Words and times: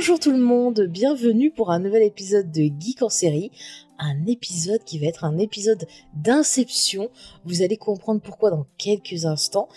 Bonjour 0.00 0.20
tout 0.20 0.30
le 0.30 0.38
monde, 0.38 0.82
bienvenue 0.88 1.50
pour 1.50 1.72
un 1.72 1.80
nouvel 1.80 2.04
épisode 2.04 2.52
de 2.52 2.70
Geek 2.78 3.02
en 3.02 3.08
série. 3.08 3.50
Un 3.98 4.26
épisode 4.26 4.84
qui 4.84 5.00
va 5.00 5.06
être 5.08 5.24
un 5.24 5.38
épisode 5.38 5.88
d'inception. 6.14 7.10
Vous 7.44 7.62
allez 7.62 7.76
comprendre 7.76 8.20
pourquoi 8.20 8.52
dans 8.52 8.64
quelques 8.78 9.24
instants. 9.26 9.68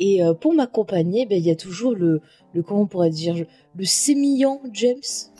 Et 0.00 0.20
euh, 0.24 0.34
pour 0.34 0.52
m'accompagner, 0.52 1.26
ben, 1.26 1.38
il 1.38 1.46
y 1.46 1.50
a 1.52 1.54
toujours 1.54 1.94
le, 1.94 2.20
le, 2.54 2.62
comment 2.64 2.80
on 2.82 2.86
pourrait 2.88 3.10
dire, 3.10 3.36
le 3.76 3.84
sémillant 3.84 4.60
James. 4.72 4.96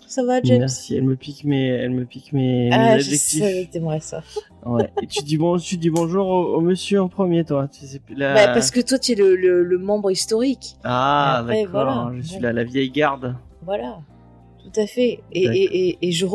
Ça 0.06 0.22
va, 0.22 0.40
James? 0.40 0.60
Merci, 0.60 0.94
elle 0.94 1.02
me 1.02 1.16
pique 1.16 1.42
mes, 1.42 1.66
elle 1.66 1.90
me 1.90 2.04
pique 2.04 2.32
mes, 2.32 2.70
ah, 2.72 2.94
mes 2.94 3.00
je 3.00 3.06
adjectifs. 3.08 3.40
que 3.42 3.72
t'aimerais 3.72 3.98
ça. 3.98 4.22
Ouais. 4.64 4.88
Et 5.02 5.08
tu 5.08 5.24
dis 5.24 5.36
bon, 5.36 5.58
tu 5.58 5.78
dis 5.78 5.90
bonjour 5.90 6.28
au, 6.28 6.54
au 6.54 6.60
monsieur 6.60 7.02
en 7.02 7.08
premier, 7.08 7.44
toi. 7.44 7.66
Tu 7.66 7.86
sais, 7.86 8.00
la... 8.10 8.34
Bah, 8.34 8.52
parce 8.54 8.70
que 8.70 8.78
toi, 8.80 9.00
tu 9.00 9.12
es 9.12 9.14
le, 9.16 9.34
le, 9.34 9.64
le 9.64 9.78
membre 9.78 10.12
historique. 10.12 10.76
Ah, 10.84 11.42
d'accord. 11.44 11.70
voilà. 11.72 12.12
Je 12.14 12.20
suis 12.22 12.36
Bon. 12.36 12.42
la, 12.44 12.52
la 12.52 12.62
vieille 12.62 12.90
garde. 12.92 13.34
Voilà. 13.62 13.98
Tout 14.72 14.80
à 14.80 14.86
fait. 14.86 15.20
Et, 15.32 15.44
et, 15.44 15.98
et 16.02 16.12
je 16.12 16.26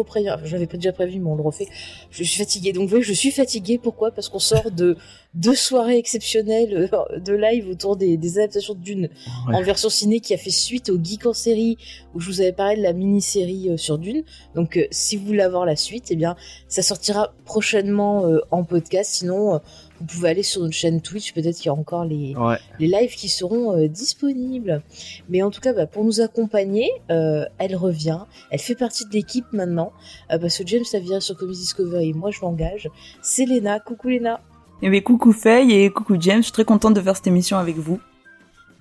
j'avais 0.46 0.66
pas 0.68 0.78
déjà 0.78 0.92
prévu, 0.92 1.20
mais 1.20 1.30
on 1.30 1.36
le 1.36 1.44
refait. 1.44 1.68
Je 2.10 2.24
suis 2.24 2.38
fatiguée. 2.38 2.74
Donc, 2.74 2.84
vous 2.84 2.90
voyez, 2.90 3.04
je 3.04 3.14
suis 3.14 3.32
fatiguée. 3.32 3.78
Pourquoi? 3.78 4.12
Parce 4.12 4.30
qu'on 4.30 4.40
sort 4.40 4.72
de 4.72 4.98
deux 5.34 5.56
soirées 5.56 5.98
exceptionnelles 5.98 6.90
euh, 6.94 7.20
de 7.20 7.34
live 7.34 7.68
autour 7.70 7.96
des, 7.96 8.18
des 8.18 8.38
adaptations 8.40 8.76
d'une 8.76 9.10
Ouais. 9.48 9.56
en 9.56 9.62
version 9.62 9.90
ciné 9.90 10.20
qui 10.20 10.34
a 10.34 10.38
fait 10.38 10.52
suite 10.52 10.90
au 10.90 10.98
Geek 11.04 11.26
en 11.26 11.34
série 11.34 11.78
où 12.14 12.20
je 12.20 12.28
vous 12.30 12.40
avais 12.42 12.52
parlé 12.54 12.78
de 12.78 12.82
la 12.84 12.94
mini-série 12.94 13.70
euh, 13.70 13.78
sur 13.78 13.98
Dune. 13.98 14.24
Donc, 14.56 14.78
euh, 14.78 14.86
si 14.92 15.18
vous 15.18 15.26
voulez 15.26 15.42
avoir 15.42 15.66
la 15.66 15.76
suite, 15.76 16.06
eh 16.12 16.16
bien, 16.16 16.36
ça 16.68 16.82
sortira 16.82 17.34
prochainement 17.46 18.26
euh, 18.28 18.40
en 18.52 18.64
podcast. 18.64 19.12
Sinon, 19.14 19.56
euh, 19.56 19.58
vous 20.06 20.08
pouvez 20.18 20.30
aller 20.30 20.44
sur 20.44 20.62
notre 20.62 20.74
chaîne 20.74 21.00
Twitch. 21.02 21.34
Peut-être 21.34 21.56
qu'il 21.56 21.68
y 21.68 21.70
a 21.70 21.74
encore 21.74 22.04
les, 22.04 22.36
Ouais. 22.36 22.58
les 22.80 22.88
lives 22.88 23.16
qui 23.16 23.30
seront 23.30 23.78
euh, 23.78 23.88
disponibles. 23.88 24.84
Mais 25.30 25.42
en 25.42 25.50
tout 25.50 25.62
cas, 25.62 25.72
bah, 25.74 25.88
pour 25.88 26.04
nous 26.04 26.20
accompagner, 26.20 26.90
euh, 27.10 27.46
elle 27.58 27.76
revient. 27.78 28.20
Elle 28.52 28.60
fait 28.60 28.76
partie 28.76 29.06
de 29.06 29.12
l'équipe 29.14 29.46
maintenant. 29.54 29.94
euh, 30.32 30.38
parce 30.38 30.58
que 30.58 30.68
James 30.68 30.84
a 30.94 31.00
viré 31.00 31.22
sur 31.22 31.38
Comedy 31.38 31.60
Discovery. 31.60 32.14
Moi, 32.14 32.32
je 32.32 32.42
l'engage. 32.42 32.90
C'est 33.22 33.46
Léna. 33.46 33.80
Coucou 33.80 34.10
Léna. 34.10 34.42
Eh 34.82 34.90
bien, 34.90 35.00
coucou 35.02 35.32
Faye 35.32 35.72
et 35.72 35.90
coucou 35.90 36.18
James, 36.20 36.40
je 36.40 36.44
suis 36.44 36.52
très 36.52 36.66
contente 36.66 36.94
de 36.96 37.02
faire 37.02 37.16
cette 37.16 37.28
émission 37.28 37.58
avec 37.58 37.78
vous. 37.78 38.02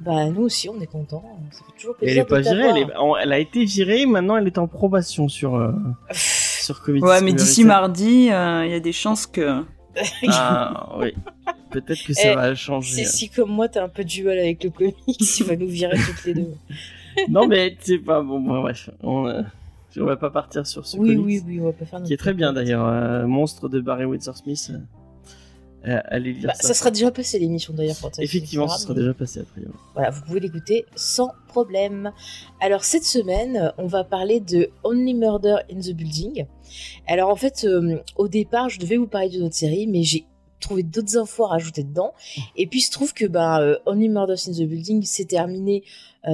Bah, 0.01 0.27
nous 0.31 0.43
aussi, 0.43 0.69
on 0.69 0.81
est 0.81 0.87
contents. 0.87 1.23
Ça 1.53 1.59
fait 1.65 1.79
toujours 1.81 1.95
Et 2.03 2.07
plaisir 2.07 2.17
elle 2.23 2.27
est 2.27 2.29
pas 2.29 2.39
de 2.39 2.57
virée, 2.57 2.69
elle, 2.71 2.91
est- 2.91 2.97
en- 2.97 3.17
elle 3.17 3.33
a 3.33 3.39
été 3.39 3.65
virée, 3.65 4.05
maintenant 4.07 4.37
elle 4.37 4.49
est 4.49 4.59
en 4.59 4.67
probation 4.67 5.29
sur, 5.29 5.55
euh, 5.55 5.71
sur 6.11 6.83
Comedy 6.83 7.05
Ouais, 7.05 7.21
mais 7.21 7.33
Discovery. 7.33 7.35
d'ici 7.47 7.65
mardi, 7.65 8.29
euh, 8.33 8.65
il 8.67 8.73
y 8.73 8.75
a 8.75 8.81
des 8.81 8.91
chances 8.93 9.27
que... 9.27 9.63
Ah, 10.29 10.95
oui. 10.99 11.13
Peut-être 11.71 12.05
que 12.05 12.13
ça 12.13 12.33
Eh, 12.33 12.35
va 12.35 12.55
changer. 12.55 12.97
C'est 12.97 13.05
si 13.11 13.29
comme 13.31 13.51
moi, 13.51 13.69
t'as 13.69 13.85
un 13.85 13.89
peu 13.89 14.05
de 14.05 14.09
duel 14.09 14.39
avec 14.39 14.63
le 14.65 14.71
comics, 14.71 14.95
il 15.07 15.45
va 15.47 15.57
nous 15.57 15.69
virer 15.69 15.97
toutes 15.97 16.25
les 16.27 16.35
deux. 16.35 16.55
non, 17.29 17.47
mais 17.47 17.77
c'est 17.81 17.99
pas 17.99 18.21
bon. 18.23 18.41
bon, 18.41 18.61
bref, 18.61 18.91
on, 19.03 19.27
euh, 19.27 19.43
on 19.99 20.05
va 20.05 20.17
pas 20.17 20.31
partir 20.31 20.67
sur 20.67 20.87
ce 20.87 20.97
Oui, 20.99 21.17
comics, 21.17 21.25
oui, 21.25 21.43
oui, 21.47 21.61
on 21.61 21.65
va 21.67 21.73
pas 21.73 21.85
faire 21.87 22.03
qui 22.03 22.13
est 22.13 22.17
très 22.19 22.35
bien 22.35 22.53
d'ailleurs. 22.53 22.87
euh, 22.87 23.27
Monstre 23.27 23.69
de 23.69 23.81
Barry 23.81 24.05
Windsor 24.05 24.37
Smith. 24.37 24.71
Euh, 25.87 26.01
allez 26.07 26.33
lire 26.33 26.47
Bah, 26.49 26.55
ça. 26.55 26.69
ça 26.69 26.75
sera 26.75 26.91
déjà 26.91 27.11
passé 27.11 27.39
l'émission 27.39 27.73
d'ailleurs. 27.75 27.97
ça 27.97 28.09
Effectivement, 28.19 28.69
ce 28.69 28.83
sera 28.83 28.95
déjà 28.95 29.15
passé 29.15 29.41
après. 29.41 29.61
ouais. 29.63 29.67
Voilà, 29.95 30.11
vous 30.11 30.23
pouvez 30.23 30.41
l'écouter 30.41 30.87
sans 30.97 31.31
problème. 31.49 32.13
Alors 32.61 32.85
cette 32.85 33.05
semaine, 33.05 33.73
on 33.79 33.87
va 33.87 34.05
parler 34.05 34.41
de 34.41 34.71
Only 34.85 35.15
Murder 35.15 35.57
in 35.71 35.81
the 35.81 35.91
Building. 35.93 36.47
Alors 37.07 37.29
en 37.31 37.37
fait, 37.37 37.65
euh, 37.65 37.99
au 38.17 38.29
départ, 38.29 38.69
je 38.69 38.79
devais 38.79 38.97
vous 38.97 39.07
parler 39.07 39.29
de 39.29 39.39
notre 39.41 39.55
série, 39.57 39.87
mais 39.87 40.03
j'ai 40.03 40.25
trouvé 40.61 40.85
d'autres 40.85 41.17
infos 41.19 41.45
à 41.45 41.49
rajouter 41.49 41.83
dedans. 41.83 42.13
Et 42.57 42.67
puis 42.69 42.79
il 42.79 42.83
se 42.83 42.91
trouve 42.93 43.13
que 43.13 43.25
bah, 43.27 43.61
euh, 43.61 43.77
Only 43.85 44.09
Murders 44.09 44.49
in 44.49 44.53
the 44.53 44.63
Building 44.63 45.03
s'est 45.03 45.25
terminé 45.25 45.83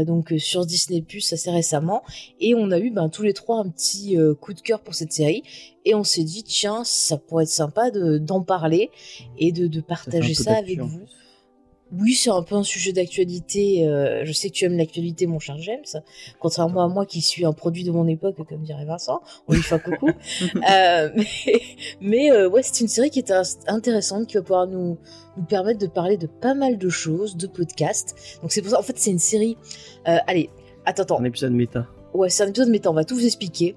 donc 0.05 0.33
euh, 0.33 0.39
sur 0.39 0.67
Disney 0.67 1.03
Plus 1.03 1.33
assez 1.33 1.51
récemment, 1.51 2.03
et 2.41 2.55
on 2.55 2.71
a 2.71 2.79
eu 2.79 2.91
ben, 2.91 3.09
tous 3.09 3.23
les 3.23 3.33
trois 3.33 3.59
un 3.61 3.69
petit 3.69 4.17
euh, 4.19 4.35
coup 4.35 4.53
de 4.55 4.61
cœur 4.61 4.81
pour 4.81 4.95
cette 4.95 5.13
série. 5.13 5.43
Et 5.85 5.95
on 5.95 6.05
s'est 6.05 6.25
dit 6.25 6.43
tiens, 6.43 6.83
ça 6.85 7.17
pourrait 7.17 7.45
être 7.45 7.51
sympa 7.51 7.91
de- 7.91 8.19
d'en 8.19 8.43
parler 8.43 8.91
et 9.39 9.53
de, 9.53 9.67
de 9.67 9.81
partager 9.81 10.35
ça 10.35 10.51
avec 10.59 10.79
vous. 10.87 11.01
Oui, 11.91 12.13
c'est 12.13 12.31
un 12.31 12.43
peu 12.43 12.55
un 12.55 12.63
sujet 12.63 12.93
d'actualité. 12.93 13.87
euh, 13.87 14.23
je 14.25 14.33
sais 14.33 14.51
que 14.51 14.55
tu 14.55 14.65
aimes 14.67 14.77
l'actualité, 14.77 15.27
mon 15.27 15.39
cher 15.39 15.57
James. 15.59 16.03
Contrairement 16.39 16.85
à 16.85 16.89
moi 16.89 17.07
qui 17.07 17.23
suis 17.23 17.47
un 17.47 17.53
produit 17.53 17.83
de 17.83 17.91
mon 17.91 18.07
époque, 18.07 18.37
comme 18.47 18.63
dirait 18.63 18.85
Vincent. 18.85 19.23
On 19.47 19.55
lui 19.55 19.63
fait 19.63 19.77
un 19.77 19.79
coucou. 19.79 20.11
Euh, 20.71 21.11
mais 21.15 21.27
mais, 22.01 22.33
euh, 22.33 22.49
ouais, 22.49 22.63
c'est 22.63 22.81
une 22.81 22.89
série 22.89 23.11
qui 23.11 23.21
est 23.21 23.33
intéressante, 23.67 24.27
qui 24.27 24.35
va 24.35 24.43
pouvoir 24.43 24.67
nous, 24.67 24.99
nous 25.37 25.45
permettre 25.45 25.79
de 25.79 25.87
parler 25.87 26.17
de 26.17 26.27
pas 26.27 26.55
mal 26.55 26.79
de 26.79 26.89
choses, 26.89 27.37
de 27.37 27.47
podcasts. 27.47 28.39
Donc 28.43 28.53
c'est 28.53 28.61
pour 28.61 28.71
ça, 28.73 28.79
en 28.79 28.83
fait, 28.83 28.99
c'est 28.99 29.11
une 29.11 29.19
série... 29.19 29.57
allez, 30.05 30.51
attends, 30.85 31.05
attends. 31.05 31.21
Un 31.21 31.25
épisode 31.25 31.53
méta. 31.53 31.87
Ouais, 32.13 32.29
c'est 32.29 32.43
un 32.43 32.49
épisode 32.49 32.69
méta, 32.69 32.91
on 32.91 32.95
va 32.95 33.05
tout 33.05 33.15
vous 33.15 33.25
expliquer. 33.25 33.77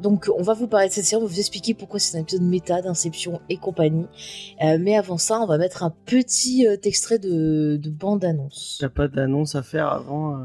Donc, 0.00 0.30
on 0.36 0.42
va 0.42 0.54
vous 0.54 0.66
parler 0.66 0.88
de 0.88 0.92
cette 0.92 1.04
série, 1.04 1.20
on 1.20 1.26
va 1.26 1.30
vous 1.30 1.38
expliquer 1.38 1.74
pourquoi 1.74 1.98
c'est 2.00 2.16
un 2.16 2.22
épisode 2.22 2.42
méta 2.42 2.80
d'Inception 2.80 3.40
et 3.48 3.56
compagnie. 3.56 4.06
Euh, 4.62 4.78
mais 4.80 4.96
avant 4.96 5.18
ça, 5.18 5.40
on 5.40 5.46
va 5.46 5.58
mettre 5.58 5.82
un 5.82 5.94
petit 6.06 6.66
euh, 6.66 6.76
extrait 6.82 7.18
de, 7.18 7.78
de 7.80 7.90
bande-annonce. 7.90 8.78
T'as 8.80 8.88
pas 8.88 9.08
d'annonce 9.08 9.54
à 9.54 9.62
faire 9.62 9.88
avant 9.88 10.36
euh, 10.36 10.44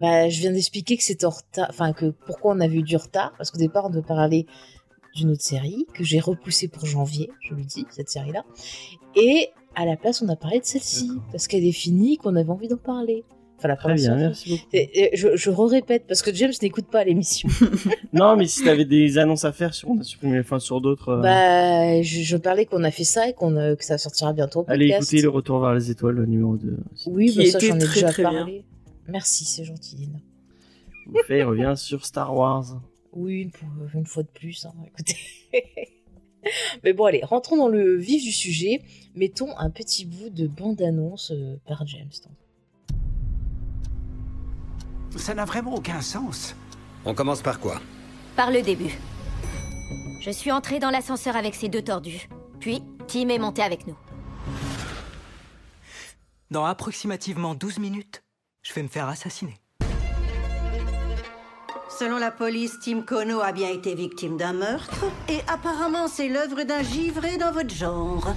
Bah, 0.00 0.28
je 0.28 0.40
viens 0.40 0.52
d'expliquer 0.52 0.96
que 0.96 1.04
c'est 1.04 1.24
en 1.24 1.30
retard, 1.30 1.68
enfin, 1.70 1.92
que 1.92 2.06
pourquoi 2.26 2.54
on 2.54 2.60
avait 2.60 2.76
eu 2.76 2.82
du 2.82 2.96
retard, 2.96 3.32
parce 3.38 3.50
qu'au 3.50 3.58
départ, 3.58 3.86
on 3.86 3.90
devait 3.90 4.02
parler 4.02 4.46
d'une 5.14 5.30
autre 5.30 5.42
série, 5.42 5.86
que 5.94 6.04
j'ai 6.04 6.20
repoussée 6.20 6.68
pour 6.68 6.84
janvier, 6.84 7.30
je 7.40 7.54
le 7.54 7.62
dis, 7.62 7.86
cette 7.90 8.10
série-là. 8.10 8.44
Et 9.14 9.50
à 9.74 9.86
la 9.86 9.96
place, 9.96 10.20
on 10.20 10.28
a 10.28 10.36
parlé 10.36 10.60
de 10.60 10.64
celle-ci, 10.64 11.10
parce 11.30 11.46
qu'elle 11.46 11.64
est 11.64 11.72
finie, 11.72 12.18
qu'on 12.18 12.36
avait 12.36 12.50
envie 12.50 12.68
d'en 12.68 12.76
parler. 12.76 13.24
La 13.66 13.76
Très 13.76 13.82
première 13.88 13.96
bien, 13.96 14.04
série. 14.14 14.20
merci 14.22 14.50
beaucoup. 14.50 14.62
Et- 14.72 15.14
et 15.14 15.16
je, 15.16 15.36
je 15.36 15.50
répète 15.50 16.04
parce 16.06 16.22
que 16.22 16.32
James 16.34 16.52
n'écoute 16.62 16.86
pas 16.90 17.04
l'émission. 17.04 17.48
Non, 18.12 18.36
mais 18.36 18.46
si 18.46 18.64
t'avais 18.64 18.84
des 18.84 19.18
annonces 19.18 19.44
à 19.44 19.52
faire, 19.52 19.74
sur, 19.74 19.90
on 19.90 19.98
a 19.98 20.02
supprimé, 20.02 20.38
enfin 20.40 20.58
sur 20.58 20.80
d'autres. 20.80 21.10
euh, 21.10 21.20
Bah, 21.22 22.02
je, 22.02 22.20
je 22.22 22.36
parlais 22.36 22.64
qu'on 22.66 22.82
a 22.84 22.90
fait 22.90 23.04
ça 23.04 23.28
et 23.28 23.32
qu'on 23.34 23.56
euh, 23.56 23.74
que 23.76 23.84
ça 23.84 23.98
sortira 23.98 24.32
bientôt. 24.32 24.64
allez 24.68 24.88
écouter 24.88 25.20
le 25.20 25.28
retour 25.28 25.60
vers 25.60 25.74
les 25.74 25.90
étoiles, 25.90 26.14
le 26.16 26.26
numéro 26.26 26.56
2. 26.56 26.76
Oui, 27.06 27.30
Qui 27.30 27.38
bah, 27.38 27.44
ça 27.50 27.58
j'en 27.58 27.76
ai 27.76 27.78
très, 27.80 27.94
déjà 27.94 28.08
très 28.08 28.22
bien. 28.22 28.32
parlé. 28.32 28.64
Merci, 29.08 29.44
c'est 29.44 29.64
gentil. 29.64 30.08
Il 31.30 31.42
revient 31.44 31.74
sur 31.76 32.04
Star 32.06 32.34
Wars. 32.34 32.80
Oui, 33.12 33.50
une 33.94 34.04
fois 34.06 34.22
de 34.22 34.28
plus. 34.28 34.64
hein, 34.66 34.72
écoutez. 34.86 35.16
Mais 36.84 36.92
bon, 36.92 37.04
allez, 37.06 37.22
rentrons 37.24 37.56
dans 37.56 37.68
le 37.68 37.96
vif 37.96 38.22
du 38.22 38.30
sujet. 38.32 38.80
Mettons 39.14 39.56
un 39.58 39.70
petit 39.70 40.04
bout 40.06 40.30
de 40.30 40.46
bande-annonce 40.46 41.32
euh, 41.34 41.56
par 41.66 41.86
James. 41.86 42.02
donc. 42.24 42.36
Ça 45.16 45.34
n'a 45.34 45.44
vraiment 45.44 45.74
aucun 45.74 46.00
sens. 46.00 46.54
On 47.04 47.14
commence 47.14 47.42
par 47.42 47.58
quoi 47.60 47.80
Par 48.36 48.50
le 48.50 48.62
début. 48.62 48.92
Je 50.20 50.30
suis 50.30 50.52
entrée 50.52 50.78
dans 50.78 50.90
l'ascenseur 50.90 51.36
avec 51.36 51.54
ces 51.54 51.68
deux 51.68 51.82
tordus. 51.82 52.28
Puis, 52.60 52.82
Tim 53.06 53.28
est 53.28 53.38
monté 53.38 53.62
avec 53.62 53.86
nous. 53.86 53.96
Dans 56.50 56.64
approximativement 56.64 57.54
12 57.54 57.78
minutes, 57.78 58.22
je 58.62 58.72
vais 58.74 58.82
me 58.82 58.88
faire 58.88 59.08
assassiner. 59.08 59.54
Selon 61.88 62.18
la 62.18 62.30
police, 62.30 62.78
Tim 62.84 63.02
Kono 63.02 63.40
a 63.40 63.52
bien 63.52 63.70
été 63.70 63.94
victime 63.94 64.36
d'un 64.36 64.52
meurtre. 64.52 65.04
Et 65.28 65.40
apparemment, 65.48 66.08
c'est 66.08 66.28
l'œuvre 66.28 66.62
d'un 66.64 66.82
givré 66.82 67.38
dans 67.38 67.52
votre 67.52 67.74
genre. 67.74 68.34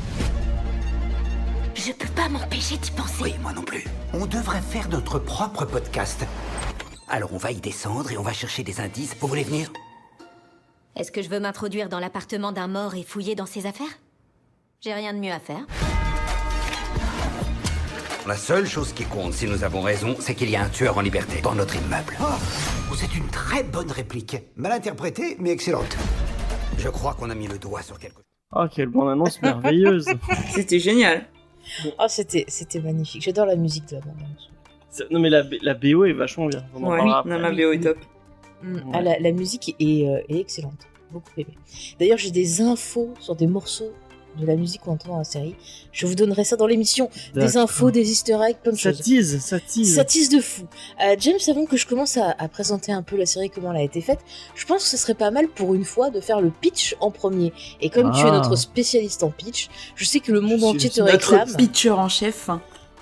Je 1.90 1.94
peux 1.96 2.14
pas 2.14 2.30
m'empêcher 2.30 2.78
d'y 2.78 2.92
penser. 2.92 3.24
Oui, 3.24 3.34
moi 3.42 3.52
non 3.52 3.64
plus. 3.64 3.84
On 4.14 4.28
devrait 4.28 4.62
faire 4.62 4.90
notre 4.90 5.18
propre 5.18 5.66
podcast. 5.66 6.24
Alors 7.08 7.34
on 7.34 7.38
va 7.38 7.50
y 7.50 7.56
descendre 7.56 8.12
et 8.12 8.18
on 8.20 8.22
va 8.22 8.32
chercher 8.32 8.62
des 8.62 8.80
indices. 8.80 9.16
Vous 9.20 9.28
voulez 9.28 9.44
venir 9.44 9.72
Est-ce 10.96 11.12
que 11.12 11.24
je 11.24 11.30
veux 11.30 11.40
m'introduire 11.40 11.90
dans 11.90 12.00
l'appartement 12.00 12.52
d'un 12.52 12.68
mort 12.68 12.94
et 12.94 13.02
fouiller 13.02 13.34
dans 13.34 13.48
ses 13.48 13.66
affaires? 13.66 13.98
J'ai 14.82 14.94
rien 14.94 15.14
de 15.14 15.18
mieux 15.18 15.32
à 15.32 15.40
faire. 15.40 15.66
La 18.28 18.36
seule 18.38 18.68
chose 18.68 18.94
qui 18.94 19.06
compte, 19.06 19.34
si 19.34 19.48
nous 19.48 19.64
avons 19.64 19.82
raison, 19.82 20.16
c'est 20.20 20.36
qu'il 20.36 20.52
y 20.52 20.56
a 20.56 20.62
un 20.62 20.70
tueur 20.70 20.96
en 21.00 21.02
liberté 21.02 21.42
dans 21.42 21.56
notre 21.56 21.76
immeuble. 21.76 22.16
Oh, 22.22 22.94
C'est 22.96 23.16
une 23.16 23.26
très 23.30 23.64
bonne 23.64 23.90
réplique. 23.90 24.38
Mal 24.58 24.74
interprétée, 24.74 25.38
mais 25.40 25.50
excellente. 25.50 25.98
Je 26.78 26.90
crois 26.90 27.16
qu'on 27.16 27.32
a 27.32 27.36
mis 27.36 27.48
le 27.48 27.58
doigt 27.58 27.82
sur 27.82 27.98
quelque 27.98 28.18
chose. 28.18 28.24
Oh, 28.56 28.66
quelle 28.72 28.90
bande 28.90 29.10
annonce 29.10 29.42
merveilleuse. 29.42 30.06
C'était 30.54 30.80
génial. 30.80 31.26
Ah, 31.98 32.08
c'était, 32.10 32.46
c'était 32.48 32.80
magnifique. 32.80 33.22
J'adore 33.22 33.46
la 33.46 33.56
musique 33.56 33.88
de 33.90 33.96
la. 33.96 34.02
C'est- 34.90 35.10
Non 35.12 35.20
mais 35.20 35.30
la, 35.30 35.44
la 35.62 35.74
BO 35.74 36.06
est 36.06 36.14
vachement 36.14 36.48
bien. 36.48 36.64
On 36.76 36.84
en 36.84 36.90
Ouais, 36.92 36.98
parlera 36.98 37.20
après. 37.20 37.30
non, 37.30 37.40
ma 37.40 37.52
BO 37.52 37.72
est 37.72 37.80
top. 37.80 37.98
Mm, 38.64 38.76
Ouais. 38.76 38.82
ah, 38.94 39.02
la, 39.02 39.20
la 39.20 39.32
musique 39.32 39.76
est, 39.80 40.08
euh, 40.08 40.22
est 40.30 40.40
excellente. 40.40 40.88
Beaucoup 41.12 41.32
aimé. 41.38 41.54
D'ailleurs, 42.00 42.18
j'ai 42.18 42.32
des 42.32 42.62
infos 42.62 43.14
sur 43.20 43.36
des 43.36 43.48
morceaux 43.48 43.92
de 44.40 44.46
la 44.46 44.56
musique 44.56 44.82
qu'on 44.82 44.94
entend 44.94 45.10
dans 45.10 45.18
la 45.18 45.24
série. 45.24 45.56
Je 45.92 46.06
vous 46.08 46.16
donnerai 46.16 46.44
ça 46.44 46.56
dans 46.56 46.66
l'émission. 46.68 47.10
Des 47.36 47.58
infos, 47.58 47.92
des 47.92 48.10
easter 48.12 48.38
eggs, 48.48 48.58
plein 48.64 48.72
de 48.72 48.78
Ça 48.78 48.92
choses. 48.92 49.02
tease, 49.02 49.40
ça 49.40 49.60
tease. 49.60 49.96
Ça 49.96 50.04
tease 50.04 50.30
de 50.30 50.40
fou. 50.40 50.64
Euh, 51.04 51.16
James, 51.20 51.38
avant 51.50 51.66
que 51.66 51.78
je 51.78 51.86
commence 51.86 52.18
à, 52.18 52.36
à 52.38 52.48
présenter 52.48 52.92
un 52.92 53.02
peu 53.04 53.18
la 53.18 53.26
série, 53.26 53.50
comment 53.50 53.72
elle 53.72 53.80
a 53.82 53.84
été 53.84 54.02
faite, 54.02 54.20
je 54.56 54.66
pense 54.66 54.84
que 54.84 54.90
ce 54.90 54.98
serait 54.98 55.14
pas 55.14 55.32
mal 55.32 55.48
pour 55.48 55.74
une 55.74 55.86
fois 55.86 56.10
de 56.10 56.20
faire 56.22 56.42
le 56.42 56.50
pitch 56.50 56.96
en 57.00 57.12
premier. 57.12 57.54
Et 57.82 57.90
comme 57.90 58.12
tu 58.12 58.20
es 58.22 58.30
Ah. 58.30 58.32
notre 58.32 58.56
spécialiste 58.56 59.24
en 59.24 59.30
pitch, 59.30 59.70
je 59.96 60.06
sais 60.06 60.20
que 60.20 60.32
le 60.32 60.42
monde 60.42 60.60
Je 60.60 60.66
suis 60.66 60.66
entier 60.68 60.90
te 60.90 61.00
notre 61.02 61.12
réclame. 61.14 61.48
Notre 61.48 61.58
pitcher 61.58 61.92
en 61.92 62.10
chef. 62.10 62.50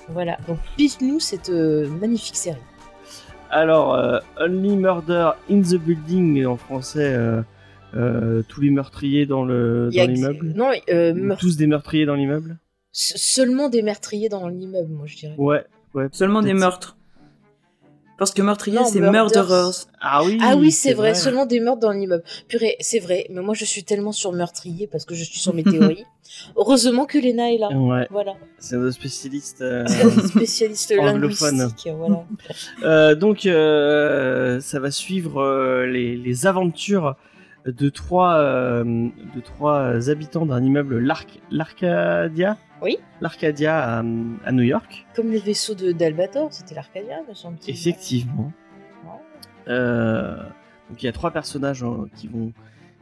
Voilà, 0.10 0.38
donc 0.48 0.58
pitch-nous 0.78 1.20
cette 1.20 1.50
euh, 1.50 1.88
magnifique 1.90 2.36
série. 2.38 2.58
Alors, 3.50 3.94
euh, 3.94 4.20
Only 4.40 4.76
Murder 4.76 5.32
in 5.50 5.62
the 5.62 5.76
Building, 5.76 6.46
en 6.46 6.58
français, 6.58 7.14
euh, 7.98 8.44
tous 8.48 8.62
les 8.62 8.70
meurtriers 8.70 9.26
dans 9.26 9.44
le 9.44 9.90
dans 9.94 10.06
l'immeuble? 10.08 10.54
Non, 10.56 10.72
euh, 10.90 11.36
Tous 11.40 11.58
des 11.58 11.68
meurtriers 11.68 12.06
dans 12.06 12.16
l'immeuble? 12.16 12.58
se- 12.92 13.18
seulement 13.18 13.70
des 13.70 13.82
meurtriers 13.82 14.30
dans 14.30 14.48
l'immeuble, 14.48 14.92
moi 14.94 15.06
je 15.06 15.18
dirais. 15.18 15.36
Ouais, 15.38 15.66
ouais. 15.94 16.08
Seulement 16.12 16.42
des 16.42 16.54
meurtres. 16.54 16.96
Parce 18.18 18.32
que 18.34 18.42
meurtrier, 18.42 18.80
c'est 18.92 19.00
murderers. 19.00 19.86
Ah 20.02 20.24
oui. 20.24 20.40
Ah 20.42 20.56
oui, 20.58 20.72
c'est 20.72 20.94
vrai, 20.96 21.14
seulement 21.14 21.46
des 21.46 21.60
meurtres 21.60 21.82
dans 21.82 21.92
l'immeuble. 21.92 22.24
Purée, 22.48 22.76
c'est 22.80 22.98
vrai, 22.98 23.28
mais 23.30 23.42
moi 23.42 23.54
je 23.54 23.64
suis 23.64 23.84
tellement 23.84 24.12
sur 24.12 24.34
meurtrier 24.34 24.88
parce 24.88 25.06
que 25.06 25.14
je 25.14 25.24
suis 25.24 25.38
sur 25.40 25.54
mes 25.54 25.64
théories. 25.64 26.04
Heureusement 26.56 27.06
que 27.06 27.20
Léna 27.20 27.54
est 27.54 27.60
là. 27.60 27.70
Ouais, 27.70 28.08
Voilà, 28.10 28.34
c'est 28.58 28.76
un 28.76 28.92
spécialiste. 28.92 29.62
euh, 29.62 29.86
spécialiste 30.30 30.92
Anglophone. 31.00 31.58
linguistique. 31.60 31.92
Voilà. 31.96 32.24
Euh, 32.82 33.14
donc, 33.14 33.46
euh, 33.46 34.60
ça 34.62 34.80
va 34.80 34.90
suivre 34.90 35.40
euh, 35.40 35.86
les, 35.86 36.18
les 36.18 36.48
aventures 36.48 37.16
de 37.72 37.90
trois, 37.90 38.36
euh, 38.38 38.84
de 38.84 39.42
trois 39.42 40.10
habitants 40.10 40.46
d'un 40.46 40.64
immeuble, 40.64 41.00
l'Arc- 41.00 41.40
l'Arcadia? 41.52 42.58
Oui. 42.82 42.98
L'Arcadia 43.22 43.78
à, 43.78 44.00
à 44.00 44.52
New 44.52 44.64
York. 44.64 45.06
Comme 45.16 45.32
les 45.32 45.40
vaisseaux 45.40 45.74
de 45.76 45.92
d'Albator, 45.92 46.48
c'était 46.54 46.76
l'Arcadia, 46.76 47.18
me 47.28 47.34
semble-t-il. 47.34 47.74
Effectivement. 47.74 48.52
Ouais. 49.04 49.12
Euh, 49.70 50.36
donc, 50.90 51.02
il 51.02 51.06
y 51.06 51.10
a 51.10 51.12
trois 51.12 51.32
personnages 51.32 51.84
hein, 51.84 52.06
qui 52.16 52.28
vont. 52.28 52.52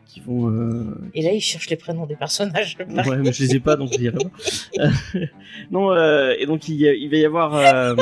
Qui 0.07 0.19
vont 0.21 0.49
euh, 0.49 0.95
Et 1.15 1.23
là, 1.23 1.31
ils 1.33 1.41
cherchent 1.41 1.69
les 1.69 1.75
prénoms 1.75 2.05
des 2.05 2.15
personnages. 2.15 2.77
Ouais, 2.79 3.17
mais 3.17 3.33
je 3.33 3.43
les 3.43 3.55
ai 3.55 3.59
pas, 3.59 3.75
donc 3.75 3.89
je 3.91 3.97
dirais 3.97 4.17
pas. 4.17 4.83
non, 5.71 5.91
euh, 5.91 6.33
et 6.37 6.45
donc 6.45 6.69
il, 6.69 6.75
y 6.75 6.87
a- 6.87 6.93
il 6.93 7.09
va 7.09 7.17
y 7.17 7.25
avoir 7.25 7.55
euh, 7.55 7.95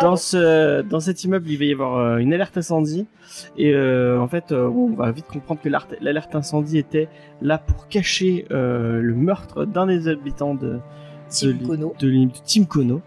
dans 0.00 0.16
ce 0.16 0.82
dans 0.82 1.00
cet 1.00 1.24
immeuble, 1.24 1.48
il 1.48 1.58
va 1.58 1.64
y 1.64 1.72
avoir 1.72 1.98
euh, 1.98 2.16
une 2.18 2.32
alerte 2.32 2.56
incendie, 2.56 3.06
et 3.56 3.72
euh, 3.72 4.20
en 4.20 4.28
fait, 4.28 4.52
euh, 4.52 4.68
on 4.68 4.94
va 4.94 5.10
vite 5.12 5.26
comprendre 5.26 5.60
que 5.60 5.68
l'alerte 5.68 6.34
incendie 6.34 6.78
était 6.78 7.08
là 7.42 7.58
pour 7.58 7.88
cacher 7.88 8.46
euh, 8.50 9.00
le 9.00 9.14
meurtre 9.14 9.64
d'un 9.64 9.86
des 9.86 10.08
habitants 10.08 10.54
de 10.54 10.78
de 11.42 11.52
de 11.52 12.30
Tim 12.44 12.64
Kono. 12.64 13.00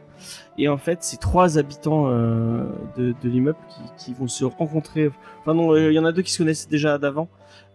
Et 0.60 0.68
en 0.68 0.78
fait, 0.78 1.00
c'est 1.02 1.20
trois 1.20 1.60
habitants 1.60 2.06
euh, 2.08 2.64
de, 2.98 3.14
de 3.22 3.30
l'immeuble 3.30 3.60
qui, 3.70 4.06
qui 4.06 4.14
vont 4.20 4.28
se 4.28 4.44
rencontrer. 4.44 5.12
Enfin 5.42 5.54
non, 5.54 5.76
il 5.76 5.94
y 5.94 6.00
en 6.00 6.06
a 6.06 6.12
deux 6.12 6.24
qui 6.24 6.32
se 6.32 6.40
connaissent 6.40 6.68
déjà 6.68 6.98
d'avant, 6.98 7.28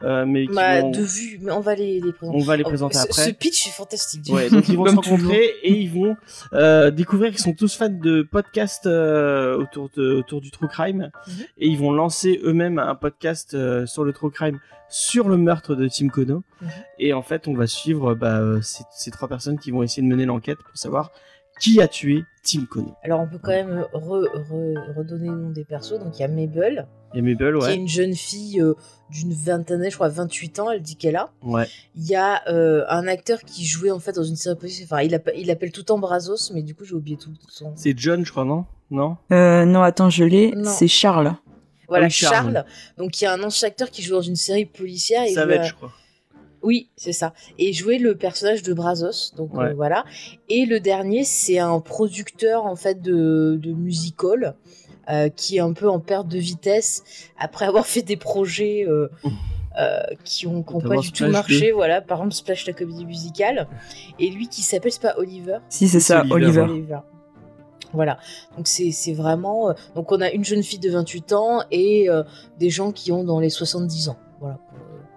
euh, 0.04 0.24
mais 0.26 0.46
qui 0.46 0.54
Bah, 0.54 0.80
vont- 0.80 0.90
de 0.90 1.02
vue, 1.02 1.38
mais 1.40 1.52
on 1.52 1.60
va 1.60 1.74
les, 1.74 2.00
les 2.00 2.12
présenter. 2.12 2.38
on 2.38 2.44
va 2.44 2.56
les 2.56 2.62
Oh, 2.64 2.68
présenter 2.68 2.98
après. 2.98 3.26
Ce 3.26 3.30
pitch 3.30 3.66
est 3.66 3.70
fantastique. 3.70 4.22
Ouais, 4.32 4.48
donc 4.50 4.68
ils 4.68 4.76
vont 4.76 4.86
se 4.86 4.94
rencontrer 4.96 5.44
et 5.62 5.72
ils 5.72 5.90
vont 5.90 6.16
euh, 6.52 6.90
découvrir 6.90 7.30
qu'ils 7.30 7.40
sont 7.40 7.52
tous 7.54 7.76
fans 7.76 7.88
de 7.88 8.22
podcasts 8.22 8.86
euh, 8.86 9.56
autour, 9.56 9.90
de, 9.96 10.12
autour 10.14 10.40
du 10.40 10.50
true 10.50 10.68
crime 10.68 11.10
Mhm. 11.26 11.34
et 11.58 11.68
ils 11.68 11.78
vont 11.78 11.92
lancer 11.92 12.40
eux-mêmes 12.44 12.78
un 12.78 12.94
podcast 12.94 13.54
euh, 13.54 13.86
sur 13.86 14.04
le 14.04 14.12
true 14.12 14.30
crime 14.30 14.58
sur 14.88 15.28
le 15.28 15.38
meurtre 15.38 15.74
de 15.74 15.88
Tim 15.88 16.08
Kono 16.08 16.42
Mhm. 16.60 16.68
et 16.98 17.12
en 17.14 17.22
fait 17.22 17.48
on 17.48 17.54
va 17.54 17.66
suivre 17.66 18.14
bah, 18.14 18.40
ces, 18.60 18.84
ces 18.92 19.10
trois 19.10 19.26
personnes 19.28 19.58
qui 19.58 19.70
vont 19.70 19.82
essayer 19.82 20.02
de 20.02 20.08
mener 20.12 20.26
l'enquête 20.26 20.58
pour 20.58 20.76
savoir 20.76 21.12
qui 21.60 21.80
a 21.80 21.88
tué 21.88 22.24
Tim 22.42 22.64
Kono. 22.68 22.94
Alors, 23.04 23.20
on 23.20 23.28
peut 23.28 23.38
quand 23.40 23.50
même 23.52 23.86
re- 23.94 24.28
re- 24.50 24.94
redonner 24.96 25.28
le 25.28 25.36
nom 25.36 25.50
des 25.50 25.64
persos. 25.64 25.98
Donc, 25.98 26.18
il 26.18 26.22
y 26.22 26.24
a 26.24 26.28
Mabel, 26.28 26.86
Il 27.14 27.18
y 27.18 27.20
a 27.20 27.22
Mabel, 27.22 27.54
qui 27.58 27.64
est 27.64 27.68
ouais. 27.68 27.74
une 27.76 27.86
jeune 27.88 28.14
fille 28.14 28.60
euh, 28.60 28.74
d'une 29.10 29.32
vingtaine 29.32 29.78
d'années, 29.78 29.90
je 29.90 29.94
crois 29.96 30.08
28 30.08 30.58
ans, 30.58 30.70
elle 30.70 30.82
dit 30.82 30.96
qu'elle 30.96 31.16
a. 31.16 31.30
ouais. 31.42 31.66
Il 31.94 32.04
y 32.04 32.16
a 32.16 32.42
euh, 32.48 32.84
un 32.88 33.06
acteur 33.06 33.40
qui 33.42 33.64
jouait 33.64 33.90
en 33.92 34.00
fait 34.00 34.12
dans 34.12 34.24
une 34.24 34.34
série 34.36 34.56
police. 34.56 34.80
Enfin, 34.84 35.02
il, 35.02 35.14
appelle- 35.14 35.34
il 35.38 35.50
appelle 35.52 35.70
tout 35.70 35.82
le 35.82 35.86
temps 35.86 35.98
Brazos, 35.98 36.52
mais 36.52 36.62
du 36.62 36.74
coup, 36.74 36.84
j'ai 36.84 36.94
oublié 36.94 37.16
tout 37.16 37.30
son. 37.48 37.72
C'est 37.76 37.96
John, 37.96 38.24
je 38.26 38.30
crois, 38.32 38.44
non? 38.44 38.64
Non? 38.90 39.16
Euh, 39.32 39.64
non, 39.64 39.82
attends, 39.82 40.10
je 40.10 40.24
l'ai. 40.24 40.52
C'est 40.64 40.88
Charles. 40.88 41.34
Voilà, 41.88 42.06
Ah 42.06 42.08
oui, 42.08 42.12
Charles. 42.12 42.52
Charles. 42.54 42.64
Donc, 42.98 43.20
il 43.20 43.24
y 43.24 43.26
a 43.26 43.32
un 43.34 43.42
ancien 43.42 43.68
acteur 43.68 43.90
qui 43.90 44.02
joue 44.02 44.14
dans 44.14 44.20
une 44.22 44.36
série 44.36 44.64
policière. 44.64 45.22
et 45.24 45.32
Savage, 45.32 45.58
euh, 45.60 45.64
je 45.64 45.74
crois. 45.74 45.92
Oui, 46.62 46.88
c'est 46.96 47.12
ça. 47.12 47.32
Et 47.58 47.72
jouer 47.72 47.98
le 47.98 48.16
personnage 48.16 48.62
de 48.62 48.72
Brazos, 48.72 49.34
donc 49.36 49.54
Ouais. 49.54 49.66
euh, 49.70 49.74
voilà. 49.74 50.04
Et 50.48 50.64
le 50.66 50.78
dernier, 50.80 51.24
c'est 51.24 51.58
un 51.58 51.80
producteur 51.80 52.66
en 52.66 52.76
fait 52.76 53.02
de, 53.02 53.58
de 53.60 53.72
musical 53.72 54.54
euh, 55.10 55.28
qui 55.28 55.56
est 55.56 55.60
un 55.60 55.72
peu 55.72 55.88
en 55.88 55.98
perte 55.98 56.28
de 56.28 56.38
vitesse 56.38 57.02
après 57.38 57.64
avoir 57.66 57.86
fait 57.86 58.02
des 58.02 58.16
projets 58.16 58.84
euh, 58.86 59.08
euh, 59.80 60.00
qui 60.24 60.46
ont, 60.46 60.62
qui 60.62 60.74
ont 60.74 60.80
pas 60.80 60.96
du 60.98 61.10
tout 61.10 61.26
marché. 61.28 61.70
2. 61.70 61.72
Voilà, 61.74 62.00
par 62.00 62.18
exemple 62.18 62.34
Splash 62.34 62.66
la 62.66 62.72
comédie 62.74 63.06
musicale. 63.06 63.66
Et 64.20 64.30
lui 64.30 64.46
qui 64.48 64.62
s'appelle 64.62 64.92
c'est 64.92 65.02
pas 65.02 65.14
Oliver? 65.18 65.58
Si, 65.68 65.88
c'est 65.88 65.98
ça, 66.00 66.24
Oliver, 66.30 66.60
Oliver. 66.60 66.98
Voilà, 67.94 68.18
donc 68.56 68.68
c'est 68.68 69.12
vraiment. 69.12 69.74
donc 69.94 70.12
on 70.12 70.20
a 70.22 70.30
une 70.30 70.44
jeune 70.44 70.62
fille 70.62 70.78
de 70.78 70.88
28 70.90 71.32
ans 71.34 71.62
et 71.70 72.08
euh, 72.08 72.22
des 72.58 72.70
gens 72.70 72.90
qui 72.90 73.12
ont 73.12 73.22
dans 73.24 73.38
les 73.40 73.50
70 73.50 74.08
ans. 74.08 74.16
Voilà. 74.40 74.58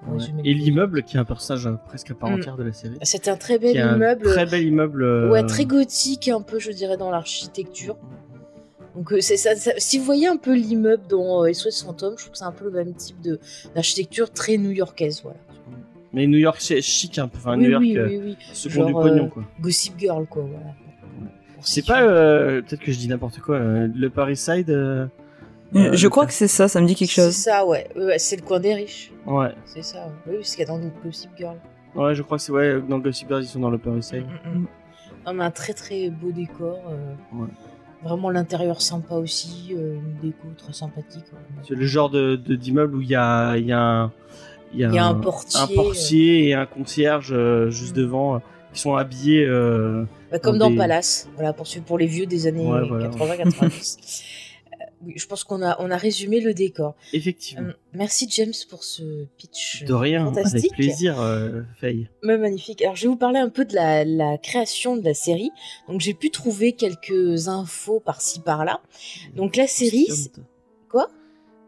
Ouais. 0.08 0.24
Et 0.44 0.54
le- 0.54 0.60
l'immeuble 0.60 1.04
qui 1.04 1.18
est 1.18 1.20
un 1.20 1.26
personnage 1.26 1.66
euh, 1.68 1.74
presque 1.88 2.12
à 2.12 2.14
part 2.16 2.30
Mm. 2.30 2.34
entière 2.36 2.58
de 2.58 2.64
la 2.64 2.74
série. 2.74 2.96
C'est 3.02 3.28
un 3.28 3.36
très 3.38 3.58
bel 3.60 3.78
un 3.78 3.96
immeuble. 3.96 4.24
Très 4.26 4.46
bel 4.46 4.64
immeuble. 4.64 5.04
euh, 5.04 5.30
Ouais, 5.32 5.44
très 5.44 5.66
gothique, 5.66 6.28
un 6.28 6.42
peu, 6.42 6.60
je 6.60 6.72
dirais, 6.72 6.98
dans 6.98 7.10
l'architecture. 7.12 7.98
Donc, 8.96 9.12
euh, 9.12 9.20
c'est 9.20 9.36
ça, 9.38 9.56
ça- 9.56 9.74
si 9.78 9.98
vous 9.98 10.06
voyez 10.06 10.28
un 10.28 10.38
peu 10.38 10.54
l'immeuble 10.56 11.04
dans 11.10 11.44
euh, 11.44 11.52
SOS 11.52 11.84
Fantôme, 11.84 12.14
je 12.18 12.22
trouve 12.24 12.32
que 12.32 12.38
c'est 12.38 12.46
un 12.46 12.52
peu 12.52 12.66
le 12.66 12.72
même 12.72 12.94
type 12.94 13.20
de- 13.22 13.40
d'architecture 13.74 14.32
très 14.32 14.58
new-yorkaise, 14.58 15.22
voilà. 15.24 15.38
Mais 16.14 16.28
New 16.28 16.38
York, 16.38 16.58
c'est 16.62 16.82
chic 16.82 17.18
un 17.20 17.28
peu. 17.28 17.38
Enfin, 17.38 17.58
oui, 17.58 17.64
New 17.66 17.70
York, 17.72 17.84
oui, 17.84 17.98
oui, 18.08 18.20
oui. 18.24 18.38
second 18.54 18.74
Genre, 18.76 18.88
du 18.88 18.94
pognon, 18.94 19.28
quoi. 19.30 19.44
Gossip 19.60 19.96
Girl, 20.00 20.26
quoi, 20.28 20.44
voilà. 20.44 20.68
C'est 21.60 21.86
pas, 21.86 22.04
euh, 22.04 22.62
peut-être 22.62 22.80
que 22.82 22.92
je 22.92 22.98
dis 23.00 23.08
n'importe 23.10 23.40
quoi, 23.40 23.56
euh, 23.58 23.88
le 23.94 24.10
Paris 24.10 24.38
Side 24.38 24.70
euh, 25.76 25.80
Euh, 25.80 25.94
je 25.94 26.08
crois 26.08 26.24
cas- 26.24 26.28
que 26.28 26.34
c'est 26.34 26.48
ça, 26.48 26.68
ça 26.68 26.82
me 26.82 26.88
dit 26.88 26.96
quelque 26.96 27.12
C'est 27.12 27.22
chose. 27.24 27.34
ça, 27.36 27.66
ouais. 27.66 27.88
C'est 28.18 28.36
le 28.36 28.42
coin 28.44 28.60
des 28.60 28.74
riches. 28.74 29.12
Ouais, 29.26 29.54
C'est 29.66 29.84
ça. 29.84 30.08
ouais. 30.28 30.34
Oui, 30.38 30.40
c'est 30.44 30.58
qu'il 30.58 30.66
y 30.68 30.70
a 30.70 30.78
dans 30.78 30.80
Gossip 31.04 31.32
Girl. 31.38 31.58
ouais, 31.96 32.14
je 32.16 32.22
crois 32.22 32.38
que 32.38 32.44
c'est, 32.44 32.52
ouais, 32.52 32.82
dans 32.88 33.00
Gossip 33.00 33.28
Girl, 33.28 33.42
ils 33.42 33.48
sont 33.48 33.60
dans 33.60 33.70
le 33.72 33.78
Paris 33.78 34.04
Side. 34.04 34.26
Mm, 34.46 34.50
mm, 34.50 34.60
mm. 34.62 34.68
Non, 35.26 35.34
mais 35.34 35.44
un 35.44 35.52
très 35.52 35.74
très 35.74 36.10
beau 36.10 36.32
décor. 36.32 36.80
euh, 36.90 37.14
Ouais. 37.34 37.48
Vraiment 38.04 38.30
l'intérieur 38.30 38.82
sympa 38.84 39.16
aussi, 39.16 39.74
euh, 39.76 39.96
une 39.96 40.20
déco 40.22 40.48
très 40.58 40.74
sympathique. 40.74 41.26
ouais. 41.34 41.64
C'est 41.68 41.74
le 41.74 41.86
genre 41.88 42.12
de, 42.12 42.36
de- 42.36 42.56
d'immeuble 42.56 42.96
où 42.98 43.02
il 43.02 43.10
y 43.10 43.16
a, 43.16 43.58
il 43.58 43.66
y 43.66 43.72
a 43.72 43.80
un, 43.80 44.12
il 44.74 44.80
y 44.82 44.86
a 44.86 44.92
y 44.92 44.98
a 45.00 45.06
un 45.08 45.16
portier, 45.16 45.60
un 45.60 45.68
portier 45.68 46.50
et 46.50 46.54
un 46.54 46.66
concierge 46.68 47.30
euh, 47.32 47.72
juste 47.72 47.96
Mm. 47.96 48.00
devant, 48.02 48.36
euh, 48.36 48.40
qui 48.74 48.82
sont 48.82 48.96
habillés. 48.96 49.46
euh, 49.48 50.04
Bah, 50.32 50.38
comme 50.38 50.60
dans 50.60 50.66
dans 50.66 50.72
des- 50.72 50.78
Palace, 50.78 51.28
voilà, 51.36 51.54
pour, 51.54 51.66
ceux- 51.66 51.82
pour 51.82 51.98
les 51.98 52.06
vieux 52.06 52.28
des 52.28 52.46
années 52.46 52.68
Ouais, 52.70 52.88
voilà. 52.88 53.08
80-90. 53.08 54.22
Euh, 55.02 55.06
oui, 55.06 55.14
je 55.16 55.28
pense 55.28 55.44
qu'on 55.44 55.62
a, 55.62 55.76
on 55.80 55.92
a 55.92 55.98
résumé 55.98 56.40
le 56.40 56.54
décor. 56.54 56.96
effectivement. 57.14 57.70
Euh, 57.70 57.74
merci 57.94 58.28
James 58.32 58.54
pour 58.70 58.84
ce 58.84 59.26
pitch 59.38 59.84
de 59.84 59.94
rien, 59.94 60.26
fantastique. 60.26 60.72
avec 60.74 60.74
plaisir, 60.74 61.20
euh, 61.20 61.62
Faye. 61.80 62.10
Mais 62.24 62.38
magnifique. 62.38 62.82
Alors 62.82 62.96
je 62.96 63.04
vais 63.04 63.08
vous 63.10 63.16
parler 63.18 63.40
un 63.40 63.50
peu 63.50 63.66
de 63.66 63.76
la, 63.76 64.04
la 64.06 64.38
création 64.38 64.96
de 64.98 65.04
la 65.04 65.14
série. 65.14 65.52
Donc 65.88 66.02
j'ai 66.02 66.14
pu 66.14 66.30
trouver 66.32 66.74
quelques 66.74 67.48
infos 67.48 68.00
par-ci 68.00 68.40
par-là. 68.40 68.82
Donc 69.36 69.56
la 69.56 69.68
série... 69.68 70.08
Quoi? 70.90 71.10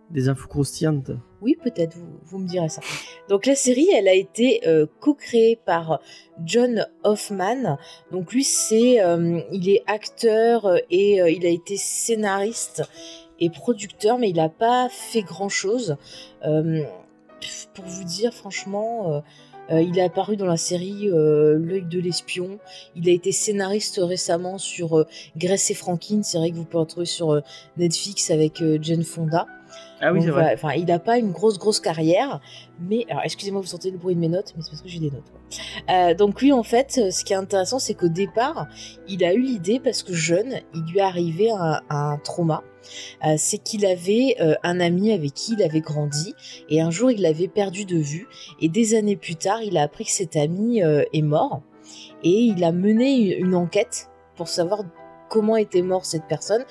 Des 0.09 0.29
infos 0.29 0.47
croustillantes. 0.47 1.11
Oui, 1.41 1.55
peut-être, 1.61 1.97
vous, 2.23 2.39
me 2.39 2.47
direz 2.47 2.69
ça. 2.69 2.81
Donc 3.29 3.45
la 3.45 3.55
série, 3.55 3.89
elle 3.93 4.07
a 4.07 4.13
été 4.13 4.65
euh, 4.65 4.85
co-créée 5.01 5.59
par 5.65 5.99
John 6.43 6.87
Hoffman. 7.03 7.77
Donc 8.11 8.31
lui, 8.31 8.43
c'est, 8.43 9.03
euh, 9.03 9.41
il 9.51 9.69
est 9.69 9.83
acteur 9.85 10.65
euh, 10.65 10.77
et 10.89 11.17
il 11.17 11.45
a 11.45 11.49
été 11.49 11.77
scénariste 11.77 12.83
et 13.39 13.49
producteur, 13.49 14.17
mais 14.17 14.29
il 14.29 14.37
n'a 14.37 14.49
pas 14.49 14.89
fait 14.89 15.21
grand-chose. 15.21 15.97
Pour 16.41 17.85
vous 17.85 18.03
dire, 18.03 18.33
franchement, 18.33 19.21
il 19.69 19.99
est 19.99 20.01
apparu 20.01 20.37
dans 20.37 20.47
la 20.47 20.57
série 20.57 21.07
L'œil 21.11 21.85
de 21.87 21.99
l'espion. 21.99 22.57
Il 22.95 23.07
a 23.07 23.11
été 23.11 23.31
scénariste 23.31 23.99
récemment 24.01 24.57
sur 24.57 25.05
Grace 25.35 25.69
et 25.69 25.75
Franklin, 25.75 26.23
c'est 26.23 26.39
vrai 26.39 26.49
que 26.49 26.55
vous 26.55 26.65
pouvez 26.65 26.81
retrouver 26.81 27.05
sur 27.05 27.39
Netflix 27.77 28.31
avec 28.31 28.63
Jane 28.81 29.03
Fonda. 29.03 29.45
Ah 30.01 30.13
oui, 30.13 30.21
c'est 30.21 30.29
vrai. 30.29 30.53
Enfin, 30.53 30.73
il 30.73 30.85
n'a 30.85 30.99
pas 30.99 31.17
une 31.17 31.31
grosse 31.31 31.57
grosse 31.57 31.79
carrière, 31.79 32.39
mais 32.79 33.05
alors 33.09 33.23
excusez-moi, 33.23 33.61
vous 33.61 33.67
sentez 33.67 33.89
le 33.89 33.97
bruit 33.97 34.15
de 34.15 34.19
mes 34.19 34.27
notes, 34.27 34.53
mais 34.55 34.61
c'est 34.61 34.71
parce 34.71 34.81
que 34.81 34.89
j'ai 34.89 34.99
des 34.99 35.09
notes. 35.09 35.31
Euh, 35.89 36.13
donc 36.13 36.41
lui, 36.41 36.53
en 36.53 36.63
fait, 36.63 36.99
euh, 36.99 37.11
ce 37.11 37.23
qui 37.23 37.33
est 37.33 37.37
intéressant, 37.37 37.79
c'est 37.79 37.95
qu'au 37.95 38.09
départ, 38.09 38.67
il 39.07 39.23
a 39.23 39.33
eu 39.33 39.41
l'idée 39.41 39.79
parce 39.79 40.03
que 40.03 40.13
jeune, 40.13 40.59
il 40.75 40.83
lui 40.91 40.99
est 40.99 41.01
arrivé 41.01 41.51
un, 41.51 41.81
un 41.89 42.17
trauma. 42.17 42.63
Euh, 43.25 43.35
c'est 43.37 43.57
qu'il 43.57 43.85
avait 43.85 44.35
euh, 44.39 44.55
un 44.63 44.79
ami 44.79 45.11
avec 45.11 45.33
qui 45.33 45.53
il 45.53 45.63
avait 45.63 45.81
grandi 45.81 46.33
et 46.69 46.79
un 46.79 46.89
jour 46.89 47.11
il 47.11 47.21
l'avait 47.21 47.49
perdu 47.49 47.83
de 47.83 47.97
vue 47.97 48.29
et 48.61 48.69
des 48.69 48.95
années 48.95 49.17
plus 49.17 49.35
tard 49.35 49.61
il 49.61 49.77
a 49.77 49.81
appris 49.81 50.05
que 50.05 50.11
cet 50.11 50.37
ami 50.37 50.79
est 50.79 51.21
mort 51.21 51.63
et 52.23 52.29
il 52.29 52.63
a 52.63 52.71
mené 52.71 53.35
une 53.35 53.55
enquête 53.55 54.09
pour 54.37 54.47
savoir 54.47 54.83
comment 55.29 55.57
était 55.57 55.81
mort 55.81 56.05
cette 56.05 56.25
personne. 56.25 56.63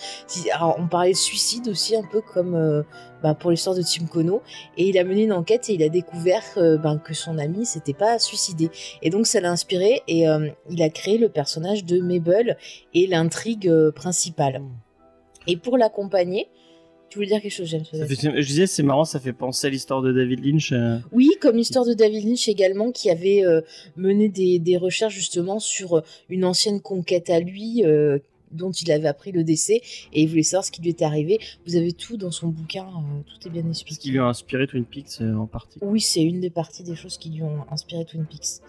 Alors, 0.53 0.77
on 0.79 0.87
parlait 0.87 1.13
de 1.13 1.17
suicide 1.17 1.69
aussi 1.69 1.97
un 1.97 2.03
peu 2.03 2.21
comme 2.21 2.55
euh, 2.55 2.83
bah, 3.27 3.35
pour 3.35 3.51
l'histoire 3.51 3.75
de 3.75 3.83
Tim 3.83 4.07
Kono 4.07 4.41
et 4.77 4.89
il 4.89 4.97
a 4.99 5.03
mené 5.03 5.25
une 5.25 5.33
enquête 5.33 5.69
et 5.69 5.75
il 5.75 5.83
a 5.83 5.89
découvert 5.89 6.45
euh, 6.59 6.77
ben, 6.79 6.97
que 6.99 7.13
son 7.13 7.39
ami 7.39 7.67
s'était 7.67 7.93
pas 7.93 8.21
suicidé 8.21 8.71
et 9.03 9.11
donc 9.11 9.27
ça 9.27 9.41
l'a 9.41 9.51
inspiré 9.51 10.03
et 10.07 10.29
euh, 10.29 10.49
il 10.71 10.81
a 10.81 10.89
créé 10.91 11.19
le 11.19 11.29
personnage 11.29 11.85
de 11.85 11.99
Mabel 12.01 12.57
et 12.95 13.09
l'intrigue 13.09 13.67
euh, 13.69 13.91
principale. 13.91 14.63
Et 15.49 15.57
pour 15.57 15.77
l'accompagner, 15.77 16.47
tu 17.09 17.19
voulais 17.19 17.29
dire 17.29 17.41
quelque 17.41 17.53
chose, 17.53 17.69
James 17.69 17.85
fait- 17.85 18.07
je 18.43 18.47
disais, 18.47 18.67
c'est 18.67 18.83
marrant, 18.83 19.05
ça 19.05 19.19
fait 19.21 19.33
penser 19.33 19.69
à 19.69 19.71
l'histoire 19.71 20.03
de 20.03 20.13
David 20.13 20.45
Lynch. 20.45 20.73
euh, 20.73 20.99
Oui, 21.13 21.31
comme 21.41 21.57
l'histoire 21.57 21.85
de 21.85 21.95
David 21.95 22.25
Lynch 22.27 22.49
également, 22.49 22.91
qui 22.93 23.11
avait 23.11 23.45
euh, 23.45 23.61
mené 23.97 24.29
des, 24.29 24.59
des 24.59 24.77
recherches 24.77 25.15
justement 25.15 25.59
sur 25.61 26.03
une 26.29 26.45
ancienne 26.45 26.81
conquête 26.81 27.31
à 27.31 27.39
lui, 27.41 27.85
euh, 27.85 28.19
dont 28.53 28.71
il 28.71 28.91
avait 28.93 29.09
appris 29.09 29.33
le 29.33 29.45
décès, 29.45 29.81
et 30.13 30.23
il 30.23 30.29
voulait 30.29 30.43
savoir 30.43 30.65
ce 30.65 30.71
qui 30.71 30.81
lui 30.83 30.91
était 30.91 31.05
arrivé. 31.05 31.39
Vous 31.67 31.77
avez 31.77 31.93
tout 31.93 32.17
dans 32.17 32.31
son 32.31 32.49
bouquin, 32.49 32.85
euh, 32.87 33.21
tout 33.41 33.49
est 33.49 33.51
bien 33.51 33.63
ce 33.65 33.69
expliqué. 33.71 34.01
qui 34.01 34.11
lui 34.11 34.19
a 34.19 34.25
inspiré 34.25 34.67
Twin 34.67 34.85
Peaks 34.85 35.21
euh, 35.21 35.35
en 35.37 35.47
partie. 35.47 35.79
Oui, 35.83 36.01
c'est 36.01 36.23
une 36.23 36.41
des 36.41 36.51
parties 36.51 36.83
des 36.83 36.97
choses 36.97 37.19
qui 37.19 37.31
lui 37.31 37.43
ont 37.43 37.65
inspiré 37.71 38.05
Twin 38.05 38.25
Peaks. 38.25 38.63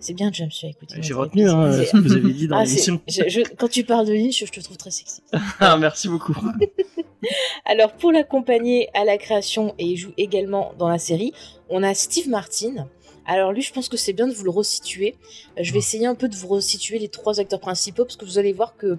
C'est 0.00 0.14
bien, 0.14 0.30
James, 0.32 0.48
tu 0.48 0.64
as 0.64 0.68
écouté. 0.68 0.94
J'ai 1.00 1.12
retenu 1.14 1.48
hein, 1.48 1.72
ce 1.84 1.90
que 1.90 1.96
vous 1.98 2.12
avez 2.12 2.32
dit 2.32 2.46
dans 2.46 2.58
Ah, 2.58 2.64
l'émission. 2.64 3.00
je- 3.08 3.28
je- 3.28 3.54
quand 3.56 3.66
tu 3.68 3.82
parles 3.82 4.06
de 4.06 4.12
Lynch, 4.12 4.44
je 4.46 4.50
te 4.52 4.60
trouve 4.60 4.76
très 4.76 4.92
sexy. 4.92 5.22
Ah, 5.58 5.76
merci 5.76 6.08
beaucoup. 6.08 6.36
Alors 7.64 7.92
pour 7.94 8.12
l'accompagner 8.12 8.88
à 8.94 9.04
la 9.04 9.18
création 9.18 9.74
et 9.78 9.84
il 9.86 9.96
joue 9.96 10.12
également 10.16 10.72
dans 10.78 10.88
la 10.88 10.98
série, 10.98 11.32
on 11.68 11.82
a 11.82 11.94
Steve 11.94 12.28
Martin. 12.28 12.86
Alors 13.28 13.52
lui, 13.52 13.60
je 13.60 13.72
pense 13.72 13.90
que 13.90 13.98
c'est 13.98 14.14
bien 14.14 14.26
de 14.26 14.32
vous 14.32 14.42
le 14.42 14.50
resituer. 14.50 15.14
Euh, 15.58 15.62
Je 15.62 15.72
vais 15.72 15.78
essayer 15.78 16.06
un 16.06 16.14
peu 16.14 16.28
de 16.28 16.34
vous 16.34 16.48
resituer 16.48 16.98
les 16.98 17.08
trois 17.08 17.38
acteurs 17.38 17.60
principaux 17.60 18.04
parce 18.04 18.16
que 18.16 18.24
vous 18.24 18.38
allez 18.38 18.54
voir 18.54 18.74
que 18.76 18.98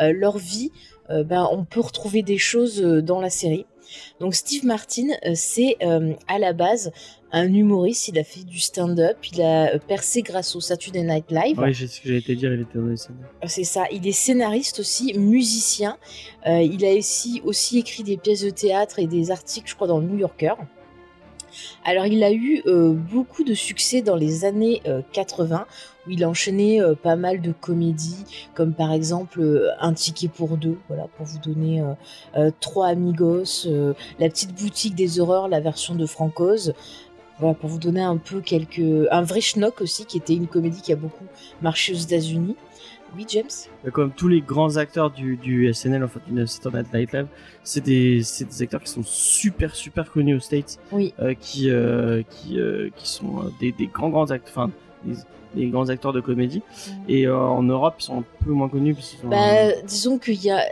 euh, 0.00 0.12
leur 0.12 0.36
vie, 0.36 0.70
euh, 1.08 1.24
ben, 1.24 1.48
on 1.50 1.64
peut 1.64 1.80
retrouver 1.80 2.22
des 2.22 2.36
choses 2.36 2.82
euh, 2.82 3.00
dans 3.00 3.22
la 3.22 3.30
série. 3.30 3.64
Donc 4.20 4.34
Steve 4.36 4.64
Martin, 4.64 5.08
c'est 5.34 5.76
à 6.28 6.38
la 6.38 6.52
base 6.52 6.92
un 7.32 7.52
humoriste. 7.52 8.06
Il 8.06 8.20
a 8.20 8.22
fait 8.22 8.44
du 8.44 8.60
stand-up. 8.60 9.16
Il 9.32 9.42
a 9.42 9.80
percé 9.80 10.22
grâce 10.22 10.54
au 10.54 10.60
Saturday 10.60 11.02
Night 11.02 11.32
Live. 11.32 11.58
Ouais, 11.58 11.72
j'ai 11.72 11.88
ce 11.88 12.00
que 12.00 12.06
j'allais 12.06 12.20
été 12.20 12.36
dire, 12.36 12.54
il 12.54 12.60
était 12.60 12.78
dans. 12.78 12.94
C'est 13.48 13.64
ça. 13.64 13.86
Il 13.90 14.06
est 14.06 14.12
scénariste 14.12 14.78
aussi, 14.78 15.18
musicien. 15.18 15.98
Il 16.46 16.84
a 16.84 16.94
aussi, 16.94 17.42
aussi 17.44 17.80
écrit 17.80 18.04
des 18.04 18.16
pièces 18.16 18.42
de 18.42 18.50
théâtre 18.50 19.00
et 19.00 19.08
des 19.08 19.32
articles, 19.32 19.68
je 19.68 19.74
crois, 19.74 19.88
dans 19.88 19.98
le 19.98 20.06
New 20.06 20.18
Yorker. 20.18 20.54
Alors, 21.84 22.06
il 22.06 22.22
a 22.22 22.32
eu 22.32 22.62
euh, 22.66 22.92
beaucoup 22.92 23.44
de 23.44 23.54
succès 23.54 24.02
dans 24.02 24.16
les 24.16 24.44
années 24.44 24.82
euh, 24.86 25.02
80, 25.12 25.66
où 26.06 26.10
il 26.10 26.24
a 26.24 26.28
enchaîné 26.28 26.80
euh, 26.80 26.94
pas 26.94 27.16
mal 27.16 27.40
de 27.40 27.52
comédies, 27.52 28.24
comme 28.54 28.72
par 28.72 28.92
exemple 28.92 29.40
euh, 29.40 29.70
Un 29.80 29.92
ticket 29.92 30.28
pour 30.28 30.56
deux, 30.56 30.78
voilà, 30.88 31.06
pour 31.16 31.26
vous 31.26 31.38
donner 31.38 31.80
euh, 31.80 31.92
euh, 32.36 32.50
Trois 32.60 32.88
Amigos, 32.88 33.66
euh, 33.66 33.94
La 34.18 34.28
petite 34.28 34.54
boutique 34.54 34.94
des 34.94 35.20
horreurs, 35.20 35.48
la 35.48 35.60
version 35.60 35.94
de 35.94 36.06
Francoz. 36.06 36.74
Voilà, 37.38 37.54
pour 37.54 37.70
vous 37.70 37.78
donner 37.78 38.02
un 38.02 38.18
peu 38.18 38.42
quelques. 38.42 39.08
Un 39.10 39.22
vrai 39.22 39.40
schnock 39.40 39.80
aussi, 39.80 40.04
qui 40.04 40.18
était 40.18 40.34
une 40.34 40.46
comédie 40.46 40.82
qui 40.82 40.92
a 40.92 40.96
beaucoup 40.96 41.24
marché 41.62 41.94
aux 41.94 41.98
États-Unis. 41.98 42.56
Oui, 43.16 43.26
James 43.28 43.48
Comme 43.92 44.12
tous 44.12 44.28
les 44.28 44.40
grands 44.40 44.76
acteurs 44.76 45.10
du, 45.10 45.36
du 45.36 45.72
SNL, 45.72 46.04
enfin 46.04 46.20
du 46.28 46.46
Saturday 46.46 46.82
Night 46.94 47.12
Live, 47.12 47.26
c'est 47.64 47.82
des, 47.82 48.20
des 48.20 48.62
acteurs 48.62 48.80
qui 48.82 48.90
sont 48.90 49.02
super 49.02 49.74
super 49.74 50.10
connus 50.10 50.36
aux 50.36 50.40
States, 50.40 50.78
Oui. 50.92 51.12
euh, 51.20 51.34
qui, 51.38 51.70
euh, 51.70 52.22
qui, 52.30 52.58
euh, 52.60 52.88
qui 52.96 53.08
sont 53.08 53.52
des, 53.58 53.72
des 53.72 53.86
grands 53.86 54.10
grands 54.10 54.30
acteurs, 54.30 54.52
enfin 54.66 54.70
des, 55.04 55.16
des 55.54 55.66
grands 55.70 55.88
acteurs 55.88 56.12
de 56.12 56.20
comédie. 56.20 56.62
Et 57.08 57.26
euh, 57.26 57.36
en 57.36 57.62
Europe, 57.64 57.96
ils 57.98 58.04
sont 58.04 58.18
un 58.20 58.24
peu 58.44 58.52
moins 58.52 58.68
connus 58.68 58.94
parce. 58.94 59.16
Bah, 59.24 59.72
disons 59.82 60.18
qu'il 60.18 60.42
y 60.44 60.50
a, 60.50 60.62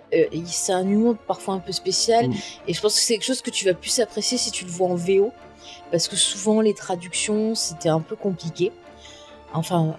c'est 0.47 0.73
un 0.73 0.87
humour 0.89 1.17
parfois 1.27 1.55
un 1.55 1.59
peu 1.61 1.73
spécial, 1.73 2.29
Mm. 2.29 2.35
et 2.69 2.73
je 2.75 2.81
pense 2.81 2.95
que 2.95 3.01
c'est 3.01 3.15
quelque 3.15 3.25
chose 3.27 3.43
que 3.43 3.51
tu 3.51 3.65
vas 3.65 3.75
plus 3.75 3.99
apprécier 3.99 4.39
si 4.39 4.53
tu 4.53 4.65
le 4.65 4.71
vois 4.71 4.89
en 4.89 4.95
VO, 4.95 5.33
parce 5.91 6.07
que 6.07 6.15
souvent 6.15 6.61
les 6.61 6.75
traductions 6.75 7.55
c'était 7.57 7.89
un 7.89 8.01
peu 8.01 8.15
compliqué. 8.15 8.71
Enfin, 9.55 9.97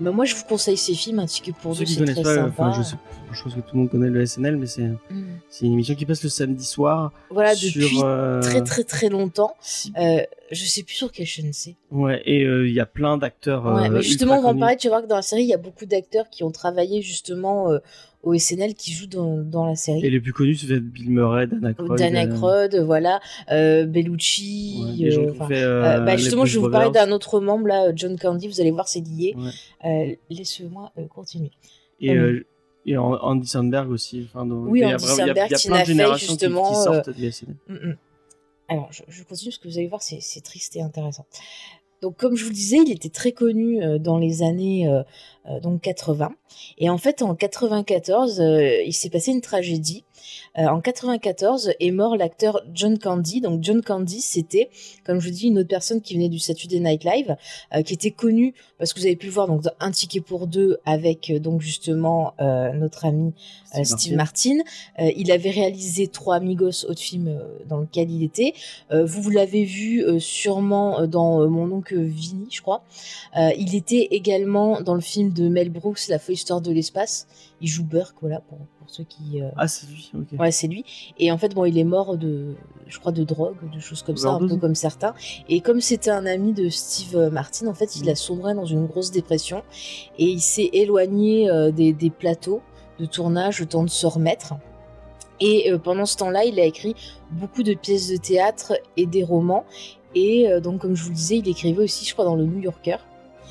bah, 0.00 0.10
moi 0.10 0.24
je 0.24 0.34
vous 0.34 0.44
conseille 0.44 0.76
ces 0.76 0.94
films, 0.94 1.18
un 1.20 1.26
ticket 1.26 1.52
pour 1.52 1.62
Pour 1.62 1.76
ceux 1.76 1.84
qui 1.84 1.96
connaissent 1.96 2.14
très 2.14 2.22
pas, 2.22 2.34
sympa. 2.34 2.64
enfin, 2.68 2.72
je, 2.76 2.82
sais, 2.82 2.96
je 3.32 3.42
pense 3.42 3.54
que 3.54 3.60
tout 3.60 3.74
le 3.74 3.78
monde 3.80 3.90
connaît 3.90 4.08
le 4.10 4.24
SNL, 4.26 4.56
mais 4.56 4.66
c'est 4.66 4.82
Mm. 5.10 5.38
une 5.62 5.72
émission 5.72 5.94
qui 5.94 6.04
passe 6.06 6.22
le 6.22 6.28
samedi 6.28 6.64
soir. 6.64 7.12
Voilà, 7.30 7.54
sur, 7.54 7.68
depuis 7.82 7.96
euh, 8.02 8.40
très 8.42 8.62
très 8.62 8.84
très 8.84 9.08
longtemps. 9.08 9.54
si- 9.60 9.92
Euh, 9.98 10.20
je 10.50 10.64
sais 10.64 10.82
plus 10.82 10.94
sur 10.94 11.10
quelle 11.10 11.26
chaîne 11.26 11.52
c'est. 11.52 11.76
Ouais, 11.90 12.22
et 12.26 12.44
euh, 12.44 12.68
il 12.68 12.74
y 12.74 12.80
a 12.80 12.86
plein 12.86 13.16
d'acteurs. 13.18 13.64
Ouais, 13.66 13.86
euh, 13.86 13.90
mais 13.90 14.02
justement, 14.02 14.34
ultra 14.36 14.48
on 14.48 14.52
va 14.52 14.56
en 14.56 14.60
parler. 14.60 14.76
Tu 14.76 14.88
voir 14.88 15.02
que 15.02 15.06
dans 15.06 15.16
la 15.16 15.22
série, 15.22 15.42
il 15.42 15.48
y 15.48 15.54
a 15.54 15.58
beaucoup 15.58 15.86
d'acteurs 15.86 16.28
qui 16.30 16.44
ont 16.44 16.50
travaillé 16.50 17.00
justement 17.02 17.70
euh, 17.72 17.78
au 18.26 18.36
SNL 18.36 18.74
qui 18.74 18.92
jouent 18.92 19.06
dans, 19.06 19.36
dans 19.38 19.64
la 19.64 19.76
série. 19.76 20.04
Et 20.04 20.10
les 20.10 20.20
plus 20.20 20.32
connus, 20.32 20.56
c'est 20.56 20.80
Bill 20.80 21.10
Murray, 21.10 21.46
Dana 21.46 21.70
Aykroyd. 21.70 21.98
Dan 21.98 22.16
euh, 22.16 22.20
Aykroyd, 22.22 22.74
voilà, 22.84 23.20
euh, 23.52 23.86
Bellucci. 23.86 24.82
ouais, 24.84 24.92
les 25.04 25.10
gens 25.12 25.22
qui 25.22 25.28
ont 25.28 25.30
enfin, 25.32 25.48
fait, 25.48 25.64
bah, 25.64 26.12
les 26.16 26.18
justement, 26.18 26.44
je 26.44 26.58
vais 26.58 26.64
vous 26.66 26.70
parler 26.70 26.90
d'un 26.90 27.12
autre 27.12 27.40
membre 27.40 27.68
là, 27.68 27.92
John 27.94 28.18
Candy. 28.18 28.48
Vous 28.48 28.60
allez 28.60 28.72
voir, 28.72 28.88
c'est 28.88 29.00
lié. 29.00 29.34
Ouais. 29.36 29.50
Euh, 30.10 30.14
Laissez-moi 30.28 30.92
euh, 30.98 31.06
continuer. 31.06 31.52
Et, 32.00 32.14
et 32.84 32.96
An- 32.98 33.18
Andy 33.22 33.46
Samberg 33.46 33.90
aussi. 33.90 34.26
Enfin, 34.28 34.44
donc, 34.44 34.66
Oui, 34.68 34.80
il 34.80 34.82
y 34.82 34.84
a 34.84 34.94
Andy 34.94 35.04
vraiment- 35.06 35.16
il 35.16 35.18
y 35.18 35.22
a- 35.22 35.26
Samberg, 35.26 35.48
il 35.48 35.52
y 35.52 35.54
a 35.54 35.58
Tina 35.58 35.74
plein 35.74 35.82
de 35.82 35.86
générations 35.86 36.28
justement, 36.32 36.68
qui 36.68 36.82
sortent. 36.82 37.08
Mm, 37.68 37.72
mm. 37.74 37.96
Alors, 38.68 38.88
je, 38.90 39.02
je 39.08 39.22
continue 39.22 39.50
parce 39.50 39.58
que 39.58 39.68
vous 39.68 39.78
allez 39.78 39.86
voir, 39.86 40.02
c'est 40.02 40.40
triste 40.42 40.74
et 40.76 40.82
intéressant. 40.82 41.24
Donc, 42.02 42.16
comme 42.16 42.36
je 42.36 42.44
vous 42.44 42.50
le 42.50 42.54
disais, 42.54 42.78
il 42.78 42.90
était 42.92 43.08
très 43.08 43.32
connu 43.32 43.82
euh, 43.82 43.98
dans 43.98 44.18
les 44.18 44.42
années 44.42 44.88
euh, 44.88 45.02
euh, 45.48 45.60
donc 45.60 45.80
80. 45.82 46.34
Et 46.78 46.90
en 46.90 46.98
fait, 46.98 47.22
en 47.22 47.34
94, 47.34 48.40
euh, 48.40 48.82
il 48.84 48.92
s'est 48.92 49.10
passé 49.10 49.30
une 49.32 49.40
tragédie. 49.40 50.04
Euh, 50.58 50.66
en 50.66 50.80
94 50.80 51.72
est 51.78 51.90
mort 51.90 52.16
l'acteur 52.16 52.62
John 52.72 52.98
Candy. 52.98 53.40
Donc 53.40 53.62
John 53.62 53.82
Candy, 53.82 54.20
c'était, 54.20 54.70
comme 55.04 55.20
je 55.20 55.28
vous 55.28 55.34
dis, 55.34 55.46
une 55.48 55.58
autre 55.58 55.68
personne 55.68 56.00
qui 56.00 56.14
venait 56.14 56.28
du 56.28 56.38
Saturday 56.38 56.80
Night 56.80 57.04
Live, 57.04 57.36
euh, 57.74 57.82
qui 57.82 57.94
était 57.94 58.10
connue 58.10 58.54
parce 58.78 58.92
que 58.92 59.00
vous 59.00 59.06
avez 59.06 59.16
pu 59.16 59.26
le 59.26 59.32
voir 59.32 59.46
donc 59.46 59.62
dans 59.62 59.72
un 59.80 59.90
ticket 59.90 60.20
pour 60.20 60.46
deux 60.46 60.78
avec 60.84 61.30
euh, 61.30 61.38
donc 61.38 61.60
justement 61.60 62.34
notre 62.38 63.04
ami 63.04 63.32
Steve 63.82 64.14
Martin. 64.14 64.58
Il 64.98 65.30
avait 65.30 65.50
réalisé 65.50 66.08
trois 66.08 66.36
Amigos, 66.36 66.84
autre 66.88 67.00
film 67.00 67.38
dans 67.68 67.78
lequel 67.78 68.10
il 68.10 68.22
était. 68.22 68.54
Vous 68.90 69.22
vous 69.22 69.30
l'avez 69.30 69.64
vu 69.64 70.04
sûrement 70.20 71.06
dans 71.06 71.48
Mon 71.48 71.70
oncle 71.72 71.96
Vinny, 71.96 72.48
je 72.50 72.62
crois. 72.62 72.84
Il 73.36 73.74
était 73.74 74.08
également 74.10 74.80
dans 74.80 74.94
le 74.94 75.00
film 75.00 75.32
de 75.32 75.48
Mel 75.48 75.70
Brooks, 75.70 76.08
La 76.08 76.18
folle 76.18 76.34
histoire 76.34 76.60
de 76.60 76.72
l'espace. 76.72 77.26
Il 77.60 77.68
joue 77.68 77.84
Burke, 77.84 78.16
voilà, 78.20 78.40
pour, 78.40 78.58
pour 78.86 78.94
ceux 78.94 79.04
qui... 79.04 79.42
euh, 79.42 79.48
Ah, 79.56 79.66
c'est 79.68 79.86
lui, 79.88 80.10
ok. 80.14 80.38
Ouais, 80.38 80.50
c'est 80.50 80.68
lui. 80.68 80.84
Et 81.18 81.30
en 81.32 81.38
fait, 81.38 81.54
bon, 81.54 81.64
il 81.64 81.76
est 81.78 81.84
mort 81.84 82.16
de, 82.16 82.54
je 82.86 82.98
crois, 82.98 83.12
de 83.12 83.24
drogue, 83.24 83.56
de 83.74 83.80
choses 83.80 84.02
comme 84.02 84.16
ça, 84.16 84.30
un 84.30 84.46
peu 84.46 84.56
comme 84.56 84.74
certains. 84.74 85.14
Et 85.48 85.60
comme 85.60 85.80
c'était 85.80 86.10
un 86.10 86.24
ami 86.26 86.52
de 86.52 86.68
Steve 86.68 87.30
Martin, 87.32 87.66
en 87.66 87.74
fait, 87.74 87.96
il 87.96 88.08
a 88.08 88.14
sombré 88.14 88.54
dans 88.54 88.64
une 88.64 88.86
grosse 88.86 89.10
dépression 89.10 89.62
et 90.18 90.24
il 90.24 90.40
s'est 90.40 90.70
éloigné 90.72 91.50
euh, 91.50 91.70
des, 91.70 91.92
des 91.92 92.10
plateaux 92.10 92.60
de 92.98 93.06
tournage 93.06 93.60
le 93.60 93.66
temps 93.66 93.82
de 93.82 93.90
se 93.90 94.06
remettre. 94.06 94.54
Et 95.40 95.70
euh, 95.70 95.78
pendant 95.78 96.06
ce 96.06 96.16
temps-là, 96.16 96.44
il 96.44 96.58
a 96.60 96.64
écrit 96.64 96.94
beaucoup 97.30 97.62
de 97.62 97.74
pièces 97.74 98.08
de 98.08 98.16
théâtre 98.16 98.72
et 98.96 99.06
des 99.06 99.22
romans. 99.24 99.64
Et 100.14 100.48
euh, 100.48 100.60
donc, 100.60 100.80
comme 100.80 100.94
je 100.94 101.02
vous 101.02 101.10
le 101.10 101.14
disais, 101.16 101.36
il 101.38 101.48
écrivait 101.48 101.82
aussi, 101.82 102.06
je 102.06 102.12
crois, 102.14 102.24
dans 102.24 102.36
le 102.36 102.44
New 102.46 102.60
Yorker. 102.60 102.96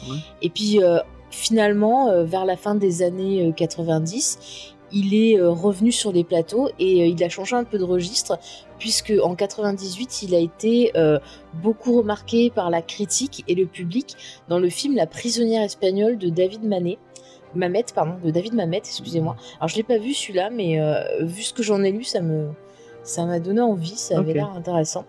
Ouais. 0.10 0.18
Et 0.42 0.50
puis, 0.50 0.82
euh, 0.82 0.98
finalement, 1.30 2.10
euh, 2.10 2.24
vers 2.24 2.46
la 2.46 2.58
fin 2.58 2.74
des 2.76 3.04
années 3.04 3.50
euh, 3.50 3.52
90, 3.52 4.75
il 4.92 5.14
est 5.14 5.40
euh, 5.40 5.50
revenu 5.50 5.92
sur 5.92 6.12
les 6.12 6.24
plateaux 6.24 6.70
et 6.80 7.04
euh, 7.04 7.08
il 7.08 7.24
a 7.24 7.30
changé 7.30 7.56
un 7.56 7.64
peu 7.64 7.78
de 7.78 7.84
registre, 7.84 8.40
puisque 8.80 9.14
en 9.24 9.36
98, 9.36 10.24
il 10.24 10.36
a 10.36 10.40
été 10.40 10.92
euh, 10.96 11.20
beaucoup 11.54 11.98
remarqué 11.98 12.50
par 12.50 12.70
la 12.70 12.82
critique 12.82 13.44
et 13.48 13.56
le 13.56 13.66
public 13.66 14.16
dans 14.48 14.60
le 14.60 14.70
film 14.70 14.96
La 14.96 15.08
prisonnière 15.08 15.64
espagnole 15.64 16.18
de 16.18 16.30
David 16.30 16.64
Manet. 16.64 16.98
Mamet, 17.56 17.86
pardon, 17.94 18.16
de 18.24 18.32
David 18.32 18.54
Mamet, 18.54 18.78
excusez-moi. 18.78 19.36
Alors 19.58 19.70
je 19.70 19.78
l'ai 19.78 19.84
pas 19.84 19.98
vu 19.98 20.14
celui-là, 20.14 20.50
mais 20.50 20.80
euh, 20.80 21.04
vu 21.22 21.42
ce 21.42 21.54
que 21.54 21.64
j'en 21.64 21.84
ai 21.84 21.92
lu, 21.92 22.04
ça 22.04 22.22
me 22.22 22.50
ça 23.04 23.26
m'a 23.26 23.40
donné 23.40 23.62
envie, 23.62 23.96
ça 23.96 24.18
avait 24.18 24.34
l'air 24.34 24.50
intéressant. 24.50 25.06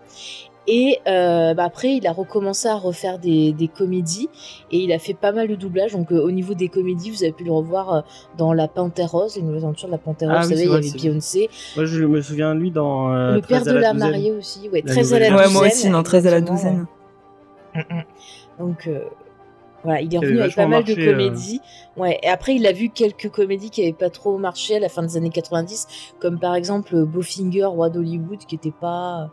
Et 0.68 0.98
euh, 1.06 1.54
bah, 1.54 1.64
après, 1.64 1.94
il 1.94 2.06
a 2.06 2.12
recommencé 2.12 2.68
à 2.68 2.74
refaire 2.74 3.18
des, 3.18 3.52
des, 3.52 3.68
comédies 3.68 4.28
et 4.72 4.78
il 4.78 4.92
a 4.92 4.98
fait 4.98 5.14
pas 5.14 5.32
mal 5.32 5.48
de 5.48 5.54
doublages. 5.54 5.92
Donc, 5.92 6.12
euh, 6.12 6.20
au 6.20 6.30
niveau 6.30 6.54
des 6.54 6.68
comédies, 6.68 7.10
vous 7.10 7.22
avez 7.22 7.32
pu 7.32 7.44
le 7.44 7.52
revoir 7.52 7.94
euh, 7.94 8.00
dans 8.36 8.52
La 8.52 8.66
Panthère 8.66 9.12
Rose, 9.12 9.36
les 9.36 9.42
nouvelles 9.42 9.62
aventures 9.64 9.88
de 9.88 9.92
La 9.92 9.98
Panthère 9.98 10.28
Rose. 10.28 10.38
Ah 10.40 10.44
vous 10.44 10.50
oui, 10.50 10.56
savez, 10.56 10.64
il 10.64 10.86
y 10.86 10.90
avait 10.90 10.98
Beyoncé. 10.98 11.50
Moi, 11.76 11.84
je 11.84 12.04
me 12.04 12.20
souviens 12.20 12.54
de 12.54 12.60
lui 12.60 12.70
dans. 12.70 13.12
euh, 13.12 13.34
le 13.34 13.42
père 13.42 13.62
13 13.62 13.68
à 13.68 13.72
de 13.74 13.78
la, 13.78 13.92
mariée 13.94 14.32
aussi. 14.32 14.68
Ouais, 14.70 14.82
La 14.84 14.92
13 14.92 15.14
à 15.14 15.18
la 15.18 15.30
douzaine. 15.30 15.46
Ouais, 15.46 15.52
moi 15.52 15.66
aussi, 15.66 15.88
dans 15.88 16.02
13 16.02 16.26
à 16.26 16.30
la 16.30 16.40
douzaine. 16.40 16.86
ouais. 17.74 17.84
Mm, 17.88 17.94
mm. 17.94 18.02
Donc, 18.58 18.86
euh, 18.88 19.00
voilà, 19.84 20.00
il 20.00 20.12
est 20.12 20.18
revenu 20.18 20.40
avec 20.40 20.56
pas 20.56 20.66
mal 20.66 20.82
de 20.82 20.92
euh. 20.92 21.12
comédies. 21.12 21.60
Ouais, 21.96 22.18
et 22.22 22.28
après, 22.28 22.56
il 22.56 22.66
a 22.66 22.72
vu 22.72 22.88
quelques 22.88 23.30
comédies 23.30 23.70
qui 23.70 23.82
n'avaient 23.82 23.92
pas 23.92 24.10
trop 24.10 24.36
marché 24.36 24.76
à 24.76 24.80
la 24.80 24.88
fin 24.88 25.02
des 25.02 25.16
années 25.16 25.30
90, 25.30 25.86
comme 26.18 26.40
par 26.40 26.56
exemple 26.56 27.04
Bowfinger, 27.04 27.66
Roi 27.66 27.88
d'Hollywood, 27.88 28.38
qui 28.48 28.56
était 28.56 28.72
pas. 28.72 29.30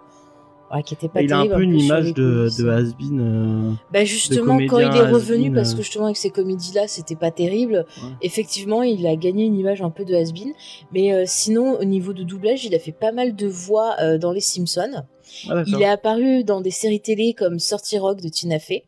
Ouais, 0.73 0.83
qui 0.83 0.93
était 0.93 1.07
pas 1.07 1.21
Il 1.21 1.31
a 1.31 1.37
un 1.39 1.43
terrible, 1.43 1.55
peu 1.55 1.63
une 1.63 1.79
image 1.79 2.13
de, 2.13 2.49
de 2.57 2.69
has-been. 2.69 3.19
euh, 3.19 3.71
Bah 3.91 4.03
justement, 4.05 4.57
quand 4.67 4.79
il 4.79 4.95
est 4.97 5.09
revenu, 5.09 5.51
parce 5.51 5.73
euh. 5.73 5.77
que 5.77 5.83
justement 5.83 6.05
avec 6.05 6.17
ces 6.17 6.29
comédies-là, 6.29 6.87
c'était 6.87 7.15
pas 7.15 7.31
terrible. 7.31 7.85
Ouais. 8.01 8.09
Effectivement, 8.21 8.83
il 8.83 9.05
a 9.07 9.15
gagné 9.15 9.45
une 9.45 9.57
image 9.57 9.81
un 9.81 9.89
peu 9.89 10.05
de 10.05 10.13
has-been. 10.15 10.53
Mais 10.91 11.13
euh, 11.13 11.23
sinon, 11.25 11.79
au 11.79 11.83
niveau 11.85 12.13
de 12.13 12.23
doublage, 12.23 12.65
il 12.65 12.73
a 12.75 12.79
fait 12.79 12.91
pas 12.91 13.11
mal 13.11 13.35
de 13.35 13.47
voix 13.47 13.95
euh, 14.01 14.17
dans 14.17 14.31
Les 14.31 14.41
Simpsons. 14.41 15.03
Ah. 15.49 15.63
Il 15.65 15.81
est 15.81 15.85
apparu 15.85 16.43
dans 16.43 16.61
des 16.61 16.71
séries 16.71 17.01
télé 17.01 17.33
comme 17.33 17.59
Sorty 17.59 17.97
Rock 17.97 18.21
de 18.21 18.29
Tina 18.29 18.59
Fey. 18.59 18.83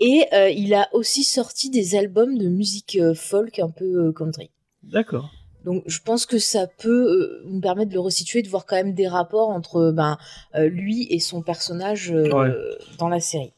Et 0.00 0.24
euh, 0.32 0.48
il 0.50 0.74
a 0.74 0.88
aussi 0.92 1.22
sorti 1.22 1.70
des 1.70 1.94
albums 1.94 2.36
de 2.36 2.48
musique 2.48 2.98
euh, 3.00 3.14
folk 3.14 3.58
un 3.60 3.70
peu 3.70 3.84
euh, 3.84 4.12
country. 4.12 4.50
D'accord. 4.82 5.30
Donc 5.64 5.82
je 5.86 6.00
pense 6.00 6.26
que 6.26 6.38
ça 6.38 6.66
peut 6.66 7.06
euh, 7.08 7.42
nous 7.46 7.60
permettre 7.60 7.88
de 7.90 7.94
le 7.94 8.00
resituer, 8.00 8.42
de 8.42 8.48
voir 8.48 8.66
quand 8.66 8.76
même 8.76 8.94
des 8.94 9.06
rapports 9.08 9.48
entre 9.50 9.90
ben, 9.92 10.18
euh, 10.54 10.68
lui 10.68 11.06
et 11.10 11.20
son 11.20 11.42
personnage 11.42 12.10
euh, 12.12 12.30
Ouais. 12.32 12.50
dans 12.98 13.08
la 13.08 13.20
série. 13.20 13.52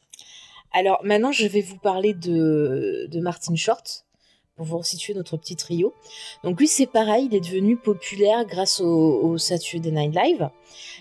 Alors 0.72 1.00
maintenant, 1.04 1.32
je 1.32 1.46
vais 1.46 1.60
vous 1.60 1.78
parler 1.78 2.14
de, 2.14 3.06
de 3.10 3.20
Martin 3.20 3.54
Short 3.54 4.04
pour 4.56 4.66
vous 4.66 4.78
resituer 4.78 5.14
notre 5.14 5.36
petit 5.36 5.56
trio. 5.56 5.94
Donc 6.44 6.60
lui, 6.60 6.68
c'est 6.68 6.86
pareil, 6.86 7.28
il 7.30 7.34
est 7.34 7.40
devenu 7.40 7.76
populaire 7.76 8.44
grâce 8.44 8.80
au, 8.80 8.86
au 9.22 9.38
Saturday 9.38 9.90
Night 9.90 10.14
Live. 10.14 10.48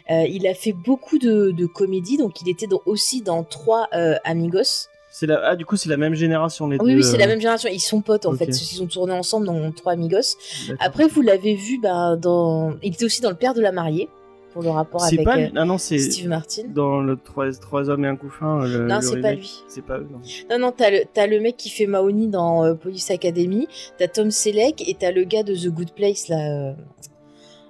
Euh, 0.10 0.26
il 0.28 0.48
a 0.48 0.54
fait 0.56 0.74
beaucoup 0.74 1.20
de, 1.20 1.52
de 1.52 1.66
comédies, 1.68 2.18
donc 2.18 2.42
il 2.42 2.50
était 2.50 2.66
dans- 2.68 2.82
aussi 2.86 3.22
dans 3.22 3.44
trois 3.44 3.90
euh, 3.94 4.16
Amigos. 4.24 4.88
C'est 5.16 5.28
la... 5.28 5.40
Ah, 5.50 5.56
du 5.56 5.64
coup, 5.64 5.76
c'est 5.76 5.90
la 5.90 5.98
même 5.98 6.16
génération, 6.16 6.68
les 6.68 6.78
Oui, 6.80 6.92
deux. 6.94 6.98
oui, 6.98 7.04
c'est 7.04 7.18
la 7.20 7.26
euh, 7.26 7.28
même 7.28 7.40
génération. 7.40 7.70
Ils 7.72 7.80
sont 7.80 8.02
potes 8.02 8.26
en 8.26 8.34
fait. 8.34 8.46
Ils 8.48 8.82
ont 8.82 8.88
tourné 8.88 9.14
ensemble 9.14 9.46
dans 9.46 9.72
trois 9.72 9.92
Amigos. 9.94 10.38
Après, 10.80 11.08
vous 11.08 11.22
l'avez 11.22 11.54
vu 11.54 11.80
bah, 11.80 12.16
dans. 12.16 12.74
Il 12.82 12.94
était 12.96 13.06
aussi 13.06 13.22
dans 13.22 13.30
Le 13.30 13.36
Père 13.36 13.54
de 13.54 13.62
la 13.62 13.72
Mariée, 13.72 14.10
pour 14.54 14.64
le 14.64 14.70
rapport 14.72 15.04
avec 15.04 15.24
pas. 15.24 15.38
euh, 15.38 15.50
Ah 15.56 15.66
non. 15.66 15.78
Steve 15.78 16.28
Martin. 16.28 16.64
Dans 16.74 17.00
le 17.00 17.16
3, 17.16 17.52
trois 17.62 17.92
hommes 17.92 18.06
et 18.06 18.08
un 18.08 18.16
couffin. 18.16 18.66
Le, 18.66 18.88
Non, 18.88 19.02
c'est 19.02 19.22
pas 19.22 19.34
lui. 19.34 19.62
C'est 19.68 19.86
pas 19.86 20.00
eux, 20.00 20.08
non. 20.12 20.20
Non, 20.50 20.58
non, 20.68 20.74
t'as 20.76 20.90
le, 20.90 21.02
t'as 21.14 21.28
le 21.28 21.40
mec 21.40 21.58
qui 21.58 21.70
fait 21.70 21.86
Mahoney 21.86 22.26
dans 22.26 22.64
euh, 22.66 22.74
Police 22.74 23.12
Academy, 23.12 23.68
t'as 24.00 24.08
Tom 24.08 24.32
Selleck 24.32 24.84
et 24.90 24.96
t'as 24.96 25.12
le 25.12 25.26
gars 25.26 25.44
de 25.44 25.54
The 25.54 25.68
Good 25.68 25.92
Place 25.94 26.28
là. 26.28 26.38
euh, 26.72 26.74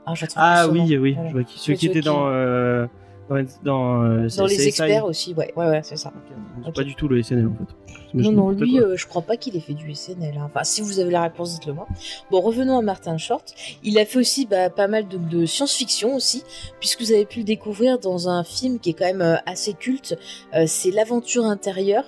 Ah, 0.06 0.14
Ah 0.36 0.68
oui, 0.70 0.80
nom. 0.80 1.02
oui. 1.02 1.14
Voilà. 1.14 1.30
Je 1.30 1.34
vois 1.34 1.44
qui- 1.44 1.60
Celui 1.60 1.78
qui 1.78 1.88
était 1.88 2.00
dans. 2.02 2.28
euh, 2.30 2.86
Dans, 3.34 3.46
dans, 3.64 4.04
euh, 4.04 4.28
Dans 4.38 4.46
les 4.46 4.56
CSI. 4.58 4.68
experts 4.68 5.06
aussi, 5.06 5.34
ouais, 5.34 5.52
ouais, 5.56 5.68
ouais, 5.68 5.82
c'est 5.84 5.96
ça. 5.98 6.10
Ok. 6.16 6.36
C'est 6.64 6.70
Ok. 6.70 6.76
pas 6.76 6.84
du 6.84 6.96
tout 6.96 7.08
le 7.08 7.22
SNL 7.22 7.48
en 7.48 7.54
fait. 7.54 7.74
Non, 8.16 8.32
non, 8.32 8.50
lui, 8.52 8.80
euh, 8.80 8.96
je 8.96 9.08
crois 9.08 9.24
pas 9.24 9.38
qu'il 9.38 9.56
ait 9.56 9.60
fait 9.60 9.74
du 9.74 9.94
SNL. 9.96 10.38
hein. 10.38 10.44
Enfin, 10.46 10.64
si 10.64 10.82
vous 10.82 11.00
avez 11.00 11.10
la 11.10 11.24
réponse, 11.24 11.54
dites-le 11.56 11.74
moi. 11.74 11.88
Bon, 12.30 12.42
revenons 12.42 12.78
à 12.78 12.82
Martin 12.84 13.18
Short. 13.18 13.54
Il 13.84 13.98
a 13.98 14.06
fait 14.06 14.20
aussi 14.20 14.46
bah, 14.46 14.70
pas 14.70 14.88
mal 14.88 15.08
de, 15.08 15.18
de 15.18 15.46
science-fiction 15.48 16.16
aussi, 16.16 16.44
puisque 16.80 17.02
vous 17.02 17.12
avez 17.12 17.26
pu 17.26 17.40
le 17.40 17.46
découvrir 17.46 17.98
dans 17.98 18.30
un 18.30 18.44
film 18.44 18.78
qui 18.80 18.92
est 18.92 18.94
quand 18.94 19.06
même 19.06 19.22
euh, 19.24 19.36
assez 19.48 19.74
culte. 19.74 20.16
Euh, 20.54 20.66
c'est 20.68 20.92
L'aventure 20.92 21.46
intérieure. 21.46 22.06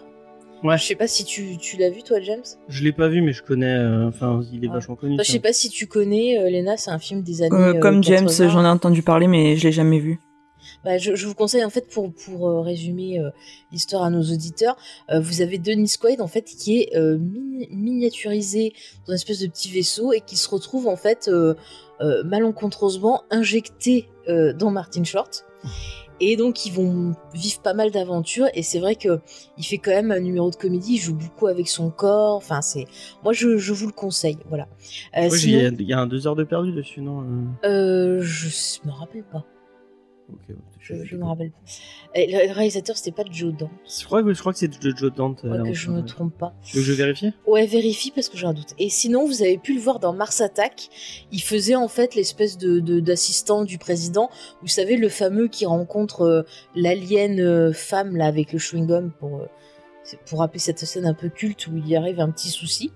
Ouais. 0.64 0.78
Je 0.78 0.84
sais 0.84 0.96
pas 0.96 1.08
si 1.08 1.26
tu, 1.26 1.58
tu 1.58 1.78
l'as 1.78 1.90
vu, 1.90 2.02
toi, 2.04 2.20
James? 2.22 2.42
Je 2.70 2.84
l'ai 2.84 2.92
pas 2.92 3.08
vu, 3.08 3.22
mais 3.22 3.34
je 3.34 3.42
connais. 3.44 3.66
euh, 3.76 4.08
Enfin, 4.08 4.42
il 4.54 4.64
est 4.64 4.68
Ouais. 4.68 4.74
vachement 4.76 4.96
connu. 4.96 5.16
Enfin, 5.16 5.24
je 5.24 5.32
sais 5.32 5.40
pas 5.40 5.54
si 5.54 5.70
tu 5.70 5.88
connais, 5.88 6.40
euh, 6.40 6.50
Léna, 6.50 6.78
c'est 6.78 6.92
un 6.92 7.00
film 7.00 7.22
des 7.24 7.42
années. 7.42 7.56
Euh, 7.56 7.74
euh, 7.76 7.80
comme 7.80 8.04
James, 8.04 8.26
80. 8.28 8.50
j'en 8.50 8.64
ai 8.64 8.68
entendu 8.68 9.02
parler, 9.02 9.28
mais 9.28 9.58
je 9.58 9.64
l'ai 9.66 9.72
jamais 9.72 10.00
vu. 10.00 10.20
Bah, 10.86 10.98
je, 11.00 11.16
je 11.16 11.28
vous 11.28 11.34
conseille 11.34 11.66
en 11.66 11.70
fait 11.70 11.90
pour 11.90 12.14
pour 12.14 12.48
euh, 12.48 12.62
résumer 12.62 13.20
euh, 13.20 13.30
l'histoire 13.72 14.04
à 14.04 14.10
nos 14.10 14.22
auditeurs, 14.22 14.78
euh, 15.10 15.20
vous 15.20 15.42
avez 15.42 15.58
Denis 15.58 15.92
Quaid 16.00 16.22
en 16.22 16.28
fait 16.28 16.44
qui 16.46 16.80
est 16.80 16.96
euh, 16.96 17.18
mini- 17.18 17.68
miniaturisé 17.72 18.72
dans 19.08 19.12
une 19.14 19.16
espèce 19.16 19.40
de 19.40 19.48
petit 19.48 19.70
vaisseau 19.72 20.14
et 20.14 20.22
qui 20.22 20.38
se 20.38 20.48
retrouve 20.48 20.88
en 20.88 20.96
fait 20.96 21.30
malencontreusement 22.24 23.24
injecté 23.32 24.10
dans 24.28 24.72
Martin 24.72 25.04
Short. 25.04 25.46
Et 26.22 26.38
donc 26.38 26.66
ils 26.66 26.72
vont 26.72 27.14
vivre 27.34 27.62
pas 27.62 27.74
mal 27.74 27.92
d'aventures 27.92 28.48
et 28.54 28.64
c'est 28.64 28.80
vrai 28.80 28.96
que 28.96 29.20
il 29.58 29.66
fait 29.66 29.78
quand 29.80 29.92
même 29.92 30.12
un 30.12 30.20
numéro 30.22 30.50
de 30.50 30.56
comédie, 30.56 30.94
il 30.94 30.98
joue 31.00 31.16
beaucoup 31.16 31.48
avec 31.48 31.68
son 31.68 31.90
corps. 31.90 32.36
Enfin 32.38 32.62
c'est, 32.62 32.86
moi 33.24 33.34
je, 33.34 33.58
je 33.58 33.74
vous 33.74 33.88
le 33.88 33.92
conseille, 33.92 34.38
voilà. 34.48 34.68
Sinon, 35.30 35.58
Il 35.58 35.64
y 35.64 35.66
a- 35.66 35.70
il 35.80 35.88
y 35.90 35.94
a 35.94 36.00
un 36.00 36.08
deux 36.08 36.26
heures 36.26 36.36
de 36.38 36.46
perdu 36.46 36.72
dessus, 36.72 37.02
non 37.02 37.26
euh, 37.66 38.22
je 38.22 38.48
me 38.88 38.92
rappelle 38.92 39.24
pas. 39.26 39.46
Ouais, 40.30 40.56
Je, 40.80 41.04
je 41.04 41.16
me 41.18 41.26
rappelle 41.26 41.52
pas. 41.52 41.58
Et 42.16 42.32
le 42.32 42.52
réalisateur, 42.54 42.96
c'était 42.98 43.12
pas 43.12 43.24
Joe 43.30 43.54
Dante. 43.54 43.70
Je 44.00 44.06
crois 44.06 44.24
que, 44.24 44.34
je 44.34 44.40
crois 44.40 44.54
que 44.54 44.60
c'est 44.60 44.72
Joe 44.82 45.14
Dante. 45.14 45.44
euh, 45.46 45.50
Ouais, 45.52 45.58
là, 45.58 45.64
que 45.64 45.74
je 45.74 45.90
me 45.90 46.04
trompe 46.04 46.38
pas. 46.38 46.54
Tu 46.64 46.78
veux 46.78 46.82
que 46.84 46.88
je 46.88 46.94
vérifie? 46.94 47.34
Ouais, 47.48 47.66
vérifie 47.66 48.12
parce 48.12 48.30
que 48.30 48.38
j'ai 48.38 48.46
un 48.48 48.54
doute. 48.54 48.74
Et 48.80 48.90
sinon, 48.90 49.26
vous 49.26 49.42
avez 49.42 49.58
pu 49.58 49.74
le 49.74 49.80
voir 49.82 50.00
dans 50.00 50.14
Mars 50.14 50.42
Attack. 50.42 50.90
Il 51.32 51.42
faisait 51.42 51.76
en 51.76 51.88
fait 51.88 52.16
l'espèce 52.16 52.58
de 52.58 52.80
d'assistant 53.00 53.64
du 53.64 53.78
président. 53.78 54.30
Vous 54.62 54.68
savez, 54.68 54.96
le 54.98 55.10
fameux 55.10 55.48
qui 55.48 55.66
rencontre 55.66 56.22
euh, 56.22 56.44
l'alien 56.76 57.40
euh, 57.40 57.74
femme 57.74 58.16
là 58.16 58.26
avec 58.28 58.54
le 58.54 58.60
chewing-gum 58.60 59.12
pour, 59.20 59.42
euh, 59.42 59.46
pour 60.28 60.40
rappeler 60.40 60.60
cette 60.60 60.80
scène 60.80 61.06
un 61.06 61.14
peu 61.14 61.30
culte 61.30 61.68
où 61.68 61.78
il 61.78 61.88
y 61.88 61.96
arrive 61.96 62.20
un 62.20 62.30
petit 62.32 62.50
souci. 62.50 62.92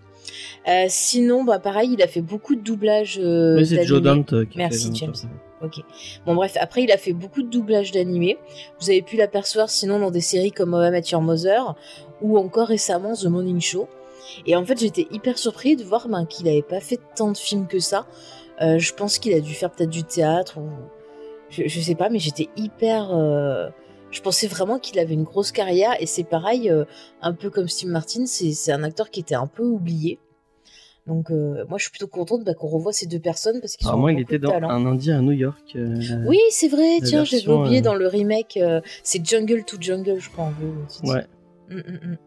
Euh, 0.68 0.86
sinon, 0.89 1.44
bah 1.44 1.60
pareil, 1.60 1.92
il 1.94 2.02
a 2.02 2.08
fait 2.08 2.22
beaucoup 2.22 2.56
de 2.56 2.62
doublages. 2.62 3.20
euh, 3.22 3.63
c'est 3.63 3.84
Joe. 3.84 4.02
Dante 4.02 4.34
euh, 4.34 4.46
qui 4.46 4.58
Merci, 4.58 4.89
fait 4.89 4.96
James. 4.96 5.15
ça. 5.15 5.28
Ok. 5.62 5.82
Bon 6.26 6.36
bref, 6.36 6.56
après 6.60 6.84
il 6.84 6.92
a 6.92 6.98
fait 6.98 7.12
beaucoup 7.12 7.44
de 7.44 7.50
doublages 7.50 7.92
d'animés. 7.92 8.38
Vous 8.80 8.89
avez 8.89 9.02
pu 9.02 9.18
l'apercevoir 9.18 9.70
sinon 9.70 10.00
dans 10.00 10.10
des 10.12 10.22
séries 10.22 10.54
comme 10.54 10.72
Met 10.89 11.02
Your 11.12 11.22
Mother 11.22 11.76
ou 12.22 12.38
encore 12.38 12.68
récemment 12.70 13.13
The 13.13 13.26
Morning 13.26 13.60
Show. 13.60 13.89
Et 14.46 14.56
en 14.56 14.63
fait 14.63 14.80
j'étais 14.80 15.08
hyper 15.12 15.38
surpris 15.38 15.76
de 15.76 15.84
voir 15.84 16.08
ben, 16.08 16.26
qu'il 16.26 16.48
avait 16.48 16.62
pas 16.62 16.80
fait 16.80 17.00
tant 17.15 17.32
de 17.34 17.38
films 17.38 17.68
que 17.68 17.80
ça. 17.80 18.06
Euh, 18.62 18.80
je 18.80 18.94
pense 18.94 19.20
qu'il 19.20 19.34
a 19.34 19.42
dû 19.42 19.54
faire 19.54 19.70
peut-être 19.70 19.89
du 19.89 20.04
théâtre 20.04 20.60
ou 20.60 20.70
je, 21.50 21.63
je 21.65 21.80
sais 21.82 21.96
pas, 21.96 22.08
mais 22.10 22.20
j'étais 22.20 22.48
hyper. 22.56 23.10
Je 24.12 24.22
pensais 24.22 24.48
vraiment 24.48 24.80
qu'il 24.80 24.98
avait 25.00 25.13
une 25.13 25.24
grosse 25.24 25.52
carrière 25.52 25.91
et 26.00 26.06
c'est 26.06 26.24
pareil, 26.24 26.69
euh, 26.69 26.86
un 27.22 27.34
peu 27.34 27.50
comme 27.50 27.67
Steve 27.67 27.89
Martin, 27.89 28.26
c'est 28.26 28.72
un 28.72 28.84
acteur 28.84 29.10
qui 29.12 29.19
était 29.19 29.36
un 29.36 29.48
peu 29.48 29.63
oublié. 29.63 30.19
Donc 31.08 31.32
euh, 31.32 31.63
moi 31.69 31.78
je 31.78 31.84
suis 31.84 31.91
plutôt 31.91 32.08
contente 32.08 32.43
bah, 32.43 32.54
qu'on 32.54 32.67
revoie 32.67 32.91
ces 32.93 33.08
deux 33.08 33.19
personnes 33.19 33.62
parce 33.62 33.76
qu'ils 33.78 33.88
ont 33.88 33.91
Apparemment, 33.91 34.10
il 34.10 34.17
beaucoup 34.17 34.34
était 34.34 34.39
dans 34.39 34.52
talent. 34.52 34.69
un 34.69 34.86
indien 34.86 35.19
à 35.19 35.22
New 35.22 35.32
York. 35.32 35.74
euh, 35.76 35.95
Oui, 36.28 36.38
c'est 36.52 36.67
vrai, 36.67 37.00
tiens, 37.04 37.24
j'avais 37.24 37.48
oublié 37.48 37.82
dans 37.82 37.95
le 37.95 38.08
remake, 38.08 38.60
c'est 39.04 39.26
Jungle 39.26 39.63
to 39.63 39.78
Jungle, 39.80 40.19
je 40.19 40.30
crois, 40.30 40.45
en 40.45 40.54
titre. 40.88 41.08
Ouais. 41.12 41.26
Mm, 41.69 41.78
mm, 41.78 42.12
mm. 42.12 42.17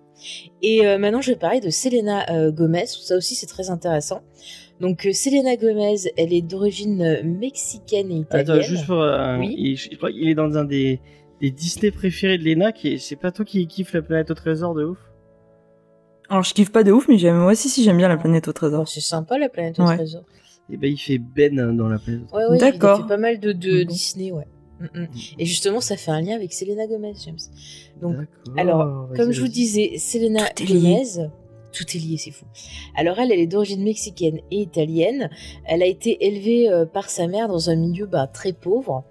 Et 0.63 0.87
euh, 0.87 0.99
maintenant, 0.99 1.21
je 1.21 1.31
vais 1.33 1.37
parler 1.37 1.61
de 1.61 1.71
Selena 1.71 2.31
euh, 2.31 2.53
Gomez, 2.53 2.87
ça 2.87 3.17
aussi 3.17 3.35
c'est 3.35 3.47
très 3.47 3.71
intéressant. 3.71 4.23
Donc, 4.81 5.07
euh, 5.07 5.13
Selena 5.13 5.57
Gomez, 5.57 5.97
elle 6.17 6.33
est 6.33 6.43
d'origine 6.43 7.23
mexicaine 7.25 8.11
et 8.13 8.17
italienne. 8.19 8.51
Attends, 8.51 8.63
juste 8.63 8.87
pour. 8.87 9.05
Oui. 9.39 9.55
il- 9.59 9.77
je 9.77 9.97
crois 9.97 10.11
qu'il 10.13 10.29
est 10.29 10.35
dans 10.35 10.57
un 10.57 10.65
des, 10.65 11.01
des 11.43 11.51
Disney 11.51 11.91
préférés 11.91 12.39
de 12.39 12.45
Lena, 12.45 12.73
qui 12.73 12.95
est. 12.95 12.99
C'est 12.99 13.17
pas 13.17 13.31
toi 13.33 13.45
qui 13.45 13.67
kiffe 13.67 13.93
la 13.93 14.01
planète 14.01 14.31
au 14.31 14.35
trésor 14.35 14.75
de 14.75 14.85
ouf? 14.85 14.99
Alors, 16.31 16.45
je 16.45 16.55
kiffe 16.55 16.73
pas 16.73 16.85
de 16.85 16.93
ouf, 16.93 17.09
mais 17.09 17.19
j'aime, 17.19 17.37
moi 17.37 17.53
aussi, 17.53 17.69
si 17.69 17.85
j'aime 17.85 17.99
bien 17.99 18.09
la 18.09 18.17
planète 18.17 18.49
au 18.49 18.53
trésor. 18.53 18.89
c'est 18.89 19.01
sympa 19.01 19.37
la 19.39 19.49
planète 19.51 19.79
au 19.81 19.85
Ouais. 19.85 19.97
trésor. 19.97 20.23
Et 20.71 20.77
ben, 20.79 20.91
il 20.91 20.97
fait 20.97 21.19
Ben 21.19 21.55
dans 21.77 21.89
la 21.89 21.99
planète 21.99 22.23
au 22.33 22.37
Ouais, 22.37 22.45
trésor. 22.45 22.51
ouais, 22.53 22.57
il 22.57 22.61
D'accord. 22.61 23.03
fait 23.03 23.09
pas 23.09 23.17
mal 23.19 23.41
de, 23.41 23.53
de 23.53 23.81
Mhm. 23.81 23.85
Disney, 23.85 24.33
ouais. 24.33 24.47
Et 25.39 25.45
justement, 25.47 25.81
ça 25.81 25.97
fait 25.97 26.11
un 26.11 26.21
lien 26.23 26.35
avec 26.35 26.53
Selena 26.53 26.87
Gomez, 26.87 27.13
James. 27.25 27.37
Donc, 28.01 28.17
Alors, 28.57 29.09
comme 29.15 29.31
je 29.31 29.41
vous 29.41 29.49
disais, 29.49 29.97
Selena 29.99 30.45
Tout 30.57 30.63
est 30.63 30.67
lié. 30.67 30.81
Gomez, 30.81 31.29
tout 31.73 31.85
est 31.95 31.99
lié, 32.01 32.17
c'est 32.19 32.33
fou. 32.33 32.45
Alors 32.97 33.19
elle, 33.19 33.31
elle 33.33 33.39
est 33.41 33.47
d'origine 33.47 33.83
mexicaine 33.85 34.39
et 34.51 34.57
italienne. 34.61 35.31
Elle 35.67 35.83
a 35.83 35.87
été 35.87 36.27
élevée 36.27 36.69
euh, 36.69 36.85
par 36.85 37.09
sa 37.11 37.29
mère 37.29 37.47
dans 37.49 37.71
un 37.71 37.77
milieu 37.77 38.07
bah, 38.07 38.27
très 38.27 38.53
pauvre. 38.53 39.05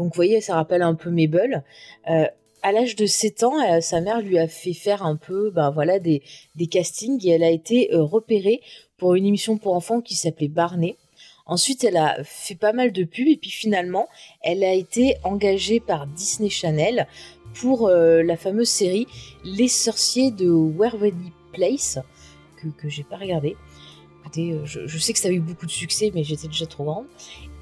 Donc 0.00 0.14
vous 0.14 0.16
voyez, 0.16 0.40
ça 0.40 0.54
rappelle 0.54 0.80
un 0.80 0.94
peu 0.94 1.10
Mabel. 1.10 1.62
Euh, 2.08 2.24
à 2.62 2.72
l'âge 2.72 2.96
de 2.96 3.04
7 3.04 3.42
ans, 3.42 3.60
euh, 3.60 3.82
sa 3.82 4.00
mère 4.00 4.22
lui 4.22 4.38
a 4.38 4.48
fait 4.48 4.72
faire 4.72 5.02
un 5.02 5.14
peu 5.14 5.50
bah, 5.50 5.68
voilà, 5.68 5.98
des, 5.98 6.22
des 6.54 6.68
castings 6.68 7.20
et 7.26 7.32
elle 7.32 7.42
a 7.42 7.50
été 7.50 7.92
euh, 7.92 8.02
repérée 8.02 8.62
pour 8.96 9.14
une 9.14 9.26
émission 9.26 9.58
pour 9.58 9.74
enfants 9.74 10.00
qui 10.00 10.14
s'appelait 10.14 10.48
Barney. 10.48 10.96
Ensuite, 11.44 11.84
elle 11.84 11.98
a 11.98 12.16
fait 12.24 12.54
pas 12.54 12.72
mal 12.72 12.92
de 12.92 13.04
pubs 13.04 13.28
et 13.28 13.36
puis 13.36 13.50
finalement, 13.50 14.08
elle 14.40 14.64
a 14.64 14.72
été 14.72 15.16
engagée 15.22 15.80
par 15.80 16.06
Disney 16.06 16.48
Channel 16.48 17.06
pour 17.52 17.90
la 17.90 18.36
fameuse 18.36 18.68
série 18.68 19.06
Les 19.44 19.68
sorciers 19.68 20.30
de 20.30 20.48
Waverly 20.48 21.32
Place, 21.52 21.98
que, 22.56 22.88
j'ai 22.88 23.02
pas 23.02 23.16
regardé. 23.16 23.56
Écoutez, 24.22 24.56
je, 24.64 24.98
sais 24.98 25.12
que 25.12 25.18
ça 25.18 25.28
a 25.28 25.32
eu 25.32 25.40
beaucoup 25.40 25.66
de 25.66 25.70
succès, 25.70 26.12
mais 26.14 26.24
j'étais 26.24 26.46
déjà 26.46 26.66
trop 26.66 26.84
grande. 26.84 27.06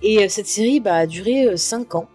Et 0.02 0.28
cette 0.28 0.46
série 0.46 0.78
bah, 0.78 0.96
a 0.96 1.06
duré 1.06 1.56
5 1.56 1.94
ans. 1.94 2.08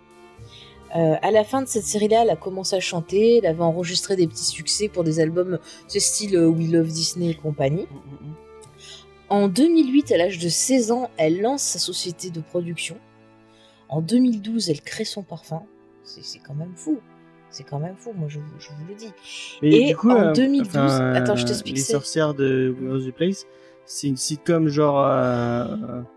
Euh, 0.96 1.16
à 1.22 1.32
la 1.32 1.44
fin 1.44 1.62
de 1.64 1.68
cette 1.68 1.86
série-là, 1.86 2.22
elle 2.24 2.30
a 2.30 2.36
commencé 2.36 2.76
à 2.76 2.80
chanter, 2.80 3.38
elle 3.38 3.48
avait 3.48 3.64
enregistré 3.64 4.16
des 4.16 4.28
petits 4.28 4.44
succès 4.46 4.88
pour 4.90 5.04
des 5.04 5.20
albums 5.20 5.58
ce 5.88 6.00
style 6.00 6.36
euh, 6.36 6.48
We 6.48 6.70
Love 6.72 6.88
Disney 6.88 7.30
et 7.32 7.36
compagnie. 7.36 7.88
En 9.30 9.48
2008, 9.48 10.12
à 10.12 10.18
l'âge 10.18 10.38
de 10.38 10.50
16 10.50 10.92
ans, 10.92 11.10
elle 11.18 11.42
lance 11.42 11.64
sa 11.64 11.80
société 11.80 12.30
de 12.30 12.42
production. 12.42 12.98
En 13.90 14.02
2012, 14.02 14.70
elle 14.70 14.82
crée 14.82 15.06
son 15.06 15.24
parfum. 15.24 15.64
C'est 16.04 16.40
quand 16.40 16.54
même 16.54 16.74
fou. 16.76 17.00
C'est 17.50 17.64
quand 17.64 17.80
même 17.80 17.96
fou, 17.98 18.14
moi 18.16 18.28
je, 18.30 18.40
vous- 18.40 18.46
je 18.60 18.68
vous 18.70 18.88
le 18.90 18.96
dis. 18.96 19.12
Mais 19.62 19.70
Et 19.72 19.88
du 19.90 19.96
coup, 19.96 20.10
en 20.10 20.30
euh, 20.30 20.34
2012 20.34 20.68
enfin, 20.76 21.14
attends, 21.14 21.36
je 21.36 21.44
euh, 21.44 21.48
t'explique, 21.48 21.76
Les 21.78 21.84
sorcières 21.84 22.34
de 22.34 22.76
Where's 22.82 23.06
the 23.06 23.12
Place, 23.12 23.46
c'est 23.86 24.08
une 24.08 24.18
sitcom 24.18 24.68
genre. 24.70 25.04
euh, 25.06 25.66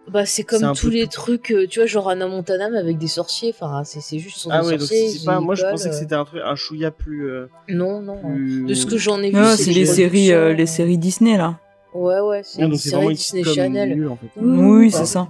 Bah, 0.08 0.24
c'est 0.26 0.44
comme 0.44 0.72
tous 0.74 0.86
peu 0.86 0.92
les 0.92 1.04
tout. 1.04 1.10
trucs, 1.12 1.50
euh, 1.50 1.66
tu 1.66 1.80
vois, 1.80 1.86
genre 1.86 2.08
Anna 2.08 2.26
Montana 2.28 2.70
mais 2.70 2.78
avec 2.78 2.96
des 2.98 3.06
sorciers. 3.08 3.52
Enfin, 3.58 3.82
c'est 3.84 4.00
c'est 4.00 4.18
juste 4.18 4.38
sur 4.38 4.52
Ah 4.52 4.60
des 4.62 4.66
ouais, 4.68 4.72
donc 4.78 4.88
sorciers. 4.88 5.24
pas. 5.26 5.40
Moi, 5.40 5.54
je 5.54 5.64
une 5.64 5.70
pensais 5.70 5.84
que 5.84 5.94
école, 5.94 6.00
c'était 6.00 6.14
un 6.14 6.24
truc, 6.24 6.42
un 6.44 6.54
chouïa 6.54 6.90
plus. 6.90 7.28
euh, 7.28 7.32
euh, 7.42 7.48
Non, 7.68 8.00
non. 8.00 8.18
hein. 8.24 8.34
plus- 8.34 8.64
De 8.66 8.74
ce 8.74 8.86
que 8.86 8.96
j'en 8.98 9.20
ai 9.22 9.30
vu, 9.30 9.36
Non, 9.36 9.54
c'est 9.56 9.72
les 9.72 9.86
séries, 9.86 10.32
euh, 10.32 10.52
les 10.52 10.66
séries 10.66 10.98
Disney 10.98 11.36
là. 11.36 11.58
Ouais, 11.94 12.20
ouais, 12.20 12.42
c'est 12.44 12.58
Ouais, 12.58 12.64
une 12.64 12.70
donc 12.72 12.78
c'est 12.80 12.90
série 12.90 12.96
vraiment 12.96 13.10
une 13.10 13.16
Disney 13.16 13.42
sitcom 13.42 13.54
Channel. 13.54 13.94
nulle 13.96 14.08
en 14.08 14.16
fait. 14.16 14.26
Oui, 14.40 14.90
bah 14.90 14.98
c'est 14.98 15.06
ça. 15.06 15.28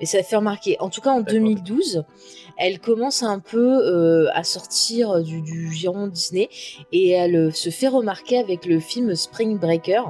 Et 0.00 0.06
ça 0.06 0.22
fait 0.22 0.36
remarquer. 0.36 0.76
En 0.80 0.88
tout 0.88 1.00
cas, 1.02 1.10
en 1.10 1.20
2012, 1.20 2.04
elle 2.56 2.78
commence 2.80 3.22
un 3.22 3.40
peu 3.40 3.58
euh, 3.86 4.26
à 4.32 4.42
sortir 4.42 5.22
du, 5.22 5.42
du 5.42 5.70
giron 5.72 6.06
Disney 6.06 6.48
et 6.92 7.10
elle 7.10 7.36
euh, 7.36 7.50
se 7.50 7.68
fait 7.70 7.88
remarquer 7.88 8.38
avec 8.38 8.64
le 8.64 8.80
film 8.80 9.14
Spring 9.14 9.58
Breaker 9.58 10.02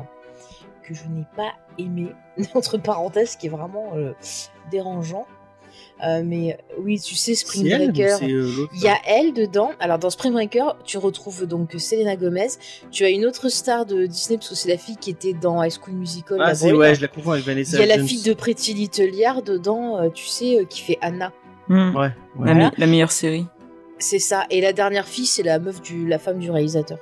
que 0.88 0.94
je 0.94 1.04
n'ai 1.08 1.24
pas 1.36 1.52
aimé, 1.78 2.08
entre 2.54 2.78
parenthèses, 2.78 3.36
qui 3.36 3.46
est 3.46 3.50
vraiment 3.50 3.92
euh, 3.96 4.12
dérangeant. 4.70 5.26
Euh, 6.04 6.22
mais 6.24 6.58
oui, 6.80 6.98
tu 7.00 7.14
sais, 7.16 7.34
Spring 7.34 7.68
Breaker. 7.68 8.16
euh, 8.22 8.66
Il 8.72 8.80
y 8.80 8.88
a 8.88 8.96
elle 9.06 9.32
dedans. 9.32 9.70
Alors 9.80 9.98
dans 9.98 10.10
Spring 10.10 10.32
Breaker, 10.32 10.70
tu 10.84 10.96
retrouves 10.96 11.46
donc 11.46 11.72
Selena 11.76 12.16
Gomez. 12.16 12.48
Tu 12.90 13.04
as 13.04 13.10
une 13.10 13.26
autre 13.26 13.48
star 13.48 13.84
de 13.84 14.06
Disney 14.06 14.38
parce 14.38 14.48
que 14.50 14.54
c'est 14.54 14.68
la 14.68 14.78
fille 14.78 14.96
qui 14.96 15.10
était 15.10 15.34
dans 15.34 15.62
High 15.62 15.72
School 15.72 15.94
Musical. 15.94 16.38
Ah, 16.40 16.54
c'est 16.54 16.72
ouais, 16.72 16.94
je 16.94 17.00
la 17.02 17.08
confonds 17.08 17.32
avec 17.32 17.46
Il 17.46 17.72
y 17.78 17.82
a 17.82 17.86
la 17.86 17.98
fille 18.02 18.22
de 18.22 18.32
Pretty 18.32 18.74
Little 18.74 19.10
Liars 19.10 19.42
dedans, 19.42 20.08
tu 20.10 20.26
sais, 20.26 20.64
qui 20.70 20.80
fait 20.82 20.98
Anna. 21.00 21.32
Hmm. 21.68 21.94
Ouais, 21.94 21.96
ouais. 21.96 22.08
La, 22.08 22.12
Voilà. 22.54 22.54
me- 22.70 22.70
la 22.80 22.86
meilleure 22.86 23.12
série. 23.12 23.46
C'est 23.98 24.18
ça. 24.18 24.46
Et 24.50 24.60
la 24.60 24.72
dernière 24.72 25.06
fille, 25.08 25.26
c'est 25.26 25.42
la 25.42 25.58
meuf 25.58 25.80
du, 25.82 26.06
la 26.06 26.18
femme 26.18 26.38
du 26.38 26.50
réalisateur, 26.50 26.98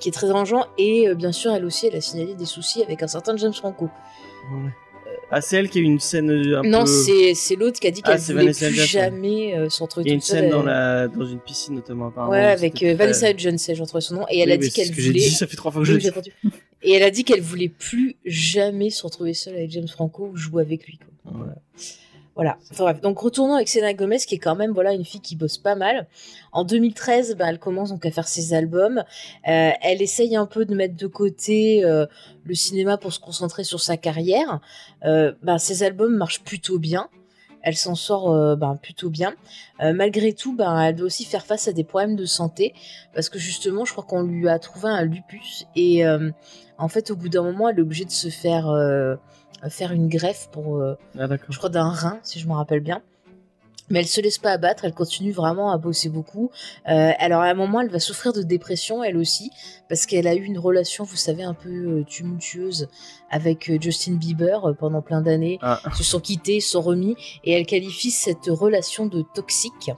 qui 0.00 0.08
est 0.08 0.12
très 0.12 0.26
dérangeant. 0.26 0.66
Et 0.78 1.08
euh, 1.08 1.14
bien 1.14 1.32
sûr, 1.32 1.52
elle 1.52 1.64
aussi, 1.64 1.86
elle 1.86 1.96
a 1.96 2.00
signalé 2.00 2.34
des 2.34 2.44
soucis 2.46 2.82
avec 2.82 3.02
un 3.02 3.08
certain 3.08 3.36
James 3.36 3.52
Franco. 3.54 3.86
Ouais. 4.52 4.70
Ah, 5.30 5.42
c'est 5.42 5.56
elle 5.56 5.68
qui 5.68 5.78
a 5.78 5.80
eu 5.82 5.84
une 5.84 6.00
scène 6.00 6.30
euh, 6.30 6.60
un 6.60 6.62
non, 6.62 6.84
peu. 6.84 6.86
c'est 6.86 7.34
c'est 7.34 7.54
l'autre 7.54 7.78
qui 7.80 7.86
a 7.86 7.90
dit 7.90 8.00
Ah, 8.04 8.12
qu'elle 8.12 8.20
c'est 8.20 8.32
voulait 8.32 8.52
plus 8.52 8.74
jamais 8.74 9.54
euh, 9.58 9.68
se 9.68 9.82
retrouver 9.82 10.06
Il 10.06 10.08
y 10.08 10.12
a 10.12 10.14
une 10.14 10.22
scène 10.22 10.48
dans, 10.48 10.62
la... 10.62 11.06
dans 11.08 11.26
une 11.26 11.38
piscine 11.40 11.74
notamment 11.74 12.06
apparemment. 12.06 12.32
Ouais, 12.32 12.44
avec 12.46 12.82
euh, 12.82 12.94
Vanessa 12.94 13.30
Hudgens, 13.30 13.58
j'ai 13.66 13.74
retrouvé 13.82 14.00
son 14.00 14.14
nom, 14.14 14.26
et 14.30 14.38
elle 14.38 14.48
Oui, 14.48 14.54
a 14.54 14.56
dit 14.56 14.70
qu'elle 14.70 14.90
voulait. 14.90 15.20
dit, 15.20 15.30
ça 15.30 15.46
fait 15.46 15.56
trois 15.56 15.70
fois 15.70 15.82
que 15.82 15.86
je 15.88 15.92
Oui. 15.94 16.52
Et 16.80 16.92
elle 16.92 17.02
a 17.02 17.10
dit 17.10 17.24
qu'elle 17.24 17.42
voulait 17.42 17.68
plus 17.68 18.16
jamais 18.24 18.88
se 18.88 19.02
retrouver 19.02 19.34
seule 19.34 19.56
avec 19.56 19.70
James 19.72 19.88
Franco 19.88 20.30
ou 20.32 20.36
jouer 20.36 20.62
avec 20.62 20.86
lui. 20.86 20.98
quoi. 21.24 21.32
Euh, 21.42 21.44
Voilà. 22.38 22.56
Enfin, 22.70 22.84
bref. 22.84 23.00
Donc 23.00 23.18
retournons 23.18 23.56
avec 23.56 23.68
Selena 23.68 23.92
Gomez, 23.94 24.18
qui 24.18 24.36
est 24.36 24.38
quand 24.38 24.54
même 24.54 24.70
voilà 24.70 24.92
une 24.92 25.04
fille 25.04 25.20
qui 25.20 25.34
bosse 25.34 25.58
pas 25.58 25.74
mal. 25.74 26.06
En 26.52 26.62
2013, 26.62 27.34
bah, 27.34 27.46
elle 27.48 27.58
commence 27.58 27.90
donc 27.90 28.06
à 28.06 28.12
faire 28.12 28.28
ses 28.28 28.54
albums. 28.54 29.02
Euh, 29.48 29.70
elle 29.82 30.00
essaye 30.00 30.36
un 30.36 30.46
peu 30.46 30.64
de 30.64 30.72
mettre 30.72 30.94
de 30.94 31.08
côté 31.08 31.84
euh, 31.84 32.06
le 32.44 32.54
cinéma 32.54 32.96
pour 32.96 33.12
se 33.12 33.18
concentrer 33.18 33.64
sur 33.64 33.80
sa 33.80 33.96
carrière. 33.96 34.60
Euh, 35.04 35.32
bah, 35.42 35.58
ses 35.58 35.82
albums 35.82 36.14
marchent 36.14 36.44
plutôt 36.44 36.78
bien. 36.78 37.08
Elle 37.62 37.76
s'en 37.76 37.96
sort 37.96 38.32
euh, 38.32 38.54
ben, 38.54 38.76
plutôt 38.76 39.10
bien. 39.10 39.34
Malgré 39.80 40.32
tout, 40.32 40.54
ben, 40.54 40.80
elle 40.80 40.94
doit 40.94 41.06
aussi 41.06 41.24
faire 41.24 41.44
face 41.44 41.66
à 41.66 41.72
des 41.72 41.82
problèmes 41.82 42.14
de 42.14 42.24
santé 42.24 42.72
parce 43.14 43.28
que 43.28 43.40
justement, 43.40 43.84
je 43.84 43.90
crois 43.90 44.04
qu'on 44.04 44.22
lui 44.22 44.48
a 44.48 44.60
trouvé 44.60 44.88
un 44.88 45.02
lupus 45.02 45.66
et 45.74 46.06
en 46.06 46.88
fait, 46.88 47.10
au 47.10 47.16
bout 47.16 47.28
d'un 47.28 47.42
moment, 47.42 47.68
elle 47.68 47.78
est 47.78 47.82
obligée 47.82 48.04
de 48.04 48.12
se 48.12 48.28
faire 48.28 48.68
faire 49.68 49.92
une 49.92 50.08
greffe 50.08 50.48
pour, 50.52 50.76
euh, 50.76 50.94
Ah, 51.18 51.26
je 51.48 51.58
crois, 51.58 51.70
d'un 51.70 51.90
rein, 51.90 52.18
si 52.22 52.38
je 52.38 52.46
me 52.46 52.52
rappelle 52.52 52.80
bien. 52.80 53.02
Mais 53.90 54.00
elle 54.00 54.06
se 54.06 54.20
laisse 54.20 54.36
pas 54.36 54.50
abattre, 54.50 54.84
elle 54.84 54.92
continue 54.92 55.32
vraiment 55.32 55.70
à 55.70 55.78
bosser 55.78 56.10
beaucoup. 56.10 56.50
Euh, 56.90 57.12
alors 57.18 57.40
à 57.40 57.46
un 57.46 57.54
moment, 57.54 57.80
elle 57.80 57.88
va 57.88 58.00
souffrir 58.00 58.34
de 58.34 58.42
dépression, 58.42 59.02
elle 59.02 59.16
aussi, 59.16 59.50
parce 59.88 60.04
qu'elle 60.04 60.26
a 60.26 60.34
eu 60.34 60.42
une 60.42 60.58
relation, 60.58 61.04
vous 61.04 61.16
savez, 61.16 61.42
un 61.42 61.54
peu 61.54 61.70
euh, 61.70 62.04
tumultueuse 62.04 62.88
avec 63.30 63.72
Justin 63.80 64.16
Bieber 64.16 64.74
pendant 64.78 65.00
plein 65.00 65.22
d'années. 65.22 65.58
Ah. 65.62 65.80
Ils 65.86 65.94
se 65.96 66.04
sont 66.04 66.20
quittés, 66.20 66.56
ils 66.56 66.60
se 66.60 66.72
sont 66.72 66.82
remis, 66.82 67.16
et 67.44 67.52
elle 67.52 67.64
qualifie 67.64 68.10
cette 68.10 68.46
relation 68.48 69.06
de 69.06 69.24
toxique. 69.34 69.90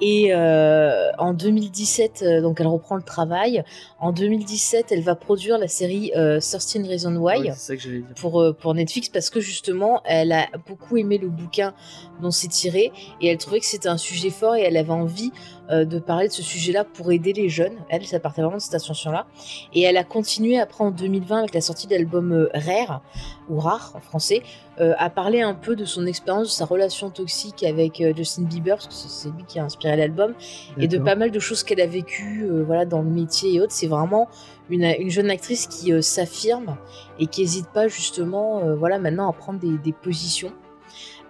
Et 0.00 0.34
euh, 0.34 1.10
en 1.18 1.32
2017, 1.32 2.22
euh, 2.22 2.40
donc 2.42 2.60
elle 2.60 2.66
reprend 2.66 2.96
le 2.96 3.02
travail. 3.02 3.64
En 3.98 4.12
2017, 4.12 4.92
elle 4.92 5.00
va 5.00 5.14
produire 5.14 5.58
la 5.58 5.68
série 5.68 6.12
euh, 6.16 6.38
13 6.38 6.86
Reasons 6.86 7.16
Why 7.16 7.52
ça 7.54 7.76
que 7.76 7.88
dire. 7.88 8.04
pour, 8.16 8.42
euh, 8.42 8.52
pour 8.52 8.74
Netflix 8.74 9.08
parce 9.08 9.30
que 9.30 9.40
justement, 9.40 10.02
elle 10.04 10.32
a 10.32 10.48
beaucoup 10.66 10.98
aimé 10.98 11.16
le 11.16 11.28
bouquin 11.28 11.72
dont 12.20 12.30
c'est 12.30 12.48
tiré 12.48 12.92
et 13.22 13.28
elle 13.28 13.38
trouvait 13.38 13.60
que 13.60 13.66
c'était 13.66 13.88
un 13.88 13.96
sujet 13.96 14.30
fort 14.30 14.54
et 14.56 14.62
elle 14.62 14.76
avait 14.76 14.90
envie 14.90 15.32
euh, 15.70 15.84
de 15.84 15.98
parler 15.98 16.28
de 16.28 16.32
ce 16.32 16.42
sujet-là 16.42 16.84
pour 16.84 17.10
aider 17.12 17.32
les 17.32 17.48
jeunes. 17.48 17.74
Elle, 17.88 18.06
ça 18.06 18.20
partait 18.20 18.42
vraiment 18.42 18.56
de 18.58 18.62
cette 18.62 18.74
intention-là. 18.74 19.26
Et 19.74 19.82
elle 19.82 19.96
a 19.96 20.04
continué 20.04 20.58
après 20.58 20.84
en 20.84 20.90
2020 20.90 21.38
avec 21.38 21.54
la 21.54 21.60
sortie 21.60 21.86
de 21.86 21.94
l'album 21.94 22.32
euh, 22.32 22.48
Rare, 22.54 23.02
ou 23.48 23.58
Rare 23.58 23.92
en 23.94 24.00
français, 24.00 24.42
euh, 24.80 24.94
à 24.98 25.10
parler 25.10 25.40
un 25.42 25.54
peu 25.54 25.74
de 25.76 25.84
son 25.84 26.06
expérience, 26.06 26.48
de 26.48 26.52
sa 26.52 26.64
relation 26.66 27.10
toxique 27.10 27.62
avec 27.62 28.02
Justin 28.16 28.42
Bieber, 28.42 28.76
parce 28.76 28.86
que 28.86 28.92
c'est- 28.94 29.28
lui 29.28 29.44
qui 29.46 29.58
a 29.58 29.64
inspiré 29.64 29.96
l'album, 29.96 30.34
et 30.78 30.86
de 30.88 30.98
pas 30.98 31.14
mal 31.16 31.30
de 31.30 31.38
choses 31.40 31.62
qu'elle 31.64 31.80
a 31.80 31.86
vécues 31.86 32.46
voilà, 32.64 32.84
dans 32.84 33.02
le 33.02 33.10
métier 33.10 33.54
et 33.54 33.60
autres. 33.60 33.72
C'est 33.72 33.86
vraiment 33.88 34.28
une, 34.70 34.84
une 34.98 35.10
jeune 35.10 35.30
actrice 35.30 35.66
qui 35.66 35.92
s'affirme 36.02 36.76
et 37.18 37.26
qui 37.26 37.40
n'hésite 37.42 37.68
pas 37.68 37.88
justement 37.88 38.74
voilà, 38.76 38.98
maintenant 38.98 39.28
à 39.28 39.32
prendre 39.32 39.58
des, 39.58 39.78
des 39.78 39.92
positions. 39.92 40.52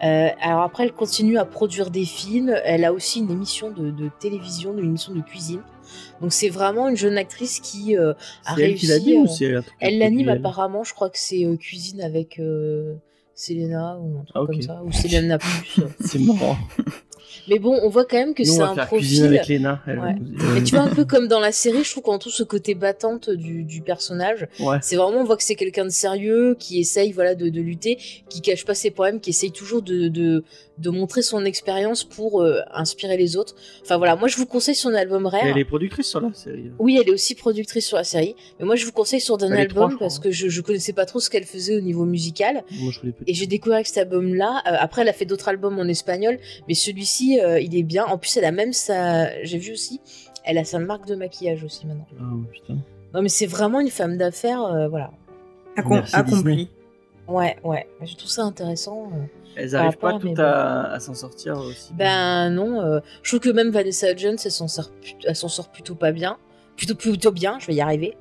Euh, 0.03 0.29
alors 0.41 0.63
après, 0.63 0.85
elle 0.85 0.93
continue 0.93 1.39
à 1.39 1.45
produire 1.45 1.91
des 1.91 2.05
films. 2.05 2.55
Elle 2.65 2.85
a 2.85 2.93
aussi 2.93 3.21
une 3.21 3.31
émission 3.31 3.71
de, 3.71 3.91
de 3.91 4.11
télévision, 4.21 4.73
une 4.77 4.85
émission 4.85 5.15
de 5.15 5.21
cuisine. 5.21 5.63
Donc 6.21 6.33
c'est 6.33 6.49
vraiment 6.49 6.89
une 6.89 6.97
jeune 6.97 7.17
actrice 7.17 7.61
qui 7.61 7.97
euh, 7.97 8.13
a 8.45 8.55
elle 8.57 8.65
réussi. 8.65 8.81
qui 8.81 8.87
l'a 8.89 8.99
dit 8.99 9.17
euh, 9.45 9.61
elle 9.81 9.99
l'anime 9.99 10.29
elle 10.29 10.39
apparemment. 10.39 10.85
Je 10.85 10.93
crois 10.95 11.11
que 11.11 11.19
c'est 11.19 11.45
euh, 11.45 11.57
cuisine 11.57 12.01
avec 12.01 12.39
euh, 12.39 12.95
Selena 13.35 13.99
ou 14.01 14.19
un 14.19 14.25
truc 14.25 14.33
Ah, 14.35 14.43
ok. 14.43 14.49
comme 14.51 14.63
ça, 14.63 14.83
ou 14.85 14.93
Selena 14.93 15.39
plus. 15.39 15.81
C'est 16.01 16.19
marrant. 16.19 16.57
Mais 17.49 17.59
bon, 17.59 17.79
on 17.83 17.89
voit 17.89 18.05
quand 18.05 18.17
même 18.17 18.35
que 18.35 18.45
c'est 18.45 18.61
un 18.61 18.75
profil. 18.75 19.25
avec 19.25 19.47
Léna. 19.47 19.81
elle 19.87 19.99
Ouais. 19.99 20.17
Mais 20.55 20.63
tu 20.63 20.75
vois, 20.75 20.85
un 20.85 20.95
peu 20.95 21.05
comme 21.05 21.29
dans 21.29 21.41
la 21.41 21.53
série, 21.53 21.85
je 21.85 21.91
trouve 21.91 22.03
qu'on 22.03 22.19
trouve 22.19 22.33
ce 22.33 22.43
côté 22.43 22.75
battante 22.75 23.31
du, 23.31 23.63
du 23.63 23.81
personnage. 23.83 24.47
Ouais. 24.61 24.79
C'est 24.83 24.97
vraiment, 24.97 25.21
on 25.21 25.25
voit 25.25 25.37
que 25.37 25.43
c'est 25.43 25.55
quelqu'un 25.55 25.85
de 25.85 25.91
sérieux, 25.91 26.57
qui 26.59 26.79
essaye 26.79 27.13
voilà, 27.13 27.35
de, 27.35 27.49
de 27.49 27.61
lutter, 27.61 27.99
qui 28.29 28.41
cache 28.41 28.65
pas 28.65 28.75
ses 28.75 28.91
problèmes, 28.91 29.21
qui 29.21 29.31
essaye 29.31 29.53
toujours 29.53 29.83
de, 29.83 30.09
de, 30.09 30.45
de 30.79 30.91
montrer 30.91 31.23
son 31.23 31.45
expérience 31.45 32.05
pour 32.05 32.43
euh, 32.43 32.61
inspirer 32.73 33.17
les 33.17 33.37
autres. 33.37 33.55
Enfin 33.83 33.97
voilà, 33.97 34.15
moi 34.17 34.29
je 34.29 34.37
vous 34.37 34.45
conseille 34.47 34.75
son 34.75 34.93
album 34.95 35.27
Rare. 35.27 35.45
Et 35.47 35.49
Elle 35.51 35.59
est 35.59 35.65
productrice 35.65 36.07
sur 36.09 36.21
la 36.21 36.33
série. 36.35 36.71
Oui, 36.79 36.99
elle 37.01 37.09
est 37.09 37.13
aussi 37.13 37.35
productrice 37.35 37.87
sur 37.87 37.97
la 37.97 38.05
série. 38.05 38.37
Mais 38.61 38.67
moi 38.67 38.77
je 38.77 38.85
vous 38.85 38.93
conseille 38.93 39.21
sur 39.21 39.39
d'un 39.39 39.51
album 39.53 39.89
trois, 39.91 39.99
parce 39.99 40.19
que 40.19 40.31
je, 40.31 40.49
je 40.49 40.61
connaissais 40.61 40.93
pas 40.93 41.07
trop 41.07 41.19
ce 41.21 41.31
qu'elle 41.31 41.45
faisait 41.45 41.77
au 41.77 41.81
niveau 41.81 42.05
musical. 42.05 42.63
Moi, 42.81 42.93
je. 42.93 43.01
Et 43.27 43.33
j'ai 43.35 43.47
découvert 43.47 43.81
que 43.83 43.89
cet 43.89 43.99
album-là, 43.99 44.63
euh, 44.67 44.77
après 44.79 45.03
elle 45.03 45.09
a 45.09 45.13
fait 45.15 45.25
d'autres 45.25 45.49
albums 45.49 45.79
en 45.79 45.85
espagnol, 45.89 46.39
mais 46.69 46.75
celui-ci, 46.75 47.41
euh, 47.41 47.59
il 47.61 47.75
est 47.77 47.83
bien. 47.83 48.05
En 48.05 48.19
plus, 48.19 48.37
elle 48.37 48.45
a 48.45 48.53
même 48.53 48.73
sa, 48.75 49.43
j'ai 49.45 49.59
vu 49.59 49.73
aussi, 49.73 50.01
elle 50.45 50.59
a 50.59 50.65
sa 50.65 50.79
marque 50.79 51.07
de 51.07 51.15
maquillage 51.15 51.65
aussi 51.65 51.87
maintenant. 51.87 52.07
Ah, 52.21 52.25
putain. 52.53 52.75
Non, 53.15 53.23
mais 53.23 53.29
c'est 53.31 53.47
vraiment 53.47 53.81
une 53.81 53.89
femme 53.91 54.19
d'affaires, 54.19 54.63
euh, 54.63 54.89
voilà. 54.89 55.11
Accom- 55.79 55.91
Merci, 55.95 56.15
accompli. 56.17 56.69
Ouais, 57.29 57.57
ouais. 57.65 57.87
Je 58.05 58.15
trouve 58.15 58.31
ça 58.31 58.43
intéressant. 58.43 59.11
Elles 59.57 59.71
Par 59.71 59.81
arrivent 59.83 59.97
pas 59.99 60.11
à 60.11 60.19
toutes 60.19 60.39
à, 60.39 60.93
à 60.93 61.01
s'en 61.01 61.15
sortir 61.15 61.57
aussi. 61.59 61.93
Ben 61.95 62.51
non, 62.51 62.81
euh, 62.81 63.01
je 63.23 63.31
trouve 63.31 63.41
que 63.41 63.49
même 63.55 63.71
Vanessa 63.71 64.11
Hudgens, 64.13 64.37
elle 64.45 64.51
s'en 64.51 64.69
sort, 64.69 64.91
elle 65.25 65.35
sort 65.37 65.71
plutôt 65.71 65.95
pas 65.95 66.13
bien. 66.13 66.37
Plutôt, 66.77 66.95
plutôt 66.95 67.33
bien, 67.33 67.57
je 67.59 67.69
vais 67.69 67.75
y 67.75 67.81
arriver. 67.81 68.19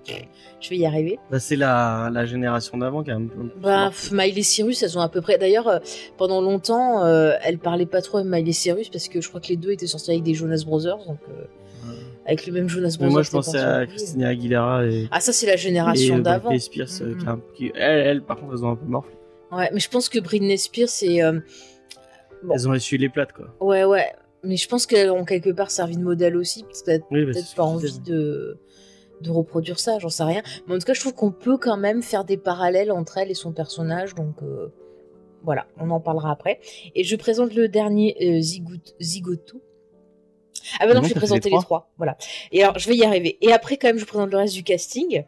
Je 0.62 0.70
vais 0.70 0.78
y 0.78 0.86
arriver. 0.86 1.20
Bah, 1.30 1.40
c'est 1.40 1.58
la, 1.58 2.10
la 2.10 2.26
génération 2.26 2.78
d'avant 2.78 3.04
qui 3.04 3.12
a 3.12 3.16
un 3.16 3.26
peu. 3.26 3.50
plus 3.50 3.60
Bah, 3.62 3.92
Miley 4.14 4.44
Cyrus, 4.44 4.82
elles 4.82 4.98
ont 4.98 5.02
à 5.02 5.10
peu 5.10 5.20
près. 5.20 5.38
D'ailleurs, 5.38 5.68
euh, 5.68 5.80
pendant 6.18 6.40
longtemps, 6.40 7.04
euh, 7.04 7.34
elle 7.44 7.58
parlait 7.58 7.86
pas 7.86 8.02
trop 8.02 8.20
avec 8.20 8.32
Miley 8.32 8.54
Cyrus 8.54 8.88
parce 8.88 9.10
que 9.10 9.20
je 9.20 9.28
crois 9.28 9.42
que 9.42 9.48
les 9.50 9.58
deux 9.58 9.72
étaient 9.72 9.88
sortis 9.88 10.12
avec 10.12 10.24
des 10.24 10.34
Jonas 10.34 10.64
Brothers, 10.66 11.00
donc 11.06 11.18
euh, 11.28 11.44
avec 12.26 12.48
le 12.48 12.54
même 12.54 12.70
Jonas 12.70 12.96
Brothers. 12.98 13.12
moi, 13.12 13.24
je 13.24 13.32
pensais 13.32 13.58
à. 13.60 13.86
Christina 13.86 14.30
Aguilera 14.30 14.86
et. 14.86 15.10
Ah, 15.12 15.20
ça, 15.20 15.34
c'est 15.34 15.48
la 15.48 15.58
génération 15.58 16.20
d'avant. 16.20 16.58
Spears, 16.58 16.88
Mhm. 17.02 17.42
qui, 17.58 17.74
elles, 17.76 18.08
elles, 18.08 18.22
par 18.22 18.38
contre, 18.40 18.54
elles 18.54 18.64
ont 18.64 18.72
un 18.72 18.76
peu 18.78 18.86
morflé. 18.86 19.16
Ouais, 19.52 19.70
mais 19.74 19.80
je 19.80 19.90
pense 19.90 20.10
que 20.10 20.20
Britney 20.20 20.58
Spears, 20.58 20.90
c'est. 20.90 21.22
euh, 21.24 21.40
Bon. 22.44 22.54
Elles 22.54 22.68
ont 22.70 22.74
essuyé 22.74 23.00
les 23.02 23.10
plates, 23.10 23.32
quoi. 23.34 23.56
Ouais, 23.60 23.84
ouais. 23.86 24.12
Mais 24.44 24.58
je 24.58 24.68
pense 24.68 24.86
qu'elles 24.86 25.10
ont 25.10 25.26
quelque 25.26 25.50
part 25.50 25.72
servi 25.72 25.98
de 25.98 26.04
modèle 26.04 26.36
aussi, 26.38 26.64
parce 26.64 26.84
qu'elles 26.84 27.02
Oui, 27.10 27.26
bah, 27.26 27.32
peut-être 27.32 27.56
pas 27.56 27.64
envie 27.64 28.00
de, 28.02 28.60
de 29.22 29.32
reproduire 29.32 29.80
ça, 29.80 29.98
j'en 29.98 30.10
sais 30.10 30.24
rien. 30.24 30.44
Mais 30.68 30.76
en 30.76 30.78
tout 30.78 30.86
cas, 30.86 30.94
je 30.94 31.00
trouve 31.00 31.16
qu'on 31.16 31.32
peut 31.32 31.58
quand 31.58 31.78
même 31.78 32.04
faire 32.04 32.24
des 32.26 32.38
parallèles 32.38 32.92
entre 32.92 33.18
elle 33.18 33.32
et 33.32 33.36
son 33.36 33.52
personnage, 33.52 34.14
donc 34.14 34.36
euh, 34.44 34.68
voilà, 35.44 35.66
on 35.80 35.90
en 35.90 36.00
parlera 36.00 36.32
après. 36.32 36.60
Et 36.94 37.04
je 37.04 37.16
présente 37.16 37.56
le 37.56 37.68
dernier 37.68 38.16
euh, 38.22 38.42
Zigoto. 38.42 39.62
Ah 40.80 40.88
bah 40.88 40.94
non, 40.94 41.02
Non, 41.02 41.08
je 41.08 41.14
vais 41.14 41.20
présenter 41.20 41.50
les 41.50 41.56
les 41.56 41.62
trois. 41.62 41.90
Voilà. 41.98 42.18
Et 42.52 42.64
alors, 42.64 42.78
je 42.80 42.88
vais 42.90 42.96
y 42.96 43.04
arriver. 43.04 43.38
Et 43.42 43.52
après, 43.54 43.78
quand 43.78 43.88
même, 43.88 43.98
je 43.98 44.06
présente 44.06 44.32
le 44.32 44.38
reste 44.38 44.54
du 44.54 44.64
casting. 44.64 45.24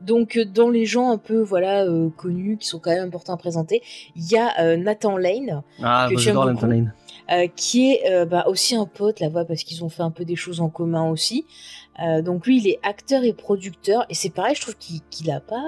Donc, 0.00 0.36
euh, 0.36 0.44
dans 0.44 0.68
les 0.70 0.86
gens 0.86 1.10
un 1.10 1.18
peu, 1.18 1.40
voilà, 1.40 1.84
euh, 1.84 2.08
connus, 2.16 2.56
qui 2.58 2.66
sont 2.66 2.78
quand 2.78 2.90
même 2.90 3.06
importants 3.08 3.34
à 3.34 3.36
présenter, 3.36 3.82
il 4.16 4.30
y 4.30 4.36
a 4.36 4.58
euh, 4.60 4.76
Nathan 4.76 5.16
Lane, 5.16 5.62
Ah, 5.82 6.06
Que 6.08 6.14
bah, 6.14 6.20
j'aime 6.20 6.34
j'adore 6.34 6.44
beaucoup. 6.44 6.54
Nathan 6.54 6.66
Lane. 6.68 6.94
euh, 7.32 7.46
qui 7.54 7.92
est 7.92 8.26
bah, 8.26 8.44
aussi 8.48 8.74
un 8.74 8.86
pote, 8.86 9.20
la 9.20 9.28
voix, 9.28 9.44
parce 9.44 9.62
qu'ils 9.64 9.84
ont 9.84 9.88
fait 9.88 10.02
un 10.02 10.10
peu 10.10 10.24
des 10.24 10.36
choses 10.36 10.60
en 10.60 10.68
commun 10.68 11.08
aussi. 11.10 11.46
Donc, 12.24 12.46
lui, 12.46 12.58
il 12.58 12.66
est 12.68 12.78
acteur 12.82 13.24
et 13.24 13.34
producteur. 13.34 14.06
Et 14.08 14.14
c'est 14.14 14.30
pareil, 14.30 14.54
je 14.54 14.62
trouve 14.62 14.76
qu'il 14.78 15.00
qu'il 15.10 15.30
a 15.30 15.40
pas 15.40 15.62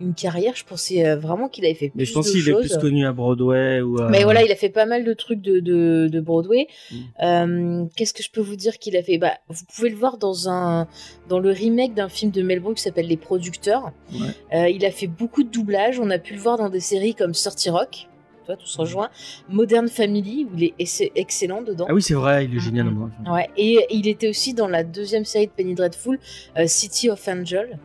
une 0.00 0.14
carrière. 0.14 0.54
Je 0.56 0.64
pensais 0.64 1.06
euh, 1.06 1.16
vraiment 1.16 1.48
qu'il 1.48 1.64
avait 1.64 1.74
fait 1.74 1.88
plus 1.90 1.98
Mais 1.98 2.04
je 2.04 2.12
pense 2.12 2.26
de 2.26 2.32
qu'il 2.32 2.48
est 2.48 2.52
choses. 2.52 2.68
plus 2.68 2.78
connu 2.78 3.06
à 3.06 3.12
Broadway 3.12 3.80
ou 3.80 4.00
à... 4.00 4.08
Mais 4.08 4.24
voilà, 4.24 4.42
il 4.44 4.50
a 4.50 4.56
fait 4.56 4.68
pas 4.70 4.86
mal 4.86 5.04
de 5.04 5.12
trucs 5.12 5.40
de, 5.42 5.60
de, 5.60 6.08
de 6.10 6.20
Broadway. 6.20 6.66
Mm. 6.90 6.96
Euh, 7.22 7.84
Qu'est-ce 7.96 8.14
que 8.14 8.22
je 8.22 8.30
peux 8.30 8.40
vous 8.40 8.56
dire 8.56 8.78
qu'il 8.78 8.96
a 8.96 9.02
fait? 9.02 9.18
Bah, 9.18 9.34
Vous 9.48 9.64
pouvez 9.74 9.90
le 9.90 9.96
voir 9.96 10.16
dans, 10.18 10.48
un, 10.48 10.88
dans 11.28 11.38
le 11.38 11.50
remake 11.50 11.94
d'un 11.94 12.08
film 12.08 12.30
de 12.30 12.42
Mel 12.42 12.60
Brooks 12.60 12.76
qui 12.76 12.82
s'appelle 12.82 13.06
Les 13.06 13.16
Producteurs. 13.16 13.92
Ouais. 14.12 14.28
Euh, 14.58 14.68
il 14.68 14.84
a 14.84 14.90
fait 14.90 15.06
beaucoup 15.06 15.42
de 15.42 15.50
doublages. 15.50 16.00
On 16.00 16.10
a 16.10 16.18
pu 16.18 16.34
le 16.34 16.40
voir 16.40 16.56
dans 16.58 16.68
des 16.70 16.80
séries 16.80 17.14
comme 17.14 17.32
30 17.32 17.68
Rock. 17.70 18.06
Toi, 18.46 18.56
tout 18.56 18.66
se 18.66 18.78
Mm. 18.78 18.80
rejoint. 18.80 19.10
Modern 19.50 19.86
Family, 19.88 20.46
où 20.50 20.56
il 20.56 20.64
est 20.64 20.74
ex- 20.78 21.02
excellent 21.14 21.60
dedans. 21.60 21.84
Ah 21.88 21.94
oui, 21.94 22.00
c'est 22.02 22.14
vrai, 22.14 22.46
il 22.46 22.56
est 22.56 22.60
génial. 22.60 22.88
Ouais, 23.30 23.48
et 23.58 23.84
il 23.90 24.08
était 24.08 24.28
aussi 24.28 24.54
dans 24.54 24.66
la 24.66 24.82
deuxième 24.82 25.26
série 25.26 25.46
de 25.46 25.52
Penny 25.52 25.74
Dreadful, 25.74 26.18
euh, 26.58 26.64
City 26.66 27.10
of 27.10 27.28
Angel. 27.28 27.78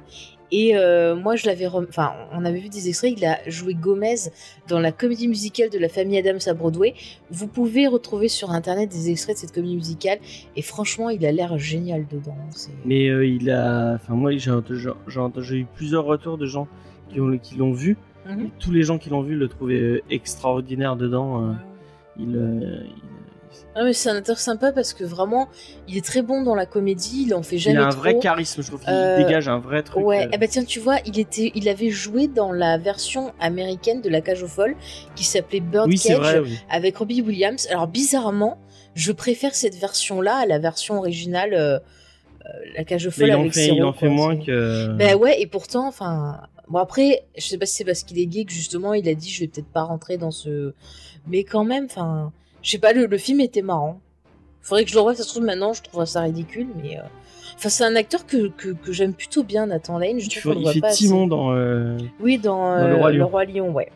Et 0.51 0.75
euh, 0.77 1.15
moi, 1.15 1.35
je 1.35 1.45
l'avais, 1.47 1.65
rem- 1.67 1.87
enfin, 1.89 2.13
on 2.31 2.45
avait 2.45 2.59
vu 2.59 2.69
des 2.69 2.87
extraits. 2.87 3.13
Il 3.17 3.25
a 3.25 3.39
joué 3.49 3.73
Gomez 3.73 4.15
dans 4.67 4.79
la 4.79 4.91
comédie 4.91 5.27
musicale 5.27 5.69
de 5.69 5.79
la 5.79 5.89
famille 5.89 6.17
Adams 6.17 6.39
à 6.45 6.53
Broadway. 6.53 6.93
Vous 7.31 7.47
pouvez 7.47 7.87
retrouver 7.87 8.27
sur 8.27 8.51
internet 8.51 8.89
des 8.89 9.09
extraits 9.09 9.35
de 9.35 9.39
cette 9.41 9.51
comédie 9.53 9.75
musicale. 9.75 10.19
Et 10.55 10.61
franchement, 10.61 11.09
il 11.09 11.25
a 11.25 11.31
l'air 11.31 11.57
génial 11.57 12.05
dedans. 12.07 12.37
Mais 12.85 13.07
euh, 13.09 13.25
il 13.25 13.49
a. 13.49 13.93
Enfin, 13.95 14.13
moi, 14.13 14.31
j'ai 14.37 14.51
eu 15.57 15.65
plusieurs 15.75 16.05
retours 16.05 16.37
de 16.37 16.45
gens 16.45 16.67
qui 17.09 17.19
ont- 17.19 17.37
qui 17.37 17.55
l'ont 17.55 17.73
vu. 17.73 17.97
Mhm. 18.27 18.49
Tous 18.59 18.71
les 18.71 18.83
gens 18.83 18.97
qui 18.97 19.09
l'ont 19.09 19.21
vu 19.21 19.35
le 19.35 19.47
trouvaient 19.47 19.79
euh, 19.79 20.01
extraordinaire 20.09 20.95
dedans. 20.95 21.43
euh, 21.43 21.53
il, 22.17 22.85
Ah, 23.77 23.83
mais 23.83 23.91
c'est 23.93 24.09
un 24.09 24.15
acteur 24.15 24.39
sympa 24.39 24.71
parce 24.71 24.93
que 24.93 25.03
vraiment, 25.03 25.49
il 25.89 25.97
est 25.97 26.05
très 26.05 26.21
bon 26.21 26.43
dans 26.43 26.55
la 26.55 26.65
comédie. 26.65 27.25
Il 27.27 27.33
en 27.35 27.43
fait 27.43 27.57
jamais 27.57 27.75
il 27.75 27.79
a 27.79 27.87
un 27.87 27.89
trop. 27.89 27.99
vrai 27.99 28.19
charisme, 28.19 28.61
je 28.61 28.67
trouve 28.67 28.79
qu'il 28.79 28.89
Euh, 28.89 29.17
dégage 29.17 29.49
un 29.49 29.59
vrai 29.59 29.83
truc. 29.83 30.05
Ouais, 30.05 30.25
euh, 30.25 30.29
eh 30.31 30.37
ben 30.37 30.47
tiens, 30.47 30.63
tu 30.63 30.79
vois, 30.79 30.97
il 31.05 31.19
était, 31.19 31.51
il 31.55 31.67
avait 31.67 31.89
joué 31.89 32.27
dans 32.27 32.53
la 32.53 32.77
version 32.77 33.33
américaine 33.41 34.01
de 34.01 34.07
La 34.09 34.21
Cage 34.21 34.43
aux 34.43 34.47
folles 34.47 34.75
qui 35.15 35.25
s'appelait 35.25 35.59
Birdcage. 35.59 36.41
oui, 36.43 36.57
avec 36.69 36.95
Robbie 36.97 37.21
Williams. 37.21 37.67
Alors 37.69 37.87
bizarrement, 37.87 38.57
je 38.93 39.11
préfère 39.11 39.53
cette 39.53 39.75
version-là 39.75 40.37
à 40.37 40.45
la 40.45 40.57
version 40.57 40.97
originale, 40.99 41.53
euh, 41.53 41.77
euh, 42.45 42.49
la 42.77 42.85
cage 42.85 43.05
aux 43.07 43.11
folles 43.11 43.31
avec 43.31 43.53
fait, 43.53 43.67
il 43.67 43.83
en 43.83 43.91
fait 43.91 44.07
moins 44.07 44.37
que. 44.37 44.87
Ben 44.93 45.15
ouais, 45.15 45.41
et 45.41 45.47
pourtant, 45.47 45.85
enfin, 45.87 46.39
bon 46.69 46.79
après, 46.79 47.25
je 47.37 47.41
sais 47.43 47.57
pas 47.57 47.65
si 47.65 47.75
c'est 47.75 47.83
parce 47.83 48.03
qu'il 48.03 48.19
est 48.19 48.25
gay 48.27 48.45
que 48.45 48.53
justement 48.53 48.93
il 48.93 49.09
a 49.09 49.15
dit 49.15 49.29
je 49.29 49.41
vais 49.41 49.47
peut-être 49.47 49.67
pas 49.67 49.83
rentrer 49.83 50.17
dans 50.17 50.31
ce, 50.31 50.73
mais 51.27 51.43
quand 51.43 51.65
même, 51.65 51.85
enfin, 51.85 52.31
je 52.65 52.71
sais 52.71 52.79
pas, 52.79 52.91
le, 52.93 53.05
le 53.05 53.17
film 53.17 53.39
était 53.39 53.61
marrant. 53.61 54.01
Faudrait 54.61 54.83
que 54.83 54.89
je 54.89 54.95
le 54.95 54.99
revoie, 55.01 55.15
ça 55.15 55.23
se 55.23 55.29
trouve 55.29 55.43
maintenant, 55.43 55.73
je 55.73 55.83
trouve 55.83 56.03
ça 56.05 56.21
ridicule, 56.21 56.67
mais. 56.83 56.97
euh, 56.97 57.03
Enfin, 57.57 57.69
c'est 57.69 57.85
un 57.85 57.95
acteur 57.95 58.25
que, 58.25 58.47
que, 58.49 58.69
que 58.69 58.91
j'aime 58.91 59.13
plutôt 59.13 59.43
bien, 59.43 59.67
Nathan 59.67 59.97
Lane. 59.97 60.19
Je 60.19 60.27
il 60.27 60.49
le 60.55 60.61
il 60.61 60.73
fait 60.73 60.79
pas 60.81 60.87
assez. 60.87 61.05
Timon 61.05 61.25
dans. 61.27 61.53
euh, 61.53 61.97
Oui, 62.19 62.37
dans, 62.37 62.77
Dans 62.77 62.87
Le 62.87 62.93
euh, 62.93 62.97
Roi 62.97 63.11
Lion. 63.11 63.17
Le 63.19 63.25
Roi 63.25 63.45
Lion, 63.45 63.71
ouais. 63.71 63.89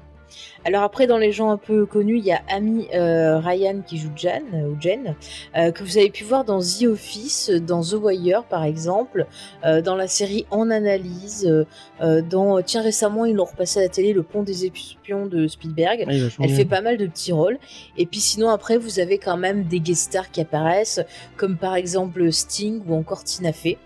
Alors 0.65 0.84
après, 0.84 1.08
dans 1.08 1.17
les 1.17 1.32
gens 1.32 1.50
un 1.50 1.58
peu 1.58 1.86
connus, 1.86 2.17
il 2.17 2.26
y 2.26 2.32
a 2.32 2.41
Amy 2.50 2.88
euh, 2.93 3.39
Ryan 3.39 3.82
qui 3.86 3.98
joue 3.98 4.12
Jan, 4.15 4.41
ou 4.54 4.80
Jen, 4.80 5.15
euh, 5.56 5.72
que 5.72 5.84
vous 5.84 5.98
avez 5.98 6.10
pu 6.10 6.24
voir 6.26 6.43
dans 6.43 6.60
The 6.60 6.84
Office, 6.84 7.50
dans 7.50 7.82
The 7.82 7.93
Wire 7.93 8.43
par 8.43 8.65
exemple, 8.65 9.26
euh, 9.65 9.82
dans 9.82 9.95
la 9.95 10.08
série 10.08 10.45
En 10.52 10.69
Analyse, 10.69 11.50
dans, 12.30 12.62
tiens 12.62 12.82
récemment 12.82 13.26
ils 13.26 13.36
l'ont 13.36 13.45
repassé 13.45 13.80
à 13.80 13.84
la 13.84 13.89
télé, 13.89 14.13
Le 14.13 14.24
Pont 14.24 14.43
des 14.43 14.65
Espions 14.65 15.26
de 15.28 15.48
Spielberg. 15.48 16.04
ah, 16.08 16.12
Elle 16.12 16.48
bien. 16.48 16.56
fait 16.56 16.65
pas 16.65 16.82
mal 16.82 16.98
de 16.98 17.08
petits 17.08 17.32
rôles. 17.32 17.58
Et 17.98 18.06
puis 18.06 18.19
sinon, 18.19 18.50
après, 18.50 18.78
vous 18.78 19.00
avez 19.00 19.17
quand 19.17 19.38
même 19.38 19.63
des 19.63 19.80
guest 19.80 20.04
stars 20.10 20.30
qui 20.30 20.41
apparaissent, 20.41 21.02
comme 21.38 21.58
par 21.58 21.76
exemple 21.76 22.32
Sting 22.32 22.82
ou 22.88 22.95
encore 22.95 23.24
Tina 23.24 23.54
Fey. 23.54 23.78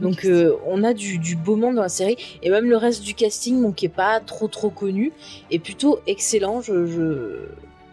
Donc 0.00 0.24
euh, 0.24 0.56
on 0.66 0.84
a 0.84 0.92
du, 0.94 1.18
du 1.18 1.34
beau 1.34 1.56
monde 1.56 1.76
dans 1.76 1.82
la 1.82 1.88
série 1.88 2.16
et 2.42 2.50
même 2.50 2.68
le 2.68 2.76
reste 2.76 3.02
du 3.02 3.14
casting 3.14 3.60
bon, 3.60 3.72
qui 3.72 3.86
est 3.86 3.88
pas 3.88 4.20
trop 4.20 4.46
trop 4.46 4.70
connu 4.70 5.12
est 5.50 5.58
plutôt 5.58 6.00
excellent. 6.06 6.60
Je, 6.60 6.86
je, 6.86 7.48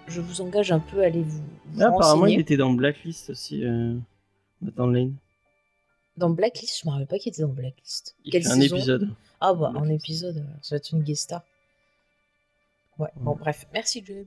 je 0.07 0.21
vous 0.21 0.41
engage 0.41 0.71
un 0.71 0.79
peu 0.79 1.01
à 1.01 1.05
aller 1.05 1.23
vous, 1.23 1.41
vous 1.73 1.81
Ah, 1.81 1.87
apparemment, 1.87 2.25
il 2.25 2.39
était 2.39 2.57
dans 2.57 2.73
Blacklist 2.73 3.29
aussi. 3.29 3.63
Euh... 3.65 3.95
Nathan 4.61 4.87
Lane. 4.87 5.13
Dans 6.17 6.29
Blacklist, 6.29 6.81
je 6.81 6.87
me 6.87 6.91
rappelle 6.91 7.07
pas 7.07 7.17
qu'il 7.17 7.31
était 7.31 7.41
dans 7.41 7.49
Blacklist. 7.49 8.15
Il 8.23 8.31
Quelle 8.31 8.43
fait 8.43 8.49
un 8.49 8.61
épisode. 8.61 9.09
Ah 9.41 9.53
bah 9.53 9.73
un 9.75 9.89
épisode, 9.89 10.37
alors, 10.37 10.49
ça 10.61 10.75
va 10.75 10.77
être 10.77 10.91
une 10.91 11.03
guest 11.03 11.23
star. 11.23 11.41
Ouais, 12.97 13.09
bon 13.17 13.31
Ouais. 13.31 13.37
bref, 13.39 13.65
merci 13.73 14.01
James. 14.07 14.25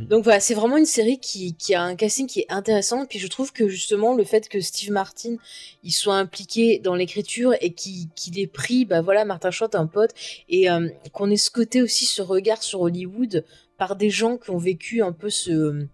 Donc 0.00 0.24
voilà, 0.24 0.38
c'est 0.38 0.52
vraiment 0.52 0.76
une 0.76 0.84
série 0.84 1.18
qui, 1.18 1.54
qui 1.54 1.74
a 1.74 1.82
un 1.82 1.96
casting 1.96 2.26
qui 2.26 2.40
est 2.40 2.52
intéressant. 2.52 3.04
Et 3.04 3.06
puis 3.06 3.18
je 3.18 3.26
trouve 3.26 3.52
que 3.52 3.68
justement 3.68 4.14
le 4.14 4.24
fait 4.24 4.48
que 4.50 4.60
Steve 4.60 4.92
Martin 4.92 5.36
il 5.82 5.92
soit 5.92 6.16
impliqué 6.16 6.78
dans 6.78 6.94
l'écriture 6.94 7.54
et 7.60 7.72
qu'il 7.72 8.10
qu'il 8.10 8.38
ait 8.38 8.46
pris, 8.46 8.84
bah 8.84 9.00
voilà, 9.00 9.24
Martin 9.24 9.50
Short, 9.50 9.74
un 9.74 9.86
pote, 9.86 10.10
et 10.50 10.70
euh, 10.70 10.88
qu'on 11.12 11.30
ait 11.30 11.38
ce 11.38 11.50
côté 11.50 11.80
aussi, 11.80 12.04
ce 12.04 12.20
regard 12.20 12.62
sur 12.62 12.82
Hollywood 12.82 13.44
par 13.78 13.96
des 13.96 14.10
gens 14.10 14.36
qui 14.36 14.50
ont 14.50 14.58
vécu 14.58 15.02
un 15.02 15.12
peu 15.12 15.30
ce, 15.30 15.86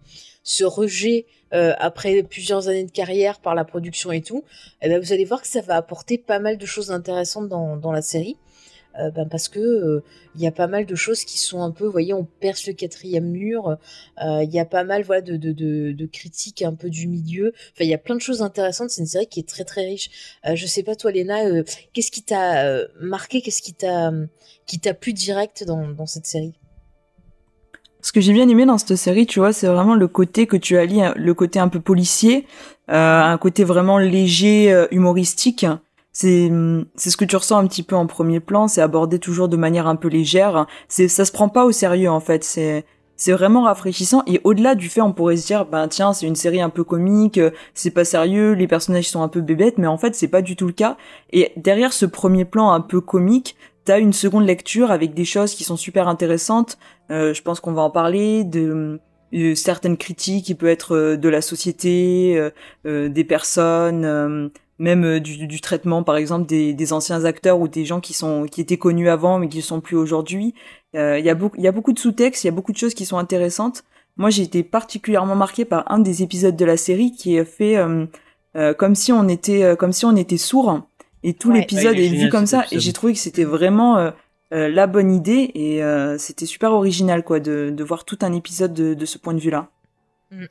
ce 0.43 0.65
rejet 0.65 1.27
euh, 1.53 1.73
après 1.79 2.25
plusieurs 2.25 2.67
années 2.67 2.85
de 2.85 2.91
carrière 2.91 3.39
par 3.39 3.55
la 3.55 3.65
production 3.65 4.11
et 4.11 4.23
tout, 4.23 4.43
eh 4.83 4.89
ben, 4.89 5.01
vous 5.01 5.13
allez 5.13 5.25
voir 5.25 5.41
que 5.41 5.47
ça 5.47 5.61
va 5.61 5.77
apporter 5.77 6.19
pas 6.19 6.41
mal 6.41 6.59
de 6.59 6.67
choses 6.67 6.91
intéressantes 6.91 7.49
dans, 7.49 7.77
dans 7.77 7.93
la 7.93 8.03
série. 8.03 8.37
Euh, 8.99 9.11
ben, 9.11 9.29
parce 9.29 9.49
que 9.49 9.61
euh, 9.61 10.03
il 10.35 10.41
y 10.43 10.47
a 10.47 10.53
pas 10.53 10.67
mal 10.67 10.87
de 10.87 10.95
choses 10.95 11.25
qui 11.25 11.39
sont 11.39 11.63
un 11.63 11.71
peu, 11.71 11.85
vous 11.85 11.93
voyez, 11.93 12.15
on 12.15 12.25
perce 12.25 12.67
le 12.67 12.73
quatrième 12.73 13.27
mur. 13.31 13.77
euh, 14.23 14.43
Il 14.43 14.51
y 14.51 14.59
a 14.59 14.65
pas 14.65 14.85
mal, 14.85 15.03
voilà, 15.03 15.23
de, 15.23 16.07
critiques 16.07 16.63
un 16.63 16.75
peu 16.75 16.91
du 16.91 17.09
milieu. 17.09 17.53
Enfin, 17.73 17.85
il 17.85 17.89
y 17.89 17.95
a 17.95 17.99
plein 17.99 18.15
de 18.15 18.21
choses 18.21 18.43
intéressantes. 18.43 18.91
C'est 18.91 19.01
une 19.01 19.07
série 19.07 19.27
qui 19.27 19.41
est 19.41 19.49
très 19.49 19.65
très 19.65 19.87
riche. 19.87 20.11
Euh, 20.47 20.55
je 20.55 20.67
sais 20.67 20.83
pas 20.83 20.95
toi, 20.95 21.11
Léna, 21.11 21.47
euh, 21.47 21.63
qu'est-ce 21.93 22.11
qui 22.11 22.23
t'a 22.23 22.65
euh, 22.67 22.87
marqué, 23.01 23.41
qu'est-ce 23.43 23.63
qui 23.63 23.75
t'a 23.75 24.13
qui 24.67 24.81
t'a 24.81 24.95
plu 24.95 25.13
direct 25.13 25.65
dans, 25.65 26.07
cette 26.07 26.27
série? 26.27 26.55
Ce 28.03 28.13
que 28.13 28.21
j'ai 28.21 28.33
bien 28.33 28.49
aimé 28.49 28.67
dans 28.67 28.79
cette 28.79 28.97
série, 28.97 29.27
tu 29.27 29.39
vois, 29.39 29.53
c'est 29.53 29.67
vraiment 29.67 29.95
le 29.95 30.09
côté 30.09 30.47
que 30.47 30.57
tu 30.57 30.77
allies, 30.77 31.03
le 31.17 31.35
côté 31.35 31.59
un 31.59 31.69
peu 31.69 31.81
policier, 31.81 32.47
euh, 32.91 33.21
un 33.23 33.39
côté 33.39 33.65
vraiment 33.65 33.99
léger, 33.99 34.73
euh, 34.73 34.87
humoristique. 34.91 35.67
C'est 36.19 36.47
hum, 36.47 36.87
c'est 36.95 37.11
ce 37.11 37.19
que 37.19 37.27
tu 37.27 37.37
ressens 37.37 37.59
un 37.59 37.67
petit 37.67 37.83
peu 37.83 37.95
en 37.95 38.07
premier 38.07 38.41
plan. 38.41 38.69
C'est 38.69 38.81
abordé 38.81 39.19
toujours 39.19 39.51
de 39.51 39.57
manière 39.59 39.87
un 39.87 39.97
peu 39.97 40.09
légère. 40.09 40.67
C'est 40.89 41.09
ça 41.09 41.27
se 41.27 41.33
prend 41.33 41.51
pas 41.51 41.67
au 41.67 41.73
sérieux 41.73 42.11
en 42.11 42.21
fait. 42.21 42.43
C'est 42.43 42.87
c'est 43.17 43.33
vraiment 43.33 43.65
rafraîchissant 43.65 44.23
et 44.27 44.41
au-delà 44.43 44.75
du 44.77 44.89
fait 44.89 45.03
on 45.03 45.13
pourrait 45.13 45.37
se 45.37 45.47
dire 45.47 45.67
ben 45.67 45.89
tiens 45.89 46.15
c'est 46.15 46.27
une 46.27 46.35
série 46.35 46.61
un 46.63 46.69
peu 46.71 46.85
comique 46.85 47.41
c'est 47.73 47.91
pas 47.91 48.05
sérieux 48.05 48.53
les 48.53 48.67
personnages 48.67 49.09
sont 49.09 49.23
un 49.23 49.29
peu 49.29 49.41
bébêtes 49.41 49.79
mais 49.79 49.87
en 49.87 49.97
fait 49.97 50.15
c'est 50.15 50.29
pas 50.29 50.43
du 50.43 50.55
tout 50.55 50.67
le 50.67 50.75
cas 50.75 50.99
et 51.33 51.51
derrière 51.57 51.95
ce 51.95 52.05
premier 52.05 52.45
plan 52.45 52.73
un 52.73 52.83
peu 52.83 53.01
comique 53.01 53.57
t'as 53.87 54.01
une 54.01 54.13
seconde 54.13 54.45
lecture 54.45 54.91
avec 54.91 55.15
des 55.15 55.25
choses 55.25 55.55
qui 55.55 55.65
sont 55.65 55.79
super 55.79 56.09
intéressantes 56.09 56.77
euh, 57.11 57.33
je 57.33 57.41
pense 57.41 57.61
qu'on 57.61 57.73
va 57.73 57.81
en 57.81 57.91
parler 57.91 58.45
de 58.45 59.01
euh, 59.35 59.55
certaines 59.55 59.97
critiques 59.97 60.45
qui 60.45 60.55
peut 60.55 60.69
être 60.69 60.95
euh, 60.95 61.17
de 61.17 61.31
la 61.31 61.41
société 61.41 62.37
euh, 62.37 62.51
euh, 62.87 63.09
des 63.09 63.25
personnes 63.25 64.05
euh, 64.05 64.49
même 64.79 65.05
euh, 65.05 65.21
du, 65.21 65.47
du 65.47 65.61
traitement 65.61 66.03
par 66.03 66.17
exemple 66.17 66.47
des, 66.47 66.75
des 66.75 66.93
anciens 66.93 67.25
acteurs 67.25 67.61
ou 67.61 67.69
des 67.69 67.85
gens 67.85 68.01
qui 68.01 68.13
sont 68.13 68.45
qui 68.51 68.61
étaient 68.61 68.77
connus 68.77 69.09
avant 69.09 69.39
mais 69.39 69.49
qui 69.49 69.59
ne 69.59 69.63
sont 69.63 69.81
plus 69.81 69.97
aujourd'hui. 69.97 70.55
Euh, 70.95 71.19
il 71.19 71.25
y 71.25 71.31
a 71.31 71.35
beaucoup 71.35 71.57
il 71.57 71.63
y 71.65 71.69
a 71.69 71.73
beaucoup 71.73 71.93
de 71.93 71.99
sous-textes 71.99 72.45
il 72.45 72.47
y 72.47 72.51
a 72.51 72.53
beaucoup 72.53 72.73
de 72.73 72.79
choses 72.79 72.95
qui 72.95 73.07
sont 73.07 73.19
intéressantes. 73.19 73.85
Moi 74.17 74.31
j'ai 74.31 74.43
été 74.43 74.63
particulièrement 74.63 75.37
marquée 75.37 75.65
par 75.65 75.91
un 75.91 75.99
des 75.99 76.23
épisodes 76.23 76.57
de 76.57 76.65
la 76.65 76.77
série 76.77 77.13
qui 77.13 77.37
est 77.37 77.45
fait 77.45 77.77
euh, 77.77 78.07
euh, 78.57 78.75
comme 78.75 78.95
si 78.95 79.13
on 79.13 79.29
était 79.29 79.63
euh, 79.63 79.77
comme 79.77 79.93
si 79.93 80.05
on 80.07 80.17
était 80.17 80.39
sourd 80.39 80.81
et 81.23 81.35
tout 81.35 81.51
Ouais. 81.51 81.59
l'épisode 81.61 81.95
Ah, 81.97 82.01
est 82.01 82.07
est, 82.07 82.09
vu 82.09 82.29
comme 82.29 82.47
ça 82.47 82.65
et 82.71 82.79
j'ai 82.79 82.93
trouvé 82.93 83.13
que 83.13 83.19
c'était 83.19 83.45
vraiment 83.45 83.99
euh, 83.99 84.11
euh, 84.55 84.69
la 84.69 84.87
bonne 84.87 85.11
idée. 85.13 85.51
Et 85.55 85.83
euh, 85.83 86.19
c'était 86.19 86.47
super 86.47 86.73
original 86.73 87.25
quoi 87.25 87.41
de, 87.41 87.71
de 87.71 87.85
voir 87.85 88.05
tout 88.05 88.19
un 88.23 88.33
épisode 88.33 88.73
de, 88.75 88.95
de 88.95 89.05
ce 89.07 89.19
point 89.19 89.35
de 89.35 89.41
vue 89.41 89.51
là 89.51 89.69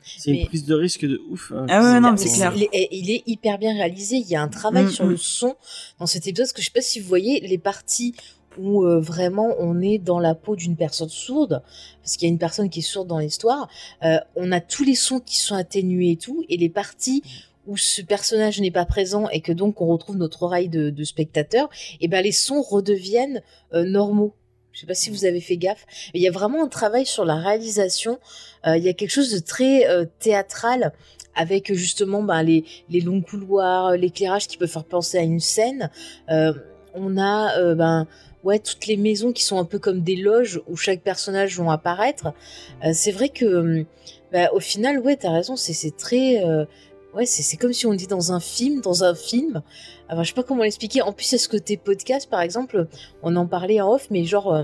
C'est 0.02 0.32
une 0.32 0.38
Mais- 0.40 0.46
prise 0.46 0.66
de 0.66 0.74
risque 0.74 1.06
de 1.06 1.22
ouf. 1.30 1.52
hein. 1.56 1.66
Ah 1.70 1.82
ouais, 1.84 2.00
non, 2.00 2.12
mais 2.12 2.12
Mais 2.12 2.18
c'est 2.18 2.36
clair. 2.38 2.54
Il 2.56 2.64
est, 2.72 2.88
il 2.92 3.12
est 3.12 3.24
hyper 3.28 3.58
bien 3.58 3.74
réalisé. 3.74 4.16
Il 4.18 4.28
y 4.28 4.36
a 4.36 4.42
un 4.42 4.48
travail 4.48 4.86
Mm, 4.86 4.90
sur 4.92 5.06
mm. 5.06 5.10
le 5.10 5.18
son 5.18 5.56
dans 6.00 6.06
cet 6.06 6.28
épisode. 6.28 6.46
Parce 6.46 6.54
que 6.54 6.62
je 6.62 6.68
sais 6.68 6.72
pas 6.74 6.82
si 6.82 7.00
vous 7.00 7.08
voyez 7.08 7.42
les 7.42 7.58
parties 7.58 8.16
où 8.58 8.86
euh, 8.86 9.02
vraiment 9.02 9.54
on 9.60 9.82
est 9.82 9.98
dans 9.98 10.20
la 10.20 10.34
peau 10.34 10.56
d'une 10.56 10.78
personne 10.78 11.10
sourde, 11.10 11.62
parce 12.02 12.16
qu'il 12.16 12.26
y 12.26 12.30
a 12.30 12.32
une 12.32 12.40
personne 12.40 12.70
qui 12.70 12.80
est 12.80 12.84
sourde 12.84 13.08
dans 13.10 13.20
l'histoire. 13.20 13.68
euh, 14.04 14.18
on 14.38 14.52
a 14.54 14.62
tous 14.62 14.86
les 14.86 14.96
sons 14.96 15.20
qui 15.20 15.38
sont 15.38 15.56
atténués 15.56 16.12
et 16.12 16.16
tout, 16.16 16.46
et 16.48 16.56
les 16.56 16.70
parties 16.70 17.22
où 17.68 17.76
ce 17.76 18.02
personnage 18.02 18.62
n'est 18.62 18.72
pas 18.72 18.86
présent 18.86 19.28
et 19.30 19.42
que 19.42 19.52
donc 19.52 19.82
on 19.82 19.88
retrouve 19.88 20.16
notre 20.16 20.44
oreille 20.44 20.70
de, 20.70 20.90
de 20.90 21.04
spectateur, 21.04 21.68
et 22.00 22.08
ben 22.08 22.24
les 22.24 22.32
sons 22.32 22.62
redeviennent 22.62 23.42
euh, 23.74 23.84
normaux. 23.84 24.34
Je 24.76 24.82
sais 24.82 24.88
pas 24.88 24.94
si 24.94 25.10
vous 25.10 25.24
avez 25.24 25.40
fait 25.40 25.56
gaffe. 25.56 25.86
Il 26.14 26.22
y 26.22 26.28
a 26.28 26.32
vraiment 26.32 26.64
un 26.64 26.68
travail 26.68 27.06
sur 27.06 27.24
la 27.24 27.36
réalisation. 27.36 28.20
Euh, 28.68 28.76
il 28.76 28.84
y 28.84 28.90
a 28.90 28.94
quelque 28.94 29.10
chose 29.10 29.32
de 29.32 29.40
très 29.40 29.88
euh, 29.88 30.06
théâtral 30.20 30.92
avec 31.34 31.74
justement 31.74 32.22
ben, 32.22 32.44
les, 32.44 32.66
les 32.90 33.00
longs 33.00 33.22
couloirs, 33.22 33.92
l'éclairage 33.92 34.48
qui 34.48 34.58
peut 34.58 34.68
faire 34.68 34.84
penser 34.84 35.18
à 35.18 35.22
une 35.22 35.40
scène. 35.40 35.90
Euh, 36.30 36.54
on 36.94 37.18
a 37.18 37.58
euh, 37.58 37.76
ben 37.76 38.08
ouais 38.44 38.60
toutes 38.60 38.88
les 38.88 38.98
maisons 38.98 39.32
qui 39.32 39.44
sont 39.44 39.60
un 39.60 39.66
peu 39.66 39.80
comme 39.80 40.02
des 40.02 40.16
loges 40.16 40.62
où 40.68 40.76
chaque 40.76 41.02
personnage 41.02 41.58
vont 41.58 41.70
apparaître. 41.72 42.34
Euh, 42.84 42.92
c'est 42.94 43.12
vrai 43.12 43.30
que 43.30 43.86
ben, 44.32 44.50
au 44.54 44.60
final 44.60 45.00
ouais 45.00 45.16
t'as 45.16 45.32
raison 45.32 45.56
c'est 45.56 45.96
très 45.96 46.44
euh, 46.44 46.66
ouais 47.16 47.26
c'est 47.26 47.58
comme 47.58 47.74
si 47.74 47.86
on 47.86 47.94
était 47.94 48.08
dans 48.08 48.32
un 48.32 48.40
film 48.40 48.82
dans 48.82 49.04
un 49.04 49.16
film. 49.16 49.62
Enfin 50.10 50.24
je 50.24 50.30
sais 50.30 50.34
pas 50.34 50.44
comment 50.44 50.64
l'expliquer. 50.64 51.02
En 51.02 51.14
plus 51.14 51.34
a 51.34 51.38
ce 51.38 51.50
côté 51.50 51.78
podcast 51.78 52.30
par 52.30 52.42
exemple 52.42 52.88
on 53.24 53.36
en 53.36 53.48
parlait 53.48 53.82
en 53.82 53.94
off 53.94 54.08
mais 54.12 54.26
genre 54.26 54.54
euh, 54.54 54.64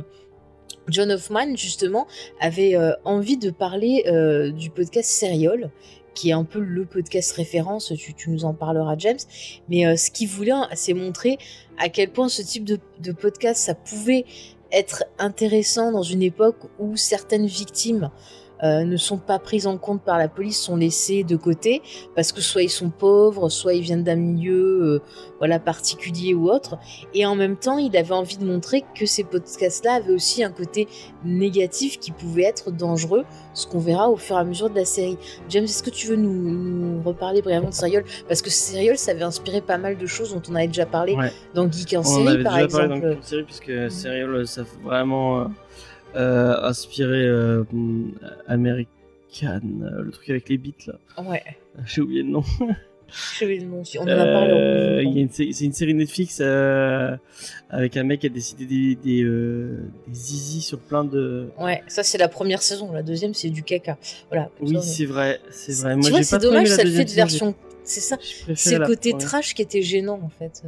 John 0.87 1.11
Hoffman 1.11 1.55
justement 1.55 2.07
avait 2.39 2.75
euh, 2.75 2.93
envie 3.05 3.37
de 3.37 3.49
parler 3.51 4.03
euh, 4.07 4.51
du 4.51 4.69
podcast 4.69 5.09
Serial 5.09 5.71
qui 6.13 6.29
est 6.29 6.33
un 6.33 6.43
peu 6.43 6.59
le 6.59 6.85
podcast 6.85 7.31
référence, 7.31 7.93
tu, 7.97 8.29
nous 8.29 8.43
en 8.43 8.53
parleras 8.53 8.95
James, 8.97 9.17
mais 9.69 9.95
ce 9.95 10.11
qu'il 10.11 10.27
voulait, 10.27 10.51
hein, 10.51 10.67
c'est 10.73 10.93
montrer 10.93 11.37
à 11.77 11.87
quel 11.87 12.11
point 12.11 12.27
ce 12.27 12.41
type 12.41 12.65
de 12.65 13.11
podcast, 13.13 13.61
ça 13.61 13.75
pouvait 13.75 14.25
être 14.73 15.05
intéressant 15.19 15.91
dans 15.91 16.03
une 16.03 16.21
époque 16.21 16.57
où 16.79 16.95
certaines 16.97 17.45
victimes 17.45 18.11
euh, 18.63 18.83
ne 18.83 18.97
sont 18.97 19.17
pas 19.17 19.39
prises 19.39 19.67
en 19.67 19.77
compte 19.77 20.01
par 20.03 20.17
la 20.17 20.27
police, 20.27 20.59
sont 20.59 20.75
laissées 20.75 21.23
de 21.23 21.35
côté, 21.35 21.81
parce 22.15 22.31
que 22.31 22.41
soit 22.41 22.63
ils 22.63 22.69
sont 22.69 22.89
pauvres, 22.89 23.49
soit 23.49 23.73
ils 23.73 23.81
viennent 23.81 24.03
d'un 24.03 24.15
milieu 24.15 24.83
euh, 24.83 25.01
voilà, 25.39 25.59
particulier 25.59 26.33
ou 26.33 26.49
autre, 26.49 26.77
et 27.13 27.25
en 27.25 27.35
même 27.35 27.57
temps, 27.57 27.77
il 27.77 27.95
avait 27.97 28.13
envie 28.13 28.37
de 28.37 28.45
montrer 28.45 28.83
que 28.95 29.05
ces 29.05 29.23
podcasts-là 29.23 29.93
avaient 29.95 30.13
aussi 30.13 30.43
un 30.43 30.51
côté 30.51 30.87
négatif 31.25 31.99
qui 31.99 32.11
pouvait 32.11 32.43
être 32.43 32.71
dangereux, 32.71 33.25
ce 33.53 33.67
qu'on 33.67 33.79
verra 33.79 34.09
au 34.09 34.15
fur 34.15 34.35
et 34.37 34.39
à 34.39 34.43
mesure 34.43 34.69
de 34.69 34.75
la 34.75 34.85
série. 34.85 35.17
James, 35.49 35.63
est-ce 35.65 35.83
que 35.83 35.89
tu 35.89 36.07
veux 36.07 36.15
nous, 36.15 36.31
nous 36.33 37.01
reparler 37.03 37.41
brièvement 37.41 37.69
de 37.69 37.73
Serial? 37.73 38.03
Parce 38.27 38.41
que 38.41 38.49
Serial, 38.49 38.97
ça 38.97 39.11
avait 39.11 39.23
inspiré 39.23 39.61
pas 39.61 39.77
mal 39.77 39.97
de 39.97 40.05
choses 40.05 40.33
dont 40.33 40.41
on 40.49 40.55
avait 40.55 40.67
déjà 40.67 40.85
parlé 40.85 41.15
Ouais. 41.15 41.31
dans 41.53 41.69
Geek 41.71 41.93
en 41.93 41.97
On 41.97 41.99
en 41.99 42.03
série, 42.03 42.27
avait 42.29 42.43
par 42.43 42.53
déjà 42.53 42.65
exemple. 42.65 42.87
parlé 42.87 43.01
dans 43.01 43.11
une 43.13 43.23
série 43.23 43.43
puisque 43.43 43.91
Serial 43.91 44.47
ça 44.47 44.63
fait 44.63 44.81
vraiment 44.83 45.41
euh, 45.41 45.45
inspiré 46.15 47.25
euh, 47.25 47.63
American, 48.47 48.87
euh, 49.83 50.01
le 50.03 50.11
truc 50.11 50.29
avec 50.29 50.49
les 50.49 50.57
beats 50.57 50.71
là. 50.87 51.23
Ouais, 51.23 51.43
J'ai 51.85 52.01
oublié 52.01 52.23
le 52.23 52.29
nom. 52.29 52.43
je 53.39 53.45
vais 53.45 53.57
le 53.57 53.65
nom 53.65 53.81
aussi. 53.81 53.97
On 53.99 54.03
en 54.03 54.07
a 54.07 54.25
parlé 54.25 54.53
en 54.53 54.57
Euh, 54.57 55.27
C'est 55.31 55.61
une 55.65 55.73
série 55.73 55.93
Netflix 55.93 56.39
euh, 56.41 57.15
avec 57.69 57.97
un 57.97 58.03
mec 58.03 58.21
qui 58.21 58.27
a 58.27 58.29
décidé 58.29 58.65
des, 58.65 58.95
des, 58.95 59.23
euh, 59.23 59.77
des 60.07 60.13
zizi 60.13 60.61
sur 60.61 60.79
plein 60.79 61.03
de. 61.03 61.47
Ouais, 61.59 61.83
ça 61.87 62.03
c'est 62.03 62.17
la 62.17 62.27
première 62.27 62.61
saison. 62.61 62.91
La 62.91 63.03
deuxième, 63.03 63.33
c'est 63.33 63.49
du 63.49 63.63
caca. 63.63 63.97
Voilà. 64.29 64.49
Oui, 64.61 64.77
c'est 64.81 65.05
vrai, 65.05 65.39
c'est 65.49 65.73
vrai. 65.81 65.93
Tu 65.95 65.99
Moi, 65.99 66.09
vois, 66.09 66.17
j'ai 66.19 66.23
c'est 66.23 66.39
dommage, 66.39 66.67
ça 66.67 66.83
le 66.83 66.91
fait 66.91 67.05
de 67.05 67.11
version. 67.11 67.55
C'est 67.83 67.99
ça. 68.01 68.17
j'ai 68.47 68.55
C'est 68.55 68.77
le 68.77 68.85
côté 68.85 69.13
trash 69.17 69.53
qui 69.55 69.61
était 69.61 69.81
gênant 69.81 70.19
en 70.23 70.29
fait. 70.29 70.63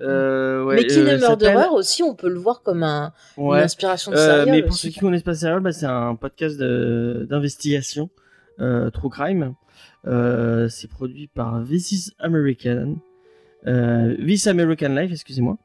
Euh. 0.00 0.64
Ouais, 0.64 0.76
Mais 0.76 0.86
Kill 0.86 1.06
euh, 1.08 1.18
Murderer 1.18 1.68
aussi, 1.72 2.02
on 2.02 2.14
peut 2.14 2.28
le 2.28 2.38
voir 2.38 2.62
comme 2.62 2.82
un, 2.82 3.12
une 3.38 3.52
inspiration 3.54 4.10
de 4.12 4.16
Euh, 4.16 4.26
Serial. 4.38 4.50
mais 4.50 4.62
pour 4.62 4.72
aussi. 4.72 4.86
ceux 4.86 4.92
qui 4.92 5.00
connaissent 5.00 5.22
pas 5.22 5.34
Serial, 5.34 5.60
bah, 5.60 5.72
c'est 5.72 5.86
un 5.86 6.14
podcast 6.14 6.58
d'investigation, 6.58 8.10
euh, 8.60 8.90
True 8.90 9.10
Crime. 9.10 9.54
C'est 10.68 10.88
produit 10.90 11.26
par 11.28 11.62
This 11.66 11.92
is 11.92 12.12
American, 12.18 12.96
This 13.64 14.46
American 14.46 14.88
Life, 14.94 15.12
excusez-moi. 15.12 15.58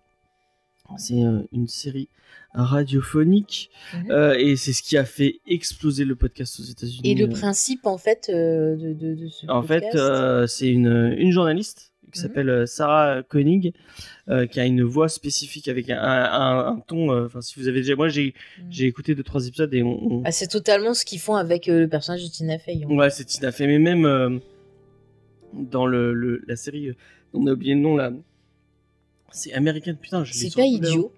C'est 0.97 1.15
une 1.15 1.67
série 1.67 2.09
radiophonique 2.53 3.69
euh, 4.09 4.35
et 4.37 4.55
c'est 4.55 4.71
ce 4.73 4.81
qui 4.83 4.97
a 4.97 5.03
fait 5.05 5.39
exploser 5.47 6.05
le 6.05 6.15
podcast 6.15 6.59
aux 6.59 6.63
États-Unis. 6.63 7.01
Et 7.03 7.15
le 7.15 7.27
principe 7.29 7.85
en 7.85 7.97
fait 7.97 8.29
euh, 8.29 8.75
de, 8.75 8.93
de, 8.93 9.15
de 9.15 9.27
ce 9.27 9.45
en 9.49 9.61
fait, 9.63 9.81
podcast 9.81 9.97
euh, 9.97 10.47
c'est 10.47 10.69
une, 10.69 11.13
une 11.17 11.31
journaliste 11.31 11.91
qui 12.15 12.21
Mhm. 12.21 12.27
s'appelle 12.27 12.49
euh, 12.49 12.65
Sarah 12.65 13.23
Koenig, 13.23 13.73
euh, 14.29 14.45
qui 14.47 14.59
a 14.59 14.65
une 14.65 14.83
voix 14.83 15.09
spécifique 15.09 15.67
avec 15.67 15.89
un, 15.89 15.99
un, 16.01 16.67
un 16.73 16.79
ton. 16.79 17.11
euh, 17.11 17.25
Enfin, 17.25 17.41
si 17.41 17.59
vous 17.59 17.67
avez 17.67 17.79
déjà, 17.81 17.95
moi 17.95 18.07
j'ai 18.09 18.33
Mhm. 18.59 18.65
j'ai 18.71 18.85
écouté 18.85 19.15
deux 19.15 19.23
trois 19.23 19.45
épisodes 19.47 19.73
et 19.73 19.83
on, 19.83 20.13
on- 20.19 20.23
Ah, 20.25 20.31
c'est 20.31 20.47
totalement 20.47 20.93
ce 20.93 21.05
qu'ils 21.05 21.19
font 21.19 21.35
avec 21.35 21.67
euh, 21.69 21.81
le 21.81 21.87
personnage 21.87 22.23
de 22.23 22.29
Tina 22.29 22.57
Fey. 22.57 22.81
hein. 22.83 22.87
ouais, 22.95 23.09
c'est 23.09 23.25
Tina 23.25 23.51
Fey, 23.51 23.67
mais 23.67 23.79
même 23.79 24.05
euh, 24.05 24.39
dans 25.53 25.85
le, 25.85 26.13
le- 26.13 26.41
la 26.47 26.55
série, 26.55 26.89
euh, 26.89 26.95
on 27.33 27.45
a 27.47 27.51
oublié 27.51 27.73
le 27.75 27.81
nom 27.81 27.95
là. 27.95 28.11
C'est 29.31 29.53
American, 29.53 29.95
putain, 29.95 30.23
je 30.23 30.33
l'ai 30.33 30.39
C'est 30.49 30.55
pas 30.55 30.61
la 30.61 30.67
idiot, 30.67 31.11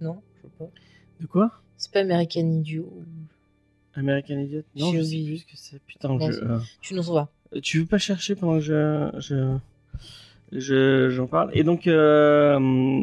non 0.00 0.20
je 0.36 0.42
sais 0.48 0.52
pas. 0.58 0.70
De 1.20 1.26
quoi? 1.26 1.52
C'est 1.76 1.92
pas 1.92 2.00
American 2.00 2.40
Idiot. 2.60 2.90
American 3.94 4.38
Idiot? 4.38 4.62
Non, 4.76 4.92
je 4.92 5.02
sais 5.02 5.22
plus 5.24 5.38
ce 5.38 5.44
que 5.44 5.50
c'est. 5.56 5.80
Putain, 5.86 6.18
je, 6.20 6.40
euh, 6.44 6.58
Tu 6.80 6.94
nous 6.94 7.02
vois. 7.02 7.30
tu 7.62 7.80
veux 7.80 7.86
pas 7.86 7.98
chercher 7.98 8.34
pendant 8.36 8.54
que 8.58 8.64
je 8.64 9.10
je 9.18 9.56
je- 10.52 11.08
j'en 11.10 11.26
parle 11.26 11.50
et 11.52 11.62
donc 11.64 11.86
euh, 11.86 12.58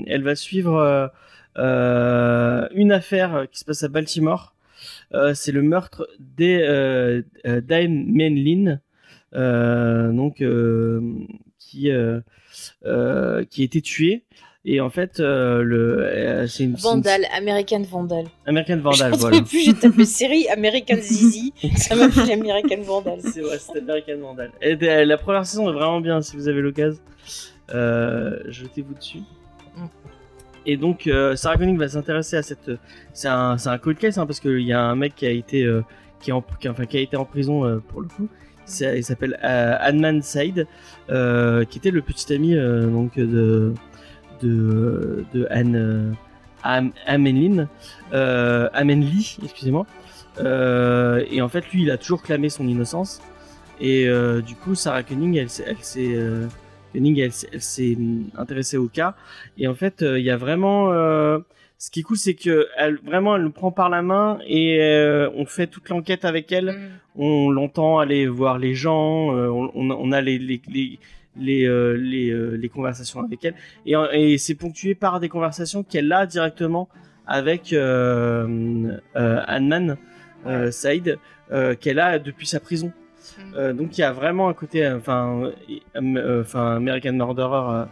elle 0.07 0.23
va 0.23 0.35
suivre 0.35 1.11
euh, 1.57 2.67
une 2.73 2.91
affaire 2.91 3.45
qui 3.51 3.59
se 3.59 3.65
passe 3.65 3.83
à 3.83 3.87
Baltimore 3.87 4.53
Euh, 5.13 5.33
c'est 5.33 5.51
le 5.51 5.61
meurtre 5.61 6.07
des 6.19 6.59
euh, 6.61 7.21
euh, 7.45 7.61
d'Aim 7.61 8.05
Lin 8.17 8.79
euh, 9.35 10.11
donc 10.11 10.43
qui 11.59 11.89
qui 13.49 13.61
a 13.61 13.63
été 13.63 13.81
tué 13.81 14.23
et 14.67 14.81
en 14.81 14.89
fait 14.89 15.19
le 15.19 16.45
c'est 16.47 16.63
une 16.63 16.75
c'est 16.77 16.87
une- 16.87 16.95
Vandal, 16.95 17.21
American 17.37 17.81
Vandal. 17.83 18.25
American 18.47 18.77
Vandal 18.77 19.11
J'en 19.11 19.17
voilà 19.17 19.41
plus, 19.41 19.63
j'ai 19.65 19.73
tapé 19.75 20.05
série 20.05 20.47
American 20.49 20.97
Zizi. 20.99 21.53
ça 21.77 21.95
m'a 21.95 22.09
fait 22.09 22.33
American 22.33 22.81
Vandal. 22.81 23.19
C'est 23.21 23.43
ouais, 23.43 23.59
c'était 23.59 23.79
American 23.79 24.17
Vandal. 24.19 24.49
La 25.07 25.17
première 25.17 25.45
saison 25.45 25.69
est 25.69 25.73
vraiment 25.73 26.01
bien 26.01 26.21
si 26.21 26.35
vous 26.35 26.47
avez 26.47 26.61
l'occasion. 26.61 26.99
Euh, 27.73 28.39
jetez-vous 28.47 28.93
dessus. 28.93 29.19
Mm. 29.75 29.85
Et 30.67 30.77
donc 30.77 31.07
euh, 31.07 31.35
Sarah 31.35 31.57
Koenig 31.57 31.77
va 31.77 31.87
s'intéresser 31.87 32.37
à 32.37 32.41
cette. 32.43 32.71
C'est 33.13 33.27
un, 33.27 33.57
c'est 33.57 33.69
un 33.69 33.77
cold 33.77 33.97
case 33.97 34.17
hein, 34.17 34.25
parce 34.25 34.39
qu'il 34.39 34.61
y 34.61 34.73
a 34.73 34.81
un 34.81 34.95
mec 34.95 35.15
qui 35.15 35.25
a 35.25 35.29
été 35.31 35.63
euh, 35.63 35.81
qui, 36.19 36.29
est 36.29 36.33
en- 36.33 36.43
qui- 36.59 36.69
enfin, 36.69 36.85
qui 36.85 36.97
a 36.97 37.01
été 37.01 37.15
en 37.17 37.25
prison 37.25 37.65
euh, 37.65 37.77
pour 37.87 38.01
le 38.01 38.07
coup. 38.07 38.27
Il 38.81 39.03
s'appelle 39.03 39.37
euh, 39.43 39.75
Adnan 39.79 40.21
Said, 40.23 40.65
euh, 41.11 41.65
qui 41.65 41.77
était 41.77 41.91
le 41.91 42.01
petit 42.01 42.33
ami 42.33 42.55
euh, 42.55 42.87
donc 42.87 43.15
de 43.15 43.73
de 44.41 45.23
de 45.33 45.47
Anne 45.51 45.75
euh, 45.75 46.11
Am- 46.63 46.91
Amenlin, 47.05 47.67
euh, 48.13 48.67
Amenli, 48.73 49.37
excusez-moi. 49.43 49.85
Euh, 50.39 51.23
et 51.29 51.41
en 51.43 51.47
fait, 51.47 51.69
lui, 51.71 51.83
il 51.83 51.91
a 51.91 51.97
toujours 51.97 52.23
clamé 52.23 52.49
son 52.49 52.67
innocence. 52.67 53.21
Et 53.79 54.07
euh, 54.07 54.41
du 54.41 54.55
coup, 54.55 54.73
Sarah 54.73 55.03
Koenig, 55.03 55.35
elle, 55.37 55.47
elle 55.67 55.77
s'est 55.81 56.15
elle, 56.95 57.31
s'est- 57.31 57.49
elle 57.53 57.61
s'est 57.61 57.97
intéressée 58.37 58.77
au 58.77 58.87
cas. 58.87 59.15
Et 59.57 59.67
en 59.67 59.75
fait, 59.75 60.01
euh, 60.01 60.19
il 60.19 60.25
y 60.25 60.29
a 60.31 60.37
vraiment. 60.37 60.91
euh, 60.93 61.39
ce 61.77 61.91
qui 61.91 61.99
est 61.99 62.03
cool, 62.03 62.17
c'est 62.17 62.35
que 62.35 62.67
elle, 62.77 62.97
vraiment, 63.03 63.35
elle 63.35 63.43
nous 63.43 63.51
prend 63.51 63.71
par 63.71 63.89
la 63.89 64.01
main 64.01 64.39
et 64.47 64.79
euh, 64.81 65.29
on 65.35 65.45
fait 65.45 65.67
toute 65.67 65.89
l'enquête 65.89 66.23
avec 66.25 66.51
elle. 66.51 66.71
Mm. 66.71 67.21
On 67.21 67.49
l'entend 67.51 67.99
aller 67.99 68.27
voir 68.27 68.57
les 68.59 68.73
gens. 68.75 69.29
on, 69.29 69.71
on 69.75 70.11
a- 70.11 70.21
les 70.21 70.37
les 70.39 70.61
les 70.69 70.99
les, 71.37 71.65
euh, 71.67 71.97
les, 71.97 72.29
euh, 72.31 72.55
les 72.55 72.69
conversations 72.69 73.19
avec 73.19 73.43
elle. 73.43 73.55
Et, 73.85 73.93
et 74.13 74.37
c'est 74.37 74.55
ponctué 74.55 74.95
par 74.95 75.19
des 75.19 75.27
conversations 75.27 75.83
qu'elle 75.83 76.09
a 76.13 76.25
directement 76.25 76.87
avec 77.27 77.73
euh, 77.73 78.97
Anman 79.15 79.97
Saïd 80.71 81.17
qu'elle 81.81 81.99
a 81.99 82.19
depuis 82.19 82.47
sa 82.47 82.59
prison. 82.61 82.91
Mm. 83.55 83.59
Euh, 83.59 83.73
donc 83.73 83.97
il 83.97 84.01
y 84.01 84.03
a 84.03 84.11
vraiment 84.11 84.49
un 84.49 84.53
côté, 84.53 84.85
euh, 84.85 84.97
enfin, 84.97 85.51
euh, 85.95 86.41
enfin, 86.41 86.75
American 86.75 87.13
Murderer 87.13 87.85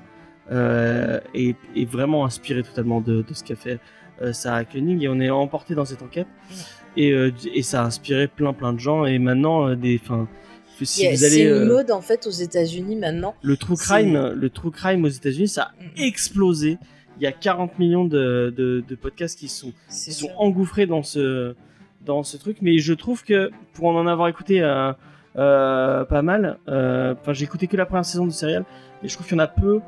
euh, 0.51 1.19
est, 1.33 1.55
est 1.75 1.85
vraiment 1.89 2.25
inspiré 2.25 2.63
totalement 2.63 3.01
de, 3.01 3.21
de 3.21 3.33
ce 3.33 3.43
qu'a 3.43 3.55
fait 3.55 3.79
Sarah 4.31 4.63
Koenig 4.65 5.03
et 5.03 5.07
on 5.09 5.19
est 5.19 5.29
emporté 5.29 5.73
dans 5.75 5.85
cette 5.85 6.01
enquête 6.01 6.27
et, 6.95 7.09
et 7.53 7.61
ça 7.63 7.81
a 7.81 7.85
inspiré 7.85 8.27
plein 8.27 8.53
plein 8.53 8.71
de 8.71 8.79
gens 8.79 9.05
et 9.05 9.17
maintenant 9.19 9.73
des, 9.75 9.99
enfin, 10.03 10.27
si 10.81 11.01
Il 11.01 11.05
y 11.05 11.07
a- 11.07 11.11
vous 11.11 11.17
C'est 11.17 11.43
une 11.45 11.65
mode 11.65 11.91
en 11.91 12.01
fait 12.01 12.27
aux 12.27 12.31
États-Unis 12.31 12.95
maintenant. 12.95 13.35
le 13.41 13.57
true 13.57 13.75
crime, 13.75 14.33
le 14.35 14.49
true 14.49 14.71
crime 14.71 15.03
aux 15.05 15.09
États-Unis, 15.09 15.47
ça 15.47 15.63
a 15.63 15.71
Mm. 15.81 15.87
explosé. 16.03 16.77
Il 17.19 17.23
y 17.23 17.27
a 17.27 17.31
40 17.31 17.79
millions 17.79 18.05
de, 18.05 18.53
de, 18.55 18.83
de 18.87 18.95
podcasts 18.95 19.39
qui 19.39 19.47
sont 19.47 19.71
ils 19.89 20.13
sont 20.13 20.31
engouffrés 20.37 20.85
dans 20.85 21.03
ce 21.03 21.55
dans 22.05 22.23
ce 22.23 22.37
truc 22.37 22.57
mais 22.61 22.77
je 22.79 22.93
trouve 22.93 23.23
que 23.23 23.49
pour 23.73 23.87
en 23.87 24.07
avoir 24.07 24.27
écouté 24.27 24.61
pas 25.35 26.21
mal 26.21 26.57
euh, 26.67 27.15
enfin 27.19 27.33
j'ai 27.33 27.43
écouté 27.45 27.67
que 27.67 27.77
la 27.77 27.85
première 27.85 28.05
saison 28.05 28.25
de 28.25 28.31
Serial 28.31 28.65
mais 29.01 29.09
je 29.09 29.13
trouve 29.15 29.25
qu'il 29.27 29.35
y 29.37 29.39
en 29.39 29.43
a 29.43 29.47
peu 29.47 29.79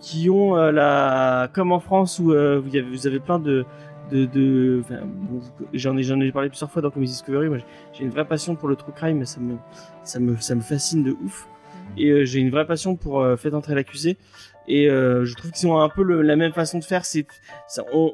qui 0.00 0.30
ont 0.30 0.56
euh, 0.56 0.70
la 0.72 1.48
comme 1.52 1.72
en 1.72 1.80
France 1.80 2.18
où 2.18 2.32
euh, 2.32 2.60
vous, 2.60 2.68
avez, 2.70 2.82
vous 2.82 3.06
avez 3.06 3.20
plein 3.20 3.38
de 3.38 3.64
de, 4.10 4.26
de 4.26 4.82
j'en 5.72 5.96
ai 5.96 6.02
j'en 6.02 6.20
ai 6.20 6.30
parlé 6.32 6.48
plusieurs 6.48 6.70
fois 6.70 6.82
dans 6.82 6.90
Comedy 6.90 7.12
Discovery 7.12 7.48
moi 7.48 7.58
j'ai- 7.92 8.04
une 8.04 8.10
vraie 8.10 8.24
passion 8.26 8.54
pour 8.56 8.68
le 8.68 8.76
true 8.76 8.92
crime 8.92 9.24
ça 9.24 9.40
me 9.40 9.56
ça 10.04 10.20
me 10.20 10.36
ça 10.36 10.54
me 10.54 10.60
fascine 10.60 11.02
de 11.02 11.12
ouf 11.24 11.48
et 11.96 12.08
euh, 12.10 12.24
j'ai 12.24 12.40
une 12.40 12.50
vraie 12.50 12.66
passion 12.66 12.96
pour 12.96 13.20
euh, 13.20 13.36
Faites 13.36 13.52
entrer 13.54 13.74
l'accusé. 13.74 14.16
Et 14.66 14.88
euh, 14.88 15.26
je 15.26 15.34
trouve 15.34 15.50
qu'ils 15.50 15.68
ont 15.68 15.78
un 15.78 15.90
peu 15.90 16.02
la 16.22 16.36
même 16.36 16.52
façon 16.52 16.78
de 16.78 16.84
faire. 16.84 17.04
C'est, 17.04 17.26
on, 17.92 18.12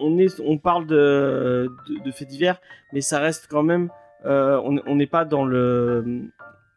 on, 0.00 0.18
on 0.44 0.58
parle 0.58 0.86
de, 0.86 1.70
de 2.04 2.10
faits 2.10 2.26
divers, 2.26 2.60
mais 2.92 3.00
ça 3.02 3.20
reste 3.20 3.46
quand 3.48 3.62
même. 3.62 3.88
Euh, 4.26 4.60
on 4.62 4.94
n'est 4.94 5.06
pas 5.06 5.24
dans 5.24 5.44
le, 5.44 6.30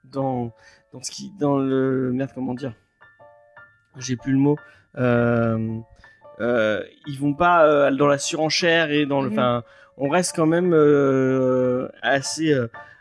dans, 0.05 0.53
dans 0.91 1.01
ce 1.01 1.11
qui, 1.11 1.31
dans 1.39 1.57
le 1.57 2.11
merde 2.13 2.31
comment 2.33 2.53
dire? 2.53 2.73
J'ai 3.97 4.15
plus 4.15 4.31
le 4.31 4.39
mot. 4.39 4.57
Euh, 4.97 5.77
euh, 6.39 6.83
ils 7.07 7.19
vont 7.19 7.33
pas 7.33 7.91
dans 7.91 8.07
la 8.07 8.17
surenchère 8.17 8.91
et 8.91 9.05
dans 9.05 9.21
le. 9.21 9.29
Mhm. 9.29 9.61
On 9.97 10.09
reste 10.09 10.35
quand 10.35 10.47
même 10.47 10.73
assez, 12.01 12.55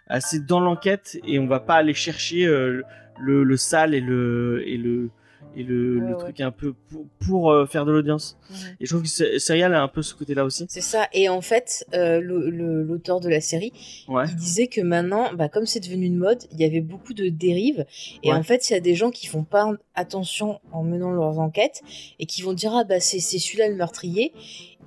assez 0.08 0.40
dans 0.40 0.60
l'enquête 0.60 1.18
et 1.24 1.38
on 1.38 1.46
va 1.46 1.60
pas 1.60 1.76
aller 1.76 1.94
chercher 1.94 2.46
le, 2.46 3.44
le 3.44 3.56
sale 3.56 3.94
et 3.94 4.00
le 4.00 4.62
et 4.66 4.76
le 4.76 5.08
et 5.56 5.62
le, 5.62 5.98
Ouais, 5.98 6.08
le 6.08 6.14
ouais. 6.14 6.20
truc 6.20 6.40
un 6.40 6.50
peu 6.50 6.74
pour, 6.90 7.06
pour, 7.18 7.50
euh, 7.50 7.66
faire 7.66 7.84
de 7.84 7.92
l'audience. 7.92 8.38
Mhm. 8.50 8.56
Et 8.80 8.86
je 8.86 8.90
trouve 8.90 9.02
que 9.02 9.38
Serial 9.38 9.74
a 9.74 9.82
un 9.82 9.88
peu 9.88 10.02
ce 10.02 10.14
côté-là 10.14 10.44
aussi. 10.44 10.66
C'est 10.68 10.80
ça. 10.80 11.08
Et 11.12 11.28
en 11.28 11.40
fait, 11.40 11.86
euh, 11.94 12.20
l'auteur 12.20 13.20
de 13.20 13.28
la 13.28 13.40
série, 13.40 13.72
il 14.08 14.36
disait 14.36 14.66
que 14.66 14.80
maintenant, 14.80 15.32
bah, 15.34 15.48
comme 15.48 15.66
c'est 15.66 15.80
devenu 15.80 16.06
une 16.06 16.16
mode, 16.16 16.42
il 16.52 16.60
y 16.60 16.64
avait 16.64 16.80
beaucoup 16.80 17.14
de 17.14 17.28
dérives. 17.28 17.84
Et 18.22 18.32
en 18.32 18.42
fait, 18.42 18.70
il 18.70 18.72
y 18.72 18.76
a 18.76 18.80
des 18.80 18.94
gens 18.94 19.10
qui 19.10 19.26
font 19.26 19.44
pas 19.44 19.70
attention 19.94 20.60
en 20.72 20.82
menant 20.82 21.10
leurs 21.12 21.38
enquêtes 21.38 21.82
et 22.18 22.26
qui 22.26 22.42
vont 22.42 22.54
dire 22.54 22.72
ah 22.74 22.84
bah 22.84 23.00
c'est 23.00 23.20
celui-là 23.20 23.68
le 23.68 23.76
meurtrier. 23.76 24.32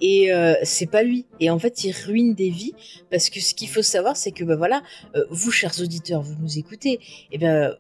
Et 0.02 0.34
euh, 0.34 0.56
c'est 0.64 0.90
pas 0.90 1.04
lui. 1.04 1.26
Et 1.40 1.50
en 1.50 1.60
fait, 1.60 1.84
il 1.84 1.92
ruine 1.92 2.34
des 2.34 2.50
vies 2.50 2.74
parce 3.10 3.30
que 3.30 3.40
ce 3.40 3.54
qu'il 3.54 3.70
faut 3.70 3.82
savoir, 3.82 4.18
c'est 4.18 4.32
que 4.32 4.44
bah 4.44 4.56
voilà, 4.58 4.84
euh, 5.16 5.24
vous, 5.30 5.52
chers 5.52 5.80
auditeurs, 5.82 6.22
vous 6.22 6.36
nous 6.42 6.58
écoutez. 6.58 7.00
Et 7.32 7.38
ben 7.38 7.76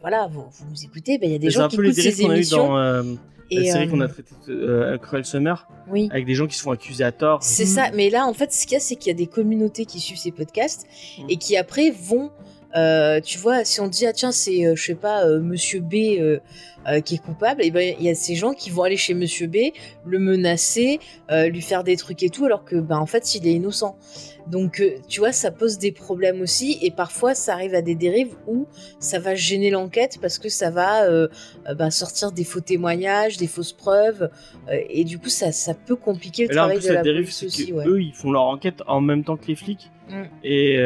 voilà, 0.00 0.26
vous, 0.26 0.44
vous 0.50 0.64
nous 0.70 0.84
écoutez. 0.84 1.18
Ben 1.18 1.28
il 1.28 1.32
y 1.32 1.36
a 1.36 1.38
des 1.38 1.50
C'est 1.50 1.56
gens 1.58 1.64
un 1.64 1.68
qui 1.68 1.76
peu 1.76 1.82
les 1.82 1.98
écoutent 1.98 2.12
ces 2.14 2.22
qu'on 2.22 2.30
a 2.30 2.32
eu 2.32 2.36
émissions. 2.36 2.68
dans 2.68 2.78
euh, 2.78 3.02
la 3.50 3.60
et, 3.60 3.70
série 3.70 3.86
euh, 3.86 3.90
qu'on 3.90 4.00
a 4.00 4.08
traitée 4.08 4.34
euh, 4.50 4.98
Cruel 4.98 5.24
Summer, 5.24 5.66
Oui. 5.90 6.08
avec 6.12 6.26
des 6.26 6.34
gens 6.34 6.46
qui 6.46 6.56
se 6.56 6.62
font 6.62 6.70
accuser 6.70 7.02
à 7.04 7.12
tort. 7.12 7.42
C'est 7.42 7.64
ça, 7.66 7.90
mais 7.94 8.10
là 8.10 8.26
en 8.26 8.34
fait 8.34 8.52
ce 8.52 8.64
qu'il 8.66 8.74
y 8.74 8.76
a 8.76 8.80
c'est 8.80 8.96
qu'il 8.96 9.08
y 9.10 9.14
a 9.14 9.16
des 9.18 9.26
communautés 9.26 9.86
qui 9.86 10.00
suivent 10.00 10.18
ces 10.18 10.32
podcasts 10.32 10.86
Mm. 11.18 11.22
et 11.30 11.36
qui 11.36 11.56
après 11.56 11.90
vont, 11.90 12.30
euh, 12.76 13.20
tu 13.20 13.38
vois, 13.38 13.64
si 13.64 13.80
on 13.80 13.88
dit 13.88 14.06
ah 14.06 14.12
tiens 14.12 14.32
c'est 14.32 14.66
euh, 14.66 14.76
je 14.76 14.84
sais 14.84 14.94
pas 14.94 15.24
euh, 15.24 15.40
Monsieur 15.40 15.80
B 15.80 15.94
euh, 15.94 16.38
euh, 16.86 17.00
qui 17.00 17.14
est 17.14 17.18
coupable, 17.18 17.64
et 17.64 17.70
ben 17.70 17.94
il 17.98 18.04
y 18.04 18.10
a 18.10 18.14
ces 18.14 18.34
gens 18.34 18.52
qui 18.52 18.68
vont 18.70 18.82
aller 18.82 18.96
chez 18.96 19.14
Monsieur 19.14 19.46
B, 19.46 19.56
le 20.04 20.18
menacer, 20.18 21.00
lui 21.30 21.62
faire 21.62 21.82
des 21.82 21.96
trucs 21.96 22.22
et 22.22 22.30
tout 22.30 22.44
alors 22.44 22.64
que 22.64 22.76
ben 22.76 22.98
en 22.98 23.06
fait 23.06 23.34
il 23.34 23.46
est 23.46 23.52
innocent. 23.52 23.96
Donc 24.46 24.82
tu 25.08 25.20
vois 25.20 25.32
ça 25.32 25.50
pose 25.50 25.76
des 25.78 25.92
problèmes 25.92 26.40
aussi 26.40 26.78
et 26.80 26.90
parfois 26.90 27.34
ça 27.34 27.52
arrive 27.52 27.74
à 27.74 27.82
des 27.82 27.94
dérives 27.94 28.34
où 28.46 28.66
ça 28.98 29.18
va 29.18 29.34
gêner 29.34 29.68
l'enquête 29.70 30.18
parce 30.22 30.38
que 30.38 30.48
ça 30.48 30.70
va 30.70 31.06
ben, 31.74 31.90
sortir 31.90 32.32
des 32.32 32.44
faux 32.44 32.60
témoignages, 32.60 33.36
des 33.36 33.46
fausses 33.46 33.74
preuves 33.74 34.30
et 34.70 35.04
du 35.04 35.18
coup 35.18 35.28
ça 35.28 35.52
ça 35.52 35.74
peut 35.74 35.96
compliquer 35.96 36.46
le 36.46 36.54
là, 36.54 36.62
en 36.62 36.64
travail 36.66 36.78
plus, 36.78 36.88
de 36.88 36.94
la 36.94 37.02
dérive, 37.02 37.24
police 37.24 37.42
aussi. 37.42 37.66
que 37.66 37.72
ouais. 37.72 37.86
eux, 37.86 38.00
ils 38.00 38.14
font 38.14 38.30
leur 38.30 38.44
enquête 38.44 38.82
en 38.86 39.02
même 39.02 39.24
temps 39.24 39.36
que 39.36 39.46
les 39.46 39.56
flics. 39.56 39.90
Mm. 40.08 40.22
Et 40.42 40.78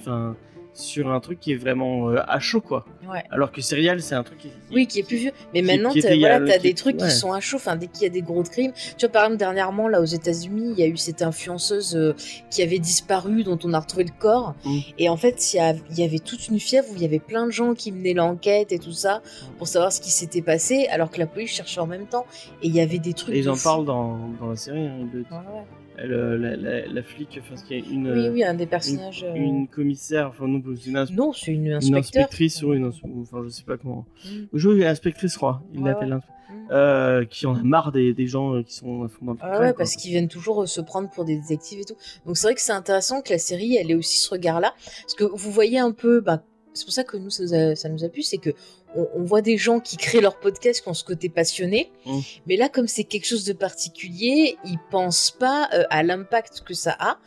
enfin, 0.00 0.36
sur 0.78 1.10
un 1.10 1.18
truc 1.18 1.40
qui 1.40 1.52
est 1.52 1.56
vraiment 1.56 2.10
euh, 2.10 2.22
à 2.28 2.38
chaud, 2.38 2.60
quoi. 2.60 2.84
Ouais. 3.10 3.24
Alors 3.30 3.50
que 3.50 3.60
Serial, 3.60 4.00
c'est 4.00 4.14
un 4.14 4.22
truc 4.22 4.38
qui. 4.38 4.50
Oui, 4.72 4.86
qui 4.86 5.00
est 5.00 5.02
plus 5.02 5.16
vieux. 5.16 5.32
Mais 5.52 5.60
maintenant, 5.60 5.90
a 5.90 6.16
voilà, 6.18 6.40
qui- 6.40 6.62
des 6.62 6.74
trucs 6.74 7.00
ouais. 7.00 7.08
qui 7.08 7.14
sont 7.14 7.32
à 7.32 7.40
chaud. 7.40 7.56
Enfin, 7.56 7.74
dès 7.74 7.88
qu'il 7.88 8.04
y 8.04 8.06
a 8.06 8.10
des 8.10 8.22
gros 8.22 8.44
crimes. 8.44 8.72
Tu 8.96 9.04
vois, 9.06 9.08
par 9.12 9.24
exemple, 9.24 9.38
dernièrement, 9.38 9.88
là, 9.88 10.00
aux 10.00 10.04
États-Unis, 10.04 10.74
il 10.76 10.78
y 10.78 10.84
a 10.84 10.86
eu 10.86 10.96
cette 10.96 11.22
influenceuse 11.22 11.96
euh, 11.96 12.14
qui 12.50 12.62
avait 12.62 12.78
disparu, 12.78 13.42
dont 13.42 13.58
on 13.64 13.72
a 13.72 13.80
retrouvé 13.80 14.04
le 14.04 14.12
corps. 14.16 14.54
Mm. 14.64 14.78
Et 14.98 15.08
en 15.08 15.16
fait, 15.16 15.52
il 15.52 15.98
y, 15.98 16.02
avait 16.04 16.18
toute 16.20 16.46
une 16.48 16.60
fièvre 16.60 16.86
où 16.92 16.94
il 16.94 17.02
y 17.02 17.04
avait 17.04 17.18
plein 17.18 17.46
de 17.46 17.50
gens 17.52 17.74
qui 17.74 17.90
menaient 17.90 18.14
l'enquête 18.14 18.70
et 18.70 18.78
tout 18.78 18.92
ça 18.92 19.20
pour 19.58 19.66
savoir 19.66 19.92
ce 19.92 20.00
qui 20.00 20.10
s'était 20.10 20.42
passé, 20.42 20.86
alors 20.90 21.10
que 21.10 21.18
la 21.18 21.26
police 21.26 21.50
cherchait 21.50 21.80
en 21.80 21.86
même 21.86 22.06
temps. 22.06 22.26
Et 22.62 22.68
il 22.68 22.74
y 22.74 22.80
avait 22.80 22.98
des 22.98 23.14
trucs. 23.14 23.34
Et 23.34 23.38
ils 23.38 23.50
en 23.50 23.56
fou. 23.56 23.64
parlent 23.64 23.84
dans, 23.84 24.16
dans 24.40 24.50
la 24.50 24.56
série. 24.56 24.86
hein, 24.86 25.08
Ouais, 25.12 25.64
elle, 26.00 26.12
euh, 26.12 26.38
la, 26.38 26.56
la, 26.56 26.86
la 26.86 27.02
flic, 27.02 27.38
enfin, 27.40 27.54
qu'il 27.66 27.78
y 27.78 27.82
a 27.82 27.92
une, 27.92 28.10
Oui, 28.12 28.28
oui, 28.30 28.44
un 28.44 28.54
des 28.54 28.66
personnages. 28.66 29.22
une, 29.22 29.42
euh, 29.42 29.46
une 29.46 29.68
commissaire, 29.68 30.28
enfin, 30.28 30.46
non, 30.46 30.62
c'est 30.76 30.88
une, 30.90 31.06
Non, 31.14 31.32
c'est 31.32 31.52
une 31.52 31.66
une 31.66 31.72
inspectrice 31.96 32.62
ou 32.62 32.72
une, 32.74 32.86
enfin, 32.86 33.42
je 33.44 33.48
sais 33.48 33.64
pas 33.64 33.76
comment. 33.76 34.06
Mm. 34.24 34.28
Je 34.52 34.58
joue 34.58 34.82
inspectrice, 34.84 35.32
je 35.32 35.36
crois. 35.38 35.62
Il 35.72 35.80
Ouais, 35.80 35.88
l'appelle 35.90 36.14
ouais. 36.14 36.20
Mm. 36.50 36.68
euh, 36.70 37.24
qui 37.24 37.46
en 37.46 37.54
a 37.56 37.62
marre 37.62 37.92
des, 37.92 38.14
des 38.14 38.26
gens 38.26 38.54
euh, 38.54 38.62
qui 38.62 38.74
sont 38.74 39.02
à 39.02 39.08
fond 39.08 39.24
dans 39.26 39.32
le 39.32 39.38
Ah 39.42 39.60
ouais, 39.60 39.66
quoi. 39.68 39.78
parce 39.78 39.96
qu'ils 39.96 40.12
viennent 40.12 40.28
toujours 40.28 40.66
se 40.68 40.80
prendre 40.80 41.10
pour 41.10 41.24
des 41.24 41.36
détectives 41.36 41.80
et 41.80 41.84
tout. 41.84 41.96
Donc 42.26 42.36
c'est 42.36 42.46
vrai 42.46 42.54
que 42.54 42.60
c'est 42.60 42.72
intéressant 42.72 43.20
que 43.20 43.30
la 43.32 43.38
série, 43.38 43.76
elle 43.76 43.90
ait 43.90 43.94
aussi 43.94 44.18
ce 44.18 44.30
regard-là. 44.30 44.72
Parce 45.02 45.14
que 45.14 45.24
vous 45.24 45.50
voyez 45.50 45.78
un 45.78 45.92
peu, 45.92 46.20
bah, 46.20 46.42
c'est 46.74 46.84
pour 46.84 46.92
ça 46.94 47.02
que 47.04 47.16
nous, 47.16 47.28
ça 47.30 47.42
nous 47.42 47.54
a, 47.54 47.74
ça 47.76 47.88
nous 47.88 48.04
a 48.04 48.08
plu, 48.08 48.22
c'est 48.22 48.38
que 48.38 48.50
on, 48.94 49.08
on 49.14 49.22
voit 49.24 49.42
des 49.42 49.56
gens 49.56 49.80
qui 49.80 49.96
créent 49.96 50.20
leur 50.20 50.38
podcast, 50.38 50.82
qui 50.82 50.88
ont 50.88 50.94
ce 50.94 51.04
côté 51.04 51.28
passionné. 51.28 51.90
Mm. 52.06 52.18
Mais 52.46 52.56
là, 52.56 52.68
comme 52.68 52.88
c'est 52.88 53.04
quelque 53.04 53.26
chose 53.26 53.44
de 53.44 53.52
particulier, 53.52 54.56
ils 54.64 54.78
pensent 54.90 55.30
pas 55.30 55.68
euh, 55.72 55.84
à 55.90 56.02
l'impact 56.02 56.62
que 56.64 56.74
ça 56.74 56.96
a. 56.98 57.18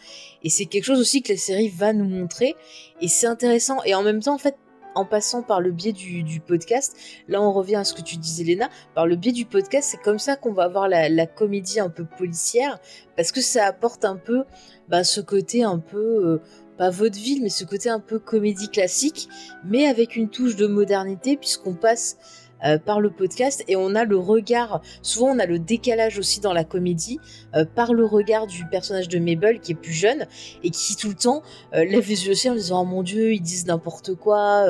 Et 0.44 0.50
c'est 0.50 0.66
quelque 0.66 0.86
chose 0.86 1.00
aussi 1.00 1.22
que 1.22 1.34
la 1.34 1.38
série 1.38 1.70
va 1.70 1.94
nous 1.94 2.08
montrer. 2.08 2.56
Et 3.02 3.08
c'est 3.08 3.28
intéressant. 3.28 3.84
Et 3.86 3.96
en 3.96 4.04
même 4.04 4.22
temps, 4.22 4.36
en 4.36 4.40
fait, 4.40 4.56
en 4.96 5.06
passant 5.06 5.42
par 5.42 5.62
le 5.62 5.72
biais 5.72 5.94
du, 5.94 6.24
du 6.24 6.40
podcast, 6.40 6.96
là 7.28 7.42
on 7.42 7.52
revient 7.52 7.78
à 7.78 7.84
ce 7.84 7.94
que 7.94 8.02
tu 8.02 8.18
disais 8.18 8.44
Léna, 8.44 8.70
par 8.94 9.08
le 9.08 9.16
biais 9.16 9.32
du 9.32 9.46
podcast, 9.46 9.90
c'est 9.92 10.02
comme 10.02 10.20
ça 10.20 10.36
qu'on 10.36 10.54
va 10.54 10.64
avoir 10.64 10.88
la, 10.88 11.10
la 11.10 11.26
comédie 11.28 11.80
un 11.80 11.90
peu 11.90 12.06
policière, 12.06 12.80
parce 13.16 13.32
que 13.32 13.42
ça 13.42 13.66
apporte 13.66 14.06
un 14.06 14.18
peu 14.18 14.44
bah, 14.90 15.04
ce 15.04 15.22
côté 15.22 15.64
un 15.64 15.80
peu, 15.80 15.98
euh, 15.98 16.42
pas 16.82 16.90
vaudeville, 16.90 17.44
mais 17.44 17.50
ce 17.50 17.64
côté 17.64 17.90
un 17.90 18.00
peu 18.00 18.18
comédie 18.18 18.68
classique, 18.68 19.30
mais 19.64 19.86
avec 19.86 20.16
une 20.16 20.30
touche 20.30 20.56
de 20.56 20.66
modernité, 20.66 21.38
puisqu'on 21.38 21.76
passe 21.76 22.18
euh, 22.66 22.80
par 22.80 23.00
le 23.00 23.12
podcast 23.12 23.64
et 23.68 23.76
on 23.76 23.94
a 23.94 24.04
le 24.04 24.18
regard, 24.18 24.82
souvent 25.04 25.28
on 25.28 25.38
a 25.38 25.46
le 25.46 25.60
décalage 25.60 26.18
aussi 26.18 26.40
dans 26.40 26.54
la 26.54 26.64
comédie, 26.64 27.20
euh, 27.54 27.66
par 27.66 27.94
le 27.94 28.04
regard 28.04 28.48
du 28.48 28.66
personnage 28.66 29.10
de 29.10 29.20
Mabel 29.20 29.60
qui 29.60 29.74
est 29.74 29.76
plus 29.76 29.94
jeune 29.94 30.26
et 30.64 30.72
qui 30.72 30.96
tout 30.96 31.10
le 31.10 31.14
temps 31.14 31.44
euh, 31.76 31.86
lève 31.86 32.10
les 32.10 32.26
yeux 32.26 32.32
au 32.32 32.36
ciel 32.36 32.54
en 32.54 32.56
disant 32.56 32.82
oh 32.82 32.86
mon 32.86 33.04
dieu 33.04 33.32
ils 33.32 33.42
disent 33.42 33.68
n'importe 33.68 34.16
quoi, 34.16 34.66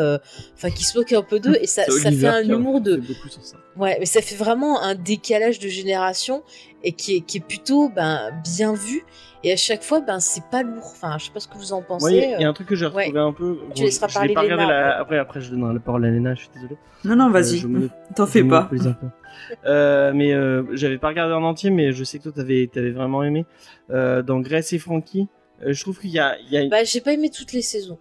enfin 0.54 0.70
qui 0.70 0.84
se 0.84 0.98
moque 0.98 1.14
un 1.14 1.22
peu 1.22 1.40
d'eux 1.40 1.58
et 1.62 1.68
ça, 1.68 1.84
fait 1.84 2.28
un 2.28 2.44
humour 2.44 2.82
de, 2.82 2.98
beaucoup 2.98 3.30
sur 3.30 3.46
ça. 3.46 3.56
Ouais, 3.78 3.98
mais 4.00 4.06
ça 4.06 4.22
fait 4.22 4.36
vraiment 4.36 4.82
un 4.82 4.96
décalage 4.96 5.60
de 5.60 5.68
génération 5.70 6.44
et 6.84 6.92
qui 6.92 7.16
est, 7.18 7.22
qui 7.22 7.38
est 7.38 7.46
plutôt 7.46 7.90
ben, 7.90 8.32
bien 8.44 8.74
vu. 8.74 9.04
Et 9.44 9.52
à 9.52 9.56
chaque 9.56 9.82
fois, 9.82 10.02
ben, 10.02 10.20
c'est 10.20 10.44
pas 10.52 10.62
lourd. 10.62 10.84
Enfin, 10.92 11.18
je 11.18 11.26
sais 11.26 11.32
pas 11.32 11.40
ce 11.40 11.48
que 11.48 11.58
vous 11.58 11.74
en 11.74 11.82
pensez. 11.82 12.04
Moi, 12.04 12.12
il 12.12 12.18
y 12.18 12.34
a- 12.34 12.38
il 12.38 12.42
y 12.42 12.44
a 12.44 12.48
euh. 12.48 12.50
un 12.50 12.54
truc 12.54 12.68
que 12.68 12.76
j'ai 12.76 12.86
retrouvé 12.86 13.12
ouais. 13.12 13.18
un 13.20 13.32
peu. 13.34 13.58
Tu 13.74 13.84
laisseras 13.84 14.08
je 14.08 14.28
l'ai 14.28 14.34
parler 14.34 14.50
pas 14.50 14.56
Léna 14.58 14.68
la- 14.70 15.00
après, 15.00 15.18
après, 15.18 15.42
je 15.42 15.50
donnerai 15.52 15.74
la 15.74 15.80
parole 15.80 16.06
à 16.06 16.10
Léna, 16.12 16.36
je 16.36 16.42
suis 16.42 16.50
désolé. 16.54 16.76
Non, 17.06 17.16
non, 17.16 17.28
Euh, 17.30 17.32
vas-y. 17.32 17.58
je 17.58 17.68
me- 17.68 17.90
T'en 18.16 18.26
je 18.26 18.32
fais 18.32 18.44
pas. 18.44 18.58
monopolise 18.70 18.88
un 18.88 18.94
peu. 18.94 19.08
Euh, 19.66 20.12
mais 20.14 20.34
euh, 20.34 20.64
j'avais 20.74 20.98
pas 20.98 21.08
regardé 21.08 21.34
en 21.34 21.44
entier, 21.44 21.70
mais 21.72 21.92
je 21.94 22.04
sais 22.04 22.18
que 22.20 22.24
toi 22.24 22.32
t'avais 22.36 22.70
avais 22.76 22.92
vraiment 22.92 23.24
aimé. 23.24 23.46
Euh, 23.90 24.22
dans 24.22 24.40
Grace 24.40 24.74
et 24.74 24.80
Frankie, 24.80 25.28
euh, 25.66 25.74
je 25.74 25.82
trouve 25.82 26.00
qu'il 26.00 26.12
y 26.12 26.20
a, 26.20 26.38
il 26.40 26.50
y 26.52 26.58
a 26.58 26.68
Bah, 26.68 26.84
j'ai 26.84 27.02
pas 27.02 27.14
aimé 27.14 27.30
toutes 27.30 27.54
les 27.54 27.62
saisons. 27.64 27.98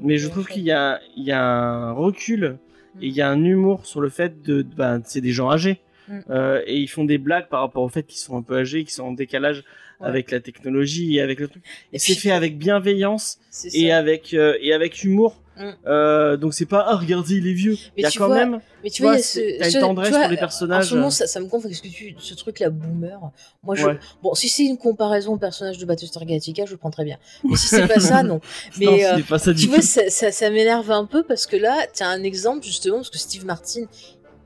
mais 0.00 0.18
je 0.18 0.28
trouve 0.28 0.46
qu'il 0.48 0.62
y 0.64 0.72
a, 0.72 1.00
il 1.16 1.24
y 1.24 1.32
a 1.32 1.42
un 1.42 1.92
recul 1.92 2.58
et 3.00 3.06
il 3.06 3.12
y 3.12 3.20
a 3.22 3.28
un 3.30 3.42
humour 3.44 3.86
sur 3.86 4.00
le 4.00 4.08
fait 4.08 4.42
de, 4.42 4.62
de- 4.62 4.74
ben, 4.76 5.00
c'est 5.04 5.20
des 5.20 5.32
gens 5.32 5.50
âgés 5.50 5.80
Mm. 6.08 6.18
Euh, 6.30 6.60
et 6.66 6.78
ils 6.78 6.88
font 6.88 7.04
des 7.04 7.16
blagues 7.16 7.46
par 7.48 7.60
rapport 7.60 7.84
au 7.84 7.88
fait 7.88 8.02
qu'ils 8.02 8.18
sont 8.18 8.36
un 8.36 8.42
peu 8.42 8.56
âgés, 8.58 8.82
qu'ils 8.82 8.92
sont 8.92 9.04
en 9.04 9.12
décalage 9.12 9.62
Ouais. 10.00 10.08
avec 10.08 10.32
la 10.32 10.40
technologie 10.40 11.16
et 11.16 11.20
avec 11.20 11.38
le 11.38 11.46
truc. 11.46 11.62
Et 11.92 11.96
Et 11.96 11.98
c'est 12.00 12.16
fait 12.16 12.32
avec 12.32 12.58
bienveillance 12.58 13.38
et 13.72 13.92
avec 13.92 14.34
euh, 14.34 14.56
et 14.60 14.72
avec 14.72 15.04
humour. 15.04 15.40
Mm. 15.56 15.70
Euh, 15.86 16.36
donc 16.36 16.54
c'est 16.54 16.66
pas 16.66 16.84
ah 16.88 16.96
regardez 16.96 17.34
il 17.34 17.46
est 17.46 17.52
vieux. 17.52 17.76
Il 17.96 18.02
y 18.02 18.06
a 18.06 18.10
tu 18.10 18.18
quand 18.18 18.26
vois, 18.26 18.36
même. 18.36 18.60
Mais 18.82 18.90
tu 18.90 19.02
vois, 19.02 19.12
il 19.12 19.18
y 19.18 19.20
a 19.20 19.22
ce, 19.22 19.58
t'as 19.58 19.70
une 19.70 19.80
tendresse 19.80 20.10
vois, 20.10 20.20
pour 20.22 20.30
les 20.30 20.36
En 20.36 20.40
personnages. 20.40 20.86
ce 20.86 20.94
moment, 20.94 21.10
ça, 21.10 21.26
ça 21.26 21.40
me 21.40 21.46
gonfle 21.46 21.68
parce 21.68 21.80
que 21.80 21.88
tu, 21.88 22.14
ce 22.18 22.34
truc-là, 22.34 22.70
boomer. 22.70 23.20
Moi, 23.62 23.74
je, 23.74 23.86
Ouais. 23.86 23.98
bon, 24.22 24.34
si 24.34 24.48
c'est 24.48 24.64
une 24.64 24.78
comparaison 24.78 25.34
au 25.34 25.36
personnage 25.38 25.78
de 25.78 25.84
Battlestar 25.84 26.24
Galactica, 26.24 26.64
je 26.66 26.72
le 26.72 26.78
prends 26.78 26.90
très 26.90 27.04
bien. 27.04 27.18
Mais 27.44 27.56
si 27.56 27.68
c'est 27.68 27.86
pas 27.92 28.00
ça, 28.00 28.22
non. 28.22 28.40
Mais 28.78 28.86
non, 28.86 28.92
euh, 28.94 29.12
c'est 29.16 29.26
pas 29.26 29.38
ça 29.38 29.52
du 29.52 29.62
tu 29.62 29.68
vois, 29.68 29.82
ça, 29.82 30.08
ça, 30.08 30.32
ça 30.32 30.50
m'énerve 30.50 30.90
un 30.90 31.04
peu 31.04 31.22
parce 31.22 31.46
que 31.46 31.56
là, 31.56 31.86
tu 31.94 32.02
as 32.02 32.08
un 32.08 32.22
exemple 32.22 32.64
justement, 32.64 32.96
parce 32.96 33.10
que 33.10 33.18
Steve 33.18 33.44
Martin, 33.44 33.82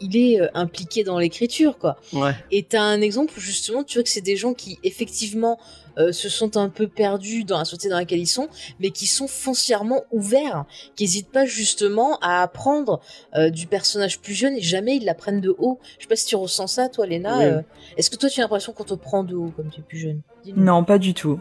il 0.00 0.16
est 0.16 0.40
euh, 0.40 0.48
impliqué 0.54 1.04
dans 1.04 1.18
l'écriture, 1.18 1.78
quoi. 1.78 1.96
Ouais. 2.12 2.32
Et 2.50 2.62
tu 2.64 2.76
as 2.76 2.82
un 2.82 3.00
exemple 3.00 3.32
où 3.36 3.40
justement, 3.40 3.82
tu 3.84 3.98
vois 3.98 4.02
que 4.04 4.08
c'est 4.10 4.20
des 4.20 4.36
gens 4.36 4.54
qui, 4.54 4.78
effectivement, 4.84 5.58
euh, 5.98 6.12
se 6.12 6.28
sont 6.28 6.58
un 6.58 6.68
peu 6.68 6.88
perdus 6.88 7.44
dans 7.44 7.56
la 7.58 7.64
société 7.64 7.88
dans 7.88 7.96
laquelle 7.96 8.18
ils 8.18 8.26
sont, 8.26 8.48
mais 8.80 8.90
qui 8.90 9.06
sont 9.06 9.26
foncièrement 9.28 10.02
ouverts, 10.12 10.66
qui 10.94 11.04
n'hésitent 11.04 11.30
pas 11.30 11.46
justement 11.46 12.18
à 12.20 12.42
apprendre 12.42 13.00
euh, 13.34 13.48
du 13.48 13.66
personnage 13.66 14.20
plus 14.20 14.34
jeune 14.34 14.56
et 14.56 14.60
jamais 14.60 14.96
ils 14.96 15.04
l'apprennent 15.06 15.40
de 15.40 15.54
haut. 15.58 15.78
Je 15.96 16.02
sais 16.02 16.08
pas 16.08 16.16
si 16.16 16.26
tu 16.26 16.36
ressens 16.36 16.66
ça, 16.66 16.88
toi, 16.90 17.06
Léna. 17.06 17.38
Oui. 17.38 17.44
euh, 17.44 17.62
Est-ce 17.96 18.10
que 18.10 18.16
toi, 18.16 18.28
tu 18.28 18.40
as 18.40 18.42
l'impression 18.42 18.72
qu'on 18.74 18.84
te 18.84 18.92
prend 18.94 19.24
de 19.24 19.34
haut 19.34 19.50
comme 19.56 19.70
tu 19.70 19.80
es 19.80 19.82
plus 19.82 19.98
jeune? 19.98 20.20
Non, 20.54 20.84
pas 20.84 20.98
du 20.98 21.14
tout. 21.14 21.40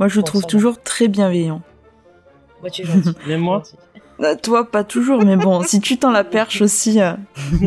Moi, 0.00 0.08
je 0.08 0.16
le 0.16 0.22
trouve 0.24 0.44
toujours 0.46 0.82
très 0.82 1.06
bienveillant. 1.06 1.62
Moi, 2.60 2.70
tu 2.70 2.82
es 2.82 2.84
gentil. 2.84 3.10
Même 3.28 3.40
moi. 3.40 3.62
Euh, 4.22 4.36
toi, 4.40 4.70
pas 4.70 4.84
toujours, 4.84 5.24
mais 5.24 5.36
bon, 5.36 5.62
si 5.62 5.80
tu 5.80 5.96
tends 5.96 6.10
la 6.12 6.24
perche 6.24 6.62
aussi. 6.62 7.00
euh. 7.00 7.12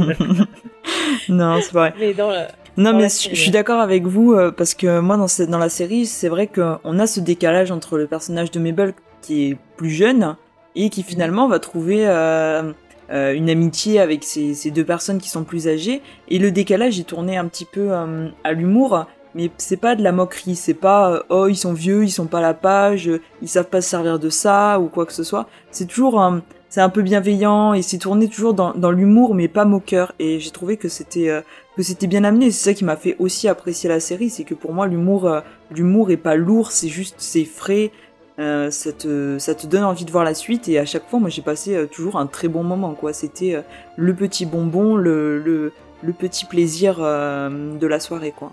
non, 1.30 1.60
c'est 1.62 1.72
pas 1.72 1.80
vrai. 1.89 1.93
Mais 1.99 2.14
dans 2.14 2.30
la... 2.30 2.47
Non, 2.78 2.91
Dans 2.91 2.97
mais 2.97 3.03
la 3.03 3.08
je 3.08 3.14
série, 3.14 3.36
je 3.36 3.39
suis 3.41 3.49
ouais. 3.49 3.53
d'accord 3.53 3.80
avec 3.80 4.06
vous 4.06 4.34
euh, 4.34 4.51
parce 4.51 4.74
que 4.74 4.99
moi, 4.99 5.16
dans, 5.16 5.30
ce- 5.30 5.43
dans 5.43 5.58
la 5.58 5.70
série, 5.70 6.06
c'est 6.06 6.28
vrai 6.28 6.47
qu'on 6.47 6.99
a 6.99 7.08
ce 7.08 7.22
décalage 7.22 7.72
entre 7.72 7.97
le 7.97 8.06
personnage 8.06 8.51
de 8.51 8.60
Mabel 8.60 8.93
qui 9.22 9.45
est 9.51 9.58
plus 9.78 9.89
jeune 9.91 10.36
et 10.76 10.89
qui 10.89 11.01
finalement 11.03 11.47
va 11.47 11.60
trouver 11.60 12.06
euh, 12.06 12.74
euh, 13.12 13.34
une 13.34 13.49
amitié 13.49 14.01
avec 14.01 14.26
ces, 14.26 14.53
ces, 14.53 14.72
deux 14.72 14.84
personnes 14.84 15.20
qui 15.20 15.30
sont 15.30 15.45
plus 15.45 15.70
âgées. 15.70 16.01
Et 16.28 16.38
le 16.38 16.51
décalage 16.51 16.99
est 16.99 17.03
tourné 17.06 17.38
un 17.38 17.45
petit 17.47 17.64
peu 17.66 17.91
euh, 17.93 18.28
à 18.43 18.51
l'humour, 18.51 19.06
mais 19.36 19.51
c'est 19.57 19.77
pas 19.77 19.95
de 19.95 20.01
la 20.01 20.11
moquerie, 20.11 20.55
c'est 20.55 20.73
pas 20.73 21.11
euh, 21.11 21.23
oh 21.29 21.47
ils 21.47 21.55
sont 21.57 21.73
vieux, 21.73 22.03
ils 22.03 22.09
sont 22.09 22.25
pas 22.25 22.39
à 22.39 22.41
la 22.41 22.53
page, 22.53 23.09
ils 23.41 23.49
savent 23.49 23.69
pas 23.69 23.81
se 23.81 23.89
servir 23.89 24.17
de 24.17 24.29
ça 24.29 24.79
ou 24.79 24.88
quoi 24.88 25.05
que 25.05 25.13
ce 25.13 25.23
soit. 25.23 25.47
C'est 25.71 25.86
toujours 25.86 26.21
c'est 26.69 26.81
un 26.81 26.89
peu 26.89 27.01
bienveillant 27.03 27.73
et 27.73 27.81
c'est 27.81 27.99
tourné 27.99 28.27
toujours 28.27 28.53
dans, 28.53 28.73
dans 28.73 28.91
l'humour 28.91 29.36
mais 29.36 29.47
pas 29.47 29.65
moqueur. 29.65 30.13
Et 30.19 30.39
j'ai 30.39 30.51
trouvé 30.51 30.77
que 30.77 30.89
c'était 30.89 31.43
que 31.77 31.83
c'était 31.83 32.07
bien 32.07 32.23
amené. 32.23 32.49
C'est 32.51 32.71
ça 32.71 32.73
qui 32.73 32.86
m'a 32.86 32.95
fait 32.95 33.15
aussi 33.19 33.47
apprécier 33.47 33.89
la 33.89 33.99
série, 33.99 34.29
c'est 34.29 34.45
que 34.45 34.55
pour 34.55 34.73
moi 34.73 34.88
l'humour 34.88 35.29
l'humour 35.69 36.11
est 36.11 36.17
pas 36.17 36.36
lourd, 36.36 36.71
c'est 36.71 36.89
juste 36.89 37.15
c'est 37.19 37.45
frais. 37.45 37.91
Euh, 38.38 38.69
ça, 38.69 38.91
te, 38.91 39.38
ça 39.39 39.55
te 39.55 39.65
donne 39.65 39.86
envie 39.86 40.03
de 40.03 40.11
voir 40.11 40.25
la 40.25 40.33
suite 40.33 40.67
et 40.67 40.77
à 40.77 40.83
chaque 40.83 41.07
fois 41.09 41.19
moi 41.19 41.29
j'ai 41.29 41.41
passé 41.41 41.73
euh, 41.73 41.86
toujours 41.86 42.17
un 42.17 42.27
très 42.27 42.49
bon 42.49 42.63
moment 42.63 42.93
quoi 42.93 43.13
c'était 43.13 43.55
euh, 43.55 43.61
le 43.95 44.13
petit 44.13 44.45
bonbon 44.45 44.97
le, 44.97 45.39
le, 45.39 45.71
le 46.03 46.11
petit 46.11 46.43
plaisir 46.43 46.97
de 46.97 47.88
la 47.88 47.99
soirée 48.01 48.33
quoi 48.38 48.51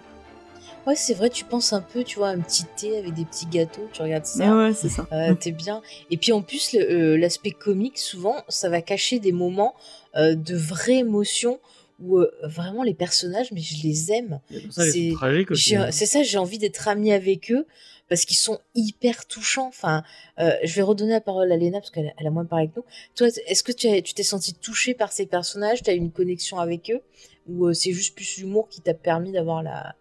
ouais 0.87 0.97
c'est 0.97 1.15
vrai 1.15 1.31
tu 1.31 1.45
penses 1.45 1.73
un 1.73 1.81
peu 1.81 2.05
tu 2.05 2.19
vois 2.19 2.29
un 2.29 2.41
petit 2.41 2.65
thé 2.77 2.99
avec 2.99 3.15
des 3.15 3.25
petits 3.25 3.47
gâteaux 3.47 3.89
tu 3.93 4.03
regardes 4.03 4.27
ça. 4.27 4.57
Ouais 4.57 4.73
c'est 4.75 4.89
ça. 4.89 5.07
T'es 5.41 5.53
bien. 5.53 5.83
Et 6.11 6.17
puis 6.17 6.33
en 6.33 6.43
plus 6.43 6.73
l'aspect 6.73 7.53
comique 7.53 7.99
souvent 7.99 8.37
ça 8.49 8.69
va 8.69 8.83
cacher 8.83 9.19
des 9.19 9.33
moments 9.33 9.75
de 10.15 10.57
vraie 10.57 10.99
émotion 10.99 11.61
où 12.01 12.21
vraiment 12.43 12.83
les 12.83 12.95
personnages 12.95 13.53
mais 13.53 13.61
je 13.61 13.83
les 13.83 14.13
aime. 14.13 14.41
C'est 14.79 16.07
ça 16.07 16.23
j'ai 16.23 16.39
envie 16.39 16.59
d'être 16.59 16.89
ami 16.89 17.13
avec 17.13 17.51
eux 17.53 17.67
parce 18.13 18.27
qu'ils 18.27 18.37
sont 18.37 18.59
hyper 18.75 19.27
touchants. 19.27 19.69
Enfin, 19.69 20.03
euh, 20.39 20.53
je 20.63 20.75
vais 20.75 20.83
redonner 20.83 21.13
la 21.13 21.23
parole 21.23 21.51
à 21.51 21.57
Léna 21.57 21.81
parce 21.81 21.91
qu'elle 21.91 22.13
a 22.15 22.31
moins 22.31 22.45
parlé 22.45 22.69
que 22.69 22.75
nous. 22.77 22.85
Toi, 23.15 23.29
est-ce 23.47 23.63
que 23.63 23.73
tu 23.73 24.15
t'es 24.15 24.23
senti 24.23 24.53
touché 24.53 24.93
par 24.93 25.13
ces 25.13 25.25
personnages? 25.25 25.83
Tu 25.83 25.89
as 25.89 25.95
une 25.95 26.11
connexion 26.11 26.59
avec 26.59 26.91
eux? 26.91 27.01
Ou 27.49 27.69
euh, 27.69 27.73
c'est 27.73 27.93
juste 27.93 28.15
plus 28.15 28.37
l'humour 28.37 28.69
qui 28.69 28.83
t'a 28.83 28.93
permis 28.93 29.33
d'avoir 29.33 29.63
la, 29.63 29.97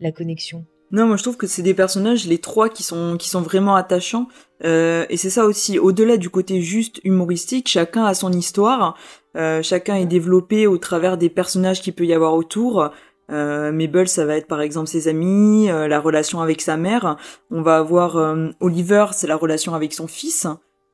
la 0.00 0.12
connexion 0.12 0.64
non, 0.92 1.08
moi 1.08 1.16
je 1.16 1.24
trouve 1.24 1.36
que 1.36 1.48
c'est 1.48 1.62
des 1.62 1.74
personnages, 1.74 2.28
les 2.28 2.38
trois, 2.38 2.68
qui 2.68 2.84
sont 2.84 3.16
qui 3.16 3.28
sont 3.28 3.42
vraiment 3.42 3.74
attachants. 3.74 4.28
Euh, 4.62 5.04
et 5.10 5.16
c'est 5.16 5.30
ça 5.30 5.44
aussi, 5.44 5.80
au-delà 5.80 6.16
du 6.16 6.30
côté 6.30 6.62
juste 6.62 7.00
humoristique, 7.02 7.66
chacun 7.66 8.04
a 8.04 8.14
son 8.14 8.30
histoire, 8.30 8.96
chacun 9.62 9.96
est 9.96 10.06
développé 10.06 10.68
au 10.68 10.78
travers 10.78 11.18
des 11.18 11.28
personnages 11.28 11.82
qu'il 11.82 11.92
peut 11.92 12.06
y 12.06 12.14
avoir 12.14 12.34
autour. 12.34 12.92
Euh, 13.30 13.72
Mabel, 13.72 14.08
ça 14.08 14.24
va 14.24 14.36
être 14.36 14.46
par 14.46 14.60
exemple 14.60 14.88
ses 14.88 15.08
amis, 15.08 15.68
euh, 15.70 15.88
la 15.88 16.00
relation 16.00 16.40
avec 16.40 16.60
sa 16.60 16.76
mère. 16.76 17.16
On 17.50 17.62
va 17.62 17.78
avoir 17.78 18.16
euh, 18.16 18.50
Oliver, 18.60 19.06
c'est 19.12 19.26
la 19.26 19.36
relation 19.36 19.74
avec 19.74 19.92
son 19.92 20.06
fils. 20.06 20.46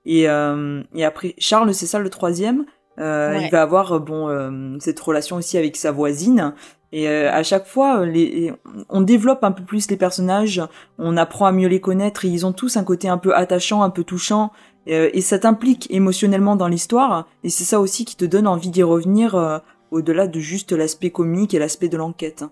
Et, 0.04 0.28
euh, 0.28 0.82
et 0.94 1.04
après, 1.04 1.34
Charles, 1.38 1.74
c'est 1.74 1.86
ça 1.86 1.98
le 1.98 2.10
troisième. 2.10 2.64
Il 2.98 3.48
va 3.50 3.62
avoir 3.62 4.00
bon 4.00 4.78
cette 4.78 5.00
relation 5.00 5.36
aussi 5.36 5.56
avec 5.56 5.76
sa 5.76 5.90
voisine. 5.92 6.54
Et 6.92 7.08
à 7.08 7.42
chaque 7.42 7.66
fois, 7.66 8.04
les, 8.04 8.52
on 8.90 9.00
développe 9.00 9.44
un 9.44 9.52
peu 9.52 9.64
plus 9.64 9.90
les 9.90 9.96
personnages, 9.96 10.60
on 10.98 11.16
apprend 11.16 11.46
à 11.46 11.52
mieux 11.52 11.68
les 11.68 11.80
connaître. 11.80 12.24
Et 12.24 12.28
ils 12.28 12.44
ont 12.44 12.52
tous 12.52 12.76
un 12.76 12.84
côté 12.84 13.08
un 13.08 13.18
peu 13.18 13.34
attachant, 13.34 13.82
un 13.82 13.90
peu 13.90 14.04
touchant. 14.04 14.52
et 14.86 15.20
ça 15.22 15.38
t'implique 15.38 15.90
émotionnellement 15.90 16.54
dans 16.54 16.68
l'histoire. 16.68 17.28
Et 17.44 17.48
c'est 17.48 17.64
ça 17.64 17.80
aussi 17.80 18.04
qui 18.04 18.16
te 18.16 18.26
donne 18.26 18.46
envie 18.46 18.68
d'y 18.68 18.82
revenir 18.82 19.62
au-delà 19.90 20.26
de 20.26 20.40
juste 20.40 20.72
l'aspect 20.72 21.10
comique 21.10 21.54
et 21.54 21.58
l'aspect 21.58 21.88
de 21.88 21.96
l'enquête. 21.96 22.44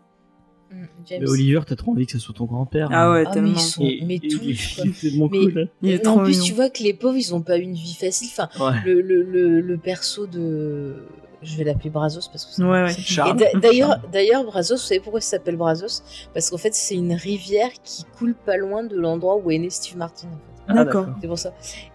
Mm, 0.71 0.85
mais 1.11 1.29
Oliver, 1.29 1.61
t'as 1.67 1.75
trop 1.75 1.93
envie 1.93 2.07
que 2.07 2.13
ce 2.13 2.19
soit 2.19 2.35
ton 2.35 2.45
grand-père. 2.45 2.89
Ah 2.93 3.11
ouais, 3.11 3.25
ah, 3.27 3.33
tellement. 3.33 3.59
Mais, 4.05 4.21
tout. 4.21 4.39
C'est 4.95 5.17
mon 5.17 5.29
cool. 5.29 5.69
Mais, 5.83 6.07
en 6.07 6.19
plus, 6.19 6.41
tu 6.43 6.53
vois 6.53 6.71
que 6.71 6.83
les 6.83 6.95
pauvres, 6.95 7.17
ils 7.17 7.35
ont 7.35 7.43
pas 7.43 7.57
une 7.57 7.75
vie 7.75 7.97
facile. 7.99 8.29
Enfin, 8.31 8.75
le, 8.85 9.01
le, 9.01 9.61
le, 9.61 9.79
perso 9.79 10.27
de. 10.27 10.97
Je 11.43 11.57
vais 11.57 11.65
l'appeler 11.65 11.91
Brazos 11.91 12.29
parce 12.31 12.45
que 12.45 12.53
c'est. 12.53 12.63
Ouais, 12.63 12.85
ouais. 12.85 13.61
D'ailleurs, 13.61 13.99
d'ailleurs, 14.13 14.45
Brazos, 14.45 14.75
vous 14.75 14.81
savez 14.81 15.01
pourquoi 15.01 15.21
ça 15.21 15.39
s'appelle 15.39 15.57
Brazos? 15.57 16.03
Parce 16.35 16.51
qu'en 16.51 16.59
fait, 16.59 16.75
c'est 16.75 16.95
une 16.95 17.15
rivière 17.15 17.71
qui 17.83 18.05
coule 18.19 18.35
pas 18.35 18.57
loin 18.57 18.83
de 18.83 18.97
l'endroit 18.97 19.37
où 19.37 19.51
est 19.51 19.59
né 19.59 19.71
Steve 19.71 19.97
Martin. 19.97 20.29
Ah, 20.69 20.75
D'accord. 20.75 21.07
C'est 21.21 21.27
pour 21.27 21.39
ça. 21.39 21.53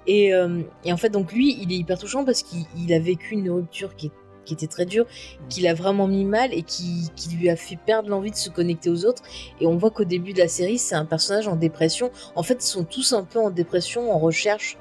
Et, 0.07 0.33
euh, 0.33 0.61
et, 0.83 0.91
en 0.91 0.97
fait, 0.97 1.09
donc 1.09 1.31
lui, 1.31 1.57
il 1.61 1.71
est 1.71 1.77
hyper 1.77 1.97
touchant 1.97 2.25
parce 2.25 2.43
qu'il 2.43 2.93
a 2.93 2.99
vécu 2.99 3.35
une 3.35 3.49
rupture 3.49 3.95
qui 3.95 4.07
est 4.07 4.11
qui 4.45 4.53
était 4.53 4.67
très 4.67 4.85
dur, 4.85 5.05
qui 5.49 5.61
l'a 5.61 5.73
vraiment 5.73 6.07
mis 6.07 6.23
mal 6.23 6.53
et 6.53 6.61
qui, 6.61 7.09
qui 7.15 7.35
lui 7.35 7.49
a 7.49 7.55
fait 7.55 7.77
perdre 7.83 8.09
l'envie 8.09 8.31
de 8.31 8.35
se 8.35 8.49
connecter 8.49 8.89
aux 8.89 9.05
autres. 9.05 9.23
Et 9.59 9.67
on 9.67 9.75
voit 9.75 9.91
qu'au 9.91 10.05
début 10.05 10.33
de 10.33 10.39
la 10.39 10.47
série, 10.47 10.77
c'est 10.77 10.95
un 10.95 11.05
personnage 11.05 11.47
en 11.47 11.55
dépression. 11.55 12.11
En 12.35 12.43
fait, 12.43 12.63
ils 12.63 12.67
sont 12.67 12.85
tous 12.85 13.13
un 13.13 13.23
peu 13.23 13.39
en 13.39 13.49
dépression, 13.49 14.11
en 14.13 14.19
recherche 14.19 14.77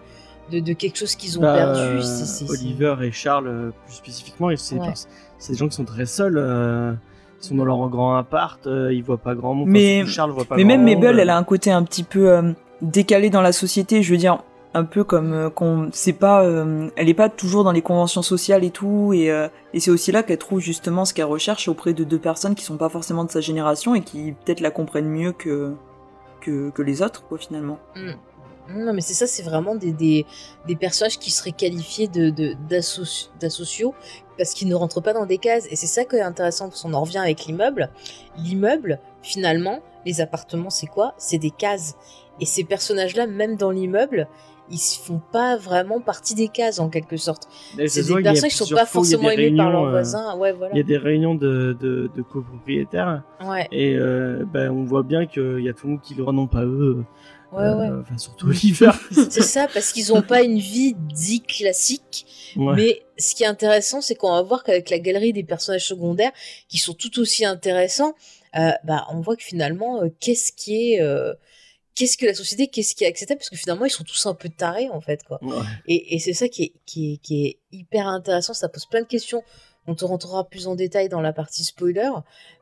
de, 0.50 0.60
de 0.60 0.72
quelque 0.72 0.96
chose 0.96 1.14
qu'ils 1.16 1.38
ont 1.38 1.42
bah, 1.42 1.54
perdu. 1.54 2.00
Oliver 2.48 2.96
et 3.02 3.12
Charles, 3.12 3.48
euh, 3.48 3.70
plus 3.86 3.94
spécifiquement, 3.94 4.48
c'est 4.56 4.78
des 4.78 5.54
gens 5.56 5.68
qui 5.68 5.76
sont 5.76 5.84
très 5.84 6.06
seuls. 6.06 6.36
Euh, 6.36 6.92
ils 7.40 7.46
sont 7.46 7.54
dans 7.56 7.64
leur 7.64 7.88
grand 7.88 8.16
appart, 8.16 8.66
euh, 8.66 8.92
ils 8.92 9.02
voient 9.02 9.18
pas 9.18 9.34
grand 9.34 9.54
monde. 9.54 9.68
Mais, 9.68 10.06
Charles 10.06 10.30
voit 10.30 10.44
pas 10.44 10.56
mais 10.56 10.64
grand 10.64 10.76
même 10.76 10.84
Mabel, 10.84 11.18
elle 11.18 11.30
a 11.30 11.36
un 11.36 11.44
côté 11.44 11.70
un 11.70 11.82
petit 11.82 12.04
peu 12.04 12.54
décalé 12.80 13.30
dans 13.30 13.42
la 13.42 13.52
société. 13.52 14.02
Je 14.02 14.12
veux 14.12 14.18
dire, 14.18 14.38
un 14.74 14.84
peu 14.84 15.04
comme 15.04 15.32
euh, 15.32 15.50
qu'on 15.50 15.88
c'est 15.92 16.12
pas 16.12 16.44
euh, 16.44 16.90
elle 16.96 17.08
est 17.08 17.14
pas 17.14 17.28
toujours 17.28 17.64
dans 17.64 17.72
les 17.72 17.80
conventions 17.80 18.22
sociales 18.22 18.64
et 18.64 18.70
tout 18.70 19.12
et, 19.14 19.30
euh, 19.30 19.48
et 19.72 19.80
c'est 19.80 19.90
aussi 19.90 20.12
là 20.12 20.22
qu'elle 20.24 20.38
trouve 20.38 20.60
justement 20.60 21.04
ce 21.04 21.14
qu'elle 21.14 21.26
recherche 21.26 21.68
auprès 21.68 21.94
de 21.94 22.02
deux 22.02 22.18
personnes 22.18 22.56
qui 22.56 22.64
sont 22.64 22.76
pas 22.76 22.88
forcément 22.88 23.24
de 23.24 23.30
sa 23.30 23.40
génération 23.40 23.94
et 23.94 24.02
qui 24.02 24.32
peut-être 24.44 24.60
la 24.60 24.72
comprennent 24.72 25.08
mieux 25.08 25.32
que 25.32 25.72
que, 26.40 26.70
que 26.70 26.82
les 26.82 27.00
autres 27.00 27.24
quoi 27.24 27.38
finalement. 27.38 27.78
Mm. 27.94 28.12
Non 28.68 28.92
mais 28.92 29.00
c'est 29.00 29.14
ça 29.14 29.26
c'est 29.26 29.42
vraiment 29.42 29.74
des, 29.74 29.92
des, 29.92 30.24
des, 30.66 30.76
personnages 30.76 31.18
qui 31.18 31.30
seraient 31.30 31.52
qualifiés 31.52 32.08
de 32.08 32.30
d'asociaux 33.38 33.94
parce 34.38 34.54
qu'ils 34.54 34.68
ne 34.68 34.74
rentrent 34.74 35.02
pas 35.02 35.12
dans 35.12 35.26
des 35.26 35.38
cases 35.38 35.66
et 35.70 35.76
c'est 35.76 35.86
ça 35.86 36.04
qui 36.04 36.16
est 36.16 36.22
intéressant 36.22 36.68
parce 36.68 36.82
qu'on 36.82 36.94
en 36.94 37.02
revient 37.02 37.18
avec 37.18 37.44
l'immeuble. 37.44 37.90
L'immeuble 38.38 39.00
finalement 39.22 39.80
les 40.06 40.20
appartements 40.20 40.70
c'est 40.70 40.86
quoi? 40.86 41.14
C'est 41.18 41.38
des 41.38 41.50
cases 41.50 41.96
et 42.40 42.46
ces 42.46 42.64
personnages 42.64 43.16
là 43.16 43.26
même 43.26 43.56
dans 43.56 43.70
l'immeuble 43.70 44.28
ils 44.70 44.78
font 44.78 45.20
pas 45.32 45.56
vraiment 45.56 46.00
partie 46.00 46.34
des 46.34 46.48
cases 46.48 46.78
en 46.78 46.88
quelque 46.88 47.16
sorte. 47.16 47.48
C'est 47.86 48.06
des 48.06 48.22
personnes 48.22 48.48
qui 48.48 48.56
sont 48.56 48.74
pas 48.74 48.86
forcément 48.86 49.30
aimées 49.30 49.54
par 49.56 49.70
leurs 49.70 49.84
euh, 49.84 49.90
voisins. 49.90 50.36
Ouais, 50.38 50.52
voilà. 50.52 50.72
Il 50.74 50.78
y 50.78 50.80
a 50.80 50.84
des 50.84 50.96
réunions 50.96 51.34
de, 51.34 51.76
de, 51.78 52.10
de 52.14 52.22
copropriétaires. 52.22 53.22
Ouais. 53.44 53.68
Et 53.72 53.94
euh, 53.96 54.44
ben, 54.50 54.70
on 54.70 54.84
voit 54.84 55.02
bien 55.02 55.26
qu'il 55.26 55.60
y 55.60 55.68
a 55.68 55.72
tout 55.72 55.86
le 55.86 55.92
monde 55.92 56.02
qui 56.02 56.14
le 56.14 56.24
non 56.24 56.46
pas 56.46 56.64
eux. 56.64 57.04
Ouais, 57.54 57.60
ouais. 57.60 57.88
Euh, 57.88 58.00
enfin, 58.00 58.18
surtout 58.18 58.48
Oliver. 58.48 58.90
c'est 59.30 59.42
ça, 59.42 59.68
parce 59.72 59.92
qu'ils 59.92 60.12
ont 60.12 60.22
pas 60.22 60.42
une 60.42 60.58
vie 60.58 60.94
dite 60.94 61.46
classique. 61.46 62.26
Mais 62.56 63.02
ce 63.18 63.34
qui 63.34 63.44
est 63.44 63.46
intéressant, 63.46 64.00
c'est 64.00 64.14
qu'on 64.14 64.32
va 64.32 64.42
voir 64.42 64.64
qu'avec 64.64 64.90
la 64.90 64.98
galerie 64.98 65.32
des 65.32 65.44
personnages 65.44 65.86
secondaires, 65.86 66.32
qui 66.68 66.78
sont 66.78 66.94
tout 66.94 67.18
aussi 67.20 67.44
intéressants, 67.44 68.14
bah, 68.52 69.06
on 69.10 69.20
voit 69.20 69.36
que 69.36 69.44
finalement, 69.44 70.02
qu'est-ce 70.20 70.52
qui 70.52 70.94
est 70.94 71.00
qu'est-ce 71.94 72.16
que 72.16 72.26
la 72.26 72.34
société, 72.34 72.66
qu'est-ce 72.66 72.94
qui 72.94 73.04
est 73.04 73.06
acceptable, 73.06 73.38
parce 73.38 73.50
que 73.50 73.56
finalement, 73.56 73.84
ils 73.84 73.90
sont 73.90 74.04
tous 74.04 74.26
un 74.26 74.34
peu 74.34 74.48
tarés, 74.48 74.88
en 74.90 75.00
fait, 75.00 75.22
quoi. 75.24 75.40
Et, 75.86 76.18
c'est 76.18 76.32
ça 76.32 76.48
qui 76.48 76.64
est, 76.64 76.72
qui, 76.86 77.20
est, 77.30 77.58
hyper 77.72 78.08
intéressant, 78.08 78.54
ça 78.54 78.68
pose 78.68 78.86
plein 78.86 79.02
de 79.02 79.06
questions. 79.06 79.42
On 79.86 79.94
te 79.94 80.04
rentrera 80.04 80.44
plus 80.44 80.66
en 80.66 80.74
détail 80.74 81.08
dans 81.08 81.20
la 81.20 81.32
partie 81.32 81.64
spoiler, 81.64 82.10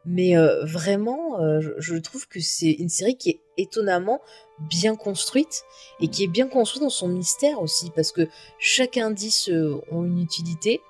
mais 0.04 0.36
euh, 0.36 0.64
vraiment, 0.64 1.40
euh, 1.40 1.60
je, 1.78 1.96
trouve 1.96 2.26
que 2.26 2.40
c'est 2.40 2.72
une 2.72 2.88
série 2.88 3.16
qui 3.16 3.30
est 3.30 3.40
étonnamment 3.56 4.20
bien 4.58 4.96
construite 4.96 5.62
et 6.00 6.08
qui 6.08 6.24
est 6.24 6.28
bien 6.28 6.48
construite 6.48 6.82
dans 6.82 6.90
son 6.90 7.08
mystère 7.08 7.62
aussi, 7.62 7.90
parce 7.94 8.10
que 8.10 8.28
chaque 8.58 8.96
indice 8.96 9.48
euh, 9.50 9.80
a 9.92 9.94
une 9.94 10.20
utilité. 10.20 10.80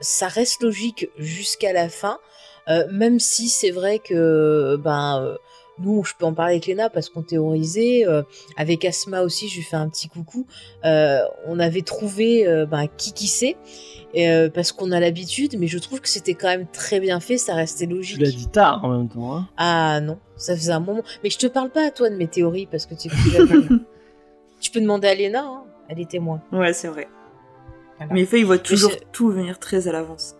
ça 0.00 0.26
reste 0.26 0.62
logique 0.62 1.08
jusqu'à 1.18 1.72
la 1.72 1.88
fin, 1.88 2.18
même 2.90 3.20
si 3.20 3.48
c'est 3.48 3.70
vrai 3.70 4.00
que 4.00 4.76
ben 4.76 5.36
nous, 5.78 6.04
je 6.04 6.14
peux 6.18 6.24
en 6.24 6.34
parler 6.34 6.54
avec 6.54 6.66
Léna 6.66 6.90
parce 6.90 7.08
qu'on 7.08 7.22
théorisait. 7.22 8.06
Euh, 8.06 8.22
avec 8.56 8.84
Asma 8.84 9.22
aussi, 9.22 9.48
je 9.48 9.56
lui 9.56 9.62
fais 9.62 9.76
un 9.76 9.88
petit 9.88 10.08
coucou. 10.08 10.46
Euh, 10.84 11.22
on 11.46 11.58
avait 11.58 11.82
trouvé 11.82 12.46
euh, 12.46 12.66
ben, 12.66 12.86
qui 12.96 13.12
qui 13.12 13.26
sait. 13.26 13.56
parce 14.54 14.72
qu'on 14.72 14.92
a 14.92 15.00
l'habitude, 15.00 15.56
mais 15.58 15.66
je 15.66 15.78
trouve 15.78 16.00
que 16.00 16.08
c'était 16.08 16.34
quand 16.34 16.48
même 16.48 16.66
très 16.66 17.00
bien 17.00 17.20
fait, 17.20 17.38
ça 17.38 17.54
restait 17.54 17.86
logique. 17.86 18.18
Tu 18.18 18.24
l'as 18.24 18.30
dit 18.30 18.48
tard 18.48 18.84
en 18.84 18.98
même 18.98 19.08
temps. 19.08 19.36
Hein. 19.36 19.48
ah 19.56 20.00
non, 20.00 20.18
ça 20.36 20.54
faisait 20.54 20.72
un 20.72 20.80
moment. 20.80 21.02
Mais 21.24 21.30
je 21.30 21.38
te 21.38 21.46
parle 21.46 21.70
pas 21.70 21.86
à 21.86 21.90
toi 21.90 22.10
de 22.10 22.16
mes 22.16 22.28
théories 22.28 22.66
parce 22.66 22.86
que 22.86 22.94
tu 22.94 23.08
Tu 24.60 24.70
peux 24.70 24.80
demander 24.80 25.08
à 25.08 25.14
Léna, 25.14 25.44
hein. 25.44 25.64
elle 25.88 25.98
est 25.98 26.10
témoin. 26.10 26.40
Ouais, 26.52 26.72
c'est 26.72 26.88
vrai. 26.88 27.08
Mais 28.10 28.24
fait, 28.26 28.40
il 28.40 28.46
voit 28.46 28.58
toujours 28.58 28.92
tout 29.12 29.30
venir 29.30 29.58
très 29.58 29.88
à 29.88 29.92
l'avance. 29.92 30.36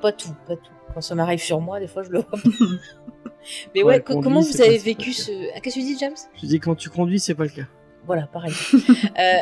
Pas 0.00 0.12
tout, 0.12 0.34
pas 0.46 0.56
tout. 0.56 0.72
Quand 0.94 1.00
ça 1.00 1.14
m'arrive 1.14 1.40
sur 1.40 1.60
moi, 1.60 1.80
des 1.80 1.86
fois, 1.86 2.02
je 2.02 2.10
le 2.10 2.20
vois. 2.20 2.38
Mais 3.74 3.82
ouais, 3.82 4.02
comment 4.02 4.40
vous 4.40 4.60
avez 4.60 4.78
vécu 4.78 5.12
ce. 5.12 5.30
Ah, 5.54 5.60
qu'est-ce 5.60 5.76
que 5.76 5.80
tu 5.80 5.86
dis, 5.86 5.98
James? 5.98 6.16
Je 6.40 6.46
dis 6.46 6.60
quand 6.60 6.74
tu 6.74 6.90
conduis, 6.90 7.20
c'est 7.20 7.34
pas 7.34 7.44
le 7.44 7.50
cas. 7.50 7.66
Voilà, 8.06 8.26
pareil. 8.26 8.52
euh, 8.72 9.36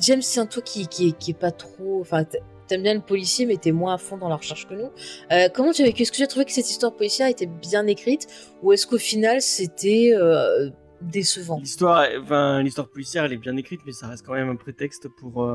James, 0.00 0.22
c'est 0.22 0.40
un 0.40 0.46
toi 0.46 0.62
qui, 0.62 0.86
qui, 0.88 1.12
qui 1.14 1.30
est 1.30 1.38
pas 1.38 1.52
trop. 1.52 2.00
Enfin, 2.00 2.24
t'aimes 2.66 2.82
bien 2.82 2.94
le 2.94 3.00
policier, 3.00 3.46
mais 3.46 3.56
t'es 3.56 3.72
moins 3.72 3.94
à 3.94 3.98
fond 3.98 4.16
dans 4.16 4.28
la 4.28 4.36
recherche 4.36 4.66
que 4.66 4.74
nous. 4.74 4.90
Euh, 5.30 5.48
comment 5.54 5.72
tu 5.72 5.82
as 5.82 5.84
vécu? 5.84 6.02
Est-ce 6.02 6.12
que 6.12 6.16
tu 6.16 6.22
as 6.22 6.26
trouvé 6.26 6.44
que 6.44 6.52
cette 6.52 6.68
histoire 6.68 6.94
policière 6.94 7.28
était 7.28 7.46
bien 7.46 7.86
écrite? 7.86 8.26
Ou 8.62 8.72
est-ce 8.72 8.86
qu'au 8.86 8.98
final, 8.98 9.40
c'était. 9.40 10.12
Euh, 10.14 10.70
décevant? 11.00 11.58
L'histoire, 11.58 12.06
enfin, 12.22 12.62
l'histoire 12.62 12.88
policière, 12.88 13.24
elle 13.24 13.32
est 13.32 13.36
bien 13.36 13.56
écrite, 13.56 13.80
mais 13.84 13.92
ça 13.92 14.06
reste 14.06 14.24
quand 14.24 14.34
même 14.34 14.48
un 14.48 14.56
prétexte 14.56 15.08
pour, 15.08 15.50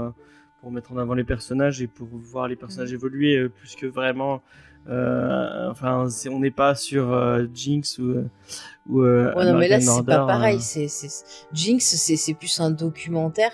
pour 0.61 0.71
mettre 0.71 0.91
en 0.91 0.97
avant 0.97 1.13
les 1.13 1.23
personnages 1.23 1.81
et 1.81 1.87
pour 1.87 2.07
voir 2.11 2.49
les 2.49 2.57
personnages 2.57 2.91
Mm. 2.91 2.95
évoluer 2.95 3.49
plus 3.49 3.75
que 3.75 3.85
vraiment. 3.85 4.41
Euh, 4.89 5.69
enfin, 5.69 6.07
c'est- 6.09 6.29
on 6.29 6.39
n'est 6.39 6.51
pas 6.51 6.75
sur 6.75 7.11
euh, 7.13 7.45
Jinx 7.53 7.97
ou. 7.99 8.09
euh, 8.11 8.29
ou 8.89 9.01
euh, 9.01 9.33
Ouais, 9.35 9.45
non, 9.45 9.57
mais 9.57 9.67
là, 9.67 9.79
c'est 9.81 10.05
pas 10.05 10.25
pareil. 10.25 10.59
C'est. 10.61 10.87
Jinx, 11.53 11.83
c'est, 11.95 12.33
plus 12.33 12.59
un 12.59 12.71
documentaire. 12.71 13.51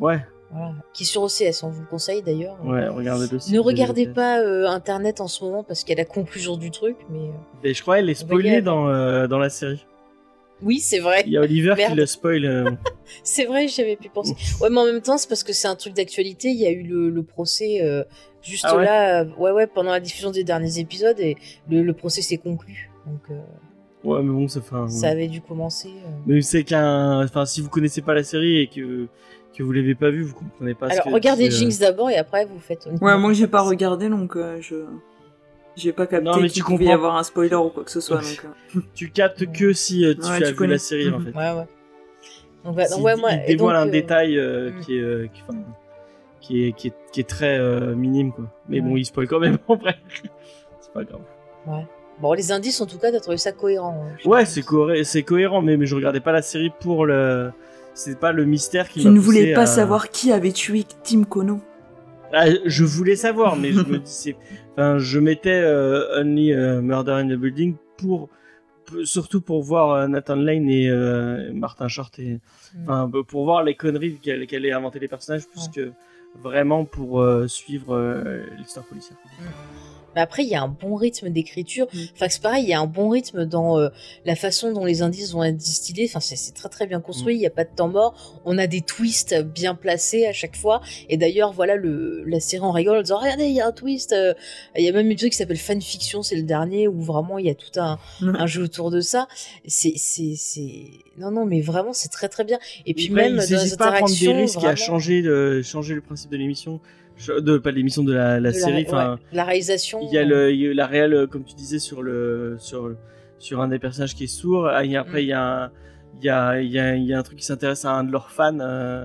Ouais, 0.00 0.24
Voilà. 0.50 0.72
Qui 0.92 1.02
est 1.02 1.06
sur 1.06 1.22
OCS, 1.22 1.62
on 1.62 1.68
vous 1.70 1.82
le 1.82 1.86
conseille 1.86 2.22
d'ailleurs. 2.22 2.56
ouais, 2.64 2.88
regardez-le. 2.88 3.38
si 3.38 3.52
Ne 3.52 3.60
regardez 3.60 4.06
pas 4.06 4.38
Internet 4.70 5.20
en 5.20 5.28
ce 5.28 5.44
moment 5.44 5.62
parce 5.64 5.84
qu'il 5.84 5.96
y 5.96 6.00
a 6.00 6.02
la 6.02 6.08
conclusion 6.08 6.56
du 6.56 6.70
truc, 6.70 6.96
mais 7.10 7.30
Et 7.62 7.74
je 7.74 7.82
crois 7.82 7.96
qu'elle 7.96 8.10
est 8.10 8.14
spoilée 8.14 8.62
dans, 8.62 9.26
dans 9.28 9.38
la 9.38 9.50
série. 9.50 9.86
Oui, 10.64 10.80
c'est 10.80 10.98
vrai. 10.98 11.22
Il 11.26 11.32
y 11.32 11.36
a 11.36 11.40
Oliver 11.42 11.74
qui 11.76 11.94
le 11.94 12.06
spoil. 12.06 12.44
euh, 12.44 12.70
C'est 13.22 13.44
vrai, 13.44 13.68
j'avais 13.68 13.96
pu 13.96 14.08
penser. 14.08 14.34
Ouais, 14.60 14.70
mais 14.70 14.78
en 14.80 14.86
même 14.86 15.00
temps, 15.02 15.18
c'est 15.18 15.28
parce 15.28 15.44
que 15.44 15.52
c'est 15.52 15.68
un 15.68 15.76
truc 15.76 15.94
d'actualité. 15.94 16.48
Il 16.48 16.56
y 16.58 16.66
a 16.66 16.70
eu 16.70 16.82
le, 16.82 17.10
le 17.10 17.22
procès 17.22 17.80
euh, 17.82 18.02
juste 18.42 18.64
Ah 18.66 18.76
ouais 18.76 18.84
là, 18.84 19.20
euh, 19.22 19.26
ouais, 19.38 19.50
ouais, 19.52 19.66
pendant 19.66 19.90
la 19.92 20.00
diffusion 20.00 20.30
des 20.30 20.42
derniers 20.44 20.78
épisodes 20.78 21.20
et 21.20 21.36
le, 21.70 21.82
le 21.82 21.92
procès 21.92 22.22
s'est 22.22 22.38
conclu. 22.38 22.90
Donc, 23.06 23.20
euh, 23.30 23.34
Ouais, 24.02 24.22
mais 24.22 24.32
bon, 24.32 24.48
ça 24.48 24.60
fait 24.60 24.74
un. 24.74 24.86
ça 24.88 25.08
avait 25.08 25.28
dû 25.28 25.40
commencer. 25.40 25.88
euh. 25.88 26.10
Mais 26.26 26.42
c'est 26.42 26.62
qu'un. 26.64 27.24
Enfin, 27.24 27.46
si 27.46 27.60
vous 27.62 27.70
connaissez 27.70 28.02
pas 28.02 28.12
la 28.12 28.22
série 28.22 28.58
et 28.60 28.66
que, 28.66 29.06
que 29.56 29.62
vous 29.62 29.72
l'avez 29.72 29.94
pas 29.94 30.10
vue, 30.10 30.22
vous 30.24 30.34
comprenez 30.34 30.74
pas 30.74 30.88
ce 30.88 30.94
Alors, 30.94 31.04
que 31.06 31.10
regardez 31.12 31.50
Jinx 31.50 31.78
d'abord 31.78 32.10
et 32.10 32.16
après 32.16 32.44
vous 32.44 32.58
faites. 32.58 32.86
Ouais, 33.00 33.16
moi 33.16 33.32
j'ai 33.32 33.46
pas 33.46 33.62
regardé 33.62 34.10
donc 34.10 34.36
euh, 34.36 34.58
je 34.60 34.74
j'ai 35.76 35.92
pas 35.92 36.06
capté 36.06 36.24
Non, 36.24 36.36
mais 36.36 36.48
qu'il 36.48 36.62
tu 36.62 36.64
pouvait 36.64 36.84
y 36.84 36.86
comprends. 36.88 36.94
avoir 36.94 37.16
un 37.16 37.22
spoiler 37.24 37.54
ou 37.56 37.68
quoi 37.68 37.84
que 37.84 37.90
ce 37.90 38.00
soit. 38.00 38.18
Donc, 38.20 38.46
euh. 38.76 38.80
Tu 38.94 39.10
captes 39.10 39.50
que 39.52 39.72
si 39.72 40.04
euh, 40.04 40.14
tu 40.14 40.20
Ouais, 40.22 40.30
as 40.36 40.38
tu 40.38 40.44
vu 40.46 40.54
connais. 40.54 40.72
la 40.74 40.78
série 40.78 41.08
en 41.10 41.18
Mhm. 41.18 41.24
fait. 41.32 41.38
Ouais, 41.38 41.52
ouais. 41.52 41.66
Donc, 42.64 42.76
bah, 42.76 42.84
Si 42.86 42.94
donc, 42.96 43.04
ouais, 43.04 43.12
il- 43.16 43.20
moi, 43.20 43.30
il 43.32 43.42
et 43.44 43.46
dévoile 43.56 43.76
donc, 43.76 43.84
un 43.84 43.88
euh, 43.88 43.90
détail 43.90 44.38
euh, 44.38 44.70
mm. 44.70 44.80
qui, 44.80 44.96
est, 44.96 45.00
euh, 45.00 45.26
qui, 45.32 45.42
enfin, 45.48 45.58
qui, 46.40 46.64
est, 46.66 46.72
qui, 46.72 46.88
est, 46.88 46.94
qui 47.12 47.20
est 47.20 47.28
très 47.28 47.58
euh, 47.58 47.94
minime 47.94 48.32
quoi. 48.32 48.44
Mais 48.68 48.80
bon, 48.80 48.92
Ouais. 48.94 49.00
il 49.00 49.04
spoil 49.04 49.26
quand 49.28 49.40
même 49.40 49.58
en 49.68 49.76
vrai. 49.76 49.96
c'est 50.80 50.92
pas 50.92 51.04
grave. 51.04 51.20
Bon, 52.20 52.32
les 52.32 52.52
indices, 52.52 52.80
en 52.80 52.86
tout 52.86 52.98
cas, 52.98 53.10
t'as 53.10 53.18
trouvé 53.20 53.36
ça 53.38 53.50
cohérent. 53.50 54.06
hein. 54.08 54.16
Ouais, 54.28 54.44
c'est 54.44 54.60
cohé- 54.60 55.02
c'est 55.02 55.24
cohérent, 55.24 55.62
mais, 55.62 55.76
mais 55.76 55.86
je 55.86 55.96
regardais 55.96 56.20
pas 56.20 56.30
la 56.32 56.42
série 56.42 56.70
pour 56.80 57.06
le. 57.06 57.50
C'est 57.92 58.18
pas 58.18 58.32
le 58.32 58.44
mystère 58.44 58.88
qui 58.88 59.00
Tu 59.00 59.06
m'a 59.06 59.10
ne 59.12 59.16
poussé 59.18 59.26
voulais 59.26 59.54
pas 59.54 59.62
à- 59.62 59.66
savoir 59.66 60.08
qui 60.10 60.30
avait 60.32 60.52
tué 60.52 60.84
Tim 61.02 61.24
Kono. 61.24 61.60
Ah, 62.34 62.46
je 62.64 62.84
voulais 62.84 63.16
savoir, 63.16 63.54
mais 63.56 63.72
je 63.72 63.80
me 63.80 63.98
dis, 63.98 64.10
c'est- 64.10 64.36
enfin, 64.72 64.98
je 64.98 65.18
mettais 65.20 65.50
euh, 65.62 66.20
Only 66.20 66.52
euh, 66.52 66.80
Murder 66.82 67.12
in 67.12 67.28
the 67.28 67.38
Building 67.38 67.76
pour, 67.96 68.28
surtout 69.04 69.40
pour 69.40 69.62
voir 69.62 69.90
euh, 69.92 70.06
Nathan 70.08 70.34
Lane 70.36 70.68
et 70.68 70.88
euh, 70.90 71.52
Martin 71.52 71.88
Short 71.88 72.18
et, 72.18 72.40
Mm. 72.74 72.82
enfin, 72.90 73.10
pour 73.28 73.44
voir 73.44 73.62
les 73.62 73.76
conneries 73.76 74.18
qu'elle 74.20 74.46
qu'elle 74.48 74.66
ait 74.66 74.72
inventé 74.72 74.98
les 74.98 75.06
personnages, 75.08 75.46
plus 75.46 75.68
que 75.68 75.92
vraiment 76.42 76.84
pour 76.84 77.24
suivre 77.46 77.96
l'histoire 78.58 78.84
policière. 78.86 79.16
Mais 80.14 80.20
après, 80.20 80.42
il 80.44 80.48
y 80.48 80.54
a 80.54 80.62
un 80.62 80.68
bon 80.68 80.94
rythme 80.94 81.28
d'écriture. 81.30 81.86
Mm. 81.92 81.98
Enfin, 82.14 82.26
c'est 82.28 82.42
pareil, 82.42 82.64
il 82.64 82.68
y 82.70 82.74
a 82.74 82.80
un 82.80 82.86
bon 82.86 83.08
rythme 83.08 83.44
dans 83.44 83.78
euh, 83.78 83.88
la 84.24 84.36
façon 84.36 84.72
dont 84.72 84.84
les 84.84 85.02
indices 85.02 85.32
vont 85.32 85.42
être 85.44 85.56
distillés. 85.56 86.06
Enfin, 86.08 86.20
c'est 86.20 86.54
très 86.54 86.68
très 86.68 86.86
bien 86.86 87.00
construit. 87.00 87.34
Il 87.34 87.38
n'y 87.38 87.46
a 87.46 87.50
pas 87.50 87.64
de 87.64 87.70
temps 87.74 87.88
mort. 87.88 88.40
On 88.44 88.58
a 88.58 88.66
des 88.66 88.80
twists 88.80 89.34
bien 89.42 89.74
placés 89.74 90.26
à 90.26 90.32
chaque 90.32 90.56
fois. 90.56 90.80
Et 91.08 91.16
d'ailleurs, 91.16 91.52
voilà, 91.52 91.76
le, 91.76 92.24
la 92.24 92.40
série 92.40 92.62
en 92.64 92.72
rigole 92.72 92.98
en 92.98 93.02
disant 93.02 93.18
Regardez, 93.18 93.46
il 93.46 93.54
y 93.54 93.60
a 93.60 93.66
un 93.66 93.72
twist. 93.72 94.12
euh. 94.12 94.34
Il 94.76 94.84
y 94.84 94.88
a 94.88 94.92
même 94.92 95.10
une 95.10 95.16
truc 95.16 95.32
qui 95.32 95.38
s'appelle 95.38 95.56
Fanfiction, 95.58 96.22
c'est 96.22 96.36
le 96.36 96.42
dernier, 96.42 96.88
où 96.88 97.00
vraiment 97.00 97.38
il 97.38 97.46
y 97.46 97.50
a 97.50 97.54
tout 97.54 97.78
un, 97.78 97.98
un 98.22 98.46
jeu 98.46 98.62
autour 98.62 98.90
de 98.90 99.00
ça. 99.00 99.28
C'est. 99.66 99.92
c'est- 99.96 100.34
c'est- 100.36 100.90
Non, 101.18 101.30
non, 101.30 101.44
mais 101.46 101.60
vraiment, 101.60 101.92
c'est 101.92 102.08
très 102.08 102.28
très 102.28 102.44
bien. 102.44 102.58
Et 102.86 102.94
puis 102.94 103.10
même 103.10 103.36
dans 103.36 103.42
les 103.42 103.48
n'hésitent 103.50 103.78
pas 103.78 103.86
à 103.88 103.92
prendre 103.98 104.08
des 104.08 104.28
interactions. 104.28 104.36
risques 104.42 104.56
et 104.56 104.58
à 104.58 104.60
vraiment, 104.72 104.76
changer, 104.76 105.22
le, 105.22 105.62
changer 105.62 105.94
le 105.94 106.00
principe 106.00 106.30
de 106.30 106.36
l'émission, 106.36 106.80
de 107.40 107.58
pas 107.58 107.70
l'émission 107.70 108.02
de 108.04 108.12
la, 108.12 108.40
la 108.40 108.50
de 108.50 108.54
série. 108.54 108.74
ouais, 108.82 108.86
Enfin, 108.88 109.18
la 109.32 109.44
réalisation. 109.44 110.00
Il 110.02 110.12
y 110.12 110.18
a 110.18 110.24
le, 110.24 110.52
y 110.52 110.68
a 110.68 110.74
la 110.74 110.86
réelle, 110.86 111.14
euh, 111.14 111.26
comme 111.26 111.44
tu 111.44 111.54
disais, 111.54 111.78
sur 111.78 112.02
le, 112.02 112.56
sur, 112.58 112.94
sur 113.38 113.60
un 113.60 113.68
des 113.68 113.78
personnages 113.78 114.14
qui 114.14 114.24
est 114.24 114.26
sourd. 114.28 114.66
Ah, 114.68 114.84
il 114.84 114.90
y 114.92 114.96
a- 114.96 115.00
Après, 115.00 115.20
Mm. 115.20 115.24
il 115.24 115.28
y 115.28 115.32
a, 115.32 115.64
un- 115.64 115.70
il 116.20 116.24
y 116.24 116.28
a, 116.30 116.60
il 116.60 116.70
y 116.70 116.78
a, 116.78 116.96
y 116.96 117.12
a 117.12 117.18
un 117.18 117.22
truc 117.22 117.38
qui 117.38 117.44
s'intéresse 117.44 117.84
à 117.84 117.92
un 117.92 118.04
de 118.04 118.12
leurs 118.12 118.30
fans, 118.30 118.58
euh, 118.60 119.04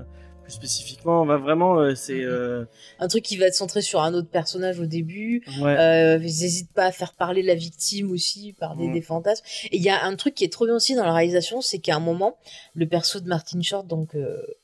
plus 0.50 0.56
spécifiquement. 0.68 1.24
Va 1.24 1.36
vraiment, 1.38 1.78
euh, 1.78 1.94
c'est, 1.94 2.14
Mm. 2.20 2.28
euh, 2.28 2.64
un 2.98 3.08
truc 3.08 3.22
qui 3.24 3.36
va 3.36 3.46
être 3.46 3.54
centré 3.54 3.82
sur 3.82 4.00
un 4.02 4.12
autre 4.14 4.28
personnage 4.28 4.78
au 4.80 4.86
début. 4.86 5.42
ouais. 5.60 5.76
Euh, 5.78 6.16
ils 6.20 6.24
n'hésitent 6.24 6.72
pas 6.72 6.86
à 6.86 6.92
faire 6.92 7.14
parler 7.14 7.42
la 7.42 7.54
victime 7.54 8.10
aussi 8.10 8.54
par 8.58 8.76
des, 8.76 8.88
Mm. 8.88 8.92
des 8.92 9.00
fantasmes. 9.02 9.44
Et 9.70 9.76
il 9.76 9.82
y 9.82 9.88
a 9.88 10.02
un 10.04 10.16
truc 10.16 10.34
qui 10.34 10.44
est 10.44 10.52
trop 10.52 10.66
bien 10.66 10.74
aussi 10.76 10.94
dans 10.94 11.04
la 11.04 11.12
réalisation, 11.14 11.60
c'est 11.60 11.78
qu'à 11.78 11.96
un 11.96 12.00
moment, 12.00 12.36
le 12.74 12.86
perso 12.86 13.20
de 13.20 13.28
Martin 13.28 13.60
Short, 13.62 13.86
donc 13.86 14.10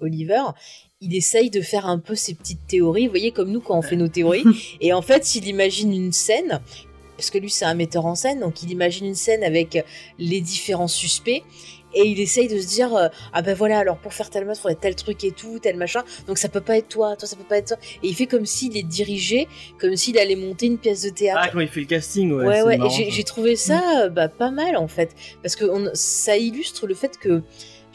Oliver, 0.00 0.42
il 1.00 1.14
essaye 1.14 1.50
de 1.50 1.60
faire 1.60 1.86
un 1.86 1.98
peu 1.98 2.14
ses 2.14 2.34
petites 2.34 2.66
théories. 2.66 3.06
Vous 3.06 3.12
voyez, 3.12 3.30
comme 3.30 3.50
nous 3.50 3.60
quand 3.60 3.78
on 3.78 3.82
fait 3.82 3.96
nos 3.96 4.08
théories. 4.08 4.44
et 4.80 4.92
en 4.92 5.02
fait, 5.02 5.34
il 5.34 5.46
imagine 5.48 5.92
une 5.92 6.12
scène. 6.12 6.60
Parce 7.16 7.30
que 7.30 7.38
lui, 7.38 7.48
c'est 7.48 7.64
un 7.64 7.72
metteur 7.72 8.04
en 8.04 8.14
scène, 8.14 8.40
donc 8.40 8.62
il 8.62 8.70
imagine 8.70 9.06
une 9.06 9.14
scène 9.14 9.42
avec 9.42 9.82
les 10.18 10.42
différents 10.42 10.86
suspects. 10.86 11.42
Et 11.96 12.06
il 12.06 12.20
essaye 12.20 12.46
de 12.46 12.60
se 12.60 12.66
dire 12.68 12.94
euh, 12.94 13.08
ah 13.32 13.42
ben 13.42 13.54
voilà 13.54 13.78
alors 13.80 13.96
pour 13.96 14.12
faire 14.14 14.30
tel 14.30 14.44
meurtre 14.44 14.60
faudrait 14.62 14.76
tel 14.80 14.94
truc 14.94 15.24
et 15.24 15.32
tout 15.32 15.58
tel 15.58 15.76
machin 15.76 16.02
donc 16.28 16.38
ça 16.38 16.48
peut 16.48 16.60
pas 16.60 16.76
être 16.78 16.88
toi 16.88 17.16
toi 17.16 17.26
ça 17.26 17.34
peut 17.36 17.44
pas 17.48 17.58
être 17.58 17.68
toi 17.68 17.76
et 18.02 18.08
il 18.08 18.14
fait 18.14 18.26
comme 18.26 18.46
s'il 18.46 18.76
est 18.76 18.82
dirigé 18.82 19.48
comme 19.80 19.96
s'il 19.96 20.18
allait 20.18 20.36
monter 20.36 20.66
une 20.66 20.78
pièce 20.78 21.02
de 21.02 21.08
théâtre 21.10 21.40
Ah, 21.44 21.48
quand 21.52 21.60
il 21.60 21.68
fait 21.68 21.80
le 21.80 21.86
casting, 21.86 22.30
ouais. 22.32 22.44
Ouais, 22.44 22.62
ouais, 22.62 22.78
j'ai 23.10 23.24
trouvé 23.24 23.56
ça 23.56 24.04
euh, 24.04 24.08
bah, 24.08 24.28
pas 24.28 24.50
mal 24.50 24.76
en 24.76 24.88
fait. 24.88 25.14
Parce 25.42 25.56
que 25.56 25.64
on- 25.64 25.90
ça 25.94 26.36
illustre 26.36 26.86
le 26.86 26.94
fait 26.94 27.18
que 27.18 27.42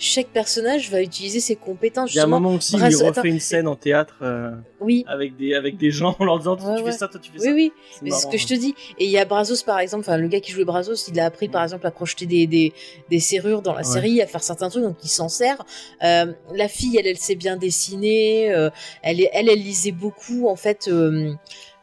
chaque 0.04 0.30
personnage 0.30 0.90
va 0.90 1.00
utiliser 1.02 1.40
ses 1.40 1.56
compétences. 1.56 2.12
Il 2.14 2.18
y 2.18 2.20
a 2.20 2.24
un 2.24 2.28
moment 2.28 2.56
aussi 2.56 2.76
où 2.76 2.80
il 2.80 2.84
refait 2.96 3.06
attends, 3.08 3.22
une 3.24 3.40
scène 3.40 3.68
en 3.68 3.76
théâtre 3.76 4.16
euh, 4.24 4.50
oui, 4.80 5.06
avec, 5.08 5.38
des, 5.38 5.54
avec 5.54 5.78
des 5.78 5.92
gens 5.92 6.16
en 6.18 6.26
leur 6.26 6.40
disant 6.40 6.56
Toi, 6.56 6.72
Ouais, 6.72 6.78
tu 6.78 6.84
ouais. 6.84 6.92
fais 6.92 6.98
ça, 6.98 7.08
toi 7.08 7.20
tu 7.22 7.32
fais 7.32 7.38
oui, 7.40 7.46
ça. 7.46 7.52
oui. 7.54 7.72
Mais 8.02 8.10
c'est 8.10 8.22
ce 8.22 8.28
que 8.28 8.38
je 8.40 8.48
te 8.48 8.54
hein. 8.56 8.58
dis. 8.58 8.76
Et 8.98 9.06
il 9.06 9.12
y 9.12 9.20
a 9.20 9.26
Brazos 9.26 9.64
par 9.64 9.78
exemple, 9.80 10.02
enfin 10.08 10.18
le 10.18 10.28
gars 10.28 10.40
qui 10.40 10.52
jouait 10.52 10.66
Brazos, 10.66 10.96
il 11.08 11.20
a 11.20 11.26
appris 11.26 11.50
par 11.50 11.62
exemple 11.62 11.86
à 11.86 11.92
crocheter 11.92 12.26
des, 12.26 12.48
des, 12.48 12.74
des 13.12 13.20
serrures 13.20 13.62
dans 13.62 13.74
la 13.74 13.82
Ouais. 13.82 13.84
série, 13.84 14.22
à 14.24 14.28
faire 14.28 14.42
certains 14.44 14.70
trucs, 14.70 14.84
donc 14.84 14.98
il 15.04 15.08
s'en 15.10 15.30
sert. 15.30 15.64
Euh, 16.04 16.34
la 16.56 16.68
fille, 16.68 16.98
elle, 16.98 17.06
elle 17.06 17.18
sait 17.18 17.36
bien 17.36 17.56
dessiner. 17.56 18.52
euh, 18.52 18.72
elle, 19.04 19.22
elle, 19.34 19.50
elle 19.50 19.60
lisait 19.62 19.92
beaucoup 19.92 20.48
en 20.50 20.56
fait 20.56 20.88
euh, 20.88 21.34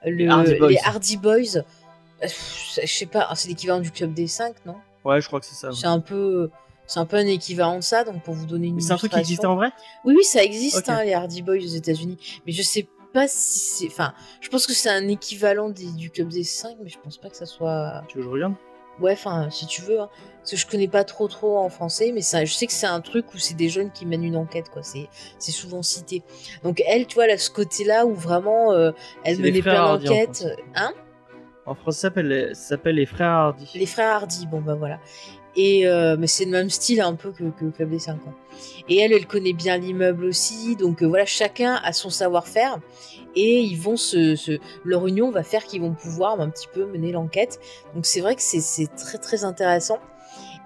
le, 0.04 0.28
Hardy 0.28 0.54
Boys. 0.56 0.68
les 0.70 0.78
Hardy 0.84 1.16
Boys. 1.18 1.62
Je 2.22 2.86
sais 2.86 3.06
pas, 3.06 3.28
c'est 3.36 3.48
l'équivalent 3.48 3.80
du 3.80 3.90
club 3.92 4.12
des 4.12 4.26
5, 4.26 4.54
non? 4.66 4.74
Ouais, 5.04 5.20
je 5.20 5.26
crois 5.28 5.38
que 5.40 5.46
c'est 5.46 5.54
ça. 5.54 5.70
C'est 5.72 5.86
un 5.86 6.00
peu, 6.00 6.50
c'est 6.88 6.98
un 6.98 7.06
peu 7.06 7.16
un 7.16 7.26
équivalent 7.26 7.76
de 7.76 7.82
ça, 7.82 8.02
donc 8.02 8.22
pour 8.24 8.34
vous 8.34 8.46
donner 8.46 8.66
une 8.66 8.74
Mais 8.74 8.80
c'est 8.80 8.92
un 8.92 8.96
truc 8.96 9.12
qui 9.12 9.18
illustration. 9.18 9.52
en 9.52 9.56
vrai? 9.56 9.70
Oui, 10.04 10.14
oui, 10.16 10.24
ça 10.24 10.42
existe, 10.42 10.88
hein, 10.88 11.04
les 11.04 11.14
Hardy 11.14 11.42
Boys 11.42 11.54
aux 11.58 11.58
États-Unis. 11.60 12.18
Mais 12.46 12.52
je 12.52 12.62
sais 12.62 12.88
pas 13.12 13.28
si 13.28 13.58
c'est, 13.60 13.86
enfin, 13.86 14.12
je 14.40 14.48
pense 14.48 14.66
que 14.66 14.72
c'est 14.72 14.90
un 14.90 15.06
équivalent 15.08 15.68
des- 15.68 15.92
du 15.92 16.10
club 16.10 16.28
des 16.28 16.42
5, 16.44 16.76
mais 16.82 16.88
je 16.88 16.98
pense 16.98 17.16
pas 17.18 17.30
que 17.30 17.36
ça 17.36 17.46
soit. 17.46 18.02
Tu 18.08 18.16
veux 18.18 18.22
que 18.24 18.28
je 18.28 18.32
regarde? 18.34 18.54
Ouais, 19.00 19.12
enfin, 19.12 19.48
si 19.48 19.66
tu 19.68 19.80
veux, 19.82 20.00
hein. 20.00 20.08
parce 20.38 20.50
que 20.50 20.56
je 20.56 20.66
connais 20.66 20.88
pas 20.88 21.04
trop 21.04 21.28
trop 21.28 21.58
en 21.58 21.68
français, 21.68 22.10
mais 22.12 22.20
ça, 22.20 22.44
je 22.44 22.52
sais 22.52 22.66
que 22.66 22.72
c'est 22.72 22.86
un 22.86 23.00
truc 23.00 23.32
où 23.32 23.38
c'est 23.38 23.54
des 23.54 23.68
jeunes 23.68 23.92
qui 23.92 24.06
mènent 24.06 24.24
une 24.24 24.34
enquête, 24.36 24.70
quoi. 24.70 24.82
C'est, 24.82 25.08
c'est 25.38 25.52
souvent 25.52 25.82
cité. 25.84 26.24
Donc 26.64 26.82
elle, 26.84 27.06
tu 27.06 27.14
vois, 27.14 27.26
elle 27.26 27.30
a 27.30 27.38
ce 27.38 27.50
côté-là 27.50 28.06
où 28.06 28.14
vraiment, 28.14 28.72
euh, 28.72 28.90
elle 29.22 29.38
menait 29.38 29.62
plein 29.62 29.96
d'enquêtes, 29.98 30.44
hein? 30.74 30.92
En 31.64 31.74
français, 31.76 31.96
ça 31.98 32.02
s'appelle 32.08 32.28
les- 32.28 32.54
ça 32.54 32.68
s'appelle 32.70 32.96
les 32.96 33.06
frères 33.06 33.28
Hardy. 33.30 33.70
Les 33.74 33.86
frères 33.86 34.16
Hardy, 34.16 34.46
bon 34.46 34.60
bah 34.62 34.74
voilà. 34.74 34.98
Et 35.56 35.86
euh, 35.88 36.16
mais 36.18 36.26
c'est 36.26 36.44
le 36.44 36.50
même 36.52 36.70
style 36.70 37.00
un 37.00 37.14
peu 37.14 37.32
que, 37.32 37.44
que 37.44 37.64
le 37.64 37.70
Club 37.70 37.90
des 37.90 37.98
5 37.98 38.18
quoi. 38.22 38.32
Et 38.88 38.98
elle, 38.98 39.12
elle 39.12 39.26
connaît 39.26 39.52
bien 39.52 39.76
l'immeuble 39.76 40.24
aussi, 40.24 40.76
donc 40.76 41.02
euh, 41.02 41.06
voilà, 41.06 41.26
chacun 41.26 41.74
a 41.82 41.92
son 41.92 42.10
savoir-faire 42.10 42.78
et 43.36 43.60
ils 43.60 43.76
vont 43.78 43.96
se, 43.96 44.34
se- 44.36 44.58
leur 44.84 45.06
union 45.06 45.30
va 45.30 45.42
faire 45.42 45.64
qu'ils 45.64 45.80
vont 45.80 45.94
pouvoir 45.94 46.40
un 46.40 46.48
petit 46.48 46.68
peu 46.72 46.86
mener 46.86 47.12
l'enquête. 47.12 47.60
Donc 47.94 48.06
c'est 48.06 48.20
vrai 48.20 48.34
que 48.36 48.42
c'est- 48.42 48.60
c'est 48.60 48.88
très 48.96 49.18
très 49.18 49.44
intéressant. 49.44 49.98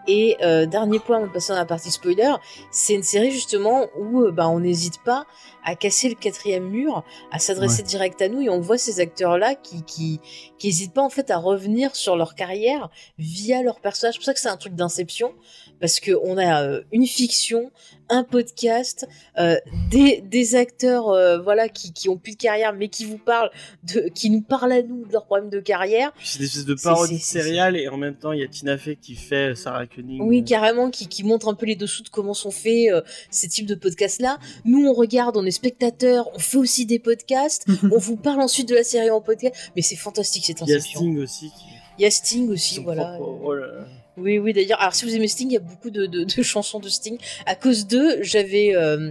Et 0.08 0.36
euh, 0.42 0.66
dernier 0.66 0.98
point 0.98 1.20
de 1.20 1.26
passer 1.26 1.52
dans 1.52 1.58
la 1.58 1.64
partie 1.64 1.90
spoiler, 1.90 2.34
c'est 2.70 2.94
une 2.94 3.02
série 3.02 3.30
justement 3.30 3.86
où 3.96 4.22
euh, 4.22 4.32
bah, 4.32 4.48
on 4.48 4.60
n'hésite 4.60 5.02
pas 5.04 5.26
à 5.64 5.76
casser 5.76 6.08
le 6.08 6.16
quatrième 6.16 6.68
mur, 6.68 7.04
à 7.30 7.38
s'adresser 7.38 7.82
direct 7.84 8.20
à 8.20 8.28
nous 8.28 8.40
et 8.40 8.50
on 8.50 8.60
voit 8.60 8.78
ces 8.78 8.98
acteurs-là 8.98 9.54
qui, 9.54 9.84
qui, 9.84 10.20
qui 10.58 10.68
hésitent 10.68 10.92
pas 10.92 11.02
en 11.02 11.10
fait 11.10 11.30
à 11.30 11.38
revenir 11.38 11.94
sur 11.94 12.16
leur 12.16 12.34
carrière 12.34 12.90
via 13.18 13.62
leur 13.62 13.80
personnage. 13.80 14.14
C'est 14.14 14.18
pour 14.18 14.24
ça 14.24 14.34
que 14.34 14.40
c'est 14.40 14.48
un 14.48 14.56
truc 14.56 14.74
d'inception 14.74 15.34
parce 15.82 16.00
que 16.00 16.12
on 16.22 16.38
a 16.38 16.62
euh, 16.62 16.80
une 16.92 17.06
fiction, 17.06 17.70
un 18.08 18.24
podcast, 18.24 19.06
euh, 19.38 19.56
des, 19.90 20.22
des 20.22 20.54
acteurs 20.54 21.08
euh, 21.10 21.38
voilà 21.40 21.68
qui, 21.68 21.92
qui 21.92 22.08
ont 22.08 22.16
plus 22.16 22.32
de 22.32 22.36
carrière 22.38 22.72
mais 22.72 22.88
qui 22.88 23.04
vous 23.04 23.18
parlent 23.18 23.50
de 23.82 24.08
qui 24.14 24.30
nous 24.30 24.40
parlent 24.42 24.72
à 24.72 24.82
nous 24.82 25.04
de 25.04 25.12
leurs 25.12 25.26
problèmes 25.26 25.50
de 25.50 25.60
carrière. 25.60 26.12
C'est 26.22 26.38
une 26.38 26.44
espèce 26.44 26.64
de 26.64 26.76
C'est- 26.76 26.84
parodie 26.84 27.14
de 27.14 27.18
c'est- 27.18 27.24
c'est- 27.24 27.42
céréales 27.42 27.76
et 27.76 27.88
en 27.88 27.96
même 27.98 28.14
temps, 28.14 28.32
il 28.32 28.40
y 28.40 28.44
a 28.44 28.48
Tina 28.48 28.78
Fey 28.78 28.96
qui 28.96 29.14
fait 29.16 29.54
Sarah 29.56 29.86
Koenig. 29.86 30.22
Oui, 30.22 30.44
carrément, 30.44 30.88
qui, 30.90 31.08
qui 31.08 31.24
montre 31.24 31.48
un 31.48 31.54
peu 31.54 31.66
les 31.66 31.76
dessous 31.76 32.02
de 32.04 32.08
comment 32.08 32.32
sont 32.34 32.50
faits 32.52 32.92
euh, 32.92 33.02
ces 33.30 33.48
types 33.48 33.66
de 33.66 33.74
podcasts-là. 33.74 34.38
Nous, 34.64 34.86
on 34.86 34.92
regarde, 34.94 35.36
on 35.36 35.44
est 35.44 35.50
spectateurs, 35.50 36.30
on 36.34 36.38
fait 36.38 36.58
aussi 36.58 36.86
des 36.86 37.00
podcasts, 37.00 37.66
on 37.92 37.98
vous 37.98 38.16
parle 38.16 38.40
ensuite 38.40 38.68
de 38.68 38.76
la 38.76 38.84
série 38.84 39.10
en 39.10 39.20
podcast, 39.20 39.54
mais 39.74 39.82
c'est 39.82 39.96
fantastique 39.96 40.46
cette 40.46 40.60
Il 40.60 40.68
y 40.68 40.72
a 40.72 40.76
inception. 40.76 41.00
Sting 41.00 41.18
aussi 41.18 41.46
qui 41.50 41.64
Il 41.98 42.02
y 42.02 42.06
a 42.06 42.10
Sting 42.10 42.48
aussi, 42.50 42.76
son 42.76 42.82
voilà. 42.84 43.16
propre 43.16 43.42
rôle, 43.42 43.62
euh. 43.64 43.82
Oui, 44.18 44.38
oui, 44.38 44.52
d'ailleurs, 44.52 44.80
alors 44.80 44.94
si 44.94 45.04
vous 45.06 45.14
aimez 45.16 45.28
Sting, 45.28 45.48
il 45.50 45.54
y 45.54 45.56
a 45.56 45.60
beaucoup 45.60 45.90
de, 45.90 46.06
de- 46.06 46.24
de 46.24 46.42
chansons 46.42 46.80
de 46.80 46.88
Sting. 46.88 47.18
À 47.46 47.54
cause 47.54 47.86
d'eux, 47.86 48.22
j'avais. 48.22 48.74
euh, 48.76 49.10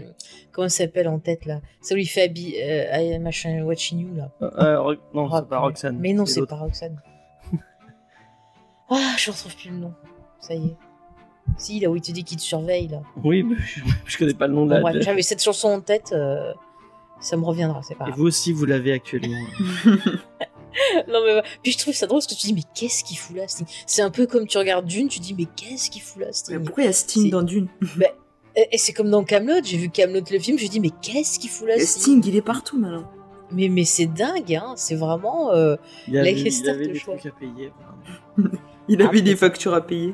comment 0.51 0.69
ça 0.69 0.83
s'appelle 0.83 1.07
en 1.07 1.17
tête 1.19 1.45
là? 1.45 1.59
Ça 1.81 1.95
il 1.97 2.05
fait 2.07 2.23
Abby, 2.23 2.55
euh, 2.61 2.85
I- 2.97 3.19
machin, 3.19 3.63
Watching 3.63 3.99
You 3.99 4.15
là. 4.15 4.31
Euh, 4.41 4.49
euh, 4.59 4.81
Ro- 4.81 4.95
non, 5.13 5.29
c'est 5.31 5.47
pas 5.47 5.55
ouais. 5.57 5.61
Roxane. 5.67 5.97
Mais 5.99 6.13
non, 6.13 6.25
c'est 6.25 6.45
pas 6.45 6.55
Roxane. 6.57 7.01
ah, 8.89 9.13
je 9.17 9.31
retrouve 9.31 9.55
plus 9.55 9.69
le 9.71 9.77
nom. 9.77 9.93
Ça 10.39 10.53
y 10.53 10.65
est. 10.67 10.75
Si, 11.57 11.79
là 11.79 11.89
où 11.89 11.95
il 11.95 12.01
te 12.01 12.11
dit 12.11 12.23
qu'il 12.23 12.37
te 12.37 12.41
surveille 12.43 12.87
là. 12.87 13.01
Oui, 13.23 13.41
mais 13.43 13.55
je, 13.65 13.81
je 14.05 14.17
connais 14.17 14.33
pas 14.35 14.47
le 14.47 14.53
nom 14.53 14.65
de 14.67 14.75
la. 14.75 14.91
de- 14.93 15.01
j'avais 15.01 15.21
cette 15.23 15.41
chanson 15.43 15.69
en 15.69 15.81
tête. 15.81 16.11
euh, 16.13 16.53
ça 17.19 17.37
me 17.37 17.43
reviendra, 17.45 17.81
c'est 17.83 17.95
pas 17.95 18.05
Et 18.05 18.07
grave. 18.07 18.19
vous 18.19 18.25
aussi, 18.27 18.51
vous 18.53 18.65
l'avez 18.65 18.93
actuellement. 18.93 19.35
Non, 21.07 21.19
mais. 21.25 21.41
Puis 21.63 21.73
je 21.73 21.77
trouve 21.77 21.93
ça 21.93 22.07
drôle 22.07 22.19
parce 22.19 22.27
que 22.27 22.35
tu 22.39 22.47
dis, 22.47 22.53
mais 22.53 22.63
qu'est-ce 22.75 23.03
qu'il 23.03 23.17
fout 23.17 23.35
là, 23.35 23.47
Sting? 23.47 23.65
C'est 23.85 24.01
un 24.01 24.09
peu 24.11 24.25
comme 24.27 24.47
tu 24.47 24.57
regardes 24.57 24.85
Dune, 24.85 25.07
tu 25.09 25.19
dis, 25.19 25.33
mais 25.33 25.45
qu'est-ce 25.55 25.89
qu'il 25.89 26.01
fout 26.01 26.19
là, 26.21 26.27
Mais 26.27 26.33
Sting 26.33 26.63
pourquoi 26.63 26.83
il 26.83 26.87
y 26.87 26.89
a 26.89 26.93
Sting 26.93 27.29
dans 27.29 27.41
Dune? 27.43 27.67
Et, 28.55 28.67
et 28.71 28.77
c'est 28.77 28.93
comme 28.93 29.09
dans 29.09 29.23
Camelot, 29.23 29.61
j'ai 29.63 29.77
vu 29.77 29.89
Camelot 29.89 30.21
le 30.29 30.39
film, 30.39 30.57
je 30.57 30.67
dis, 30.67 30.79
mais 30.79 30.89
qu'est-ce 31.01 31.39
qu'il 31.39 31.49
fout 31.49 31.67
là, 31.67 31.75
Sting? 31.79 32.21
Sting, 32.21 32.23
il 32.27 32.35
est 32.35 32.41
partout 32.41 32.77
maintenant. 32.79 33.09
Mais, 33.51 33.67
mais 33.67 33.83
c'est 33.83 34.05
dingue, 34.05 34.53
hein, 34.55 34.73
c'est 34.77 34.95
vraiment. 34.95 35.51
euh, 35.51 35.75
Il 36.07 36.13
y 36.13 36.17
avait, 36.19 36.31
La 36.31 36.37
il 36.37 36.43
question 36.45 36.71
avait 36.71 36.87
de 36.87 36.93
des 36.93 36.99
choix. 36.99 37.15
trucs 37.17 37.33
à 37.33 37.35
payer. 37.37 37.71
Il 38.87 39.01
Ah, 39.01 39.07
avait 39.07 39.21
des 39.21 39.35
factures 39.35 39.73
à 39.73 39.81
payer. 39.81 40.13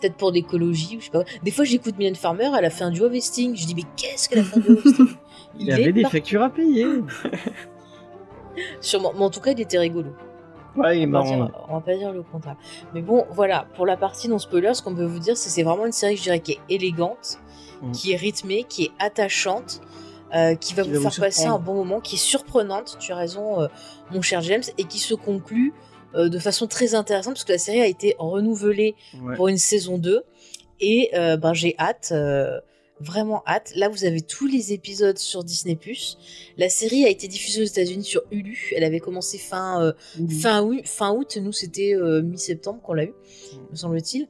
Peut-être 0.00 0.16
pour 0.16 0.32
l'écologie, 0.32 0.96
ou 0.96 1.00
je 1.00 1.04
sais 1.06 1.10
pas. 1.12 1.22
Des 1.44 1.50
fois, 1.52 1.64
j'écoute 1.64 1.96
Mylène 1.96 2.16
Farmer, 2.16 2.50
elle 2.58 2.64
a 2.64 2.70
fait 2.70 2.82
un 2.84 2.90
duo 2.90 3.06
avec 3.06 3.22
Sting. 3.22 3.54
Je 3.56 3.66
dis, 3.66 3.74
mais 3.76 3.84
qu'est-ce 3.96 4.28
qu'elle 4.28 4.40
a 4.40 4.44
fait 4.44 4.56
un 4.56 4.60
duo 4.60 4.72
avec 4.72 4.86
Sting? 4.94 5.06
Il 5.60 5.66
y 5.66 5.72
avait 5.72 5.92
des 5.92 6.02
partout. 6.02 6.16
factures 6.16 6.42
à 6.42 6.50
payer. 6.50 6.86
Sûrement. 8.80 9.12
Mais 9.16 9.24
en 9.24 9.30
tout 9.30 9.40
cas, 9.40 9.52
il 9.52 9.60
était 9.60 9.78
rigolo. 9.78 10.10
Ouais, 10.76 10.98
il 10.98 11.02
est 11.02 11.06
On 11.06 11.10
va, 11.10 11.18
marrant. 11.22 11.36
dire, 11.36 11.50
on 11.68 11.74
va 11.74 11.80
pas 11.80 11.96
dire 11.96 12.12
le 12.12 12.22
contraire. 12.22 12.56
Mais 12.94 13.02
bon, 13.02 13.26
voilà, 13.30 13.66
pour 13.76 13.84
la 13.84 13.96
partie 13.96 14.28
non 14.28 14.38
spoiler, 14.38 14.72
ce 14.74 14.82
qu'on 14.82 14.94
peut 14.94 15.04
vous 15.04 15.18
dire, 15.18 15.36
c'est 15.36 15.48
que 15.48 15.54
c'est 15.54 15.62
vraiment 15.62 15.84
une 15.86 15.92
série, 15.92 16.16
je 16.16 16.22
dirais, 16.22 16.40
qui 16.40 16.52
est 16.52 16.60
élégante, 16.68 17.38
Mm. 17.82 17.92
qui 17.92 18.12
est 18.12 18.16
rythmée, 18.16 18.64
qui 18.68 18.84
est 18.84 18.90
attachante, 18.98 19.80
euh, 20.34 20.54
qui 20.54 20.72
va 20.72 20.82
Qui 20.84 20.88
vous 20.90 20.94
va 20.94 21.08
vous 21.08 21.10
faire 21.14 21.24
passer 21.26 21.46
un 21.46 21.58
bon 21.58 21.74
moment, 21.74 22.00
qui 22.00 22.14
est 22.14 22.18
surprenante, 22.18 22.96
tu 23.00 23.12
as 23.12 23.16
raison, 23.16 23.60
euh, 23.60 23.66
mon 24.12 24.22
cher 24.22 24.40
James, 24.40 24.62
et 24.78 24.84
qui 24.84 24.98
se 24.98 25.14
conclut 25.14 25.74
euh, 26.14 26.28
de 26.28 26.38
façon 26.38 26.66
très 26.66 26.94
intéressante, 26.94 27.34
parce 27.34 27.44
que 27.44 27.52
la 27.52 27.58
série 27.58 27.80
a 27.82 27.86
été 27.86 28.14
renouvelée 28.18 28.94
Ouais. 29.22 29.34
pour 29.36 29.48
une 29.48 29.56
saison 29.58 29.98
2, 29.98 30.22
et 30.80 31.10
ben, 31.12 31.52
j'ai 31.54 31.74
hâte. 31.78 32.12
Vraiment 33.02 33.42
hâte. 33.46 33.72
Là, 33.76 33.88
vous 33.88 34.04
avez 34.04 34.20
tous 34.20 34.46
les 34.46 34.72
épisodes 34.72 35.18
sur 35.18 35.44
Disney+. 35.44 35.78
La 36.56 36.68
série 36.68 37.04
a 37.04 37.08
été 37.08 37.28
diffusée 37.28 37.62
aux 37.62 37.66
États-Unis 37.66 38.04
sur 38.04 38.22
Hulu. 38.30 38.72
Elle 38.76 38.84
avait 38.84 39.00
commencé 39.00 39.38
fin 39.38 39.82
euh, 39.82 39.92
Fin 40.40 40.62
août, 40.62 40.80
fin 40.84 41.12
août, 41.12 41.38
nous 41.40 41.52
c'était 41.52 41.94
euh, 41.94 42.22
mi-septembre 42.22 42.80
qu'on 42.82 42.94
l'a 42.94 43.04
eu, 43.04 43.14
me 43.70 43.76
semble-t-il. 43.76 44.28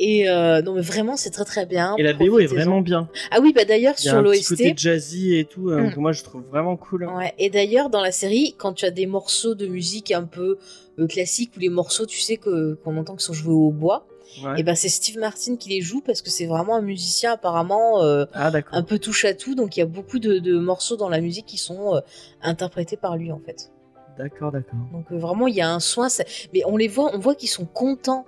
Et 0.00 0.28
euh, 0.30 0.62
non 0.62 0.74
mais 0.74 0.80
vraiment 0.80 1.16
c'est 1.16 1.30
très 1.30 1.44
très 1.44 1.66
bien. 1.66 1.96
Et 1.98 2.04
la 2.04 2.12
BO 2.12 2.38
est 2.38 2.46
vraiment 2.46 2.80
bien. 2.80 3.08
Ah 3.32 3.38
oui 3.42 3.52
bah 3.52 3.64
d'ailleurs 3.64 3.94
Il 3.98 4.04
y 4.04 4.08
a 4.08 4.12
sur 4.12 4.18
un 4.18 4.22
petit 4.22 4.44
côté 4.44 4.64
l'OST. 4.70 4.78
jazzy 4.78 5.34
et 5.36 5.44
tout, 5.44 5.70
euh, 5.70 5.88
Mm. 5.88 5.92
que 5.92 5.98
moi 5.98 6.12
je 6.12 6.22
trouve 6.22 6.42
vraiment 6.50 6.76
cool. 6.76 7.06
Ouais, 7.08 7.34
et 7.38 7.50
d'ailleurs 7.50 7.90
dans 7.90 8.00
la 8.00 8.12
série 8.12 8.54
quand 8.58 8.72
tu 8.74 8.84
as 8.84 8.92
des 8.92 9.06
morceaux 9.06 9.56
de 9.56 9.66
musique 9.66 10.12
un 10.12 10.22
peu 10.22 10.58
euh, 11.00 11.06
classiques 11.08 11.50
ou 11.56 11.60
les 11.60 11.68
morceaux 11.68 12.06
tu 12.06 12.20
sais 12.20 12.36
que 12.36 12.74
qu'on 12.84 12.96
entend 12.96 13.16
qui 13.16 13.24
sont 13.24 13.32
joués 13.32 13.54
au 13.54 13.72
bois, 13.72 14.06
Ouais. 14.44 14.60
et 14.60 14.62
ben 14.62 14.74
c'est 14.74 14.88
Steve 14.88 15.18
Martin 15.18 15.56
qui 15.56 15.70
les 15.70 15.80
joue 15.80 16.00
parce 16.00 16.20
que 16.22 16.28
c'est 16.30 16.46
vraiment 16.46 16.76
un 16.76 16.82
musicien 16.82 17.32
apparemment 17.32 18.02
euh, 18.02 18.26
Ah 18.34 18.50
un 18.72 18.82
peu 18.82 18.98
touche 18.98 19.24
à 19.24 19.32
tout 19.34 19.54
donc 19.54 19.76
il 19.76 19.80
y 19.80 19.82
a 19.82 19.86
beaucoup 19.86 20.18
de, 20.18 20.38
de 20.38 20.58
morceaux 20.58 20.96
dans 20.96 21.08
la 21.08 21.20
musique 21.20 21.46
qui 21.46 21.56
sont 21.56 21.94
euh, 21.96 22.00
interprétés 22.42 22.96
par 22.96 23.16
lui 23.16 23.32
en 23.32 23.40
fait. 23.40 23.70
D'accord, 24.18 24.50
d'accord. 24.52 24.78
Donc 24.92 25.06
euh, 25.12 25.16
vraiment, 25.16 25.46
il 25.46 25.54
y 25.54 25.60
a 25.60 25.70
un 25.72 25.80
soin. 25.80 26.08
ça- 26.08 26.24
Mais 26.52 26.62
on 26.66 26.76
les 26.76 26.88
voit, 26.88 27.10
on 27.14 27.18
voit 27.18 27.34
qu'ils 27.36 27.48
sont 27.48 27.64
contents 27.66 28.26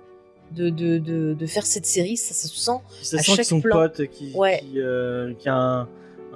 de, 0.51 0.69
de, 0.69 0.97
de, 1.33 1.45
faire 1.45 1.65
cette 1.65 1.85
série. 1.85 2.15
Ça, 2.17 2.33
se 2.33 2.47
sent. 2.47 2.71
Ça 3.01 3.17
à 3.17 3.19
sent 3.19 3.23
qu'ils 3.25 3.35
chaque 3.35 3.45
sont 3.45 3.59
plan. 3.61 3.75
potes, 3.75 4.07
qui, 4.07 4.31
Ouais. 4.33 4.59
qui, 4.61 4.79
qui 5.39 5.49
a 5.49 5.53
un, 5.55 5.89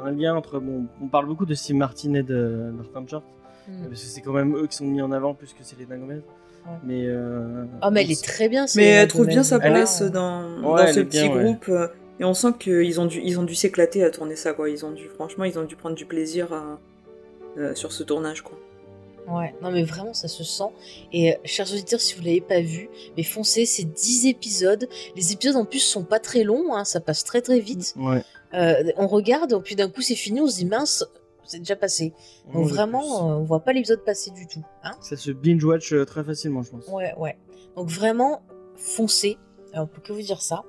un 0.04 0.12
lien 0.12 0.36
entre. 0.36 0.60
Bon, 0.60 0.86
on 1.02 1.08
parle 1.08 1.26
beaucoup 1.28 1.46
de 1.46 1.54
Steve 1.56 1.78
Martin 1.78 2.14
et 2.16 2.24
de 2.24 2.72
Norton 2.76 3.06
Short, 3.08 3.24
Hmm. 3.68 3.88
parce 3.88 4.02
que 4.02 4.08
c'est 4.08 4.22
quand 4.22 4.34
même 4.34 4.56
eux 4.58 4.68
qui 4.68 4.76
sont 4.76 4.86
mis 4.86 5.02
en 5.02 5.12
avant 5.12 5.34
plus 5.34 5.48
que 5.54 5.64
c'est 5.64 5.76
les 5.80 5.86
Gomez. 5.86 6.20
Mais. 6.84 7.06
Euh, 7.06 7.66
Oh, 7.84 7.90
mais 7.92 8.04
elle 8.04 8.12
est 8.12 8.24
très 8.24 8.50
bien. 8.50 8.66
Mais 8.76 8.86
elle 8.86 9.08
trouve 9.08 9.28
bien 9.28 9.44
sa 9.44 9.60
place 9.60 10.02
dans, 10.02 10.44
ce 10.94 11.00
petit 11.02 11.30
groupe. 11.30 11.66
euh, 11.70 11.88
Et 12.20 12.24
on 12.24 12.34
sent 12.34 12.54
qu'ils 12.60 13.00
ont 13.02 13.06
dû, 13.06 13.22
ils 13.24 13.40
ont 13.40 13.44
dû 13.44 13.56
s'éclater 13.56 14.04
à 14.04 14.10
tourner 14.10 14.36
ça, 14.36 14.54
quoi. 14.54 14.70
Ils 14.70 14.86
ont 14.86 14.92
dû, 14.92 15.08
franchement, 15.10 15.44
ils 15.44 15.60
ont 15.60 15.64
dû 15.66 15.76
prendre 15.76 15.96
du 15.96 16.06
plaisir 16.06 16.54
à- 16.54 16.80
euh, 17.58 17.76
sur 17.76 17.92
ce 17.92 18.04
tournage, 18.04 18.42
quoi. 18.42 18.58
Ouais, 19.28 19.56
non 19.64 19.72
mais 19.72 19.82
vraiment 19.84 20.14
ça 20.14 20.28
se 20.28 20.44
sent. 20.44 20.70
Et 21.12 21.34
euh, 21.34 21.38
chers 21.46 21.72
auditeurs, 21.74 22.00
si 22.00 22.14
vous 22.14 22.22
l'avez 22.22 22.42
pas 22.42 22.62
vu, 22.62 22.90
mais 23.18 23.24
foncez, 23.24 23.66
c'est 23.66 23.84
10 23.86 24.28
épisodes. 24.28 24.88
Les 25.16 25.34
épisodes 25.34 25.56
en 25.56 25.66
plus 25.66 25.80
sont 25.80 26.04
pas 26.04 26.20
très 26.20 26.44
longs, 26.44 26.76
hein, 26.76 26.86
ça 26.86 27.00
passe 27.00 27.24
très 27.24 27.42
très 27.42 27.60
vite. 27.60 27.96
Ouais. 27.98 28.22
Euh, 28.54 28.92
on 28.98 29.08
regarde, 29.08 29.60
puis 29.64 29.76
d'un 29.76 29.90
coup 29.90 30.02
c'est 30.02 30.14
fini, 30.16 30.42
on 30.42 30.48
se 30.48 30.58
dit 30.58 30.66
mince, 30.66 31.04
c'est 31.46 31.60
déjà 31.60 31.76
passé. 31.76 32.14
Donc 32.54 32.68
vraiment, 32.68 33.32
euh, 33.32 33.36
on 33.36 33.44
voit 33.44 33.62
pas 33.62 33.74
l'épisode 33.74 34.04
passer 34.04 34.32
du 34.32 34.48
tout. 34.48 34.64
Hein 34.84 34.92
Ça 35.02 35.16
se 35.18 35.32
binge-watch 35.32 35.94
euh, 35.94 36.06
très 36.06 36.24
facilement, 36.24 36.64
je 36.64 36.72
pense. 36.72 36.88
Ouais, 36.88 37.14
ouais. 37.18 37.38
Donc 37.76 37.90
vraiment, 37.90 38.42
foncez. 38.76 39.38
Euh, 39.76 39.80
On 39.82 39.88
peut 39.88 40.02
que 40.02 40.14
vous 40.14 40.22
dire 40.22 40.42
ça. 40.42 40.64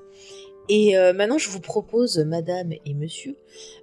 Et 0.68 0.98
euh, 0.98 1.12
maintenant, 1.12 1.38
je 1.38 1.48
vous 1.48 1.60
propose, 1.60 2.18
madame 2.18 2.72
et 2.72 2.94
monsieur, 2.94 3.36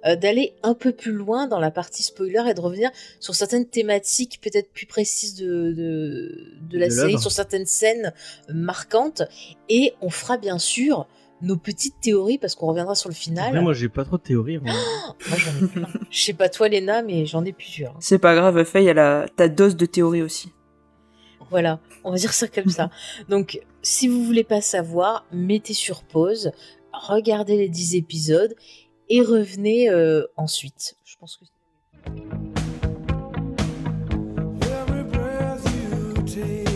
euh, 0.04 0.16
d'aller 0.16 0.54
un 0.62 0.74
peu 0.74 0.92
plus 0.92 1.12
loin 1.12 1.46
dans 1.46 1.58
la 1.58 1.70
partie 1.70 2.02
spoiler 2.02 2.42
et 2.50 2.52
de 2.52 2.60
revenir 2.60 2.90
sur 3.20 3.34
certaines 3.34 3.66
thématiques 3.66 4.38
peut-être 4.42 4.70
plus 4.70 4.84
précises 4.84 5.34
de, 5.34 5.72
de, 5.72 6.52
de 6.68 6.78
la 6.78 6.88
De 6.88 6.92
série, 6.92 7.18
sur 7.18 7.32
certaines 7.32 7.64
scènes 7.64 8.12
marquantes. 8.50 9.22
Et 9.70 9.94
on 10.02 10.10
fera 10.10 10.36
bien 10.36 10.58
sûr 10.58 11.06
nos 11.44 11.56
petites 11.56 12.00
théories 12.00 12.38
parce 12.38 12.54
qu'on 12.54 12.66
reviendra 12.66 12.94
sur 12.94 13.08
le 13.08 13.14
final. 13.14 13.48
Après, 13.48 13.60
moi, 13.60 13.72
j'ai 13.72 13.88
pas 13.88 14.04
trop 14.04 14.16
de 14.16 14.22
théories. 14.22 14.58
moi. 14.58 14.72
Moi, 15.28 15.38
j'en 15.38 15.64
ai 15.64 15.68
plein. 15.68 15.88
Je 16.10 16.20
sais 16.20 16.32
pas 16.32 16.48
toi, 16.48 16.68
Léna, 16.68 17.02
mais 17.02 17.24
j'en 17.26 17.44
ai 17.44 17.52
plusieurs. 17.52 17.94
C'est 18.00 18.18
pas 18.18 18.34
grave, 18.34 18.64
Faye, 18.64 18.86
elle 18.86 18.98
a 18.98 19.26
ta 19.36 19.48
dose 19.48 19.76
de 19.76 19.86
théorie 19.86 20.22
aussi. 20.22 20.52
Voilà, 21.50 21.78
on 22.02 22.10
va 22.10 22.16
dire 22.16 22.32
ça 22.32 22.48
comme 22.48 22.68
ça. 22.68 22.90
Donc, 23.28 23.60
si 23.82 24.08
vous 24.08 24.24
voulez 24.24 24.44
pas 24.44 24.60
savoir, 24.60 25.24
mettez 25.30 25.74
sur 25.74 26.02
pause, 26.02 26.50
regardez 26.92 27.56
les 27.56 27.68
10 27.68 27.96
épisodes 27.96 28.54
et 29.08 29.20
revenez 29.20 29.88
euh, 29.90 30.26
ensuite. 30.36 30.96
Je 31.04 31.16
pense 31.16 31.36
que 31.36 31.44
Every 34.66 35.04
breath 35.04 35.64
you 35.64 36.22
take, 36.24 36.73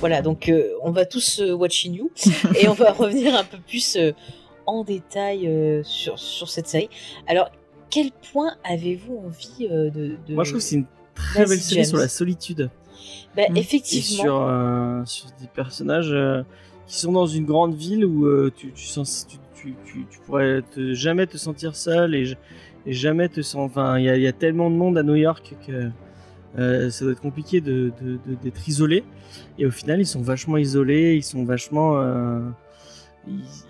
voilà, 0.00 0.22
donc 0.22 0.48
euh, 0.48 0.70
on 0.82 0.90
va 0.90 1.04
tous 1.06 1.40
euh, 1.40 1.52
watching 1.52 1.94
you 1.94 2.10
et 2.58 2.68
on 2.68 2.72
va 2.74 2.92
revenir 3.04 3.34
un 3.34 3.44
peu 3.44 3.58
plus 3.58 3.96
euh, 3.96 4.12
en 4.66 4.82
détail 4.84 5.48
sur, 5.84 6.18
sur 6.18 6.48
cette 6.48 6.66
série. 6.66 6.88
Alors, 7.26 7.50
quel 7.90 8.10
point 8.32 8.52
avez-vous 8.64 9.22
envie 9.26 9.68
de, 9.68 10.16
de- 10.26 10.34
Moi, 10.34 10.44
je 10.44 10.50
trouve 10.50 10.60
que 10.60 10.66
c'est 10.66 10.76
une 10.76 10.86
très 11.14 11.44
belle 11.44 11.58
série 11.58 11.74
James. 11.82 11.84
sur 11.84 11.98
la 11.98 12.08
solitude. 12.08 12.70
Bah, 13.36 13.42
Mm. 13.48 13.56
Et 13.56 13.60
effectivement. 13.60 14.22
sur, 14.22 14.42
euh, 14.42 15.02
sur 15.06 15.26
des 15.40 15.46
personnages 15.54 16.12
euh, 16.12 16.42
qui 16.86 16.96
sont 16.98 17.12
dans 17.12 17.26
une 17.26 17.44
grande 17.46 17.74
ville 17.74 18.04
où 18.04 18.26
euh, 18.26 18.52
tu, 18.56 18.72
tu, 18.72 18.86
sens, 18.86 19.26
tu, 19.28 19.36
tu, 19.54 19.74
tu, 19.84 20.06
tu 20.10 20.18
pourrais 20.20 20.62
te- 20.74 20.92
jamais 20.94 21.26
te 21.26 21.36
sentir 21.36 21.74
seul 21.76 22.14
et, 22.14 22.36
jamais 22.86 23.28
te 23.28 23.40
sentir. 23.42 23.64
Enfin, 23.66 23.98
il 23.98 24.04
y 24.04 24.08
a, 24.10 24.16
il 24.16 24.22
y 24.22 24.26
a 24.26 24.32
tellement 24.32 24.70
de 24.70 24.74
monde 24.76 24.98
à 24.98 25.02
New 25.02 25.14
York 25.16 25.54
que 25.66 25.90
euh, 26.58 26.90
ça 26.90 27.04
doit 27.04 27.12
être 27.12 27.20
compliqué 27.20 27.60
de- 27.60 27.92
de- 28.02 28.18
de- 28.26 28.34
d'être 28.42 28.68
isolé. 28.68 29.04
Et 29.58 29.66
au 29.66 29.70
final, 29.70 30.00
ils 30.00 30.06
sont 30.06 30.22
vachement 30.22 30.56
isolés, 30.56 31.14
ils 31.16 31.22
sont 31.24 31.44
vachement. 31.44 31.98
euh, 32.00 32.40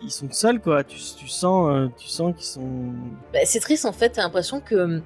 ils, 0.04 0.10
sont 0.10 0.30
seuls, 0.30 0.60
quoi. 0.60 0.84
Tu, 0.84 0.96
tu 1.18 1.28
sens, 1.28 1.70
euh, 1.70 1.88
tu 1.98 2.08
sens 2.08 2.34
qu'ils 2.34 2.46
sont. 2.46 2.92
Bah, 3.32 3.40
c'est 3.44 3.60
triste 3.60 3.84
en 3.84 3.92
fait, 3.92 4.10
t'as 4.10 4.22
l'impression 4.22 4.60
que. 4.60 5.02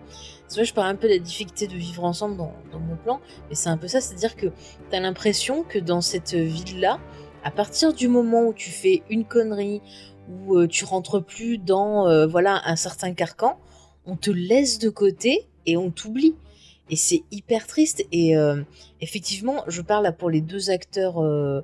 C'est 0.47 0.57
vrai, 0.57 0.65
je 0.67 0.75
parle 0.75 0.89
un 0.89 0.95
peu 0.95 1.09
de 1.09 1.15
la 1.15 1.19
difficulté 1.19 1.67
de 1.67 1.73
vivre 1.73 2.05
ensemble 2.05 2.37
dans, 2.37 2.53
mon 2.79 2.97
plan, 2.97 3.21
mais 3.49 3.55
c'est 3.55 3.71
un 3.71 3.79
peu 3.79 3.89
ça, 3.89 4.01
c'est-à-dire 4.03 4.37
que 4.37 4.49
t'as 4.91 5.01
l'impression 5.01 5.65
que 5.65 5.79
dans 5.79 6.03
cette 6.03 6.35
ville-là, 6.35 7.01
à 7.45 7.51
partir 7.51 7.95
du 7.95 8.09
moment 8.09 8.45
où 8.45 8.53
tu 8.53 8.71
fais 8.71 9.03
une 9.09 9.25
connerie, 9.25 9.81
où 10.29 10.59
euh, 10.59 10.69
tu 10.69 10.85
rentres 10.85 11.25
plus 11.25 11.57
dans 11.57 12.29
voilà 12.29 12.61
un 12.67 12.77
certain 12.77 13.15
carcan, 13.15 13.59
on 14.07 14.17
te 14.17 14.31
laisse 14.31 14.79
de 14.79 14.91
côté 14.91 15.49
et 15.67 15.77
on 15.79 15.91
t'oublie. 15.91 16.35
Et 16.91 16.97
c'est 16.97 17.23
hyper 17.31 17.67
triste. 17.67 18.05
Et 18.13 18.37
euh, 18.37 18.63
effectivement, 19.01 19.65
je 19.69 19.83
parle 19.83 20.05
là 20.05 20.13
pour 20.13 20.31
les 20.31 20.41
deux 20.41 20.71
acteurs 20.71 21.23
euh, 21.23 21.63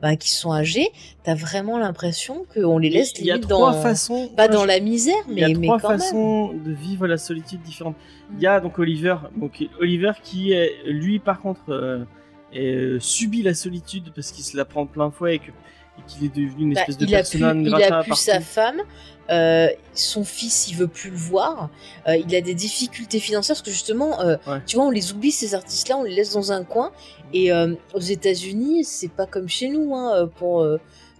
bah, 0.00 0.16
qui 0.16 0.30
sont 0.30 0.52
âgés, 0.52 0.88
t'as 1.22 1.34
vraiment 1.34 1.78
l'impression 1.78 2.44
qu'on 2.54 2.78
les 2.78 2.90
laisse 2.90 3.12
Il 3.18 3.26
y 3.26 3.30
a 3.30 3.38
trois 3.38 3.72
dans, 3.72 3.80
façons. 3.82 4.28
pas 4.36 4.48
dans 4.48 4.64
la 4.64 4.80
misère, 4.80 5.14
Il 5.28 5.34
mais, 5.34 5.40
y 5.42 5.44
a 5.44 5.48
mais 5.56 5.66
trois 5.66 5.78
quand 5.78 5.90
même. 5.90 5.98
façons 6.00 6.52
de 6.54 6.72
vivre 6.72 7.06
la 7.06 7.18
solitude 7.18 7.62
différente. 7.62 7.94
Il 8.36 8.42
y 8.42 8.46
a 8.46 8.58
donc 8.60 8.78
Oliver, 8.78 9.16
donc 9.36 9.62
Oliver 9.80 10.12
qui 10.24 10.52
est 10.52 10.72
lui 10.86 11.18
par 11.20 11.40
contre 11.40 12.06
euh, 12.54 12.98
subit 13.00 13.42
la 13.42 13.54
solitude 13.54 14.12
parce 14.14 14.32
qu'il 14.32 14.44
se 14.44 14.56
la 14.56 14.64
prend 14.64 14.86
plein 14.86 15.10
fouet 15.10 15.36
et 15.36 15.38
que- 15.38 15.50
et 15.98 16.02
qu'il 16.06 16.24
est 16.24 16.34
devenu 16.34 16.62
une 16.62 16.74
Bah, 16.74 16.80
espèce 16.80 16.96
de 16.98 17.04
il 17.06 17.14
a 17.14 17.22
pu, 17.22 17.36
il 17.38 17.74
a 17.92 18.02
pu 18.02 18.14
sa 18.14 18.40
femme, 18.40 18.80
euh, 19.30 19.68
son 19.94 20.24
fils, 20.24 20.68
il 20.68 20.76
veut 20.76 20.88
plus 20.88 21.10
le 21.10 21.16
voir. 21.16 21.70
euh, 22.08 22.16
il 22.16 22.34
a 22.34 22.40
des 22.40 22.54
difficultés 22.54 23.20
financières 23.20 23.54
parce 23.56 23.62
que 23.62 23.70
justement, 23.70 24.20
euh, 24.20 24.36
Ouais. 24.46 24.58
tu 24.66 24.76
vois, 24.76 24.86
on 24.86 24.90
les 24.90 25.12
oublie 25.12 25.32
ces 25.32 25.54
artistes-là, 25.54 25.96
on 25.98 26.02
les 26.02 26.14
laisse 26.14 26.32
dans 26.32 26.52
un 26.52 26.64
coin. 26.64 26.92
Et 27.34 27.50
aux 27.52 27.98
États-Unis, 28.00 28.84
c'est 28.84 29.08
pas 29.10 29.24
comme 29.26 29.48
chez 29.48 29.68
nous. 29.68 29.94
Hein, 29.94 30.28
pour 30.36 30.66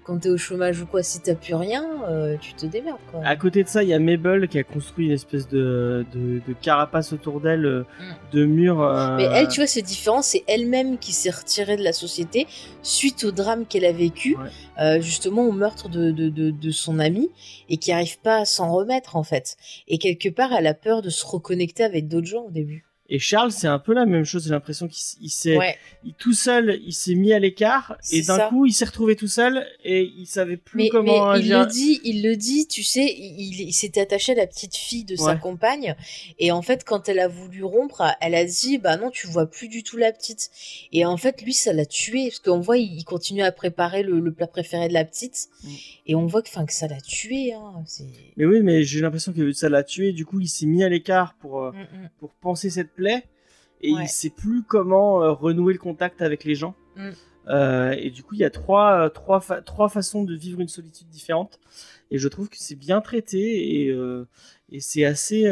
quand 0.04 0.18
t'es 0.18 0.28
au 0.30 0.36
chômage 0.36 0.80
ou 0.80 0.86
quoi, 0.86 1.02
si 1.02 1.20
t'as 1.20 1.34
plus 1.34 1.54
rien, 1.54 1.84
euh, 2.08 2.36
tu 2.40 2.54
te 2.54 2.66
démerdes. 2.66 2.98
Quoi. 3.10 3.20
À 3.24 3.36
côté 3.36 3.62
de 3.62 3.68
ça, 3.68 3.82
il 3.82 3.88
y 3.88 3.94
a 3.94 3.98
Mabel 3.98 4.48
qui 4.48 4.58
a 4.58 4.64
construit 4.64 5.06
une 5.06 5.12
espèce 5.12 5.48
de, 5.48 6.04
de, 6.12 6.40
de 6.46 6.52
carapace 6.60 7.12
autour 7.12 7.40
d'elle, 7.40 7.64
euh, 7.66 7.84
de 8.32 8.44
murs. 8.44 8.82
euh, 8.82 9.14
Mm. 9.14 9.16
Mais 9.16 9.24
elle, 9.32 9.48
tu 9.48 9.60
vois, 9.60 9.66
c'est 9.66 9.82
différent. 9.82 10.22
C'est 10.22 10.42
elle-même 10.48 10.98
qui 10.98 11.12
s'est 11.12 11.30
retirée 11.30 11.76
de 11.76 11.84
la 11.84 11.92
société 11.92 12.46
suite 12.82 13.24
au 13.24 13.30
drame 13.32 13.64
qu'elle 13.66 13.84
a 13.84 13.92
vécu, 13.92 14.36
Ouais. 14.78 15.00
justement 15.00 15.42
au 15.46 15.52
meurtre 15.52 15.88
de, 15.88 16.10
de, 16.10 16.28
de, 16.28 16.50
de 16.50 16.70
son 16.70 16.98
ami, 16.98 17.30
et 17.68 17.76
qui 17.76 17.92
arrive 17.92 18.18
pas 18.20 18.38
à 18.38 18.44
s'en 18.44 18.72
remettre 18.72 19.16
en 19.16 19.22
fait. 19.22 19.56
Et 19.88 19.98
quelque 19.98 20.28
part, 20.28 20.50
elle 20.52 20.66
a 20.66 20.74
peur 20.74 21.02
de 21.02 21.10
se 21.10 21.24
reconnecter 21.24 21.84
avec 21.84 22.08
d'autres 22.08 22.26
gens 22.26 22.42
au 22.46 22.50
début. 22.50 22.84
Et 23.14 23.18
Charles, 23.18 23.52
c'est 23.52 23.66
un 23.68 23.78
peu 23.78 23.92
la 23.92 24.06
même 24.06 24.24
chose. 24.24 24.44
J'ai 24.44 24.50
l'impression 24.50 24.88
qu'il 24.88 25.30
s'est, 25.30 25.58
Ouais. 25.58 25.76
tout 26.16 26.32
seul, 26.32 26.80
il 26.86 26.94
s'est 26.94 27.14
mis 27.14 27.34
à 27.34 27.38
l'écart 27.38 27.98
et 28.10 28.22
d'un 28.22 28.48
coup, 28.48 28.64
il 28.64 28.72
s'est 28.72 28.86
retrouvé 28.86 29.16
tout 29.16 29.28
seul 29.28 29.66
et 29.84 30.10
il 30.16 30.24
savait 30.26 30.56
plus 30.56 30.78
Mais, 30.84 30.88
comment 30.88 31.32
mais 31.34 31.40
il 31.40 31.50
le 31.50 31.66
dit, 31.66 32.00
il 32.04 32.22
le 32.22 32.36
dit, 32.36 32.66
tu 32.66 32.82
sais, 32.82 33.04
il, 33.04 33.60
il 33.60 33.72
s'était 33.74 34.00
attaché 34.00 34.32
à 34.32 34.36
la 34.36 34.46
petite 34.46 34.76
fille 34.76 35.04
de 35.04 35.14
sa 35.16 35.36
compagne, 35.36 35.94
et 36.38 36.52
en 36.52 36.62
fait, 36.62 36.84
quand 36.84 37.06
elle 37.10 37.18
a 37.18 37.28
voulu 37.28 37.62
rompre, 37.64 38.02
elle 38.22 38.34
a 38.34 38.46
dit, 38.46 38.78
bah 38.78 38.96
non, 38.96 39.10
tu 39.10 39.26
vois 39.26 39.44
plus 39.46 39.68
du 39.68 39.82
tout 39.82 39.98
la 39.98 40.10
petite. 40.10 40.50
Et 40.92 41.04
en 41.04 41.18
fait, 41.18 41.42
lui, 41.42 41.52
ça 41.52 41.74
l'a 41.74 41.84
tué, 41.84 42.28
parce 42.28 42.38
qu'on 42.38 42.60
voit, 42.60 42.78
il, 42.78 43.04
continue 43.04 43.42
à 43.42 43.52
préparer 43.52 44.02
le, 44.02 44.20
le 44.20 44.32
plat 44.32 44.46
préféré 44.46 44.88
de 44.88 44.94
la 44.94 45.04
petite, 45.04 45.48
Mm. 45.64 45.68
et 46.06 46.14
on 46.14 46.26
voit 46.26 46.40
que, 46.42 46.48
enfin, 46.48 46.64
que 46.66 46.72
ça 46.72 46.88
l'a 46.88 47.00
tué. 47.00 47.52
Hein. 47.52 47.84
Mais 48.38 48.46
oui, 48.46 48.62
mais 48.62 48.82
j'ai 48.84 49.00
l'impression 49.00 49.32
que 49.34 49.52
ça 49.52 49.68
l'a 49.68 49.84
tué. 49.84 50.12
Du 50.12 50.24
coup, 50.24 50.40
il 50.40 50.48
s'est 50.48 50.66
mis 50.66 50.82
à 50.82 50.88
l'écart 50.88 51.34
pour, 51.40 51.62
euh, 51.62 51.72
Mm, 51.72 51.80
mm. 52.04 52.08
pour 52.18 52.30
penser 52.40 52.70
cette 52.70 52.92
et 53.80 53.92
Ouais. 53.92 54.04
il 54.04 54.08
sait 54.08 54.30
plus 54.30 54.62
comment 54.62 55.22
euh, 55.22 55.32
renouer 55.32 55.72
le 55.72 55.78
contact 55.78 56.22
avec 56.22 56.44
les 56.44 56.54
gens. 56.54 56.74
Mm. 56.96 57.10
Euh, 57.48 57.90
et 57.98 58.10
du 58.10 58.22
coup, 58.22 58.34
il 58.36 58.40
y 58.40 58.44
a 58.44 58.50
trois, 58.50 59.06
euh, 59.06 59.08
trois, 59.08 59.40
fa- 59.40 59.60
trois 59.62 59.88
façons 59.88 60.22
de 60.22 60.34
vivre 60.36 60.60
une 60.60 60.68
solitude 60.68 61.08
différente. 61.08 61.58
Et 62.12 62.18
je 62.18 62.28
trouve 62.28 62.48
que 62.48 62.56
c'est 62.58 62.76
bien 62.76 63.00
traité 63.00 63.82
et, 63.82 63.88
euh, 63.90 64.28
et 64.70 64.80
c'est 64.80 65.04
assez. 65.04 65.42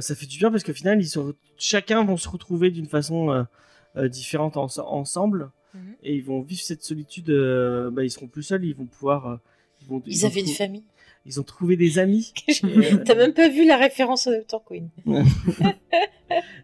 ça 0.00 0.14
fait 0.14 0.26
du 0.26 0.38
bien 0.38 0.50
parce 0.50 0.62
qu'au 0.62 0.72
final, 0.74 1.00
ils 1.00 1.08
sont, 1.08 1.34
chacun 1.56 2.04
vont 2.04 2.16
se 2.16 2.28
retrouver 2.28 2.70
d'une 2.70 2.86
façon 2.86 3.46
différente 3.96 4.56
en- 4.56 4.66
ensemble. 4.78 5.50
Mhm. 5.74 5.94
Et 6.02 6.14
ils 6.16 6.24
vont 6.24 6.40
vivre 6.42 6.60
cette 6.62 6.82
solitude. 6.82 7.30
bah, 7.92 8.04
ils 8.04 8.10
seront 8.10 8.26
plus 8.28 8.42
seuls. 8.42 8.64
Ils 8.64 8.74
vont 8.76 8.86
pouvoir. 8.86 9.38
ils, 9.80 9.88
vont, 9.88 10.02
Ils 10.06 10.20
vont 10.20 10.26
avaient 10.28 10.40
une 10.40 10.46
trou- 10.46 10.54
famille. 10.54 10.84
Ils 11.26 11.40
ont 11.40 11.42
trouvé 11.42 11.76
des 11.76 11.98
amis. 11.98 12.32
T'as 13.04 13.14
même 13.14 13.32
pas 13.32 13.48
vu 13.48 13.66
la 13.66 13.76
référence 13.78 14.26
à 14.26 14.32
Dr. 14.38 14.62
Queen. 14.66 14.88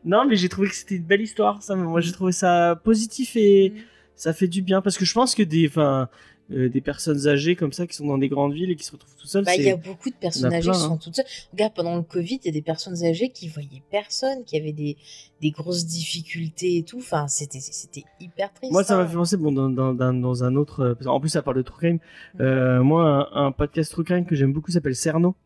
Non, 0.04 0.24
mais 0.26 0.36
j'ai 0.36 0.48
trouvé 0.48 0.68
que 0.68 0.74
c'était 0.74 0.96
une 0.96 1.04
belle 1.04 1.20
histoire. 1.20 1.62
Ça, 1.62 1.76
moi, 1.76 2.00
j'ai 2.00 2.12
trouvé 2.12 2.32
ça 2.32 2.80
positif 2.82 3.36
et 3.36 3.70
Mm. 3.70 3.78
ça 4.16 4.32
fait 4.32 4.48
du 4.48 4.62
bien 4.62 4.80
parce 4.82 4.98
que 4.98 5.04
je 5.04 5.12
pense 5.14 5.34
que 5.34 5.42
des, 5.42 5.68
enfin, 5.68 6.08
euh, 6.53 6.68
des 6.68 6.80
personnes 6.80 7.28
âgées 7.28 7.55
comme 7.57 7.72
ça 7.72 7.86
qui 7.86 7.94
sont 7.94 8.07
dans 8.07 8.18
des 8.18 8.28
grandes 8.28 8.55
villes 8.55 8.70
et 8.70 8.76
qui 8.76 8.84
se 8.84 8.92
retrouvent 8.92 9.14
tout 9.16 9.26
seules, 9.26 9.44
Bah, 9.44 9.55
il 9.57 9.62
y 9.62 9.70
a 9.70 9.76
beaucoup 9.76 10.11
de 10.11 10.14
personnes 10.14 10.53
en 10.53 10.57
âgées 10.57 10.70
plein, 10.70 10.72
qui 10.72 10.80
sont 10.80 10.92
hein. 10.94 10.98
toutes 11.03 11.16
seules. 11.16 11.24
Regarde, 11.53 11.74
pendant 11.74 11.96
le 11.96 12.03
Covid, 12.03 12.40
il 12.42 12.46
y 12.46 12.48
a 12.48 12.53
des 12.53 12.62
personnes 12.62 13.05
âgées 13.05 13.28
qui 13.30 13.48
voyaient 13.48 13.82
personne, 13.90 14.44
qui 14.44 14.57
avaient 14.57 14.72
des, 14.72 14.96
des 15.40 15.51
grosses 15.51 15.86
difficultés 15.86 16.76
et 16.78 16.82
tout. 16.82 16.98
Enfin, 16.98 17.28
c'était, 17.28 17.61
c'était 17.61 18.05
hyper 18.20 18.53
triste. 18.53 18.72
Moi, 18.72 18.84
ça 18.84 18.96
m'a 18.96 19.03
hein. 19.03 19.07
fait 19.09 19.16
penser 19.16 19.36
bon, 19.36 19.53
dans, 19.53 19.70
dans, 19.70 19.94
dans, 19.94 20.12
dans 20.12 20.44
un 20.44 20.57
autre. 20.57 20.80
euh, 20.80 20.94
qu'en 20.94 21.20
plus, 21.20 21.28
ça 21.28 21.42
parle 21.42 21.57
de 21.57 21.62
True 21.62 21.78
Crime. 21.78 21.98
Euh, 22.40 22.82
moi, 22.82 23.28
un, 23.32 23.46
un 23.46 23.53
podcast 23.53 23.92
True 23.92 24.05
Crime 24.05 24.26
que 24.26 24.34
j'aime 24.34 24.53
beaucoup 24.53 24.70
s'appelle 24.70 24.96
Cerno, 24.96 25.36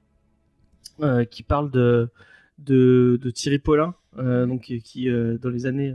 euh, 1.01 1.25
qui 1.25 1.43
parle 1.43 1.71
de, 1.71 2.09
de, 2.59 3.19
de 3.23 3.31
Thierry 3.31 3.59
Paulin, 3.59 3.95
euh, 4.19 4.47
donc, 4.47 4.63
qui, 4.85 5.09
dans, 5.41 5.51
les 5.51 5.67
années, 5.67 5.95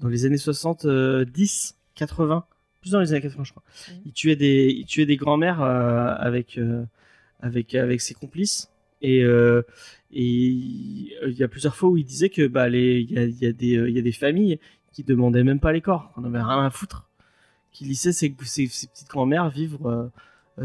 dans 0.00 0.08
les 0.08 0.26
années 0.26 0.36
70, 0.36 1.76
80, 1.94 2.44
plus 2.80 2.92
dans 2.92 3.00
les 3.00 3.12
années 3.12 3.20
80, 3.20 3.44
je 3.44 3.50
crois, 3.50 3.62
il 4.06 4.12
tuait 4.12 4.36
des, 4.36 4.74
il 4.76 4.86
tuait 4.86 5.06
des 5.06 5.16
grands-mères 5.16 5.60
euh, 5.62 6.14
avec, 6.18 6.56
euh, 6.58 6.84
avec, 7.40 7.74
avec 7.74 8.00
ses 8.00 8.14
complices. 8.14 8.70
Et, 9.02 9.22
euh, 9.22 9.62
et 10.12 10.26
il 10.26 11.32
y 11.32 11.42
a 11.42 11.48
plusieurs 11.48 11.74
fois 11.76 11.88
où 11.90 11.96
il 11.96 12.04
disait 12.04 12.28
que 12.28 12.46
bah, 12.46 12.68
les, 12.68 13.00
il, 13.00 13.12
y 13.12 13.18
a, 13.18 13.24
y 13.24 13.46
a 13.46 13.52
des, 13.52 13.66
il 13.68 13.90
y 13.96 13.98
a 13.98 14.02
des 14.02 14.12
familles 14.12 14.58
qui 14.92 15.04
demandaient 15.04 15.44
même 15.44 15.60
pas 15.60 15.72
les 15.72 15.80
corps, 15.80 16.12
qu'on 16.14 16.24
avait 16.24 16.38
rien 16.42 16.64
à 16.64 16.70
foutre, 16.70 17.08
qui 17.72 17.84
laissaient 17.84 18.12
ces, 18.12 18.34
ces, 18.44 18.66
ces 18.66 18.86
petites 18.88 19.08
grand-mères 19.08 19.48
vivre 19.48 20.10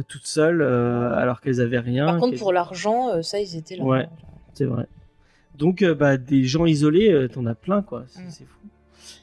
toutes 0.08 0.26
seules 0.26 0.62
alors 0.62 1.40
qu'elles 1.42 1.62
avaient 1.62 1.80
rien. 1.80 2.06
Par 2.08 2.20
contre, 2.20 2.38
pour 2.40 2.52
l'argent, 2.52 3.22
ça, 3.22 3.40
ils 3.40 3.56
étaient 3.56 3.78
là. 3.78 3.84
Ouais, 3.84 4.10
c'est 4.54 4.66
vrai. 4.66 4.88
Donc, 5.58 5.84
bah, 5.84 6.18
des 6.18 6.44
gens 6.44 6.66
isolés, 6.66 7.28
t'en 7.32 7.46
as 7.46 7.56
plein, 7.56 7.82
quoi. 7.82 8.04
C'est 8.08 8.22
Mm. 8.24 8.30
c'est 8.30 8.46
fou. 8.46 8.60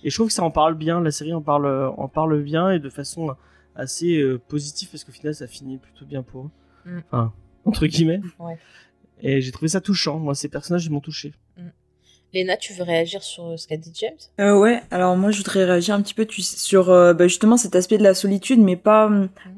Et 0.04 0.10
je 0.10 0.14
trouve 0.16 0.28
que 0.28 0.32
ça 0.34 0.42
en 0.42 0.50
parle 0.50 0.74
bien, 0.74 1.00
la 1.00 1.10
série 1.10 1.32
en 1.34 1.42
parle, 1.42 1.92
en 1.96 2.08
parle 2.08 2.42
bien 2.42 2.70
et 2.70 2.78
de 2.78 2.88
façon 2.90 3.34
assez 3.74 4.18
euh, 4.20 4.38
positive 4.38 4.88
parce 4.90 5.04
qu'au 5.04 5.12
final, 5.12 5.34
ça 5.34 5.46
finit 5.46 5.78
plutôt 5.78 6.04
bien 6.04 6.22
pour 6.22 6.44
eux. 6.44 6.50
Mm. 6.90 6.98
Enfin, 7.10 7.32
entre 7.64 7.86
guillemets. 7.86 8.20
Ouais. 8.38 8.58
Et 9.20 9.40
j'ai 9.40 9.52
trouvé 9.52 9.68
ça 9.68 9.80
touchant. 9.80 10.18
Moi, 10.18 10.34
ces 10.34 10.48
personnages, 10.48 10.84
ils 10.84 10.90
m'ont 10.92 11.00
touché. 11.00 11.32
Léna, 12.34 12.56
tu 12.56 12.72
veux 12.72 12.82
réagir 12.82 13.22
sur 13.22 13.44
euh, 13.48 13.56
ce 13.58 13.68
qu'a 13.68 13.76
dit 13.76 13.92
James? 13.94 14.16
Euh, 14.40 14.58
ouais, 14.58 14.82
alors 14.90 15.14
moi 15.18 15.30
je 15.32 15.36
voudrais 15.36 15.66
réagir 15.66 15.94
un 15.94 16.00
petit 16.00 16.14
peu 16.14 16.24
tu- 16.24 16.40
sur 16.40 16.88
euh, 16.88 17.12
bah, 17.12 17.26
justement 17.28 17.58
cet 17.58 17.76
aspect 17.76 17.98
de 17.98 18.02
la 18.02 18.14
solitude, 18.14 18.58
mais 18.58 18.76
pas 18.76 19.10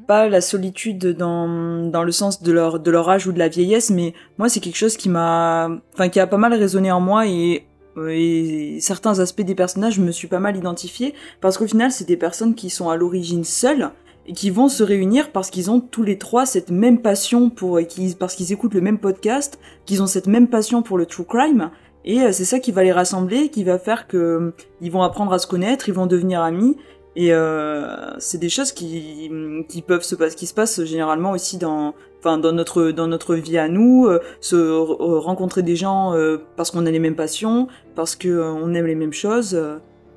pas 0.07 0.27
la 0.27 0.41
solitude 0.41 1.13
dans 1.15 1.89
dans 1.89 2.03
le 2.03 2.11
sens 2.11 2.43
de 2.43 2.51
leur 2.51 2.81
de 2.81 2.91
leur 2.91 3.07
âge 3.09 3.27
ou 3.27 3.31
de 3.31 3.39
la 3.39 3.47
vieillesse, 3.47 3.91
mais 3.91 4.13
moi 4.37 4.49
c'est 4.49 4.59
quelque 4.59 4.75
chose 4.75 4.97
qui 4.97 5.07
m'a 5.07 5.69
enfin 5.93 6.09
qui 6.09 6.19
a 6.19 6.27
pas 6.27 6.35
mal 6.35 6.53
résonné 6.53 6.91
en 6.91 6.99
moi 6.99 7.25
et 7.27 7.65
et 8.09 8.77
certains 8.81 9.19
aspects 9.19 9.41
des 9.41 9.55
personnages 9.55 9.95
je 9.95 10.01
me 10.01 10.11
suis 10.11 10.27
pas 10.27 10.39
mal 10.39 10.57
identifié 10.57 11.13
parce 11.41 11.57
qu'au 11.57 11.67
final 11.67 11.91
c'est 11.91 12.07
des 12.07 12.17
personnes 12.17 12.55
qui 12.55 12.69
sont 12.69 12.89
à 12.89 12.97
l'origine 12.97 13.43
seules 13.43 13.91
et 14.27 14.33
qui 14.33 14.49
vont 14.49 14.69
se 14.69 14.83
réunir 14.83 15.31
parce 15.31 15.49
qu'ils 15.49 15.71
ont 15.71 15.79
tous 15.79 16.03
les 16.03 16.17
trois 16.17 16.45
cette 16.45 16.71
même 16.71 17.01
passion 17.01 17.49
pour 17.49 17.79
parce 18.19 18.35
qu'ils 18.35 18.51
écoutent 18.51 18.73
le 18.73 18.81
même 18.81 18.99
podcast, 18.99 19.59
qu'ils 19.85 20.01
ont 20.01 20.07
cette 20.07 20.27
même 20.27 20.47
passion 20.47 20.81
pour 20.81 20.97
le 20.97 21.05
true 21.05 21.25
crime 21.25 21.69
et 22.05 22.21
euh, 22.21 22.31
c'est 22.31 22.45
ça 22.45 22.59
qui 22.59 22.71
va 22.71 22.83
les 22.83 22.91
rassembler, 22.91 23.49
qui 23.49 23.63
va 23.63 23.79
faire 23.79 24.07
que 24.07 24.17
euh, 24.17 24.53
ils 24.79 24.91
vont 24.91 25.01
apprendre 25.01 25.33
à 25.33 25.39
se 25.39 25.47
connaître, 25.47 25.89
ils 25.89 25.95
vont 25.95 26.05
devenir 26.05 26.41
amis. 26.41 26.77
Et 27.17 27.33
euh, 27.33 27.95
c'est 28.19 28.39
des 28.39 28.49
choses 28.49 28.73
qui, 28.73 29.31
qui 29.69 29.81
peuvent 29.81 30.03
se 30.03 30.15
passer, 30.15 30.35
qui 30.35 30.47
se 30.47 30.53
passent 30.53 30.83
généralement 30.83 31.31
aussi 31.31 31.57
dans, 31.57 31.93
enfin 32.19 32.37
dans 32.37 32.51
notre 32.51 32.91
dans 32.91 33.07
notre 33.07 33.35
vie 33.35 33.57
à 33.57 33.69
nous, 33.69 34.05
euh, 34.07 34.19
se 34.41 34.57
re- 34.57 35.19
rencontrer 35.19 35.63
des 35.63 35.77
gens 35.77 36.13
euh, 36.13 36.39
parce 36.57 36.71
qu'on 36.71 36.85
a 36.85 36.91
les 36.91 36.99
mêmes 36.99 37.15
passions, 37.15 37.69
parce 37.95 38.17
que 38.17 38.41
on 38.41 38.73
aime 38.73 38.85
les 38.85 38.95
mêmes 38.95 39.13
choses. 39.13 39.57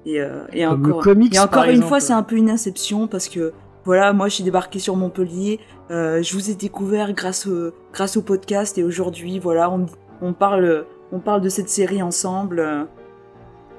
et, 0.07 0.66
encore, 0.66 1.03
comics, 1.03 1.34
et 1.34 1.38
encore 1.38 1.64
une 1.64 1.70
exemple. 1.70 1.88
fois, 1.88 2.01
c'est 2.01 2.14
un 2.14 2.24
peu 2.24 2.34
une 2.36 2.51
inception 2.51 3.07
parce 3.07 3.28
que 3.28 3.53
voilà, 3.84 4.12
moi, 4.12 4.28
je 4.28 4.34
suis 4.34 4.44
débarquée 4.44 4.80
sur 4.80 4.96
Montpellier. 4.96 5.61
je 5.90 6.32
vous 6.34 6.51
ai 6.51 6.55
découvert 6.55 7.12
grâce 7.12 7.46
au 7.46 7.70
grâce 7.92 8.16
au 8.16 8.22
podcast 8.22 8.76
et 8.76 8.82
aujourd'hui, 8.82 9.38
voilà, 9.38 9.70
on, 9.70 9.86
on 10.20 10.32
parle 10.32 10.84
on 11.12 11.20
parle 11.20 11.42
de 11.42 11.49
cette 11.49 11.68
série 11.68 12.03
ensemble 12.03 12.88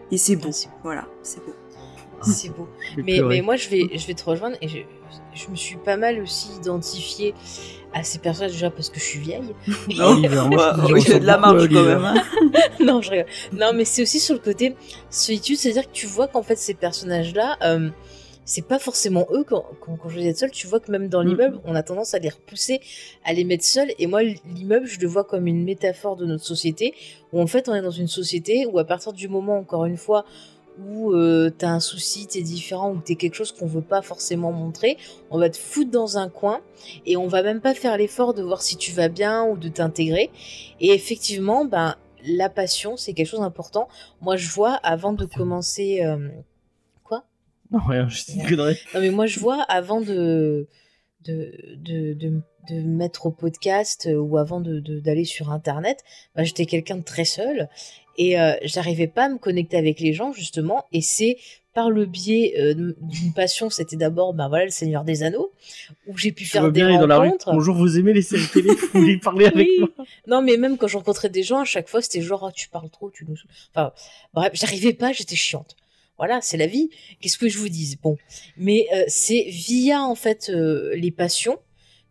et 0.09 0.17
c'est 0.17 0.38
beau. 0.38 0.49
Voilà, 0.84 1.03
c'est 1.22 1.45
beau. 1.45 1.53
C'est 2.24 2.49
beau. 2.49 2.67
Mais, 2.97 3.41
moi, 3.41 3.55
je 3.55 3.70
vais, 3.70 3.89
je 3.97 4.05
vais 4.07 4.13
te 4.13 4.24
rejoindre 4.24 4.57
et 4.61 4.67
je, 4.67 4.80
je 5.34 5.47
me 5.49 5.55
suis 5.55 5.78
pas 5.78 5.97
mal 5.97 6.20
aussi 6.22 6.49
identifiée 6.57 7.34
à 7.93 8.03
ces 8.03 8.20
personnages 8.20 8.51
déjà 8.53 8.70
parce 8.70 8.89
que 8.89 8.99
je 8.99 9.05
suis 9.05 9.20
vieille. 9.20 9.53
Ah, 9.99 10.13
ressens 10.78 11.20
de 11.20 11.26
la 11.26 11.38
marge 11.38 11.67
quand 11.70 11.84
même. 11.84 12.03
hein. 12.05 12.15
non, 12.80 13.01
je 13.01 13.09
rigole. 13.11 13.26
Non, 13.53 13.72
mais 13.74 13.86
c'est 13.86 14.01
aussi 14.03 14.20
sur 14.20 14.34
le 14.36 14.39
côté 14.41 14.76
solitude, 15.09 15.57
c'est-à-dire 15.57 15.84
que 15.88 15.93
tu 15.93 16.05
vois 16.05 16.28
qu'en 16.28 16.43
fait, 16.43 16.55
ces 16.57 16.74
personnages-là, 16.76 17.57
euh, 17.63 17.89
c'est 18.45 18.67
pas 18.67 18.80
forcément 18.80 19.28
eux 19.32 19.43
quand, 19.47 19.63
quand, 19.82 19.95
quand 19.95 20.09
je 20.09 20.17
les 20.20 20.28
ai 20.28 20.34
seuls. 20.34 20.51
Tu 20.51 20.67
vois 20.67 20.80
que 20.80 20.91
même 20.91 21.07
dans 21.07 21.24
Mm. 21.24 21.28
l'immeuble, 21.28 21.59
on 21.65 21.76
a 21.76 21.84
tendance 21.84 22.13
à 22.13 22.20
les 22.20 22.30
repousser, 22.30 22.80
à 23.26 23.34
les 23.34 23.43
mettre 23.43 23.63
seuls. 23.65 23.91
Et 23.99 24.07
moi, 24.07 24.22
l'immeuble, 24.24 24.86
je 24.88 24.99
le 24.99 25.07
vois 25.07 25.24
comme 25.24 25.47
une 25.47 25.63
métaphore 25.63 26.15
de 26.15 26.26
notre 26.26 26.43
société, 26.45 26.93
où 27.34 27.41
en 27.41 27.47
fait, 27.47 27.70
on 27.70 27.76
est 27.76 27.82
dans 27.82 27.91
une 27.91 28.07
société 28.07 28.65
où 28.65 28.78
à 28.80 28.86
partir 28.86 29.13
du 29.13 29.28
moment, 29.28 29.57
encore 29.57 29.86
une 29.86 29.97
fois, 29.97 30.26
où 30.88 31.11
euh, 31.13 31.49
t'as 31.55 31.69
un 31.69 31.80
souci, 31.80 32.27
t'es 32.27 32.41
différent, 32.41 32.91
ou 32.91 32.99
t'es 32.99 33.15
quelque 33.15 33.36
chose 33.36 33.51
qu'on 33.51 33.67
veut 33.67 33.82
pas 33.82 34.01
forcément 34.01 34.51
montrer, 34.51 34.97
on 35.30 35.38
va 35.38 35.49
te 35.49 35.57
foutre 35.57 35.91
dans 35.91 36.17
un 36.17 36.30
coin 36.30 36.61
et 37.05 37.17
on 37.17 37.27
va 37.27 37.43
même 37.43 37.61
pas 37.61 37.73
faire 37.73 37.97
l'effort 37.97 38.34
de 38.34 38.41
voir 38.41 38.61
si 38.61 38.77
tu 38.77 38.91
vas 38.91 39.09
bien 39.09 39.43
ou 39.45 39.57
de 39.57 39.67
t'intégrer. 39.69 40.30
Et 40.80 40.91
effectivement, 40.93 41.65
ben 41.65 41.95
la 42.25 42.49
passion, 42.49 42.97
c'est 42.97 43.13
quelque 43.13 43.27
chose 43.27 43.39
d'important. 43.39 43.88
Moi, 44.21 44.36
je 44.38 44.49
vois 44.49 44.73
avant 44.75 45.13
de 45.13 45.25
commencer. 45.25 46.01
euh, 46.03 46.30
Quoi? 47.03 47.23
Non, 47.71 47.80
rien, 47.86 48.07
je 48.09 48.23
connerie. 48.49 48.77
Non, 48.93 48.99
mais 49.01 49.09
moi, 49.11 49.25
je 49.25 49.39
vois 49.39 49.61
avant 49.63 50.01
de 50.01 50.67
de, 51.25 51.51
de, 51.75 52.13
de, 52.13 52.41
de 52.69 52.75
me 52.75 52.95
mettre 52.97 53.25
au 53.25 53.32
podcast 53.32 54.07
euh, 54.09 54.15
ou 54.15 54.38
avant 54.38 54.61
de- 54.61 54.80
d'aller 55.01 55.25
sur 55.25 55.51
Internet, 55.51 56.01
bah, 56.34 56.43
j'étais 56.45 56.65
quelqu'un 56.65 56.95
de 56.95 57.03
très 57.03 57.25
seul 57.25 57.67
et 58.20 58.39
euh, 58.39 58.53
j'arrivais 58.61 59.07
pas 59.07 59.26
à 59.26 59.30
me 59.30 59.39
connecter 59.39 59.78
avec 59.78 59.99
les 59.99 60.13
gens 60.13 60.32
justement. 60.34 60.86
Et 60.91 61.01
c'est 61.01 61.38
par 61.74 61.89
le 61.91 62.05
biais 62.05 62.55
euh, 62.59 62.74
d'une 62.74 63.32
passion, 63.34 63.70
c'était 63.70 63.95
d'abord 63.95 64.34
bah, 64.34 64.47
voilà, 64.49 64.65
le 64.65 64.72
Seigneur 64.72 65.03
des 65.05 65.24
Anneaux, 65.24 65.51
où 66.07 66.17
j'ai 66.17 66.32
pu 66.32 66.43
Je 66.43 66.49
faire 66.51 66.72
des 66.72 66.82
aller 66.82 66.97
dans 66.97 67.07
la 67.07 67.17
rue. 67.20 67.28
rencontres. 67.28 67.51
Bonjour, 67.53 67.76
vous 67.76 67.97
aimez 67.97 68.11
les 68.11 68.22
séries 68.24 68.47
télé 68.51 68.70
Vous 68.74 68.99
voulez 68.99 69.17
parler 69.24 69.45
avec 69.45 69.67
Oui. 69.67 69.78
moi 69.80 70.05
Non, 70.28 70.41
mais 70.41 70.57
même 70.57 70.78
quand 70.78 70.88
je 70.88 70.97
rencontrais 70.97 71.30
des 71.30 71.43
gens, 71.43 71.59
à 71.59 71.65
chaque 71.65 71.88
fois, 71.88 72.01
c'était 72.01 72.22
genre, 72.22 72.43
Ah, 72.47 72.51
tu 72.51 72.70
parles 72.70 72.89
trop, 72.89 73.09
tu 73.11 73.24
nous... 73.26 73.36
Enfin, 73.74 73.93
bref, 74.34 74.51
j'arrivais 74.55 74.93
pas, 74.93 75.13
j'étais 75.13 75.36
chiante. 75.36 75.76
Voilà, 76.17 76.39
c'est 76.41 76.57
la 76.57 76.67
vie. 76.67 76.89
Qu'est-ce 77.22 77.38
que 77.38 77.47
je 77.47 77.57
vous 77.59 77.70
dis 77.70 77.97
Bon, 78.03 78.17
mais 78.57 78.88
euh, 78.93 79.03
c'est 79.07 79.43
via, 79.47 80.01
en 80.03 80.15
fait, 80.15 80.49
euh, 80.49 80.93
les 80.95 81.11
passions 81.11 81.59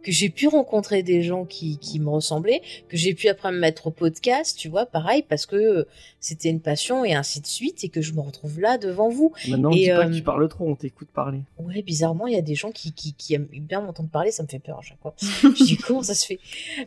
que 0.08 0.14
j'ai 0.14 0.30
pu 0.30 0.48
rencontrer 0.48 1.02
des 1.02 1.22
gens 1.22 1.44
qui, 1.44 1.76
qui 1.76 2.00
me 2.00 2.08
ressemblaient, 2.08 2.62
que 2.88 2.96
j'ai 2.96 3.12
pu 3.12 3.28
après 3.28 3.52
me 3.52 3.58
mettre 3.58 3.88
au 3.88 3.90
podcast, 3.90 4.56
tu 4.58 4.70
vois, 4.70 4.86
pareil, 4.86 5.22
parce 5.28 5.44
que 5.44 5.56
euh, 5.56 5.84
c'était 6.18 6.48
une 6.48 6.62
passion 6.62 7.04
et 7.04 7.12
ainsi 7.12 7.42
de 7.42 7.46
suite, 7.46 7.84
et 7.84 7.90
que 7.90 8.00
je 8.00 8.14
me 8.14 8.20
retrouve 8.20 8.58
là 8.58 8.78
devant 8.78 9.10
vous. 9.10 9.34
Maintenant, 9.48 9.68
on 9.68 9.72
Et, 9.72 9.80
dit 9.80 9.88
pas 9.88 10.06
euh, 10.06 10.08
que 10.08 10.14
tu 10.14 10.22
parles 10.22 10.48
trop, 10.48 10.66
on 10.66 10.76
t'écoute 10.76 11.08
parler. 11.12 11.40
Ouais, 11.58 11.82
bizarrement, 11.82 12.26
il 12.26 12.32
y 12.32 12.38
a 12.38 12.42
des 12.42 12.54
gens 12.54 12.70
qui, 12.70 12.92
qui, 12.92 13.12
qui 13.12 13.34
aiment 13.34 13.48
bien 13.52 13.82
m'entendre 13.82 14.08
parler, 14.08 14.30
ça 14.30 14.42
me 14.42 14.48
fait 14.48 14.60
peur 14.60 14.78
à 14.78 14.82
chaque 14.82 14.98
fois. 15.02 15.14
je 15.20 15.62
dis 15.62 15.76
comment 15.76 16.02
ça 16.02 16.14
se 16.14 16.24
fait? 16.24 16.40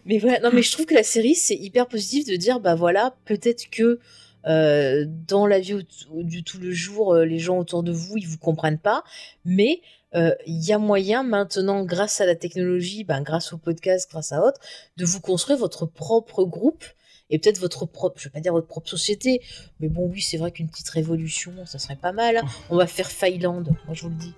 Mais 0.08 0.18
voilà, 0.18 0.40
non, 0.40 0.50
mais 0.52 0.64
je 0.64 0.72
trouve 0.72 0.88
que 0.88 0.96
la 0.96 1.04
série, 1.04 1.36
c'est 1.36 1.56
hyper 1.56 1.88
positif 1.88 2.26
de 2.26 2.36
dire, 2.38 2.60
bah 2.60 2.74
voilà, 2.74 3.16
peut-être 3.26 3.70
que 3.70 4.00
euh, 4.48 5.06
dans 5.28 5.46
la 5.46 5.60
vie 5.60 5.86
du 6.12 6.44
tout 6.44 6.58
le 6.58 6.72
jour, 6.72 7.14
euh, 7.14 7.26
les 7.26 7.38
gens 7.38 7.60
autour 7.60 7.84
de 7.84 7.92
vous, 7.92 8.18
ils 8.18 8.28
vous 8.28 8.40
comprennent 8.40 8.80
pas, 8.80 9.04
mais 9.46 9.80
euh, 9.80 9.86
il 10.14 10.64
y 10.64 10.74
a 10.74 10.78
moyen 10.78 11.24
maintenant, 11.24 11.84
grâce 11.86 12.22
à 12.22 12.26
la 12.26 12.36
technologie, 12.36 13.04
ben, 13.04 13.22
grâce 13.22 13.54
au 13.54 13.58
podcast, 13.58 14.10
grâce 14.12 14.32
à 14.32 14.46
autres, 14.46 14.60
de 14.98 15.06
vous 15.06 15.22
construire 15.22 15.58
votre 15.58 15.86
propre 15.86 16.44
groupe 16.44 16.84
et 17.30 17.40
peut-être 17.40 17.60
votre 17.60 17.86
propre, 17.86 18.20
je 18.20 18.26
vais 18.26 18.30
pas 18.32 18.42
dire 18.42 18.52
votre 18.52 18.68
propre 18.68 18.90
société, 18.90 19.42
mais 19.80 19.88
bon, 19.88 20.06
oui, 20.12 20.22
c'est 20.22 20.36
vrai 20.36 20.52
qu'une 20.52 20.70
petite 20.70 20.90
révolution, 20.90 21.54
ça 21.66 21.80
serait 21.80 21.96
pas 21.96 22.12
mal. 22.12 22.36
hein. 22.38 22.44
On 22.70 22.76
va 22.76 22.88
faire 22.88 23.10
Finland, 23.10 23.64
moi 23.86 23.94
je 23.94 24.02
vous 24.02 24.10
le 24.10 24.16
dis. 24.16 24.34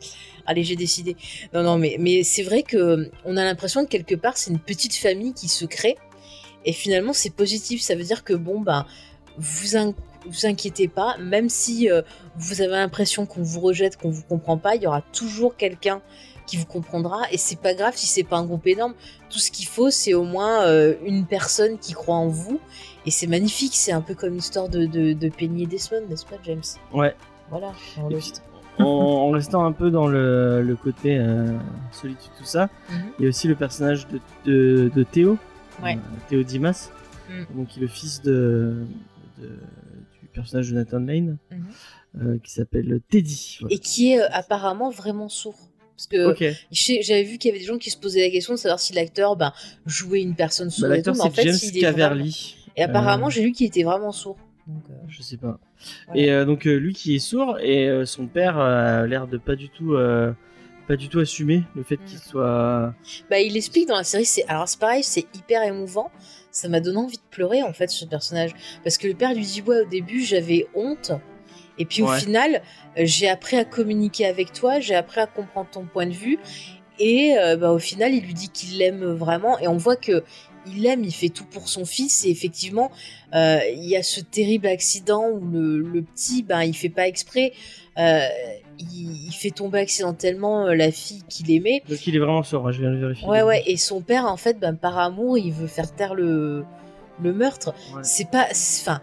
Allez, 0.45 0.63
j'ai 0.63 0.75
décidé. 0.75 1.17
Non, 1.53 1.63
non, 1.63 1.79
mais, 1.79 1.95
mais 1.99 2.23
c'est 2.23 2.43
vrai 2.43 2.61
que 2.61 2.77
euh, 2.77 3.11
on 3.25 3.35
a 3.35 3.43
l'impression 3.43 3.83
que 3.83 3.89
quelque 3.89 4.13
part, 4.13 4.37
c'est 4.37 4.51
une 4.51 4.59
petite 4.59 4.95
famille 4.95 5.33
qui 5.33 5.47
se 5.47 5.65
crée. 5.65 5.97
Et 6.65 6.71
finalement, 6.71 7.13
c'est 7.13 7.31
positif. 7.31 7.81
Ça 7.81 7.95
veut 7.95 8.03
dire 8.03 8.23
que, 8.23 8.33
bon, 8.33 8.61
ben, 8.61 8.85
vous, 9.37 9.75
vous 10.25 10.45
inquiétez 10.45 10.87
pas, 10.87 11.17
même 11.19 11.49
si 11.49 11.89
euh, 11.91 12.01
vous 12.37 12.61
avez 12.61 12.71
l'impression 12.71 13.25
qu'on 13.25 13.41
vous 13.43 13.59
rejette, 13.59 13.97
qu'on 13.97 14.09
vous 14.09 14.23
comprend 14.23 14.57
pas, 14.57 14.75
il 14.75 14.81
y 14.83 14.87
aura 14.87 15.01
toujours 15.13 15.55
quelqu'un 15.57 16.01
qui 16.47 16.57
vous 16.57 16.65
comprendra. 16.65 17.21
Et 17.31 17.37
c'est 17.37 17.59
pas 17.59 17.73
grave 17.73 17.93
si 17.95 18.05
c'est 18.07 18.23
pas 18.23 18.37
un 18.37 18.45
groupe 18.45 18.67
énorme. 18.67 18.93
Tout 19.29 19.39
ce 19.39 19.49
qu'il 19.51 19.65
faut, 19.67 19.89
c'est 19.89 20.13
au 20.13 20.23
moins 20.23 20.65
euh, 20.65 20.93
une 21.05 21.25
personne 21.25 21.77
qui 21.77 21.93
croit 21.93 22.15
en 22.15 22.27
vous. 22.27 22.59
Et 23.05 23.11
c'est 23.11 23.27
magnifique. 23.27 23.73
C'est 23.75 23.91
un 23.93 24.01
peu 24.01 24.13
comme 24.13 24.33
l'histoire 24.35 24.67
de, 24.69 24.85
de, 24.85 25.13
de 25.13 25.29
Penny 25.29 25.63
et 25.63 25.67
Desmond, 25.67 26.03
n'est-ce 26.09 26.25
pas, 26.25 26.35
James? 26.43 26.61
Ouais. 26.93 27.15
Voilà. 27.49 27.71
en, 28.79 28.83
en 28.85 29.29
restant 29.31 29.63
un 29.65 29.71
peu 29.71 29.91
dans 29.91 30.07
le, 30.07 30.61
le 30.63 30.75
côté 30.75 31.17
euh, 31.17 31.47
solitude, 31.91 32.31
tout 32.37 32.45
ça, 32.45 32.69
Mhm. 32.89 33.03
il 33.19 33.23
y 33.23 33.25
a 33.25 33.29
aussi 33.29 33.47
le 33.47 33.55
personnage 33.55 34.07
de, 34.07 34.19
de, 34.45 34.91
de 34.93 35.03
Théo, 35.03 35.37
Ouais. 35.83 35.95
euh, 35.95 35.99
Théo 36.29 36.43
Dimas, 36.43 36.89
Mm. 37.29 37.55
donc 37.57 37.67
qui 37.69 37.79
est 37.79 37.81
le 37.83 37.87
fils 37.87 38.21
de, 38.21 38.85
personnage 40.33 40.69
de 40.69 40.75
Nathan 40.75 40.99
Lane, 40.99 41.37
Mhm. 41.51 41.65
euh, 42.21 42.37
qui 42.43 42.51
s'appelle 42.51 42.99
Teddy. 43.09 43.57
Voilà. 43.61 43.75
Et 43.75 43.79
qui 43.79 44.11
est 44.13 44.21
euh, 44.21 44.27
apparemment 44.31 44.89
vraiment 44.89 45.29
sourd. 45.29 45.57
Parce 45.95 46.07
que 46.07 46.35
j'avais 46.71 47.23
vu 47.23 47.37
qu'il 47.37 47.49
y 47.49 47.51
avait 47.51 47.59
des 47.59 47.65
gens 47.67 47.77
qui 47.77 47.91
se 47.91 47.97
posaient 47.97 48.21
la 48.25 48.31
question 48.31 48.53
de 48.55 48.59
savoir 48.59 48.79
si 48.79 48.93
l'acteur 48.93 49.35
ben, 49.35 49.53
jouait 49.85 50.21
une 50.21 50.35
personne 50.35 50.67
Bah, 50.67 50.71
sourde 50.71 50.91
L'acteur 50.91 51.13
en 51.21 51.23
c'est 51.29 51.29
fait, 51.35 51.43
James 51.43 51.57
il 51.63 51.79
Caverly. 51.81 52.19
vraiment- 52.19 52.73
Et 52.75 52.81
apparemment, 52.83 53.27
Euh, 53.27 53.29
j'ai 53.29 53.43
lu 53.43 53.51
qu'il 53.51 53.67
était 53.67 53.83
vraiment 53.83 54.11
sourd. 54.11 54.37
Donc, 54.67 54.81
euh, 54.89 54.93
Je 55.07 55.21
sais 55.21 55.37
pas. 55.37 55.59
Voilà. 56.07 56.21
Et 56.21 56.31
euh, 56.31 56.45
donc 56.45 56.63
lui 56.65 56.93
qui 56.93 57.15
est 57.15 57.19
sourd 57.19 57.59
et 57.59 58.05
son 58.05 58.25
père 58.27 58.57
a 58.57 59.05
l'air 59.05 59.27
de 59.27 59.37
pas 59.37 59.55
du 59.55 59.69
tout, 59.69 59.95
pas 60.87 60.95
du 60.97 61.07
tout 61.09 61.19
assumer 61.19 61.63
le 61.75 61.83
fait 61.83 61.97
qu'il 61.97 62.17
Mm. 62.17 62.21
soit. 62.21 62.95
Bah, 63.29 63.39
il 63.39 63.55
explique 63.55 63.87
dans 63.87 63.95
la 63.97 64.03
série, 64.03 64.25
c'est 64.25 64.45
alors 64.47 64.67
c'est 64.67 64.79
pareil, 64.79 65.03
c'est 65.03 65.25
hyper 65.35 65.61
émouvant. 65.63 66.11
Ça 66.53 66.69
m'a 66.69 66.79
donné 66.79 66.97
envie 66.97 67.17
de 67.17 67.23
pleurer 67.31 67.63
en 67.63 67.73
fait 67.73 67.89
ce 67.89 68.05
personnage. 68.05 68.51
Parce 68.83 68.97
que 68.97 69.07
le 69.07 69.15
père 69.15 69.33
lui 69.33 69.43
dit 69.43 69.61
ouais 69.61 69.81
au 69.81 69.85
début 69.85 70.23
j'avais 70.23 70.67
honte. 70.75 71.11
Et 71.79 71.85
puis 71.85 72.03
au 72.03 72.07
final 72.07 72.61
euh, 72.97 73.01
j'ai 73.03 73.27
appris 73.27 73.57
à 73.57 73.65
communiquer 73.65 74.27
avec 74.27 74.53
toi, 74.53 74.79
j'ai 74.79 74.95
appris 74.95 75.19
à 75.19 75.25
comprendre 75.25 75.69
ton 75.71 75.85
point 75.85 76.05
de 76.05 76.13
vue. 76.13 76.37
Et 76.99 77.35
euh, 77.37 77.57
bah, 77.57 77.71
au 77.71 77.79
final 77.79 78.13
il 78.13 78.23
lui 78.23 78.35
dit 78.35 78.49
qu'il 78.49 78.77
l'aime 78.77 79.03
vraiment. 79.03 79.57
Et 79.59 79.67
on 79.67 79.77
voit 79.77 79.95
que 79.95 80.23
il 80.65 80.83
l'aime, 80.83 81.03
il 81.03 81.13
fait 81.13 81.29
tout 81.29 81.45
pour 81.45 81.67
son 81.67 81.85
fils. 81.85 82.23
Et 82.23 82.29
effectivement 82.29 82.91
euh, 83.33 83.59
il 83.73 83.85
y 83.85 83.97
a 83.97 84.03
ce 84.03 84.21
terrible 84.21 84.67
accident 84.67 85.27
où 85.31 85.43
le, 85.49 85.79
le 85.79 86.03
petit 86.03 86.43
ben 86.43 86.61
il 86.61 86.75
fait 86.75 86.89
pas 86.89 87.07
exprès, 87.07 87.53
euh, 87.97 88.27
il, 88.79 89.27
il 89.27 89.31
fait 89.33 89.51
tomber 89.51 89.79
accidentellement 89.79 90.67
euh, 90.67 90.75
la 90.75 90.91
fille 90.91 91.21
qu'il 91.29 91.51
aimait 91.51 91.83
Donc 91.89 92.05
il 92.07 92.15
est 92.15 92.19
vraiment 92.19 92.39
hein, 92.41 92.71
je 92.71 92.79
viens 92.81 92.91
de 92.91 92.97
vérifier. 92.97 93.27
Ouais, 93.27 93.41
ouais, 93.43 93.63
et 93.67 93.77
son 93.77 94.01
père, 94.01 94.25
en 94.25 94.37
fait, 94.37 94.59
ben, 94.59 94.75
par 94.75 94.97
amour, 94.97 95.37
il 95.37 95.51
veut 95.53 95.67
faire 95.67 95.93
taire 95.93 96.15
le, 96.15 96.63
le 97.21 97.33
meurtre. 97.33 97.73
Ouais. 97.95 98.01
C'est 98.03 98.29
pas. 98.29 98.47
c'est- 98.51 98.89
Enfin. 98.89 98.99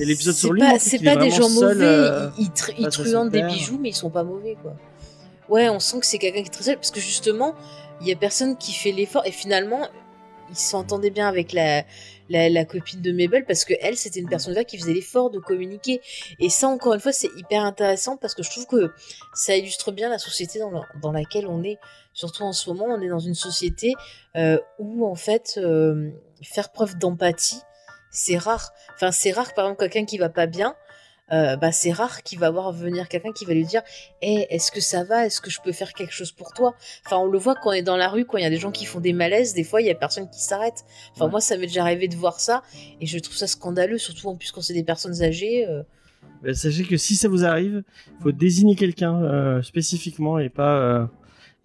Et 0.00 0.04
l'épisode 0.04 0.34
c'est 0.34 0.40
sur 0.40 0.52
lui 0.52 0.62
C'est 0.78 0.98
qu'il 0.98 1.08
est 1.08 1.14
pas 1.14 1.20
des 1.20 1.30
gens 1.30 1.48
seul, 1.48 1.74
mauvais. 1.78 1.84
euh, 1.84 2.28
ils 2.38 2.50
ils 2.78 2.88
truandent 2.88 3.30
des 3.30 3.42
bijoux, 3.42 3.78
mais 3.80 3.88
ils 3.90 3.94
sont 3.94 4.10
pas 4.10 4.22
mauvais, 4.22 4.56
quoi. 4.62 4.74
Ouais, 5.48 5.68
on 5.68 5.80
sent 5.80 5.98
que 6.00 6.06
c'est 6.06 6.18
quelqu'un 6.18 6.42
qui 6.42 6.46
est 6.46 6.52
très 6.52 6.62
seul, 6.62 6.76
parce 6.76 6.92
que 6.92 7.00
justement, 7.00 7.54
il 8.00 8.06
y 8.06 8.12
a 8.12 8.16
personne 8.16 8.56
qui 8.56 8.72
fait 8.72 8.92
l'effort, 8.92 9.26
et 9.26 9.32
finalement, 9.32 9.80
il 10.50 10.56
s'entendait 10.56 11.10
bien 11.10 11.28
avec 11.28 11.52
la, 11.52 11.84
la, 12.28 12.48
la 12.48 12.64
copine 12.64 13.00
de 13.00 13.12
Mabel, 13.12 13.44
parce 13.46 13.64
que 13.64 13.74
elle, 13.80 13.96
c'était 13.96 14.20
une 14.20 14.28
personne 14.28 14.54
là 14.54 14.64
qui 14.64 14.78
faisait 14.78 14.92
l'effort 14.92 15.30
de 15.30 15.38
communiquer. 15.38 16.00
Et 16.38 16.50
ça, 16.50 16.68
encore 16.68 16.94
une 16.94 17.00
fois, 17.00 17.12
c'est 17.12 17.30
hyper 17.36 17.64
intéressant, 17.64 18.16
parce 18.16 18.34
que 18.34 18.42
je 18.42 18.50
trouve 18.50 18.66
que 18.66 18.92
ça 19.34 19.56
illustre 19.56 19.92
bien 19.92 20.08
la 20.08 20.18
société 20.18 20.58
dans, 20.58 20.70
la- 20.70 20.86
dans 21.00 21.12
laquelle 21.12 21.46
on 21.46 21.62
est. 21.62 21.78
Surtout 22.12 22.42
en 22.42 22.52
ce 22.52 22.68
moment, 22.68 22.86
on 22.88 23.00
est 23.00 23.08
dans 23.08 23.20
une 23.20 23.34
société 23.34 23.94
euh, 24.36 24.58
où, 24.78 25.06
en 25.06 25.14
fait, 25.14 25.54
euh, 25.58 26.10
faire 26.42 26.72
preuve 26.72 26.98
d'empathie, 26.98 27.60
c'est 28.10 28.36
rare. 28.36 28.72
Enfin, 28.94 29.12
c'est 29.12 29.30
rare, 29.30 29.54
par 29.54 29.66
exemple, 29.66 29.80
quelqu'un 29.80 30.04
qui 30.04 30.18
va 30.18 30.28
pas 30.28 30.46
bien, 30.46 30.74
euh, 31.32 31.56
bah, 31.56 31.72
c'est 31.72 31.92
rare 31.92 32.22
qu'il 32.22 32.38
va 32.38 32.50
voir 32.50 32.72
venir 32.72 33.08
quelqu'un 33.08 33.32
qui 33.32 33.44
va 33.44 33.54
lui 33.54 33.64
dire 33.64 33.82
Eh, 34.22 34.46
est-ce 34.50 34.70
que 34.72 34.80
ça 34.80 35.04
va? 35.04 35.26
Est-ce 35.26 35.40
que 35.40 35.50
je 35.50 35.60
peux 35.62 35.72
faire 35.72 35.92
quelque 35.92 36.12
chose 36.12 36.32
pour 36.32 36.52
toi 36.52 36.74
Enfin, 37.06 37.18
on 37.18 37.26
le 37.26 37.38
voit 37.38 37.54
quand 37.54 37.70
on 37.70 37.72
est 37.72 37.82
dans 37.82 37.96
la 37.96 38.08
rue, 38.08 38.24
quand 38.24 38.36
il 38.38 38.42
y 38.42 38.46
a 38.46 38.50
des 38.50 38.56
gens 38.58 38.70
qui 38.72 38.84
font 38.84 39.00
des 39.00 39.12
malaises, 39.12 39.54
des 39.54 39.64
fois, 39.64 39.80
il 39.80 39.86
y 39.86 39.90
a 39.90 39.94
personne 39.94 40.28
qui 40.30 40.40
s'arrête. 40.40 40.84
Enfin, 41.14 41.26
Ouais. 41.26 41.30
moi, 41.30 41.40
ça 41.40 41.56
m'est 41.56 41.66
déjà 41.66 41.82
arrivé 41.82 42.08
de 42.08 42.16
voir 42.16 42.40
ça, 42.40 42.62
et 43.00 43.06
je 43.06 43.18
trouve 43.18 43.36
ça 43.36 43.46
scandaleux, 43.46 43.98
surtout 43.98 44.28
en 44.28 44.36
plus 44.36 44.50
quand 44.52 44.62
c'est 44.62 44.74
des 44.74 44.84
personnes 44.84 45.22
âgées. 45.22 45.66
euh, 45.68 45.82
bah, 46.42 46.54
sachez 46.54 46.84
que 46.84 46.96
si 46.96 47.16
ça 47.16 47.28
vous 47.28 47.44
arrive, 47.44 47.82
il 48.18 48.22
faut 48.22 48.32
désigner 48.32 48.74
quelqu'un 48.74 49.22
euh, 49.22 49.62
spécifiquement 49.62 50.38
et 50.38 50.48
pas 50.48 51.08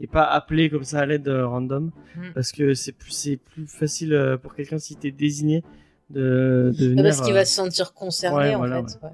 et 0.02 0.08
pas 0.08 0.26
appeler 0.26 0.70
comme 0.70 0.84
ça 0.84 1.00
à 1.00 1.06
l'aide 1.06 1.28
euh, 1.30 1.48
random, 1.48 1.92
Mm. 2.18 2.34
parce 2.34 2.52
que 2.52 2.74
c'est 2.74 2.92
plus 2.92 3.12
c'est 3.12 3.38
plus 3.38 3.66
facile 3.68 4.14
euh, 4.14 4.38
pour 4.38 4.54
quelqu'un 4.54 4.78
si 4.78 4.96
t'es 4.98 5.12
désigné 5.12 5.64
de, 6.10 6.74
de 6.78 6.88
venir. 6.90 7.04
parce 7.04 7.22
qu'il 7.22 7.32
euh, 7.32 7.36
va 7.36 7.46
se 7.46 7.56
sentir 7.56 7.94
concerné, 7.94 8.38
ouais, 8.50 8.56
en 8.56 8.58
voilà, 8.60 8.76
fait. 8.88 9.00
ouais. 9.04 9.12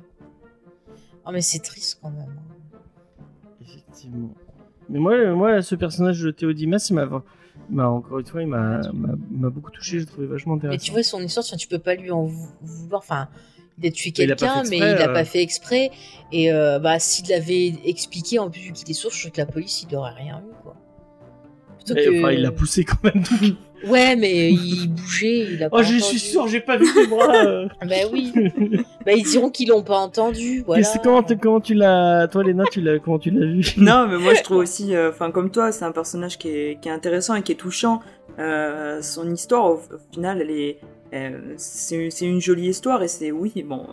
Oh, 1.31 1.33
mais 1.33 1.41
c'est 1.41 1.59
triste 1.59 1.99
quand 2.01 2.11
même. 2.11 2.35
Effectivement. 3.61 4.33
Mais 4.89 4.99
moi, 4.99 5.33
moi, 5.33 5.61
ce 5.61 5.75
personnage 5.75 6.19
de 6.21 6.31
Théo 6.31 6.51
Dimas, 6.51 6.85
il 6.89 6.95
m'a, 7.69 7.87
encore 7.87 8.19
une 8.19 8.25
fois, 8.25 8.41
il 8.41 8.47
m'a, 8.47 8.81
m'a 8.91 9.49
beaucoup 9.49 9.71
touché. 9.71 9.99
Je 9.99 10.03
le 10.03 10.05
trouvais 10.07 10.27
vachement 10.27 10.55
intéressant. 10.55 10.75
Mais 10.77 10.83
tu 10.85 10.91
vois, 10.91 11.03
son 11.03 11.21
histoire, 11.21 11.45
tu 11.45 11.67
peux 11.69 11.79
pas 11.79 11.95
lui 11.95 12.11
en 12.11 12.25
vou- 12.25 12.49
vouloir. 12.61 12.99
Enfin, 13.01 13.29
il 13.81 13.87
a 13.87 13.91
tué 13.91 14.11
quelqu'un, 14.11 14.63
mais 14.69 14.77
il 14.77 14.83
a 14.83 15.09
euh. 15.09 15.13
pas 15.13 15.23
fait 15.23 15.41
exprès. 15.41 15.91
Et 16.33 16.51
euh, 16.51 16.79
bah, 16.79 16.99
s'il 16.99 17.29
l'avait 17.29 17.73
expliqué, 17.85 18.39
en 18.39 18.49
plus, 18.49 18.71
qu'il 18.73 18.89
est 18.89 18.93
sourd, 18.93 19.11
je 19.13 19.19
trouve 19.21 19.31
que 19.31 19.39
la 19.39 19.45
police, 19.45 19.85
il 19.89 19.95
aurait 19.95 20.11
rien 20.13 20.39
eu, 20.45 20.53
quoi. 20.63 20.75
Plutôt 21.77 21.95
Et, 21.95 22.03
que- 22.03 22.19
enfin, 22.19 22.31
il 22.33 22.41
l'a 22.41 22.51
poussé 22.51 22.83
quand 22.83 23.01
même. 23.05 23.23
Ouais, 23.87 24.15
mais 24.15 24.51
il 24.51 24.87
bougeait, 24.89 25.47
il 25.53 25.63
a 25.63 25.67
oh, 25.67 25.77
pas 25.77 25.83
je 25.83 25.95
entendu. 25.95 26.03
suis 26.03 26.19
sûr, 26.19 26.47
j'ai 26.47 26.59
pas 26.61 26.77
vu 26.77 26.85
tes 26.93 27.07
bras. 27.07 27.35
euh. 27.45 27.67
Bah 27.87 27.95
oui. 28.11 28.31
bah, 29.05 29.13
ils 29.13 29.23
diront 29.23 29.49
qu'ils 29.49 29.69
l'ont 29.69 29.83
pas 29.83 29.97
entendu, 29.97 30.63
voilà. 30.65 30.83
Qu'est-ce- 30.83 30.99
comment, 31.03 31.23
tu- 31.23 31.37
comment 31.37 31.59
tu 31.61 31.73
l'as, 31.73 32.27
toi, 32.27 32.43
Léna, 32.43 32.63
tu 32.71 32.81
l'as, 32.81 32.99
comment 32.99 33.19
tu 33.19 33.31
l'as 33.31 33.45
vu? 33.45 33.61
Non, 33.77 34.07
mais 34.07 34.17
moi 34.17 34.33
je 34.33 34.43
trouve 34.43 34.57
aussi, 34.57 34.95
euh, 34.95 35.09
enfin 35.09 35.31
comme 35.31 35.49
toi, 35.51 35.71
c'est 35.71 35.85
un 35.85 35.91
personnage 35.91 36.37
qui 36.37 36.49
est, 36.49 36.79
qui 36.81 36.89
est 36.89 36.91
intéressant 36.91 37.35
et 37.35 37.41
qui 37.41 37.51
est 37.53 37.55
touchant. 37.55 38.01
Euh, 38.39 39.01
son 39.01 39.29
histoire, 39.31 39.65
au, 39.65 39.73
au 39.75 40.13
final, 40.13 40.41
elle 40.41 40.51
est, 40.51 40.77
euh, 41.13 41.53
c'est 41.57 42.25
une 42.25 42.39
jolie 42.39 42.69
histoire 42.69 43.03
et 43.03 43.09
c'est 43.09 43.31
oui, 43.31 43.65
bon, 43.67 43.85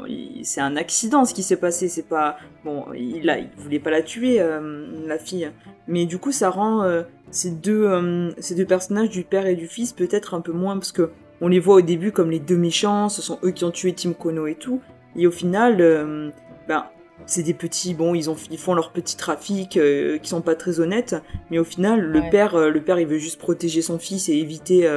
c'est 0.43 0.61
un 0.61 0.77
accident 0.77 1.25
ce 1.25 1.35
qui 1.35 1.43
s'est 1.43 1.57
passé. 1.57 1.89
C'est 1.89 2.07
pas 2.07 2.39
bon, 2.65 2.85
il 2.95 3.29
a, 3.29 3.39
il 3.39 3.49
voulait 3.57 3.81
pas 3.81 3.91
la 3.91 4.03
tuer 4.03 4.41
euh, 4.41 4.87
la 5.07 5.19
fille, 5.19 5.51
mais 5.89 6.07
du 6.07 6.19
coup 6.19 6.31
ça 6.31 6.51
rend 6.51 6.83
euh, 6.83 7.03
ces 7.33 7.51
deux, 7.51 8.33
ces 8.39 8.55
deux 8.55 8.65
personnages 8.65 9.11
du 9.11 9.25
père 9.25 9.47
et 9.47 9.57
du 9.57 9.67
fils 9.67 9.93
peut-être 9.93 10.35
un 10.35 10.41
peu 10.41 10.53
moins 10.53 10.77
parce 10.77 10.93
que 10.93 11.11
on 11.41 11.49
les 11.49 11.61
voit 11.61 11.77
au 11.77 11.81
début 11.81 12.13
comme 12.13 12.31
les 12.31 12.41
deux 12.41 12.57
méchants, 12.57 13.09
ce 13.09 13.23
sont 13.23 13.39
eux 13.43 13.51
qui 13.51 13.65
ont 13.65 13.71
tué 13.71 13.93
Tim 13.93 14.13
Kono 14.13 14.47
et 14.47 14.55
tout, 14.55 14.81
et 15.17 15.27
au 15.27 15.31
final, 15.31 16.33
ben 16.69 16.87
c'est 17.27 17.43
des 17.43 17.55
petits, 17.55 17.95
bon, 17.95 18.15
ils, 18.15 18.31
ont, 18.31 18.37
ils 18.51 18.59
font 18.59 18.75
leur 18.75 18.93
petit 18.93 19.17
trafic 19.17 19.71
qui 19.71 20.29
sont 20.29 20.41
pas 20.41 20.55
très 20.55 20.81
honnêtes, 20.81 21.17
mais 21.51 21.59
au 21.59 21.65
final, 21.65 22.01
le 22.01 22.23
père, 22.31 22.57
le 22.71 22.81
père, 22.81 22.99
il 22.99 23.07
veut 23.07 23.19
juste 23.19 23.39
protéger 23.39 23.83
son 23.83 23.99
fils 23.99 24.29
et 24.29 24.35
éviter 24.35 24.89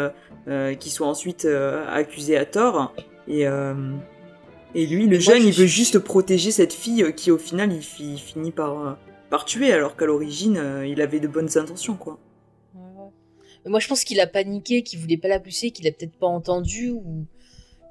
euh, 0.47 0.73
qu'il 0.75 0.91
soit 0.91 1.07
ensuite 1.07 1.45
euh, 1.45 1.85
accusé 1.89 2.37
à 2.37 2.45
tort. 2.45 2.93
Et, 3.27 3.47
euh, 3.47 3.73
et 4.75 4.85
lui, 4.85 5.07
le 5.07 5.19
jeune, 5.19 5.41
je 5.41 5.47
il 5.47 5.53
veut 5.53 5.65
juste 5.65 5.99
protéger 5.99 6.51
cette 6.51 6.73
fille 6.73 7.13
qui, 7.15 7.31
au 7.31 7.37
final, 7.37 7.71
il, 7.73 7.81
fi- 7.81 8.17
finit 8.17 8.51
par, 8.51 8.97
par 9.29 9.45
tuer, 9.45 9.71
alors 9.73 9.95
qu'à 9.95 10.05
l'origine, 10.05 10.57
euh, 10.57 10.87
il 10.87 11.01
avait 11.01 11.19
de 11.19 11.27
bonnes 11.27 11.57
intentions, 11.57 11.95
quoi. 11.95 12.19
Mais 13.63 13.69
moi, 13.69 13.79
je 13.79 13.87
pense 13.87 14.03
qu'il 14.03 14.19
a 14.19 14.27
paniqué, 14.27 14.81
qu'il 14.81 14.99
voulait 14.99 15.17
pas 15.17 15.27
la 15.27 15.39
pousser, 15.39 15.69
qu'il 15.71 15.87
a 15.87 15.91
peut-être 15.91 16.17
pas 16.17 16.25
entendu 16.27 16.89
ou 16.89 17.25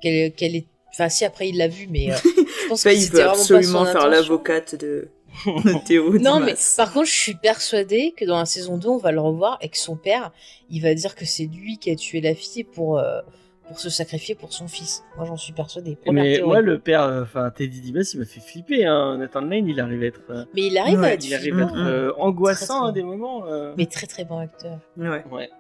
qu'elle 0.03 0.33
qu'elle 0.33 0.57
est. 0.57 0.67
Enfin, 0.93 1.09
si 1.09 1.25
après 1.25 1.49
il 1.49 1.57
l'a 1.59 1.69
vu, 1.69 1.87
mais 1.89 2.11
euh, 2.11 2.17
je 2.25 2.69
pense 2.69 2.83
que 2.83 2.91
Faye, 2.91 2.99
il 2.99 3.03
c'était 3.05 3.19
veut 3.19 3.23
vraiment 3.23 3.35
pas 3.35 3.41
absolument 3.41 3.87
son 3.87 3.93
faire 3.93 4.09
l'avocate 4.09 4.75
de 4.75 5.09
Théo. 5.87 6.19
Non, 6.19 6.41
mais 6.41 6.55
par 6.77 6.93
contre, 6.93 7.07
je 7.07 7.15
suis 7.15 7.35
persuadée 7.35 8.13
que 8.17 8.25
dans 8.25 8.39
la 8.39 8.47
saison 8.47 8.77
2, 8.79 8.89
on 8.89 8.97
va 8.99 9.13
le 9.13 9.21
revoir 9.21 9.59
et 9.61 9.69
que 9.69 9.79
son 9.79 9.97
père, 9.97 10.33
il 10.71 10.83
va 10.83 10.95
dire 10.95 11.15
que 11.15 11.25
c'est 11.25 11.45
lui 11.47 11.79
qui 11.79 11.91
a 11.91 11.97
tué 11.97 12.21
la 12.21 12.35
fille 12.35 12.65
pour, 12.65 12.99
euh, 12.99 13.21
pour 13.69 13.79
se 13.79 13.89
sacrifier 13.89 14.35
pour 14.35 14.53
son 14.53 14.67
fils. 14.69 15.03
Moi, 15.17 15.27
j'en 15.27 15.37
suis 15.37 15.53
persuadée. 15.53 15.97
Première 15.97 16.25
Mais 16.25 16.35
théorie. 16.37 16.49
moi, 16.51 16.61
le 16.61 16.79
père, 16.79 17.03
euh, 17.05 17.23
enfin 17.23 17.51
Teddy 17.51 17.81
Dimas, 17.81 18.11
il 18.15 18.21
m'a 18.21 18.27
fait 18.27 18.41
flipper. 18.41 18.85
Hein. 18.87 19.17
Nathan 19.19 19.43
Lane, 19.43 19.69
il 19.69 19.79
arrive 19.81 20.03
à 20.03 20.07
être, 20.07 20.21
euh, 20.31 20.45
Mais 20.55 20.67
il 20.67 20.77
arrive 20.79 20.99
à 20.99 21.03
Ouais, 21.03 21.15
être 21.15 21.25
il 21.25 21.35
arrive 21.35 21.59
à 21.59 21.63
être 21.63 21.77
euh, 21.77 22.13
angoissant 22.19 22.81
Très, 22.81 22.89
à 22.89 22.93
des 22.93 23.03
moments. 23.03 23.47
euh. 23.47 23.73
mais 23.77 23.87
très 23.87 24.07
très 24.07 24.25
bon 24.25 24.39
acteur. 24.39 24.79
Ouais. 24.97 25.25
Ouais, 25.31 25.51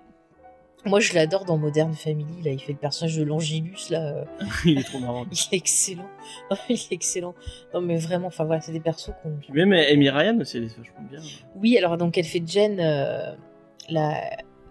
Moi, 0.86 1.00
je 1.00 1.12
l'adore 1.14 1.44
dans 1.44 1.58
Modern 1.58 1.92
Family. 1.94 2.42
Là, 2.44 2.52
il 2.52 2.60
fait 2.60 2.72
le 2.72 2.78
personnage 2.78 3.16
de 3.16 3.22
l'Angélus. 3.22 3.90
Là, 3.90 4.00
euh, 4.14 4.24
il 4.64 4.78
est 4.78 4.82
trop 4.84 4.98
marrant. 4.98 5.26
il 5.32 5.54
est 5.54 5.56
excellent. 5.58 6.08
il 6.68 6.74
est 6.74 6.92
excellent. 6.92 7.34
Non, 7.74 7.80
mais 7.80 7.98
vraiment, 7.98 8.28
enfin 8.28 8.44
voilà, 8.44 8.60
c'est 8.60 8.72
des 8.72 8.80
persos 8.80 9.10
qu'on. 9.22 9.32
Puis 9.40 9.52
même 9.52 9.72
Amy 9.72 10.08
Ryan 10.10 10.38
aussi, 10.40 10.56
elle 10.56 10.64
est 10.64 10.76
vachement 10.76 11.02
bien. 11.10 11.20
Oui, 11.56 11.76
alors 11.76 11.96
donc 11.96 12.16
elle 12.16 12.24
fait 12.24 12.42
Jen, 12.46 12.78
euh, 12.80 13.32
la 13.90 14.20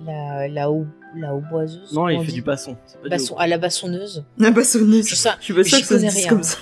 la 0.01 0.47
la 0.47 0.71
haut 0.71 0.85
la 1.15 1.33
hautboiseuse. 1.35 1.91
Non, 1.93 2.07
il 2.07 2.19
fait 2.21 2.27
dit 2.27 2.33
du 2.33 2.41
basson. 2.43 2.77
c'est 2.85 2.97
pas 2.97 3.03
du 3.05 3.09
Basson, 3.09 3.35
à 3.37 3.47
la 3.47 3.57
bassonneuse. 3.57 4.23
La 4.37 4.51
bassonneuse. 4.51 5.07
Je 5.09 5.15
sais- 5.15 5.29
Je 5.39 5.43
suis 5.45 5.53
pas 5.55 5.63
ça 5.63 5.77
se 5.79 5.87
connais 5.89 6.07
dise 6.07 6.17
rien. 6.17 6.29
comme 6.29 6.43
ça. 6.43 6.57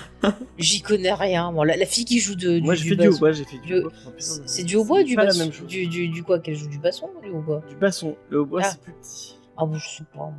J'y 0.57 0.81
connais 0.81 1.13
rien. 1.13 1.51
Moi, 1.51 1.65
la, 1.65 1.75
la 1.75 1.85
fille 1.85 2.05
qui 2.05 2.19
joue 2.19 2.33
de, 2.35 2.59
Moi, 2.61 2.73
du, 2.75 2.79
j'ai 2.79 2.83
du 2.85 2.89
fait 2.91 2.95
du 2.95 3.03
basson. 3.09 3.13
hautbois, 3.15 3.31
j'ai 3.33 3.43
fait 3.43 3.57
du 3.59 3.83
C'est 4.17 4.63
du 4.63 4.75
hautbois 4.77 5.01
ou 5.01 5.03
du 5.03 5.15
pas 5.15 5.23
la 5.23 5.27
basson 5.27 5.39
même 5.43 5.51
chose. 5.53 5.67
du, 5.67 5.85
du, 5.87 6.07
du 6.07 6.23
quoi 6.23 6.39
Qu'elle 6.39 6.55
joue 6.55 6.69
du 6.69 6.79
basson 6.79 7.09
ou 7.17 7.21
du 7.21 7.29
hautbois? 7.29 7.61
Du 7.69 7.75
basson. 7.75 8.15
Le 8.29 8.39
hautbois, 8.39 8.61
Ah. 8.63 8.69
c'est 8.71 8.79
plus 8.81 8.93
petit. 8.93 9.36
Ah 9.58 9.66
bon, 9.66 9.76
je 9.78 9.88
sais 9.88 10.03
pas. 10.14 10.20
Moi. 10.20 10.34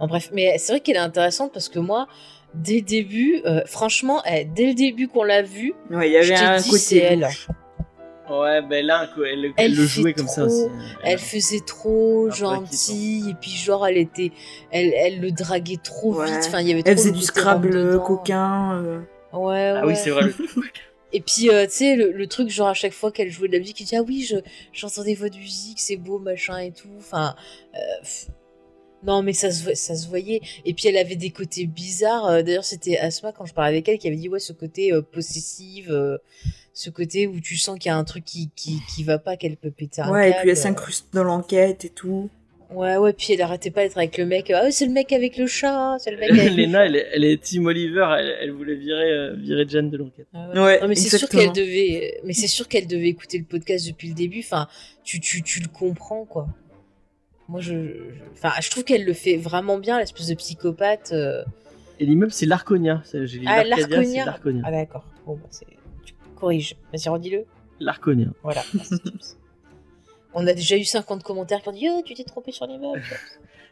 En 0.00 0.06
bref, 0.06 0.30
mais 0.32 0.56
c'est 0.58 0.72
vrai 0.72 0.80
qu'elle 0.80 0.96
est 0.96 1.00
intéressante 1.00 1.52
parce 1.52 1.68
que 1.68 1.78
moi, 1.78 2.06
dès 2.54 2.76
le 2.76 2.80
début, 2.82 3.40
euh, 3.46 3.62
franchement, 3.66 4.22
eh, 4.30 4.44
dès 4.44 4.66
le 4.66 4.74
début 4.74 5.08
qu'on 5.08 5.24
l'a 5.24 5.42
vue, 5.42 5.72
Ouais, 5.90 6.10
il 6.10 6.14
y 6.18 6.22
je 6.22 6.32
avait 6.32 6.44
un 6.44 6.62
côté. 6.62 6.98
elle. 6.98 7.28
Ouais, 8.30 8.62
ben 8.62 8.84
là, 8.86 9.06
quoi, 9.14 9.28
elle, 9.28 9.44
elle 9.44 9.52
Elle 9.58 9.74
le 9.76 9.84
jouait 9.84 10.14
comme 10.14 10.28
ça 10.28 10.44
aussi. 10.44 10.64
Elle 11.02 11.18
faisait 11.18 11.60
trop 11.60 12.30
gentille 12.30 13.30
et 13.30 13.34
puis 13.34 13.50
genre 13.50 13.86
elle 13.86 13.98
était, 13.98 14.32
elle, 14.70 14.92
elle 14.94 15.20
le 15.20 15.30
draguait 15.30 15.76
trop 15.82 16.14
Ouais. 16.14 16.26
vite. 16.26 16.44
Enfin, 16.46 16.60
il 16.60 16.68
y 16.68 16.72
avait 16.72 16.82
Elle 16.86 16.94
trop 16.96 17.02
faisait 17.04 17.10
du 17.12 17.20
Scrabble 17.22 18.00
coquin. 18.00 18.76
euh. 18.82 19.00
Ouais, 19.34 19.72
ouais. 19.72 19.74
Ah 19.82 19.86
oui, 19.86 19.94
c'est 19.96 20.10
vrai. 20.10 20.22
Le... 20.22 20.34
Et 21.14 21.20
puis, 21.20 21.48
euh, 21.48 21.64
tu 21.66 21.72
sais, 21.72 21.94
le, 21.94 22.10
le 22.10 22.26
truc, 22.26 22.50
genre, 22.50 22.66
à 22.66 22.74
chaque 22.74 22.92
fois 22.92 23.12
qu'elle 23.12 23.30
jouait 23.30 23.46
de 23.46 23.52
la 23.52 23.60
musique, 23.60 23.80
elle 23.80 23.86
dit, 23.86 23.96
ah 23.96 24.02
oui, 24.02 24.26
je, 24.28 24.36
j'entendais 24.72 25.14
votre 25.14 25.38
musique, 25.38 25.78
c'est 25.78 25.94
beau, 25.94 26.18
machin 26.18 26.58
et 26.58 26.72
tout. 26.72 26.88
Enfin, 26.98 27.36
euh, 27.76 27.78
non, 29.04 29.22
mais 29.22 29.32
ça 29.32 29.52
se, 29.52 29.74
ça 29.74 29.94
se 29.94 30.08
voyait. 30.08 30.40
Et 30.64 30.74
puis, 30.74 30.88
elle 30.88 30.96
avait 30.96 31.14
des 31.14 31.30
côtés 31.30 31.66
bizarres. 31.66 32.26
Euh, 32.26 32.42
D'ailleurs, 32.42 32.64
c'était 32.64 32.98
Asma, 32.98 33.30
quand 33.30 33.46
je 33.46 33.54
parlais 33.54 33.70
avec 33.70 33.88
elle, 33.88 33.98
qui 33.98 34.08
avait 34.08 34.16
dit, 34.16 34.28
ouais, 34.28 34.40
ce 34.40 34.52
côté 34.52 34.90
possessif, 35.12 35.86
euh, 35.88 36.18
ce 36.72 36.90
côté 36.90 37.28
où 37.28 37.38
tu 37.38 37.56
sens 37.56 37.78
qu'il 37.78 37.90
y 37.90 37.92
a 37.92 37.96
un 37.96 38.02
truc 38.02 38.24
qui, 38.24 38.50
qui, 38.56 38.80
qui 38.92 39.04
va 39.04 39.20
pas, 39.20 39.36
qu'elle 39.36 39.56
peut 39.56 39.70
péter 39.70 40.02
un 40.02 40.10
Ouais, 40.10 40.30
et 40.30 40.34
puis 40.40 40.50
elle 40.50 40.56
s'incruste 40.56 41.06
dans 41.12 41.22
l'enquête 41.22 41.84
et 41.84 41.90
tout. 41.90 42.28
Ouais, 42.70 42.96
ouais, 42.96 43.12
puis 43.12 43.34
elle 43.34 43.42
arrêtait 43.42 43.70
pas 43.70 43.82
d'être 43.84 43.96
avec 43.98 44.16
le 44.18 44.26
mec. 44.26 44.50
Ah, 44.50 44.64
ouais, 44.64 44.70
c'est 44.72 44.86
le 44.86 44.92
mec 44.92 45.12
avec 45.12 45.36
le 45.36 45.46
chat, 45.46 45.96
c'est 45.98 46.10
le 46.10 46.16
mec 46.16 46.30
avec 46.30 46.50
le 46.56 46.62
Lena, 46.62 46.86
elle, 46.86 46.96
est- 46.96 47.06
elle 47.12 47.24
est 47.24 47.40
Team 47.42 47.66
Oliver, 47.66 48.06
elle, 48.18 48.36
elle 48.40 48.50
voulait 48.52 48.74
virer, 48.74 49.10
euh, 49.12 49.34
virer 49.36 49.68
Jen 49.68 49.90
de 49.90 49.96
l'enquête. 49.96 50.26
Ah 50.34 50.48
Ouais, 50.54 50.80
non, 50.80 50.88
mais 50.88 50.94
c'est 50.94 51.16
sûr 51.16 51.28
qu'elle 51.28 51.52
devait, 51.52 52.20
mais 52.24 52.32
c'est 52.32 52.46
sûr 52.48 52.66
qu'elle 52.66 52.86
devait 52.86 53.08
écouter 53.08 53.38
le 53.38 53.44
podcast 53.44 53.86
depuis 53.86 54.08
le 54.08 54.14
début. 54.14 54.40
Enfin, 54.40 54.66
tu, 55.04 55.20
tu, 55.20 55.42
tu 55.42 55.60
le 55.60 55.68
comprends, 55.68 56.24
quoi. 56.24 56.48
Moi, 57.48 57.60
je, 57.60 57.72
je- 57.74 58.00
enfin, 58.32 58.52
je 58.60 58.70
trouve 58.70 58.84
qu'elle 58.84 59.04
le 59.04 59.12
fait 59.12 59.36
vraiment 59.36 59.78
bien, 59.78 59.98
l'espèce 60.00 60.28
de 60.28 60.34
psychopathe. 60.34 61.10
euh. 61.12 61.44
Et 62.00 62.06
l'immeuble, 62.06 62.32
c'est 62.32 62.46
l'Arconia. 62.46 63.02
J'ai 63.12 63.40
Ah, 63.46 63.62
l'Arconia. 63.62 64.36
Ah, 64.64 64.70
d'accord. 64.72 65.04
Bon, 65.26 65.34
bah, 65.34 65.46
c'est, 65.50 65.66
tu 66.04 66.14
corriges. 66.34 66.74
Vas-y, 66.92 67.08
redis-le. 67.08 67.44
L'Arconia. 67.78 68.26
Voilà. 68.42 68.62
On 70.34 70.46
a 70.46 70.52
déjà 70.52 70.76
eu 70.76 70.84
50 70.84 71.22
commentaires 71.22 71.62
qui 71.62 71.68
ont 71.68 71.72
dit, 71.72 71.88
oh, 71.90 72.02
tu 72.04 72.14
t'es 72.14 72.24
trompé 72.24 72.52
sur 72.52 72.66
l'immeuble. 72.66 73.02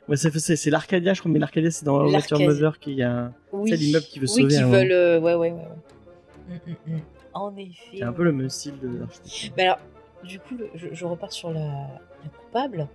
Ouais, 0.08 0.16
c'est, 0.16 0.66
l'Arcadia, 0.70 1.14
je 1.14 1.20
crois, 1.20 1.30
mais 1.30 1.38
l'Arcadia, 1.38 1.70
c'est 1.70 1.84
dans 1.84 2.02
L'Arcadia. 2.02 2.44
Mother 2.48 2.80
qu'il 2.80 2.94
y 2.94 3.04
a. 3.04 3.30
Oui. 3.52 3.70
L'immeuble 3.70 4.04
qui 4.04 4.18
veut 4.18 4.26
oui, 4.34 4.42
sauver 4.42 4.48
qui 4.56 4.60
un 4.60 4.66
veulent, 4.66 4.90
euh, 4.90 5.20
ouais, 5.20 5.34
ouais, 5.34 5.52
ouais, 5.52 5.58
ouais. 5.60 6.56
Mm, 6.66 6.70
mm, 6.92 6.96
mm. 6.96 7.00
En 7.34 7.56
effet. 7.56 7.72
C'est 7.98 8.02
un 8.02 8.12
peu 8.12 8.24
le 8.24 8.32
même 8.32 8.50
style 8.50 8.74
de 8.82 8.98
l'architecture. 8.98 9.52
Mais 9.56 9.62
alors, 9.62 9.78
du 10.24 10.40
coup, 10.40 10.56
le- 10.58 10.70
je, 10.74 10.88
je 10.92 11.04
repars 11.04 11.30
sur 11.30 11.52
la, 11.52 11.60
la 11.60 12.30
coupable. 12.36 12.88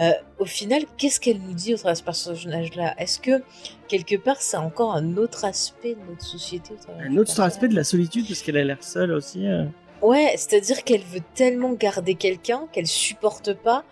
Euh, 0.00 0.10
au 0.40 0.44
final, 0.44 0.82
qu'est-ce 0.98 1.20
qu'elle 1.20 1.38
nous 1.38 1.52
dit 1.54 1.72
au 1.72 1.76
travers 1.76 1.92
de 1.94 1.98
ce 1.98 2.04
personnage-là? 2.04 2.96
Est-ce 2.98 3.20
que, 3.20 3.40
quelque 3.86 4.16
part, 4.16 4.38
c'est 4.42 4.56
encore 4.56 4.92
un 4.92 5.16
autre 5.16 5.44
aspect 5.44 5.94
de 5.94 6.10
notre 6.10 6.24
société? 6.24 6.74
Au 6.74 6.82
travers 6.82 7.06
Un 7.08 7.16
autre 7.16 7.38
aspect 7.40 7.68
de 7.68 7.76
la 7.76 7.84
solitude, 7.84 8.26
parce 8.26 8.42
qu'elle 8.42 8.56
a 8.56 8.64
l'air 8.64 8.82
seule 8.82 9.12
aussi. 9.12 9.46
euh. 9.46 9.66
Ouais, 10.04 10.34
c'est-à-dire 10.36 10.84
qu'elle 10.84 11.00
veut 11.00 11.22
tellement 11.34 11.72
garder 11.72 12.14
quelqu'un 12.14 12.66
qu'elle 12.72 12.86
supporte 12.86 13.54
pas 13.54 13.84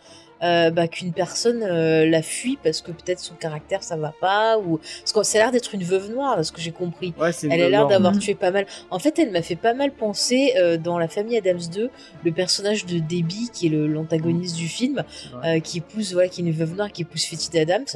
euh, 0.43 0.71
bah, 0.71 0.89
qu'une 0.89 1.13
personne 1.13 1.63
euh, 1.63 2.05
la 2.05 2.21
fuit 2.21 2.59
parce 2.63 2.83
que 2.83 2.91
peut-être 2.91 3.21
son 3.21 3.35
caractère 3.35 3.83
ça 3.83 3.97
va 3.97 4.13
pas 4.21 4.59
ou 4.59 4.79
parce 4.79 5.13
que 5.13 5.23
ça 5.23 5.39
a 5.39 5.41
l'air 5.43 5.53
d'être 5.53 5.75
une 5.75 5.85
veuve 5.85 6.11
noire, 6.11 6.37
de 6.37 6.43
ce 6.43 6.53
que 6.53 6.61
j'ai 6.61 6.73
compris. 6.73 7.15
Ouais, 7.19 7.31
Elle 7.49 7.63
a 7.63 7.69
l'air 7.71 7.87
d'avoir 7.87 8.19
tué 8.19 8.35
pas 8.35 8.51
mal. 8.51 8.67
En 8.91 8.99
fait, 8.99 9.19
elle 9.19 9.31
m'a 9.31 9.41
fait 9.41 9.57
pas 9.57 9.73
mal 9.73 9.91
penser 9.93 10.53
euh, 10.59 10.77
dans 10.77 10.99
La 10.99 11.09
famille 11.09 11.39
Adams 11.39 11.61
2, 11.73 11.89
le 12.25 12.33
personnage 12.33 12.85
de 12.85 12.99
Debbie, 12.99 13.49
qui 13.51 13.69
est 13.69 13.71
l'antagoniste 13.71 14.57
du 14.57 14.69
film, 14.69 15.05
Ouais. 15.43 15.63
qui 15.63 15.79
épouse, 15.79 16.13
voilà, 16.13 16.29
qui 16.29 16.43
est 16.43 16.45
une 16.45 16.53
veuve 16.53 16.75
noire, 16.75 16.93
qui 16.93 17.03
épouse 17.03 17.25
Fetty 17.25 17.59
Adams, 17.59 17.87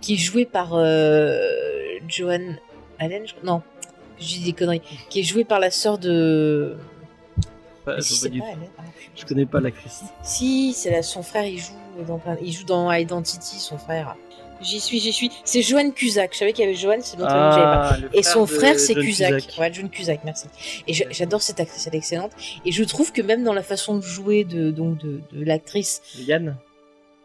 qui 0.00 0.14
est 0.14 0.18
jouée 0.18 0.46
par 0.46 0.70
Joanne 2.08 2.58
Allen, 2.98 3.26
je... 3.26 3.34
non, 3.44 3.62
je 4.18 4.26
dis 4.26 4.40
des 4.44 4.52
conneries, 4.52 4.82
qui 5.10 5.20
est 5.20 5.24
jouée 5.24 5.44
par 5.44 5.60
la 5.60 5.70
sœur 5.70 5.98
de. 5.98 6.76
Je 7.86 8.00
si, 8.00 8.16
c'est 8.16 8.30
pas 8.30 8.34
putain. 8.34 8.58
Je 9.14 9.24
connais 9.24 9.46
pas 9.46 9.60
l'actrice. 9.60 10.02
Si, 10.22 10.72
c'est 10.72 10.90
là, 10.90 11.02
son 11.02 11.22
frère, 11.22 11.44
il 11.44 11.58
joue 11.58 11.72
dans 12.06 12.20
il 12.42 12.52
joue 12.52 12.64
dans 12.64 12.92
Identity, 12.92 13.58
son 13.60 13.78
frère. 13.78 14.16
J'y 14.60 14.80
suis, 14.80 15.00
j'y 15.00 15.12
suis. 15.12 15.30
C'est 15.44 15.60
Joanne 15.60 15.92
Cusack. 15.92 16.32
Je 16.32 16.38
savais 16.38 16.52
qu'il 16.54 16.64
y 16.64 16.68
avait 16.68 16.76
Joanne, 16.76 17.02
c'est 17.02 17.18
j'avais 17.18 17.28
pas. 17.28 17.90
Ah, 17.92 17.98
Et 18.14 18.22
son 18.22 18.46
frère, 18.46 18.78
c'est 18.80 18.94
John 18.94 19.04
Cusack. 19.04 19.54
Ouais, 19.58 19.70
John 19.72 19.90
Cusack, 19.90 20.20
merci. 20.24 20.46
Et 20.88 20.94
j'adore 20.94 21.42
cette 21.42 21.60
actrice, 21.60 21.86
elle 21.86 21.94
est 21.94 21.98
excellente. 21.98 22.32
Et 22.64 22.72
je 22.72 22.82
trouve 22.84 23.12
que 23.12 23.20
même 23.20 23.44
dans 23.44 23.52
la 23.52 23.62
façon 23.62 23.96
de 23.96 24.02
jouer 24.02 24.44
de, 24.44 24.70
donc 24.70 24.96
de, 24.98 25.20
de 25.30 25.44
l'actrice, 25.44 26.00
Yann. 26.18 26.56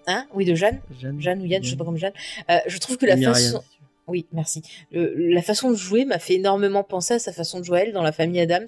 hein, 0.08 0.26
oui, 0.34 0.44
de 0.44 0.56
Jeanne, 0.56 0.82
Jeanne. 1.02 1.22
Jeanne 1.22 1.42
ou 1.42 1.46
Yann, 1.46 1.64
je 1.64 1.70
sais 1.70 1.76
pas 1.78 1.86
comment 1.86 1.98
Jeanne, 1.98 2.14
euh, 2.50 2.58
je 2.68 2.78
trouve 2.80 2.98
que 2.98 3.06
la 3.06 3.16
façon. 3.16 3.64
Oui, 4.12 4.28
merci. 4.32 4.62
Le- 4.92 5.14
la 5.34 5.42
façon 5.42 5.72
de 5.72 5.76
jouer 5.76 6.06
m'a 6.06 6.20
fait 6.20 6.36
énormément 6.36 6.84
penser 6.84 7.16
à 7.16 7.20
sa 7.20 7.34
façon 7.34 7.60
de 7.60 7.66
jouer 7.66 7.80
à 7.80 7.84
elle 7.86 7.94
dans 7.94 8.04
la 8.04 8.12
famille 8.12 8.40
Adams. 8.40 8.68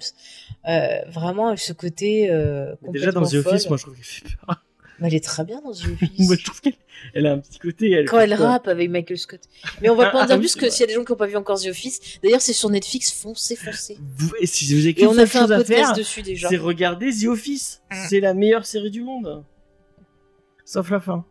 Euh, 0.68 1.02
vraiment, 1.08 1.56
ce 1.56 1.72
côté 1.72 2.30
euh, 2.30 2.74
Déjà 2.88 3.12
dans 3.12 3.22
The 3.22 3.34
Office, 3.34 3.68
moi 3.68 3.76
je 3.76 3.82
trouve 3.84 3.94
qu'elle 3.94 4.04
fait 4.04 4.24
peur. 4.46 4.64
Mais 5.00 5.08
elle 5.08 5.14
est 5.16 5.24
très 5.24 5.44
bien 5.44 5.60
dans 5.60 5.72
The 5.72 5.84
Office. 6.02 6.26
moi 6.26 6.36
je 6.38 6.44
trouve 6.44 6.60
qu'elle 6.60 6.74
elle 7.14 7.26
a 7.26 7.32
un 7.32 7.38
petit 7.38 7.58
côté. 7.58 7.90
Elle 7.90 8.06
Quand 8.08 8.20
elle 8.20 8.32
rappe 8.34 8.68
avec 8.68 8.88
Michael 8.88 9.18
Scott. 9.18 9.40
Mais 9.82 9.90
on 9.90 9.96
va 9.96 10.10
pas 10.10 10.18
en 10.18 10.22
Ah 10.22 10.26
dire 10.26 10.38
plus 10.38 10.54
que 10.54 10.70
s'il 10.70 10.80
y 10.80 10.84
a 10.84 10.86
des 10.86 10.94
gens 10.94 11.04
qui 11.04 11.10
n'ont 11.12 11.18
pas 11.18 11.26
vu 11.26 11.36
encore 11.36 11.60
The 11.60 11.66
Office. 11.66 12.20
D'ailleurs, 12.22 12.40
c'est 12.40 12.52
sur 12.52 12.70
Netflix, 12.70 13.12
foncez, 13.12 13.56
foncez. 13.56 13.98
Et 14.40 14.46
si 14.46 14.72
vous 14.72 14.80
avez 14.80 14.90
Et 14.90 14.94
qu'une 14.94 15.08
on 15.08 15.18
a 15.18 15.26
fait 15.26 15.38
un 15.38 15.42
chose 15.42 15.52
à 15.52 15.56
podcast 15.58 15.80
faire, 15.86 15.92
dessus 15.94 16.22
déjà. 16.22 16.48
c'est 16.48 16.56
regarder 16.56 17.10
The 17.12 17.24
Office. 17.26 17.82
Mm. 17.90 17.94
C'est 18.08 18.20
la 18.20 18.32
meilleure 18.34 18.64
série 18.64 18.90
du 18.92 19.02
monde. 19.02 19.44
Sauf 20.64 20.88
la 20.90 21.00
fin. 21.00 21.26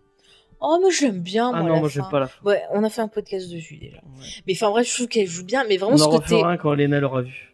Oh, 0.66 0.78
moi 0.80 0.90
je 0.90 1.02
l'aime 1.06 1.20
bien, 1.20 1.50
moi. 1.52 1.60
Ah 1.60 1.64
non, 1.64 1.74
la 1.74 1.80
moi 1.82 1.90
j'aime 1.90 2.06
pas 2.10 2.22
la 2.22 2.28
fin. 2.28 2.42
Ouais, 2.46 2.62
on 2.72 2.84
a 2.86 2.90
fait 2.90 3.02
un 3.02 3.08
podcast 3.10 3.52
dessus 3.52 3.76
déjà. 3.78 3.98
Ouais. 3.98 4.26
Mais 4.48 4.54
enfin, 4.54 4.70
bref, 4.70 4.88
je 4.90 4.94
trouve 4.96 5.08
qu'elle 5.08 5.28
joue 5.28 5.44
bien. 5.44 5.66
Mais 5.68 5.76
vraiment, 5.78 5.96
On 5.96 5.98
ce 5.98 6.04
en 6.04 6.10
côté. 6.12 6.36
refera 6.36 6.52
un 6.52 6.58
quand 6.58 6.74
Lena 6.74 7.00
l'aura 7.02 7.22
vu. 7.22 7.54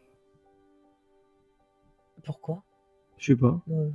Pourquoi? 2.23 2.63
Je 3.17 3.33
sais 3.33 3.35
pas. 3.39 3.61
Ouais. 3.67 3.89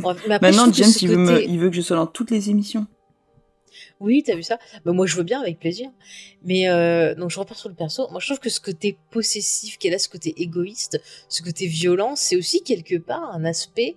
Bref, 0.00 0.24
mais 0.28 0.34
après, 0.36 0.50
Maintenant, 0.52 0.72
James, 0.72 0.90
il, 1.02 1.08
veut 1.08 1.16
me- 1.16 1.42
il 1.42 1.58
veut 1.58 1.68
que 1.70 1.76
je 1.76 1.80
sois 1.82 1.96
dans 1.96 2.06
toutes 2.06 2.30
les 2.30 2.50
émissions. 2.50 2.86
Oui, 3.98 4.22
t'as 4.24 4.34
vu 4.34 4.42
ça? 4.42 4.58
Bah, 4.84 4.92
Moi, 4.92 5.06
je 5.06 5.16
veux 5.16 5.22
bien, 5.22 5.40
avec 5.40 5.58
plaisir. 5.58 5.90
Mais 6.44 6.68
euh, 6.68 7.14
donc, 7.14 7.30
je 7.30 7.38
repars 7.38 7.58
sur 7.58 7.68
le 7.68 7.74
perso. 7.74 8.08
Moi, 8.10 8.20
je 8.20 8.26
trouve 8.26 8.38
que 8.40 8.48
ce 8.50 8.60
côté 8.60 8.98
possessif 9.10 9.78
qu'elle 9.78 9.94
a, 9.94 9.98
ce 9.98 10.08
côté 10.08 10.40
égoïste, 10.40 11.00
ce 11.28 11.42
côté 11.42 11.66
violent, 11.66 12.16
c'est 12.16 12.36
aussi 12.36 12.62
quelque 12.62 12.96
part 12.96 13.30
un 13.32 13.44
aspect 13.44 13.96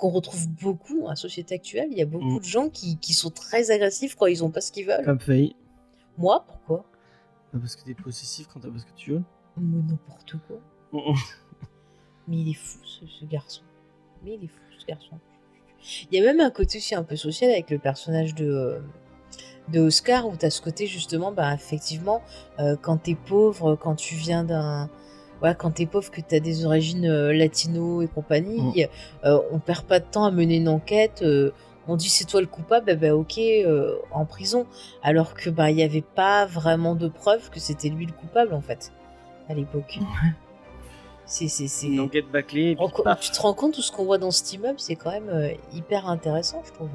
qu'on 0.00 0.10
retrouve 0.10 0.48
beaucoup 0.48 1.00
dans 1.02 1.08
la 1.10 1.16
société 1.16 1.54
actuelle. 1.54 1.88
Il 1.92 1.98
y 1.98 2.02
a 2.02 2.06
beaucoup 2.06 2.36
Mm. 2.36 2.38
de 2.40 2.44
gens 2.44 2.68
qui, 2.68 2.96
qui 2.98 3.12
sont 3.14 3.30
très 3.30 3.70
agressifs 3.70 4.16
quand 4.16 4.26
ils 4.26 4.42
ont 4.42 4.50
pas 4.50 4.60
ce 4.60 4.72
qu'ils 4.72 4.86
veulent. 4.86 5.04
Comme 5.04 5.20
Faye. 5.20 5.54
Moi, 6.18 6.44
pourquoi? 6.46 6.84
Parce 7.52 7.76
que 7.76 7.84
t'es 7.84 7.94
possessif 7.94 8.46
quand 8.52 8.60
t'as 8.60 8.70
pas 8.70 8.78
ce 8.78 8.86
que 8.86 8.96
tu 8.96 9.12
veux. 9.12 9.22
Mais 9.56 9.82
n'importe 9.82 10.34
quoi. 10.48 10.58
Mais 12.28 12.38
il 12.38 12.50
est 12.50 12.54
fou, 12.54 12.78
ce, 12.84 13.06
ce 13.06 13.24
garçon. 13.24 13.62
Mais 14.24 14.34
il 14.34 14.44
est 14.44 14.48
fou, 14.48 14.60
ce 14.78 14.86
garçon. 14.86 15.18
Il 16.10 16.18
y 16.18 16.22
a 16.22 16.24
même 16.24 16.40
un 16.40 16.50
côté 16.50 16.78
aussi 16.78 16.94
un 16.94 17.02
peu 17.02 17.16
social 17.16 17.50
avec 17.50 17.70
le 17.70 17.78
personnage 17.78 18.34
de, 18.34 18.44
euh, 18.46 18.80
de 19.68 19.80
Oscar, 19.80 20.28
où 20.28 20.36
tu 20.36 20.44
as 20.46 20.50
ce 20.50 20.60
côté 20.60 20.86
justement, 20.86 21.32
bah, 21.32 21.54
effectivement, 21.54 22.22
euh, 22.58 22.76
quand 22.80 22.98
t'es 22.98 23.14
pauvre, 23.14 23.76
quand 23.76 23.94
tu 23.96 24.14
viens 24.14 24.44
d'un. 24.44 24.88
Ouais, 25.42 25.54
quand 25.58 25.70
t'es 25.70 25.86
pauvre, 25.86 26.10
que 26.10 26.20
t'as 26.20 26.38
des 26.40 26.66
origines 26.66 27.06
euh, 27.06 27.32
latino 27.32 28.02
et 28.02 28.08
compagnie, 28.08 28.86
euh, 29.24 29.40
on 29.50 29.58
perd 29.58 29.84
pas 29.86 29.98
de 30.00 30.04
temps 30.04 30.24
à 30.26 30.30
mener 30.30 30.56
une 30.56 30.68
enquête. 30.68 31.22
euh, 31.22 31.50
on 31.88 31.96
dit 31.96 32.10
c'est 32.10 32.26
toi 32.26 32.40
le 32.42 32.46
coupable, 32.46 32.86
bah, 32.86 32.94
bah, 32.94 33.14
ok, 33.16 33.38
euh, 33.38 33.96
en 34.12 34.26
prison. 34.26 34.66
Alors 35.02 35.32
que 35.34 35.48
bah 35.50 35.70
il 35.70 35.78
y 35.78 35.82
avait 35.82 36.02
pas 36.02 36.44
vraiment 36.46 36.94
de 36.94 37.08
preuves 37.08 37.48
que 37.50 37.58
c'était 37.58 37.88
lui 37.88 38.04
le 38.06 38.12
coupable 38.12 38.52
en 38.52 38.60
fait 38.60 38.92
à 39.48 39.54
l'époque. 39.54 39.98
C'est 41.24 41.48
c'est 41.48 41.68
c'est. 41.68 41.86
Une 41.88 42.00
enquête 42.00 42.30
bâclée. 42.30 42.72
et 42.72 42.76
puis 42.76 42.84
Renco- 42.84 43.02
paf. 43.02 43.20
Tu 43.20 43.30
te 43.30 43.40
rends 43.40 43.54
compte 43.54 43.72
tout 43.74 43.82
ce 43.82 43.90
qu'on 43.92 44.04
voit 44.04 44.18
dans 44.18 44.30
cet 44.30 44.52
immeuble, 44.52 44.78
c'est 44.78 44.94
quand 44.96 45.10
même 45.10 45.28
euh, 45.30 45.52
hyper 45.72 46.06
intéressant, 46.08 46.62
je 46.66 46.72
trouve. 46.72 46.90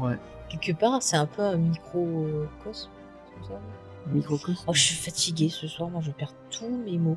Ouais. 0.00 0.14
Quelque 0.48 0.72
part, 0.78 1.02
c'est 1.02 1.16
un 1.16 1.26
peu 1.26 1.42
un 1.42 1.56
microcosme. 1.56 2.90
ça 3.46 3.60
Microcosme. 4.12 4.64
Oh, 4.66 4.72
je 4.74 4.80
suis 4.80 4.94
fatiguée 4.96 5.48
ce 5.48 5.66
soir, 5.68 5.88
moi 5.90 6.00
je 6.04 6.10
perds 6.10 6.34
tous 6.50 6.68
mes 6.68 6.98
mots. 6.98 7.16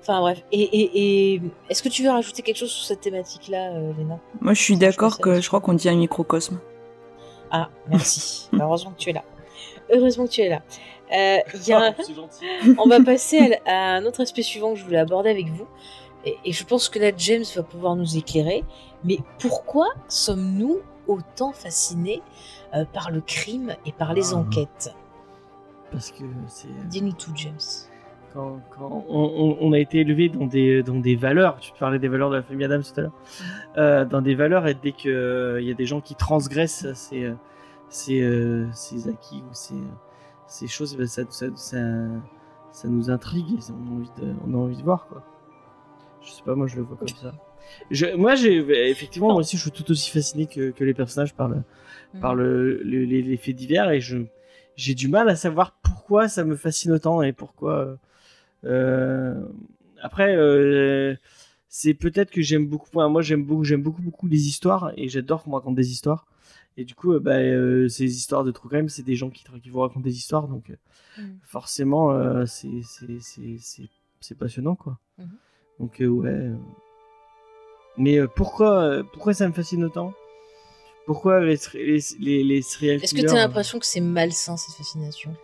enfin 0.00 0.20
bref, 0.20 0.42
et, 0.52 0.60
et, 0.62 1.34
et... 1.34 1.42
est-ce 1.68 1.82
que 1.82 1.88
tu 1.88 2.02
veux 2.02 2.10
rajouter 2.10 2.42
quelque 2.42 2.56
chose 2.56 2.70
sur 2.70 2.84
cette 2.84 3.00
thématique-là, 3.00 3.72
euh, 3.72 3.92
Léna? 3.96 4.18
Moi, 4.40 4.54
je 4.54 4.62
suis 4.62 4.76
d'accord 4.76 5.18
que 5.18 5.40
je 5.40 5.46
crois 5.48 5.60
qu'on 5.60 5.74
dit 5.74 5.88
un 5.88 5.96
microcosme. 5.96 6.58
Ah, 7.50 7.68
merci. 7.88 8.48
Heureusement 8.60 8.92
que 8.92 8.98
tu 8.98 9.10
es 9.10 9.12
là. 9.12 9.24
Heureusement 9.92 10.24
que 10.26 10.30
tu 10.30 10.40
es 10.40 10.48
là. 10.48 10.62
Euh, 11.14 11.38
il 11.54 11.68
y 11.68 11.72
a 11.72 11.78
un- 11.80 11.94
C'est 12.02 12.14
gentil. 12.14 12.44
On 12.78 12.88
va 12.88 13.02
passer 13.02 13.58
à, 13.66 13.96
un 13.96 14.04
autre 14.06 14.22
aspect 14.22 14.42
suivant 14.42 14.72
que 14.72 14.78
je 14.78 14.84
voulais 14.84 14.98
aborder 14.98 15.28
avec 15.30 15.48
vous. 15.48 15.66
Et, 16.24 16.36
et 16.44 16.52
je 16.52 16.64
pense 16.64 16.88
que 16.88 16.98
là, 16.98 17.10
James 17.16 17.44
va 17.54 17.62
pouvoir 17.62 17.94
nous 17.96 18.16
éclairer. 18.16 18.64
Mais 19.04 19.18
pourquoi 19.38 19.88
sommes-nous 20.08 20.78
autant 21.06 21.52
fascinés 21.52 22.22
euh, 22.74 22.84
par 22.86 23.10
le 23.10 23.20
crime 23.20 23.74
et 23.84 23.92
par 23.92 24.14
les 24.14 24.32
Ah. 24.32 24.36
enquêtes? 24.38 24.94
Parce 25.92 26.10
que 26.10 26.24
c'est. 26.48 26.68
Dis-nous 26.88 27.12
tout, 27.12 27.32
James. 27.36 27.52
quand, 28.32 28.60
quand 28.70 29.04
on, 29.08 29.14
on- 29.18 29.56
on 29.60 29.72
a 29.72 29.78
été 29.78 30.00
élevé 30.00 30.28
dans 30.30 30.46
des, 30.46 30.82
dans 30.82 30.98
des 30.98 31.16
valeurs, 31.16 31.58
tu 31.60 31.72
parlais 31.78 31.98
des 31.98 32.08
valeurs 32.08 32.30
de 32.30 32.36
la 32.36 32.42
famille 32.42 32.64
Adams 32.64 32.82
tout 32.82 32.98
à 32.98 33.02
l'heure, 33.02 33.12
euh, 33.76 34.04
dans 34.06 34.22
des 34.22 34.34
valeurs, 34.34 34.66
et 34.66 34.74
dès 34.74 34.92
qu'il 34.92 35.10
il 35.60 35.64
y 35.66 35.70
a 35.70 35.74
des 35.74 35.86
gens 35.86 36.00
qui 36.00 36.14
transgressent 36.14 36.90
ces, 36.94 37.24
euh, 37.24 37.34
ces, 37.90 38.22
euh, 38.22 38.66
ces 38.72 39.08
acquis 39.08 39.42
ou 39.50 39.52
ces, 39.54 39.74
ces 40.46 40.66
choses, 40.66 40.96
ben, 40.96 41.06
ça, 41.06 41.22
ça, 41.28 41.46
ça, 41.54 41.78
ça 42.72 42.88
nous 42.88 43.10
intrigue 43.10 43.52
et 43.52 43.58
on 43.72 43.92
a, 43.92 43.96
envie 43.98 44.10
de, 44.22 44.34
on 44.46 44.54
a 44.54 44.56
envie 44.56 44.76
de 44.78 44.82
voir. 44.82 45.06
Quoi. 45.08 45.22
Je 46.22 46.30
sais 46.30 46.42
pas, 46.42 46.54
moi 46.54 46.66
je 46.68 46.76
le 46.76 46.82
vois 46.82 46.96
comme 46.96 47.08
ça. 47.08 47.34
Je, 47.90 48.16
moi, 48.16 48.34
j'ai 48.34 48.56
effectivement, 48.90 49.28
moi 49.28 49.36
aussi, 49.36 49.56
je 49.56 49.62
suis 49.62 49.70
tout 49.70 49.88
aussi 49.90 50.10
fasciné 50.10 50.46
que, 50.46 50.70
que 50.70 50.84
les 50.84 50.94
personnages 50.94 51.34
par, 51.34 51.48
le, 51.48 51.62
par 52.20 52.34
le, 52.34 52.82
le- 52.82 53.04
les, 53.04 53.22
les 53.22 53.36
faits 53.36 53.54
divers 53.56 53.90
et 53.90 54.00
je 54.00 54.18
j'ai 54.76 54.94
du 54.94 55.08
mal 55.08 55.28
à 55.28 55.36
savoir 55.36 55.78
pourquoi 55.82 56.28
ça 56.28 56.44
me 56.44 56.56
fascine 56.56 56.92
autant 56.92 57.22
et 57.22 57.32
pourquoi. 57.32 57.74
euh, 57.78 57.96
euh, 58.64 59.46
après, 60.02 60.34
euh, 60.36 61.14
c'est 61.68 61.94
peut-être 61.94 62.30
que 62.30 62.42
j'aime 62.42 62.66
beaucoup. 62.66 62.88
moi, 63.08 63.22
j'aime 63.22 63.44
beaucoup, 63.44 63.64
j'aime 63.64 63.82
beaucoup, 63.82 64.02
beaucoup 64.02 64.26
les 64.28 64.46
histoires 64.48 64.92
et 64.96 65.08
j'adore 65.08 65.42
qu'on 65.42 65.50
me 65.50 65.54
raconte 65.56 65.74
des 65.76 65.90
histoires. 65.90 66.26
Et 66.76 66.84
du 66.84 66.94
coup, 66.94 67.12
euh, 67.12 67.20
bah, 67.20 67.36
euh, 67.36 67.88
ces 67.88 68.04
histoires 68.04 68.44
de 68.44 68.50
true 68.50 68.68
crime, 68.68 68.88
c'est 68.88 69.02
des 69.02 69.14
gens 69.14 69.30
qui, 69.30 69.44
qui 69.62 69.68
vous 69.70 69.80
racontent 69.80 70.00
des 70.00 70.16
histoires, 70.16 70.48
donc 70.48 70.72
Mhm. 71.18 71.38
forcément, 71.42 72.46
c'est 72.46 72.82
c'est- 72.82 73.20
c'est- 73.20 73.58
c'est- 73.60 73.88
c'est 74.20 74.38
passionnant, 74.38 74.74
quoi. 74.74 74.98
Mhm. 75.18 75.28
Donc 75.80 75.96
ouais. 76.00 76.50
Mais 77.98 78.26
pourquoi, 78.28 79.02
pourquoi 79.12 79.34
ça 79.34 79.46
me 79.46 79.52
fascine 79.52 79.84
autant? 79.84 80.12
Pourquoi 81.06 81.40
les, 81.40 81.56
les, 81.74 81.98
les, 82.20 82.44
les 82.44 82.62
serial 82.62 83.00
Est-ce 83.02 83.14
que 83.14 83.20
tu 83.20 83.26
as 83.28 83.32
euh, 83.32 83.36
l'impression 83.36 83.78
que 83.78 83.86
c'est 83.86 84.00
malsain 84.00 84.56
cette 84.56 84.76
fascination? 84.76 85.34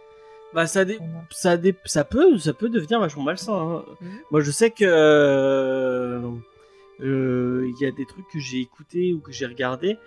Bah 0.54 0.66
ça, 0.66 0.84
dé- 0.84 0.98
ça, 1.30 1.56
dé- 1.58 1.74
ça 1.84 2.04
peut 2.04 2.38
ça 2.38 2.54
peut 2.54 2.68
devenir 2.70 3.00
vachement 3.00 3.22
malsain. 3.24 3.52
hein. 3.54 3.84
Mhm. 4.00 4.08
Moi 4.30 4.40
je 4.40 4.50
sais 4.50 4.70
que 4.70 4.84
euh, 4.84 6.20
euh, 7.00 7.68
il 7.68 7.82
y 7.82 7.86
a 7.86 7.90
des 7.90 8.06
trucs 8.06 8.26
que 8.32 8.38
j'ai 8.38 8.60
écoutés 8.60 9.12
ou 9.12 9.18
que 9.20 9.30
j'ai 9.32 9.46
regardés 9.46 9.98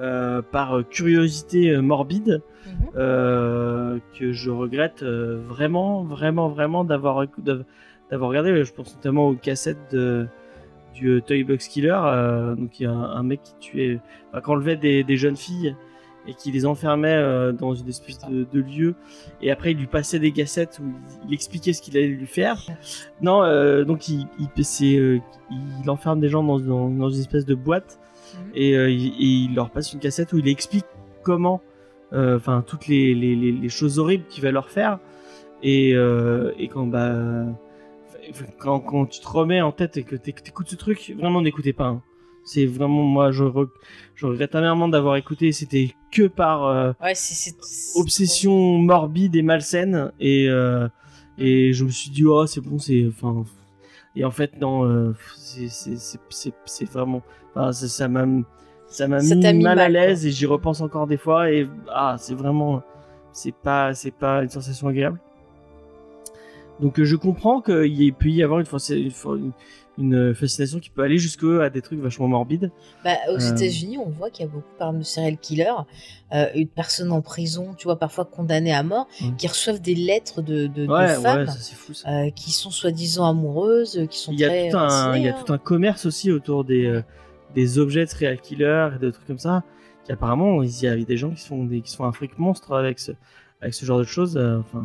euh, 0.00 0.42
par 0.42 0.82
curiosité 0.88 1.76
morbide 1.76 2.42
euh, 2.96 3.98
que 4.18 4.32
je 4.32 4.50
regrette 4.50 5.02
vraiment 5.04 6.02
vraiment 6.02 6.48
vraiment 6.48 6.82
d'avoir 6.84 7.24
d'avoir 8.10 8.30
regardé. 8.30 8.64
Je 8.64 8.72
pense 8.72 8.96
notamment 8.96 9.28
aux 9.28 9.34
cassettes 9.36 9.92
de 9.92 10.26
du 10.94 11.08
euh, 11.08 11.20
Toy 11.20 11.44
Box 11.44 11.68
Killer. 11.68 11.96
euh, 12.04 12.54
donc 12.54 12.78
il 12.80 12.84
y 12.84 12.86
a 12.86 12.90
un, 12.92 13.16
un 13.16 13.22
mec 13.22 13.40
qui 13.42 13.54
tuait, 13.60 14.00
enfin, 14.30 14.40
qui 14.40 14.50
enlevait 14.50 14.76
des, 14.76 15.04
des 15.04 15.16
jeunes 15.16 15.36
filles 15.36 15.76
et 16.26 16.32
qui 16.32 16.50
les 16.50 16.64
enfermait 16.64 17.12
euh, 17.14 17.52
dans 17.52 17.74
une 17.74 17.88
espèce 17.88 18.18
de, 18.30 18.46
de 18.50 18.60
lieu. 18.60 18.94
Et 19.42 19.50
après, 19.50 19.72
il 19.72 19.78
lui 19.78 19.86
passait 19.86 20.18
des 20.18 20.32
cassettes 20.32 20.80
où 20.82 20.88
il, 20.88 21.28
il 21.28 21.34
expliquait 21.34 21.72
ce 21.74 21.82
qu'il 21.82 21.96
allait 21.98 22.06
lui 22.06 22.26
faire. 22.26 22.62
Non, 23.20 23.42
donc 23.84 24.08
il, 24.08 24.26
il, 24.38 24.48
il 25.82 25.90
enferme 25.90 26.20
des 26.20 26.30
gens 26.30 26.42
dans, 26.42 26.58
dans, 26.58 26.88
dans 26.88 27.10
une 27.10 27.20
espèce 27.20 27.44
de 27.44 27.54
boîte 27.54 27.98
Mhm. 28.34 28.50
et, 28.54 28.76
euh, 28.76 28.90
il, 28.90 29.06
et 29.08 29.44
il 29.44 29.54
leur 29.54 29.70
passe 29.70 29.92
une 29.92 30.00
cassette 30.00 30.32
où 30.32 30.38
il 30.38 30.48
explique 30.48 30.86
comment, 31.22 31.60
euh, 32.12 32.36
enfin, 32.36 32.64
toutes 32.66 32.88
les, 32.88 33.14
les, 33.14 33.36
les, 33.36 33.52
les 33.52 33.68
choses 33.68 33.98
horribles 33.98 34.24
qu'il 34.28 34.42
va 34.42 34.50
leur 34.50 34.70
faire. 34.70 34.98
Et, 35.62 35.94
euh, 35.94 36.50
et 36.58 36.68
quand, 36.68 36.86
bah, 36.86 37.44
quand, 38.58 38.80
quand 38.80 39.06
tu 39.06 39.20
te 39.20 39.28
remets 39.28 39.60
en 39.60 39.72
tête 39.72 39.96
et 39.96 40.02
que 40.02 40.16
t'éc- 40.16 40.42
t'écoutes 40.42 40.68
ce 40.68 40.76
truc, 40.76 41.14
vraiment 41.18 41.40
n'écoutez 41.42 41.72
pas. 41.72 41.86
hein. 41.86 42.02
C'est 42.46 42.66
vraiment, 42.66 43.02
moi, 43.02 43.30
je, 43.30 43.42
re- 43.44 43.68
je 44.14 44.26
regrette 44.26 44.54
amèrement 44.54 44.88
d'avoir 44.88 45.16
écouté. 45.16 45.50
C'était 45.52 45.94
que 46.12 46.26
par 46.26 46.64
euh, 46.66 46.92
Ouais, 47.02 47.14
obsession 47.96 48.78
morbide 48.78 49.34
et 49.34 49.42
malsaine. 49.42 50.12
Et, 50.20 50.48
euh, 50.48 50.86
et 51.38 51.72
je 51.72 51.84
me 51.84 51.90
suis 51.90 52.10
dit, 52.10 52.24
oh, 52.26 52.46
c'est 52.46 52.60
bon, 52.60 52.78
c'est. 52.78 53.06
Enfin. 53.08 53.44
Et 54.16 54.24
en 54.24 54.30
fait, 54.30 54.60
non, 54.60 54.84
euh, 54.84 55.14
c'est- 55.36 55.68
vraiment. 56.92 57.22
enfin, 57.54 57.72
ça 57.72 58.08
m'a 58.08 58.26
ça 58.86 59.08
m'a 59.08 59.20
mis, 59.20 59.34
mis 59.54 59.62
mal, 59.64 59.78
à 59.78 59.88
l'aise 59.88 60.24
et 60.26 60.30
j'y 60.30 60.46
repense 60.46 60.80
encore 60.82 61.06
des 61.06 61.16
fois. 61.16 61.50
Et 61.50 61.66
ah, 61.90 62.16
c'est 62.18 62.34
vraiment. 62.34 62.82
C'est 63.32 63.54
pas, 63.54 63.94
c'est 63.94 64.12
pas 64.12 64.42
une 64.42 64.50
sensation 64.50 64.86
agréable. 64.86 65.18
Donc 66.80 66.98
euh, 66.98 67.04
je 67.04 67.16
comprends 67.16 67.60
qu'il 67.60 67.86
y 67.94 68.06
ait- 68.08 68.12
peut 68.12 68.28
y 68.28 68.42
avoir 68.42 68.60
une, 68.60 69.52
une 69.96 70.34
fascination 70.34 70.80
qui 70.80 70.90
peut 70.90 71.02
aller 71.02 71.18
jusque 71.18 71.44
à 71.44 71.70
des 71.70 71.80
trucs 71.82 72.00
vachement 72.00 72.26
morbides. 72.26 72.72
Bah, 73.04 73.12
aux 73.30 73.40
Euh. 73.40 73.54
États-Unis, 73.54 73.96
on 73.98 74.10
voit 74.10 74.28
qu'il 74.30 74.44
y 74.44 74.48
a 74.48 74.50
beaucoup, 74.50 74.64
par 74.76 74.88
exemple, 74.88 74.98
de 75.04 75.04
serial 75.04 75.36
killers, 75.38 75.72
euh, 76.32 76.46
une 76.56 76.66
personne 76.66 77.12
en 77.12 77.20
prison, 77.22 77.74
tu 77.78 77.84
vois, 77.84 77.96
parfois 77.96 78.24
condamnée 78.24 78.72
à 78.74 78.82
mort, 78.82 79.06
qui 79.38 79.46
reçoivent 79.46 79.80
des 79.80 79.94
lettres 79.94 80.42
de, 80.42 80.66
de, 80.66 80.86
de 80.86 80.92
Ouais, 80.92 81.14
femmes 81.14 81.40
ouais, 81.40 81.46
ça 81.46 81.52
c'est 81.60 81.76
fou 81.76 81.94
ça. 81.94 82.08
euh, 82.10 82.30
qui 82.30 82.50
sont 82.50 82.70
soi-disant 82.72 83.24
amoureuses, 83.28 83.96
euh, 83.98 84.06
qui 84.06 84.18
sont 84.18 84.32
Il 84.32 84.40
y 84.40 84.44
a 84.44 84.48
très 84.48 84.70
tout 84.70 84.76
un, 84.78 85.16
il 85.16 85.22
y 85.22 85.28
a 85.28 85.36
hein. 85.36 85.42
tout 85.46 85.52
un 85.52 85.58
commerce 85.58 86.06
aussi 86.06 86.32
autour 86.32 86.64
des, 86.64 86.86
euh, 86.86 87.02
des 87.54 87.78
objets 87.78 88.04
de 88.04 88.10
serial 88.10 88.40
killer 88.40 88.88
et 88.96 88.98
de 88.98 89.10
trucs 89.12 89.26
comme 89.28 89.38
ça. 89.38 89.62
Qui 90.04 90.10
apparemment, 90.12 90.62
il 90.64 90.70
y 90.82 90.88
a 90.88 90.96
des 90.96 91.16
gens 91.16 91.30
qui 91.30 91.40
se 91.40 91.46
font 91.46 91.64
des, 91.64 91.80
qui 91.82 91.96
un 92.02 92.12
fric 92.12 92.36
monstre 92.38 92.72
avec 92.74 92.98
ce, 92.98 93.12
avec 93.62 93.72
ce 93.74 93.86
genre 93.86 93.98
de 93.98 94.04
choses. 94.04 94.36
euh, 94.36 94.58
Enfin. 94.58 94.84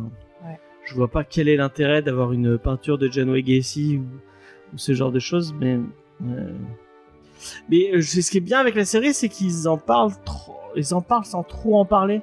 Je 0.84 0.94
vois 0.94 1.08
pas 1.08 1.24
quel 1.24 1.48
est 1.48 1.56
l'intérêt 1.56 2.02
d'avoir 2.02 2.32
une 2.32 2.58
peinture 2.58 2.98
de 2.98 3.08
Janway 3.08 3.42
Gacy 3.42 3.98
ou, 3.98 4.78
ce 4.78 4.92
genre 4.94 5.12
de 5.12 5.18
choses, 5.18 5.54
mais. 5.58 5.78
euh, 6.24 6.52
Mais 7.68 7.94
euh, 7.94 8.02
ce 8.02 8.30
qui 8.30 8.38
est 8.38 8.40
bien 8.40 8.58
avec 8.60 8.74
la 8.74 8.84
série, 8.84 9.14
c'est 9.14 9.28
qu'ils 9.28 9.68
en 9.68 9.78
parlent 9.78 10.12
ils 10.76 10.94
en 10.94 11.00
parlent 11.00 11.24
sans 11.24 11.42
trop 11.42 11.78
en 11.78 11.84
parler. 11.84 12.22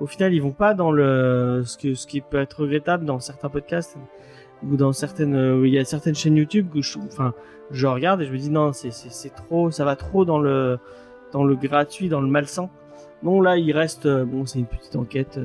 Au 0.00 0.06
final, 0.06 0.32
ils 0.32 0.40
vont 0.40 0.52
pas 0.52 0.74
dans 0.74 0.92
le 0.92 1.62
ce 1.66 1.76
que 1.76 1.94
ce 1.94 2.06
qui 2.06 2.20
peut 2.20 2.38
être 2.38 2.62
regrettable 2.62 3.04
dans 3.04 3.18
certains 3.20 3.48
podcasts 3.48 3.96
ou 4.62 4.76
dans 4.76 4.92
certaines 4.92 5.34
euh, 5.34 5.66
il 5.66 5.72
y 5.72 5.78
a 5.78 5.84
certaines 5.84 6.14
chaînes 6.14 6.36
YouTube 6.36 6.68
que 6.72 6.82
je 6.82 6.98
enfin 6.98 7.32
je 7.70 7.86
regarde 7.86 8.20
et 8.22 8.26
je 8.26 8.32
me 8.32 8.38
dis 8.38 8.50
non 8.50 8.72
c'est 8.72 9.34
trop 9.34 9.70
ça 9.70 9.84
va 9.84 9.96
trop 9.96 10.24
dans 10.24 10.38
le 10.38 10.78
dans 11.32 11.44
le 11.44 11.56
gratuit 11.56 12.08
dans 12.08 12.20
le 12.20 12.28
malsain 12.28 12.68
non 13.22 13.40
là 13.40 13.56
il 13.56 13.72
reste 13.72 14.06
euh, 14.06 14.24
bon 14.24 14.44
c'est 14.46 14.58
une 14.58 14.66
petite 14.66 14.96
enquête 14.96 15.38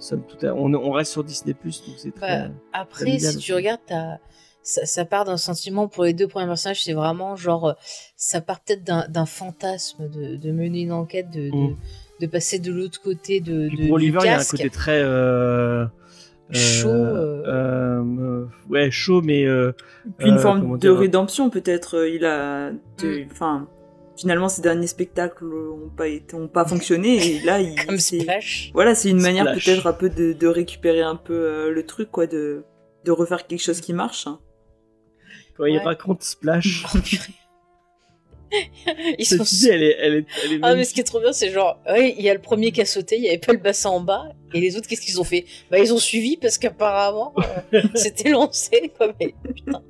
somme 0.00 0.22
toute, 0.26 0.42
on, 0.44 0.74
on 0.74 0.90
reste 0.92 1.12
sur 1.12 1.22
Disney 1.22 1.54
Plus 1.54 1.84
donc 1.86 1.94
c'est 1.98 2.12
très 2.14 2.48
Bah, 2.48 2.54
après, 2.72 3.04
familial 3.04 3.32
si 3.32 3.38
tu 3.38 3.54
regardes, 3.54 3.80
ça, 4.62 4.84
ça 4.84 5.04
part 5.04 5.24
d'un 5.24 5.36
sentiment 5.36 5.88
pour 5.88 6.04
les 6.04 6.12
deux 6.12 6.26
premiers 6.28 6.46
personnages, 6.46 6.82
c'est 6.84 6.92
vraiment 6.92 7.36
genre, 7.36 7.68
euh, 7.68 7.72
ça 8.16 8.40
part 8.40 8.60
peut-être 8.60 8.82
d'un 8.84 9.26
fantasme 9.26 10.08
de, 10.08 10.36
de 10.36 10.52
mener 10.52 10.80
une 10.82 10.92
enquête, 10.92 11.30
de, 11.30 11.50
de, 11.50 11.56
Mm. 11.56 11.76
de 12.20 12.26
passer 12.26 12.58
de 12.58 12.72
l'autre 12.72 13.00
côté 13.00 13.40
de, 13.40 13.68
de 13.68 13.68
pour 13.68 13.76
du 13.76 13.92
Oliver 13.92 14.18
il 14.22 14.26
y 14.26 14.28
a 14.28 14.32
un 14.34 14.36
casque. 14.38 14.50
côté 14.56 14.68
très 14.70 15.00
euh, 15.02 15.86
Chaud, 16.52 16.88
euh, 16.88 17.42
euh, 17.46 18.44
ouais 18.68 18.90
chaud 18.90 19.22
mais 19.22 19.44
euh, 19.46 19.72
Puis 20.18 20.28
une 20.28 20.34
euh, 20.34 20.38
forme 20.38 20.72
de 20.74 20.78
dire, 20.78 20.98
rédemption 20.98 21.48
peut-être. 21.48 22.06
Il 22.08 22.24
a, 22.24 22.72
Mm. 22.72 23.66
Finalement 24.20 24.48
ces 24.48 24.60
derniers 24.62 24.86
spectacles 24.86 25.44
ont 25.44 25.90
pas 25.96 26.06
été, 26.08 26.34
ont 26.36 26.46
pas 26.48 26.64
fonctionné 26.66 27.16
et 27.26 27.40
là 27.40 27.60
il, 27.60 27.74
Comme 27.86 27.98
c'est- 27.98 28.20
Splash. 28.20 28.70
voilà, 28.74 28.94
c'est 28.94 29.10
une 29.10 29.20
manière 29.20 29.46
peut-être 29.52 29.86
un 29.86 29.92
peu 29.92 30.10
de, 30.10 30.32
de 30.32 30.46
récupérer 30.46 31.00
un 31.02 31.16
peu 31.16 31.34
euh, 31.34 31.70
le 31.70 31.86
truc 31.86 32.10
quoi, 32.10 32.26
de 32.26 32.64
de 33.04 33.10
refaire 33.12 33.46
quelque 33.46 33.62
chose 33.62 33.80
qui 33.80 33.94
marche. 33.94 34.26
hein. 34.26 34.38
Quand 35.56 35.64
il 35.64 35.78
raconte 35.78 36.22
Splash. 36.22 36.84
Ils 39.18 39.24
sont 39.24 39.44
cette 39.44 39.60
idée, 39.62 39.68
elle 39.70 39.82
est, 39.84 39.96
elle 40.00 40.14
est, 40.14 40.26
elle 40.44 40.52
est 40.54 40.58
Ah, 40.62 40.74
mais 40.74 40.82
ce 40.84 40.92
qui 40.92 40.98
est 41.00 41.04
trop 41.04 41.20
bien, 41.20 41.32
c'est 41.32 41.50
genre, 41.50 41.78
il 41.96 42.20
y 42.20 42.28
a 42.28 42.34
le 42.34 42.40
premier 42.40 42.72
qui 42.72 42.80
a 42.80 42.84
sauté, 42.84 43.16
il 43.16 43.22
y 43.22 43.28
avait 43.28 43.38
pas 43.38 43.52
le 43.52 43.58
bassin 43.60 43.90
en 43.90 44.00
bas, 44.00 44.24
et 44.52 44.60
les 44.60 44.76
autres, 44.76 44.88
qu'est-ce 44.88 45.02
qu'ils 45.02 45.20
ont 45.20 45.24
fait? 45.24 45.44
Bah, 45.70 45.78
ils 45.78 45.94
ont 45.94 45.98
suivi 45.98 46.36
parce 46.36 46.58
qu'apparemment, 46.58 47.32
euh, 47.72 47.80
c'était 47.94 48.30
lancé, 48.30 48.92
quoi. 48.96 49.12
Mais, 49.20 49.34
putain. 49.54 49.82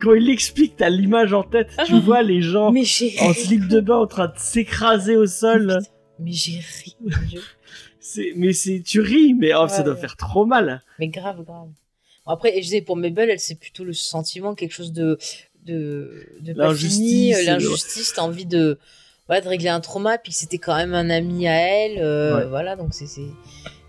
Quand 0.00 0.14
il 0.14 0.24
l'explique, 0.24 0.76
t'as 0.76 0.88
l'image 0.88 1.32
en 1.32 1.42
tête. 1.42 1.70
Tu 1.86 1.98
vois 2.00 2.22
les 2.22 2.40
gens 2.42 2.72
en 2.74 3.32
slip 3.34 3.68
de 3.68 3.80
bain 3.80 3.96
en 3.96 4.06
train 4.06 4.26
de 4.28 4.38
s'écraser 4.38 5.16
au 5.16 5.26
sol. 5.26 5.78
Mais 6.18 6.32
j'ai 6.32 6.60
ri, 6.60 6.96
mon 7.00 7.10
dieu. 7.28 7.42
C'est, 8.00 8.32
mais 8.36 8.52
c'est, 8.52 8.82
tu 8.84 9.00
ris, 9.00 9.34
mais 9.34 9.52
oh, 9.54 9.66
ça 9.68 9.82
doit 9.82 9.94
ouais. 9.94 10.00
faire 10.00 10.16
trop 10.16 10.44
mal. 10.46 10.82
Mais 10.98 11.08
grave, 11.08 11.42
grave. 11.44 11.68
Bon, 12.26 12.32
après, 12.32 12.52
je 12.56 12.60
disais, 12.60 12.80
pour 12.82 12.96
Mabel, 12.96 13.30
elle, 13.30 13.40
c'est 13.40 13.58
plutôt 13.58 13.84
le 13.84 13.92
sentiment, 13.92 14.54
quelque 14.54 14.72
chose 14.72 14.92
de, 14.92 15.18
de, 15.64 16.26
de 16.40 16.52
L'injustice, 16.54 17.36
euh, 17.36 17.44
l'injustice, 17.44 18.12
t'as 18.14 18.22
envie 18.22 18.46
de, 18.46 18.78
voilà, 19.26 19.40
de 19.42 19.48
régler 19.48 19.68
un 19.68 19.80
trauma, 19.80 20.18
puis 20.18 20.32
c'était 20.32 20.58
quand 20.58 20.76
même 20.76 20.94
un 20.94 21.10
ami 21.10 21.48
à 21.48 21.54
elle, 21.54 21.98
euh, 21.98 22.36
Ouais. 22.38 22.46
voilà, 22.46 22.76
donc 22.76 22.92
c'est, 22.92 23.06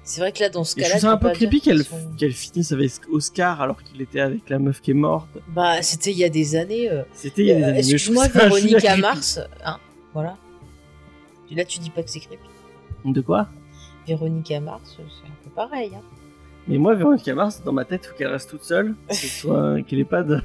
c'est, 0.05 0.13
c'est 0.15 0.21
vrai 0.21 0.31
que 0.31 0.39
là, 0.39 0.49
dans 0.49 0.63
ce 0.63 0.75
cas-là, 0.75 0.99
tu 0.99 1.05
un 1.05 1.17
peu 1.17 1.31
creepy 1.31 1.59
qu'elle, 1.61 1.83
sont- 1.83 2.13
qu'elle 2.17 2.31
finisse 2.31 2.71
avec 2.71 2.91
Oscar 3.11 3.61
alors 3.61 3.83
qu'il 3.83 4.01
était 4.01 4.21
avec 4.21 4.49
la 4.49 4.59
meuf 4.59 4.79
qui 4.81 4.91
est 4.91 4.93
morte. 4.95 5.27
Bah, 5.49 5.81
c'était 5.81 6.11
il 6.11 6.17
y 6.17 6.23
a 6.23 6.29
des 6.29 6.55
années. 6.55 6.89
euh. 6.89 7.03
C'était 7.13 7.41
il 7.41 7.47
y 7.47 7.51
a 7.51 7.55
des 7.55 7.61
Euh, 7.63 7.67
années. 7.69 7.79
Excuse-moi, 7.79 8.27
Véronique 8.29 8.77
creepy. 8.77 9.01
Mars, 9.01 9.39
hein, 9.65 9.79
voilà. 10.13 10.37
Et 11.51 11.55
là, 11.55 11.65
tu 11.65 11.79
dis 11.79 11.89
pas 11.89 12.03
que 12.03 12.09
c'est 12.09 12.19
creepy. 12.21 12.37
De 13.03 13.21
quoi? 13.21 13.49
Véronique 14.07 14.51
Mars, 14.61 14.95
c'est 14.97 15.27
un 15.27 15.35
peu 15.43 15.49
pareil. 15.49 15.91
Hein. 15.95 16.01
Mais 16.67 16.77
moi, 16.77 16.95
Véronique 16.95 17.27
Mars, 17.29 17.61
dans 17.63 17.73
ma 17.73 17.85
tête, 17.85 18.05
faut 18.05 18.15
qu'elle 18.15 18.27
reste 18.29 18.49
toute 18.49 18.63
seule. 18.63 18.95
Soit, 19.11 19.81
qu'elle 19.83 19.99
ait 19.99 20.03
pas 20.05 20.23
de. 20.23 20.41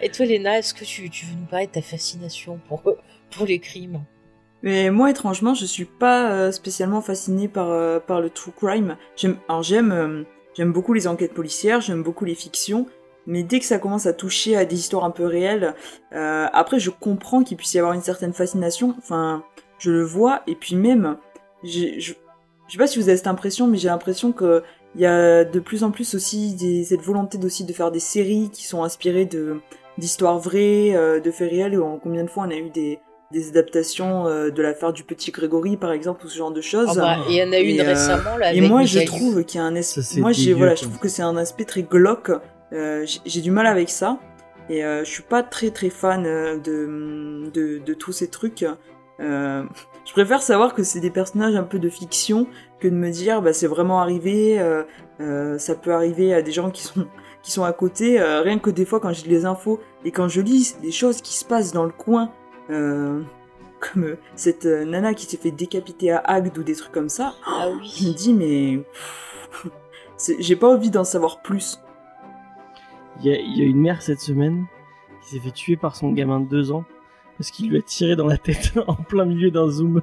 Et 0.00 0.08
toi, 0.10 0.24
Léna, 0.26 0.58
est-ce 0.58 0.72
que 0.72 0.84
tu, 0.84 1.10
tu 1.10 1.26
veux 1.26 1.34
nous 1.34 1.46
parler 1.46 1.66
de 1.66 1.72
ta 1.72 1.82
fascination 1.82 2.58
pour, 2.68 2.82
pour 3.30 3.46
les 3.46 3.58
crimes? 3.58 4.02
Mais 4.62 4.90
moi, 4.90 5.10
étrangement, 5.10 5.54
je 5.54 5.64
suis 5.64 5.84
pas 5.84 6.30
euh, 6.30 6.52
spécialement 6.52 7.00
fascinée 7.00 7.48
par, 7.48 7.70
euh, 7.70 7.98
par 7.98 8.20
le 8.20 8.30
true 8.30 8.52
crime. 8.52 8.96
J'aime, 9.16 9.36
alors 9.48 9.62
j'aime, 9.62 9.92
euh, 9.92 10.22
j'aime 10.54 10.72
beaucoup 10.72 10.92
les 10.92 11.06
enquêtes 11.08 11.34
policières, 11.34 11.80
j'aime 11.80 12.02
beaucoup 12.02 12.24
les 12.24 12.34
fictions, 12.34 12.86
mais 13.26 13.42
dès 13.42 13.58
que 13.58 13.64
ça 13.64 13.78
commence 13.78 14.06
à 14.06 14.12
toucher 14.12 14.56
à 14.56 14.64
des 14.64 14.76
histoires 14.76 15.04
un 15.04 15.10
peu 15.10 15.24
réelles, 15.24 15.74
euh, 16.12 16.46
après, 16.52 16.78
je 16.78 16.90
comprends 16.90 17.42
qu'il 17.42 17.56
puisse 17.56 17.74
y 17.74 17.78
avoir 17.78 17.94
une 17.94 18.02
certaine 18.02 18.32
fascination. 18.32 18.94
Enfin, 18.98 19.44
je 19.78 19.90
le 19.90 20.02
vois, 20.02 20.42
et 20.46 20.54
puis 20.54 20.76
même, 20.76 21.16
je, 21.64 21.98
je 21.98 22.14
sais 22.68 22.78
pas 22.78 22.86
si 22.86 22.98
vous 22.98 23.08
avez 23.08 23.16
cette 23.16 23.26
impression, 23.26 23.66
mais 23.66 23.78
j'ai 23.78 23.88
l'impression 23.88 24.32
que 24.32 24.62
il 24.96 25.00
y 25.00 25.06
a 25.06 25.44
de 25.44 25.60
plus 25.60 25.84
en 25.84 25.90
plus 25.90 26.14
aussi 26.14 26.54
des, 26.54 26.84
cette 26.84 27.02
volonté 27.02 27.38
aussi 27.44 27.64
de 27.64 27.72
faire 27.72 27.92
des 27.92 28.00
séries 28.00 28.50
qui 28.52 28.64
sont 28.64 28.82
inspirées 28.82 29.24
de 29.24 29.60
d'histoires 29.98 30.38
vraies, 30.38 30.94
euh, 30.94 31.20
de 31.20 31.30
faits 31.30 31.50
réels. 31.50 31.80
En 31.80 31.98
combien 31.98 32.24
de 32.24 32.30
fois 32.30 32.44
on 32.46 32.50
a 32.50 32.56
eu 32.56 32.70
des 32.70 32.98
des 33.32 33.48
adaptations 33.50 34.26
euh, 34.26 34.50
de 34.50 34.60
l'affaire 34.62 34.92
du 34.92 35.04
petit 35.04 35.30
Grégory 35.30 35.76
par 35.76 35.92
exemple 35.92 36.26
ou 36.26 36.28
ce 36.28 36.36
genre 36.36 36.50
de 36.50 36.60
choses. 36.60 36.88
Ah 36.90 36.94
bah, 37.00 37.16
Il 37.28 37.34
y 37.36 37.42
en 37.42 37.52
a 37.52 37.60
eu 37.60 37.64
Et, 37.66 37.74
une 37.74 37.80
euh, 37.80 37.84
récemment, 37.88 38.36
là, 38.36 38.52
Et 38.52 38.58
avec 38.58 38.68
moi 38.70 38.82
je 38.84 39.00
trouve 39.00 39.44
qu'il 39.44 39.60
y 39.60 39.62
a 39.62 39.66
un 39.66 39.76
aspect. 39.76 40.20
Moi 40.20 40.32
j'ai 40.32 40.52
voilà, 40.52 40.74
je 40.74 40.82
trouve 40.82 40.98
que 40.98 41.08
c'est 41.08 41.22
un 41.22 41.36
aspect 41.36 41.64
très 41.64 41.82
glauque. 41.82 42.32
Euh, 42.72 43.04
j'ai- 43.06 43.20
j'ai 43.24 43.40
du 43.40 43.50
mal 43.50 43.66
avec 43.66 43.88
ça 43.90 44.18
et 44.68 44.84
euh, 44.84 45.04
je 45.04 45.10
suis 45.10 45.22
pas 45.22 45.42
très 45.42 45.70
très 45.70 45.90
fan 45.90 46.22
de 46.24 47.50
de, 47.52 47.78
de 47.78 47.94
tous 47.94 48.12
ces 48.12 48.28
trucs. 48.28 48.64
Euh, 49.20 49.62
je 50.06 50.12
préfère 50.12 50.42
savoir 50.42 50.74
que 50.74 50.82
c'est 50.82 51.00
des 51.00 51.10
personnages 51.10 51.54
un 51.54 51.62
peu 51.64 51.78
de 51.78 51.88
fiction 51.88 52.46
que 52.80 52.88
de 52.88 52.94
me 52.94 53.10
dire 53.10 53.42
bah 53.42 53.52
c'est 53.52 53.66
vraiment 53.66 54.00
arrivé. 54.00 54.58
euh, 54.58 54.82
euh, 55.20 55.58
ça 55.58 55.74
peut 55.74 55.92
arriver 55.92 56.32
à 56.34 56.42
des 56.42 56.50
gens 56.52 56.70
qui 56.70 56.82
sont 56.82 57.06
qui 57.42 57.52
sont 57.52 57.62
à 57.64 57.72
côté. 57.72 58.20
euh, 58.20 58.40
rien 58.42 58.58
que 58.58 58.70
des 58.70 58.84
fois 58.84 58.98
quand 59.00 59.12
j'ai 59.12 59.28
les 59.28 59.44
infos 59.44 59.78
et 60.04 60.10
quand 60.10 60.28
je 60.28 60.40
lis 60.40 60.76
des 60.82 60.90
choses 60.92 61.20
qui 61.22 61.34
se 61.34 61.44
passent 61.44 61.72
dans 61.72 61.84
le 61.84 61.92
coin. 61.92 62.32
Euh, 62.70 63.22
comme 63.80 64.04
euh, 64.04 64.18
cette 64.36 64.66
euh, 64.66 64.84
nana 64.84 65.14
qui 65.14 65.26
s'est 65.26 65.36
fait 65.36 65.50
décapiter 65.50 66.10
à 66.10 66.18
Agde 66.18 66.56
ou 66.58 66.62
des 66.62 66.74
trucs 66.74 66.92
comme 66.92 67.08
ça. 67.08 67.34
Ah 67.46 67.68
Je 67.82 68.08
me 68.08 68.12
dis, 68.12 68.34
mais. 68.34 68.80
J'ai 70.38 70.56
pas 70.56 70.68
envie 70.68 70.90
d'en 70.90 71.04
savoir 71.04 71.40
plus. 71.40 71.80
Il 73.20 73.26
y, 73.26 73.34
a, 73.34 73.38
il 73.38 73.58
y 73.58 73.62
a 73.62 73.64
une 73.64 73.80
mère 73.80 74.02
cette 74.02 74.20
semaine 74.20 74.66
qui 75.22 75.30
s'est 75.30 75.40
fait 75.40 75.50
tuer 75.50 75.76
par 75.76 75.96
son 75.96 76.12
gamin 76.12 76.40
de 76.40 76.46
2 76.46 76.72
ans 76.72 76.84
parce 77.38 77.50
qu'il 77.50 77.70
lui 77.70 77.78
a 77.78 77.82
tiré 77.82 78.16
dans 78.16 78.26
la 78.26 78.36
tête 78.36 78.72
en 78.86 78.96
plein 78.96 79.24
milieu 79.24 79.50
d'un 79.50 79.68
zoom. 79.68 80.02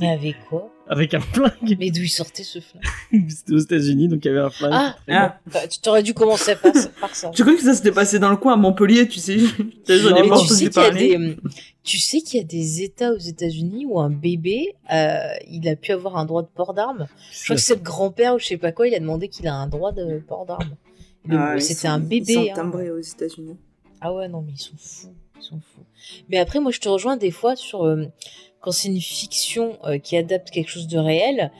Mais 0.00 0.10
avec 0.10 0.36
quoi 0.48 0.70
Avec 0.88 1.14
un 1.14 1.20
flingue. 1.20 1.76
Mais 1.78 1.90
d'où 1.90 2.02
il 2.02 2.08
sortait 2.08 2.42
ce 2.44 2.60
flingue 2.60 3.28
C'était 3.30 3.52
aux 3.52 3.58
États-Unis, 3.58 4.08
donc 4.08 4.24
il 4.24 4.28
y 4.28 4.30
avait 4.30 4.40
un 4.40 4.50
flingue. 4.50 4.70
Ah, 4.74 4.96
Ah. 5.08 5.38
bah, 5.52 5.66
tu 5.68 5.80
t'aurais 5.80 6.02
dû 6.02 6.14
commencer 6.14 6.54
par, 6.56 6.72
par 7.00 7.14
ça. 7.14 7.30
Je 7.34 7.42
crois 7.42 7.54
que 7.56 7.62
ça 7.62 7.74
s'était 7.74 7.92
passé 7.92 8.18
dans 8.18 8.30
le 8.30 8.36
coin 8.36 8.52
à 8.54 8.56
Montpellier, 8.56 9.08
tu 9.08 9.18
sais? 9.18 9.38
J'en 9.88 10.14
ai 10.16 10.22
Mais 10.22 10.28
pas 10.28 10.38
tu 10.40 10.46
sais 10.48 10.54
qu'il 10.54 10.64
y 10.64 10.66
a 10.66 10.70
parler. 10.70 11.16
des, 11.18 11.36
tu 11.82 11.98
sais 11.98 12.20
qu'il 12.20 12.38
y 12.40 12.42
a 12.42 12.46
des 12.46 12.82
États 12.82 13.12
aux 13.12 13.18
États-Unis 13.18 13.86
où 13.86 13.98
un 14.00 14.10
bébé, 14.10 14.74
euh, 14.92 15.16
il 15.50 15.68
a 15.68 15.76
pu 15.76 15.92
avoir 15.92 16.16
un 16.16 16.24
droit 16.24 16.42
de 16.42 16.48
port 16.48 16.74
d'armes? 16.74 17.06
Je 17.32 17.44
crois 17.44 17.56
que 17.56 17.62
c'est 17.62 17.74
le 17.76 17.80
grand-père 17.82 18.34
ou 18.34 18.38
je 18.38 18.46
sais 18.46 18.56
pas 18.56 18.72
quoi, 18.72 18.86
il 18.88 18.94
a 18.94 19.00
demandé 19.00 19.28
qu'il 19.28 19.46
a 19.48 19.54
un 19.54 19.66
droit 19.66 19.92
de 19.92 20.18
port 20.26 20.46
d'armes. 20.46 20.76
Ah, 21.30 21.54
ils 21.56 21.62
C'était 21.62 21.88
un 21.88 22.00
Ils 22.00 22.08
bébé. 22.08 22.34
sont 22.34 22.40
hein. 22.50 22.54
timbrés 22.54 22.90
aux 22.90 22.98
États-Unis. 22.98 23.56
Ah 24.00 24.12
ouais, 24.12 24.28
non, 24.28 24.42
mais 24.42 24.52
ils 24.52 24.60
sont 24.60 24.76
fous. 24.76 25.14
Ils 25.38 25.42
sont 25.42 25.60
fous. 25.60 25.84
Mais 26.28 26.38
après, 26.38 26.58
moi, 26.58 26.72
je 26.72 26.80
te 26.80 26.88
rejoins 26.88 27.16
des 27.16 27.30
fois 27.30 27.54
sur 27.54 27.84
euh, 27.84 28.06
quand 28.62 28.72
c'est 28.72 28.88
une 28.88 29.00
fiction 29.00 29.78
euh, 29.84 29.98
qui 29.98 30.16
adapte 30.16 30.50
quelque 30.50 30.70
chose 30.70 30.86
de 30.86 30.98
réel. 30.98 31.50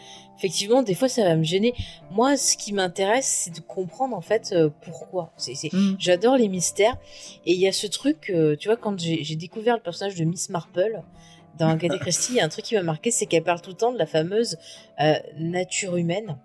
Effectivement, 0.43 0.83
des 0.83 0.95
fois, 0.95 1.09
ça 1.09 1.23
va 1.23 1.37
me 1.37 1.45
gêner. 1.45 1.73
Moi, 2.11 2.37
ce 2.37 2.57
qui 2.57 2.73
m'intéresse, 2.73 3.43
c'est 3.45 3.55
de 3.55 3.61
comprendre 3.61 4.17
en 4.17 4.21
fait 4.21 4.53
euh, 4.53 4.71
pourquoi. 4.83 5.33
Mm. 5.73 5.93
J'adore 6.01 6.37
les 6.37 6.49
mystères. 6.49 6.97
Et 7.47 7.53
il 7.53 7.61
y 7.61 7.69
a 7.69 7.73
ce 7.73 7.87
truc, 7.87 8.29
euh, 8.31 8.57
tu 8.57 8.67
vois, 8.67 8.77
quand 8.77 8.99
j'ai, 8.99 9.37
découvert 9.37 9.77
le 9.77 9.83
personnage 9.83 10.17
de 10.17 10.25
Miss 10.25 10.49
Marple 10.49 11.01
dans 11.61 11.69
Agatha 11.69 11.97
Christie, 12.01 12.33
il 12.33 12.37
y 12.39 12.41
a 12.41 12.45
un 12.45 12.49
truc 12.49 12.65
qui 12.65 12.75
m'a 12.75 12.83
marqué, 12.83 13.13
c'est 13.13 13.27
qu'elle 13.27 13.45
parle 13.45 13.61
tout 13.61 13.71
le 13.71 13.77
temps 13.77 13.93
de 13.93 13.99
la 13.99 14.07
fameuse 14.07 14.59
euh, 15.01 15.15
nature 15.39 15.97
humaine. 15.97 16.37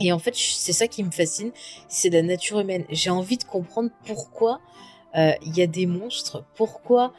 Et 0.00 0.10
en 0.10 0.18
fait, 0.18 0.34
c'est 0.34 0.72
ça 0.72 0.88
qui 0.88 1.04
me 1.04 1.12
fascine, 1.12 1.52
c'est 1.86 2.10
la 2.10 2.22
nature 2.22 2.58
humaine. 2.58 2.84
J'ai 2.90 3.10
envie 3.10 3.36
de 3.36 3.44
comprendre 3.44 3.90
pourquoi 4.06 4.60
il 5.14 5.56
y 5.56 5.60
a 5.60 5.66
des 5.66 5.86
monstres, 5.86 6.44
pourquoi 6.54 7.12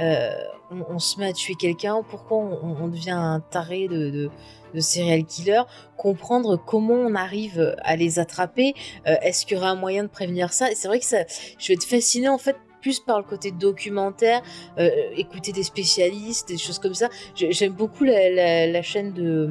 euh, 0.00 0.30
on, 0.70 0.94
on 0.94 0.98
se 0.98 1.18
met 1.18 1.26
à 1.28 1.32
tuer 1.32 1.54
quelqu'un, 1.54 2.02
pourquoi 2.08 2.38
on, 2.38 2.76
on 2.82 2.88
devient 2.88 3.10
un 3.10 3.40
taré 3.40 3.88
de, 3.88 4.10
de, 4.10 4.30
de 4.74 4.80
serial 4.80 5.24
killer, 5.24 5.62
comprendre 5.96 6.56
comment 6.56 6.94
on 6.94 7.14
arrive 7.14 7.74
à 7.82 7.96
les 7.96 8.18
attraper, 8.18 8.74
euh, 9.06 9.14
est-ce 9.22 9.46
qu'il 9.46 9.56
y 9.56 9.60
aura 9.60 9.70
un 9.70 9.74
moyen 9.76 10.02
de 10.04 10.08
prévenir 10.08 10.52
ça? 10.52 10.70
Et 10.70 10.74
c'est 10.74 10.88
vrai 10.88 10.98
que 11.00 11.06
ça, 11.06 11.18
je 11.58 11.68
vais 11.68 11.74
être 11.74 11.84
fascinée 11.84 12.28
en 12.28 12.38
fait 12.38 12.56
plus 12.80 13.00
par 13.00 13.18
le 13.18 13.24
côté 13.24 13.50
documentaire, 13.50 14.40
euh, 14.78 14.88
écouter 15.16 15.50
des 15.52 15.64
spécialistes, 15.64 16.48
des 16.48 16.58
choses 16.58 16.78
comme 16.78 16.94
ça. 16.94 17.08
J'ai- 17.34 17.50
J'aime 17.50 17.72
beaucoup 17.72 18.04
la, 18.04 18.30
la- 18.30 18.66
la 18.68 18.82
chaîne 18.82 19.12
de, 19.12 19.50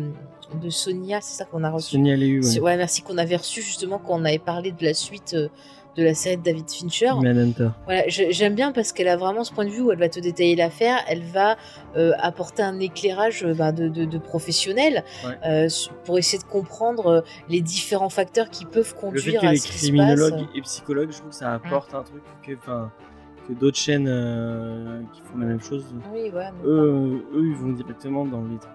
de 0.61 0.69
Sonia, 0.69 1.19
c'est 1.19 1.35
ça 1.39 1.43
qu'on 1.43 1.65
a 1.65 1.69
reçu. 1.69 1.95
Sonia 1.97 2.15
Léu, 2.15 2.41
ouais. 2.41 2.59
Ouais, 2.61 2.77
merci 2.77 3.01
qu'on 3.01 3.17
avait 3.17 3.35
reçu 3.35 3.61
justement 3.61 3.99
quand 3.99 4.13
on 4.21 4.23
avait 4.23 4.39
parlé 4.39 4.71
de 4.71 4.81
la 4.85 4.93
suite 4.93 5.33
euh, 5.33 5.49
de 5.97 6.03
la 6.03 6.13
série 6.13 6.37
de 6.37 6.43
David 6.43 6.69
Fincher. 6.69 7.11
Manhunter. 7.21 7.69
Voilà, 7.85 8.03
j'aime 8.07 8.53
bien 8.53 8.71
parce 8.71 8.91
qu'elle 8.93 9.07
a 9.07 9.17
vraiment 9.17 9.43
ce 9.43 9.51
point 9.51 9.65
de 9.65 9.71
vue 9.71 9.81
où 9.81 9.91
elle 9.91 9.97
va 9.97 10.09
te 10.09 10.19
détailler 10.19 10.55
l'affaire, 10.55 10.99
elle 11.07 11.23
va 11.23 11.57
euh, 11.95 12.11
apporter 12.19 12.61
un 12.61 12.79
éclairage 12.79 13.43
euh, 13.43 13.53
bah, 13.55 13.71
de, 13.71 13.87
de, 13.87 14.05
de 14.05 14.17
professionnel 14.19 15.03
Ouais. 15.25 15.35
euh, 15.45 15.67
pour 16.05 16.17
essayer 16.19 16.37
de 16.37 16.47
comprendre 16.47 17.23
les 17.49 17.61
différents 17.61 18.09
facteurs 18.09 18.49
qui 18.51 18.65
peuvent 18.65 18.77
Le 18.77 19.19
fait 19.19 19.33
conduire 19.33 19.43
à 19.43 19.55
ce 19.55 19.67
qui 19.67 19.73
se 19.73 19.77
criminologue 19.87 20.33
passe. 20.33 20.41
et 20.55 20.61
psychologue, 20.61 21.09
je 21.11 21.17
trouve 21.17 21.29
que 21.29 21.35
ça 21.35 21.53
apporte 21.53 21.93
un 21.95 22.03
truc 22.03 22.21
que, 22.45 23.53
d'autres 23.53 23.77
chaînes 23.77 24.07
euh, 24.07 25.01
qui 25.13 25.21
font 25.21 25.37
la 25.39 25.45
même 25.47 25.61
chose, 25.61 25.85
Oui, 26.13 26.29
ouais. 26.29 26.31
mais- 26.31 26.65
eux, 26.65 27.25
eux, 27.33 27.45
ils 27.47 27.55
vont 27.55 27.71
directement 27.71 28.25
dans 28.25 28.41
les 28.43 28.57
trucs. 28.57 28.71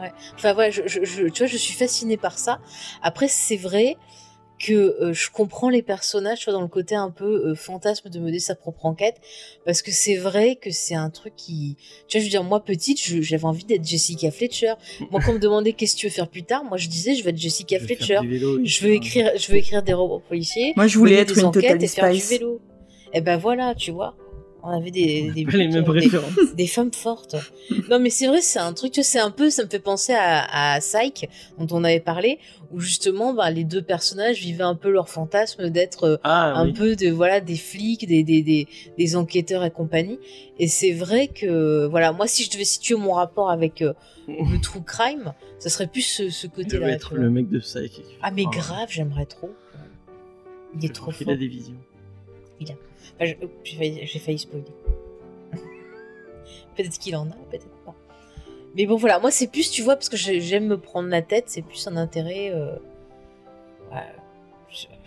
Ouais. 0.00 0.12
Enfin 0.36 0.52
voilà, 0.52 0.70
je, 0.70 0.82
je, 0.86 1.04
je- 1.04 1.22
tu 1.28 1.42
vois, 1.42 1.46
je 1.46 1.56
suis 1.56 1.74
fascinée 1.74 2.16
par 2.16 2.36
ça. 2.38 2.58
Après, 3.02 3.28
c'est 3.28 3.56
vrai 3.56 3.96
que 4.58 4.72
euh, 4.72 5.12
je 5.12 5.30
comprends 5.30 5.68
les 5.68 5.82
personnages, 5.82 6.44
vois, 6.44 6.52
dans 6.52 6.62
le 6.62 6.68
côté 6.68 6.94
un 6.94 7.10
peu 7.10 7.48
euh, 7.48 7.54
fantasme 7.54 8.08
de 8.08 8.18
mener 8.18 8.38
sa 8.38 8.54
propre 8.54 8.86
enquête, 8.86 9.16
parce 9.64 9.82
que 9.82 9.90
c'est 9.90 10.16
vrai 10.16 10.56
que 10.56 10.70
c'est 10.70 10.94
un 10.94 11.10
truc 11.10 11.34
qui, 11.36 11.76
tu 12.08 12.16
vois, 12.16 12.20
je 12.20 12.26
veux 12.26 12.30
dire, 12.30 12.44
moi 12.44 12.64
petite, 12.64 12.98
j'avais 13.22 13.44
envie 13.44 13.64
d'être 13.64 13.84
Jessica 13.84 14.30
Fletcher. 14.30 14.74
Moi, 15.10 15.20
quand 15.24 15.32
on 15.32 15.34
me 15.34 15.38
demandait 15.38 15.72
qu'est-ce 15.72 15.96
que 15.96 16.00
tu 16.00 16.06
veux 16.06 16.12
faire 16.12 16.28
plus 16.28 16.44
tard, 16.44 16.64
moi 16.64 16.78
je 16.78 16.88
disais, 16.88 17.14
je 17.14 17.22
veux 17.22 17.30
être 17.30 17.36
Jessica 17.36 17.78
Je 17.78 17.84
Fletcher. 17.84 18.20
vélo 18.24 18.64
Je 18.64 18.84
veux 18.84 18.92
écrire, 18.92 19.30
je 19.36 19.50
veux 19.50 19.58
écrire 19.58 19.82
des 19.82 19.92
romans 19.92 20.20
policiers. 20.20 20.72
Moi, 20.76 20.86
je 20.86 20.98
voulais 20.98 21.16
être 21.16 21.36
une 21.36 21.50
Totally 21.50 21.84
et 21.84 21.88
faire 21.88 22.12
du 22.12 22.20
vélo. 22.20 22.60
Et 23.12 23.20
ben 23.20 23.36
voilà, 23.36 23.74
tu 23.74 23.90
vois. 23.92 24.16
On 24.66 24.70
avait 24.70 24.90
des, 24.90 25.30
des, 25.30 25.44
Pas 25.44 25.58
les 25.58 25.68
mêmes 25.68 25.84
des- 25.84 25.90
références. 25.90 26.54
des 26.56 26.66
femmes 26.66 26.92
fortes. 26.92 27.36
Non, 27.90 27.98
mais 27.98 28.08
c'est 28.08 28.26
vrai, 28.26 28.40
c'est 28.40 28.58
un 28.58 28.72
truc, 28.72 28.92
tu 28.92 29.02
sais, 29.02 29.10
c'est 29.12 29.18
un 29.20 29.30
peu, 29.30 29.50
ça 29.50 29.62
me 29.64 29.68
fait 29.68 29.78
penser 29.78 30.14
à, 30.14 30.74
à 30.76 30.80
Psyche, 30.80 31.26
dont 31.58 31.66
on 31.76 31.84
avait 31.84 32.00
parlé, 32.00 32.38
où 32.72 32.80
justement, 32.80 33.34
bah, 33.34 33.50
les 33.50 33.64
deux 33.64 33.82
personnages 33.82 34.40
vivaient 34.40 34.62
un 34.64 34.74
peu 34.74 34.90
leur 34.90 35.10
fantasme 35.10 35.68
d'être 35.68 36.04
euh, 36.04 36.16
Ah, 36.24 36.54
un 36.54 36.68
oui. 36.68 36.72
peu 36.72 36.96
de, 36.96 37.10
voilà, 37.10 37.40
des 37.42 37.56
flics, 37.56 38.06
des, 38.06 38.22
des, 38.24 39.16
enquêteurs 39.16 39.64
et 39.64 39.70
compagnie. 39.70 40.18
Et 40.58 40.66
c'est 40.66 40.92
vrai 40.92 41.28
que, 41.28 41.84
voilà, 41.84 42.12
moi, 42.12 42.26
si 42.26 42.42
je 42.44 42.50
devais 42.50 42.64
situer 42.64 42.94
mon 42.94 43.12
rapport 43.12 43.50
avec 43.50 43.82
euh, 43.82 43.92
le 44.28 44.58
true 44.62 44.80
crime, 44.82 45.34
ça 45.58 45.68
serait 45.68 45.88
plus 45.88 46.00
ce, 46.30 46.46
côté-là. 46.46 46.88
être 46.88 47.14
le 47.16 47.28
mec 47.28 47.50
de 47.50 47.58
Psyche. 47.58 48.00
Ah, 48.22 48.30
mais 48.30 48.44
grave, 48.44 48.88
j'aimerais 48.88 49.26
trop. 49.26 49.50
Il 50.74 50.84
est 50.84 50.88
Je 50.88 50.92
trop 50.94 51.10
fort. 51.10 51.28
a 51.28 51.36
des 51.36 51.48
visions. 51.48 51.76
Enfin, 52.62 52.72
je- 52.72 52.72
oh, 53.20 53.24
j'ai 53.64 53.76
failli, 53.76 54.06
failli 54.06 54.38
spoiler. 54.38 54.64
peut-être 56.76 56.98
qu'il 56.98 57.16
en 57.16 57.26
a, 57.28 57.34
peut-être 57.50 57.68
pas. 57.84 57.94
Mais 58.76 58.86
bon, 58.86 58.96
voilà, 58.96 59.18
moi 59.20 59.30
c'est 59.30 59.46
plus, 59.46 59.70
tu 59.70 59.82
vois, 59.82 59.94
parce 59.94 60.08
que 60.08 60.16
j'ai- 60.16 60.40
j'aime 60.40 60.66
me 60.66 60.78
prendre 60.78 61.08
la 61.08 61.22
tête, 61.22 61.44
c'est 61.46 61.62
plus 61.62 61.86
un 61.86 61.96
intérêt. 61.96 62.50
Euh, 62.50 62.74
ouais, 63.92 64.02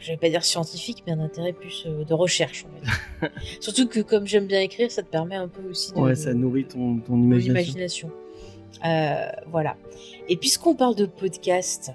je- 0.01 0.11
vais 0.11 0.17
pas 0.17 0.29
dire 0.29 0.45
scientifique, 0.45 1.03
mais 1.05 1.11
un 1.13 1.19
intérêt 1.19 1.51
plus 1.51 1.83
euh, 1.85 2.05
de 2.05 2.13
recherche, 2.13 2.65
va 2.73 2.79
dire. 2.79 3.31
Surtout 3.59 3.87
que 3.89 3.99
comme 3.99 4.25
j'aime 4.25 4.47
bien 4.47 4.61
écrire, 4.61 4.89
ça 4.89 5.03
te 5.03 5.09
permet 5.09 5.35
un 5.35 5.49
peu 5.49 5.61
aussi 5.69 5.91
de. 5.91 5.97
Ouais, 5.99 6.15
ça 6.15 6.33
nourrit 6.33 6.65
ton, 6.65 6.99
ton 6.99 7.15
imagination. 7.17 7.51
imagination. 7.51 8.11
Euh, 8.85 9.27
voilà. 9.47 9.75
Et 10.29 10.37
puisqu'on 10.37 10.75
parle 10.75 10.95
de 10.95 11.05
podcast, 11.05 11.91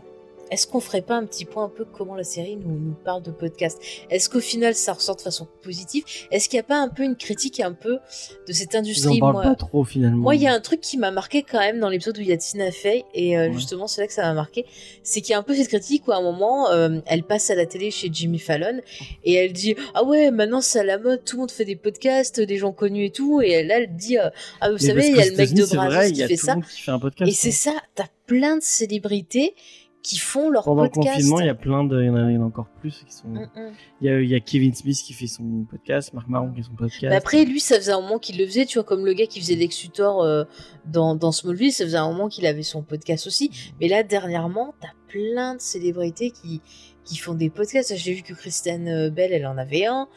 est-ce 0.53 0.67
qu'on 0.67 0.81
ferait 0.81 1.01
pas 1.01 1.17
un 1.17 1.25
petit 1.25 1.47
point 1.47 1.65
un 1.65 1.69
peu 1.71 1.85
comment 1.87 2.15
la 2.15 2.25
série 2.25 2.57
nous, 2.57 2.79
nous 2.79 2.95
parle 3.05 3.23
de 3.23 3.31
podcast? 3.31 3.81
Est-ce 4.11 4.29
qu'au 4.29 4.41
final 4.41 4.75
ça 4.75 4.93
ressort 4.93 5.17
de 5.17 5.23
façon 5.23 5.49
positive? 5.63 6.05
Est-ce 6.31 6.49
qu'il 6.49 6.59
n'y 6.59 6.61
a 6.61 6.65
pas 6.65 6.77
un 6.79 6.89
peu 6.89 7.05
une 7.05 7.17
critique 7.17 7.59
un 7.61 7.73
peu 7.73 7.99
de 8.47 8.53
cette 8.53 8.75
Ils 8.75 8.77
en 8.77 8.81
industrie? 8.81 9.19
Moi, 9.19 9.43
pas 9.43 9.55
trop 9.55 9.83
finalement. 9.85 10.19
moi, 10.19 10.35
il 10.37 10.43
y 10.43 10.47
a 10.47 10.53
un 10.53 10.61
truc 10.61 10.81
qui 10.83 10.99
m'a 10.99 11.11
marqué 11.11 11.43
quand 11.43 11.59
même 11.59 11.81
dans 11.81 11.89
l'épisode 11.89 12.19
où 12.19 12.21
il 12.21 12.27
y 12.29 12.33
a 12.33 12.37
Tina 12.37 12.71
Fey, 12.71 13.05
et 13.15 13.39
euh, 13.39 13.47
Ouais. 13.49 13.53
justement, 13.55 13.87
c'est 13.87 14.03
là 14.03 14.07
que 14.07 14.13
ça 14.13 14.23
m'a 14.23 14.35
marqué. 14.35 14.67
C'est 15.03 15.23
qu'il 15.23 15.31
y 15.33 15.35
a 15.35 15.39
un 15.39 15.43
peu 15.43 15.55
cette 15.55 15.69
critique 15.69 16.07
où 16.07 16.13
à 16.13 16.17
un 16.17 16.23
moment, 16.23 16.71
euh, 16.71 17.01
elle 17.07 17.23
passe 17.23 17.49
à 17.51 17.55
la 17.55 17.65
télé 17.65 17.91
chez 17.91 18.11
Jimmy 18.13 18.39
Fallon, 18.39 18.81
et 19.25 19.33
elle 19.35 19.53
dit 19.55 19.75
Ah 19.95 20.05
ouais, 20.05 20.31
maintenant 20.31 20.61
c'est 20.61 20.81
à 20.81 20.85
la 20.85 20.99
mode, 20.99 21.25
tout 21.25 21.37
le 21.37 21.41
monde 21.41 21.51
fait 21.51 21.65
des 21.65 21.77
podcasts, 21.77 22.41
des 22.41 22.59
gens 22.59 22.73
connus 22.73 23.07
et 23.07 23.11
tout, 23.11 23.41
et 23.41 23.63
là, 23.65 23.79
elle 23.79 23.97
dit 23.97 24.19
euh, 24.19 24.29
Ah, 24.61 24.69
vous 24.71 24.77
Mais 24.81 24.87
savez, 24.87 25.07
il 25.09 25.17
y 25.17 25.21
a 25.23 25.27
le 25.31 25.37
mec 25.37 25.55
de 25.55 25.65
Brazos 25.65 26.13
qui 26.13 26.27
fait 26.27 26.37
ça. 26.37 26.55
monde 26.57 26.65
qui 26.67 26.83
fait 26.83 26.91
un 26.91 26.99
podcast. 26.99 27.31
Et 27.31 27.35
c'est 27.35 27.49
hein. 27.71 27.73
ça, 27.75 27.83
t'as 27.95 28.07
plein 28.27 28.57
de 28.59 28.63
célébrités 28.63 29.55
qui 30.03 30.19
font 30.19 30.51
leur 30.51 30.65
Pendant 30.65 30.83
le 30.83 30.91
podcast. 30.91 31.17
confinement, 31.17 31.41
il 31.41 31.47
y 31.47 31.49
a 31.49 31.55
plein 31.55 31.85
de, 31.85 32.01
il 32.01 32.07
y 32.07 32.11
en 32.11 32.17
a, 32.17 32.31
il 32.31 32.35
y 32.35 32.39
en 32.39 32.43
a 32.43 32.47
encore 32.47 32.67
plus 32.81 33.05
qui 33.07 33.13
sont. 33.13 33.29
Mm, 33.29 33.41
mm. 33.55 33.73
Il 34.01 34.07
y 34.07 34.11
a, 34.11 34.21
il 34.21 34.29
y 34.29 34.35
a 34.35 34.41
Kevin 34.41 34.75
Smith 34.75 34.99
qui 34.99 35.13
fait 35.13 35.29
son 35.29 35.65
podcast, 35.71 36.13
Marc 36.13 36.29
Maron 36.29 36.51
qui 36.51 36.57
fait 36.57 36.69
son 36.69 36.75
podcast. 36.75 37.05
Mais 37.05 37.15
après, 37.15 37.45
lui, 37.45 37.61
ça 37.61 37.77
faisait 37.77 37.93
un 37.93 38.01
moment 38.01 38.19
qu'il 38.19 38.37
le 38.39 38.47
faisait, 38.47 38.67
tu 38.67 38.79
vois, 38.79 38.85
comme 38.85 39.07
le 39.07 39.13
gars 39.13 39.27
qui 39.27 39.41
faisait 39.41 39.55
Lex 39.55 39.85
Luthor 39.85 40.23
euh, 40.23 40.45
dans, 40.87 41.15
dans 41.15 41.31
Smallville, 41.31 41.73
ça 41.73 41.85
faisait 41.85 41.97
un 41.97 42.09
moment 42.09 42.29
qu'il 42.29 42.47
avait 42.47 42.65
son 42.65 42.83
podcast 42.83 43.27
aussi. 43.29 43.73
Mais 43.81 43.87
là, 43.87 44.03
dernièrement, 44.03 44.75
t'as 44.81 44.89
plein 45.07 45.55
de 45.55 45.61
célébrités 45.61 46.33
qui, 46.33 46.61
qui 47.05 47.17
font 47.17 47.35
des 47.35 47.51
podcasts. 47.51 47.95
J'ai 47.97 48.15
vu 48.15 48.23
que 48.23 48.35
Kristen 48.35 48.89
euh, 48.89 49.11
Bell, 49.11 49.33
elle 49.33 49.47
en 49.47 49.57
avait 49.57 49.87
un. 49.87 50.09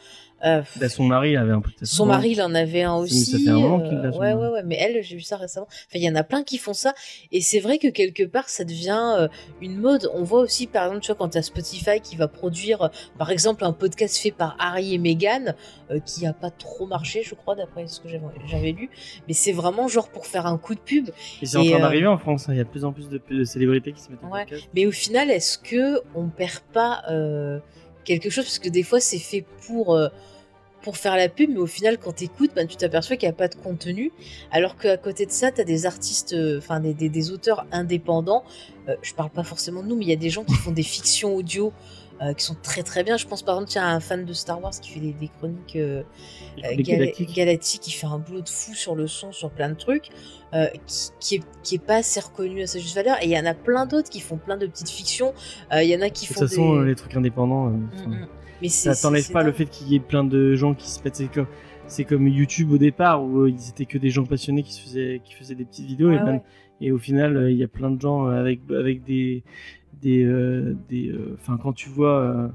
Euh, 0.44 0.62
Bah, 0.76 0.88
son 0.90 1.04
mari, 1.04 1.30
il 1.30 1.36
avait 1.38 1.52
un 1.52 1.62
son 1.82 2.04
mari, 2.06 2.30
il 2.32 2.42
en 2.42 2.54
avait 2.54 2.82
un 2.82 2.94
aussi. 2.94 3.24
ça 3.24 3.38
fait 3.38 3.48
un 3.48 3.58
moment 3.58 3.80
euh, 3.84 3.88
qu'il 3.88 3.98
l'a, 3.98 4.12
son 4.12 4.18
ouais, 4.18 4.34
mari. 4.34 4.46
ouais, 4.46 4.52
ouais. 4.52 4.62
Mais 4.64 4.76
elle, 4.78 5.02
j'ai 5.02 5.16
vu 5.16 5.22
ça 5.22 5.36
récemment. 5.36 5.66
Enfin, 5.68 5.94
il 5.94 6.02
y 6.02 6.10
en 6.10 6.14
a 6.14 6.24
plein 6.24 6.42
qui 6.44 6.58
font 6.58 6.74
ça. 6.74 6.94
Et 7.32 7.40
c'est 7.40 7.58
vrai 7.60 7.78
que 7.78 7.88
quelque 7.88 8.22
part, 8.24 8.48
ça 8.48 8.64
devient 8.64 9.14
euh, 9.18 9.28
une 9.62 9.78
mode. 9.78 10.10
On 10.14 10.22
voit 10.22 10.40
aussi, 10.40 10.66
par 10.66 10.84
exemple, 10.84 11.00
tu 11.02 11.06
vois, 11.08 11.16
quand 11.16 11.30
t'as 11.30 11.42
Spotify 11.42 12.00
qui 12.02 12.16
va 12.16 12.28
produire, 12.28 12.82
euh, 12.82 12.88
par 13.18 13.30
exemple, 13.30 13.64
un 13.64 13.72
podcast 13.72 14.18
fait 14.18 14.30
par 14.30 14.56
Harry 14.58 14.94
et 14.94 14.98
Meghan, 14.98 15.54
qui 16.04 16.26
a 16.26 16.32
pas 16.32 16.50
trop 16.50 16.86
marché, 16.86 17.22
je 17.22 17.34
crois, 17.34 17.54
d'après 17.54 17.86
ce 17.86 18.00
que 18.00 18.08
j'avais- 18.08 18.72
lu. 18.72 18.90
Mais 19.28 19.34
c'est 19.34 19.52
vraiment 19.52 19.88
genre 19.88 20.08
pour 20.08 20.26
faire 20.26 20.46
un 20.46 20.58
coup 20.58 20.74
de 20.74 20.80
pub. 20.80 21.08
Et 21.40 21.46
c'est 21.46 21.56
en 21.56 21.64
train 21.64 21.78
d'arriver 21.78 22.06
en 22.08 22.18
France. 22.18 22.48
hein. 22.48 22.52
Il 22.52 22.58
y 22.58 22.60
a 22.60 22.64
de 22.64 22.68
plus 22.68 22.84
en 22.84 22.92
plus 22.92 23.08
de, 23.08 23.20
de 23.30 23.44
célébrités 23.44 23.92
qui 23.92 24.00
se 24.02 24.10
mettent 24.10 24.22
en 24.24 24.30
Ouais. 24.30 24.44
podcast. 24.44 24.68
Mais 24.74 24.84
au 24.86 24.90
final, 24.92 25.30
est-ce 25.30 25.56
que 25.58 26.00
on 26.14 26.28
perd 26.28 26.60
pas 26.72 27.02
quelque 28.06 28.30
chose 28.30 28.44
Parce 28.44 28.58
que 28.58 28.70
des 28.70 28.82
fois, 28.82 29.00
c'est 29.00 29.18
fait 29.18 29.44
pour, 29.66 29.94
euh, 29.94 30.08
faire 30.92 31.16
la 31.16 31.28
pub, 31.28 31.50
mais 31.50 31.58
au 31.58 31.66
final, 31.66 31.98
quand 31.98 32.12
t'écoutes, 32.12 32.52
ben, 32.54 32.66
tu 32.66 32.76
t'aperçois 32.76 33.16
qu'il 33.16 33.28
n'y 33.28 33.32
a 33.32 33.36
pas 33.36 33.48
de 33.48 33.56
contenu. 33.56 34.12
Alors 34.52 34.76
qu'à 34.76 34.96
côté 34.96 35.26
de 35.26 35.32
ça, 35.32 35.50
t'as 35.50 35.64
des 35.64 35.84
artistes, 35.84 36.32
euh, 36.32 36.58
enfin 36.58 36.78
des, 36.78 36.94
des, 36.94 37.08
des 37.08 37.32
auteurs 37.32 37.66
indépendants. 37.72 38.44
Euh, 38.88 38.94
je 39.02 39.12
parle 39.14 39.30
pas 39.30 39.42
forcément 39.42 39.82
de 39.82 39.88
nous, 39.88 39.96
mais 39.96 40.04
il 40.04 40.10
y 40.10 40.14
a 40.14 40.16
des 40.16 40.30
gens 40.30 40.44
qui 40.44 40.54
font 40.54 40.70
des 40.70 40.84
fictions 40.84 41.34
audio. 41.34 41.72
Euh, 42.22 42.32
qui 42.32 42.44
sont 42.44 42.56
très 42.62 42.82
très 42.82 43.04
bien. 43.04 43.16
Je 43.16 43.26
pense 43.26 43.42
par 43.42 43.54
exemple 43.56 43.70
tiens, 43.72 43.86
un 43.86 44.00
fan 44.00 44.24
de 44.24 44.32
Star 44.32 44.62
Wars 44.62 44.72
qui 44.72 44.90
fait 44.90 45.00
des, 45.00 45.12
des 45.12 45.28
chroniques 45.28 45.76
euh, 45.76 46.02
euh, 46.64 46.76
galactiques. 46.78 47.34
Galactique, 47.34 47.80
qui 47.82 47.92
fait 47.92 48.06
un 48.06 48.18
boulot 48.18 48.40
de 48.40 48.48
fou 48.48 48.74
sur 48.74 48.94
le 48.94 49.06
son, 49.06 49.32
sur 49.32 49.50
plein 49.50 49.68
de 49.68 49.74
trucs, 49.74 50.08
euh, 50.54 50.66
qui, 50.86 51.10
qui, 51.20 51.34
est, 51.36 51.42
qui 51.62 51.74
est 51.76 51.84
pas 51.84 51.96
assez 51.96 52.20
reconnu 52.20 52.62
à 52.62 52.66
sa 52.66 52.78
juste 52.78 52.94
valeur. 52.94 53.16
Et 53.22 53.26
il 53.26 53.30
y 53.32 53.38
en 53.38 53.46
a 53.46 53.54
plein 53.54 53.86
d'autres 53.86 54.10
qui 54.10 54.20
font 54.20 54.36
plein 54.36 54.56
de 54.56 54.66
petites 54.66 54.90
fictions. 54.90 55.34
Il 55.72 55.84
y 55.84 55.96
en 55.96 56.00
a 56.00 56.08
qui 56.10 56.24
De 56.24 56.28
toute 56.28 56.36
font 56.38 56.46
façon, 56.48 56.72
des... 56.74 56.78
euh, 56.80 56.84
les 56.86 56.94
trucs 56.94 57.14
indépendants. 57.16 57.66
Mm, 57.66 57.88
mm. 58.06 58.26
Mais 58.62 58.68
c'est- 58.68 58.94
ça 58.94 59.08
t'enlève 59.08 59.30
pas 59.30 59.42
le 59.42 59.52
fait 59.52 59.66
qu'il 59.66 59.88
y 59.88 59.96
ait 59.96 60.00
plein 60.00 60.24
de 60.24 60.54
gens 60.54 60.74
qui 60.74 60.88
se 60.88 61.02
mettent. 61.02 61.16
C'est 61.16 61.26
comme, 61.30 61.46
c'est 61.88 62.04
comme 62.04 62.26
YouTube 62.26 62.72
au 62.72 62.78
départ 62.78 63.22
où 63.22 63.46
ils 63.46 63.68
étaient 63.68 63.84
que 63.84 63.98
des 63.98 64.10
gens 64.10 64.24
passionnés 64.24 64.62
qui 64.62 64.72
se 64.72 64.80
faisaient, 64.80 65.20
qui 65.24 65.34
faisaient 65.34 65.54
des 65.54 65.64
petites 65.66 65.86
vidéos 65.86 66.10
et, 66.10 66.16
Ouais, 66.18 66.40
et 66.80 66.90
au 66.90 66.98
final 66.98 67.48
il 67.50 67.56
y 67.56 67.62
a 67.62 67.68
plein 67.68 67.90
de 67.90 68.00
gens 68.00 68.26
avec 68.26 68.60
avec 68.70 69.04
des 69.04 69.44
des 70.02 70.24
euh, 70.24 70.76
des. 70.88 71.08
euh, 71.08 71.36
Enfin 71.40 71.58
quand 71.62 71.72
tu 71.72 71.88
vois, 71.88 72.20
euh, 72.20 72.48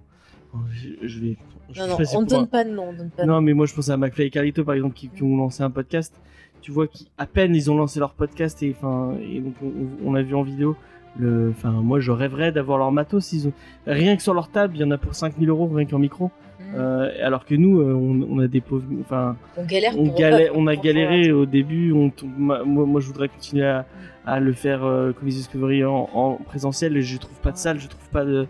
oh, 0.53 0.57
je, 1.01 1.19
vais. 1.19 1.37
je 1.71 1.81
Non, 1.81 1.87
non, 1.87 1.97
on 2.15 2.21
ne 2.21 2.25
donne 2.27 2.47
pas 2.47 2.63
de 2.63 2.69
nom. 2.71 2.93
Non, 3.25 3.41
mais 3.41 3.53
moi 3.53 3.65
je 3.65 3.73
pense 3.73 3.89
à 3.89 3.97
McFly 3.97 4.25
et 4.25 4.29
Carlito 4.29 4.63
par 4.63 4.75
exemple 4.75 4.95
qui, 4.95 5.09
qui 5.09 5.23
ont 5.23 5.37
lancé 5.37 5.63
un 5.63 5.69
podcast. 5.71 6.13
Tu 6.61 6.71
vois 6.71 6.87
qu'à 6.87 7.25
peine 7.25 7.55
ils 7.55 7.71
ont 7.71 7.75
lancé 7.77 7.99
leur 7.99 8.13
podcast 8.13 8.61
et 8.61 8.75
enfin 8.77 9.15
et 9.21 9.39
donc 9.39 9.55
on, 9.63 9.71
on 10.11 10.15
a 10.15 10.21
vu 10.21 10.35
en 10.35 10.43
vidéo. 10.43 10.75
Le, 11.19 11.49
enfin 11.49 11.71
moi 11.71 11.99
je 11.99 12.11
rêverais 12.11 12.51
d'avoir 12.51 12.77
leur 12.77 12.91
matos. 12.91 13.33
Ils 13.33 13.47
ont 13.47 13.53
rien 13.87 14.15
que 14.15 14.21
sur 14.21 14.33
leur 14.33 14.49
table, 14.49 14.75
il 14.77 14.81
y 14.81 14.83
en 14.83 14.91
a 14.91 14.97
pour 14.97 15.15
5000 15.15 15.49
euros 15.49 15.67
rien 15.67 15.85
qu'en 15.85 15.99
micro. 15.99 16.31
Mm. 16.69 16.75
Euh, 16.75 17.09
alors 17.25 17.45
que 17.45 17.55
nous, 17.55 17.79
euh, 17.81 17.93
on, 17.93 18.21
on 18.29 18.39
a 18.39 18.47
des 18.47 18.61
pauvres, 18.61 18.85
enfin, 19.01 19.35
On 19.57 19.65
galère 19.65 19.93
on, 19.97 20.07
galère, 20.15 20.51
on 20.55 20.67
a 20.67 20.75
galéré 20.75 21.31
au 21.31 21.45
début. 21.45 21.91
On, 21.91 22.11
moi, 22.37 22.63
moi, 22.65 23.01
je 23.01 23.07
voudrais 23.07 23.27
continuer 23.29 23.65
à, 23.65 23.85
à 24.25 24.39
le 24.39 24.53
faire 24.53 24.83
euh, 24.85 25.11
comme 25.11 25.27
Discovery 25.27 25.83
en, 25.83 26.09
en 26.13 26.33
présentiel. 26.35 26.99
Je 27.01 27.17
trouve 27.17 27.39
pas 27.41 27.51
de 27.51 27.57
salle, 27.57 27.79
je 27.79 27.87
trouve 27.87 28.09
pas 28.09 28.23
de. 28.25 28.47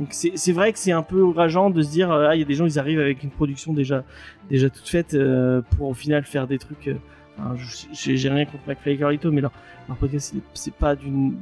Donc 0.00 0.08
c'est 0.10 0.52
vrai 0.52 0.72
que 0.72 0.78
c'est 0.80 0.90
un 0.90 1.02
peu 1.04 1.24
rageant 1.24 1.70
de 1.70 1.80
se 1.80 1.88
dire 1.90 2.10
euh, 2.10 2.26
ah 2.28 2.34
il 2.34 2.40
y 2.40 2.42
a 2.42 2.44
des 2.44 2.54
gens 2.54 2.66
ils 2.66 2.80
arrivent 2.80 2.98
avec 2.98 3.22
une 3.22 3.30
production 3.30 3.72
déjà 3.72 4.02
déjà 4.50 4.68
toute 4.68 4.88
faite 4.88 5.14
euh, 5.14 5.60
pour 5.76 5.88
au 5.88 5.94
final 5.94 6.24
faire 6.24 6.48
des 6.48 6.58
trucs. 6.58 6.90
enfin, 7.38 7.54
j'ai 7.92 8.28
rien 8.28 8.44
contre 8.44 8.64
McFly 8.66 8.94
et 8.94 8.96
Carlito 8.96 9.30
mais 9.30 9.40
leur, 9.40 9.52
leur 9.86 9.96
podcast 9.96 10.34
c'est- 10.52 10.74
pas 10.74 10.96
d'une. 10.96 11.34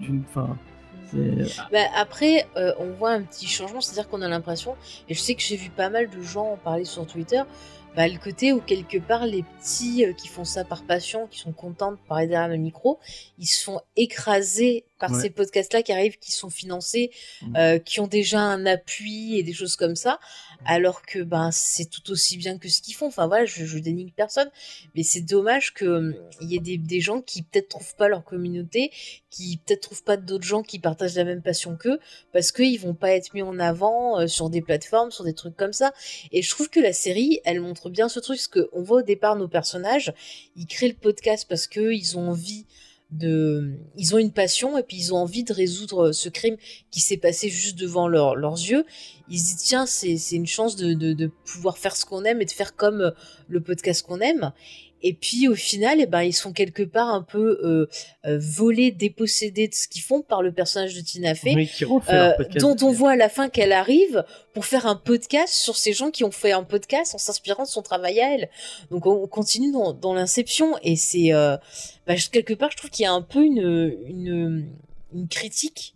C'est- 1.13 1.61
Bah, 1.71 1.85
après, 1.95 2.47
euh, 2.57 2.73
on 2.79 2.91
voit 2.93 3.11
un 3.13 3.23
petit 3.23 3.47
changement, 3.47 3.81
c'est-à-dire 3.81 4.09
qu'on 4.09 4.23
a 4.23 4.29
l'impression, 4.29 4.77
et 5.09 5.15
je 5.15 5.21
sais 5.21 5.35
que 5.35 5.43
j'ai 5.43 5.57
vu 5.57 5.71
pas 5.71 5.89
mal 5.91 6.09
de 6.11 6.23
gens 6.23 6.53
en 6.53 6.57
parler 6.57 6.85
sur 6.85 7.07
Twitter, 7.07 7.43
bah, 7.95 8.09
le 8.09 8.19
côté 8.19 8.53
où 8.55 8.61
quelque 8.61 8.97
part 8.99 9.27
les 9.27 9.43
petits 9.43 10.05
euh, 10.07 10.15
qui 10.15 10.27
font 10.29 10.45
ça 10.45 10.65
par 10.65 10.83
passion, 10.85 11.27
qui 11.27 11.39
sont 11.39 11.53
contents 11.53 11.93
de 11.93 11.99
parler 12.09 12.27
derrière 12.27 12.49
le 12.49 12.57
micro, 12.57 12.99
ils 13.39 13.47
se 13.47 13.63
font 13.63 13.81
écraser 13.97 14.85
par 15.03 15.11
Ouais. 15.11 15.21
ces 15.21 15.31
podcasts-là 15.31 15.83
qui 15.83 15.91
arrivent, 15.93 16.17
qui 16.21 16.31
sont 16.31 16.49
financés, 16.49 17.11
Mhm. 17.43 17.57
euh, 17.57 17.79
qui 17.81 17.99
ont 17.99 18.07
déjà 18.07 18.39
un 18.41 18.65
appui 18.67 19.37
et 19.37 19.43
des 19.43 19.53
choses 19.53 19.75
comme 19.75 19.97
ça, 19.97 20.21
alors 20.65 21.03
que 21.03 21.19
ben 21.25 21.51
c'est 21.51 21.87
tout 21.91 22.09
aussi 22.13 22.37
bien 22.37 22.57
que 22.57 22.69
ce 22.69 22.81
qu'ils 22.81 22.95
font. 22.95 23.09
Enfin 23.09 23.27
voilà, 23.27 23.45
je, 23.45 23.65
je 23.65 23.79
dénigre 23.79 24.13
personne, 24.15 24.49
mais 24.95 25.03
c'est 25.03 25.23
dommage 25.23 25.75
que 25.75 25.85
hum, 25.85 26.15
il 26.41 26.53
y 26.53 26.57
ait 26.57 26.61
des, 26.61 26.79
des 26.79 27.01
gens 27.01 27.21
qui 27.21 27.43
peut-être 27.43 27.69
trouvent 27.71 27.97
pas 27.97 28.07
leur 28.07 28.23
communauté, 28.23 28.93
qui 29.29 29.57
peut-être 29.57 29.81
trouvent 29.81 30.05
pas 30.05 30.17
d'autres 30.17 30.45
gens 30.45 30.63
qui 30.63 30.79
partagent 30.79 31.17
la 31.17 31.25
même 31.25 31.43
passion 31.43 31.77
qu'eux, 31.77 31.99
parce 32.33 32.53
qu'ils 32.53 32.79
vont 32.79 32.95
pas 32.95 33.11
être 33.11 33.35
mis 33.35 33.43
en 33.43 33.59
avant 33.59 34.21
euh, 34.21 34.29
sur 34.29 34.51
des 34.51 34.63
plateformes, 34.63 35.11
sur 35.11 35.25
des 35.25 35.35
trucs 35.35 35.57
comme 35.57 35.73
ça. 35.73 35.93
Et 36.31 36.43
je 36.43 36.51
trouve 36.51 36.71
que 36.71 36.79
la 36.79 36.93
série, 36.93 37.41
elle 37.45 37.61
montre 37.61 37.91
bien 37.91 38.09
ce 38.09 38.21
truc, 38.21 38.37
parce 38.37 38.47
que 38.47 38.69
on 38.73 38.83
voit 38.83 38.99
au 38.99 39.03
départ 39.03 39.35
nos 39.35 39.49
personnages, 39.49 40.13
ils 40.55 40.67
créent 40.67 40.87
le 40.89 40.95
podcast 40.95 41.47
parce 41.49 41.67
que 41.67 41.93
ils 41.93 42.17
ont 42.17 42.29
envie 42.29 42.67
de, 43.13 43.75
ils 43.97 44.15
ont 44.15 44.19
une 44.19 44.33
passion 44.33 44.79
et 44.79 44.83
puis 44.83 44.97
ils 44.97 45.13
ont 45.15 45.19
envie 45.19 45.45
de 45.45 45.53
résoudre 45.53 46.13
ce 46.13 46.29
crime 46.29 46.57
qui 46.91 47.01
s'est 47.01 47.19
passé 47.19 47.49
juste 47.49 47.79
devant 47.79 48.09
leur- 48.09 48.37
leurs 48.37 48.55
yeux. 48.59 48.85
Ils 49.29 49.39
se 49.39 49.45
disent 49.45 49.57
tiens 49.63 49.87
c'est 49.87 50.17
c'est 50.17 50.37
une 50.37 50.47
chance 50.47 50.77
de, 50.77 50.95
de, 50.95 51.13
de 51.13 51.31
pouvoir 51.45 51.79
faire 51.79 51.95
ce 51.95 52.05
qu'on 52.05 52.25
aime 52.25 52.41
et 52.41 52.47
de 52.47 52.51
faire 52.51 52.75
comme 52.75 53.01
euh, 53.03 53.11
le 53.49 53.61
podcast 53.61 54.05
qu'on 54.07 54.21
aime. 54.21 54.53
Et 55.03 55.15
puis 55.15 55.49
au 55.49 55.55
final, 55.55 55.99
eh 56.01 56.07
ben, 56.07 56.23
ils 56.23 56.33
sont 56.33 56.53
quelque 56.53 56.83
part 56.83 57.09
un 57.09 57.23
peu 57.23 57.61
euh, 57.63 57.89
euh, 58.25 58.39
volés, 58.41 58.91
dépossédés 58.91 59.69
de 59.69 59.75
ce 59.75 59.89
qu'ils 59.89 60.03
font 60.03 60.23
par 60.23 60.43
le 60.43 60.53
personnage 60.53 60.95
de 60.95 61.01
Tina 61.01 61.35
Fey, 61.35 61.55
Oui, 61.55 61.67
qui 61.69 61.85
refait 61.85 62.13
euh, 62.13 62.33
dont 62.57 62.77
on 62.83 62.93
voit 62.93 63.13
à 63.13 63.17
la 63.17 63.29
fin 63.29 63.49
qu'elle 63.49 63.73
arrive 63.73 64.25
pour 64.55 64.65
faire 64.65 64.87
un 64.87 64.97
podcast 64.97 65.55
sur 65.55 65.77
ces 65.77 65.93
gens 65.93 66.11
qui 66.11 66.25
ont 66.25 66.31
fait 66.31 66.53
un 66.53 66.63
podcast 66.63 67.15
en 67.15 67.19
s'inspirant 67.19 67.65
de 67.65 67.69
son 67.69 67.83
travail 67.83 68.21
à 68.21 68.35
elle. 68.35 68.49
Donc 68.91 69.07
on 69.07 69.27
continue 69.27 69.73
dans, 69.73 69.93
dans 69.93 70.15
l'inception 70.15 70.77
et 70.83 70.97
c'est 70.97 71.31
bah, 72.07 72.17
quelque 72.31 72.55
part 72.55 72.71
je 72.71 72.77
trouve 72.77 72.91
qu'il 72.91 73.05
y 73.05 73.07
a 73.07 73.13
un 73.13 73.23
peu 73.23 73.45
une, 73.45 73.97
une, 74.07 74.69
une 75.15 75.29
critique 75.29 75.95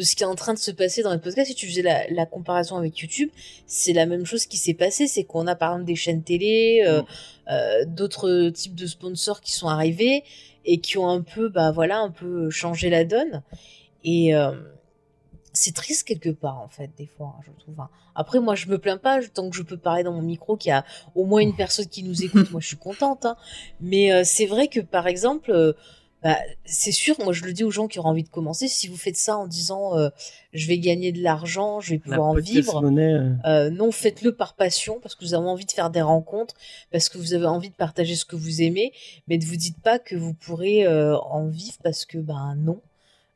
de 0.00 0.04
ce 0.04 0.16
qui 0.16 0.22
est 0.22 0.26
en 0.26 0.34
train 0.34 0.54
de 0.54 0.58
se 0.58 0.70
passer 0.70 1.02
dans 1.02 1.12
les 1.12 1.18
podcasts. 1.18 1.48
Si 1.50 1.54
tu 1.54 1.68
faisais 1.68 1.82
la, 1.82 2.08
la 2.08 2.24
comparaison 2.24 2.76
avec 2.76 2.98
YouTube, 2.98 3.28
c'est 3.66 3.92
la 3.92 4.06
même 4.06 4.24
chose 4.24 4.46
qui 4.46 4.56
s'est 4.56 4.72
passé. 4.74 5.06
C'est 5.06 5.24
qu'on 5.24 5.46
a 5.46 5.54
par 5.54 5.72
exemple 5.72 5.86
des 5.86 5.94
chaînes 5.94 6.22
télé, 6.22 6.82
euh, 6.86 7.02
euh, 7.50 7.84
d'autres 7.86 8.48
types 8.48 8.74
de 8.74 8.86
sponsors 8.86 9.42
qui 9.42 9.52
sont 9.52 9.68
arrivés 9.68 10.24
et 10.64 10.78
qui 10.80 10.96
ont 10.96 11.08
un 11.08 11.20
peu, 11.20 11.50
bah 11.50 11.70
voilà, 11.70 11.98
un 11.98 12.10
peu 12.10 12.48
changé 12.48 12.88
la 12.88 13.04
donne. 13.04 13.42
Et 14.02 14.34
euh, 14.34 14.52
c'est 15.52 15.74
triste 15.74 16.04
quelque 16.08 16.30
part 16.30 16.60
en 16.60 16.68
fait 16.68 16.90
des 16.96 17.06
fois, 17.06 17.34
hein, 17.36 17.42
je 17.44 17.50
trouve. 17.62 17.78
hein. 17.80 17.90
Après 18.14 18.40
moi 18.40 18.54
je 18.54 18.68
me 18.68 18.78
plains 18.78 18.96
pas 18.98 19.20
tant 19.34 19.50
que 19.50 19.56
je 19.56 19.62
peux 19.62 19.76
parler 19.76 20.02
dans 20.02 20.12
mon 20.12 20.22
micro 20.22 20.56
qu'il 20.56 20.70
y 20.70 20.72
a 20.72 20.84
au 21.14 21.24
moins 21.26 21.40
une 21.40 21.54
personne 21.56 21.86
qui 21.86 22.02
nous 22.04 22.22
écoute. 22.24 22.50
moi 22.52 22.60
je 22.62 22.68
suis 22.68 22.76
contente. 22.78 23.26
hein. 23.26 23.36
Mais 23.82 24.12
euh, 24.12 24.22
c'est 24.24 24.46
vrai 24.46 24.68
que 24.68 24.80
par 24.80 25.06
exemple, 25.06 25.50
euh, 25.50 25.74
bah, 26.22 26.36
c'est 26.64 26.92
sûr, 26.92 27.16
moi 27.24 27.32
je 27.32 27.44
le 27.44 27.52
dis 27.52 27.64
aux 27.64 27.70
gens 27.70 27.88
qui 27.88 27.98
auront 27.98 28.10
envie 28.10 28.24
de 28.24 28.28
commencer, 28.28 28.68
si 28.68 28.88
vous 28.88 28.96
faites 28.96 29.16
ça 29.16 29.38
en 29.38 29.46
disant 29.46 29.96
euh, 29.96 30.10
je 30.52 30.66
vais 30.66 30.78
gagner 30.78 31.12
de 31.12 31.22
l'argent, 31.22 31.80
je 31.80 31.90
vais 31.90 32.00
La 32.04 32.16
pouvoir 32.16 32.28
en 32.28 32.34
vivre, 32.34 32.82
monnaie, 32.82 33.14
euh, 33.14 33.32
euh, 33.46 33.70
non, 33.70 33.90
faites-le 33.90 34.32
par 34.34 34.54
passion, 34.54 34.98
parce 35.00 35.14
que 35.14 35.24
vous 35.24 35.34
avez 35.34 35.46
envie 35.46 35.64
de 35.64 35.72
faire 35.72 35.90
des 35.90 36.02
rencontres, 36.02 36.54
parce 36.92 37.08
que 37.08 37.16
vous 37.16 37.32
avez 37.32 37.46
envie 37.46 37.70
de 37.70 37.74
partager 37.74 38.16
ce 38.16 38.24
que 38.26 38.36
vous 38.36 38.60
aimez, 38.60 38.92
mais 39.28 39.38
ne 39.38 39.44
vous 39.44 39.56
dites 39.56 39.80
pas 39.80 39.98
que 39.98 40.14
vous 40.14 40.34
pourrez 40.34 40.86
euh, 40.86 41.16
en 41.16 41.46
vivre, 41.46 41.78
parce 41.82 42.04
que, 42.04 42.18
ben 42.18 42.54
non. 42.56 42.80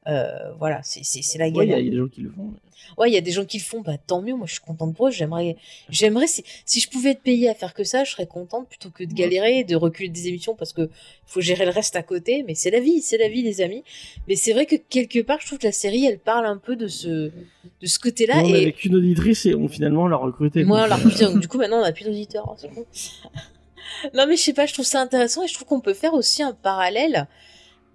Euh, 0.07 0.53
voilà, 0.59 0.81
c'est 0.83 1.39
la 1.39 1.47
ouais, 1.47 1.51
il 1.51 1.55
y, 1.55 1.59
galère. 1.59 1.79
il 1.79 1.85
y 1.85 1.89
a 1.89 1.91
des 1.93 1.97
gens 1.97 2.09
qui 2.09 2.21
le 2.21 2.31
font. 2.31 2.53
Ouais, 2.99 3.11
il 3.11 3.15
y 3.15 3.17
a 3.17 3.23
des 3.23 3.31
gens 3.31 3.47
qui 3.47 3.57
le 3.59 3.63
font, 3.65 3.81
bah 3.81 3.97
tant 3.97 4.21
mieux, 4.21 4.35
moi 4.35 4.47
je 4.47 4.53
suis 4.53 4.61
contente 4.61 4.95
pour 4.95 5.09
eux, 5.09 5.11
j'aimerais, 5.11 5.57
j'aimerais, 5.89 6.27
si, 6.27 6.45
si 6.67 6.81
je 6.81 6.91
pouvais 6.91 7.13
être 7.13 7.23
payée 7.23 7.49
à 7.49 7.55
faire 7.55 7.73
que 7.73 7.83
ça, 7.83 8.05
je 8.05 8.11
serais 8.11 8.27
contente 8.27 8.69
plutôt 8.69 8.91
que 8.91 9.03
de 9.03 9.15
galérer 9.15 9.61
et 9.61 9.65
de 9.65 9.75
reculer 9.75 10.11
des 10.11 10.29
émissions 10.29 10.55
parce 10.55 10.75
que 10.75 10.91
faut 11.27 11.41
gérer 11.41 11.65
le 11.65 11.71
reste 11.71 11.97
à 11.97 12.03
côté, 12.03 12.45
mais 12.47 12.55
c'est 12.55 12.71
la 12.71 12.81
vie, 12.81 13.01
c'est 13.01 13.17
la 13.17 13.29
vie 13.29 13.41
les 13.43 13.63
amis. 13.63 13.83
Mais 14.29 14.37
c'est 14.37 14.53
vrai 14.53 14.67
que 14.67 14.77
quelque 14.77 15.21
part, 15.21 15.41
je 15.41 15.47
trouve 15.47 15.59
que 15.59 15.67
la 15.67 15.73
série, 15.73 16.05
elle 16.05 16.19
parle 16.19 16.45
un 16.45 16.59
peu 16.59 16.77
de 16.77 16.87
ce, 16.87 17.09
de 17.09 17.87
ce 17.87 17.99
côté-là 17.99 18.43
on 18.45 18.49
et 18.55 18.63
avait 18.63 18.73
qu'une 18.73 18.95
auditrice 18.97 19.47
et 19.47 19.55
on 19.55 19.69
finalement 19.69 20.07
l'a 20.07 20.17
recrutée. 20.17 20.65
moi, 20.65 20.83
alors, 20.83 20.99
euh, 20.99 21.09
putain, 21.09 21.31
donc, 21.31 21.41
du 21.41 21.49
coup, 21.49 21.57
maintenant, 21.57 21.79
on 21.79 21.83
n'a 21.83 21.93
plus 21.93 22.05
d'auditeurs. 22.05 22.51
hein, 22.51 22.57
c'est 22.59 22.69
non, 24.15 24.27
mais 24.29 24.37
je 24.37 24.43
sais 24.43 24.53
pas, 24.53 24.67
je 24.67 24.75
trouve 24.75 24.85
ça 24.85 25.01
intéressant 25.01 25.43
et 25.43 25.49
je 25.49 25.55
trouve 25.55 25.67
qu'on 25.67 25.81
peut 25.81 25.95
faire 25.95 26.13
aussi 26.13 26.43
un 26.43 26.53
parallèle 26.53 27.27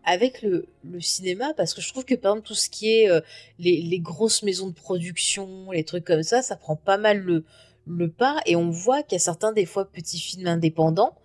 avec 0.10 0.41
le, 0.41 0.65
cinéma 0.99 1.53
parce 1.56 1.76
que 1.76 1.81
je 1.81 1.90
trouve 1.90 2.03
que, 2.03 2.15
par 2.15 2.31
exemple, 2.31 2.48
tout 2.48 2.56
ce 2.56 2.68
qui 2.69 2.90
est 2.90 3.11
euh, 3.11 3.22
les, 3.60 3.99
grosses 3.99 4.41
maisons 4.41 4.68
de 4.68 4.73
production, 4.73 5.69
les 5.72 5.84
trucs 5.84 6.03
comme 6.03 6.23
ça, 6.23 6.41
ça 6.41 6.56
prend 6.56 6.76
pas 6.76 6.98
mal 6.98 7.19
le, 7.19 7.45
le 7.86 8.10
pas 8.10 8.40
et 8.48 8.56
on 8.56 8.72
voit 8.72 9.03
qu'il 9.03 9.14
y 9.14 9.15
a 9.18 9.19
certains, 9.19 9.53
des 9.53 9.65
fois, 9.65 9.86
petits 9.86 10.19
films 10.19 10.48
indépendants 10.48 11.15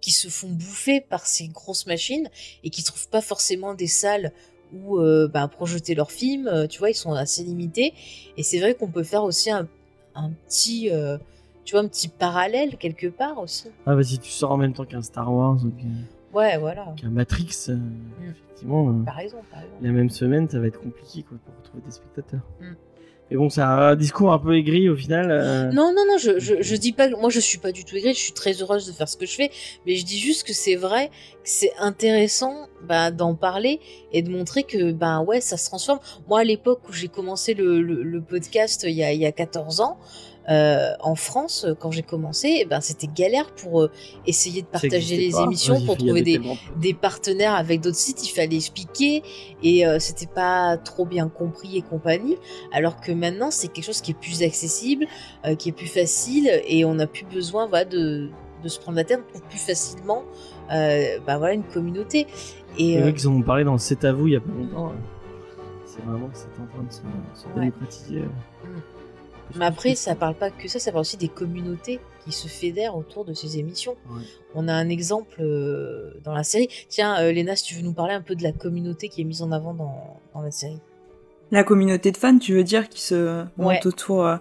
qui 0.00 0.10
se 0.10 0.26
font 0.26 0.48
bouffer 0.48 1.00
par 1.00 1.24
ces 1.24 1.46
grosses 1.46 1.86
machines 1.86 2.28
et 2.64 2.70
qui 2.70 2.82
trouvent 2.82 3.08
pas 3.08 3.20
forcément 3.20 3.74
des 3.74 3.86
salles 3.86 4.32
où 4.72 4.98
euh, 4.98 5.28
bah, 5.28 5.46
projeter 5.46 5.94
leurs 5.94 6.10
films, 6.10 6.48
euh, 6.48 6.66
tu 6.66 6.80
vois, 6.80 6.90
ils 6.90 6.94
sont 6.94 7.12
assez 7.12 7.44
limités. 7.44 7.94
Et 8.36 8.42
c'est 8.42 8.58
vrai 8.58 8.74
qu'on 8.74 8.88
peut 8.88 9.04
faire 9.04 9.22
aussi 9.22 9.52
un, 9.52 9.68
un 10.16 10.32
petit, 10.48 10.90
tu 11.64 11.72
vois, 11.72 11.80
un 11.80 11.88
petit 11.88 12.08
parallèle 12.08 12.76
quelque 12.76 13.06
part 13.06 13.38
aussi. 13.38 13.68
Ah, 13.86 13.94
si 14.02 14.18
tu 14.18 14.30
sors 14.30 14.50
en 14.50 14.56
même 14.56 14.72
temps 14.72 14.84
qu'un 14.84 15.02
Star 15.02 15.32
Wars 15.32 15.58
qu'un 15.60 16.21
Ouais, 16.32 16.56
voilà. 16.58 16.86
qu'un 17.00 17.10
Matrix, 17.10 17.66
euh, 17.68 17.76
effectivement, 18.30 18.88
euh, 18.88 18.92
T'as 19.04 19.12
raison, 19.12 19.36
t'as 19.50 19.58
raison. 19.58 19.72
la 19.80 19.90
même 19.90 20.10
semaine, 20.10 20.48
ça 20.48 20.58
va 20.60 20.66
être 20.66 20.80
compliqué 20.80 21.22
quoi, 21.22 21.36
pour 21.44 21.54
retrouver 21.58 21.82
des 21.84 21.90
spectateurs. 21.92 22.40
Mm. 22.60 22.72
Mais 23.30 23.36
bon, 23.38 23.48
c'est 23.48 23.62
un 23.62 23.96
discours 23.96 24.30
un 24.32 24.38
peu 24.38 24.54
aigri 24.56 24.90
au 24.90 24.96
final. 24.96 25.30
euh, 25.30 25.72
Non, 25.72 25.92
non, 25.94 26.04
non, 26.06 26.18
je, 26.18 26.38
je, 26.38 26.60
je 26.60 26.76
dis 26.76 26.92
pas, 26.92 27.08
que- 27.08 27.18
moi 27.18 27.30
je 27.30 27.40
suis 27.40 27.56
pas 27.58 27.72
du 27.72 27.84
tout 27.84 27.96
aigrie, 27.96 28.12
je 28.12 28.18
suis 28.18 28.32
très 28.32 28.52
heureuse 28.60 28.86
de 28.86 28.92
faire 28.92 29.08
ce 29.08 29.16
que 29.16 29.24
je 29.24 29.34
fais, 29.34 29.50
mais 29.86 29.96
je 29.96 30.04
dis 30.04 30.18
juste 30.18 30.46
que 30.46 30.52
c'est 30.52 30.74
vrai, 30.76 31.08
que 31.08 31.12
c'est 31.44 31.72
intéressant 31.78 32.66
bah, 32.86 33.10
d'en 33.10 33.34
parler 33.34 33.80
et 34.12 34.20
de 34.22 34.30
montrer 34.30 34.64
que, 34.64 34.92
ben 34.92 35.22
ouais, 35.22 35.40
ça 35.40 35.56
se 35.56 35.66
transforme. 35.66 36.00
Moi, 36.28 36.40
à 36.40 36.44
l'époque 36.44 36.80
où 36.88 36.92
j'ai 36.92 37.08
commencé 37.08 37.54
le, 37.54 37.80
le, 37.80 38.02
le 38.02 38.20
podcast 38.20 38.84
il 38.86 38.94
y, 38.94 39.02
a, 39.04 39.12
il 39.12 39.20
y 39.20 39.26
a 39.26 39.32
14 39.32 39.80
ans, 39.80 39.98
euh, 40.50 40.92
en 41.00 41.14
France, 41.14 41.66
quand 41.78 41.90
j'ai 41.92 42.02
commencé, 42.02 42.58
eh 42.60 42.64
ben, 42.64 42.80
c'était 42.80 43.06
galère 43.06 43.52
pour 43.54 43.82
euh, 43.82 43.90
essayer 44.26 44.62
de 44.62 44.66
partager 44.66 45.16
les 45.16 45.30
pas. 45.30 45.42
émissions, 45.44 45.76
Ouais, 45.78 45.86
pour 45.86 45.96
trouver 45.96 46.22
des, 46.22 46.94
partenaires 46.94 47.54
avec 47.54 47.80
d'autres 47.80 47.96
sites, 47.96 48.24
il 48.26 48.30
fallait 48.32 48.56
expliquer 48.56 49.22
et 49.62 49.86
euh, 49.86 49.98
c'était 49.98 50.26
pas 50.26 50.76
trop 50.78 51.04
bien 51.06 51.28
compris 51.28 51.76
et 51.76 51.82
compagnie. 51.82 52.36
Alors 52.72 53.00
que 53.00 53.12
maintenant, 53.12 53.50
c'est 53.50 53.68
quelque 53.68 53.84
chose 53.84 54.00
qui 54.00 54.10
est 54.12 54.18
plus 54.20 54.42
accessible, 54.42 55.06
euh, 55.46 55.54
qui 55.54 55.68
est 55.68 55.72
plus 55.72 55.86
facile 55.86 56.50
et 56.66 56.84
on 56.84 56.94
n'a 56.94 57.06
plus 57.06 57.24
besoin 57.24 57.66
voilà, 57.66 57.84
de, 57.84 58.28
de 58.62 58.68
se 58.68 58.80
prendre 58.80 58.96
la 58.96 59.04
tête, 59.04 59.20
on 59.26 59.28
trouve 59.38 59.48
plus 59.48 59.58
facilement 59.60 60.24
euh, 60.72 61.18
bah, 61.26 61.38
voilà, 61.38 61.54
une 61.54 61.64
communauté. 61.64 62.26
Et 62.78 62.98
euh, 63.00 63.12
qu'ils 63.12 63.28
en 63.28 63.34
ont 63.34 63.42
parlé 63.42 63.64
dans 63.64 63.76
C'est 63.78 64.04
à 64.04 64.12
vous 64.12 64.26
il 64.28 64.32
y 64.32 64.36
a 64.36 64.40
pas 64.40 64.50
longtemps. 64.50 64.88
euh. 64.88 64.92
C'est 65.86 66.02
vraiment 66.04 66.28
que 66.28 66.36
c'est 66.38 66.46
en 66.60 66.66
train 66.66 66.82
de 66.84 66.90
se, 66.92 66.98
se 67.42 67.46
Ouais. 67.48 67.66
démocratiser. 67.66 68.22
Mais 69.56 69.64
après, 69.66 69.94
ça 69.94 70.14
parle 70.14 70.34
pas 70.34 70.50
que 70.50 70.68
ça, 70.68 70.78
ça 70.78 70.90
parle 70.92 71.02
aussi 71.02 71.16
des 71.16 71.28
communautés 71.28 72.00
qui 72.24 72.32
se 72.32 72.48
fédèrent 72.48 72.96
autour 72.96 73.24
de 73.24 73.34
ces 73.34 73.58
émissions. 73.58 73.96
Ouais. 74.10 74.22
On 74.54 74.68
a 74.68 74.72
un 74.72 74.88
exemple 74.88 75.40
euh, 75.40 76.12
dans 76.24 76.32
la 76.34 76.44
série. 76.44 76.68
Tiens, 76.88 77.18
euh, 77.20 77.32
Léna, 77.32 77.56
si 77.56 77.64
tu 77.64 77.74
veux 77.74 77.82
nous 77.82 77.92
parler 77.94 78.14
un 78.14 78.20
peu 78.22 78.34
de 78.36 78.42
la 78.42 78.52
communauté 78.52 79.08
qui 79.08 79.20
est 79.20 79.24
mise 79.24 79.42
en 79.42 79.50
avant 79.52 79.74
dans, 79.74 80.20
dans 80.34 80.40
la 80.42 80.50
série. 80.50 80.80
La 81.50 81.64
communauté 81.64 82.12
de 82.12 82.16
fans, 82.16 82.38
tu 82.38 82.54
veux 82.54 82.64
dire, 82.64 82.88
qui 82.88 83.00
se 83.02 83.40
Ouais. 83.42 83.46
monte 83.58 83.86
autour. 83.86 84.24
euh, 84.26 84.36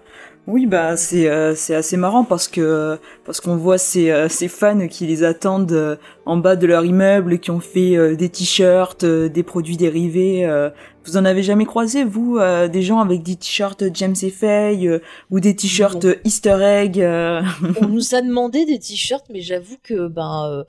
Oui, 0.48 0.66
bah 0.66 0.98
c'est 0.98 1.30
euh, 1.30 1.54
c'est 1.56 1.76
assez 1.76 1.98
marrant 1.98 2.24
parce 2.24 2.48
que 2.48 2.98
parce 3.26 3.40
qu'on 3.40 3.56
voit 3.58 3.78
ces 3.78 4.10
euh, 4.10 4.28
ces 4.28 4.48
fans 4.48 4.88
qui 4.88 5.06
les 5.06 5.24
attendent 5.24 5.72
euh, 5.72 5.98
en 6.26 6.38
bas 6.38 6.56
de 6.56 6.66
leur 6.66 6.84
immeuble, 6.84 7.38
qui 7.38 7.52
ont 7.52 7.60
fait 7.60 7.96
euh, 7.96 8.16
des 8.16 8.28
t-shirts, 8.30 9.04
euh, 9.04 9.30
des 9.30 9.44
produits 9.44 9.78
dérivés. 9.78 10.46
euh. 10.46 10.72
Vous 11.06 11.16
en 11.16 11.26
avez 11.26 11.44
jamais 11.44 11.66
croisé 11.66 12.04
vous 12.04 12.38
euh, 12.38 12.68
des 12.68 12.82
gens 12.82 13.00
avec 13.00 13.22
des 13.22 13.36
t-shirts 13.36 13.84
James 13.94 14.16
et 14.24 14.32
Faye 14.32 14.88
euh, 14.88 15.00
ou 15.30 15.40
des 15.40 15.56
t-shirts. 15.56 16.08
Easter 16.26 16.58
egg 16.62 17.00
euh? 17.00 17.44
On 17.80 17.88
nous 17.88 18.16
a 18.16 18.22
demandé 18.22 18.66
des 18.66 18.80
t-shirts, 18.80 19.26
mais 19.32 19.42
j'avoue 19.42 19.78
que 19.84 20.08
ben, 20.08 20.66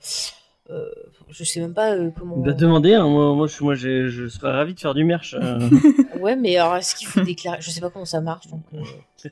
euh, 0.69 0.85
je 1.29 1.43
sais 1.43 1.59
même 1.59 1.73
pas 1.73 1.93
euh, 1.95 2.09
comment. 2.17 2.41
Va 2.41 2.53
demander, 2.53 2.93
hein, 2.93 3.07
moi, 3.07 3.33
moi, 3.35 3.47
je, 3.47 3.63
moi 3.63 3.75
je 3.75 4.27
serais 4.29 4.51
ravi 4.51 4.73
de 4.73 4.79
faire 4.79 4.93
du 4.93 5.03
merch. 5.03 5.35
euh. 5.39 5.59
Ouais, 6.19 6.37
mais 6.37 6.55
alors 6.55 6.77
est-ce 6.77 6.95
qu'il 6.95 7.07
faut 7.07 7.19
déclarer? 7.21 7.57
Je 7.59 7.69
sais 7.69 7.81
pas 7.81 7.89
comment 7.89 8.05
ça 8.05 8.21
marche. 8.21 8.47
Donc, 8.47 8.63
euh, 8.73 8.79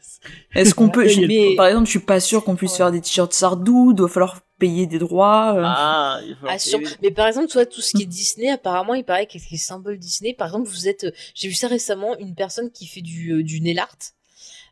Est-ce 0.56 0.76
qu'on 0.76 0.90
peut 0.90 1.08
je- 1.08 1.22
Mais- 1.22 1.56
Par 1.56 1.68
exemple, 1.68 1.86
je 1.86 1.92
suis 1.92 2.00
pas 2.00 2.20
sûr 2.20 2.44
qu'on 2.44 2.56
puisse 2.58 2.76
faire 2.76 2.92
des 2.92 3.00
t-shirts 3.00 3.32
Sardou. 3.34 3.94
Doit 3.94 4.10
falloir 4.10 4.42
payer 4.60 4.88
des 4.88 5.00
droits. 5.00 5.54
euh. 5.56 5.64
ah, 5.66 6.20
il 6.28 6.36
falloir 6.36 6.54
Ah, 6.56 6.60
sur- 6.60 6.80
Mais 7.02 7.12
par 7.12 7.28
exemple, 7.28 7.48
toi, 7.48 7.66
tout 7.66 7.80
ce 7.82 7.92
qui 7.96 8.04
est 8.04 8.08
Disney, 8.08 8.50
apparemment, 8.50 8.94
il 8.94 9.06
paraît 9.06 9.26
que 9.26 9.38
les 9.52 9.58
symboles 9.58 9.98
Disney, 10.00 10.34
par 10.34 10.48
exemple, 10.48 10.68
vous 10.70 10.88
êtes, 10.90 11.08
j'ai 11.34 11.48
vu 11.48 11.54
ça 11.54 11.68
récemment, 11.70 12.18
une 12.20 12.36
personne 12.36 12.70
qui 12.72 12.88
fait 12.88 13.02
du, 13.02 13.42
du 13.46 13.62
nail 13.62 13.80
art, 13.80 13.96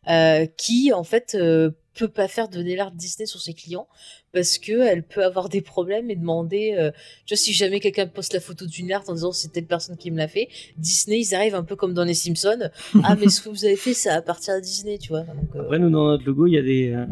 euh, 0.09 0.45
qui, 0.57 0.91
en 0.93 1.03
fait, 1.05 1.35
euh, 1.35 1.71
peut 1.93 2.07
pas 2.09 2.27
faire 2.27 2.49
de 2.49 2.61
nail 2.61 2.79
art 2.79 2.91
Disney 2.91 3.25
sur 3.27 3.41
ses 3.41 3.53
clients 3.53 3.87
parce 4.31 4.57
que 4.57 4.71
elle 4.87 5.03
peut 5.03 5.23
avoir 5.23 5.49
des 5.49 5.61
problèmes 5.61 6.09
et 6.11 6.15
demander, 6.15 6.75
euh, 6.77 6.91
tu 7.25 7.33
vois, 7.33 7.37
si 7.37 7.53
jamais 7.53 7.79
quelqu'un 7.79 8.07
poste 8.07 8.33
la 8.33 8.39
photo 8.39 8.65
du 8.65 8.83
nail 8.83 8.93
art 8.93 9.03
en 9.07 9.13
disant 9.13 9.31
c'est 9.31 9.49
telle 9.51 9.65
personne 9.65 9.97
qui 9.97 10.11
me 10.11 10.17
l'a 10.17 10.27
fait, 10.27 10.49
Disney, 10.77 11.19
ils 11.19 11.33
arrivent 11.35 11.55
un 11.55 11.63
peu 11.63 11.75
comme 11.75 11.93
dans 11.93 12.03
les 12.03 12.13
Simpsons. 12.13 12.69
ah, 13.03 13.15
mais 13.15 13.29
ce 13.29 13.41
que 13.41 13.49
vous 13.49 13.65
avez 13.65 13.75
fait, 13.75 13.93
ça 13.93 14.15
appartient 14.15 14.51
à 14.51 14.59
Disney, 14.61 14.97
tu 14.97 15.09
vois. 15.09 15.21
Donc, 15.21 15.55
euh, 15.55 15.61
Après, 15.61 15.79
nous, 15.79 15.89
dans 15.89 16.05
notre 16.07 16.25
logo, 16.25 16.47
il 16.47 16.53
y 16.53 16.57
a 16.57 16.61
des, 16.61 16.91
euh, 16.93 17.05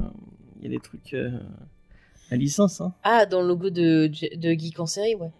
y 0.61 0.67
a 0.67 0.69
des 0.69 0.79
trucs 0.79 1.13
euh, 1.13 1.31
à 2.29 2.35
licence. 2.35 2.81
Hein. 2.81 2.93
Ah, 3.03 3.25
dans 3.25 3.41
le 3.41 3.47
logo 3.47 3.69
de, 3.69 4.07
de 4.35 4.51
Geek 4.53 4.79
en 4.79 4.85
série, 4.85 5.15
ouais. 5.15 5.31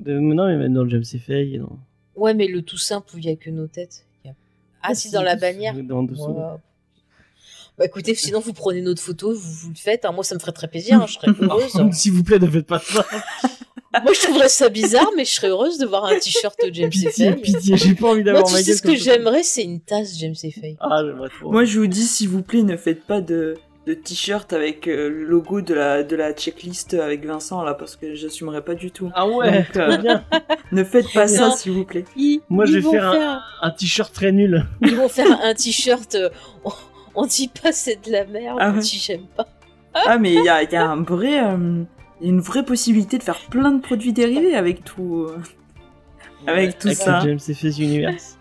De, 0.00 0.18
non, 0.18 0.46
mais 0.46 0.56
même 0.56 0.72
dans 0.74 0.84
le 0.84 0.90
James 0.90 1.04
et 1.28 1.58
dans- 1.58 1.78
Ouais, 2.14 2.34
mais 2.34 2.46
le 2.48 2.62
tout 2.62 2.78
simple 2.78 3.14
où 3.14 3.18
il 3.18 3.24
y 3.26 3.28
a 3.28 3.36
que 3.36 3.50
nos 3.50 3.66
têtes. 3.66 4.04
Il 4.24 4.28
y 4.28 4.30
a- 4.30 4.34
Ah, 4.82 4.94
si, 4.94 5.10
dans 5.10 5.22
la 5.22 5.36
bannière. 5.36 5.74
Dans. 5.84 6.04
Ouais. 6.04 6.56
Bah 7.78 7.84
écoutez, 7.84 8.14
sinon 8.14 8.40
vous 8.40 8.52
prenez 8.52 8.80
notre 8.82 9.00
photo, 9.02 9.32
vous, 9.32 9.52
vous 9.52 9.68
le 9.70 9.76
faites. 9.76 10.04
hein. 10.04 10.12
Moi, 10.12 10.24
ça 10.24 10.34
me 10.34 10.40
ferait 10.40 10.52
très 10.52 10.66
plaisir. 10.68 11.00
hein. 11.00 11.06
Je 11.06 11.14
serais 11.14 11.28
heureuse. 11.40 11.72
S'il 11.92 12.12
vous 12.12 12.24
plaît, 12.24 12.38
ne 12.38 12.48
faites 12.50 12.66
pas 12.66 12.80
ça. 12.80 13.04
Moi, 14.04 14.12
je 14.12 14.20
trouverais 14.20 14.48
ça 14.50 14.68
bizarre, 14.68 15.08
mais 15.16 15.24
je 15.24 15.30
serais 15.32 15.48
heureuse 15.48 15.78
de 15.78 15.86
voir 15.86 16.04
un 16.04 16.18
t-shirt 16.18 16.58
James 16.72 16.90
Pitié, 16.90 17.76
j'ai 17.76 17.94
pas 17.94 18.08
envie 18.08 18.22
Moi, 18.22 18.24
d'avoir 18.24 18.44
tu 18.44 18.52
ma 18.52 18.58
sais 18.58 18.66
gueule 18.66 18.76
ce 18.76 18.82
que 18.82 18.88
comme 18.88 18.96
ça. 18.98 19.02
j'aimerais, 19.04 19.42
c'est 19.42 19.62
une 19.62 19.80
tasse 19.80 20.18
James 20.18 20.34
Fay. 20.36 20.76
Ah, 20.80 21.00
j'aimerais 21.04 21.30
trop. 21.30 21.50
Moi, 21.50 21.64
je 21.64 21.78
vous 21.80 21.86
dis, 21.86 22.02
s'il 22.04 22.28
vous 22.28 22.42
plaît, 22.42 22.62
ne 22.62 22.76
faites 22.76 23.04
pas 23.06 23.22
de, 23.22 23.54
de 23.86 23.94
t-shirt 23.94 24.52
avec 24.52 24.86
euh, 24.86 25.08
le 25.08 25.24
logo 25.24 25.62
de 25.62 25.72
la, 25.72 26.02
de 26.02 26.16
la 26.16 26.32
checklist 26.34 26.92
avec 26.94 27.24
Vincent, 27.24 27.62
là, 27.62 27.72
parce 27.74 27.96
que 27.96 28.14
j'assumerai 28.14 28.62
pas 28.62 28.74
du 28.74 28.90
tout. 28.90 29.10
Ah 29.14 29.26
ouais, 29.26 29.50
Donc, 29.64 29.76
euh, 29.76 29.96
bien. 29.96 30.22
ne 30.72 30.84
faites 30.84 31.10
pas 31.14 31.26
ça, 31.26 31.48
Non. 31.48 31.56
s'il 31.56 31.72
vous 31.72 31.84
plaît. 31.86 32.04
Ils, 32.14 32.40
Moi, 32.50 32.66
je 32.66 32.72
ils 32.72 32.74
vais 32.76 32.80
vont 32.82 32.90
faire 32.92 33.06
un- 33.08 33.12
faire- 33.14 33.42
Un 33.62 33.70
t-shirt 33.70 34.12
très 34.14 34.32
nul. 34.32 34.66
Ils 34.82 34.96
vont 34.96 35.08
faire 35.08 35.40
un 35.42 35.54
t-shirt. 35.54 36.14
euh, 36.14 36.28
on, 37.14 37.26
dit 37.26 37.50
pas 37.62 37.72
c'est 37.72 38.04
de 38.06 38.12
la 38.12 38.24
merde, 38.24 38.58
Ah 38.60 38.70
on 38.70 38.74
ouais. 38.76 38.80
dit 38.80 38.98
j'aime 39.04 39.26
pas. 39.36 39.46
Ah, 39.94 40.18
mais 40.18 40.32
il 40.34 40.44
y 40.44 40.48
a, 40.48 40.62
il 40.62 40.70
y 40.70 40.76
a 40.76 40.86
un 40.88 41.02
vrai, 41.02 41.42
euh, 41.44 41.82
il 42.20 42.26
y 42.26 42.30
a 42.30 42.32
une 42.32 42.40
vraie 42.40 42.64
possibilité 42.64 43.18
de 43.18 43.22
faire 43.22 43.40
plein 43.50 43.72
de 43.72 43.80
produits 43.80 44.12
dérivés 44.12 44.54
avec 44.54 44.84
tout. 44.84 45.26
euh. 45.28 45.38
Avec 46.46 46.78
tout 46.78 46.88
Avec 46.88 46.98
ça. 46.98 47.20
James 47.20 47.38
Universe. 47.78 48.38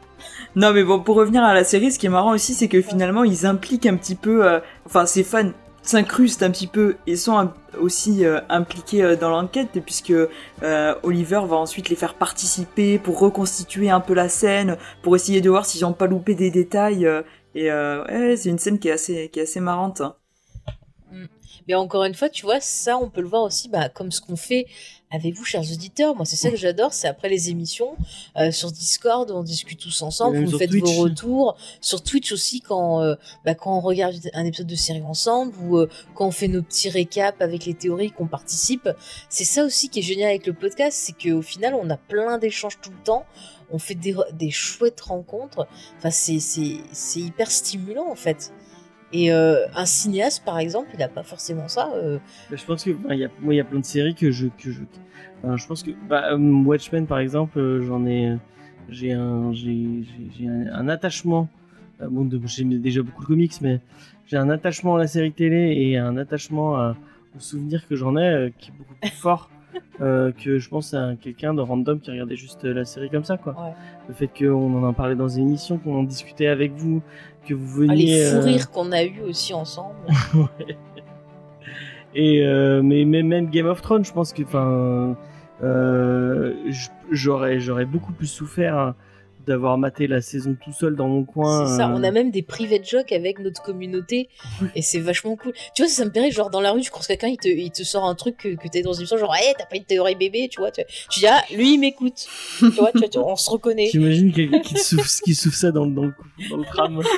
Non, 0.56 0.72
mais 0.73 0.84
bon, 0.84 0.99
pour 0.99 1.15
revenir 1.15 1.44
à 1.44 1.53
la 1.53 1.64
série, 1.64 1.91
ce 1.91 1.99
qui 1.99 2.06
est 2.06 2.10
marrant 2.10 2.31
aussi, 2.34 2.53
c'est 2.53 2.68
que 2.68 2.81
finalement, 2.81 3.23
ils 3.23 3.45
impliquent 3.45 3.85
un 3.85 3.95
petit 3.95 4.15
peu, 4.15 4.45
euh, 4.45 4.60
enfin, 4.85 5.06
ces 5.06 5.23
fans 5.23 5.52
s'incrustent 5.84 6.44
un 6.44 6.52
petit 6.52 6.68
peu 6.68 6.98
et 7.07 7.15
sont 7.15 7.52
aussi 7.80 8.26
euh, 8.26 8.39
impliqués 8.49 9.03
euh, 9.03 9.15
dans 9.15 9.30
l'enquête, 9.30 9.69
puisque 9.85 10.11
euh, 10.11 10.95
Oliver 11.03 11.41
va 11.48 11.56
ensuite 11.56 11.89
les 11.89 11.95
faire 11.95 12.15
participer 12.15 12.98
pour 12.99 13.19
reconstituer 13.19 13.89
un 13.89 13.99
peu 13.99 14.14
la 14.14 14.30
scène, 14.30 14.77
pour 15.02 15.15
essayer 15.15 15.39
de 15.41 15.49
voir 15.49 15.65
s'ils 15.65 15.81
n'ont 15.81 15.94
pas 15.94 16.07
loupé 16.07 16.35
des 16.35 16.52
détails. 16.52 17.07
Et 17.56 17.72
euh, 17.72 18.03
ouais, 18.06 18.38
c'est 18.38 18.49
une 18.49 18.60
scène 18.60 18.80
qui 18.80 18.88
est 18.88 18.91
assez, 18.91 19.30
qui 19.30 19.40
est 19.40 19.44
assez 19.44 19.60
marrante. 19.60 20.02
hein. 20.02 20.15
Mais 21.68 21.76
encore 21.76 22.06
une 22.06 22.14
fois, 22.14 22.30
tu 22.30 22.45
vois, 22.45 22.61
ça, 22.61 22.98
on 22.98 23.10
peut 23.10 23.22
le 23.22 23.28
voir 23.28 23.44
aussi 23.44 23.68
bah, 23.68 23.90
comme 23.90 24.11
ce 24.11 24.22
qu'on 24.22 24.38
fait 24.38 24.68
avec 25.11 25.36
vous, 25.36 25.44
chers 25.44 25.61
auditeurs. 25.61 26.15
Moi, 26.15 26.26
c'est 26.26 26.36
ça 26.36 26.49
que 26.49 26.56
j'adore, 26.56 26.94
c'est 26.94 27.07
après 27.07 27.30
les 27.30 27.49
émissions, 27.49 27.95
euh, 28.38 28.52
sur 28.52 28.72
Discord, 28.72 29.30
on 29.32 29.44
discute 29.44 29.80
tous 29.80 30.02
ensemble, 30.02 30.44
vous 30.44 30.57
faites 30.57 30.69
Twitch. 30.69 30.86
vos 30.86 31.03
retours. 31.03 31.57
Sur 31.82 32.03
Twitch 32.03 32.32
aussi, 32.32 32.61
quand, 32.61 33.02
euh, 33.02 33.15
bah, 33.45 33.53
quand 33.53 33.78
on 33.78 33.82
regarde 33.82 34.15
un 34.34 34.45
épisode 34.45 34.68
de 34.68 34.76
série 34.76 35.02
ensemble, 35.02 35.53
ou 35.61 35.78
euh, 35.78 35.90
quand 36.15 36.28
on 36.28 36.32
fait 36.32 36.48
nos 36.48 36.61
petits 36.61 36.90
récaps 36.90 37.41
avec 37.41 37.65
les 37.65 37.74
théories, 37.74 38.11
qu'on 38.11 38.28
participe. 38.28 38.90
C'est 39.30 39.45
ça 39.45 39.64
aussi 39.65 39.90
qui 39.90 39.99
est 39.99 40.03
génial 40.03 40.30
avec 40.30 40.48
le 40.48 40.53
podcast, 40.53 40.98
c'est 40.98 41.14
qu'au 41.14 41.41
final, 41.41 41.74
on 41.74 41.90
a 41.90 41.98
plein 41.98 42.38
d'échanges 42.38 42.80
tout 42.82 42.91
le 42.91 43.03
temps. 43.03 43.26
On 43.72 43.77
fait 43.80 43.95
des, 43.95 44.15
chouettes 44.52 45.02
rencontres. 45.02 45.68
Enfin, 45.98 46.10
c'est- 46.10 46.39
c'est 46.91 47.19
hyper 47.19 47.52
stimulant, 47.52 48.10
en 48.10 48.15
fait. 48.15 48.53
Et 49.14 49.31
euh, 49.31 49.65
un 49.76 49.85
cinéaste, 49.85 50.44
par 50.44 50.60
exemple, 50.60 50.89
il 50.94 50.99
n'a 50.99 51.07
pas 51.07 51.23
forcément 51.23 51.68
ça. 51.68 51.89
euh, 51.95 52.19
Bah, 52.49 52.57
je 52.57 52.65
pense 52.65 52.84
que 52.84 52.89
y 52.89 53.23
a, 53.23 53.30
moi, 53.41 53.53
il 53.53 53.57
y 53.57 53.61
a 53.61 53.64
plein 53.64 53.80
de 53.80 53.85
séries 53.85 54.15
que 54.15 54.31
je, 54.31 54.48
que 54.48 54.72
je, 54.72 54.81
je 55.56 55.68
pense 55.68 55.84
que 55.84 55.91
bah, 56.10 56.34
euh, 56.34 56.38
Watchmen 56.38 57.07
par 57.07 57.19
exemple, 57.19 57.81
j'en 57.85 58.06
ai, 58.06 58.35
j'ai 58.89 59.14
un, 59.14 59.53
j'ai, 59.53 60.03
un, 60.48 60.73
un 60.73 60.89
attachement. 60.89 61.48
bon, 62.02 62.30
j'aime 62.45 62.80
déjà 62.81 63.02
beaucoup 63.02 63.22
de 63.23 63.27
comics, 63.27 63.53
mais 63.61 63.80
j'ai 64.26 64.38
un 64.38 64.49
attachement 64.49 64.95
à 64.95 64.99
la 64.99 65.07
série 65.07 65.31
télé 65.31 65.73
et 65.77 65.98
un 65.98 66.18
attachement 66.18 66.76
à, 66.76 66.98
aux 67.35 67.39
souvenirs 67.39 67.88
que 67.88 67.95
j'en 67.95 68.18
ai 68.18 68.53
qui 68.60 68.72
est 68.72 68.73
beaucoup 68.77 68.94
plus 69.02 69.10
fort 69.10 69.49
euh, 70.02 70.32
que 70.32 70.60
je 70.60 70.70
pense 70.70 70.94
à 70.94 71.16
quelqu'un 71.20 71.54
de 71.54 71.62
random 71.62 71.99
qui 71.99 72.12
regardait 72.12 72.36
juste 72.36 72.66
euh, 72.66 72.74
la 72.74 72.86
série 72.86 73.10
comme 73.10 73.24
ça, 73.24 73.38
quoi. 73.38 73.54
Ouais. 73.54 73.74
Le 74.08 74.14
fait 74.14 74.28
qu'on 74.28 74.74
en 74.76 74.88
a 74.88 74.94
parlé 74.94 75.16
dans 75.16 75.28
une 75.28 75.48
émission, 75.48 75.78
qu'on 75.78 75.99
en 75.99 76.04
discutait 76.04 76.48
avec 76.48 76.74
vous, 76.74 77.02
que 77.45 77.54
vous 77.54 77.84
ah, 77.84 77.88
veniez. 77.88 78.06
les 78.06 78.26
fous 78.26 78.36
euh, 78.36 78.41
rires 78.41 78.72
qu'on 78.72 78.91
a 78.91 79.04
eu 79.04 79.22
aussi 79.22 79.54
ensemble. 79.54 79.95
Et 82.16 82.41
mais, 82.82 83.06
mais 83.06 83.22
même 83.22 83.49
Game 83.49 83.68
of 83.68 83.82
Thrones, 83.82 84.04
je 84.04 84.12
pense 84.12 84.34
que 84.34 84.41
enfin 84.41 85.16
j'aurais 87.12 87.60
j'aurais 87.60 87.86
beaucoup 87.86 88.12
plus 88.12 88.28
souffert 88.28 88.76
hein, 88.76 88.95
d'avoir 89.48 89.78
maté 89.78 90.07
la 90.07 90.22
saison 90.22 90.56
tout 90.61 90.74
seul 90.74 90.95
dans 90.95 91.07
mon 91.07 91.24
coin. 91.24 91.65
C'est 91.68 91.78
ça, 91.78 91.88
euh, 91.90 91.94
on 91.95 92.03
a 92.03 92.11
même 92.11 92.30
des 92.32 92.41
private 92.44 92.88
jokes 92.88 93.11
avec 93.11 93.40
notre 93.40 93.64
communauté 93.64 94.30
et 94.76 94.82
c'est 94.82 94.99
vachement 94.99 95.36
cool. 95.36 95.53
Tu 95.74 95.82
vois, 95.84 95.90
ça, 95.90 96.06
me 96.06 96.11
paraît 96.11 96.32
genre 96.32 96.49
dans 96.49 96.61
la 96.61 96.72
rue, 96.72 96.82
tu 96.82 96.91
croises 96.91 97.07
quelqu'un, 97.07 97.28
il 97.30 97.38
te, 97.38 97.48
il 97.48 97.72
te 97.72 97.84
sort 97.84 98.06
un 98.06 98.15
truc 98.15 98.38
que, 98.38 98.56
que 98.56 98.68
t'es 98.68 98.82
dans 98.82 98.94
une 98.94 98.99
émission, 99.02 99.18
genre, 99.18 99.36
hé, 99.36 99.53
t'as 99.57 99.65
pas 99.65 99.78
une 99.78 99.86
théorie 99.86 100.15
bébé, 100.15 100.49
tu 100.52 100.60
vois. 100.60 100.72
Tu, 100.72 100.82
tu 101.10 101.22
dis, 101.22 101.28
ah, 101.28 101.41
lui, 101.56 101.74
il 101.76 101.78
m'écoute. 101.80 102.28
tu 102.60 102.65
vois, 102.72 102.91
tu, 102.91 103.18
on 103.18 103.36
se 103.36 103.49
reconnaît. 103.49 103.88
J'imagine 103.88 104.32
quelqu'un 104.34 104.60
qui 104.60 104.78
souffle 104.78 105.10
qui 105.24 105.34
souffle 105.34 105.56
ça 105.57 105.72
dans, 105.72 105.86
le- 105.86 105.91
dans 105.91 106.03
le 106.06 106.11
cou- 106.11 106.28
dans 106.49 106.57
le 106.57 106.65
tram. 106.65 107.02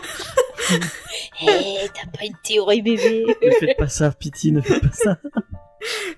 Hé, 1.41 1.47
t'as 1.93 2.10
pas 2.18 2.26
une 2.26 2.35
théorie 2.43 2.81
bébé. 2.81 3.26
ne 3.43 3.51
faites 3.51 3.77
pas 3.77 3.88
ça, 3.89 4.11
pitié, 4.11 4.51
ne 4.51 4.61
faites 4.61 4.81
pas 4.81 4.91
ça. 4.93 5.18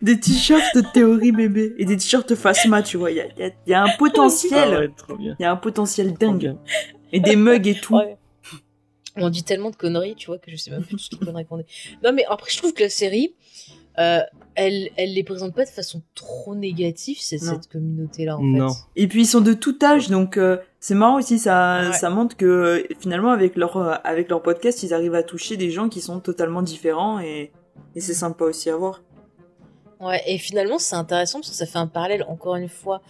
Des 0.01 0.19
t-shirts 0.19 0.75
de 0.75 0.81
théorie 0.93 1.31
bébé 1.31 1.73
et 1.77 1.85
des 1.85 1.95
t-shirts 1.97 2.33
Fasma, 2.35 2.81
tu 2.81 2.97
vois. 2.97 3.11
Il 3.11 3.17
y 3.17 3.21
a, 3.21 3.25
il 3.37 3.53
y 3.67 3.69
y 3.71 3.73
a 3.73 3.83
un 3.83 3.87
Ah 3.89 3.95
potentiel. 3.97 4.89
ouais. 5.09 5.15
Il 5.19 5.35
y 5.39 5.45
a 5.45 5.51
un 5.51 5.55
potentiel 5.57 6.07
Trop 6.13 6.31
dingue. 6.31 6.55
Et 7.13 7.19
des 7.19 7.35
mugs 7.35 7.67
et 7.67 7.75
tout. 7.75 7.95
Ouais. 7.95 8.17
On 9.17 9.29
dit 9.29 9.43
tellement 9.43 9.69
de 9.69 9.75
conneries, 9.75 10.15
tu 10.15 10.27
vois, 10.27 10.37
que 10.37 10.49
je 10.49 10.55
sais 10.55 10.71
même 10.71 10.83
plus 10.83 11.09
toutes 11.09 11.19
les 11.19 11.25
conneries 11.27 11.45
qu'on 11.45 11.57
dit. 11.57 11.65
Non, 12.03 12.13
mais 12.13 12.23
après, 12.29 12.49
je 12.49 12.57
trouve 12.57 12.73
que 12.73 12.81
la 12.83 12.89
série, 12.89 13.35
euh, 13.99 14.19
elle, 14.55 14.89
elle 14.95 15.13
les 15.13 15.23
présente 15.23 15.53
pas 15.53 15.65
de 15.65 15.69
façon 15.69 16.01
trop 16.15 16.55
négative, 16.55 17.17
cette 17.19 17.67
communauté-là, 17.69 18.37
en 18.37 18.41
Non. 18.41 18.69
fait. 18.69 18.79
Et 18.95 19.07
puis 19.09 19.23
ils 19.23 19.27
sont 19.27 19.41
de 19.41 19.51
tout 19.51 19.77
âge, 19.83 20.09
donc 20.09 20.37
euh, 20.37 20.57
c'est 20.79 20.95
marrant 20.95 21.17
aussi, 21.17 21.39
ça, 21.39 21.89
Ouais. 21.89 21.93
ça 21.93 22.09
montre 22.09 22.37
que 22.37 22.45
euh, 22.45 22.83
finalement 23.01 23.31
avec 23.31 23.57
leur, 23.57 23.99
avec 24.07 24.29
leur 24.29 24.41
podcast, 24.41 24.81
ils 24.83 24.93
arrivent 24.93 25.15
à 25.15 25.23
toucher 25.23 25.57
des 25.57 25.71
gens 25.71 25.89
qui 25.89 25.99
sont 25.99 26.21
totalement 26.21 26.61
différents 26.61 27.19
et, 27.19 27.51
et 27.95 27.99
c'est 27.99 28.13
sympa 28.13 28.45
aussi 28.45 28.69
à 28.69 28.77
voir. 28.77 29.03
Ouais, 30.01 30.19
et 30.25 30.39
finalement, 30.39 30.79
c'est 30.79 30.95
intéressant 30.95 31.41
parce 31.41 31.51
que 31.51 31.55
ça 31.55 31.67
fait 31.67 31.77
un 31.77 31.85
parallèle, 31.85 32.25
encore 32.27 32.55
une 32.55 32.69
fois, 32.69 33.03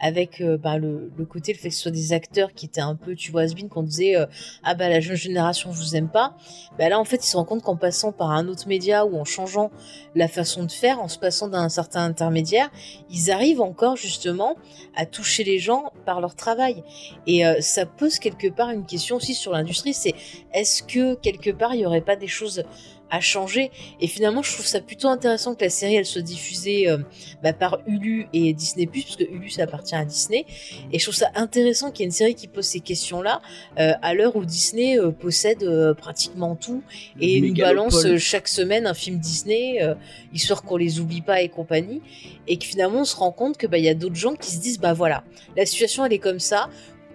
avec 0.00 0.40
euh, 0.40 0.56
bah, 0.56 0.78
le, 0.78 1.12
le 1.14 1.24
côté, 1.26 1.52
le 1.52 1.58
fait 1.58 1.68
que 1.68 1.74
ce 1.74 1.82
soit 1.82 1.90
des 1.90 2.14
acteurs 2.14 2.54
qui 2.54 2.64
étaient 2.64 2.80
un 2.80 2.94
peu, 2.94 3.14
tu 3.14 3.30
vois, 3.30 3.42
has 3.42 3.52
qu'on 3.68 3.82
disait 3.82 4.16
euh, 4.16 4.24
Ah 4.62 4.74
bah 4.74 4.88
la 4.88 5.00
jeune 5.00 5.16
génération, 5.16 5.72
je 5.72 5.78
vous 5.78 5.94
aime 5.94 6.08
pas. 6.08 6.34
Bah 6.78 6.88
là, 6.88 6.98
en 6.98 7.04
fait, 7.04 7.16
ils 7.16 7.28
se 7.28 7.36
rendent 7.36 7.48
compte 7.48 7.62
qu'en 7.62 7.76
passant 7.76 8.12
par 8.12 8.30
un 8.30 8.48
autre 8.48 8.66
média 8.66 9.04
ou 9.04 9.18
en 9.18 9.26
changeant 9.26 9.70
la 10.14 10.26
façon 10.26 10.64
de 10.64 10.72
faire, 10.72 11.00
en 11.00 11.08
se 11.08 11.18
passant 11.18 11.48
d'un 11.48 11.68
certain 11.68 12.02
intermédiaire, 12.02 12.70
ils 13.10 13.30
arrivent 13.30 13.60
encore 13.60 13.96
justement 13.96 14.56
à 14.96 15.04
toucher 15.04 15.44
les 15.44 15.58
gens 15.58 15.92
par 16.06 16.22
leur 16.22 16.34
travail. 16.34 16.82
Et 17.26 17.44
euh, 17.44 17.60
ça 17.60 17.84
pose 17.84 18.18
quelque 18.18 18.48
part 18.48 18.70
une 18.70 18.86
question 18.86 19.16
aussi 19.16 19.34
sur 19.34 19.52
l'industrie 19.52 19.92
c'est 19.92 20.14
est-ce 20.54 20.82
que 20.82 21.14
quelque 21.16 21.50
part 21.50 21.74
il 21.74 21.80
y 21.80 21.86
aurait 21.86 22.00
pas 22.00 22.16
des 22.16 22.26
choses 22.26 22.64
à 23.10 23.20
changer 23.20 23.70
et 24.00 24.06
finalement 24.06 24.42
je 24.42 24.52
trouve 24.52 24.66
ça 24.66 24.80
plutôt 24.80 25.08
intéressant 25.08 25.54
que 25.54 25.64
la 25.64 25.70
série 25.70 25.96
elle 25.96 26.06
soit 26.06 26.22
diffusée 26.22 26.88
euh, 26.88 26.98
bah, 27.42 27.52
par 27.52 27.78
Hulu 27.86 28.26
et 28.32 28.52
Disney 28.52 28.86
parce 28.86 29.16
que 29.16 29.24
Hulu 29.24 29.50
ça 29.50 29.62
appartient 29.62 29.94
à 29.94 30.04
Disney. 30.04 30.46
Et 30.92 30.98
je 30.98 31.04
trouve 31.04 31.14
ça 31.14 31.30
intéressant 31.34 31.90
qu'il 31.90 32.00
y 32.00 32.04
ait 32.04 32.06
une 32.06 32.12
série 32.12 32.34
qui 32.34 32.48
pose 32.48 32.64
ces 32.64 32.80
questions 32.80 33.22
là 33.22 33.40
à 33.76 34.14
l'heure 34.14 34.36
où 34.36 34.44
Disney 34.44 34.98
euh, 34.98 35.10
possède 35.10 35.62
euh, 35.62 35.94
pratiquement 35.94 36.56
tout 36.56 36.82
et 37.20 37.40
nous 37.40 37.54
balance 37.54 38.04
euh, 38.04 38.18
chaque 38.18 38.48
semaine 38.48 38.86
un 38.86 38.94
film 38.94 39.18
Disney 39.18 39.82
euh, 39.82 39.94
histoire 40.32 40.62
qu'on 40.62 40.76
les 40.76 41.00
oublie 41.00 41.20
pas 41.20 41.42
et 41.42 41.48
compagnie. 41.48 42.00
Et 42.46 42.58
que 42.58 42.64
finalement 42.64 43.00
on 43.00 43.04
se 43.04 43.16
rend 43.16 43.32
compte 43.32 43.56
que 43.56 43.66
bah 43.66 43.78
y 43.78 43.88
a 43.88 43.94
d'autres 43.94 44.16
gens 44.16 44.34
qui 44.34 44.50
se 44.50 44.60
disent 44.60 44.78
bah 44.78 44.92
voilà 44.92 45.24
la 45.56 45.66
situation 45.66 46.04
elle 46.04 46.12
est 46.12 46.18
comme 46.18 46.40
ça 46.40 46.70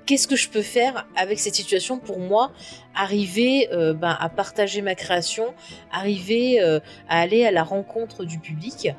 qu'est-ce 0.05 0.27
que 0.27 0.35
je 0.35 0.49
peux 0.49 0.61
faire 0.61 1.07
avec 1.15 1.39
cette 1.39 1.55
situation 1.55 1.99
pour 1.99 2.19
moi 2.19 2.51
arriver 2.95 3.69
euh, 3.71 3.93
ben, 3.93 4.15
à 4.19 4.29
partager 4.29 4.81
ma 4.81 4.95
création, 4.95 5.45
arriver 5.91 6.61
euh, 6.61 6.79
à 7.09 7.21
aller 7.21 7.45
à 7.45 7.51
la 7.51 7.63
rencontre 7.63 8.23
du 8.23 8.39
public. 8.39 8.89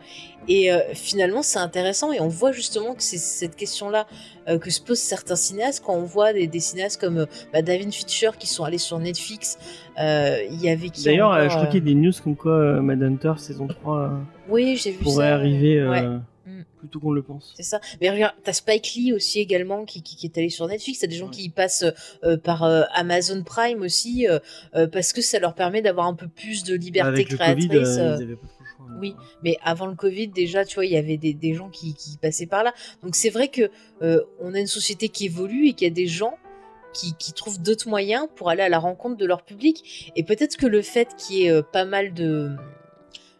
Et 0.46 0.70
euh, 0.70 0.80
finalement, 0.92 1.42
c'est 1.42 1.58
intéressant 1.58 2.12
et 2.12 2.20
on 2.20 2.28
voit 2.28 2.52
justement 2.52 2.94
que 2.94 3.02
c'est 3.02 3.18
cette 3.18 3.56
question-là 3.56 4.06
que 4.60 4.68
se 4.68 4.82
posent 4.82 4.98
certains 4.98 5.36
cinéastes 5.36 5.82
quand 5.82 5.94
on 5.94 6.02
voit 6.02 6.34
des, 6.34 6.46
des 6.46 6.60
cinéastes 6.60 7.00
comme 7.00 7.26
bah, 7.50 7.62
David 7.62 7.94
Fincher 7.94 8.30
qui 8.38 8.46
sont 8.46 8.64
allés 8.64 8.76
sur 8.76 8.98
Netflix. 8.98 9.58
Il 9.96 10.60
y 10.60 10.68
avait 10.68 10.90
qui 10.90 11.02
D'ailleurs, 11.02 11.48
je 11.48 11.54
crois 11.54 11.66
qu'il 11.66 11.76
y 11.76 11.82
a 11.82 11.86
des 11.86 11.94
news 11.94 12.12
comme 12.22 12.36
quoi 12.36 12.82
Mad 12.82 13.02
Hunter 13.02 13.32
saison 13.38 13.66
3 13.66 13.98
euh, 13.98 14.08
Oui, 14.50 14.76
j'ai 14.76 14.90
vu 14.90 14.98
pourrait 14.98 15.28
ça. 15.28 15.34
arriver 15.34 15.86
Ouais. 15.86 16.04
Mm. 16.84 16.88
plus 16.88 16.88
tôt 16.90 17.00
qu'on 17.00 17.12
le 17.12 17.22
pense. 17.22 17.52
C'est 17.56 17.62
ça. 17.62 17.80
Mais 18.00 18.10
regarde, 18.10 18.34
t'as 18.42 18.52
Spike 18.52 18.94
Lee 18.94 19.12
aussi 19.12 19.40
également 19.40 19.84
qui, 19.84 20.02
qui, 20.02 20.16
qui 20.16 20.26
est 20.26 20.38
allé 20.38 20.50
sur 20.50 20.66
Netflix. 20.66 21.00
T'as 21.00 21.06
des 21.06 21.16
gens 21.16 21.28
qui 21.28 21.44
y 21.44 21.48
passent 21.48 21.84
euh, 22.24 22.36
par 22.36 22.62
euh, 22.62 22.82
Amazon 22.94 23.42
Prime 23.42 23.82
aussi 23.82 24.28
euh, 24.28 24.38
euh, 24.74 24.86
parce 24.86 25.12
que 25.12 25.22
ça 25.22 25.38
leur 25.38 25.54
permet 25.54 25.82
d'avoir 25.82 26.06
un 26.06 26.14
peu 26.14 26.28
plus 26.28 26.64
de 26.64 26.74
liberté 26.74 27.08
Avec 27.08 27.30
le 27.30 27.36
créatrice. 27.36 27.66
Covid, 27.66 27.78
euh, 27.78 27.98
euh, 27.98 28.16
ils 28.18 28.22
avaient 28.22 28.36
pas 28.36 28.46
trop 28.46 28.60
le 28.60 28.66
choix. 28.66 28.86
Oui, 29.00 29.14
mais 29.42 29.56
avant 29.62 29.86
le 29.86 29.94
Covid, 29.94 30.28
déjà, 30.28 30.64
tu 30.64 30.74
vois, 30.76 30.86
il 30.86 30.92
y 30.92 30.96
avait 30.96 31.16
des, 31.16 31.34
des 31.34 31.54
gens 31.54 31.68
qui, 31.70 31.94
qui 31.94 32.16
passaient 32.18 32.46
par 32.46 32.62
là. 32.62 32.72
Donc 33.02 33.16
c'est 33.16 33.30
vrai 33.30 33.48
que 33.48 33.70
euh, 34.02 34.20
on 34.40 34.54
a 34.54 34.60
une 34.60 34.66
société 34.66 35.08
qui 35.08 35.26
évolue 35.26 35.68
et 35.68 35.72
qu'il 35.72 35.88
y 35.88 35.90
a 35.90 35.94
des 35.94 36.06
gens 36.06 36.36
qui, 36.92 37.14
qui 37.18 37.32
trouvent 37.32 37.60
d'autres 37.60 37.88
moyens 37.88 38.28
pour 38.36 38.50
aller 38.50 38.62
à 38.62 38.68
la 38.68 38.78
rencontre 38.78 39.16
de 39.16 39.26
leur 39.26 39.42
public. 39.42 40.12
Et 40.16 40.22
peut-être 40.22 40.56
que 40.56 40.66
le 40.66 40.80
fait 40.80 41.08
qu'il 41.16 41.36
y 41.36 41.46
ait 41.46 41.50
euh, 41.50 41.62
pas 41.62 41.84
mal 41.84 42.14
de, 42.14 42.50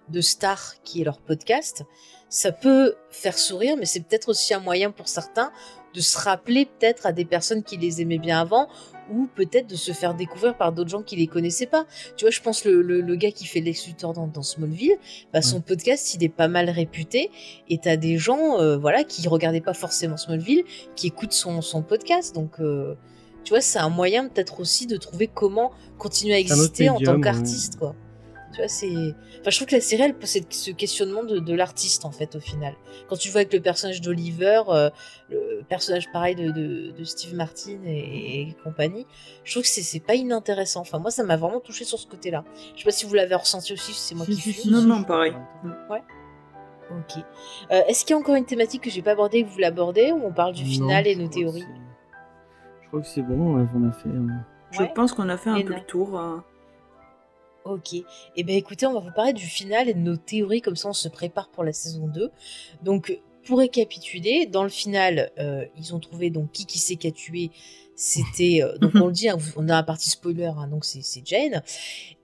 de 0.09 0.21
stars 0.21 0.75
qui 0.83 1.01
aient 1.01 1.05
leur 1.05 1.19
podcast, 1.21 1.85
ça 2.29 2.53
peut 2.53 2.95
faire 3.11 3.39
sourire, 3.39 3.77
mais 3.79 3.87
c'est 3.87 4.01
peut-être 4.01 4.29
aussi 4.29 4.55
un 4.55 4.61
moyen 4.61 4.91
pour 4.91 5.09
certains 5.09 5.53
de 5.95 6.01
se 6.01 6.19
rappeler 6.19 6.67
peut-être 6.67 7.07
à 7.07 7.13
des 7.13 7.25
personnes 7.25 7.63
qui 7.63 7.77
les 7.77 8.01
aimaient 8.03 8.19
bien 8.19 8.41
avant 8.41 8.69
ou 9.13 9.29
peut-être 9.35 9.67
de 9.67 9.77
se 9.77 9.93
faire 9.93 10.15
découvrir 10.15 10.57
par 10.57 10.73
d'autres 10.73 10.91
gens 10.91 11.03
qui 11.03 11.15
les 11.15 11.27
connaissaient 11.27 11.67
pas. 11.67 11.87
Tu 12.17 12.25
vois, 12.25 12.31
je 12.31 12.41
pense 12.41 12.65
le, 12.65 12.83
le, 12.83 13.01
le 13.01 13.17
gars 13.17 13.31
qui 13.31 13.45
fait 13.45 13.61
Lex 13.61 13.87
Luthor 13.87 14.13
dans, 14.15 14.27
dans 14.27 14.43
Smallville, 14.43 14.97
bah, 15.33 15.43
son 15.43 15.61
podcast, 15.61 16.15
il 16.15 16.25
est 16.25 16.29
pas 16.31 16.49
mal 16.49 16.71
réputé 16.71 17.31
et 17.69 17.79
t'as 17.79 17.97
des 17.97 18.17
gens 18.17 18.59
euh, 18.59 18.77
voilà, 18.77 19.05
qui 19.05 19.29
regardaient 19.29 19.61
pas 19.61 19.75
forcément 19.75 20.17
Smallville, 20.17 20.65
qui 20.97 21.09
écoutent 21.09 21.33
son, 21.33 21.61
son 21.61 21.83
podcast. 21.83 22.35
Donc, 22.35 22.61
euh, 22.61 22.95
tu 23.45 23.51
vois, 23.51 23.61
c'est 23.61 23.79
un 23.79 23.91
moyen 23.91 24.27
peut-être 24.27 24.59
aussi 24.59 24.87
de 24.87 24.97
trouver 24.97 25.29
comment 25.29 25.71
continuer 25.99 26.35
à 26.35 26.39
exister 26.39 26.89
en 26.89 26.99
tant 26.99 27.21
qu'artiste, 27.21 27.77
quoi. 27.77 27.95
Tu 28.55 28.61
vois, 28.61 28.69
c'est. 28.69 28.87
Enfin, 29.41 29.51
je 29.51 29.57
trouve 29.57 29.67
que 29.67 29.75
la 29.75 29.81
série, 29.81 30.03
elle 30.03 30.15
possède 30.15 30.45
ce 30.53 30.71
questionnement 30.71 31.25
de, 31.25 31.41
de 31.41 31.55
l'artiste, 31.55 32.05
en 32.05 32.13
fait, 32.13 32.37
au 32.37 32.41
final. 32.41 32.75
Quand 33.09 33.17
tu 33.17 33.29
vois 33.31 33.41
avec 33.41 33.53
le 33.53 33.61
personnage 33.61 34.01
d'Oliver, 34.01 34.63
euh, 34.69 34.91
le 35.29 35.63
personnage 35.69 36.11
pareil 36.13 36.37
de, 36.37 36.53
de, 36.53 36.93
de 36.93 37.05
Steve 37.05 37.35
Martin 37.35 37.79
et, 37.85 38.43
et 38.43 38.57
compagnie, 38.63 39.07
je 39.43 39.51
trouve 39.53 39.63
que 39.65 39.69
c'est- 39.69 39.83
c'est 39.83 39.99
pas 39.99 40.15
inintéressant. 40.15 40.83
Enfin, 40.83 41.01
moi, 41.01 41.11
ça 41.11 41.25
m'a 41.25 41.37
vraiment 41.37 41.59
touché 41.59 41.85
sur 41.85 41.99
ce 41.99 42.07
côté-là. 42.07 42.45
Je 42.75 42.79
sais 42.81 42.85
pas 42.85 42.93
si 42.93 43.07
vous 43.07 43.15
l'avez 43.15 43.35
ressenti 43.35 43.73
aussi, 43.73 43.93
si 43.93 44.01
c'est 44.01 44.15
moi 44.15 44.25
Si, 44.27 44.37
qui 44.37 44.53
si, 44.53 44.71
Non, 44.71 44.83
non, 44.83 45.03
pareil. 45.03 45.33
Ok. 46.91 47.23
Euh, 47.73 47.81
Est-ce 47.89 48.05
qu'il 48.05 48.15
y 48.15 48.17
a 48.17 48.21
encore 48.21 48.35
une 48.37 48.45
thématique 48.45 48.83
que 48.83 48.91
j'ai 48.91 49.03
pas 49.03 49.13
abordée 49.13 49.39
et 49.39 49.45
que 49.45 49.49
vous 49.49 49.59
l'abordez 49.59 50.13
ou 50.13 50.21
on 50.25 50.33
parle 50.33 50.53
du 50.53 50.63
Non, 50.65 50.71
final 50.71 51.07
et 51.07 51.17
nos 51.17 51.29
théories 51.29 51.65
Je 52.83 52.89
crois 52.89 53.01
que 53.01 53.07
c'est 53.07 53.23
bon, 53.23 53.57
on 53.57 53.65
a, 53.65 53.67
on 53.75 53.89
a 53.89 53.93
fait. 53.93 54.09
euh, 54.11 54.27
Je 54.71 54.81
Ouais. 54.83 54.93
pense 54.95 55.13
qu'on 55.13 55.29
a 55.29 55.37
fait 55.37 55.51
un 55.51 55.57
Et 55.57 55.65
peu 55.65 55.73
non. 55.73 55.79
le 55.79 55.85
tour. 55.87 56.21
Ok. 57.65 57.95
Eh 58.37 58.43
bien 58.43 58.57
écoutez, 58.57 58.87
on 58.87 58.93
va 58.93 59.01
vous 59.01 59.15
parler 59.15 59.33
du 59.33 59.47
final 59.47 59.89
et 59.89 59.95
de 59.95 59.99
nos 59.99 60.17
théories, 60.17 60.61
comme 60.61 60.77
ça 60.77 60.89
on 60.89 60.93
se 60.93 61.09
prépare 61.09 61.49
pour 61.49 61.65
la 61.65 61.73
saison 61.73 62.07
2. 62.09 62.31
Donc, 62.83 63.19
pour 63.45 63.59
récapituler, 63.59 64.47
dans 64.47 64.63
le 64.63 64.69
final, 64.69 65.31
euh, 65.39 65.65
ils 65.79 65.95
ont 65.95 66.01
trouvé 66.01 66.31
donc 66.31 66.53
qui 66.53 66.67
qui 66.67 66.79
c'est 66.79 66.97
qui 66.97 67.07
a 67.07 67.11
tué. 67.11 67.51
C'était, 67.97 68.63
euh, 68.63 68.77
donc 68.79 68.93
on 68.97 69.07
le 69.07 69.13
dit, 69.13 69.29
hein, 69.29 69.39
on 69.57 69.69
a 69.69 69.77
un 69.77 69.83
parti 69.83 70.11
spoiler, 70.11 70.53
hein, 70.57 70.69
donc 70.69 70.85
c'est 70.85 71.27
Jane. 71.27 71.63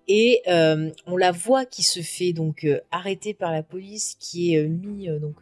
et 0.09 0.43
euh, 0.49 0.91
on 1.07 1.17
la 1.17 1.33
voit 1.33 1.65
qui 1.65 1.83
se 1.83 2.01
fait 2.01 2.33
donc 2.33 2.67
arrêter 2.91 3.33
par 3.33 3.53
la 3.53 3.63
police, 3.63 4.17
qui 4.19 4.55
est 4.55 4.67
mis 4.67 5.09
donc 5.21 5.37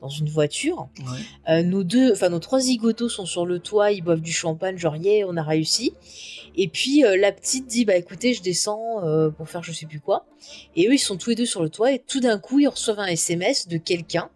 dans 0.00 0.08
une 0.08 0.28
voiture. 0.28 0.88
Ouais. 0.98 1.18
Euh, 1.48 1.62
nos 1.62 1.84
deux, 1.84 2.12
enfin 2.12 2.28
nos 2.28 2.38
trois 2.38 2.60
zigotos 2.60 3.08
sont 3.08 3.26
sur 3.26 3.46
le 3.46 3.58
toit, 3.58 3.92
ils 3.92 4.02
boivent 4.02 4.20
du 4.20 4.32
champagne, 4.32 4.78
genre 4.78 4.96
yeah, 4.96 5.26
on 5.28 5.36
a 5.36 5.42
réussi. 5.42 5.94
Et 6.56 6.68
puis 6.68 7.04
euh, 7.04 7.16
la 7.16 7.32
petite 7.32 7.66
dit 7.66 7.84
bah 7.84 7.96
écoutez, 7.96 8.34
je 8.34 8.42
descends 8.42 9.04
euh, 9.04 9.30
pour 9.30 9.48
faire 9.48 9.62
je 9.62 9.72
sais 9.72 9.86
plus 9.86 10.00
quoi. 10.00 10.26
Et 10.76 10.88
eux 10.88 10.94
ils 10.94 10.98
sont 10.98 11.16
tous 11.16 11.30
les 11.30 11.36
deux 11.36 11.46
sur 11.46 11.62
le 11.62 11.68
toit 11.68 11.92
et 11.92 11.98
tout 11.98 12.20
d'un 12.20 12.38
coup 12.38 12.58
ils 12.60 12.68
reçoivent 12.68 13.00
un 13.00 13.06
SMS 13.06 13.68
de 13.68 13.76
quelqu'un, 13.76 14.30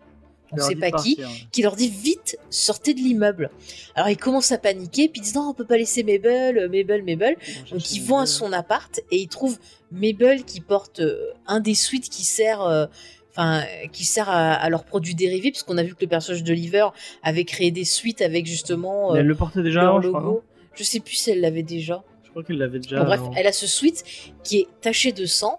on 0.52 0.56
leur 0.56 0.66
sait 0.66 0.76
pas 0.76 0.90
qui, 0.90 1.16
ouais. 1.18 1.24
qui 1.50 1.62
leur 1.62 1.76
dit 1.76 1.88
vite 1.88 2.38
sortez 2.50 2.92
de 2.92 3.00
l'immeuble. 3.00 3.50
Alors 3.94 4.10
ils 4.10 4.18
commencent 4.18 4.52
à 4.52 4.58
paniquer 4.58 5.08
puis 5.08 5.20
ils 5.20 5.24
disent 5.24 5.34
non 5.34 5.48
on 5.48 5.54
peut 5.54 5.66
pas 5.66 5.78
laisser 5.78 6.02
Mabel, 6.04 6.68
Mabel, 6.70 7.02
Mabel. 7.04 7.36
Donc 7.70 7.90
ils 7.90 8.02
vont 8.02 8.18
à 8.18 8.26
son 8.26 8.52
appart 8.52 9.00
et 9.10 9.16
ils 9.16 9.28
trouvent 9.28 9.58
Mabel 9.90 10.44
qui 10.44 10.60
porte 10.60 11.00
un 11.46 11.60
des 11.60 11.74
suites 11.74 12.10
qui 12.10 12.24
sert, 12.24 12.88
enfin 13.36 13.61
euh, 13.62 13.86
qui 13.93 14.05
sert 14.05 14.28
à, 14.28 14.52
à 14.52 14.69
leurs 14.70 14.85
produits 14.85 15.15
dérivés, 15.15 15.51
puisqu'on 15.51 15.77
a 15.78 15.82
vu 15.82 15.94
que 15.94 16.01
le 16.02 16.06
personnage 16.06 16.44
d'Oliver 16.44 16.86
avait 17.23 17.44
créé 17.44 17.70
des 17.70 17.85
suites 17.85 18.23
avec 18.23 18.47
justement 18.47 19.12
Mais 19.12 19.19
euh, 19.19 19.20
elle 19.20 19.27
le 19.27 19.35
portait 19.35 19.62
déjà 19.62 19.82
leur 19.82 19.90
avant, 19.97 20.02
je 20.02 20.09
crois, 20.09 20.20
logo. 20.20 20.43
Je 20.74 20.82
sais 20.85 21.01
plus 21.01 21.15
si 21.15 21.31
elle 21.31 21.40
l'avait 21.40 21.62
déjà. 21.62 22.02
Je 22.24 22.31
crois 22.31 22.43
qu'elle 22.43 22.59
l'avait 22.59 22.78
déjà. 22.78 22.98
Bon, 23.01 23.05
bref, 23.05 23.20
elle 23.36 23.47
a 23.47 23.52
ce 23.52 23.66
suite 23.66 24.05
qui 24.43 24.59
est 24.59 24.69
taché 24.81 25.12
de 25.12 25.27
sang 25.27 25.59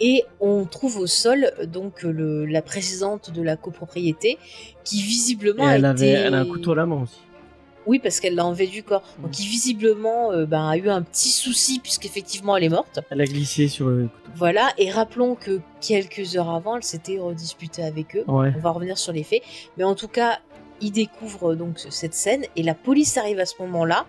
et 0.00 0.24
on 0.40 0.64
trouve 0.64 0.98
au 0.98 1.06
sol 1.06 1.52
donc 1.66 2.02
le, 2.02 2.44
la 2.46 2.62
présidente 2.62 3.30
de 3.30 3.42
la 3.42 3.56
copropriété 3.56 4.38
qui 4.84 5.00
Et 5.00 5.02
visiblement 5.02 5.68
elle, 5.68 5.84
a 5.84 5.90
avait, 5.90 6.10
été... 6.10 6.18
elle 6.20 6.34
a 6.34 6.40
un 6.40 6.46
couteau 6.46 6.72
à 6.72 6.76
la 6.76 6.86
main 6.86 7.02
aussi. 7.02 7.18
Oui, 7.86 7.98
parce 7.98 8.20
qu'elle 8.20 8.34
l'a 8.34 8.46
enlevé 8.46 8.66
du 8.66 8.82
corps. 8.82 9.02
Donc, 9.18 9.32
qui 9.32 9.46
visiblement 9.46 10.32
euh, 10.32 10.46
ben, 10.46 10.68
a 10.68 10.76
eu 10.76 10.88
un 10.88 11.02
petit 11.02 11.30
souci, 11.30 11.80
puisqu'effectivement, 11.80 12.56
elle 12.56 12.64
est 12.64 12.68
morte. 12.68 13.00
Elle 13.10 13.20
a 13.20 13.24
glissé 13.24 13.68
sur 13.68 13.88
le 13.88 14.02
couteau. 14.02 14.30
Voilà, 14.36 14.70
et 14.78 14.90
rappelons 14.90 15.34
que 15.34 15.60
quelques 15.80 16.36
heures 16.36 16.50
avant, 16.50 16.76
elle 16.76 16.84
s'était 16.84 17.18
redisputée 17.18 17.82
avec 17.82 18.16
eux. 18.16 18.24
Ouais. 18.26 18.52
On 18.56 18.60
va 18.60 18.70
revenir 18.70 18.98
sur 18.98 19.12
les 19.12 19.24
faits. 19.24 19.42
Mais 19.76 19.84
en 19.84 19.94
tout 19.94 20.08
cas, 20.08 20.38
ils 20.80 20.92
découvrent 20.92 21.54
donc 21.54 21.78
cette 21.78 22.14
scène, 22.14 22.44
et 22.56 22.62
la 22.62 22.74
police 22.74 23.16
arrive 23.16 23.38
à 23.38 23.46
ce 23.46 23.54
moment-là, 23.60 24.06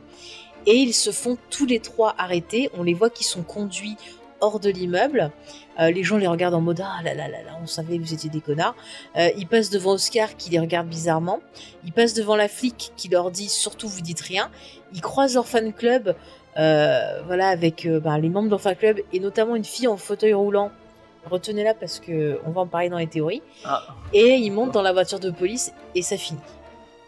et 0.66 0.76
ils 0.76 0.94
se 0.94 1.12
font 1.12 1.38
tous 1.50 1.66
les 1.66 1.80
trois 1.80 2.16
arrêter. 2.18 2.70
On 2.78 2.84
les 2.84 2.94
voit 2.94 3.10
qui 3.10 3.24
sont 3.24 3.44
conduits 3.44 3.98
hors 4.44 4.60
de 4.60 4.70
l'immeuble. 4.70 5.32
Euh, 5.80 5.90
les 5.90 6.04
gens 6.04 6.18
les 6.18 6.28
regardent 6.28 6.54
en 6.56 6.62
mode 6.62 6.82
ah 6.84 7.02
là 7.04 7.14
là 7.16 7.28
là 7.28 7.42
là, 7.44 7.58
on 7.64 7.66
savait 7.66 7.98
que 7.98 8.04
vous 8.04 8.14
étiez 8.14 8.30
des 8.30 8.42
connards. 8.42 8.76
Euh, 9.18 9.30
ils 9.38 9.48
passent 9.48 9.70
devant 9.72 9.92
Oscar 9.94 10.36
qui 10.38 10.50
les 10.52 10.60
regarde 10.60 10.88
bizarrement. 10.88 11.40
Ils 11.86 11.92
passent 11.92 12.14
devant 12.14 12.36
la 12.36 12.48
flic 12.48 12.92
qui 12.96 13.08
leur 13.10 13.32
dit 13.32 13.50
surtout 13.50 13.88
vous 13.88 14.02
dites 14.02 14.22
rien. 14.22 14.52
Ils 14.94 15.02
croisent 15.02 15.34
leur 15.34 15.48
fan 15.48 15.74
club, 15.74 16.16
euh, 16.60 17.22
voilà 17.26 17.48
avec 17.48 17.86
euh, 17.88 18.00
ben, 18.00 18.18
les 18.20 18.30
membres 18.30 18.46
de 18.46 18.52
leur 18.52 18.62
fan 18.62 18.76
club 18.76 19.00
et 19.12 19.20
notamment 19.20 19.56
une 19.56 19.66
fille 19.66 19.88
en 19.88 19.98
fauteuil 19.98 20.34
roulant. 20.34 20.70
Retenez-la 21.32 21.74
parce 21.74 22.00
que 22.00 22.40
on 22.46 22.52
va 22.52 22.62
en 22.62 22.68
parler 22.68 22.90
dans 22.90 22.98
les 22.98 23.08
théories. 23.08 23.42
Ah. 23.66 23.82
Et 24.14 24.36
ils 24.36 24.52
montent 24.52 24.74
dans 24.74 24.82
la 24.82 24.92
voiture 24.94 25.20
de 25.20 25.32
police 25.32 25.72
et 25.96 26.02
ça 26.02 26.18
finit. 26.18 26.40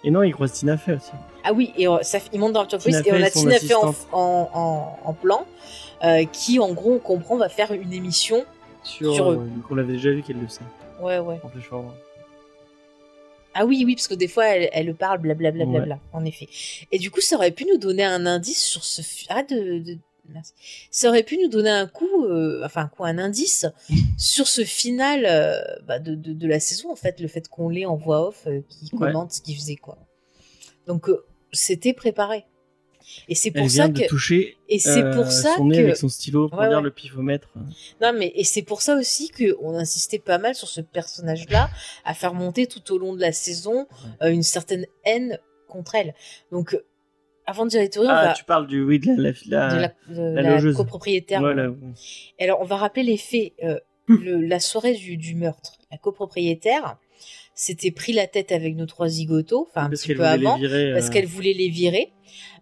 Et 0.05 0.11
non, 0.11 0.23
il 0.23 0.33
croise 0.33 0.53
Tina 0.53 0.77
Fey 0.77 0.93
aussi. 0.93 1.11
Ah 1.43 1.51
oui, 1.51 1.73
et 1.77 1.85
ça, 2.03 2.19
ils 2.31 2.39
montent 2.39 2.53
dans 2.53 2.61
la 2.61 2.67
voiture 2.67 2.77
de 2.79 2.83
police 2.83 3.01
Tina 3.03 3.17
et 3.17 3.21
on 3.21 3.25
a 3.25 3.29
Tina 3.29 3.59
Fey 3.59 3.73
en, 3.75 3.89
assistante. 3.89 4.07
en, 4.13 4.49
en- 4.53 4.99
en 5.09 5.13
plan, 5.13 5.45
euh, 6.06 6.26
qui 6.26 6.60
en 6.60 6.73
gros 6.73 6.94
on 6.94 6.99
comprend 6.99 7.38
va 7.38 7.49
faire 7.49 7.72
une 7.73 7.91
émission. 7.94 8.45
Sur, 8.84 9.15
Sur 9.15 9.32
eux. 9.32 9.38
euh, 9.38 9.61
on 9.69 9.76
l'avait 9.76 9.94
déjà 9.94 10.11
vu 10.11 10.22
qu'elle 10.22 10.40
le 10.40 10.48
sait. 10.48 10.61
Ouais 11.02 11.19
ouais. 11.19 11.40
En 11.44 11.49
forward. 11.61 11.95
Ah 13.53 13.65
oui 13.65 13.84
oui 13.86 13.95
parce 13.95 14.07
que 14.10 14.14
des 14.15 14.27
fois 14.27 14.48
elle, 14.48 14.69
elle 14.73 14.94
parle 14.95 15.19
blablabla 15.19 15.65
bla, 15.65 15.99
en 16.11 16.26
effet. 16.26 16.48
Et 16.91 16.99
du 16.99 17.10
coup 17.10 17.22
ça 17.22 17.38
aurait 17.38 17.52
pu 17.52 17.65
nous 17.65 17.77
donner 17.77 18.03
un 18.03 18.26
indice 18.26 18.61
sur 18.64 18.84
ce 18.84 19.02
arrête 19.30 19.49
de, 19.49 19.80
de- 19.80 19.98
merci. 20.30 20.53
Ça 20.91 21.07
aurait 21.10 21.23
pu 21.23 21.38
nous 21.41 21.48
donner 21.48 21.69
un 21.69 21.88
coup, 21.88 22.26
euh, 22.26 22.61
enfin 22.65 22.82
un 22.82 22.88
coup, 22.88 23.06
un 23.06 23.18
indice 23.18 23.65
sur 24.18 24.48
ce 24.48 24.65
final 24.65 25.26
euh, 25.26 25.61
bah, 25.88 25.99
de, 25.99 26.15
de, 26.15 26.34
de 26.34 26.48
la 26.48 26.60
saison 26.60 26.91
en 26.91 26.95
fait, 26.98 27.19
le 27.22 27.27
fait 27.30 27.48
qu'on 27.48 27.69
l'ait 27.69 27.86
en 27.86 27.95
voix 27.95 28.27
off, 28.27 28.44
euh, 28.48 28.60
qui 28.68 28.90
Ouais. 28.94 29.07
commente 29.07 29.32
ce 29.32 29.41
qu'il 29.41 29.56
faisait 29.56 29.77
quoi. 29.77 29.98
Donc 30.86 31.10
c'était 31.53 31.94
préparé. 31.94 32.44
Et 33.27 33.36
c'est 33.36 33.52
pour 33.52 33.69
ça 33.69 33.86
vient 33.86 33.90
de 33.90 33.99
que 34.02 34.07
toucher 34.07 34.57
et 34.69 34.80
c'est 34.80 35.03
euh, 35.03 35.14
pour 35.15 35.27
ça 35.32 35.56
son 35.56 35.65
nez 35.65 35.77
que 35.77 35.84
avec 35.84 35.98
son 35.98 36.10
stylo 36.10 36.49
pour 36.49 36.60
Ouais, 36.60 36.68
ouais. 36.68 36.82
le 36.82 36.91
pifomètre. 36.91 37.49
non 38.02 38.14
mais 38.14 38.32
et 38.36 38.44
c'est 38.44 38.61
pour 38.64 38.82
ça 38.82 38.95
aussi 38.95 39.30
que 39.30 39.56
on 39.61 39.76
insistait 39.76 40.19
pas 40.19 40.38
mal 40.38 40.56
sur 40.56 40.68
ce 40.68 40.82
personnage-là 40.82 41.69
à 42.03 42.14
faire 42.14 42.34
monter 42.34 42.68
tout 42.68 42.94
au 42.94 42.98
long 42.98 43.14
de 43.15 43.22
la 43.22 43.32
saison 43.32 43.88
euh, 44.22 44.30
une 44.32 44.44
certaine 44.44 44.86
haine 45.06 45.40
contre 45.68 45.95
elle. 45.95 46.14
Donc 46.52 46.73
euh, 46.73 46.86
avant 47.48 47.65
de 47.65 47.69
dire 47.69 47.82
les 47.82 47.90
théories, 47.90 48.07
on 48.07 48.11
Ah, 48.11 48.26
va 48.27 48.34
tu 48.34 48.44
parles 48.44 48.65
du 48.68 48.82
oui 48.84 48.98
de 48.99 49.07
la, 49.22 49.32
la, 49.48 49.94
la, 50.41 50.61
de 50.61 50.73
copropriétaire. 50.73 51.44
Alors, 52.40 52.61
on 52.61 52.65
va 52.65 52.76
rappeler 52.77 53.03
les 53.03 53.18
faits. 53.18 53.53
Euh, 53.64 53.80
le- 54.07 54.41
la 54.41 54.60
soirée 54.60 54.94
du, 54.94 55.18
du 55.18 55.34
meurtre, 55.36 55.73
la 55.91 55.98
copropriétaire 55.98 56.98
s'était 57.56 57.91
pris 57.91 58.14
la 58.14 58.27
tête 58.27 58.52
avec 58.52 58.76
nos 58.76 58.86
trois 58.86 59.07
zigotos, 59.07 59.68
enfin 59.72 59.86
un 59.86 59.90
Parce 59.90 60.03
petit 60.03 60.14
peu 60.14 60.23
avant, 60.26 60.57
virer, 60.57 60.91
parce 60.94 61.07
euh. 61.07 61.11
qu'elle 61.11 61.26
voulait 61.26 61.53
les 61.53 61.69
virer. 61.69 62.11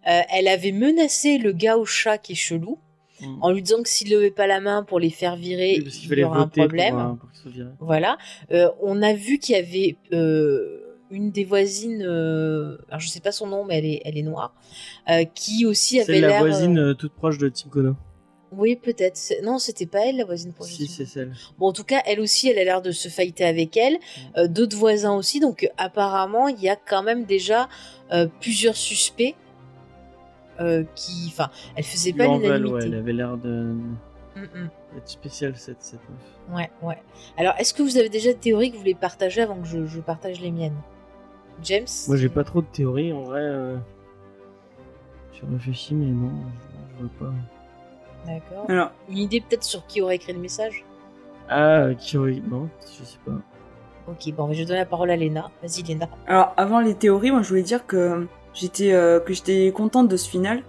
Euh, 0.08 0.20
elle 0.32 0.48
avait 0.48 0.72
menacé 0.72 1.36
le 1.38 1.52
gars 1.52 1.76
au 1.76 1.84
chat 1.84 2.16
qui 2.18 2.32
est 2.32 2.36
chelou, 2.36 2.78
Mm. 3.20 3.38
en 3.42 3.52
lui 3.52 3.62
disant 3.62 3.80
que 3.80 3.88
s'il 3.88 4.10
levait 4.10 4.32
pas 4.32 4.48
la 4.48 4.60
main 4.60 4.82
pour 4.82 4.98
les 4.98 5.08
faire 5.10 5.36
virer, 5.36 5.76
Oui, 5.78 6.00
il 6.10 6.18
y 6.18 6.24
aurait 6.24 6.36
un 6.40 6.48
pour, 6.48 6.64
problème. 6.64 6.96
euh, 6.98 7.12
pour. 7.78 7.86
Voilà. 7.86 8.18
Euh, 8.50 8.68
on 8.82 9.02
a 9.02 9.12
vu 9.14 9.38
qu'il 9.38 9.54
y 9.54 9.58
avait 9.58 9.96
euh, 10.12 10.80
une 11.12 11.30
des 11.30 11.44
voisines, 11.44 12.02
euh, 12.04 12.76
alors 12.88 12.98
je 12.98 13.08
sais 13.08 13.20
pas 13.20 13.30
son 13.30 13.46
nom, 13.46 13.64
mais 13.64 13.78
elle 13.78 13.84
est, 13.86 14.02
elle 14.04 14.18
est 14.18 14.22
noire, 14.22 14.52
euh, 15.08 15.22
qui 15.32 15.64
aussi 15.64 16.00
avait 16.00 16.14
C'est 16.14 16.20
la 16.20 16.28
l'air. 16.28 16.40
voisine 16.40 16.76
euh, 16.76 16.90
euh, 16.90 16.94
toute 16.94 17.12
proche 17.12 17.38
de 17.38 17.48
Tim 17.48 17.68
Kono. 17.70 17.94
Oui, 18.56 18.76
peut-être. 18.76 19.18
Non, 19.42 19.58
c'était 19.58 19.86
pas 19.86 20.06
elle, 20.06 20.16
la 20.18 20.24
voisine 20.24 20.52
proche. 20.52 20.70
de 20.70 20.74
Si, 20.74 20.86
c'est 20.86 21.06
celle. 21.06 21.32
Bon, 21.58 21.68
en 21.68 21.72
tout 21.72 21.84
cas, 21.84 22.00
elle 22.06 22.20
aussi, 22.20 22.48
elle 22.48 22.58
a 22.58 22.64
l'air 22.64 22.82
de 22.82 22.90
se 22.90 23.08
fighter 23.08 23.44
avec 23.44 23.76
elle. 23.76 23.98
Euh, 24.36 24.46
D'autres 24.48 24.76
voisins 24.76 25.14
aussi. 25.14 25.40
Donc, 25.40 25.68
apparemment, 25.76 26.48
il 26.48 26.60
y 26.60 26.68
a 26.68 26.76
quand 26.76 27.02
même 27.02 27.24
déjà 27.24 27.68
euh, 28.12 28.26
plusieurs 28.40 28.76
suspects 28.76 29.34
euh, 30.60 30.84
qui. 30.94 31.26
Enfin, 31.28 31.50
elle 31.76 31.84
faisait 31.84 32.10
Lui 32.12 32.18
pas 32.18 32.24
l'unanimité. 32.26 32.72
ouais, 32.74 32.80
elle 32.84 32.94
avait 32.94 33.12
l'air 33.12 33.36
de 33.36 33.74
Mm, 34.36 34.40
mm. 34.42 34.70
d'être 34.94 35.08
spéciale 35.08 35.56
cette, 35.56 35.80
cette 35.82 36.00
meuf. 36.08 36.56
Ouais, 36.58 36.70
ouais. 36.82 36.98
Alors, 37.36 37.54
est-ce 37.58 37.72
que 37.72 37.82
vous 37.84 37.96
avez 37.98 38.08
déjà 38.08 38.32
des 38.32 38.38
théories 38.38 38.70
que 38.70 38.74
vous 38.74 38.80
voulez 38.80 38.94
partager 38.94 39.42
avant 39.42 39.56
que 39.60 39.66
je, 39.66 39.86
je 39.86 40.00
partage 40.00 40.40
les 40.40 40.50
miennes? 40.50 40.76
James? 41.62 41.86
Moi 42.08 42.16
j'ai 42.16 42.28
pas 42.28 42.42
trop 42.42 42.60
de 42.60 42.66
théories 42.66 43.12
en 43.12 43.22
vrai. 43.22 43.76
Je 45.32 45.46
réfléchis 45.52 45.94
mais 45.94 46.06
non, 46.06 46.32
je, 46.32 46.96
je 46.96 47.02
vois 47.04 47.10
pas. 47.30 47.34
D'accord. 48.26 48.66
Alors. 48.68 48.90
Une 49.08 49.18
idée 49.18 49.40
peut-être 49.40 49.64
sur 49.64 49.86
qui 49.86 50.00
aurait 50.00 50.16
écrit 50.16 50.32
le 50.32 50.40
message? 50.40 50.84
Ah, 51.48 51.88
qui 51.98 52.16
aurait... 52.16 52.40
Non, 52.50 52.68
je 52.80 53.04
sais 53.04 53.18
pas. 53.24 53.32
Ok, 54.06 54.32
bon, 54.34 54.52
je 54.52 54.58
vais 54.58 54.64
donner 54.64 54.80
la 54.80 54.86
parole 54.86 55.10
à 55.10 55.16
Léna. 55.16 55.50
Vas-y, 55.62 55.82
Léna. 55.82 56.08
Alors 56.26 56.52
avant 56.56 56.80
les 56.80 56.94
théories, 56.94 57.30
moi 57.30 57.42
je 57.42 57.48
voulais 57.48 57.62
dire 57.62 57.86
que 57.86 58.26
j'étais 58.52 58.92
euh, 58.92 59.18
que 59.18 59.32
j'étais 59.32 59.72
contente 59.74 60.08
de 60.08 60.16
ce 60.16 60.28
final 60.28 60.62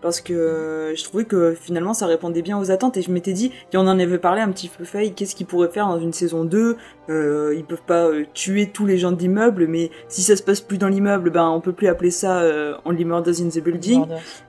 parce 0.00 0.20
que 0.20 0.32
euh, 0.32 0.96
je 0.96 1.04
trouvais 1.04 1.24
que 1.24 1.54
finalement 1.54 1.94
ça 1.94 2.06
répondait 2.06 2.42
bien 2.42 2.58
aux 2.58 2.70
attentes 2.70 2.96
et 2.96 3.02
je 3.02 3.10
m'étais 3.10 3.32
dit 3.32 3.52
et 3.72 3.76
on 3.76 3.80
en 3.80 3.98
avait 3.98 4.18
parlé 4.18 4.40
un 4.40 4.50
petit 4.50 4.68
peu 4.68 4.84
fait 4.84 5.10
qu'est-ce 5.10 5.34
qu'ils 5.34 5.46
pourraient 5.46 5.68
faire 5.68 5.86
dans 5.86 5.98
une 5.98 6.12
saison 6.12 6.44
2 6.44 6.76
euh, 7.08 7.54
ils 7.56 7.64
peuvent 7.64 7.82
pas 7.86 8.06
euh, 8.06 8.24
tuer 8.34 8.70
tous 8.70 8.86
les 8.86 8.98
gens 8.98 9.12
de 9.12 9.18
l'immeuble 9.18 9.66
mais 9.66 9.90
si 10.08 10.22
ça 10.22 10.36
se 10.36 10.42
passe 10.42 10.60
plus 10.60 10.78
dans 10.78 10.88
l'immeuble 10.88 11.30
ben 11.30 11.48
on 11.48 11.60
peut 11.60 11.72
plus 11.72 11.88
appeler 11.88 12.10
ça 12.10 12.40
euh, 12.40 12.76
Only 12.84 13.04
Murders 13.04 13.40
in 13.40 13.48
the 13.48 13.62
Building 13.62 14.06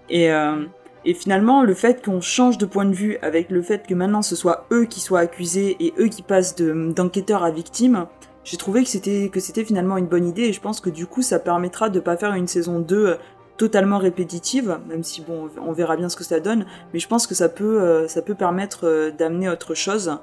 et 0.10 0.32
euh, 0.32 0.66
et 1.06 1.14
finalement, 1.14 1.64
le 1.64 1.74
fait 1.74 2.04
qu'on 2.04 2.22
change 2.22 2.58
de 2.58 2.66
point 2.66 2.86
de 2.86 2.94
vue 2.94 3.18
avec 3.22 3.50
le 3.50 3.62
fait 3.62 3.88
que 3.88 3.94
maintenant 3.94 4.22
ce 4.22 4.36
soit 4.36 4.66
eux 4.72 4.86
qui 4.86 5.00
soient 5.00 5.20
accusés 5.20 5.78
et 5.80 5.94
eux 5.98 6.08
qui 6.08 6.22
passent 6.22 6.56
de- 6.56 6.92
d'enquêteurs 6.92 7.44
à 7.44 7.52
victimes, 7.52 8.06
j'ai 8.44 8.58
trouvé 8.58 8.84
que 8.84 9.40
c'était 9.40 9.64
finalement 9.66 9.98
une 9.98 10.08
bonne 10.08 10.28
idée. 10.28 10.44
Et 10.44 10.54
je 10.54 10.62
pense 10.62 10.80
que 10.80 10.90
du 10.90 11.08
coup 11.08 11.22
ça 11.22 11.40
permettra 11.40 11.90
de 11.90 12.00
pas 12.00 12.18
faire 12.18 12.34
une 12.34 12.48
saison 12.48 12.80
2 12.80 13.18
totalement 13.58 14.00
répétitive, 14.00 14.80
même 14.88 15.04
si 15.04 15.22
bon 15.22 15.50
on 15.64 15.72
verra 15.72 15.96
bien 15.96 16.10
ce 16.10 16.16
que 16.16 16.24
ça 16.24 16.40
donne, 16.40 16.66
mais 16.94 17.00
je 17.00 17.08
pense 17.08 17.28
que 17.28 17.36
ça 17.36 17.48
peut 17.48 17.80
euh, 17.82 18.08
ça 18.08 18.24
peut 18.24 18.34
permettre 18.34 18.88
euh, 18.88 19.12
d'amener 19.12 19.50
autre 19.50 19.76
chose. 19.76 20.18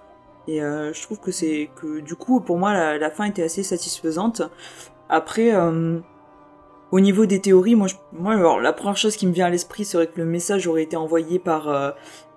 Et 0.48 0.62
euh, 0.62 0.92
je 0.92 1.02
trouve 1.02 1.20
que 1.20 1.30
c'est 1.30 1.70
que 1.76 2.00
du 2.00 2.16
coup 2.16 2.40
pour 2.40 2.58
moi 2.58 2.98
la, 2.98 3.10
fin 3.10 3.26
était 3.26 3.44
assez 3.44 3.62
satisfaisante. 3.62 4.42
Après 5.08 5.54
euh, 5.54 6.00
au 6.92 7.00
niveau 7.00 7.26
des 7.26 7.40
théories, 7.40 7.74
moi, 7.74 7.86
je- 7.86 7.94
moi 8.12 8.32
alors, 8.34 8.60
la 8.60 8.72
première 8.72 8.96
chose 8.96 9.16
qui 9.16 9.26
me 9.26 9.32
vient 9.32 9.46
à 9.46 9.50
l'esprit 9.50 9.84
serait 9.84 10.06
que 10.06 10.18
le 10.18 10.24
message 10.24 10.66
aurait 10.66 10.82
été 10.84 10.96
envoyé 10.96 11.38
par 11.38 11.68
euh, 11.68 11.90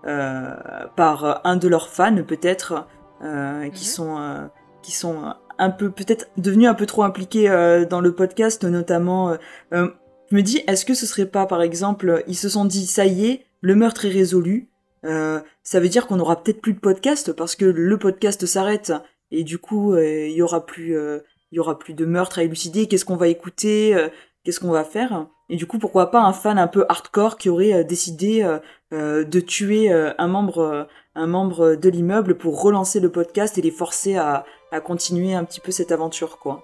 euh, 0.05 0.49
par 0.95 1.41
un 1.45 1.55
de 1.57 1.67
leurs 1.67 1.89
fans 1.89 2.23
peut-être 2.23 2.87
euh, 3.23 3.69
qui 3.69 3.85
sont 3.85 4.17
euh, 4.19 4.47
qui 4.81 4.91
sont 4.91 5.33
un 5.59 5.69
peu 5.69 5.91
peut-être 5.91 6.29
devenus 6.37 6.67
un 6.67 6.73
peu 6.73 6.85
trop 6.87 7.03
impliqués 7.03 7.49
euh, 7.49 7.85
dans 7.85 8.01
le 8.01 8.15
podcast 8.15 8.63
notamment 8.63 9.29
euh, 9.29 9.35
euh, 9.73 9.89
je 10.31 10.35
me 10.35 10.41
dis 10.41 10.63
est-ce 10.67 10.85
que 10.85 10.95
ce 10.95 11.05
serait 11.05 11.27
pas 11.27 11.45
par 11.45 11.61
exemple 11.61 12.23
ils 12.25 12.35
se 12.35 12.49
sont 12.49 12.65
dit 12.65 12.87
ça 12.87 13.05
y 13.05 13.27
est 13.27 13.45
le 13.61 13.75
meurtre 13.75 14.05
est 14.05 14.09
résolu 14.09 14.69
euh, 15.05 15.39
ça 15.61 15.79
veut 15.79 15.89
dire 15.89 16.07
qu'on 16.07 16.19
aura 16.19 16.41
peut-être 16.41 16.61
plus 16.61 16.73
de 16.73 16.79
podcast 16.79 17.31
parce 17.33 17.55
que 17.55 17.65
le 17.65 17.97
podcast 17.99 18.45
s'arrête 18.47 18.91
et 19.29 19.43
du 19.43 19.59
coup 19.59 19.93
euh, 19.93 20.25
il 20.27 20.33
y 20.33 20.41
aura 20.41 20.65
plus 20.65 20.97
euh, 20.97 21.19
il 21.51 21.57
y 21.57 21.59
aura 21.59 21.77
plus 21.77 21.93
de 21.93 22.05
meurtre 22.05 22.39
à 22.39 22.43
élucider 22.43 22.87
qu'est-ce 22.87 23.05
qu'on 23.05 23.17
va 23.17 23.27
écouter 23.27 23.93
euh, 23.93 24.07
qu'est-ce 24.43 24.59
qu'on 24.59 24.72
va 24.72 24.84
faire 24.84 25.27
Et 25.49 25.55
du 25.55 25.65
coup, 25.65 25.80
pourquoi 25.80 26.11
pas 26.11 26.22
un 26.22 26.34
fan 26.34 26.57
un 26.57 26.68
peu 26.68 26.85
hardcore 26.89 27.38
qui 27.38 27.49
aurait 27.49 27.73
euh, 27.73 27.84
décidé 27.84 28.43
euh, 28.43 28.59
euh, 28.93 29.23
de 29.23 29.39
tuer 29.39 29.91
un 29.91 30.27
membre, 30.27 30.88
un 31.15 31.27
membre 31.27 31.76
de 31.76 31.89
l'immeuble 31.89 32.35
pour 32.38 32.61
relancer 32.61 32.99
le 32.99 33.09
podcast 33.09 33.57
et 33.57 33.61
les 33.61 33.72
forcer 33.72 34.15
à, 34.18 34.45
à 34.72 34.80
continuer 34.81 35.34
un 35.34 35.43
petit 35.43 35.59
peu 35.59 35.72
cette 35.72 35.91
aventure, 35.91 36.38
quoi. 36.39 36.61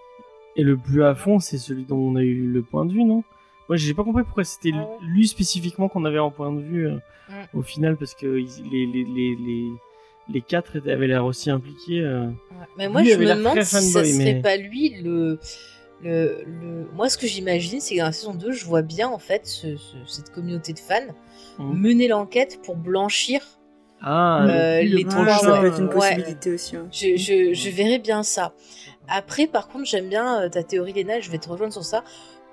Et 0.56 0.64
le 0.64 0.76
plus 0.76 1.04
à 1.04 1.14
fond, 1.14 1.40
c'est 1.40 1.58
celui 1.60 1.86
dont 1.86 1.98
on 1.98 2.16
a 2.16 2.22
eu 2.24 2.48
le 2.48 2.64
point 2.64 2.86
de 2.86 2.91
vue, 2.94 3.04
non? 3.04 3.24
Moi, 3.70 3.76
j'ai 3.78 3.94
pas 3.94 4.04
compris 4.04 4.24
pourquoi 4.24 4.44
c'était 4.45 4.72
lui 5.02 5.28
spécifiquement 5.28 5.88
qu'on 5.90 6.06
avait 6.06 6.20
en 6.20 6.32
point 6.32 6.52
de 6.54 6.62
vue 6.62 6.88
euh, 6.88 6.98
Mm. 7.30 7.58
au 7.60 7.62
final, 7.62 7.98
parce 7.98 8.14
que 8.16 8.26
les, 8.26 8.45
les, 8.72 8.86
les, 9.04 9.36
les, 9.36 9.68
les 10.30 10.40
quatre 10.41 10.78
avaient 10.90 11.08
l'air 11.08 11.26
aussi 11.26 11.49
impliqués. 11.52 11.99
euh. 11.99 12.28
Ouais. 12.28 12.34
Mais 12.78 12.88
moi, 12.88 13.02
Lui 13.02 13.12
je 13.12 13.18
me 13.20 13.26
demande 13.36 13.62
si 13.64 13.66
ça 13.66 13.82
fanboy, 13.82 14.14
serait 14.14 14.34
mais- 14.36 14.41
pas 14.41 14.56
lui 14.56 14.95
le, 15.04 15.38
le, 16.03 16.44
le... 16.45 16.88
Moi, 16.94 17.10
ce 17.10 17.18
que 17.18 17.28
j'imagine, 17.28 17.80
c'est 17.82 17.95
que 17.95 17.99
dans 17.99 18.06
la 18.06 18.11
saison 18.11 18.34
2, 18.34 18.52
je 18.52 18.65
vois 18.65 18.82
bien, 18.82 19.07
en 19.10 19.18
fait, 19.19 19.45
ce- 19.48 19.76
ce- 19.78 19.95
cette 20.07 20.32
communauté 20.32 20.74
de 20.74 20.80
fans 20.80 21.02
Mhm. 21.60 21.80
mener 21.82 22.07
l'enquête 22.07 22.60
pour 22.64 22.76
blanchir. 22.76 23.41
Ah, 24.02 24.45
Euh, 24.48 24.76
donc 24.82 24.84
lui, 24.90 24.98
les 24.98 25.03
le 25.03 25.10
trois, 25.10 25.26
Ah, 25.28 25.38
ça 25.40 25.60
peut 25.60 25.68
être 25.68 25.80
une 25.80 25.86
ouais. 25.88 25.94
possibilité 25.94 26.53
aussi. 26.53 26.78
ouais. 26.78 26.84
Je, 26.91 27.15
je, 27.18 27.53
je 27.53 27.69
verrais 27.72 27.98
bien 27.99 28.22
ça. 28.22 28.53
Après, 29.07 29.48
par 29.48 29.68
contre, 29.69 29.86
j'aime 29.86 30.07
bien 30.10 30.41
euh, 30.44 30.49
ta 30.49 30.61
théorie, 30.61 30.94
Léna, 30.94 31.19
je 31.19 31.32
vais 31.32 31.40
te 31.40 31.49
rejoindre 31.49 31.74
sur 31.74 31.84
ça. 31.84 32.03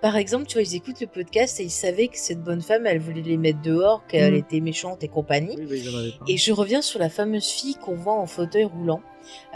Par 0.01 0.16
exemple, 0.16 0.47
tu 0.47 0.55
vois, 0.55 0.62
ils 0.62 0.75
écoutent 0.77 1.01
le 1.01 1.07
podcast 1.07 1.61
et 1.61 1.65
ils 1.65 1.71
savaient 1.71 2.09
que 2.09 2.19
cette 2.19 2.43
bonne 2.43 2.61
femme, 2.62 2.87
elle 2.87 2.99
voulait 2.99 3.23
les 3.23 3.37
mettre 3.37 3.61
dehors, 3.62 4.07
qu'elle 4.07 4.33
Mhm. 4.33 4.39
était 4.39 4.61
méchante 4.61 5.03
et 5.05 5.09
compagnie. 5.09 5.57
Oui, 5.59 5.66
bah, 5.85 6.01
ils. 6.27 6.35
Et 6.35 6.37
je 6.39 6.53
reviens 6.53 6.81
sur 6.83 6.99
la 6.99 7.11
fameuse 7.11 7.47
fille 7.47 7.75
qu'on 7.77 7.95
voit 7.95 8.15
en 8.15 8.27
fauteuil 8.27 8.65
roulant. 8.65 9.01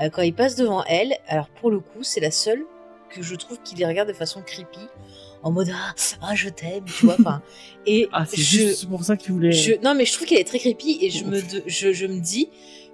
Euh, 0.02 0.08
quand 0.10 0.22
il 0.22 0.34
passe 0.34 0.56
devant 0.56 0.84
elle, 0.84 1.14
alors 1.26 1.48
pour 1.48 1.70
le 1.70 1.80
coup, 1.80 2.02
c'est 2.02 2.20
la 2.20 2.30
seule 2.30 2.64
que 3.08 3.22
je 3.22 3.34
trouve 3.34 3.60
qui 3.62 3.74
les 3.76 3.86
regarde 3.86 4.08
de 4.08 4.12
façon 4.14 4.42
creepy, 4.42 4.80
en 5.42 5.50
mode 5.52 5.70
ah, 5.72 5.94
ah, 6.22 6.34
je 6.34 6.48
t'aime, 6.48 6.84
tu 6.84 7.06
vois. 7.06 7.16
enfin, 7.18 7.42
Et 7.86 8.08
Ah, 8.12 8.24
c'est 8.26 8.36
juste 8.40 8.88
pour 8.88 9.04
ça 9.04 9.16
que 9.16 9.22
tu 9.22 9.32
voulais. 9.32 9.52
je, 9.52 9.72
non, 9.82 9.94
mais 9.94 10.04
je 10.04 10.12
trouve 10.14 10.26
qu'elle 10.26 10.38
est 10.40 10.44
très 10.44 10.58
creepy 10.58 10.98
et 11.02 11.10
je 11.10 11.24
me, 11.24 11.40
de- 11.40 11.62
je, 11.66 11.92
je 11.92 12.06
me 12.06 12.20
dis 12.20 12.48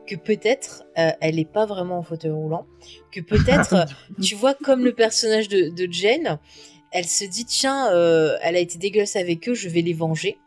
que 0.06 0.16
peut-être 0.16 0.84
euh, 0.98 1.10
elle 1.22 1.38
est 1.38 1.50
pas 1.50 1.64
vraiment 1.64 1.98
en 1.98 2.02
fauteuil 2.02 2.30
roulant, 2.32 2.66
que 3.10 3.20
peut-être, 3.20 3.72
euh, 3.74 3.84
tu 4.22 4.34
vois, 4.34 4.54
comme 4.54 4.84
le 4.84 4.92
personnage 4.92 5.48
de, 5.48 5.70
de 5.70 5.90
Jane, 5.90 6.38
elle 6.90 7.06
se 7.06 7.24
dit 7.24 7.44
tiens, 7.46 7.90
euh, 7.92 8.36
elle 8.42 8.54
a 8.56 8.60
été 8.60 8.76
dégueulasse 8.78 9.16
avec 9.16 9.48
eux, 9.48 9.54
je 9.54 9.68
vais 9.68 9.80
les 9.80 9.94
venger. 9.94 10.38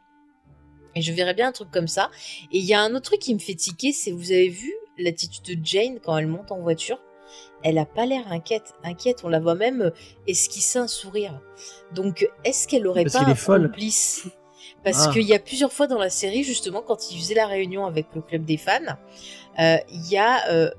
Et 0.95 1.01
je 1.01 1.11
verrais 1.13 1.33
bien 1.33 1.49
un 1.49 1.51
truc 1.51 1.69
comme 1.71 1.87
ça. 1.87 2.09
Et 2.51 2.57
il 2.59 2.65
y 2.65 2.73
a 2.73 2.81
un 2.81 2.91
autre 2.95 3.01
truc 3.09 3.19
qui 3.19 3.33
me 3.33 3.39
fait 3.39 3.53
tiquer, 3.53 3.91
c'est 3.91 4.11
vous 4.11 4.31
avez 4.31 4.49
vu 4.49 4.73
l'attitude 4.97 5.43
de 5.59 5.63
Jane 5.65 5.99
quand 6.03 6.17
elle 6.17 6.25
monte 6.27 6.51
en 6.51 6.59
voiture? 6.59 6.97
Elle 7.63 7.77
a 7.79 7.85
pas 7.85 8.05
l'air 8.05 8.31
inquiète, 8.31 8.73
inquiète. 8.83 9.21
On 9.23 9.29
la 9.29 9.39
voit 9.39 9.55
même 9.55 9.81
euh, 9.81 9.91
esquisser 10.27 10.79
un 10.79 10.87
sourire. 10.87 11.39
Donc, 11.93 12.29
est-ce 12.43 12.67
qu'elle 12.67 12.85
aurait 12.87 13.03
Parce 13.03 13.15
pas 13.15 13.29
un 13.29 13.35
folle. 13.35 13.67
complice? 13.67 14.27
Parce 14.83 15.07
Ah. 15.07 15.11
qu'il 15.11 15.23
y 15.23 15.33
a 15.33 15.39
plusieurs 15.39 15.73
fois 15.73 15.87
dans 15.87 15.97
la 15.97 16.09
série, 16.09 16.43
justement, 16.43 16.81
quand 16.81 17.11
ils 17.11 17.17
faisaient 17.19 17.33
la 17.35 17.47
réunion 17.47 17.85
avec 17.85 18.07
le 18.15 18.21
club 18.21 18.45
des 18.45 18.57
fans, 18.57 18.79
euh, 19.59 19.77
il 19.91 20.07
y 20.09 20.17
a, 20.17 20.49
euh, 20.51 20.69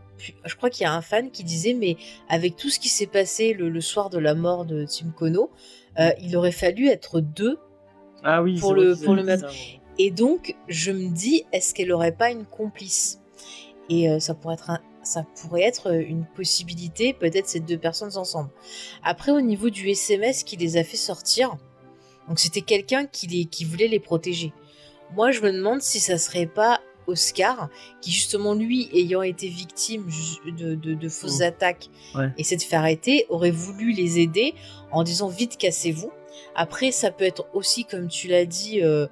je 0.44 0.54
crois 0.54 0.70
qu'il 0.70 0.84
y 0.84 0.86
a 0.86 0.92
un 0.94 1.02
fan 1.02 1.30
qui 1.30 1.42
disait, 1.44 1.74
mais 1.74 1.96
avec 2.28 2.56
tout 2.56 2.70
ce 2.70 2.78
qui 2.78 2.88
s'est 2.88 3.06
passé 3.06 3.54
le, 3.54 3.68
le 3.68 3.80
soir 3.80 4.08
de 4.08 4.18
la 4.18 4.34
mort 4.34 4.64
de 4.64 4.84
Tim 4.86 5.10
Kono, 5.10 5.50
euh, 5.98 6.10
il 6.22 6.36
aurait 6.36 6.52
fallu 6.52 6.88
être 6.88 7.20
deux 7.20 7.58
Ah 8.22 8.42
oui, 8.42 8.58
pour 8.60 8.72
le- 8.74 8.94
pour 8.96 9.14
le 9.14 9.24
même- 9.24 9.44
et 9.98 10.10
donc, 10.12 10.54
je 10.68 10.92
me 10.92 11.08
dis, 11.08 11.44
est-ce 11.52 11.74
qu'elle 11.74 11.92
aurait 11.92 12.12
pas 12.16 12.30
une 12.30 12.46
complice? 12.46 13.20
Et 13.90 14.08
euh, 14.08 14.20
ça 14.20 14.34
pourrait 14.34 14.54
être 14.54 14.70
un- 14.70 14.80
ça 15.08 15.24
pourrait 15.40 15.62
être 15.62 15.88
euh, 15.90 16.00
une 16.06 16.24
possibilité, 16.36 17.12
peut-être 17.12 17.48
ces 17.48 17.60
deux 17.60 17.78
personnes 17.78 18.16
ensemble. 18.16 18.50
Après, 19.02 19.32
au 19.32 19.40
niveau 19.40 19.70
du 19.70 19.88
SMS 19.88 20.42
qui 20.44 20.56
les 20.56 20.76
a 20.76 20.84
fait 20.84 20.96
sortir, 20.96 21.56
donc 22.28 22.38
c'était 22.38 22.60
quelqu'un 22.60 23.06
qui, 23.06 23.26
les, 23.26 23.44
qui 23.46 23.64
voulait 23.64 23.88
les 23.88 24.00
protéger. 24.00 24.52
Moi, 25.14 25.30
je 25.30 25.40
me 25.40 25.50
demande 25.52 25.80
si 25.80 25.98
ça 26.00 26.18
serait 26.18 26.46
pas 26.46 26.80
Oscar, 27.06 27.70
qui 28.02 28.10
justement 28.12 28.52
lui, 28.52 28.90
ayant 28.92 29.22
été 29.22 29.48
victime 29.48 30.04
de, 30.58 30.74
de- 30.74 30.92
de 30.92 31.08
fausses 31.08 31.38
Mm. 31.40 31.42
attaques 31.44 31.88
Ouais. 32.14 32.28
et 32.36 32.44
s'être 32.44 32.62
fait 32.62 32.76
arrêter, 32.76 33.24
aurait 33.30 33.50
voulu 33.50 33.92
les 33.92 34.18
aider 34.18 34.52
en 34.92 35.02
disant 35.04 35.28
vite 35.28 35.56
cassez-vous. 35.56 36.10
Après, 36.54 36.90
ça 36.92 37.10
peut 37.10 37.24
être 37.24 37.46
aussi, 37.54 37.86
comme 37.86 38.08
tu 38.08 38.28
l'as 38.28 38.44
dit, 38.44 38.82
euh, 38.82 39.06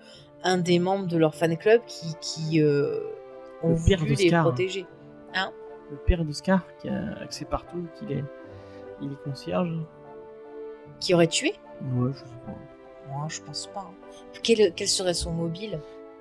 un 0.44 0.58
des 0.58 0.78
membres 0.78 1.06
de 1.06 1.16
leur 1.16 1.34
fan 1.34 1.56
club 1.56 1.80
qui, 1.86 2.08
qui 2.20 2.60
euh, 2.60 3.00
ont 3.62 3.72
voulu 3.72 4.14
les 4.14 4.30
protéger. 4.42 4.84
Le 5.90 5.96
père 5.98 6.24
d'Oscar 6.24 6.60
qui 6.80 6.88
a 6.88 7.18
accès 7.22 7.44
partout, 7.44 7.86
qu'il 7.98 8.12
est, 8.12 8.24
il 9.02 9.12
est 9.12 9.22
concierge. 9.24 9.72
Qui 11.00 11.14
aurait 11.14 11.26
tué? 11.28 11.54
Ouais, 11.94 12.10
je 12.12 12.18
sais 12.18 12.24
pas. 12.46 13.12
Moi, 13.12 13.26
je 13.28 13.40
pense 13.40 13.66
pas. 13.72 13.80
hein. 13.88 13.94
Quel, 14.42 14.72
quel 14.74 14.88
serait 14.88 15.14
son 15.14 15.32
mobile? 15.32 15.78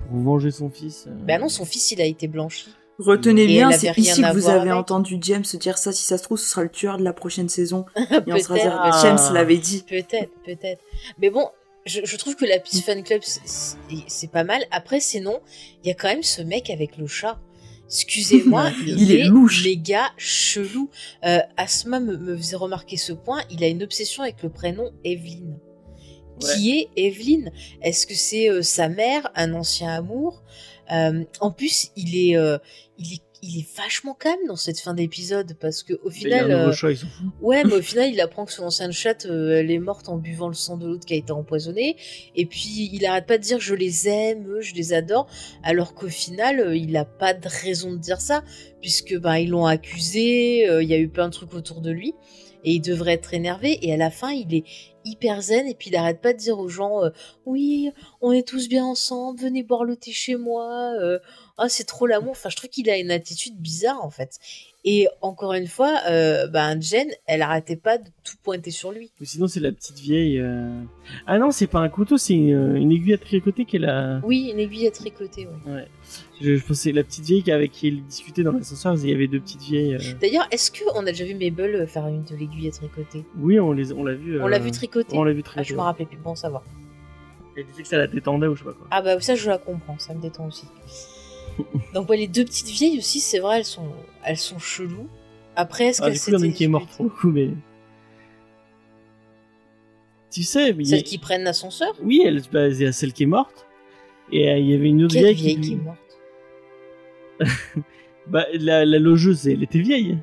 Pour 0.10 0.20
venger 0.20 0.52
son 0.52 0.70
fils. 0.70 1.06
euh, 1.08 1.12
Ben 1.16 1.40
non, 1.42 1.50
son 1.50 1.66
fils, 1.66 1.92
il 1.92 2.02
a 2.02 2.06
été 2.06 2.28
blanchi. 2.28 2.68
Retenez 3.00 3.44
Et 3.44 3.48
bien, 3.48 3.72
c'est 3.72 3.92
ici 3.98 4.24
à 4.24 4.32
que 4.32 4.38
vous 4.38 4.48
avez 4.50 4.70
avec. 4.70 4.74
entendu 4.74 5.18
James 5.22 5.44
dire 5.60 5.78
ça. 5.78 5.92
Si 5.92 6.04
ça 6.06 6.18
se 6.18 6.24
trouve, 6.24 6.38
ce 6.38 6.48
sera 6.48 6.64
le 6.64 6.70
tueur 6.70 6.98
de 6.98 7.04
la 7.04 7.12
prochaine 7.14 7.50
saison. 7.50 7.86
Et 8.28 8.32
on 8.34 8.38
sera 8.40 8.58
James 9.02 9.34
l'avait 9.34 9.58
dit. 9.58 9.84
Peut-être, 9.88 10.32
peut-être. 10.46 10.82
Mais 11.20 11.30
bon, 11.30 11.50
je, 11.86 12.02
je 12.04 12.18
trouve 12.18 12.36
que 12.36 12.46
la 12.46 12.60
petite 12.60 12.86
fan 12.86 13.04
club, 13.04 13.22
c'est 13.24 14.32
pas 14.32 14.44
mal. 14.44 14.64
Après, 14.72 15.00
sinon, 15.00 15.40
il 15.84 15.88
y 15.88 15.92
a 15.92 15.94
quand 15.94 16.08
même 16.08 16.24
ce 16.24 16.42
mec 16.42 16.70
avec 16.70 16.98
le 16.98 17.08
chat. 17.08 17.38
Excusez-moi, 17.88 18.72
il, 18.86 18.90
Il 19.02 19.12
est 19.12 19.20
est, 19.22 19.24
louche. 19.26 19.64
méga 19.64 20.12
chelou. 20.18 20.90
Euh, 21.26 21.40
Asma 21.58 22.00
me, 22.00 22.18
me 22.18 22.36
faisait 22.38 22.56
remarquer 22.56 22.98
ce 22.98 23.14
point. 23.14 23.42
Il 23.50 23.64
a 23.64 23.68
une 23.68 23.84
obsession 23.84 24.24
avec 24.24 24.42
le 24.44 24.50
prénom 24.50 24.92
Evelyne. 25.04 25.58
Qui 26.40 26.80
est 26.80 26.90
Evelyne 26.96 27.52
Est-ce 27.82 28.06
que 28.08 28.14
c'est 28.16 28.50
euh, 28.50 28.62
sa 28.62 28.90
mère, 28.90 29.32
un 29.36 29.54
ancien 29.54 29.90
amour? 29.90 30.44
Euh, 30.92 31.24
En 31.40 31.52
plus, 31.52 31.92
il 31.96 32.16
est, 32.16 32.38
euh, 32.38 32.58
il 32.98 33.14
est, 33.14 33.22
il 33.42 33.60
est 33.60 33.78
vachement 33.78 34.14
calme 34.14 34.48
dans 34.48 34.56
cette 34.56 34.80
fin 34.80 34.94
d'épisode 34.94 35.56
parce 35.60 35.84
que 35.84 35.94
au 36.04 36.12
il 36.12 36.30
y 36.30 36.34
a 36.34 36.44
un 36.44 36.44
final, 36.44 36.74
chat, 36.74 36.92
ils. 36.92 37.00
Ouais, 37.42 37.64
mais 37.64 37.74
au 37.74 37.82
final, 37.82 38.12
il 38.12 38.20
apprend 38.22 38.46
que 38.46 38.52
son 38.52 38.64
ancienne 38.64 38.92
chatte, 38.92 39.26
elle 39.26 39.72
est 39.72 39.80
morte 39.80 40.10
en 40.10 40.18
buvant 40.18 40.48
le 40.48 40.54
sang 40.54 40.78
de 40.78 40.88
l'autre 40.88 41.06
qui 41.06 41.14
a 41.14 41.18
été 41.18 41.32
empoisonné. 41.32 41.96
Et 42.36 42.46
puis, 42.46 42.90
il 42.92 43.06
arrête 43.06 43.28
pas 43.28 43.38
de 43.38 43.44
dire 43.44 43.60
je 43.60 43.76
les 43.76 44.08
aime, 44.08 44.48
eux, 44.48 44.62
je 44.62 44.74
les 44.74 44.94
adore, 44.94 45.28
alors 45.64 45.94
qu'au 45.94 46.10
final, 46.10 46.76
il 46.76 46.96
a 46.98 47.06
pas 47.06 47.34
de 47.34 47.48
raison 47.48 47.94
de 47.94 47.98
dire 47.98 48.20
ça, 48.20 48.44
puisque 48.82 49.18
bah, 49.18 49.40
ils 49.40 49.50
l'ont 49.50 49.66
accusé, 49.66 50.68
il 50.82 50.88
y 50.88 50.94
a 50.94 50.98
eu 50.98 51.08
plein 51.08 51.28
de 51.28 51.34
trucs 51.34 51.54
autour 51.54 51.82
de 51.82 51.92
lui, 51.92 52.14
et 52.64 52.74
il 52.74 52.82
devrait 52.82 53.14
être 53.14 53.34
énervé. 53.34 53.78
Et 53.86 53.94
à 53.94 53.98
la 53.98 54.10
fin, 54.10 54.32
il 54.32 54.54
est 54.56 54.64
hyper 55.06 55.42
zen, 55.42 55.68
et 55.68 55.76
puis 55.76 55.90
il 55.92 55.96
arrête 55.96 56.20
pas 56.22 56.34
de 56.34 56.38
dire 56.40 56.60
aux 56.60 56.68
gens 56.68 57.04
euh, 57.04 57.10
oui, 57.46 57.92
on 58.22 58.32
est 58.32 58.48
tous 58.48 58.68
bien 58.68 58.84
ensemble, 58.86 59.40
venez 59.40 59.64
boire 59.64 59.84
le 59.84 59.96
thé 59.96 60.12
chez 60.12 60.36
moi. 60.36 60.92
euh, 61.02 61.20
ah, 61.58 61.70
c'est 61.70 61.86
trop 61.86 62.06
l'amour. 62.06 62.32
Enfin, 62.32 62.50
je 62.50 62.58
trouve 62.58 62.70
qu'il 62.70 62.90
a 62.90 62.98
une 62.98 63.12
attitude 63.12 63.56
bizarre 63.58 64.04
en 64.04 64.10
fait. 64.10 64.40
Et 64.84 65.08
encore 65.22 65.54
une 65.54 65.68
fois, 65.68 66.00
euh, 66.10 66.48
ben 66.48 66.80
Jen, 66.82 67.08
elle 67.26 67.42
arrêtait 67.42 67.76
pas 67.78 67.98
de 67.98 68.04
tout 68.24 68.36
pointer 68.44 68.70
sur 68.72 68.92
lui. 68.92 69.10
Ou 69.22 69.26
sinon, 69.26 69.48
c'est 69.48 69.60
la 69.62 69.72
petite 69.72 69.98
vieille. 69.98 70.38
euh, 70.40 70.70
Ah 71.26 71.40
non, 71.40 71.50
c'est 71.52 71.66
pas 71.68 71.80
un 71.80 71.90
couteau, 71.90 72.18
c'est 72.18 72.34
une, 72.34 72.76
une 72.76 72.92
aiguille 72.92 73.14
à 73.14 73.18
tricoter 73.18 73.66
qu'elle 73.66 73.86
a. 73.86 74.20
Oui, 74.24 74.50
une 74.52 74.60
aiguille 74.60 74.86
à 74.88 74.92
tricoter. 74.92 75.48
Ouais. 75.66 75.72
Ouais. 75.74 75.88
Je, 76.42 76.58
c'est 76.74 76.92
la 76.92 77.04
petite 77.04 77.24
vieille 77.24 77.50
avec 77.52 77.72
qui 77.72 77.88
elle 77.88 78.04
discutait 78.04 78.44
dans 78.44 78.52
l'ascenseur. 78.52 78.96
Il 78.96 79.10
y 79.10 79.14
avait 79.14 79.28
deux 79.28 79.40
petites 79.40 79.62
vieilles. 79.62 79.96
euh, 79.96 80.00
D'ailleurs, 80.20 80.48
est-ce 80.52 80.70
que 80.70 80.84
on 80.94 81.00
a 81.08 81.12
déjà 81.12 81.24
vu 81.24 81.34
Mabel 81.34 81.88
faire 81.88 82.08
une 82.08 82.24
de 82.24 82.36
l'aiguille 82.36 82.68
à 82.68 82.72
tricoter? 82.72 83.24
Oui, 83.38 83.58
on 83.60 83.72
les, 83.72 83.94
on 83.94 84.04
l'a 84.04 84.14
vu. 84.16 84.42
On 84.42 84.48
l'a 84.48 84.58
euh, 84.58 84.60
vu 84.60 84.72
tricoter. 84.72 85.16
On 85.18 85.24
l'a 85.24 85.32
vu 85.32 85.40
Ah, 85.42 85.48
tricoter. 85.50 85.70
je 85.70 85.76
me 85.76 85.82
rappelais 85.82 86.06
plus. 86.06 86.18
Bon, 86.18 86.36
ça 86.36 86.50
va. 86.50 86.62
Elle 87.58 87.66
disait 87.68 87.84
que 87.84 87.88
ça 87.88 87.98
la 87.98 88.08
détendait 88.08 88.48
ou 88.48 88.56
je 88.56 88.60
sais 88.60 88.66
pas 88.66 88.74
quoi. 88.74 88.88
Ah 88.92 89.02
bah 89.02 89.18
ça, 89.22 89.36
je 89.36 89.50
la 89.50 89.58
comprends. 89.58 89.98
Ça 89.98 90.14
me 90.14 90.22
détend 90.22 90.48
aussi. 90.48 90.66
Donc 91.94 92.10
ouais, 92.10 92.18
les 92.18 92.28
deux 92.28 92.44
petites 92.44 92.68
vieilles 92.68 92.98
aussi, 92.98 93.22
c'est 93.22 93.40
vrai, 93.40 93.60
elles 93.60 93.66
sont, 93.66 93.88
elles 94.26 94.36
sont 94.38 94.60
cheloues. 94.60 95.08
Après, 95.56 95.86
est-ce 95.86 96.02
Ah, 96.02 96.08
qu'elles 96.08 96.16
du 96.16 96.20
coup, 96.20 96.30
il 96.32 96.34
y 96.34 96.36
en 96.36 96.42
a 96.42 96.46
une 96.46 96.52
s'étaient 96.52 96.58
qui 96.58 96.64
est 96.66 96.68
morte 96.68 96.90
pour 96.98 97.06
le 97.06 97.12
coup, 97.12 97.30
mais. 97.32 97.52
Tu 100.32 100.44
sais, 100.44 100.74
mais 100.74 100.84
il 100.84 100.90
y 100.90 100.94
a- 100.94 100.98
Celles 100.98 101.04
qui 101.06 101.18
prennent 101.18 101.44
l'ascenseur? 101.44 101.94
Oui, 102.04 102.22
elle 102.26 102.44
se 102.44 102.50
basait 102.50 102.88
à 102.88 102.92
celle 102.92 103.14
qui 103.14 103.24
est 103.24 103.28
morte. 103.28 103.66
Et 104.34 104.50
euh, 104.50 104.58
il 104.58 104.70
y 104.70 104.74
avait 104.74 104.90
une 104.90 105.04
autre 105.04 105.14
Quelle 105.14 105.24
vieille, 105.24 105.36
vieille 105.36 105.56
qui... 105.56 105.62
qui 105.62 105.74
est 105.74 105.78
morte? 105.78 105.98
Bah, 108.28 108.46
la, 108.54 108.86
la 108.86 108.98
logeuse, 108.98 109.48
elle 109.48 109.62
était 109.62 109.82
vieille. 109.82 110.18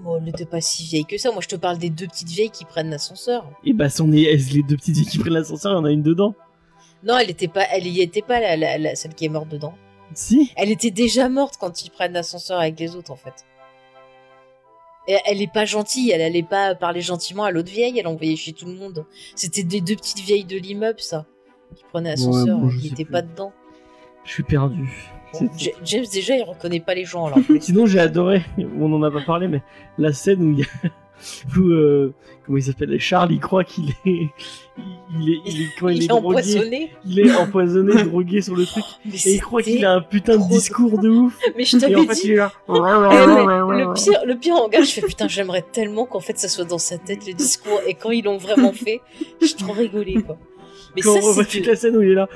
Bon, 0.00 0.16
elle 0.16 0.24
n'était 0.24 0.44
pas 0.44 0.60
si 0.60 0.82
vieille 0.84 1.04
que 1.04 1.16
ça. 1.18 1.30
Moi, 1.30 1.40
je 1.40 1.46
te 1.46 1.54
parle 1.54 1.78
des 1.78 1.88
deux 1.88 2.08
petites 2.08 2.28
vieilles 2.30 2.50
qui 2.50 2.64
prennent 2.64 2.90
l'ascenseur. 2.90 3.48
Et 3.64 3.72
bah, 3.72 3.88
son 3.88 4.08
les 4.08 4.36
deux 4.68 4.76
petites 4.76 4.96
vieilles 4.96 5.06
qui 5.06 5.18
prennent 5.18 5.34
l'ascenseur, 5.34 5.70
il 5.72 5.76
y 5.76 5.78
en 5.78 5.84
a 5.84 5.92
une 5.92 6.02
dedans. 6.02 6.34
Non, 7.04 7.16
elle 7.16 7.30
était 7.30 7.46
pas, 7.46 7.64
elle 7.70 7.86
y 7.86 8.00
était 8.00 8.22
pas, 8.22 8.40
la, 8.40 8.56
la- 8.56 8.78
la- 8.78 8.96
celle 8.96 9.14
qui 9.14 9.24
est 9.24 9.28
morte 9.28 9.48
dedans. 9.48 9.74
Si. 10.14 10.50
Elle 10.56 10.70
était 10.72 10.90
déjà 10.90 11.28
morte 11.28 11.58
quand 11.60 11.84
ils 11.84 11.90
prennent 11.90 12.14
l'ascenseur 12.14 12.58
avec 12.58 12.78
les 12.80 12.96
autres, 12.96 13.12
en 13.12 13.16
fait. 13.16 13.44
Et 15.06 15.16
elle 15.26 15.42
est 15.42 15.52
pas 15.52 15.66
gentille, 15.66 16.10
elle 16.10 16.22
allait 16.22 16.42
pas 16.42 16.74
parler 16.74 17.02
gentiment 17.02 17.44
à 17.44 17.50
l'autre 17.52 17.70
vieille, 17.70 17.96
elle 17.98 18.06
envoyait 18.08 18.34
chez 18.36 18.52
tout 18.52 18.66
le 18.66 18.74
monde. 18.74 19.04
C'était 19.36 19.62
des 19.62 19.80
deux 19.80 19.94
petites 19.96 20.20
vieilles 20.20 20.44
de 20.46 20.56
l'immeuble, 20.56 20.98
ça, 21.00 21.26
qui 21.76 21.84
prenaient 21.84 22.10
l'ascenseur, 22.10 22.58
bon, 22.58 22.68
qui 22.70 22.80
sais 22.80 22.86
étaient 22.94 23.04
plus. 23.04 23.12
pas 23.12 23.22
dedans. 23.22 23.52
Je 24.24 24.32
suis 24.32 24.42
perdu. 24.42 25.12
James, 25.84 26.04
déjà, 26.12 26.36
il 26.36 26.42
reconnaît 26.42 26.80
pas 26.80 26.94
les 26.94 27.04
gens, 27.04 27.26
alors. 27.26 27.38
Sinon, 27.60 27.86
j'ai 27.86 27.98
adoré, 28.00 28.42
on 28.78 28.92
en 28.92 29.02
a 29.02 29.10
pas 29.10 29.22
parlé, 29.22 29.48
mais 29.48 29.62
la 29.98 30.12
scène 30.12 30.42
où 30.42 30.52
il 30.52 30.60
y 30.60 30.62
a, 30.62 30.66
où 31.58 31.62
euh, 31.70 32.12
comment 32.44 32.58
il 32.58 32.62
s'appelle 32.62 32.98
Charles, 33.00 33.32
il 33.32 33.40
croit 33.40 33.64
qu'il 33.64 33.90
est, 33.90 34.28
il 35.18 35.30
est, 35.30 35.40
il 35.46 35.62
est 35.62 35.68
quand 35.78 35.88
il, 35.88 35.96
Il 35.96 36.02
est, 36.02 36.04
est 36.04 36.08
drogué, 36.08 36.28
empoisonné. 36.28 36.90
il 37.06 37.20
est 37.20 37.34
empoisonné, 37.34 38.02
drogué 38.04 38.42
sur 38.42 38.56
le 38.56 38.66
truc, 38.66 38.84
Mais 39.04 39.16
et 39.16 39.34
il 39.34 39.40
croit 39.40 39.62
qu'il 39.62 39.84
a 39.84 39.92
un 39.92 40.00
putain 40.00 40.36
de 40.36 40.48
discours 40.48 40.98
de 40.98 41.08
ouf. 41.08 41.38
Mais 41.56 41.64
je 41.64 41.78
t'avais 41.78 41.94
fait, 41.94 42.14
dit. 42.14 42.20
il 42.24 42.30
est 42.32 42.36
là. 42.36 42.52
Eh, 42.68 42.72
mais 42.72 43.84
le 43.84 43.94
pire, 43.94 44.20
le 44.26 44.34
pire 44.36 44.54
en 44.56 44.68
gars, 44.68 44.82
je 44.82 44.90
fais 44.90 45.02
putain, 45.02 45.28
j'aimerais 45.28 45.62
tellement 45.62 46.04
qu'en 46.06 46.20
fait 46.20 46.38
ça 46.38 46.48
soit 46.48 46.64
dans 46.64 46.78
sa 46.78 46.98
tête 46.98 47.26
le 47.26 47.32
discours. 47.32 47.80
Et 47.86 47.94
quand 47.94 48.10
ils 48.10 48.24
l'ont 48.24 48.38
vraiment 48.38 48.72
fait, 48.72 49.00
j'ai 49.40 49.54
trop 49.54 49.72
rigolé 49.72 50.22
quoi. 50.22 50.36
Mais 50.94 51.02
Quand 51.02 51.14
ça, 51.14 51.18
on 51.20 51.26
revoit 51.28 51.44
toute 51.44 51.66
la 51.66 51.76
scène 51.76 51.96
où 51.96 52.02
il 52.02 52.10
est 52.10 52.14
là. 52.14 52.28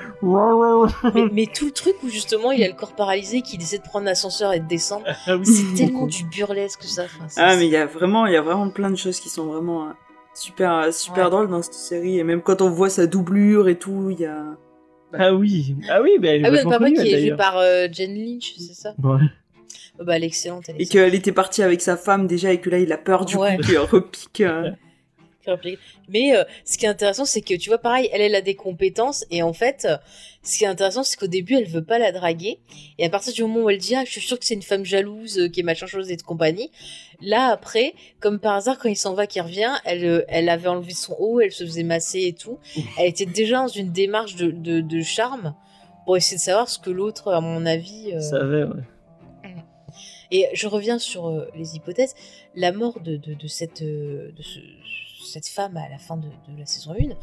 mais, 1.15 1.23
mais 1.33 1.47
tout 1.47 1.67
le 1.67 1.71
truc 1.73 1.95
où 2.03 2.09
justement 2.09 2.51
il 2.53 2.63
a 2.63 2.69
le 2.69 2.75
corps 2.75 2.95
paralysé, 2.95 3.43
qu'il 3.43 3.61
essaie 3.63 3.79
de 3.79 3.83
prendre 3.83 4.05
l'ascenseur 4.07 4.53
et 4.53 4.61
de 4.61 4.67
descendre, 4.67 5.05
Ah 5.27 5.37
oui, 5.37 5.47
c'est 5.47 5.75
tellement 5.77 6.07
du 6.07 6.25
burlesque 6.25 6.83
ça. 6.83 7.05
Enfin, 7.05 7.27
Ah, 7.37 7.57
mais 7.57 7.67
il 7.67 7.73
y 7.73 7.77
a 7.77 7.87
vraiment, 7.87 8.27
il 8.27 8.33
y 8.33 8.37
a 8.37 8.43
vraiment 8.43 8.69
plein 8.71 8.91
de 8.91 8.97
choses 8.97 9.21
qui 9.21 9.29
sont 9.29 9.47
vraiment 9.47 9.87
euh, 9.89 9.93
super, 10.35 10.73
euh, 10.75 10.91
super 10.93 11.25
Ouais. 11.27 11.31
drôles 11.31 11.49
dans 11.49 11.63
cette 11.63 11.75
série. 11.75 12.19
Et 12.19 12.25
même 12.25 12.43
quand 12.43 12.61
on 12.63 12.71
voit 12.71 12.91
sa 12.91 13.07
doublure 13.07 13.69
et 13.69 13.79
tout, 13.79 14.11
il 14.11 14.21
y 14.21 14.27
a. 14.27 14.45
Ah 15.15 15.33
oui, 15.33 15.75
ah 15.89 16.03
oui, 16.03 16.19
bah, 16.21 16.29
elle 16.29 16.43
est 16.43 16.47
Ah 16.47 16.51
oui, 16.51 16.59
le 16.59 16.65
papa 16.65 16.79
connue, 16.85 16.95
qui 16.97 17.01
elle, 17.01 17.15
est 17.15 17.29
joué 17.29 17.37
par 17.37 17.57
euh, 17.59 17.87
Jen 17.91 18.15
Lynch, 18.15 18.55
c'est 18.59 18.75
ça? 18.75 18.91
Ouais. 19.03 19.21
Oh, 20.01 20.05
Bah 20.05 20.17
elle 20.17 20.25
est 20.25 20.27
excellente, 20.27 20.65
elle 20.69 20.77
est 20.77 20.83
Et 20.83 20.87
qu'elle 20.87 21.15
était 21.15 21.33
partie 21.33 21.63
avec 21.63 21.81
sa 21.81 21.97
femme 21.97 22.27
déjà 22.27 22.53
et 22.53 22.61
que 22.61 22.69
là 22.71 22.79
il 22.79 22.93
a 22.93 22.99
peur 22.99 23.25
du 23.25 23.37
Ouais. 23.37 23.57
coup 23.57 23.63
qu'il 23.63 23.79
repique. 23.79 24.41
euh. 24.43 24.71
Mais 26.09 26.37
euh, 26.37 26.45
ce 26.65 26.77
qui 26.79 26.85
est 26.85 26.89
intéressant, 26.89 27.25
c'est 27.25 27.41
que 27.41 27.55
tu 27.55 27.71
vois, 27.71 27.79
pareil, 27.79 28.09
elle, 28.13 28.21
elle 28.21 28.35
a 28.35 28.41
des 28.43 28.55
compétences 28.55 29.25
et 29.31 29.43
en 29.43 29.53
fait, 29.53 29.87
euh, 29.89 29.97
ce 30.43 30.59
qui 30.59 30.65
est 30.65 30.69
intéressant, 30.69 31.03
c'est 31.03 31.17
qu'au 31.19 31.27
début, 31.27 31.55
elle 31.57 31.67
veut 31.67 31.85
pas 31.85 31.99
la 31.99 32.13
draguer 32.13 32.59
et 32.99 33.05
à 33.07 33.11
partir 33.11 33.33
du 33.33 33.43
moment 33.43 33.61
où 33.65 33.71
elle 33.71 33.79
dit, 33.79 33.95
ah, 33.95 34.05
je 34.05 34.11
suis 34.11 34.21
sûre 34.21 34.39
que 34.39 34.45
c'est 34.45 34.55
une 34.55 34.63
femme 34.63 34.85
jalouse, 34.85 35.39
euh, 35.39 35.49
qui 35.49 35.61
est 35.61 35.63
machin 35.63 35.87
chose 35.87 36.11
et 36.11 36.17
de 36.17 36.23
compagnie. 36.23 36.71
Là 37.21 37.47
après, 37.49 37.95
comme 38.21 38.39
par 38.39 38.55
hasard, 38.55 38.79
quand 38.79 38.89
il 38.89 38.97
s'en 38.97 39.15
va, 39.15 39.27
qu'il 39.27 39.43
revient, 39.43 39.73
elle, 39.85 40.25
elle 40.29 40.49
avait 40.49 40.69
enlevé 40.69 40.93
son 40.93 41.17
haut, 41.19 41.41
elle 41.41 41.53
se 41.53 41.65
faisait 41.65 41.83
masser 41.83 42.23
et 42.27 42.33
tout. 42.33 42.59
Elle 42.99 43.09
était 43.09 43.27
déjà 43.27 43.57
dans 43.63 43.69
une 43.69 43.91
démarche 43.93 44.37
de, 44.37 44.51
de, 44.51 44.81
de 44.81 45.03
charme 45.03 45.55
pour 46.07 46.17
essayer 46.17 46.37
de 46.37 46.43
savoir 46.43 46.69
ce 46.69 46.79
que 46.79 46.91
l'autre, 46.91 47.33
à 47.33 47.41
mon 47.41 47.67
avis. 47.67 48.13
euh, 48.15 48.21
Ça 48.21 48.37
avait, 48.37 48.63
ouais. 48.65 48.83
et 50.31 50.47
je 50.55 50.67
reviens 50.69 50.99
sur 50.99 51.47
les 51.57 51.75
hypothèses. 51.77 52.15
La 52.55 52.73
mort 52.73 53.01
de, 53.01 53.17
de, 53.17 53.35
de 53.35 53.47
cette, 53.47 53.83
de 53.83 54.33
ce- 54.43 54.59
cette 55.29 55.49
femme 55.49 55.77
à 55.77 55.89
la 55.89 55.99
fin 55.99 56.17
de, 56.17 56.29
la 56.57 56.67
saison 56.67 56.93
1, 56.93 57.15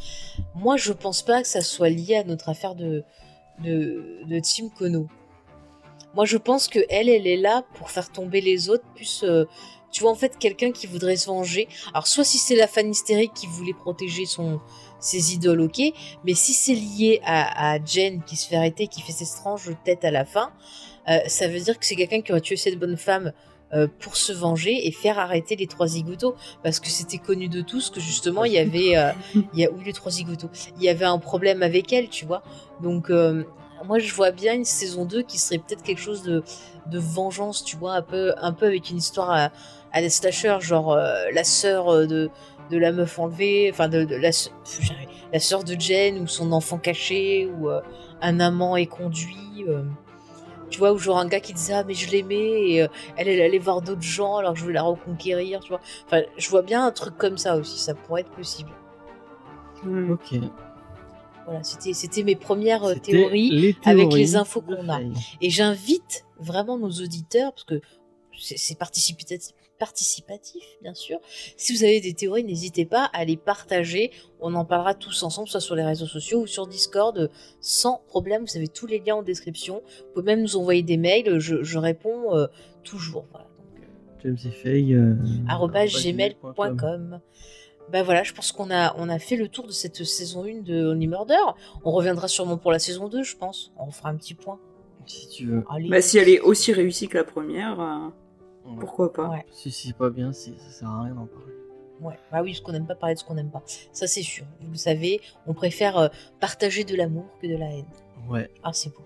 moi 0.55 0.77
je 0.77 0.93
pense 0.93 1.21
pas 1.21 1.41
que 1.41 1.47
ça 1.47 1.61
soit 1.61 1.89
lié 1.89 2.15
à 2.15 2.23
notre 2.23 2.49
affaire 2.49 2.75
de, 2.75 3.03
de, 3.63 4.21
de 4.25 4.39
Tim 4.39 4.69
Kono. 4.69 5.07
Moi 6.13 6.25
je 6.25 6.37
pense 6.37 6.67
que 6.67 6.79
elle, 6.89 7.09
elle 7.09 7.27
est 7.27 7.37
là 7.37 7.63
pour 7.73 7.91
faire 7.91 8.11
tomber 8.11 8.41
les 8.41 8.69
autres, 8.69 8.85
plus 8.95 9.23
euh, 9.23 9.45
tu 9.91 10.03
vois 10.03 10.11
en 10.11 10.15
fait 10.15 10.37
quelqu'un 10.37 10.71
qui 10.71 10.87
voudrait 10.87 11.17
se 11.17 11.27
venger. 11.27 11.67
Alors 11.93 12.07
soit 12.07 12.23
si 12.23 12.37
c'est 12.37 12.55
la 12.55 12.67
fan 12.67 12.89
hystérique 12.89 13.33
qui 13.33 13.47
voulait 13.47 13.73
protéger 13.73 14.25
son 14.25 14.61
ses 14.99 15.33
idoles, 15.33 15.61
ok, 15.61 15.81
mais 16.23 16.33
si 16.33 16.53
c'est 16.53 16.73
lié 16.73 17.21
à, 17.23 17.73
à 17.73 17.83
Jen 17.83 18.23
qui 18.23 18.35
se 18.35 18.47
fait 18.47 18.55
arrêter, 18.55 18.87
qui 18.87 19.01
fait 19.01 19.11
ses 19.11 19.25
stranges 19.25 19.69
têtes 19.83 20.03
à 20.03 20.11
la 20.11 20.25
fin, 20.25 20.51
euh, 21.07 21.19
ça 21.27 21.47
veut 21.47 21.59
dire 21.59 21.77
que 21.77 21.85
c'est 21.85 21.95
quelqu'un 21.95 22.21
qui 22.21 22.31
aurait 22.31 22.41
tué 22.41 22.57
cette 22.57 22.79
bonne 22.79 22.97
femme 22.97 23.31
euh, 23.75 23.87
pour 23.99 24.15
se 24.15 24.31
venger 24.31 24.87
et 24.87 24.91
faire 24.91 25.19
arrêter 25.19 25.57
les 25.57 25.67
trois 25.67 25.87
zigotos. 25.87 26.35
Parce 26.63 26.79
que 26.79 26.87
c'était 26.87 27.17
connu 27.17 27.49
de 27.49 27.59
tous 27.61 27.89
que 27.89 27.99
justement 27.99 28.45
il 28.45 28.53
y 28.53 28.57
avait 28.59 28.95
euh, 28.95 29.11
il 29.53 29.59
y 29.59 29.65
a 29.65 29.71
oui 29.71 29.83
les 29.85 29.91
trois 29.91 30.11
zigotos. 30.11 30.49
Il 30.77 30.83
y 30.83 30.87
avait 30.87 31.05
un 31.05 31.17
problème 31.17 31.61
avec 31.61 31.91
elle 31.91 32.07
tu 32.07 32.25
vois. 32.25 32.41
Donc 32.81 33.09
euh, 33.09 33.43
moi 33.85 33.99
je 33.99 34.13
vois 34.13 34.31
bien 34.31 34.53
une 34.53 34.65
saison 34.65 35.03
2 35.03 35.23
qui 35.23 35.37
serait 35.37 35.57
peut-être 35.57 35.83
quelque 35.83 35.99
chose 35.99 36.23
de, 36.23 36.43
de 36.89 36.99
vengeance 36.99 37.65
tu 37.65 37.75
vois 37.75 37.93
un 37.95 38.01
peu 38.01 38.33
un 38.37 38.53
peu 38.53 38.65
avec 38.65 38.89
une 38.89 38.97
histoire 38.97 39.29
à, 39.29 39.51
à 39.91 40.01
des 40.01 40.09
slashers 40.09 40.61
genre 40.61 40.95
la 40.95 41.43
sœur 41.43 42.07
de 42.07 42.29
de 42.71 42.77
la 42.77 42.91
meuf 42.91 43.19
enlevée 43.19 43.69
enfin 43.71 43.89
de, 43.89 44.05
de 44.05 44.15
la 44.15 45.39
sœur 45.39 45.63
de 45.63 45.79
Jen 45.79 46.19
ou 46.19 46.27
son 46.27 46.51
enfant 46.53 46.77
caché 46.77 47.45
ou 47.45 47.69
un 48.21 48.39
amant 48.39 48.75
est 48.75 48.87
conduit 48.87 49.65
tu 50.75 50.79
vois, 50.79 50.91
ou 50.91 50.97
genre 50.97 51.19
un 51.19 51.25
gars 51.25 51.39
qui 51.39 51.53
disait 51.53 51.71
ah 51.71 51.85
mais 51.85 51.93
je 51.93 52.11
l'aimais 52.11 52.69
et 52.69 52.81
euh, 52.83 52.87
elle 53.15 53.29
elle 53.29 53.41
allait 53.41 53.59
voir 53.59 53.81
d'autres 53.81 54.01
gens 54.01 54.35
alors 54.35 54.51
que 54.51 54.59
je 54.59 54.65
veux 54.65 54.73
la 54.73 54.83
reconquérir, 54.83 55.61
tu 55.61 55.69
vois. 55.69 55.79
Enfin, 56.05 56.23
je 56.35 56.49
vois 56.49 56.63
bien 56.63 56.85
un 56.85 56.91
truc 56.91 57.17
comme 57.17 57.37
ça 57.37 57.55
aussi, 57.55 57.79
ça 57.79 57.93
pourrait 57.93 58.21
être 58.21 58.31
possible. 58.31 58.71
Hmm. 59.85 60.11
Ok. 60.11 60.35
Voilà, 61.45 61.63
c'était 61.63 61.93
c'était 61.93 62.23
mes 62.23 62.35
premières 62.35 62.83
euh, 62.83 62.95
théories 62.95 63.51
les 63.51 63.77
avec 63.85 64.09
théories 64.09 64.15
les 64.17 64.35
infos 64.35 64.59
qu'on 64.59 64.89
a. 64.89 64.99
Et 65.39 65.49
j'invite 65.49 66.25
vraiment 66.39 66.77
nos 66.77 66.91
auditeurs 66.91 67.53
parce 67.53 67.63
que 67.63 67.79
c'est 68.37 68.77
participatif, 68.77 69.53
participatif, 69.79 70.63
bien 70.81 70.93
sûr. 70.93 71.19
Si 71.57 71.75
vous 71.75 71.83
avez 71.83 72.01
des 72.01 72.13
théories, 72.13 72.43
n'hésitez 72.43 72.85
pas 72.85 73.09
à 73.13 73.25
les 73.25 73.37
partager. 73.37 74.11
On 74.39 74.53
en 74.55 74.65
parlera 74.65 74.93
tous 74.93 75.23
ensemble, 75.23 75.47
soit 75.47 75.59
sur 75.59 75.75
les 75.75 75.83
réseaux 75.83 76.07
sociaux 76.07 76.41
ou 76.41 76.47
sur 76.47 76.67
Discord, 76.67 77.29
sans 77.59 78.01
problème. 78.07 78.45
Vous 78.45 78.57
avez 78.57 78.67
tous 78.67 78.87
les 78.87 78.99
liens 78.99 79.15
en 79.15 79.23
description. 79.23 79.81
Vous 79.85 80.13
pouvez 80.13 80.25
même 80.25 80.41
nous 80.41 80.57
envoyer 80.57 80.83
des 80.83 80.97
mails. 80.97 81.39
Je, 81.39 81.63
je 81.63 81.77
réponds 81.77 82.35
euh, 82.35 82.47
toujours. 82.83 83.25
Voilà. 83.31 83.47
Donc, 84.23 84.39
euh, 84.45 85.15
euh, 85.53 85.87
gmail.com. 85.87 87.19
Bah 87.91 88.01
voilà, 88.01 88.23
je 88.23 88.33
pense 88.33 88.51
qu'on 88.51 88.71
a, 88.71 88.95
on 88.97 89.09
a 89.09 89.19
fait 89.19 89.35
le 89.35 89.47
tour 89.47 89.67
de 89.67 89.71
cette 89.71 90.03
saison 90.03 90.43
1 90.43 90.61
de 90.61 90.87
Only 90.87 91.07
Murder. 91.07 91.35
On 91.83 91.91
reviendra 91.91 92.27
sûrement 92.27 92.57
pour 92.57 92.71
la 92.71 92.79
saison 92.79 93.07
2, 93.07 93.21
je 93.21 93.35
pense. 93.35 93.71
On 93.77 93.91
fera 93.91 94.09
un 94.09 94.15
petit 94.15 94.33
point. 94.33 94.59
Si 95.05 95.29
tu 95.29 95.45
veux. 95.45 95.63
Allez. 95.69 95.89
Bah, 95.89 96.01
si 96.01 96.17
elle 96.17 96.29
est 96.29 96.39
aussi 96.39 96.73
réussie 96.73 97.07
que 97.07 97.17
la 97.17 97.23
première, 97.23 97.79
euh, 97.79 98.09
Ouais. 98.65 98.75
pourquoi 98.79 99.13
pas 99.13 99.29
Ouais. 99.29 99.45
Si 99.51 99.71
c'est 99.71 99.93
pas 99.93 100.09
bien, 100.09 100.33
c'est- 100.33 100.57
ça 100.57 100.69
sert 100.79 100.89
à 100.89 101.03
rien 101.03 101.13
d'en 101.15 101.25
parler. 101.27 101.53
Ouais, 102.01 102.19
bah 102.31 102.41
oui, 102.43 102.51
parce 102.51 102.61
qu'on 102.61 102.71
n'aime 102.73 102.87
pas 102.87 102.95
parler 102.95 103.15
de 103.15 103.19
ce 103.19 103.25
qu'on 103.25 103.35
n'aime 103.35 103.51
pas. 103.51 103.63
Ça, 103.93 104.05
c'est 104.07 104.21
sûr. 104.23 104.43
Vous 104.61 104.71
le 104.71 104.77
savez, 104.77 105.21
on 105.47 105.53
préfère 105.53 105.97
euh, 105.97 106.07
partager 106.41 106.83
de 106.83 106.95
l'amour 106.95 107.25
que 107.41 107.47
de 107.47 107.55
la 107.55 107.67
haine. 107.71 107.85
Ouais. 108.29 108.49
Ah, 108.63 108.73
c'est 108.73 108.89
beau. 108.89 109.01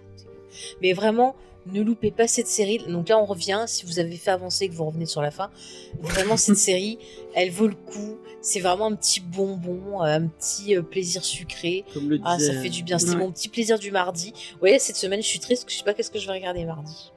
Mais 0.81 0.93
vraiment, 0.93 1.35
ne 1.67 1.83
loupez 1.83 2.09
pas 2.09 2.27
cette 2.27 2.47
série. 2.47 2.79
Donc 2.79 3.09
là, 3.09 3.19
on 3.19 3.25
revient. 3.25 3.65
Si 3.67 3.85
vous 3.85 3.99
avez 3.99 4.15
fait 4.17 4.31
avancer 4.31 4.65
et 4.65 4.69
que 4.69 4.73
vous 4.73 4.85
revenez 4.85 5.05
sur 5.05 5.21
la 5.21 5.29
fin, 5.29 5.51
vraiment, 5.99 6.35
cette 6.37 6.57
série, 6.57 6.97
elle 7.35 7.51
vaut 7.51 7.67
le 7.67 7.75
coup. 7.75 8.17
C'est 8.41 8.59
vraiment 8.61 8.87
un 8.87 8.95
petit 8.95 9.19
bonbon, 9.21 10.01
euh, 10.01 10.05
un 10.17 10.27
petit 10.27 10.75
euh, 10.75 10.81
plaisir 10.81 11.23
sucré. 11.23 11.85
Comme 11.93 12.09
le 12.09 12.19
Ah, 12.23 12.39
ça 12.39 12.47
disait- 12.53 12.61
fait 12.63 12.69
du 12.69 12.81
bien. 12.81 12.97
C'est 12.97 13.09
Ouais. 13.11 13.17
mon 13.17 13.31
petit 13.31 13.49
plaisir 13.49 13.77
du 13.77 13.91
mardi. 13.91 14.31
Vous 14.53 14.59
voyez, 14.59 14.79
cette 14.79 14.95
semaine, 14.95 15.21
je 15.21 15.27
suis 15.27 15.39
triste. 15.39 15.69
Je 15.69 15.75
sais 15.77 15.83
pas 15.83 15.93
qu'est-ce 15.93 16.09
que 16.09 16.17
je 16.17 16.25
vais 16.25 16.33
regarder 16.33 16.65
mardi. 16.65 17.11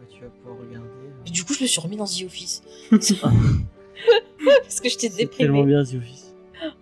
Bah, 0.00 0.06
tu 0.10 0.20
vas 0.22 0.30
pouvoir 0.30 0.58
regarder. 0.58 0.88
Et 1.26 1.30
du 1.30 1.44
coup, 1.44 1.54
je 1.54 1.62
me 1.62 1.66
suis 1.68 1.80
remis 1.80 1.96
dans 1.96 2.04
The 2.06 2.22
Office. 2.26 2.62
Parce 2.90 4.80
que 4.80 4.88
j'étais 4.88 5.08
C'est 5.08 5.26
tellement 5.36 5.64
déprimée. 5.64 5.64
bien 5.64 5.84
The 5.84 5.94
Office. 6.02 6.34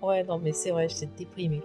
Ouais, 0.02 0.24
non, 0.24 0.38
mais 0.42 0.52
c'est 0.52 0.70
vrai, 0.70 0.88
j'étais 0.88 1.08
déprimée. 1.18 1.62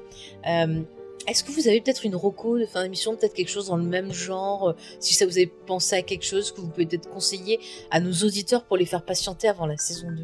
Euh, 0.48 0.82
Est-ce 1.28 1.44
que 1.44 1.52
vous 1.52 1.68
avez 1.68 1.82
peut-être 1.82 2.06
une 2.06 2.16
reco 2.16 2.58
de 2.58 2.66
fin 2.66 2.84
d'émission, 2.84 3.16
peut-être 3.16 3.34
quelque 3.34 3.50
chose 3.50 3.68
dans 3.68 3.78
le 3.78 3.84
même 3.84 4.12
genre 4.14 4.70
euh, 4.70 4.74
Si 5.00 5.14
ça 5.14 5.26
vous 5.26 5.38
avez 5.38 5.48
pensé 5.48 5.96
à 5.96 6.02
quelque 6.02 6.26
chose 6.26 6.52
que 6.52 6.62
vous 6.62 6.68
pouvez 6.70 6.86
peut-être 6.86 7.10
conseiller 7.10 7.60
à 7.92 8.00
nos 8.00 8.12
auditeurs 8.14 8.64
pour 8.64 8.78
les 8.78 8.86
faire 8.86 9.04
patienter 9.04 9.48
avant 9.48 9.66
la 9.66 9.78
saison 9.78 10.08
2 10.10 10.16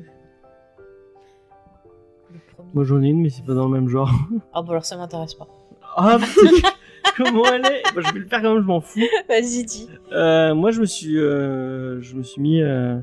Le 2.34 2.40
premier. 2.56 2.70
Moi 2.74 2.84
j'en 2.84 3.02
ai 3.04 3.08
une, 3.08 3.22
mais 3.22 3.30
c'est 3.30 3.46
pas 3.46 3.54
dans 3.54 3.66
le 3.68 3.72
même 3.74 3.90
genre. 3.90 4.10
Ah, 4.54 4.62
bon, 4.62 4.72
alors 4.72 4.86
ça 4.86 4.96
m'intéresse 4.98 5.34
pas. 5.36 5.48
Ah, 5.96 6.18
comment 7.18 7.46
elle 7.46 7.66
est 7.66 7.84
Je 7.96 8.14
vais 8.14 8.20
le 8.20 8.26
faire 8.28 8.42
quand 8.42 8.54
même, 8.54 8.62
je 8.64 8.68
m'en 8.68 8.82
fous. 8.82 9.00
Vas-y, 9.30 9.64
dis. 9.64 9.90
Euh, 10.12 10.54
moi 10.54 10.72
je 10.72 10.82
me 10.82 10.86
suis, 10.86 11.18
euh, 11.18 12.02
je 12.02 12.16
me 12.16 12.24
suis 12.24 12.42
mis 12.42 12.62
euh, 12.62 12.98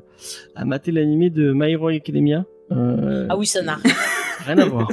à 0.54 0.64
mater 0.64 0.92
l'animé 0.92 1.30
de 1.30 1.52
My 1.52 1.72
Hero 1.72 1.88
Academia. 1.88 2.44
Euh, 2.72 3.26
Ah 3.28 3.36
oui, 3.36 3.46
ça 3.46 3.62
n'a 3.62 3.74
rien. 3.76 3.94
Rien 4.46 4.58
à 4.58 4.64
voir. 4.64 4.88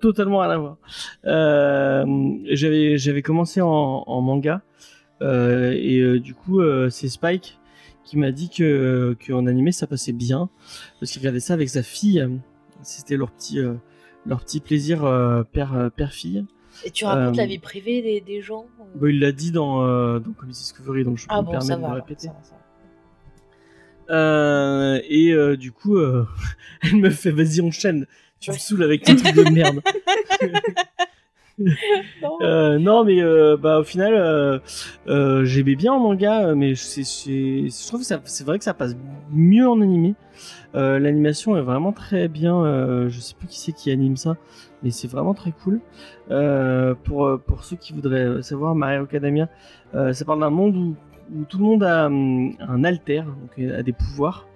Totalement 0.00 0.38
rien 0.40 0.50
à 0.50 0.58
voir. 0.58 0.76
J'avais, 1.24 2.98
j'avais 2.98 3.22
commencé 3.22 3.60
en, 3.60 3.68
en 4.06 4.20
manga. 4.20 4.62
et 5.20 6.18
du 6.20 6.34
coup, 6.34 6.60
c'est 6.90 7.08
Spike 7.08 7.58
qui 8.04 8.16
m'a 8.18 8.30
dit 8.32 8.48
que 8.50 9.16
qu'en 9.26 9.46
animé 9.46 9.72
ça 9.72 9.86
passait 9.86 10.12
bien. 10.12 10.50
Parce 11.00 11.10
qu'il 11.12 11.20
regardait 11.20 11.40
ça 11.40 11.54
avec 11.54 11.68
sa 11.68 11.82
fille. 11.82 12.26
C'était 12.82 13.16
leur 13.16 13.30
petit, 13.32 13.58
leur 14.26 14.44
petit 14.44 14.60
plaisir 14.60 15.00
père, 15.52 15.74
euh, 15.74 15.88
père-fille. 15.90 16.44
Et 16.84 16.90
tu 16.90 17.04
racontes 17.04 17.34
Euh, 17.34 17.40
la 17.40 17.46
vie 17.46 17.58
privée 17.58 18.02
des, 18.02 18.20
des 18.20 18.40
gens 18.42 18.66
euh 18.80 18.84
Bon, 18.94 19.06
il 19.06 19.20
l'a 19.20 19.32
dit 19.32 19.50
dans, 19.52 19.82
euh, 19.86 20.18
dans 20.18 20.32
Comedy 20.32 20.58
Discovery, 20.58 21.04
donc 21.04 21.18
je 21.18 21.26
peux 21.26 21.34
Ah 21.34 21.40
me 21.42 21.46
bon, 21.46 21.52
permettre 21.52 21.80
va. 21.80 21.88
de 21.88 21.94
répéter. 21.94 22.26
ça 22.28 22.32
va, 22.32 22.38
ça 22.42 22.54
va. 24.08 24.14
Euh, 24.14 25.00
et 25.08 25.32
euh, 25.32 25.56
du 25.56 25.72
coup, 25.72 25.96
euh, 25.96 26.26
elle 26.82 26.96
me 26.96 27.10
fait 27.10 27.30
vas-y 27.30 27.60
enchaîne. 27.60 28.06
Tu 28.40 28.50
me 28.50 28.56
saoules 28.56 28.82
avec 28.82 29.02
tes 29.04 29.14
trucs 29.16 29.34
de 29.36 29.48
merde. 29.50 29.80
Non. 32.22 32.38
Euh, 32.40 32.78
non, 32.78 33.04
mais 33.04 33.20
euh, 33.22 33.56
bah 33.58 33.78
au 33.78 33.84
final, 33.84 34.14
euh, 34.14 34.58
euh, 35.06 35.44
j'aimais 35.44 35.76
bien 35.76 35.92
en 35.92 36.00
manga, 36.00 36.46
euh, 36.48 36.54
mais 36.54 36.74
c'est, 36.74 37.02
je 37.04 37.86
trouve 37.86 38.00
que 38.00 38.06
c'est 38.24 38.44
vrai 38.44 38.58
que 38.58 38.64
ça 38.64 38.72
passe 38.72 38.96
mieux 39.30 39.68
en 39.68 39.80
animé. 39.82 40.14
Euh, 40.74 40.98
l'animation 40.98 41.56
est 41.56 41.60
vraiment 41.60 41.92
très 41.92 42.26
bien. 42.26 42.64
euh, 42.64 43.08
je 43.10 43.20
sais 43.20 43.34
plus 43.38 43.46
qui 43.48 43.60
c'est 43.60 43.72
qui 43.72 43.90
anime 43.90 44.16
ça, 44.16 44.36
mais 44.82 44.90
c'est 44.90 45.08
vraiment 45.08 45.34
très 45.34 45.52
cool. 45.52 45.80
Euh, 46.30 46.94
pour 47.04 47.26
euh, 47.26 47.36
pour 47.38 47.64
ceux 47.64 47.76
qui 47.76 47.92
voudraient 47.92 48.42
savoir, 48.42 48.74
Mario 48.74 49.04
Academia, 49.04 49.48
euh, 49.94 50.12
ça 50.12 50.24
parle 50.24 50.40
d'un 50.40 50.50
monde 50.50 50.76
où, 50.76 50.96
tout 51.48 51.58
le 51.58 51.64
monde 51.64 51.82
a 51.82 52.06
hum, 52.06 52.52
un 52.60 52.84
alter, 52.84 53.22
donc 53.22 53.58
a 53.58 53.82
des 53.82 53.92
pouvoirs. 53.92 54.46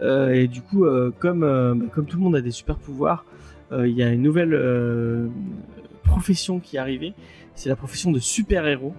Et 0.00 0.46
du 0.48 0.62
coup, 0.62 0.84
comme, 1.18 1.40
bah, 1.40 1.86
comme 1.92 2.06
tout 2.06 2.16
le 2.16 2.22
monde 2.22 2.36
a 2.36 2.40
des 2.40 2.50
super 2.50 2.76
pouvoirs, 2.76 3.24
il 3.72 3.90
y 3.90 4.02
a 4.02 4.10
une 4.10 4.22
nouvelle 4.22 5.30
profession 6.04 6.60
qui 6.60 6.76
est 6.76 6.78
arrivée. 6.78 7.14
C'est 7.54 7.68
la 7.68 7.76
profession 7.76 8.12
de 8.12 8.18
super-héros. 8.18 8.94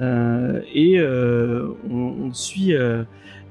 Et 0.00 1.00
on, 1.00 2.32
suit 2.32 2.74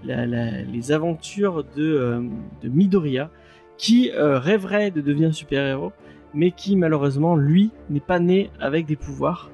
les 0.03 0.91
aventures 0.91 1.63
de, 1.75 2.23
de 2.63 2.69
Midoriya, 2.69 3.29
qui 3.77 4.11
rêverait 4.13 4.91
de 4.91 4.99
devenir 5.01 5.33
super-héros, 5.33 5.93
mais 6.33 6.51
qui 6.51 6.75
malheureusement, 6.75 7.35
lui, 7.35 7.71
n'est 7.89 7.99
pas 7.99 8.19
né 8.19 8.49
avec 8.59 8.85
des 8.85 8.95
pouvoirs. 8.95 9.49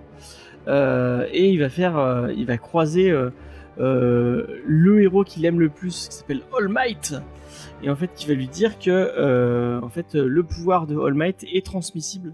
Euh, 0.67 1.27
et 1.31 1.49
il 1.49 1.59
va 1.59 1.69
faire, 1.69 1.97
euh, 1.97 2.33
il 2.35 2.45
va 2.45 2.57
croiser 2.57 3.11
euh, 3.11 4.45
le 4.65 5.01
héros 5.01 5.23
qu'il 5.23 5.45
aime 5.45 5.59
le 5.59 5.69
plus, 5.69 6.07
qui 6.09 6.15
s'appelle 6.15 6.41
All 6.57 6.69
Might, 6.69 7.15
et 7.83 7.89
en 7.89 7.95
fait 7.95 8.11
qui 8.15 8.27
va 8.27 8.33
lui 8.33 8.47
dire 8.47 8.79
que 8.79 9.79
en 9.81 9.89
fait 9.89 10.15
le 10.15 10.43
pouvoir 10.43 10.87
de 10.87 10.97
All 10.97 11.13
Might 11.13 11.45
est 11.51 11.65
transmissible. 11.65 12.33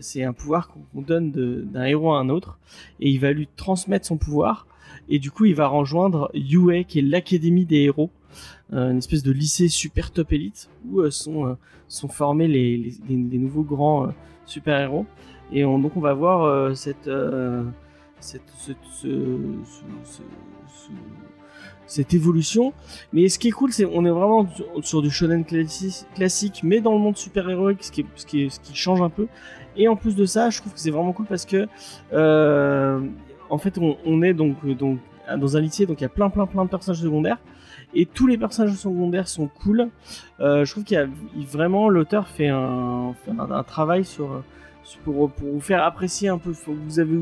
C'est 0.00 0.24
un 0.24 0.32
pouvoir 0.32 0.68
qu'on 0.68 1.02
donne 1.02 1.30
d'un 1.30 1.84
héros 1.84 2.12
à 2.12 2.18
un 2.18 2.28
autre, 2.28 2.58
et 3.00 3.08
il 3.08 3.20
va 3.20 3.32
lui 3.32 3.48
transmettre 3.56 4.06
son 4.06 4.16
pouvoir. 4.16 4.66
Et 5.08 5.18
du 5.18 5.30
coup, 5.30 5.46
il 5.46 5.54
va 5.54 5.66
rejoindre 5.66 6.30
UA, 6.34 6.84
qui 6.84 6.98
est 6.98 7.02
l'académie 7.02 7.64
des 7.64 7.80
héros, 7.80 8.10
une 8.72 8.98
espèce 8.98 9.22
de 9.22 9.32
lycée 9.32 9.68
super 9.68 10.10
top 10.10 10.32
élite 10.32 10.68
où 10.88 11.00
euh, 11.00 11.10
sont 11.10 11.46
euh, 11.46 11.54
sont 11.88 12.08
formés 12.08 12.48
les, 12.48 12.76
les, 13.08 13.16
nouveaux 13.38 13.62
grands 13.64 14.06
euh, 14.06 14.10
super 14.46 14.80
héros. 14.80 15.06
Et 15.52 15.64
on- 15.64 15.78
donc 15.78 15.96
on 15.96 16.00
va 16.00 16.14
voir 16.14 16.42
euh, 16.44 16.74
cette, 16.74 17.08
euh, 17.08 17.62
cette, 18.20 18.42
ce- 18.56 18.72
ce- 18.92 19.06
ce- 20.04 20.22
ce- 20.66 20.92
cette 21.86 22.14
évolution. 22.14 22.72
Mais 23.12 23.28
ce 23.28 23.38
qui 23.38 23.48
est 23.48 23.52
cool, 23.52 23.72
c'est 23.72 23.84
on 23.84 24.04
est 24.06 24.10
vraiment 24.10 24.48
sur, 24.82 25.02
du 25.02 25.10
shonen 25.10 25.42
classi- 25.42 26.06
classique, 26.14 26.60
mais 26.62 26.80
dans 26.80 26.92
le 26.94 26.98
monde 26.98 27.16
super 27.18 27.48
héroïque, 27.50 27.84
ce 27.84 27.92
qui, 27.92 28.06
ce, 28.16 28.26
ce 28.48 28.60
qui 28.60 28.74
change 28.74 29.02
un 29.02 29.10
peu. 29.10 29.26
Et 29.76 29.88
en 29.88 29.96
plus 29.96 30.14
de 30.16 30.24
ça, 30.24 30.48
je 30.50 30.58
trouve 30.60 30.72
que 30.72 30.80
c'est 30.80 30.90
vraiment 30.90 31.12
cool 31.12 31.26
parce 31.26 31.44
que 31.44 31.66
euh, 32.14 33.00
en 33.50 33.58
fait, 33.58 33.76
on, 33.78 33.96
on 34.06 34.22
est 34.22 34.32
donc, 34.32 34.64
donc 34.76 34.98
dans 35.38 35.56
un 35.56 35.60
lycée, 35.60 35.84
donc 35.86 36.00
il 36.00 36.04
y 36.04 36.06
a 36.06 36.10
plein 36.10 36.30
plein 36.30 36.46
plein 36.46 36.64
de 36.64 36.70
personnages 36.70 37.00
secondaires. 37.02 37.38
Et 37.94 38.06
tous 38.06 38.26
les 38.26 38.38
personnages 38.38 38.74
secondaires 38.74 39.28
sont 39.28 39.48
cool. 39.48 39.90
Euh, 40.40 40.64
je 40.64 40.70
trouve 40.70 40.84
qu'il 40.84 40.96
y 40.96 41.00
a 41.00 41.08
vraiment 41.46 41.88
l'auteur 41.88 42.28
fait 42.28 42.48
un, 42.48 43.14
travail 43.66 44.04
sur 44.04 44.42
pour, 45.04 45.30
vous 45.38 45.60
faire 45.60 45.84
apprécier 45.84 46.28
un 46.28 46.38
peu. 46.38 46.52
Vous 46.66 46.98
avez 46.98 47.18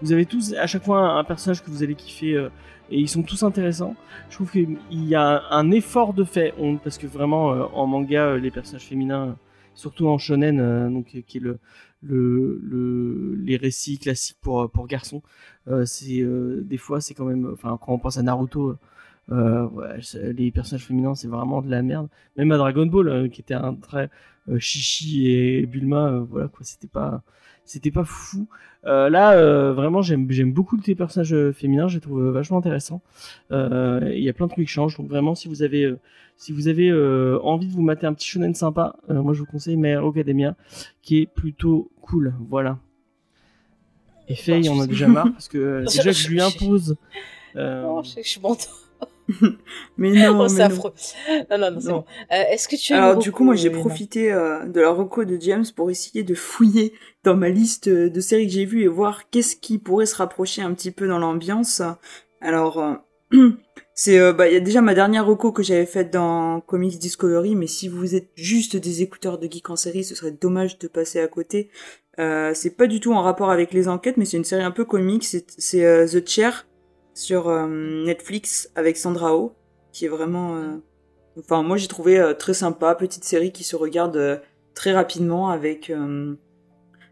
vous 0.00 0.12
avez 0.12 0.26
tous 0.26 0.54
à 0.54 0.66
chaque 0.66 0.84
fois 0.84 1.18
un, 1.18 1.24
personnage 1.24 1.62
que 1.62 1.70
vous 1.70 1.82
allez 1.82 1.94
kiffer 1.94 2.34
euh, 2.34 2.48
et 2.90 2.98
ils 2.98 3.08
sont 3.08 3.22
tous 3.22 3.42
intéressants. 3.42 3.96
Je 4.30 4.36
trouve 4.36 4.50
qu'il 4.50 4.78
y 4.90 5.14
a 5.14 5.42
un, 5.50 5.70
effort 5.72 6.14
de 6.14 6.24
fait 6.24 6.54
parce 6.84 6.98
que 6.98 7.06
vraiment 7.06 7.52
euh, 7.52 7.64
en 7.74 7.86
manga 7.86 8.36
les 8.36 8.50
personnages 8.50 8.86
féminins, 8.86 9.36
surtout 9.74 10.06
en 10.08 10.18
shonen, 10.18 10.92
donc 10.92 11.06
qui 11.26 11.38
est 11.38 11.40
le 11.40 11.58
le, 12.04 12.60
le, 12.64 13.36
les 13.36 13.56
récits 13.56 13.96
classiques 13.96 14.38
pour, 14.40 14.68
pour 14.70 14.88
garçons. 14.88 15.22
C'est 15.84 16.24
des 16.62 16.76
fois 16.76 17.00
c'est 17.00 17.14
quand 17.14 17.24
même, 17.24 17.50
enfin 17.52 17.78
quand 17.80 17.92
on 17.92 17.98
pense 17.98 18.18
à 18.18 18.22
Naruto, 18.22 18.76
euh, 19.32 19.66
ouais, 19.70 19.98
les 20.32 20.50
personnages 20.50 20.84
féminins 20.86 21.14
c'est 21.14 21.28
vraiment 21.28 21.62
de 21.62 21.70
la 21.70 21.82
merde. 21.82 22.08
Même 22.36 22.52
à 22.52 22.58
Dragon 22.58 22.86
Ball 22.86 23.08
euh, 23.08 23.28
qui 23.28 23.40
était 23.40 23.54
un 23.54 23.74
très 23.74 24.10
euh, 24.48 24.58
Chichi 24.58 25.28
et 25.30 25.66
Bulma, 25.66 26.08
euh, 26.08 26.20
voilà 26.28 26.48
quoi, 26.48 26.60
c'était 26.64 26.86
pas 26.88 27.22
c'était 27.64 27.90
pas 27.90 28.04
fou. 28.04 28.48
Là 28.84 29.72
vraiment 29.72 30.02
j'aime 30.02 30.28
j'aime 30.30 30.52
beaucoup 30.52 30.76
tes 30.76 30.94
personnages 30.96 31.52
féminins, 31.52 31.86
je 31.88 31.94
les 31.94 32.00
trouve 32.00 32.30
vachement 32.30 32.58
intéressants. 32.58 33.00
Il 33.50 34.18
y 34.18 34.28
a 34.28 34.32
plein 34.32 34.46
de 34.46 34.52
trucs 34.52 34.66
qui 34.66 34.72
changent, 34.72 34.96
donc 34.96 35.08
vraiment 35.08 35.34
si 35.34 35.48
vous 35.48 35.62
avez 35.62 35.94
si 36.36 36.52
vous 36.52 36.66
avez 36.66 36.92
envie 37.42 37.68
de 37.68 37.72
vous 37.72 37.82
mater 37.82 38.06
un 38.06 38.14
petit 38.14 38.26
shonen 38.28 38.54
sympa, 38.54 38.96
moi 39.08 39.32
je 39.34 39.40
vous 39.40 39.46
conseille 39.46 39.76
My 39.76 39.90
Hero 39.90 40.10
Academia, 40.10 40.56
qui 41.02 41.18
est 41.20 41.26
plutôt 41.26 41.92
cool. 42.00 42.34
Voilà. 42.50 42.78
Et 44.28 44.34
Faye, 44.34 44.68
on 44.68 44.80
a 44.80 44.86
déjà 44.86 45.06
marre 45.08 45.28
parce 45.32 45.48
que 45.48 45.80
déjà 45.82 46.04
que 46.04 46.12
je 46.12 46.28
lui 46.28 46.40
impose. 46.40 46.96
euh, 47.56 47.84
Oh, 47.86 48.00
je 48.02 48.08
sais 48.08 48.22
que 48.22 48.28
je. 48.28 48.38
Mais 49.96 50.10
non, 50.10 50.40
Oh, 50.40 50.48
c'est 50.48 50.62
affreux. 50.62 50.92
Non, 51.50 51.58
non, 51.58 51.70
non, 51.70 51.80
c'est 51.80 51.88
bon. 51.90 52.04
Euh, 52.32 52.42
Est-ce 52.50 52.68
que 52.68 52.76
tu 52.76 52.92
as 52.92 53.02
Alors 53.02 53.18
du 53.18 53.32
coup, 53.32 53.44
moi 53.44 53.54
j'ai 53.54 53.70
profité 53.70 54.32
euh, 54.32 54.64
de 54.64 54.80
la 54.80 54.90
reco 54.90 55.24
de 55.24 55.38
James 55.40 55.64
pour 55.74 55.90
essayer 55.90 56.24
de 56.24 56.34
fouiller 56.34 56.92
dans 57.24 57.36
ma 57.36 57.48
liste 57.48 57.88
de 57.88 58.20
séries 58.20 58.46
que 58.46 58.52
j'ai 58.52 58.64
vues 58.64 58.82
et 58.82 58.88
voir 58.88 59.30
qu'est-ce 59.30 59.56
qui 59.56 59.78
pourrait 59.78 60.06
se 60.06 60.16
rapprocher 60.16 60.62
un 60.62 60.72
petit 60.74 60.90
peu 60.90 61.06
dans 61.06 61.18
l'ambiance. 61.18 61.82
Alors, 62.40 62.98
euh, 63.32 63.50
c'est 63.94 64.32
bah 64.32 64.48
il 64.48 64.54
y 64.54 64.56
a 64.56 64.60
déjà 64.60 64.80
ma 64.80 64.94
dernière 64.94 65.26
reco 65.26 65.52
que 65.52 65.62
j'avais 65.62 65.86
faite 65.86 66.12
dans 66.12 66.60
Comics 66.60 66.98
Discovery, 66.98 67.54
mais 67.54 67.66
si 67.66 67.88
vous 67.88 68.14
êtes 68.14 68.30
juste 68.34 68.76
des 68.76 69.02
écouteurs 69.02 69.38
de 69.38 69.46
geek 69.50 69.70
en 69.70 69.76
série, 69.76 70.04
ce 70.04 70.14
serait 70.14 70.32
dommage 70.32 70.78
de 70.78 70.88
passer 70.88 71.20
à 71.20 71.28
côté. 71.28 71.70
C'est 72.18 72.76
pas 72.76 72.86
du 72.86 73.00
tout 73.00 73.12
en 73.12 73.22
rapport 73.22 73.50
avec 73.50 73.72
les 73.72 73.88
enquêtes, 73.88 74.16
mais 74.16 74.24
c'est 74.24 74.36
une 74.36 74.44
série 74.44 74.64
un 74.64 74.70
peu 74.70 74.84
comique. 74.84 75.24
C'est 75.24 75.46
c'est, 75.58 76.06
The 76.06 76.28
Chair 76.28 76.66
sur 77.14 77.48
euh, 77.48 77.66
Netflix 78.04 78.70
avec 78.74 78.96
Sandra 78.96 79.36
Oh, 79.36 79.52
qui 79.92 80.06
est 80.06 80.08
vraiment 80.08 80.56
euh, 80.56 80.76
Enfin, 81.38 81.62
moi 81.62 81.78
j'ai 81.78 81.88
trouvé 81.88 82.18
euh, 82.18 82.34
très 82.34 82.52
sympa, 82.52 82.94
petite 82.94 83.24
série 83.24 83.52
qui 83.52 83.64
se 83.64 83.74
regarde 83.74 84.42
très 84.74 84.92
rapidement 84.92 85.48
avec 85.48 85.90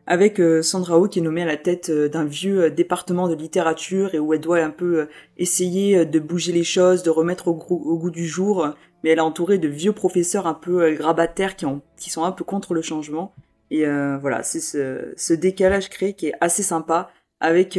avec 0.06 0.42
Sandra 0.62 0.98
Oh 0.98 1.08
qui 1.08 1.20
est 1.20 1.22
nommée 1.22 1.42
à 1.42 1.46
la 1.46 1.56
tête 1.56 1.90
d'un 1.90 2.24
vieux 2.24 2.70
département 2.70 3.28
de 3.28 3.34
littérature 3.34 4.14
et 4.14 4.18
où 4.18 4.34
elle 4.34 4.40
doit 4.40 4.58
un 4.58 4.70
peu 4.70 5.08
essayer 5.38 6.04
de 6.04 6.18
bouger 6.18 6.52
les 6.52 6.64
choses, 6.64 7.02
de 7.02 7.08
remettre 7.08 7.48
au, 7.48 7.54
goût 7.54 8.10
du 8.10 8.26
jour. 8.26 8.68
Mais 9.02 9.10
elle 9.10 9.18
est 9.18 9.22
entourée 9.22 9.56
de 9.56 9.68
vieux 9.68 9.92
professeurs 9.92 10.46
un 10.46 10.54
peu 10.54 10.92
grabataires 10.92 11.56
qui 11.56 11.64
qui 11.96 12.10
sont 12.10 12.24
un 12.24 12.32
peu 12.32 12.44
contre 12.44 12.74
le 12.74 12.82
changement. 12.82 13.34
Et 13.70 13.86
voilà, 14.20 14.42
c'est 14.42 14.60
ce, 14.60 15.14
ce 15.16 15.32
décalage 15.32 15.88
créé 15.88 16.12
qui 16.12 16.28
est 16.28 16.34
assez 16.40 16.62
sympa 16.62 17.10
avec 17.40 17.78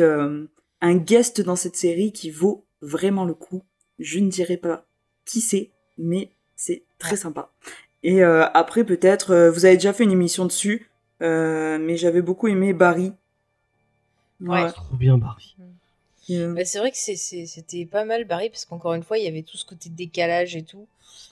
un 0.82 0.96
guest 0.96 1.42
dans 1.42 1.56
cette 1.56 1.76
série 1.76 2.12
qui 2.12 2.32
vaut 2.32 2.66
vraiment 2.82 3.26
le 3.26 3.34
coup. 3.34 3.64
Je 4.00 4.20
ne 4.20 4.30
dirai 4.30 4.58
pas 4.58 4.86
qui 5.26 5.42
c'est, 5.42 5.70
mais 5.98 6.30
c'est 6.56 6.84
très 6.98 7.16
sympa. 7.18 7.52
Et 8.04 8.24
euh, 8.24 8.48
après, 8.54 8.84
peut-être, 8.84 9.32
euh, 9.32 9.52
vous 9.52 9.66
avez 9.66 9.76
déjà 9.76 9.94
fait 9.94 10.04
une 10.04 10.12
émission 10.12 10.46
dessus, 10.46 10.90
euh, 11.22 11.78
mais 11.80 11.98
j'avais 11.98 12.22
beaucoup 12.24 12.48
aimé 12.48 12.74
Barry. 12.74 13.12
Ouais. 14.40 14.72
Trop 14.72 14.96
bien 14.96 15.18
Barry. 15.18 15.56
Euh, 16.32 16.54
Bah, 16.54 16.66
c'est 16.66 16.80
vrai 16.80 16.92
que 16.92 16.98
c'était 16.98 17.86
pas 17.86 18.06
mal 18.06 18.26
barré 18.26 18.50
parce 18.50 18.66
qu'encore 18.66 18.94
une 18.94 19.04
fois, 19.04 19.18
il 19.18 19.26
y 19.26 19.28
avait 19.28 19.44
tout 19.44 19.58
ce 19.58 19.66
côté 19.66 19.90
décalage 19.90 20.56
et 20.56 20.64
tout. 20.64 20.88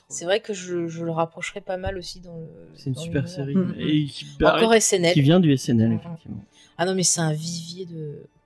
C'est 0.09 0.25
vrai 0.25 0.39
que 0.41 0.53
je, 0.53 0.87
je 0.87 1.05
le 1.05 1.11
rapprocherais 1.11 1.61
pas 1.61 1.77
mal 1.77 1.97
aussi 1.97 2.19
dans 2.19 2.35
le. 2.37 2.45
C'est 2.75 2.89
une 2.89 2.95
super 2.95 3.27
série. 3.29 3.55
Mm. 3.55 3.75
Et 3.79 4.05
qui, 4.05 4.25
Encore 4.43 4.73
SNL. 4.79 5.13
qui 5.13 5.21
vient 5.21 5.39
du 5.39 5.55
SNL, 5.55 5.89
Mhm. 5.89 5.95
effectivement. 6.03 6.43
Ah 6.77 6.85
non, 6.85 6.95
mais 6.95 7.03
c'est 7.03 7.21
un 7.21 7.33
vivier 7.33 7.85
de, 7.85 7.93
Mm, 7.95 8.38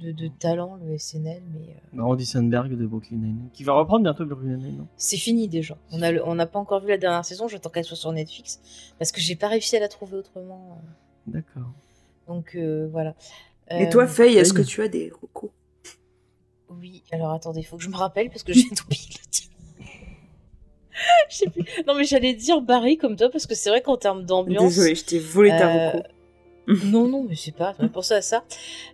de, 0.00 0.12
de 0.12 0.28
talent, 0.28 0.76
le 0.84 0.98
SNL. 0.98 1.42
Mais 1.52 1.68
euh, 1.70 1.72
Bah, 1.92 2.04
Andy 2.04 2.26
Sandberg 2.26 2.76
de 2.76 2.86
Brooklyn 2.86 3.16
Nine-Nine, 3.18 3.48
qui 3.52 3.62
va 3.64 3.72
reprendre 3.74 4.02
bientôt 4.02 4.24
Brooklyn 4.26 4.56
Nine-Nine, 4.56 4.78
non? 4.78 4.86
C'est 4.96 5.16
fini 5.16 5.48
déjà. 5.48 5.76
On 5.92 6.02
a 6.02 6.10
le- 6.12 6.26
on 6.26 6.34
n'a 6.34 6.46
pas 6.46 6.58
encore 6.58 6.80
vu 6.80 6.88
la 6.88 6.98
dernière 6.98 7.24
saison. 7.24 7.46
J'attends 7.48 7.70
qu'elle 7.70 7.84
soit 7.84 7.96
sur 7.96 8.12
Netflix 8.12 8.60
parce 8.98 9.12
que 9.12 9.20
j'ai 9.20 9.36
pas 9.36 9.48
réussi 9.48 9.76
à 9.76 9.80
la 9.80 9.88
trouver 9.88 10.16
autrement. 10.16 10.82
D'accord. 11.26 11.70
Donc 12.28 12.54
euh, 12.56 12.88
voilà. 12.90 13.14
Et 13.70 13.88
toi, 13.88 14.04
Euh, 14.04 14.08
Faye, 14.08 14.36
est-ce 14.36 14.52
que 14.52 14.62
tu 14.62 14.82
as 14.82 14.88
des 14.88 15.10
recos? 15.10 15.50
Oui, 16.68 17.02
alors 17.12 17.30
attendez, 17.32 17.60
il 17.60 17.64
faut 17.64 17.76
que 17.76 17.82
je 17.84 17.88
me 17.88 17.96
rappelle 17.96 18.28
parce 18.28 18.42
que 18.42 18.52
j'ai 18.52 18.60
oublié 18.84 19.06
de 19.08 19.18
le 19.24 19.30
dire. 19.30 19.42
Je 21.30 21.36
sais 21.36 21.50
plus. 21.50 21.62
Non, 21.86 21.94
mais 21.94 22.04
j'allais 22.04 22.34
dire 22.34 22.60
Barry 22.62 22.96
comme 22.96 23.16
toi 23.16 23.28
parce 23.30 23.46
que 23.46 23.54
c'est 23.54 23.68
vrai 23.70 23.82
qu'en 23.82 23.96
termes 23.96 24.24
d'ambiance. 24.24 24.64
Désolée, 24.74 24.94
je 24.94 25.04
t'ai 25.04 25.18
volé 25.18 25.50
ta 25.50 25.96
Euh. 25.96 26.02
non, 26.84 27.06
non, 27.06 27.24
mais 27.28 27.36
c'est 27.36 27.54
pas. 27.54 27.74
J'avais 27.78 27.88
pensé 27.88 28.14
à 28.14 28.22
ça. 28.22 28.44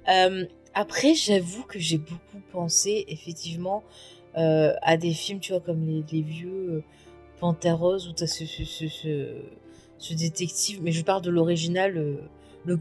Euh, 0.09 0.44
après, 0.74 1.15
j'avoue 1.15 1.65
que 1.65 1.78
j'ai 1.78 1.99
beaucoup 1.99 2.40
pensé 2.51 3.05
effectivement 3.09 3.82
euh, 4.36 4.74
à 4.82 4.97
des 4.97 5.12
films, 5.12 5.40
tu 5.40 5.53
vois, 5.53 5.61
comme 5.61 5.86
les, 5.86 6.23
vieux 6.23 6.51
euh, 6.51 6.85
Panthère 7.40 7.78
Rose 7.78 8.09
où 8.09 8.12
t'as 8.12 8.27
ce, 8.27 8.44
ce, 8.44 10.15
détective. 10.15 10.81
Mais 10.82 10.93
je 10.93 11.03
parle 11.03 11.23
de 11.23 11.31
l'original. 11.31 12.19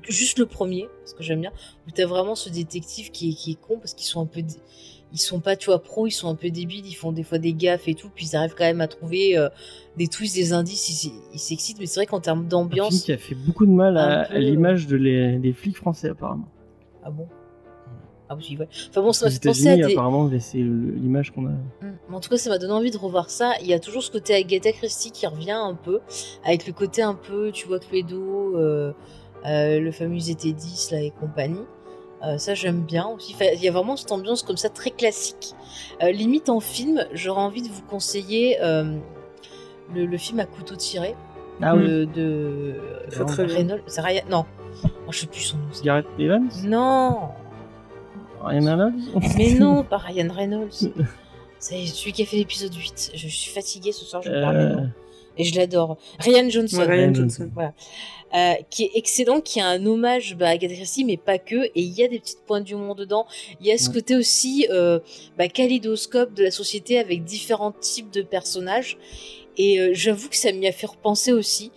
juste 0.08 0.40
le 0.40 0.46
premier, 0.46 0.88
parce 1.00 1.14
que 1.14 1.24
j'aime 1.24 1.42
bien, 1.42 1.54
où 1.88 1.92
t'as 1.92 2.06
vraiment 2.06 2.36
ce 2.36 2.50
détective 2.50 3.12
qui 3.12 3.30
est, 3.30 3.62
con 3.62 3.78
parce 3.78 3.94
qu'ils 3.94 4.08
sont 4.08 4.22
un 4.22 4.26
peu, 4.26 4.42
ils 5.14 5.20
sont 5.20 5.40
pas, 5.40 5.56
tu 5.56 5.68
vois, 5.68 5.82
pro, 5.82 6.08
ils 6.08 6.12
sont 6.12 6.30
un 6.30 6.36
peu 6.36 6.50
débiles, 6.50 6.86
ils 6.86 6.94
font 6.94 7.12
des 7.12 7.24
fois 7.24 7.38
des 7.38 7.54
gaffes 7.54 7.88
et 7.88 7.96
tout, 7.96 8.10
puis 8.14 8.28
ils 8.32 8.36
arrivent 8.36 8.56
quand 8.58 8.66
même 8.66 8.82
à 8.82 8.88
trouver 8.88 9.38
euh, 9.38 9.50
des 9.98 10.08
twists, 10.08 10.36
des 10.36 10.54
indices, 10.54 11.06
ils 11.34 11.40
s'excitent, 11.40 11.80
mais 11.80 11.86
c'est 11.86 12.00
vrai 12.00 12.06
qu'en 12.06 12.20
termes 12.20 12.40
Un 12.40 12.42
film 12.42 12.50
d'ambiance, 12.50 13.04
qui 13.04 13.12
a 13.12 13.18
fait 13.18 13.36
beaucoup 13.36 13.66
de 13.66 13.72
mal 13.72 13.98
à, 13.98 14.26
peu, 14.26 14.36
à 14.36 14.40
l'image 14.40 14.88
de 14.88 14.96
les, 14.96 15.38
des 15.38 15.54
flics 15.54 15.78
français, 15.78 16.10
apparemment. 16.10 16.48
ah 17.04 17.12
bon, 17.12 17.28
ah 18.32 18.38
oui, 18.38 18.56
ouais. 18.58 18.70
Enfin 18.90 19.02
bon, 19.02 19.12
ça 19.12 19.26
m'a 19.26 19.32
fait 19.32 19.44
penser 19.44 19.68
à 19.68 19.76
des, 19.76 19.84
apparemment, 19.92 20.32
c'est 20.40 20.60
l'image 20.60 21.32
qu'on 21.32 21.48
a. 21.48 21.50
Mm. 21.50 21.98
Mais 22.10 22.16
En 22.16 22.22
tout 22.22 22.30
cas, 22.30 22.38
ça 22.38 22.50
m'a 22.50 22.60
donné 22.60 22.72
envie 22.72 22.90
de 22.90 22.98
revoir 22.98 23.30
ça. 23.30 23.52
Il 23.62 23.68
y 23.68 23.74
a 23.74 23.80
toujours 23.80 24.04
ce 24.04 24.10
côté 24.10 24.34
Agatha 24.34 24.72
Christie 24.72 25.12
qui 25.12 25.28
revient 25.28 25.52
un 25.52 25.76
peu, 25.76 26.00
avec 26.46 26.66
le 26.66 26.72
côté 26.72 27.02
un 27.02 27.14
peu, 27.14 27.52
tu 27.52 27.68
vois, 27.68 27.80
Cluedo, 27.80 28.56
euh, 28.56 28.94
euh, 29.46 29.82
le 29.82 29.92
fameux 29.92 30.16
ET10 30.16 30.94
là 30.94 31.02
et 31.02 31.12
compagnie. 31.12 31.66
Euh, 32.24 32.38
ça 32.38 32.54
j'aime 32.54 32.82
bien 32.82 33.08
aussi. 33.08 33.34
Enfin, 33.34 33.46
Il 33.56 33.64
y 33.64 33.68
a 33.68 33.72
vraiment 33.72 33.96
cette 33.96 34.12
ambiance 34.12 34.44
comme 34.44 34.58
ça 34.58 34.70
très 34.70 34.92
classique. 34.92 35.56
Euh, 36.04 36.12
limite 36.12 36.50
en 36.50 36.60
film, 36.60 37.06
j'aurais 37.14 37.42
envie 37.42 37.64
de 37.64 37.68
vous 37.70 37.82
conseiller 37.84 38.58
euh, 38.62 38.96
le, 39.96 40.06
le 40.06 40.18
film 40.18 40.40
à 40.40 40.46
couteau 40.46 40.76
tiré 40.76 41.16
Ah 41.62 41.76
oui. 41.76 42.06
de, 42.08 42.76
Très. 43.28 43.46
Reynolds. 43.46 43.82
Ryan. 43.98 44.22
Non, 44.30 44.46
oh, 44.86 45.12
je 45.12 45.18
sais 45.20 45.26
plus 45.28 45.42
son 45.42 45.58
nom. 45.58 45.64
c'est- 45.72 45.84
Gareth 45.84 46.06
Evans 46.20 46.48
Non, 46.64 47.30
Ryan 48.44 48.66
Reynolds 48.66 48.94
mais 49.38 49.54
non, 49.60 49.84
pas 49.84 49.98
Ryan 49.98 50.32
Reynolds. 50.32 50.92
C'est 51.60 51.86
celui 51.86 52.12
qui 52.12 52.22
a 52.24 52.26
fait 52.26 52.38
l'épisode 52.38 52.74
8. 52.74 53.12
Je 53.16 53.28
suis 53.28 53.52
fatiguée 53.52 53.92
ce 53.92 54.06
soir, 54.06 54.22
je 54.24 54.32
parle. 54.42 54.92
Et 55.38 55.44
je 55.44 55.56
l'adore. 55.56 55.98
Ryan 56.20 56.50
Johnson. 56.50 56.78
Ouais, 56.80 56.86
Ryan 56.86 57.14
Johnson. 57.14 57.50
Voilà. 57.54 57.74
Euh, 58.34 58.54
qui 58.70 58.84
est 58.84 58.92
excellent, 58.96 59.42
qui 59.42 59.60
a 59.60 59.68
un 59.68 59.86
hommage 59.86 60.36
bah, 60.38 60.48
à 60.48 60.52
Agatha 60.52 60.74
Christie, 60.74 61.04
mais 61.04 61.18
pas 61.18 61.38
que. 61.38 61.66
Et 61.66 61.72
il 61.82 61.92
y 61.92 62.04
a 62.04 62.08
des 62.08 62.20
petites 62.20 62.44
points 62.46 62.62
d'humour 62.62 62.96
dedans. 62.96 63.26
Il 63.60 63.68
y 63.68 63.72
a 63.72 63.78
ce 63.78 63.88
Ouais. 63.90 63.96
côté 63.96 64.16
aussi 64.16 64.68
euh, 64.70 65.00
bah, 65.38 65.48
kaléidoscope 65.50 66.34
de 66.34 66.44
la 66.44 66.52
société 66.52 66.98
avec 66.98 67.24
différents 67.26 67.74
types 67.74 68.10
de 68.12 68.22
personnages. 68.22 68.98
Et 69.58 69.80
euh, 69.82 69.90
j'avoue 69.94 70.30
que 70.30 70.38
ça 70.38 70.52
m'y 70.54 70.66
a 70.68 70.72
fait 70.72 70.88
repenser 70.88 71.34
aussi. 71.34 71.72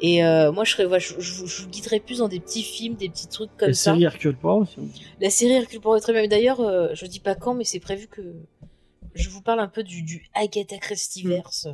Et 0.00 0.24
euh, 0.24 0.50
moi, 0.52 0.64
je, 0.64 0.72
serais, 0.72 0.84
voilà, 0.86 1.00
je, 1.00 1.14
je 1.18 1.34
vous- 1.34 1.46
je 1.46 1.62
vous 1.62 1.68
guiderais 1.68 2.00
plus 2.00 2.18
dans 2.18 2.28
des 2.28 2.40
petits 2.40 2.62
films, 2.62 2.94
des 2.94 3.08
petits 3.10 3.26
trucs 3.28 3.50
comme 3.58 3.68
La 3.68 3.74
ça. 3.74 3.90
série 3.92 4.04
Hercule 4.04 4.36
Poirot 4.36 4.62
aussi. 4.62 4.76
La 5.20 5.28
série 5.28 5.54
Hercule 5.54 5.80
Poirot 5.80 5.96
est 5.98 6.00
très 6.00 6.12
bien. 6.14 6.26
D'ailleurs, 6.26 6.60
euh, 6.60 6.88
je 6.94 7.04
dis 7.04 7.20
pas 7.20 7.34
quand, 7.34 7.52
mais 7.52 7.64
c'est 7.64 7.80
prévu 7.80 8.06
que 8.06 8.22
je 9.14 9.28
vous 9.28 9.42
parle 9.42 9.60
un 9.60 9.68
peu 9.68 9.82
du, 9.82 10.02
du 10.02 10.30
Agatha 10.34 10.78
Christie 10.78 11.22
verse. 11.24 11.66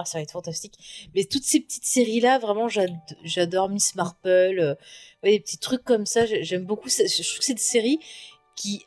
Ah, 0.00 0.04
ça 0.04 0.18
va 0.18 0.22
être 0.22 0.30
fantastique. 0.30 0.74
Mais 1.12 1.24
toutes 1.24 1.42
ces 1.42 1.58
petites 1.58 1.84
séries-là, 1.84 2.38
vraiment, 2.38 2.68
j'ad- 2.68 2.92
j'adore 3.24 3.68
Miss 3.68 3.96
Marple. 3.96 4.28
euh, 4.28 4.74
des 5.32 5.40
petits 5.40 5.58
trucs 5.58 5.82
comme 5.82 6.06
ça, 6.06 6.24
j'ai- 6.24 6.44
j'aime 6.44 6.64
beaucoup. 6.64 6.88
ça. 6.88 7.02
Je 7.04 7.20
trouve 7.24 7.38
que 7.40 7.44
qui, 8.54 8.86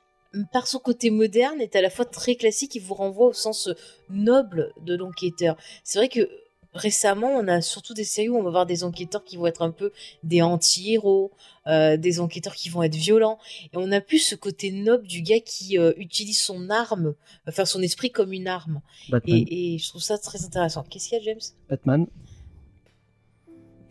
par 0.54 0.68
son 0.68 0.80
côté 0.80 1.10
moderne, 1.10 1.60
est 1.60 1.76
à 1.76 1.82
la 1.82 1.90
fois 1.90 2.06
très 2.06 2.36
classique 2.36 2.78
et 2.78 2.80
vous 2.80 2.94
renvoie 2.94 3.28
au 3.28 3.34
sens 3.34 3.68
euh, 3.68 3.74
noble 4.10 4.72
de 4.86 4.96
l'enquêteur. 4.96 5.58
C'est 5.84 6.00
vrai 6.00 6.08
que 6.08 6.30
récemment, 6.74 7.28
on 7.36 7.48
a 7.48 7.62
surtout 7.62 7.94
des 7.94 8.04
séries 8.04 8.30
où 8.30 8.38
on 8.38 8.44
va 8.44 8.50
voir 8.52 8.66
des 8.66 8.84
enquêteurs 8.84 9.24
qui 9.24 9.38
vont 9.38 9.46
être 9.48 9.62
un 9.62 9.72
peu 9.72 9.92
des 10.24 10.42
anti-héros, 10.42 11.32
euh, 11.68 11.98
des 11.98 12.20
enquêteurs 12.20 12.56
qui 12.56 12.70
vont 12.70 12.82
être 12.84 12.96
violents. 12.96 13.38
Et 13.74 13.78
on 13.78 13.92
a 13.92 14.02
plus 14.02 14.20
ce 14.20 14.36
côté 14.36 14.72
noble 14.72 15.06
du 15.08 15.22
gars 15.22 15.40
qui 15.40 15.78
euh, 15.78 15.94
utilise 15.98 16.40
son 16.42 16.70
arme, 16.70 17.14
enfin 17.48 17.66
son 17.66 17.82
esprit 17.82 18.12
comme 18.12 18.34
une 18.34 18.48
arme. 18.48 18.82
Et, 19.28 19.74
et 19.76 19.78
je 19.78 19.90
trouve 19.90 20.02
ça 20.02 20.18
très 20.18 20.44
intéressant. 20.46 20.84
Qu'est-ce 20.90 21.10
qu'il 21.10 21.18
y 21.18 21.22
a, 21.22 21.24
James? 21.26 21.40
Batman. 21.70 22.08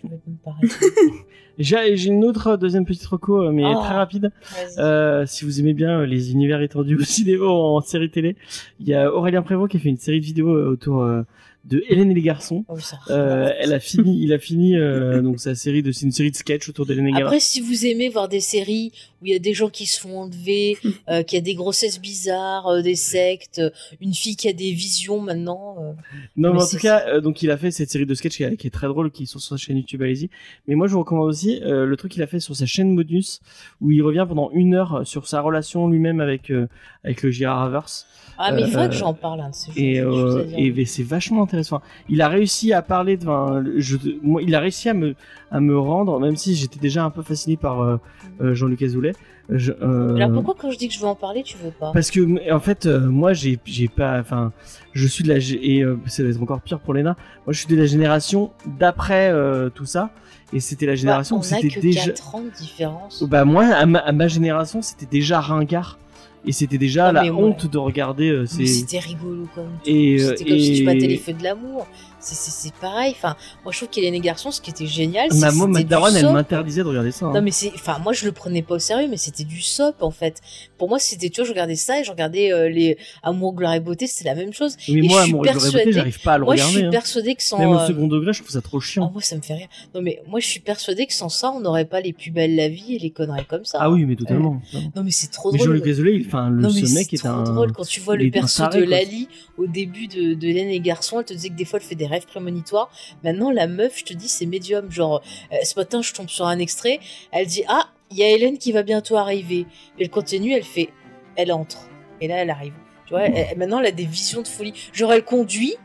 J'ai 1.58 2.06
une 2.06 2.24
autre 2.24 2.46
euh, 2.48 2.56
deuxième 2.56 2.86
petite 2.86 3.04
reco, 3.04 3.42
euh, 3.42 3.52
mais 3.52 3.64
Oh. 3.66 3.80
très 3.80 3.94
rapide. 3.94 4.32
Vas-y. 4.52 4.78
Euh, 4.78 5.26
si 5.26 5.44
vous 5.44 5.60
aimez 5.60 5.74
bien 5.74 6.00
euh, 6.00 6.06
les 6.06 6.32
univers 6.32 6.62
étendus 6.62 6.96
au 7.00 7.04
cinéma 7.04 7.44
en 7.46 7.80
série 7.82 8.10
télé, 8.10 8.36
il 8.78 8.88
y 8.88 8.94
a 8.94 9.12
Aurélien 9.12 9.42
Prévost 9.42 9.70
qui 9.70 9.76
a 9.76 9.80
fait 9.80 9.90
une 9.90 9.98
série 9.98 10.20
de 10.20 10.24
vidéos 10.24 10.48
euh, 10.54 10.70
autour 10.70 11.02
euh, 11.02 11.22
de 11.64 11.84
Hélène 11.88 12.10
et 12.10 12.14
les 12.14 12.22
garçons. 12.22 12.64
Oh, 12.68 12.78
ça. 12.78 12.98
Euh, 13.10 13.50
elle 13.58 13.72
a 13.72 13.80
fini, 13.80 14.22
il 14.22 14.32
a 14.32 14.38
fini 14.38 14.76
euh, 14.76 15.20
donc 15.22 15.40
sa 15.40 15.54
série 15.54 15.82
de, 15.82 15.92
c'est 15.92 16.06
une 16.06 16.12
série 16.12 16.30
de 16.30 16.36
sketch 16.36 16.68
autour 16.68 16.86
d'Hélène 16.86 17.04
et 17.06 17.08
les 17.08 17.12
garçons. 17.12 17.26
Après, 17.26 17.40
si 17.40 17.60
vous 17.60 17.84
aimez 17.86 18.08
voir 18.08 18.28
des 18.28 18.40
séries 18.40 18.92
où 19.22 19.26
il 19.26 19.32
y 19.32 19.36
a 19.36 19.38
des 19.38 19.52
gens 19.52 19.68
qui 19.68 19.84
se 19.86 20.00
font 20.00 20.20
enlever, 20.22 20.78
euh, 21.10 21.22
qui 21.22 21.36
a 21.36 21.40
des 21.42 21.54
grossesses 21.54 22.00
bizarres, 22.00 22.66
euh, 22.68 22.82
des 22.82 22.94
sectes, 22.94 23.60
une 24.00 24.14
fille 24.14 24.36
qui 24.36 24.48
a 24.48 24.52
des 24.54 24.72
visions 24.72 25.20
maintenant. 25.20 25.76
euh, 25.78 25.92
Non, 26.36 26.48
Mais 26.48 26.54
mais 26.54 26.62
en 26.62 26.66
c'est- 26.66 26.76
tout 26.78 26.82
cas, 26.82 27.04
euh, 27.08 27.20
donc 27.20 27.42
il 27.42 27.50
a 27.50 27.58
fait 27.58 27.70
cette 27.70 27.90
série 27.90 28.06
de 28.06 28.14
sketchs 28.14 28.38
qui, 28.38 28.42
est- 28.44 28.56
qui 28.56 28.66
est 28.66 28.70
très 28.70 28.86
drôle, 28.86 29.10
qui 29.10 29.26
sont 29.26 29.38
sur 29.38 29.50
sa 29.58 29.62
chaîne 29.62 29.76
YouTube, 29.76 30.00
allez-y. 30.02 30.30
Mais 30.66 30.74
moi, 30.74 30.86
je 30.86 30.94
vous 30.94 31.00
recommande 31.00 31.28
aussi 31.28 31.60
euh, 31.62 31.84
le 31.84 31.96
truc 31.96 32.12
qu'il 32.12 32.22
a 32.22 32.26
fait 32.26 32.40
sur 32.40 32.56
sa 32.56 32.64
chaîne 32.66 32.94
Modus, 32.94 33.40
où 33.82 33.90
il 33.90 34.02
revient 34.02 34.24
pendant 34.26 34.50
une 34.52 34.74
heure 34.74 35.02
sur 35.06 35.28
sa 35.28 35.40
relation 35.42 35.86
lui-même 35.88 36.20
avec 36.20 36.50
euh, 36.50 36.66
avec 37.04 37.22
le 37.22 37.30
Gérard 37.30 37.62
Havers. 37.64 38.06
Ah, 38.42 38.52
mais 38.52 38.62
il 38.62 38.68
faudrait 38.68 38.86
Euh, 38.86 38.88
que 38.88 38.94
j'en 38.94 39.12
parle 39.12 39.40
de 39.40 39.54
ces. 39.54 39.70
Et, 39.78 40.00
euh, 40.00 40.44
dire. 40.46 40.58
et 40.80 40.84
c'est 40.86 41.02
vachement 41.02 41.42
intéressant. 41.50 41.82
Il 42.08 42.22
a 42.22 42.28
réussi 42.28 42.72
à 42.72 42.80
parler 42.82 43.16
de, 43.16 43.22
enfin, 43.26 43.62
je, 43.76 43.96
moi, 44.22 44.40
il 44.42 44.54
a 44.54 44.60
réussi 44.60 44.88
à 44.88 44.94
me, 44.94 45.14
à 45.50 45.60
me 45.60 45.76
rendre, 45.78 46.20
même 46.20 46.36
si 46.36 46.54
j'étais 46.54 46.78
déjà 46.78 47.04
un 47.04 47.10
peu 47.10 47.22
fasciné 47.22 47.56
par 47.56 47.80
euh, 47.80 47.96
euh, 48.40 48.54
Jean-Luc 48.54 48.80
Azoulay. 48.82 49.12
Je, 49.48 49.72
euh, 49.82 50.14
Alors 50.14 50.32
pourquoi 50.32 50.54
quand 50.56 50.70
je 50.70 50.78
dis 50.78 50.86
que 50.86 50.94
je 50.94 51.00
veux 51.00 51.08
en 51.08 51.16
parler, 51.16 51.42
tu 51.42 51.56
veux 51.58 51.72
pas? 51.72 51.90
Parce 51.92 52.12
que 52.12 52.52
en 52.52 52.60
fait, 52.60 52.86
euh, 52.86 53.00
moi, 53.00 53.32
j'ai, 53.32 53.58
j'ai 53.64 53.88
pas, 53.88 54.20
enfin, 54.20 54.52
je 54.92 55.06
suis 55.08 55.24
de 55.24 55.28
la, 55.28 55.38
et 55.38 55.84
ça 56.06 56.22
va 56.22 56.28
être 56.28 56.40
encore 56.40 56.60
pire 56.60 56.78
pour 56.78 56.94
Léna. 56.94 57.16
Moi, 57.46 57.52
je 57.52 57.58
suis 57.58 57.68
de 57.68 57.76
la 57.76 57.86
génération 57.86 58.52
d'après 58.78 59.34
tout 59.74 59.86
ça, 59.86 60.10
et 60.52 60.60
c'était 60.60 60.86
la 60.86 60.94
génération 60.94 61.36
Bah, 61.36 61.42
où 61.42 61.52
on 61.52 61.56
a 61.56 61.60
c'était 61.60 61.80
déjà. 61.80 62.06
4 62.06 62.34
ans 62.36 62.42
de 62.42 62.50
différence. 62.56 63.24
Bah 63.24 63.44
moi, 63.44 63.64
à 63.64 63.86
ma, 63.86 63.98
à 63.98 64.12
ma 64.12 64.28
génération, 64.28 64.82
c'était 64.82 65.06
déjà 65.06 65.40
ringard, 65.40 65.98
et 66.46 66.52
c'était 66.52 66.78
déjà 66.78 67.06
Non, 67.08 67.12
la 67.12 67.22
ouais. 67.24 67.30
honte 67.30 67.66
de 67.70 67.78
regarder 67.78 68.30
euh, 68.30 68.40
Mais 68.42 68.46
ces. 68.46 68.66
c'était 68.66 68.98
rigolo 68.98 69.46
quand 69.54 69.62
même. 69.62 69.70
Et, 69.86 70.20
euh, 70.22 70.28
C'était 70.36 70.50
comme 70.50 70.58
si 70.58 70.74
tu 70.74 70.84
battais 70.84 71.06
les 71.06 71.16
feux 71.18 71.32
de 71.34 71.42
l'amour. 71.42 71.86
C'est- 72.20 72.74
pareil. 72.80 73.12
Enfin, 73.16 73.36
moi 73.64 73.72
je 73.72 73.78
trouve 73.78 73.88
qu'Hélène 73.88 74.14
et 74.14 74.20
Garçon, 74.20 74.50
ce 74.50 74.60
qui 74.60 74.70
était 74.70 74.86
génial, 74.86 75.28
Ma, 75.34 75.50
moi, 75.52 75.66
ma 75.66 75.82
daronne, 75.82 76.14
elle 76.16 76.30
m'interdisait 76.30 76.82
de 76.82 76.88
regarder 76.88 77.10
ça. 77.10 77.26
hein. 77.26 77.32
Non 77.34 77.42
mais 77.42 77.50
c'est, 77.50 77.72
enfin 77.74 77.98
moi 77.98 78.12
je 78.12 78.24
le 78.26 78.32
prenais 78.32 78.62
pas 78.62 78.74
au 78.76 78.78
sérieux, 78.78 79.08
mais 79.08 79.16
c'était 79.16 79.44
du 79.44 79.60
soap 79.60 80.02
en 80.02 80.10
fait. 80.10 80.40
Pour 80.78 80.88
moi 80.88 80.98
c'était, 80.98 81.30
tu 81.30 81.36
vois, 81.40 81.44
je 81.46 81.50
regardais 81.50 81.76
ça 81.76 82.00
et 82.00 82.04
je 82.04 82.10
regardais 82.10 82.52
euh, 82.52 82.68
les 82.68 82.96
Amour, 83.22 83.54
gloire 83.54 83.74
et 83.74 83.80
beauté, 83.80 84.06
c'était 84.06 84.28
la 84.28 84.34
même 84.34 84.52
chose. 84.52 84.76
Mais 84.88 84.94
et 84.98 85.02
moi, 85.02 85.20
je 85.20 85.24
suis 85.26 85.30
Amour 85.32 85.46
et 85.46 85.50
Gloire 85.50 85.66
et 85.66 85.70
Beauté, 85.72 85.92
j'arrive 85.92 86.20
pas 86.20 86.32
à 86.34 86.38
le 86.38 86.44
moi 86.44 86.56
je 86.56 86.62
regarder. 86.62 86.78
suis 86.78 86.86
hein. 86.86 86.90
persuadée 86.90 87.34
que 87.34 87.42
sans, 87.42 87.58
Même 87.58 87.70
au 87.70 87.78
euh, 87.78 87.86
second 87.86 88.06
degré, 88.06 88.32
je 88.32 88.40
trouve 88.42 88.52
ça 88.52 88.60
trop 88.60 88.78
ah, 88.78 88.84
chiant. 88.84 89.10
moi 89.12 89.22
ça 89.22 89.36
me 89.36 89.40
fait 89.42 89.54
rire. 89.54 89.68
Non 89.94 90.02
mais 90.02 90.22
moi 90.28 90.40
je 90.40 90.46
suis 90.46 90.60
persuadée 90.60 91.06
que 91.06 91.12
sans 91.14 91.28
ça 91.28 91.50
on 91.50 91.60
n'aurait 91.60 91.84
pas 91.86 92.00
les 92.00 92.12
plus 92.12 92.30
belles 92.30 92.54
la 92.56 92.68
vie 92.68 92.94
et 92.96 92.98
les 92.98 93.10
conneries 93.10 93.46
comme 93.46 93.64
ça. 93.64 93.78
Ah 93.80 93.90
oui, 93.90 94.04
mais 94.04 94.16
totalement. 94.16 94.60
Non 94.94 95.02
mais 95.02 95.10
c'est 95.10 95.30
trop 95.30 95.52
Mais 95.52 95.58
drôle. 95.58 95.82
Il- 95.86 96.26
enfin, 96.26 96.50
le, 96.50 96.62
Non, 96.62 96.70
mais 96.72 96.84
ce 96.86 96.94
mec 96.94 97.06
c'est 97.10 97.16
est 97.16 97.18
trop 97.18 97.28
un. 97.28 97.42
drôle 97.44 97.72
quand 97.72 97.84
tu 97.86 98.00
vois 98.00 98.16
le 98.16 98.26
est 98.26 98.30
perso 98.30 98.66
de. 98.68 98.80
Lali 98.90 99.28
au 99.56 99.66
début 99.66 100.06
de, 100.08 100.34
de 100.34 100.46
Hélène 100.48 100.68
et 100.68 100.80
Garçon. 100.80 101.18
Elle 101.20 101.24
te 101.26 101.32
disait 101.34 101.48
que 101.50 101.54
des 101.54 101.64
fois 101.64 101.78
elle 101.80 101.84
fait 101.84 101.94
des 101.94 102.06
rêves 102.10 102.26
prémonitoires. 102.26 102.90
Maintenant, 103.24 103.50
la 103.50 103.66
meuf, 103.66 103.98
je 103.98 104.04
te 104.04 104.12
dis, 104.12 104.28
c'est 104.28 104.46
médium. 104.46 104.90
Genre, 104.90 105.22
euh, 105.52 105.56
ce 105.64 105.78
matin, 105.78 106.02
je 106.02 106.12
tombe 106.12 106.28
sur 106.28 106.46
un 106.46 106.58
extrait. 106.58 107.00
Elle 107.32 107.46
dit 107.46 107.64
Ah, 107.68 107.88
il 108.10 108.18
y 108.18 108.22
a 108.22 108.28
Hélène 108.28 108.58
qui 108.58 108.72
va 108.72 108.82
bientôt 108.82 109.16
arriver. 109.16 109.66
Elle 109.98 110.10
continue, 110.10 110.52
elle 110.52 110.64
fait 110.64 110.90
Elle 111.36 111.52
entre. 111.52 111.88
Et 112.20 112.28
là, 112.28 112.36
elle 112.36 112.50
arrive. 112.50 112.74
Tu 113.06 113.14
vois, 113.14 113.28
maintenant, 113.56 113.80
elle 113.80 113.86
a 113.86 113.92
des 113.92 114.04
visions 114.04 114.42
de 114.42 114.48
folie. 114.48 114.74
Genre, 114.92 115.12
elle 115.12 115.24
conduit. 115.24 115.76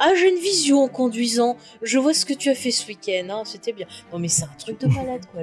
Ah, 0.00 0.12
j'ai 0.18 0.30
une 0.30 0.40
vision 0.42 0.82
en 0.82 0.88
conduisant. 0.88 1.56
Je 1.82 1.98
vois 1.98 2.14
ce 2.14 2.24
que 2.24 2.32
tu 2.34 2.48
as 2.48 2.54
fait 2.54 2.70
ce 2.70 2.86
week-end. 2.88 3.26
hein, 3.30 3.42
C'était 3.44 3.72
bien. 3.72 3.86
Non, 4.12 4.18
mais 4.18 4.28
c'est 4.28 4.44
un 4.44 4.50
truc 4.58 4.80
de 4.80 4.86
malade, 4.86 5.20
quoi. 5.32 5.42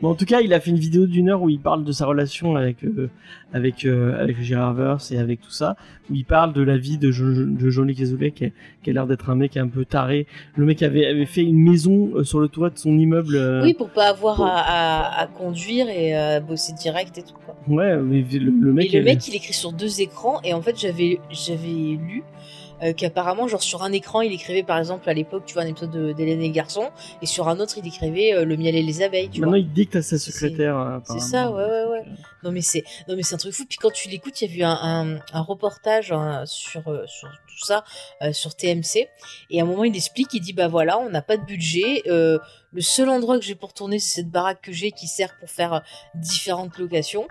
Bon, 0.00 0.10
en 0.10 0.14
tout 0.14 0.24
cas, 0.24 0.40
il 0.40 0.54
a 0.54 0.60
fait 0.60 0.70
une 0.70 0.78
vidéo 0.78 1.06
d'une 1.06 1.28
heure 1.28 1.42
où 1.42 1.48
il 1.50 1.60
parle 1.60 1.84
de 1.84 1.92
sa 1.92 2.06
relation 2.06 2.56
avec 2.56 2.84
euh, 2.84 3.10
avec 3.52 3.84
euh, 3.84 4.20
avec 4.22 4.40
Gérard 4.40 4.70
Havers 4.70 4.98
et 5.12 5.18
avec 5.18 5.40
tout 5.40 5.50
ça, 5.50 5.76
où 6.10 6.14
il 6.14 6.24
parle 6.24 6.52
de 6.52 6.62
la 6.62 6.76
vie 6.78 6.98
de, 6.98 7.10
Jo- 7.10 7.44
de 7.44 7.70
Jean-Luc 7.70 8.00
Azoulay 8.00 8.30
qui, 8.30 8.44
a- 8.46 8.92
l'air 8.92 9.06
d'être 9.06 9.28
un 9.30 9.34
mec 9.34 9.56
un 9.56 9.68
peu 9.68 9.84
taré. 9.84 10.26
Le 10.54 10.64
mec 10.64 10.82
avait 10.82 11.06
avait 11.06 11.26
fait 11.26 11.42
une 11.42 11.58
maison 11.58 12.10
euh, 12.14 12.24
sur 12.24 12.38
le 12.38 12.48
toit 12.48 12.70
de 12.70 12.78
son 12.78 12.96
immeuble. 12.98 13.34
euh, 13.36 13.62
Oui, 13.62 13.74
pour 13.74 13.90
pas 13.90 14.08
avoir 14.10 14.36
pour- 14.36 14.46
à, 14.46 14.60
à- 14.60 15.22
à 15.22 15.26
conduire 15.26 15.88
et 15.88 16.14
à 16.14 16.40
bosser 16.40 16.72
direct 16.74 17.18
et 17.18 17.22
tout, 17.22 17.34
quoi. 17.44 17.56
Ouais, 17.68 17.96
mais 17.96 18.24
le, 18.38 18.50
le 18.50 18.72
mec. 18.72 18.86
et 18.86 18.98
le 18.98 19.02
avait- 19.02 19.14
mec, 19.14 19.26
il 19.28 19.34
écrit 19.34 19.52
sur 19.54 19.72
deux 19.72 20.00
écrans. 20.00 20.40
Et 20.44 20.54
en 20.54 20.62
fait, 20.62 20.76
j'avais 20.78 21.18
lu 21.68 22.22
euh, 22.82 22.92
qu'apparemment, 22.92 23.48
genre 23.48 23.62
sur 23.62 23.82
un 23.82 23.92
écran, 23.92 24.20
il 24.20 24.32
écrivait 24.32 24.62
par 24.62 24.78
exemple 24.78 25.08
à 25.08 25.14
l'époque, 25.14 25.44
tu 25.46 25.54
vois, 25.54 25.62
un 25.62 25.66
épisode 25.66 25.90
de- 25.90 26.12
d'Hélène 26.12 26.42
et 26.42 26.50
Garçon, 26.50 26.90
et 27.22 27.26
sur 27.26 27.48
un 27.48 27.58
autre, 27.60 27.78
il 27.78 27.86
écrivait 27.86 28.34
euh, 28.34 28.44
Le 28.44 28.56
miel 28.56 28.74
et 28.76 28.82
les 28.82 29.02
abeilles. 29.02 29.28
Tu 29.30 29.40
Maintenant, 29.40 29.52
vois. 29.52 29.58
il 29.58 29.72
dicte 29.72 29.96
à 29.96 30.02
sa 30.02 30.18
secrétaire. 30.18 30.78
euh, 30.78 30.98
C'est 31.04 31.20
ça, 31.20 31.50
ouais, 31.50 31.64
ouais, 31.64 31.84
ouais. 31.90 32.04
Non 32.42 32.52
mais 32.52 32.60
c'est, 32.60 32.84
non 33.08 33.16
mais 33.16 33.22
c'est 33.22 33.34
un 33.34 33.38
truc 33.38 33.52
fou. 33.54 33.64
Puis 33.68 33.78
quand 33.78 33.90
tu 33.92 34.08
l'écoutes, 34.08 34.40
il 34.42 34.50
y 34.50 34.54
a 34.54 34.56
eu 34.58 34.62
un, 34.62 34.78
un, 34.80 35.18
un 35.32 35.40
reportage 35.40 36.12
hein, 36.12 36.44
sur 36.46 36.86
euh, 36.88 37.04
sur 37.06 37.28
tout 37.28 37.64
ça 37.66 37.82
euh, 38.22 38.32
sur 38.32 38.54
TMC. 38.54 39.08
Et 39.50 39.60
à 39.60 39.64
un 39.64 39.66
moment, 39.66 39.82
il 39.84 39.96
explique, 39.96 40.32
il 40.34 40.40
dit 40.40 40.52
bah 40.52 40.68
voilà, 40.68 40.98
on 40.98 41.10
n'a 41.10 41.22
pas 41.22 41.36
de 41.38 41.44
budget. 41.44 42.02
Euh, 42.72 42.76
le 42.76 42.80
seul 42.82 43.08
endroit 43.08 43.38
que 43.38 43.44
j'ai 43.44 43.54
pour 43.54 43.72
tourner, 43.72 43.98
c'est 43.98 44.16
cette 44.22 44.30
baraque 44.30 44.60
que 44.62 44.72
j'ai 44.72 44.90
qui 44.92 45.06
sert 45.06 45.36
pour 45.38 45.48
faire 45.50 45.72
euh, 45.74 45.80
différentes 46.14 46.76
locations. 46.78 47.26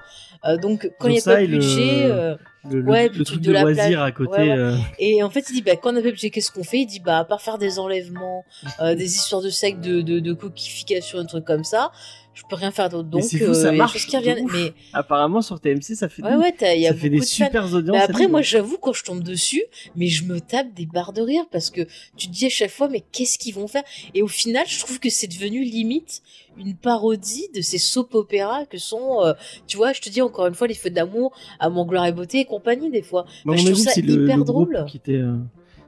Euh, 0.45 0.57
donc 0.57 0.89
quand 0.99 1.07
il 1.07 1.13
n'y 1.13 1.19
a 1.19 1.21
pas 1.23 1.41
de 1.41 1.45
le- 1.47 1.57
budget, 1.57 2.05
euh, 2.05 2.35
Le, 2.69 2.81
le- 2.81 2.91
Ouais, 2.91 3.09
le 3.09 3.23
truc 3.23 3.41
de 3.41 3.47
de 3.47 3.51
la 3.51 3.61
loisir 3.61 3.83
plage. 3.99 4.07
à 4.07 4.11
côté. 4.11 4.31
Ouais, 4.31 4.49
ouais. 4.49 4.57
euh, 4.57 4.75
et 4.97 5.21
en 5.21 5.29
fait, 5.29 5.45
il 5.49 5.53
dit, 5.53 5.61
bah, 5.61 5.75
quand 5.75 5.89
on 5.89 5.93
n'a 5.93 6.01
pas 6.01 6.07
de 6.07 6.11
budget, 6.13 6.31
qu'est-ce 6.31 6.49
qu'on 6.51 6.63
fait? 6.63 6.79
Il 6.79 6.87
dit, 6.87 6.99
bah, 6.99 7.19
à 7.19 7.23
part 7.25 7.41
faire 7.41 7.57
des 7.59 7.77
enlèvements, 7.77 8.43
euh, 8.79 8.95
des 8.95 9.15
histoires 9.17 9.41
de 9.43 9.49
sexe, 9.51 9.79
de, 9.81 10.01
de, 10.01 10.19
de 10.19 10.33
coquification, 10.33 11.19
un 11.19 11.25
truc 11.25 11.45
comme 11.45 11.63
ça, 11.63 11.91
je 12.35 12.43
peux 12.47 12.55
rien 12.55 12.69
faire 12.69 12.89
d'autre. 12.89 13.09
Donc, 13.09 13.23
c'est 13.23 13.39
fou, 13.39 13.53
ça 13.55 13.69
euh, 13.69 13.71
des 13.71 13.77
marche 13.77 14.05
qui 14.07 14.15
reviennent. 14.17 14.45
Mais 14.53 14.73
Apparemment, 14.93 15.41
sur 15.41 15.59
TMC, 15.59 15.95
ça 15.95 16.09
fait. 16.09 16.21
ouais, 16.21 16.35
ouais, 16.35 16.51
t'as- 16.55 16.75
il 16.75 16.81
y 16.81 16.85
a 16.87 16.91
ça 16.91 16.95
fait 16.97 17.09
des 17.09 17.15
de 17.19 17.21
fans. 17.23 17.27
super 17.27 17.73
audiences. 17.73 17.95
Mais 17.97 18.03
après, 18.03 18.27
moi, 18.27 18.41
j'avoue, 18.41 18.77
quand 18.77 18.93
je 18.93 19.03
tombe 19.03 19.23
dessus, 19.23 19.63
mais 19.95 20.07
je 20.07 20.25
me 20.25 20.39
tape 20.41 20.73
des 20.73 20.85
barres 20.85 21.13
de 21.13 21.21
rire 21.21 21.45
parce 21.51 21.69
que 21.71 21.81
tu 22.17 22.27
te 22.27 22.31
dis 22.33 22.45
à 22.45 22.49
chaque 22.49 22.69
fois, 22.71 22.87
mais 22.89 23.01
qu'est-ce 23.11 23.39
qu'ils 23.39 23.55
vont 23.55 23.67
faire? 23.67 23.83
Et 24.13 24.21
au 24.21 24.27
final, 24.27 24.65
je 24.67 24.79
trouve 24.79 24.99
que 24.99 25.09
c'est 25.09 25.27
devenu 25.27 25.63
limite 25.63 26.21
une 26.57 26.75
parodie 26.75 27.47
de 27.55 27.61
ces 27.61 27.77
soap 27.77 28.13
opéras 28.15 28.65
que 28.65 28.77
sont, 28.77 29.23
euh, 29.23 29.33
tu 29.67 29.77
vois, 29.77 29.91
je 29.93 30.01
te 30.01 30.09
dis 30.09 30.21
encore 30.21 30.47
une 30.47 30.55
fois, 30.55 30.67
les 30.67 30.73
feux 30.73 30.89
de 30.89 30.95
l'amour, 30.95 31.33
à 31.59 31.69
mon 31.69 31.85
gloire 31.85 32.05
et 32.05 32.11
beauté 32.11 32.39
et 32.41 32.45
compagnie, 32.45 32.89
des 32.91 33.01
fois. 33.01 33.25
Bah, 33.45 33.53
Enfin, 33.53 33.61
je 33.65 33.71
trouve 33.71 33.83
ça 33.83 33.91
le, 34.01 34.23
hyper 34.23 34.37
le 34.37 34.43
groupe 34.43 34.71
drôle. 34.73 34.85
qui 34.87 34.97
était. 34.97 35.13
euh, 35.13 35.35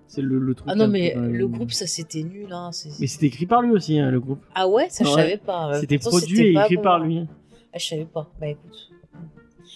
C'est 0.07 0.21
le, 0.21 0.39
le 0.39 0.53
truc. 0.55 0.67
Ah 0.71 0.75
non, 0.75 0.87
mais 0.87 1.11
peu, 1.13 1.19
euh, 1.19 1.27
le 1.29 1.47
groupe, 1.47 1.71
ça 1.71 1.85
c'était 1.87 2.23
nul. 2.23 2.47
Hein. 2.51 2.71
Mais 2.99 3.07
c'était 3.07 3.27
écrit 3.27 3.45
par 3.45 3.61
lui 3.61 3.71
aussi, 3.71 3.99
hein, 3.99 4.09
le 4.09 4.19
groupe. 4.19 4.39
Ah 4.55 4.67
ouais, 4.67 4.87
ça 4.89 5.03
je 5.03 5.09
Ouais. 5.09 5.15
savais 5.15 5.37
pas. 5.37 5.79
C'était 5.79 5.97
produit 5.99 6.39
et 6.47 6.51
écrit 6.53 6.75
bon, 6.77 6.81
par 6.81 7.01
hein. 7.01 7.05
lui. 7.05 7.25
Ah, 7.73 7.77
je 7.77 7.85
savais 7.85 8.05
pas. 8.05 8.29
Bah 8.39 8.47
écoute. 8.47 8.89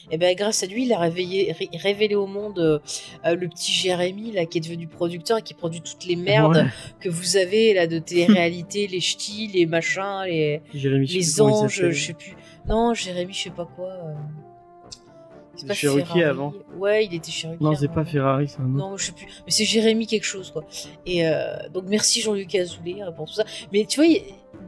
Et 0.10 0.18
ben 0.18 0.36
grâce 0.36 0.64
à 0.64 0.68
lui, 0.68 0.86
il 0.86 0.94
a 0.94 1.00
réveillé, 1.00 1.52
ré- 1.54 1.70
révélé 1.74 2.16
au 2.16 2.28
monde 2.28 2.60
euh, 2.60 2.80
euh, 3.26 3.36
le 3.36 3.48
petit 3.48 3.72
Jérémy 3.72 4.32
là 4.32 4.46
qui 4.46 4.58
est 4.58 4.62
devenu 4.62 4.88
producteur 4.88 5.38
et 5.38 5.42
qui 5.42 5.54
produit 5.54 5.82
toutes 5.82 6.06
les 6.06 6.16
merdes 6.18 6.56
Ouais. 6.58 6.66
que 7.00 7.08
vous 7.10 7.38
avez 7.38 7.74
là 7.74 7.88
de 7.88 8.00
télé-réalité, 8.00 8.88
les 8.92 9.00
ch'tis, 9.00 9.48
les 9.48 9.66
machins, 9.66 10.24
les 10.26 10.62
Jérémy, 10.74 11.06
les 11.08 11.42
anges, 11.42 11.82
je 11.92 11.92
sais 11.98 12.14
plus. 12.14 12.36
Non, 12.68 12.94
Jérémy, 12.94 13.34
je 13.34 13.44
sais 13.44 13.50
pas 13.52 13.66
quoi. 13.76 13.88
euh. 13.90 14.14
C'est 15.62 15.68
pas 15.68 15.74
Ferrari. 15.76 16.24
avant. 16.24 16.54
Ouais, 16.78 17.06
il 17.06 17.14
était 17.14 17.32
Ruquier 17.32 17.58
Non, 17.60 17.76
c'est 17.76 17.88
pas 17.88 18.04
Ferrari, 18.04 18.48
c'est 18.48 18.60
un 18.60 18.66
autre. 18.66 18.74
Non, 18.74 18.98
je 18.98 19.06
sais 19.06 19.12
plus. 19.12 19.28
Mais 19.46 19.52
c'est 19.52 19.66
Jérémy 19.66 20.08
quelque 20.08 20.26
chose, 20.26 20.52
quoi. 20.52 20.64
Et 21.06 21.26
euh, 21.26 21.70
donc, 21.70 21.86
merci 21.88 22.22
Jean-Luc 22.22 22.54
Azoulay 22.56 23.02
euh, 23.02 23.12
pour 23.12 23.28
tout 23.28 23.34
ça. 23.34 23.46
Mais 23.72 23.86
tu 23.86 24.04
vois, 24.04 24.10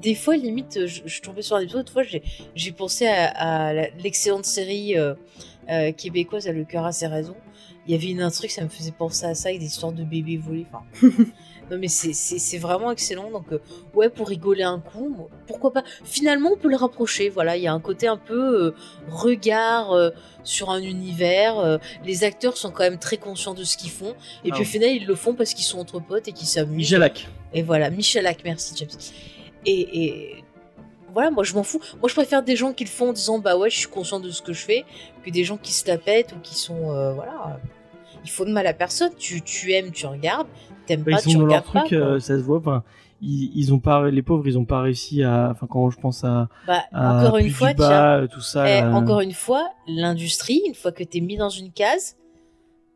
des 0.02 0.16
fois, 0.16 0.36
limite, 0.36 0.86
je, 0.86 1.02
je 1.06 1.22
tombais 1.22 1.42
sur 1.42 1.56
un 1.56 1.62
épisode, 1.62 1.88
une 1.88 1.94
fois, 1.94 2.04
j'ai, 2.04 2.72
pensé 2.72 3.08
à, 3.08 3.74
l'excellente 3.98 4.46
série 4.46 4.98
euh, 4.98 5.16
euh, 5.70 5.92
québécoise, 5.92 6.48
à 6.48 6.52
Le 6.52 6.66
cœur 6.66 6.86
a 6.86 6.92
ses 6.92 7.08
raisons. 7.08 7.36
Il 7.88 7.92
y 7.92 7.96
avait 7.96 8.12
une 8.12 8.22
intrigue, 8.22 8.52
ça 8.52 8.64
me 8.64 8.70
faisait 8.70 8.92
penser 8.92 9.26
à 9.26 9.36
ça, 9.36 9.50
avec 9.50 9.60
des 9.60 9.66
histoires 9.66 9.92
de 9.92 10.04
bébés 10.04 10.38
volés. 10.38 10.66
Enfin, 10.72 10.86
non, 11.72 11.78
mais 11.78 11.88
c'est, 11.88 12.58
vraiment 12.58 12.92
excellent. 12.92 13.32
Donc, 13.32 13.46
euh, 13.52 13.60
ouais, 13.94 14.10
pour 14.10 14.28
rigoler 14.28 14.64
un 14.64 14.80
coup, 14.80 15.30
pourquoi 15.48 15.72
pas. 15.72 15.84
Finalement, 16.04 16.52
on 16.54 16.58
peut 16.58 16.70
le 16.70 16.76
rapprocher. 16.76 17.30
Voilà, 17.30 17.58
il 17.58 17.64
y 17.64 17.68
a 17.68 17.74
un 17.74 17.80
côté 17.80 18.08
un 18.08 18.18
peu 18.18 18.68
euh, 18.68 18.76
regard 19.10 19.92
euh, 19.94 20.10
sur 20.44 20.70
un 20.70 20.82
univers. 20.82 21.80
les 22.06 22.24
acteurs 22.24 22.58
sont 22.58 22.72
quand 22.72 22.84
même 22.84 23.00
très 23.00 23.18
conscients 23.18 23.54
de 23.54 23.64
ce 23.64 23.78
qu'ils 23.78 23.92
font. 23.92 24.14
Et 24.44 24.50
Ah 24.50 24.52
puis 24.52 24.52
au 24.52 24.58
ouais. 24.58 24.66
final, 24.66 24.90
ils 24.90 25.06
le 25.06 25.16
font 25.16 25.34
parce 25.34 25.54
qu'ils 25.54 25.66
sont 25.66 25.80
entre 25.80 26.00
potes 26.00 26.28
et 26.28 26.34
qu'ils 26.34 26.48
s'amusent. 26.48 26.76
Michalak. 26.76 27.28
Et 27.54 27.62
voilà, 27.62 27.90
Michalak, 27.90 28.42
merci 28.44 28.74
James. 28.78 28.90
Et, 29.66 30.04
et 30.04 30.44
voilà, 31.14 31.32
moi 31.32 31.44
je 31.44 31.54
m'en 31.54 31.64
fous. 31.64 31.80
Moi 32.02 32.10
je 32.10 32.14
préfère 32.14 32.44
des 32.44 32.58
gens 32.58 32.74
qui 32.74 32.84
le 32.84 32.90
font 32.90 33.10
en 33.10 33.14
disant 33.14 33.40
bah 33.40 33.56
ouais, 33.56 33.70
je 33.70 33.78
suis 33.78 33.88
conscient 33.88 34.20
de 34.20 34.30
ce 34.32 34.42
que 34.42 34.52
je 34.52 34.66
fais, 34.66 34.84
que 35.24 35.30
des 35.30 35.46
gens 35.46 35.58
qui 35.58 35.72
se 35.72 35.88
la 35.88 35.98
pètent 35.98 36.34
ou 36.34 36.40
qui 36.40 36.56
sont. 36.56 37.14
voilà. 37.14 37.60
Il 38.24 38.30
faut 38.30 38.46
de 38.46 38.52
mal 38.52 38.66
à 38.68 38.74
personne. 38.74 39.12
Tu, 39.18 39.42
tu 39.42 39.72
aimes, 39.74 39.92
tu 39.92 40.06
regardes. 40.06 40.48
T'aimes 40.86 41.02
Bah, 41.04 41.12
pas, 41.14 41.18
ils 41.20 41.24
sont 41.24 41.30
tu 41.32 41.36
dans 41.38 41.46
leur 41.46 41.50
regardes 41.64 41.74
pas. 41.74 41.80
truc, 41.82 42.00
quoi. 42.00 42.08
euh, 42.10 42.20
ça 42.20 42.38
se 42.38 42.44
voit. 42.44 42.58
Enfin, 42.60 42.84
ils, 43.22 43.52
ils 43.56 43.74
ont 43.74 43.80
pas, 43.80 44.10
les 44.10 44.22
pauvres, 44.22 44.48
ils 44.48 44.58
ont 44.58 44.66
pas 44.66 44.82
réussi 44.82 45.24
à. 45.24 45.50
Enfin, 45.52 45.68
quand 45.70 45.90
je 45.90 46.00
pense 46.00 46.24
à. 46.24 46.50
Bah, 46.68 46.84
à 46.92 47.20
encore 47.26 47.38
une 47.38 47.50
fois, 47.52 47.74
Bas, 47.74 47.88
tiens, 47.88 48.04
euh, 48.24 48.28
tout 48.28 48.42
ça. 48.42 48.68
eh, 48.70 48.82
là. 48.82 48.92
encore 48.96 49.22
une 49.22 49.32
fois, 49.34 49.70
l'industrie, 49.88 50.62
une 50.68 50.76
fois 50.76 50.92
que 50.92 51.04
t'es 51.04 51.20
mis 51.22 51.38
dans 51.38 51.50
une 51.50 51.72
case, 51.72 52.18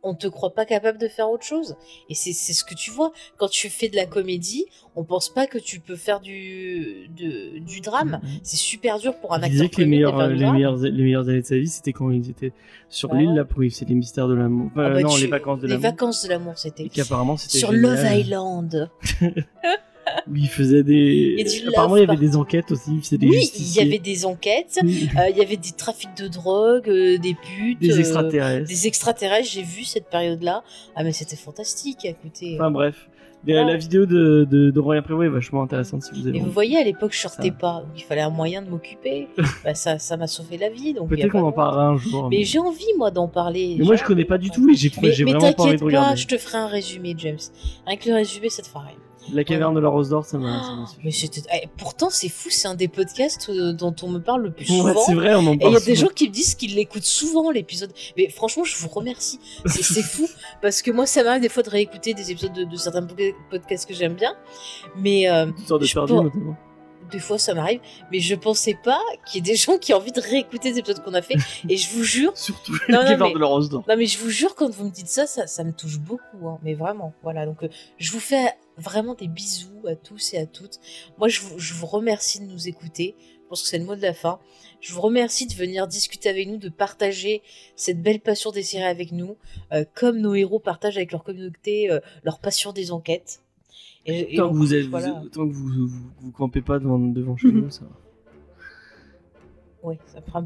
on 0.04 0.14
te 0.14 0.28
croit 0.28 0.54
pas 0.54 0.66
capable 0.66 0.98
de 1.00 1.08
faire 1.08 1.30
autre 1.30 1.44
chose. 1.44 1.76
Et 2.10 2.16
c'est 2.16 2.32
c'est 2.34 2.54
ce 2.54 2.64
que 2.64 2.74
tu 2.76 2.92
vois. 2.92 3.12
Quand 3.38 3.48
tu 3.50 3.70
fais 3.70 3.90
de 3.90 3.96
la 3.96 4.06
comédie, 4.06 4.66
on 4.96 5.04
pense 5.04 5.30
pas 5.30 5.48
que 5.48 5.58
tu 5.58 5.80
peux 5.80 5.96
faire 5.96 6.20
du, 6.20 7.10
de- 7.18 7.60
du 7.60 7.82
drame. 7.82 8.22
C'est 8.44 8.58
super 8.58 9.00
dur 9.00 9.16
pour 9.20 9.34
un 9.34 9.40
Il 9.40 9.44
acteur 9.46 9.52
disait 9.52 9.70
que 9.70 9.82
les 9.82 9.88
meilleurs, 9.88 10.28
du 10.30 10.36
les, 10.36 10.52
meilleurs, 10.52 10.78
les 10.78 10.92
meilleures 11.04 11.28
années 11.30 11.42
de 11.42 11.46
sa 11.46 11.58
vie, 11.58 11.68
c'était 11.68 11.94
quand 11.94 12.10
ils 12.12 12.30
étaient 12.30 12.54
sur 12.90 13.10
Bah 13.10 13.18
l'île, 13.18 13.30
ouais. 13.30 13.36
là, 13.36 13.46
pour 13.46 13.64
c'est 13.70 13.88
les 13.90 13.96
mystères 13.96 14.28
de 14.28 14.34
l'amour. 14.36 14.72
Ah 14.76 14.80
Euh, 14.82 14.94
bah, 14.94 15.02
non, 15.02 15.10
tu- 15.10 15.22
les 15.22 15.28
vacances 15.28 15.60
de 15.60 15.68
Les 15.68 15.74
l'amour. 15.74 15.90
vacances 15.90 16.24
de 16.24 16.30
l'amour, 16.30 16.58
c'était. 16.58 16.84
Et 16.86 16.90
qu'apparemment, 16.90 17.36
c'était. 17.38 17.58
Sur 17.58 17.72
génial. 17.72 17.96
Love 17.96 18.18
Island. 18.20 18.90
Où 20.30 20.36
il 20.36 20.48
faisait 20.50 20.84
des. 20.84 21.46
Apparemment, 21.68 21.98
il 21.98 22.02
y 22.02 22.08
avait 22.08 22.18
des 22.18 22.36
enquêtes 22.36 22.72
aussi. 22.72 23.02
Il 23.12 23.18
des 23.18 23.28
Oui, 23.28 23.52
il 23.58 23.76
y 23.76 23.80
avait 23.80 24.00
des 24.00 24.26
enquêtes, 24.26 24.80
euh, 24.84 25.30
il 25.30 25.38
y 25.38 25.42
avait 25.42 25.58
des 25.58 25.72
trafics 25.72 26.16
de 26.18 26.28
drogue, 26.28 26.90
euh, 26.90 27.18
des 27.18 27.34
putes. 27.36 27.80
Des 27.80 27.96
euh, 27.96 28.00
extraterrestres. 28.00 28.68
des 28.68 28.88
extraterrestres, 28.88 29.50
j'ai 29.52 29.64
vu 29.64 29.84
cette 29.84 30.10
période-là. 30.10 30.64
Ah, 30.96 31.04
mais 31.04 31.12
c'était 31.12 31.36
fantastique, 31.36 32.06
écoutez. 32.06 32.56
Enfin, 32.56 32.72
bref. 32.72 33.08
La, 33.46 33.64
la 33.64 33.78
vidéo 33.78 34.06
de, 34.06 34.46
de, 34.50 34.72
de 34.72 34.80
Royan 34.80 35.02
Prévost 35.02 35.28
est 35.28 35.30
vachement 35.30 35.62
intéressante 35.62 36.04
si 36.04 36.12
vous 36.12 36.28
avez 36.28 36.38
Et 36.38 36.42
vous 36.42 36.52
voyez, 36.52 36.78
à 36.78 36.84
l'époque, 36.84 37.14
je 37.14 37.20
sortais 37.20 37.50
Ça. 37.50 37.54
pas, 37.54 37.82
donc 37.82 37.92
il 37.96 38.04
fallait 38.04 38.22
un 38.22 38.30
moyen 38.30 38.62
de 38.62 38.70
m'occuper. 38.70 39.28
bah, 39.64 39.74
ça, 39.74 40.00
ça 40.00 40.18
m'a 40.18 40.28
sauvé 40.28 40.58
la 40.58 40.70
vie. 40.70 40.94
Donc 40.94 41.10
Peut-être 41.10 41.32
qu'on 41.32 41.44
en 41.44 41.52
parlera 41.52 41.88
un 41.88 41.98
jour. 41.98 42.28
Mais 42.30 42.44
j'ai 42.44 42.60
envie, 42.60 42.86
moi, 42.98 43.12
d'en 43.12 43.28
parler. 43.28 43.76
Mais 43.80 43.86
moi, 43.86 43.96
je 43.96 44.04
connais 44.04 44.22
envie. 44.22 44.28
pas 44.28 44.38
du 44.38 44.50
tout 44.50 44.70
et 44.70 44.76
j'ai 44.76 44.92
Mais, 45.02 45.12
j'ai 45.14 45.24
mais 45.24 45.32
vraiment 45.32 45.54
pas 45.54 45.64
envie 45.64 45.78
je 46.18 46.28
te 46.28 46.38
ferai 46.38 46.58
un 46.58 46.68
résumé, 46.68 47.16
James. 47.18 47.38
Avec 47.86 48.06
le 48.06 48.16
résumé, 48.16 48.50
ça 48.50 48.64
te 48.64 48.68
fera 48.68 48.82
rien. 48.82 48.98
La 49.34 49.44
caverne 49.44 49.76
de 49.76 49.80
la 49.80 49.90
rose 49.90 50.10
d'or, 50.10 50.26
ça 50.26 50.38
m'a. 50.38 50.62
suffi. 50.88 51.00
Mais 51.04 51.12
c'était. 51.12 51.42
eh, 51.54 51.68
pourtant, 51.78 52.10
c'est 52.10 52.30
fou, 52.30 52.50
c'est 52.50 52.68
un 52.68 52.76
des 52.76 52.88
podcasts 52.88 53.50
euh, 53.50 53.74
dont 53.74 53.94
on 54.02 54.10
me 54.10 54.20
parle 54.20 54.44
le 54.44 54.52
plus 54.52 54.70
Ouais, 54.70 54.78
souvent. 54.94 55.02
c'est 55.06 55.14
vrai, 55.16 55.36
on 55.36 55.40
en 55.40 55.52
Et 55.52 55.56
il 55.56 55.60
parle 55.60 55.74
y 55.74 55.76
a 55.78 55.80
des 55.82 55.96
gens 55.96 56.08
qui 56.08 56.28
me 56.30 56.34
disent 56.34 56.56
qu'ils 56.56 56.76
l'écoutent 56.76 57.04
souvent, 57.04 57.52
l'épisode. 57.52 57.92
Mais 58.18 58.30
franchement, 58.30 58.64
je 58.64 58.76
vous 58.78 58.88
remercie. 58.90 59.40
C'est 59.66 60.02
fou. 60.04 60.28
Parce 60.62 60.82
que 60.82 60.92
moi, 60.92 61.06
ça 61.06 61.24
m'arrive 61.24 61.42
des 61.42 61.50
fois 61.50 61.64
de 61.64 61.70
réécouter 61.70 62.14
des 62.14 62.32
épisodes 62.32 62.54
de, 62.54 62.64
de 62.64 62.76
certains 62.78 63.02
podca- 63.06 63.34
podcasts 63.50 63.88
que 63.88 63.94
j'aime 63.94 64.14
bien. 64.16 64.34
Mais. 64.96 65.30
euh, 65.30 65.48
Histoire 65.58 65.80
de 65.80 65.88
perdu, 65.88 66.14
pen- 66.14 66.24
notamment. 66.24 66.56
des 67.12 67.20
fois 67.20 67.38
ça 67.38 67.54
m'arrive, 67.54 67.80
mais 68.12 68.20
je 68.20 68.36
pensais 68.36 68.78
pas 68.84 69.00
qu'il 69.26 69.36
y 69.36 69.38
ait 69.40 69.52
des 69.54 69.58
gens 69.58 69.78
qui 69.78 69.94
ont 69.94 69.98
envie 69.98 70.12
de 70.12 70.20
réécouter 70.22 70.72
les 70.72 70.80
épisodes 70.80 71.04
qu'on 71.04 71.14
a 71.14 71.22
fait. 71.22 71.36
Et 71.70 71.78
je 71.78 71.90
vous 71.90 72.04
jure. 72.04 72.32
Surtout 72.36 72.74
non, 72.90 73.00
la 73.00 73.04
non, 73.04 73.10
caverne 73.12 73.30
mais, 73.30 73.34
de 73.34 73.40
la 73.40 73.46
rose 73.48 73.70
d'or. 73.70 73.84
non, 73.88 73.96
mais 73.98 74.06
je 74.06 74.18
vous 74.20 74.30
jure, 74.30 74.56
quand 74.56 74.70
vous 74.70 74.86
me 74.86 74.90
dites 74.92 75.08
ça, 75.08 75.26
ça, 75.28 75.48
ça 75.48 75.64
me 75.64 75.72
touche 75.74 76.00
beaucoup. 76.00 76.48
hein, 76.48 76.60
mais 76.64 76.74
vraiment, 76.74 77.14
voilà. 77.24 77.46
Donc, 77.46 77.64
euh, 77.64 77.70
je 77.98 78.12
vous 78.12 78.20
fais 78.20 78.52
vraiment 78.78 79.14
des 79.16 79.28
bisous 79.28 79.86
à 79.88 79.96
tous 79.96 80.34
et 80.34 80.38
à 80.38 80.46
toutes. 80.46 80.80
Moi, 81.18 81.28
je 81.28 81.42
vous, 81.42 81.58
je 81.60 81.74
vous 81.74 81.86
remercie 81.88 82.40
de 82.40 82.46
nous 82.46 82.68
écouter. 82.68 83.16
Je 83.20 83.50
pense 83.50 83.62
que 83.64 83.68
c'est 83.70 83.78
le 83.80 83.86
mot 83.86 83.96
de 83.96 84.02
la 84.02 84.14
fin. 84.14 84.40
Je 84.82 84.94
vous 84.94 85.02
remercie 85.02 85.48
de 85.48 85.54
venir 85.54 85.88
discuter 85.88 86.28
avec 86.30 86.48
nous, 86.48 86.58
de 86.58 86.70
partager 86.70 87.42
cette 87.76 88.02
belle 88.02 88.20
passion 88.20 88.52
des 88.52 88.62
séries 88.64 88.84
avec 88.84 89.12
nous, 89.12 89.38
euh, 89.74 89.86
comme 89.96 90.20
nos 90.20 90.36
héros 90.36 90.60
partagent 90.60 90.98
avec 90.98 91.12
leur 91.12 91.24
communauté 91.24 91.90
euh, 91.90 92.00
leur 92.24 92.40
passion 92.40 92.74
des 92.74 92.92
enquêtes. 92.92 93.42
Et, 94.06 94.34
et 94.34 94.38
Tant 94.38 94.50
que 94.52 94.56
vous 94.56 94.74
êtes, 94.74 94.86
voilà. 94.88 95.12
vous- 95.14 95.30
tant 95.30 95.48
que 95.48 95.54
vous, 95.54 95.88
vous, 95.88 96.10
vous 96.20 96.32
campez 96.32 96.62
pas 96.62 96.78
devant, 96.80 97.00
devant 97.00 97.36
chez 97.38 97.52
nous, 97.52 97.70
ça 97.70 97.82
va. 97.86 97.92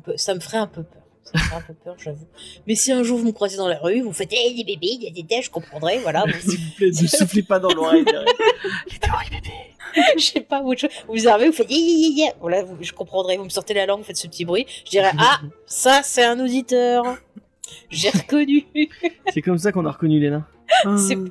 Peu, 0.03 0.15
ça 0.17 0.35
me 0.35 0.39
ferait 0.39 0.57
un 0.57 0.67
peu 0.67 0.83
peur. 0.83 1.01
Ça 1.23 1.31
me 1.35 1.39
ferait 1.39 1.55
un 1.55 1.61
peu 1.61 1.73
peur, 1.73 1.95
j'avoue. 1.97 2.27
Mais 2.67 2.75
si 2.75 2.91
un 2.91 3.03
jour 3.03 3.17
vous 3.19 3.25
me 3.25 3.31
croisez 3.31 3.57
dans 3.57 3.67
la 3.67 3.79
rue, 3.79 4.01
vous 4.01 4.13
faites 4.13 4.33
hey, 4.33 4.53
les 4.55 4.63
bébés, 4.63 4.89
il 4.99 5.03
y 5.03 5.07
a 5.07 5.11
des 5.11 5.23
têtes, 5.23 5.43
je 5.45 5.49
comprendrai, 5.49 5.99
voilà. 5.99 6.25
vous- 6.25 6.49
S'il 6.51 6.59
vous 6.59 6.71
plaît, 6.75 6.87
ne 6.89 6.93
soufflez 7.07 7.43
pas 7.43 7.59
dans 7.59 7.69
l'oreille. 7.73 8.05
je 10.17 10.23
sais 10.23 10.41
pas, 10.41 10.61
chose. 10.75 10.89
Vous 11.07 11.27
arrivez, 11.27 11.49
vous 11.49 11.55
faites 11.55 11.69
yeah. 11.69 12.33
Voilà, 12.39 12.63
vous- 12.63 12.77
je 12.81 12.91
comprendrai. 12.93 13.37
Vous 13.37 13.43
me 13.45 13.49
sortez 13.49 13.73
la 13.73 13.85
langue, 13.85 13.99
vous 13.99 14.05
faites 14.05 14.17
ce 14.17 14.27
petit 14.27 14.45
bruit. 14.45 14.65
Je 14.85 14.91
dirais 14.91 15.11
ah, 15.17 15.39
ça 15.65 16.01
c'est 16.03 16.23
un 16.23 16.39
auditeur. 16.39 17.17
J'ai 17.89 18.09
reconnu. 18.09 18.65
C'est 19.33 19.41
comme 19.41 19.57
ça 19.57 19.71
qu'on 19.71 19.85
a 19.85 19.91
reconnu 19.91 20.19
Léna. 20.19 20.45
c'est 20.97 21.15
pas 21.15 21.21
vrai. 21.21 21.29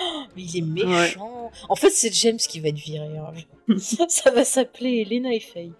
Oh, 0.00 0.22
Mais 0.36 0.42
il 0.42 0.56
est 0.58 0.62
méchant. 0.62 1.50
En 1.68 1.74
fait, 1.76 1.90
c'est 1.90 2.12
James 2.14 2.36
qui 2.36 2.60
va 2.60 2.68
être 2.68 2.76
viré. 2.78 3.06
hein. 3.16 3.76
ça 4.08 4.30
va 4.30 4.44
s'appeler 4.44 5.06
Elena 5.08 5.32
et 5.32 5.40
Faye. 5.40 5.72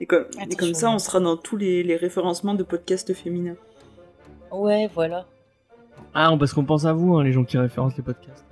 Et 0.00 0.06
comme, 0.06 0.24
et 0.38 0.42
Attention. 0.42 0.56
comme 0.58 0.74
ça, 0.74 0.90
on 0.90 0.98
sera 0.98 1.20
dans 1.20 1.36
tous 1.36 1.56
les, 1.56 1.82
les 1.82 1.96
référencements 1.96 2.54
de 2.54 2.62
podcasts 2.62 3.12
féminins. 3.14 3.56
Ouais, 4.52 4.88
voilà. 4.94 5.26
Ah, 6.14 6.34
parce 6.38 6.52
qu'on 6.52 6.64
pense 6.64 6.84
à 6.84 6.92
vous, 6.92 7.16
hein, 7.16 7.24
les 7.24 7.32
gens 7.32 7.44
qui 7.44 7.58
référencent 7.58 7.96
les 7.96 8.02
podcasts. 8.02 8.44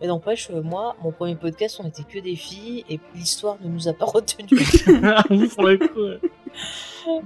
Mais 0.00 0.08
n'empêche, 0.08 0.50
euh, 0.50 0.60
moi, 0.60 0.96
mon 1.02 1.12
premier 1.12 1.36
podcast, 1.36 1.80
on 1.82 1.86
était 1.86 2.02
que 2.02 2.18
des 2.18 2.36
filles 2.36 2.84
et 2.90 2.98
l'histoire 3.14 3.56
ne 3.62 3.68
nous 3.68 3.88
a 3.88 3.92
pas 3.92 4.04
retenus. 4.06 4.84
Pour 5.54 5.64
le 5.64 5.78
coup, 5.78 6.00
ouais. 6.00 6.20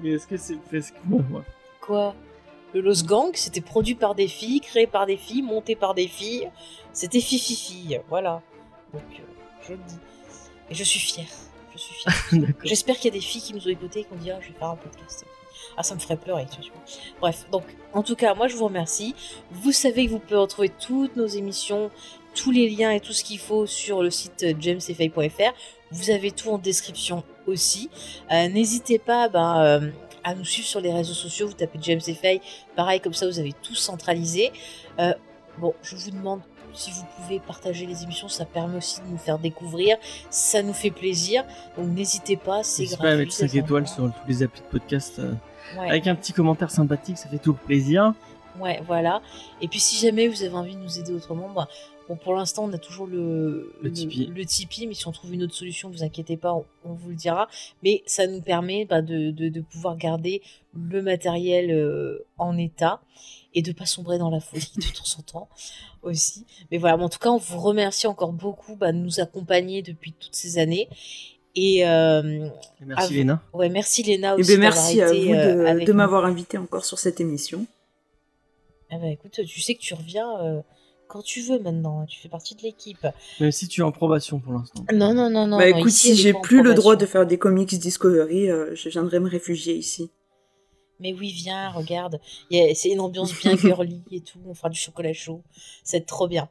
Mais 0.02 0.10
est-ce 0.10 0.26
que 0.26 0.36
c'est. 0.36 0.58
Est-ce 0.72 0.92
que... 0.92 0.98
ouais. 1.10 1.42
Quoi? 1.80 2.14
Le 2.74 2.82
Los 2.82 3.02
Gang, 3.04 3.30
c'était 3.34 3.62
produit 3.62 3.94
par 3.94 4.14
des 4.14 4.28
filles, 4.28 4.60
créé 4.60 4.86
par 4.86 5.06
des 5.06 5.16
filles, 5.16 5.40
monté 5.42 5.74
par 5.74 5.94
des 5.94 6.06
filles. 6.06 6.50
C'était 6.92 7.20
Fifi 7.20 7.56
Fille, 7.56 8.00
voilà. 8.10 8.42
Donc, 8.92 9.02
euh, 9.14 9.22
je 9.66 9.72
le 9.72 9.78
dis. 9.88 9.98
Et 10.70 10.74
je 10.74 10.84
suis 10.84 11.00
fière. 11.00 11.26
D'accord. 12.32 12.54
J'espère 12.64 12.96
qu'il 12.96 13.06
y 13.06 13.16
a 13.16 13.18
des 13.18 13.24
filles 13.24 13.42
qui 13.42 13.54
nous 13.54 13.66
ont 13.66 13.70
écoutés 13.70 14.00
et 14.00 14.04
qui 14.04 14.12
ont 14.12 14.16
dit 14.16 14.30
Ah, 14.30 14.38
je 14.40 14.48
vais 14.48 14.58
faire 14.58 14.68
un 14.68 14.76
podcast. 14.76 15.24
Ah, 15.76 15.82
ça 15.82 15.94
me 15.94 16.00
ferait 16.00 16.16
pleurer, 16.16 16.46
tu 16.50 16.70
vois. 16.70 16.80
Bref, 17.20 17.46
donc, 17.52 17.64
en 17.92 18.02
tout 18.02 18.16
cas, 18.16 18.34
moi, 18.34 18.48
je 18.48 18.56
vous 18.56 18.64
remercie. 18.64 19.14
Vous 19.50 19.72
savez 19.72 20.06
que 20.06 20.10
vous 20.10 20.18
pouvez 20.18 20.36
retrouver 20.36 20.70
toutes 20.70 21.16
nos 21.16 21.26
émissions, 21.26 21.90
tous 22.34 22.50
les 22.50 22.68
liens 22.68 22.90
et 22.90 23.00
tout 23.00 23.12
ce 23.12 23.22
qu'il 23.22 23.38
faut 23.38 23.66
sur 23.66 24.02
le 24.02 24.10
site 24.10 24.44
jamesfay.fr. 24.60 25.52
Vous 25.90 26.10
avez 26.10 26.30
tout 26.30 26.50
en 26.50 26.58
description 26.58 27.22
aussi. 27.46 27.90
Euh, 28.30 28.48
N'hésitez 28.48 28.98
pas 28.98 29.28
ben, 29.28 29.62
euh, 29.62 29.90
à 30.24 30.34
nous 30.34 30.44
suivre 30.44 30.68
sur 30.68 30.80
les 30.80 30.92
réseaux 30.92 31.14
sociaux. 31.14 31.46
Vous 31.46 31.54
tapez 31.54 31.78
James. 31.82 32.00
Pareil, 32.76 33.00
comme 33.00 33.14
ça, 33.14 33.26
vous 33.26 33.38
avez 33.38 33.52
tout 33.62 33.74
centralisé. 33.74 34.52
Euh, 34.98 35.14
bon, 35.58 35.74
je 35.82 35.96
vous 35.96 36.10
demande 36.10 36.40
si 36.74 36.90
vous 36.90 37.04
pouvez 37.16 37.40
partager 37.40 37.86
les 37.86 38.02
émissions. 38.04 38.28
Ça 38.28 38.44
permet 38.44 38.76
aussi 38.78 39.00
de 39.00 39.06
nous 39.06 39.18
faire 39.18 39.38
découvrir. 39.38 39.96
Ça 40.30 40.62
nous 40.62 40.72
fait 40.72 40.90
plaisir. 40.90 41.44
Donc, 41.76 41.88
n'hésitez 41.88 42.36
pas. 42.36 42.62
C'est 42.62 42.84
gratuit. 42.86 43.16
mettre 43.18 43.32
5 43.32 43.48
c'est 43.48 43.56
étoiles 43.58 43.88
sur 43.88 44.04
tous 44.04 44.28
les 44.28 44.42
applis 44.42 44.60
de 44.62 44.66
podcast. 44.66 45.18
euh, 45.18 45.32
Ouais. 45.78 45.90
Avec 45.90 46.06
un 46.06 46.14
petit 46.14 46.32
commentaire 46.32 46.70
sympathique, 46.70 47.18
ça 47.18 47.28
fait 47.28 47.36
tout 47.38 47.52
plaisir. 47.52 48.14
Ouais, 48.58 48.80
voilà. 48.86 49.20
Et 49.60 49.68
puis 49.68 49.78
si 49.80 49.96
jamais 49.96 50.26
vous 50.26 50.42
avez 50.42 50.54
envie 50.54 50.74
de 50.74 50.80
nous 50.80 50.98
aider 50.98 51.12
autrement, 51.12 51.50
bah, 51.50 51.68
bon, 52.08 52.16
pour 52.16 52.34
l'instant, 52.34 52.64
on 52.64 52.72
a 52.72 52.78
toujours 52.78 53.06
le, 53.06 53.74
Le 53.82 53.92
Tipeee. 53.92 54.32
le 54.34 54.44
Tipeee, 54.46 54.86
mais 54.86 54.94
si 54.94 55.06
on 55.06 55.12
trouve 55.12 55.34
une 55.34 55.42
autre 55.42 55.54
solution, 55.54 55.90
vous 55.90 56.02
inquiétez 56.02 56.38
pas, 56.38 56.54
on, 56.54 56.64
on 56.86 56.94
vous 56.94 57.10
le 57.10 57.14
dira. 57.16 57.48
Mais 57.82 58.02
ça 58.06 58.26
nous 58.26 58.40
permet 58.40 58.86
bah, 58.86 59.02
de, 59.02 59.30
de, 59.30 59.50
de 59.50 59.60
pouvoir 59.60 59.98
garder 59.98 60.40
le 60.74 61.02
matériel 61.02 61.70
euh, 61.70 62.24
en 62.38 62.56
état 62.56 63.00
et 63.58 63.62
de 63.62 63.72
pas 63.72 63.86
sombrer 63.86 64.18
dans 64.18 64.30
la 64.30 64.40
folie 64.40 64.70
de 64.76 64.82
temps 64.82 65.18
en 65.18 65.22
temps 65.22 65.48
aussi. 66.02 66.46
Mais 66.70 66.78
voilà, 66.78 66.96
mais 66.96 67.04
en 67.04 67.08
tout 67.08 67.18
cas, 67.18 67.30
on 67.30 67.38
vous 67.38 67.58
remercie 67.60 68.06
encore 68.06 68.32
beaucoup 68.32 68.76
bah, 68.76 68.92
de 68.92 68.98
nous 68.98 69.18
accompagner 69.20 69.82
depuis 69.82 70.12
toutes 70.12 70.34
ces 70.34 70.58
années. 70.58 70.88
Et 71.56 71.84
euh, 71.88 72.46
Et 72.80 72.84
Merci 72.84 73.14
Léna. 73.14 73.42
ouais, 73.52 73.68
merci 73.68 74.02
Léna 74.04 74.34
Eh 74.36 74.40
aussi. 74.40 74.52
ben, 74.56 74.60
d'avoir 74.60 74.74
merci 74.84 75.02
à 75.02 75.08
été, 75.12 75.26
vous 75.26 75.32
euh, 75.34 75.74
de, 75.84 75.90
nous. 75.92 75.94
m'avoir 75.98 76.24
invité 76.24 76.56
encore 76.56 76.84
sur 76.84 76.98
cette 77.00 77.20
émission. 77.20 77.66
Ah 78.90 78.96
bah 78.98 79.08
écoute, 79.08 79.40
tu 79.44 79.60
sais 79.60 79.74
que 79.74 79.80
tu 79.80 79.94
reviens 79.94 80.28
euh, 80.40 80.60
quand 81.08 81.22
tu 81.22 81.40
veux 81.42 81.58
maintenant. 81.58 82.00
hein, 82.02 82.06
Tu 82.08 82.20
fais 82.20 82.28
partie 82.28 82.54
de 82.54 82.62
l'équipe. 82.62 83.04
Même 83.40 83.50
si 83.50 83.66
tu 83.66 83.80
es 83.80 83.84
en 83.84 83.90
probation 83.92 84.38
pour 84.38 84.52
l'instant. 84.52 84.84
Non, 84.92 85.12
non, 85.14 85.30
non, 85.30 85.46
non. 85.46 85.58
bah 85.58 85.68
non, 85.70 85.76
écoute, 85.78 85.90
ici, 85.90 86.14
si 86.14 86.22
j'ai 86.22 86.32
plus 86.32 86.62
le 86.62 86.74
droit 86.74 86.94
de 86.96 87.06
faire 87.06 87.26
des 87.26 87.38
comics 87.38 87.76
Discovery, 87.76 88.50
euh, 88.50 88.74
je 88.76 88.88
viendrai 88.88 89.18
me 89.18 89.28
réfugier 89.28 89.74
ici. 89.74 90.10
Mais 91.00 91.12
oui, 91.12 91.30
viens, 91.30 91.70
regarde. 91.70 92.20
C'est 92.50 92.88
une 92.90 93.00
ambiance 93.00 93.32
bien 93.38 93.56
girly 93.56 94.00
et 94.10 94.20
tout. 94.20 94.38
On 94.46 94.54
fera 94.54 94.68
du 94.68 94.78
chocolat 94.78 95.12
chaud. 95.12 95.42
C'est 95.84 96.06
trop 96.06 96.26
bien. 96.28 96.48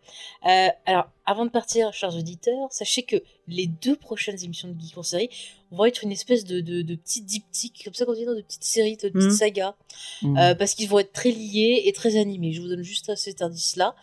Euh, 0.47 0.67
alors, 0.85 1.09
avant 1.25 1.45
de 1.45 1.49
partir, 1.51 1.93
chers 1.93 2.15
auditeurs, 2.15 2.71
sachez 2.71 3.03
que 3.03 3.17
les 3.47 3.67
deux 3.67 3.95
prochaines 3.95 4.41
émissions 4.43 4.69
de 4.69 4.79
Geek 4.79 4.97
en 4.97 5.03
série 5.03 5.29
vont 5.71 5.85
être 5.85 6.03
une 6.03 6.11
espèce 6.11 6.45
de, 6.45 6.61
de, 6.61 6.81
de 6.81 6.95
petits 6.95 7.21
diptyques, 7.21 7.81
comme 7.83 7.93
ça 7.93 8.05
qu'on 8.05 8.13
dit, 8.13 8.25
dans 8.25 8.35
de 8.35 8.41
petites 8.41 8.63
séries, 8.63 8.95
de 8.97 9.09
petites 9.09 9.31
Mhm. 9.31 9.37
sagas. 9.37 9.75
Mhm. 10.21 10.37
Euh, 10.37 10.55
parce 10.55 10.73
qu'ils 10.75 10.87
vont 10.87 10.99
être 10.99 11.11
très 11.13 11.31
liés 11.31 11.83
et 11.85 11.91
très 11.93 12.15
animés. 12.17 12.53
Je 12.53 12.61
vous 12.61 12.69
donne 12.69 12.83
juste 12.83 13.13
cet 13.15 13.41
indice-là. 13.41 13.95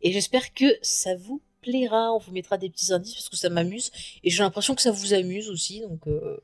Et 0.00 0.10
j'espère 0.12 0.54
que 0.54 0.64
ça 0.82 1.14
vous 1.16 1.40
plaira. 1.60 2.12
On 2.14 2.18
vous 2.18 2.32
mettra 2.32 2.56
des 2.58 2.70
petits 2.70 2.92
indices 2.92 3.14
parce 3.14 3.28
que 3.28 3.36
ça 3.36 3.50
m'amuse. 3.50 3.92
Et 4.24 4.30
j'ai 4.30 4.42
l'impression 4.42 4.74
que 4.74 4.82
ça 4.82 4.90
vous 4.90 5.12
amuse 5.14 5.48
aussi. 5.50 5.80
Donc 5.82 6.06
euh, 6.08 6.38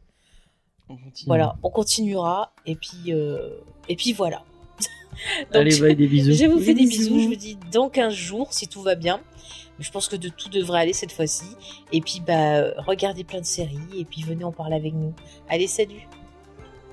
On 0.89 0.97
continue. 0.97 1.27
voilà, 1.27 1.57
on 1.63 1.71
continuera. 1.71 2.53
Et 2.67 2.75
puis, 2.75 3.13
euh, 3.13 3.51
et 3.89 3.97
puis 3.97 4.13
voilà. 4.13 4.43
Donc, 5.53 5.57
Allez, 5.57 5.79
bye, 5.81 5.97
des 5.97 6.07
bisous. 6.07 6.33
je 6.33 6.45
vous 6.47 6.59
fais 6.59 6.75
Des 6.75 6.83
des 6.85 6.89
bisous. 6.89 7.15
bisous. 7.15 7.21
Je 7.23 7.29
vous 7.29 7.37
dis 7.37 7.59
dans 7.73 7.89
15 7.89 8.13
jours 8.15 8.53
si 8.53 8.69
tout 8.69 8.83
va 8.83 8.95
bien. 8.95 9.21
Je 9.81 9.91
pense 9.91 10.09
que 10.09 10.17
de 10.17 10.29
tout 10.29 10.49
devrait 10.49 10.81
aller 10.81 10.93
cette 10.93 11.13
fois-ci. 11.13 11.45
Et 11.93 12.01
puis, 12.01 12.21
bah, 12.27 12.73
regardez 12.79 13.23
plein 13.25 13.41
de 13.41 13.45
séries. 13.47 13.79
Et 13.97 14.05
puis, 14.05 14.23
venez 14.23 14.43
en 14.45 14.51
parler 14.53 14.75
avec 14.77 14.93
nous. 14.93 15.13
Allez, 15.49 15.67
salut! 15.69 16.09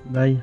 Bye. 0.06 0.38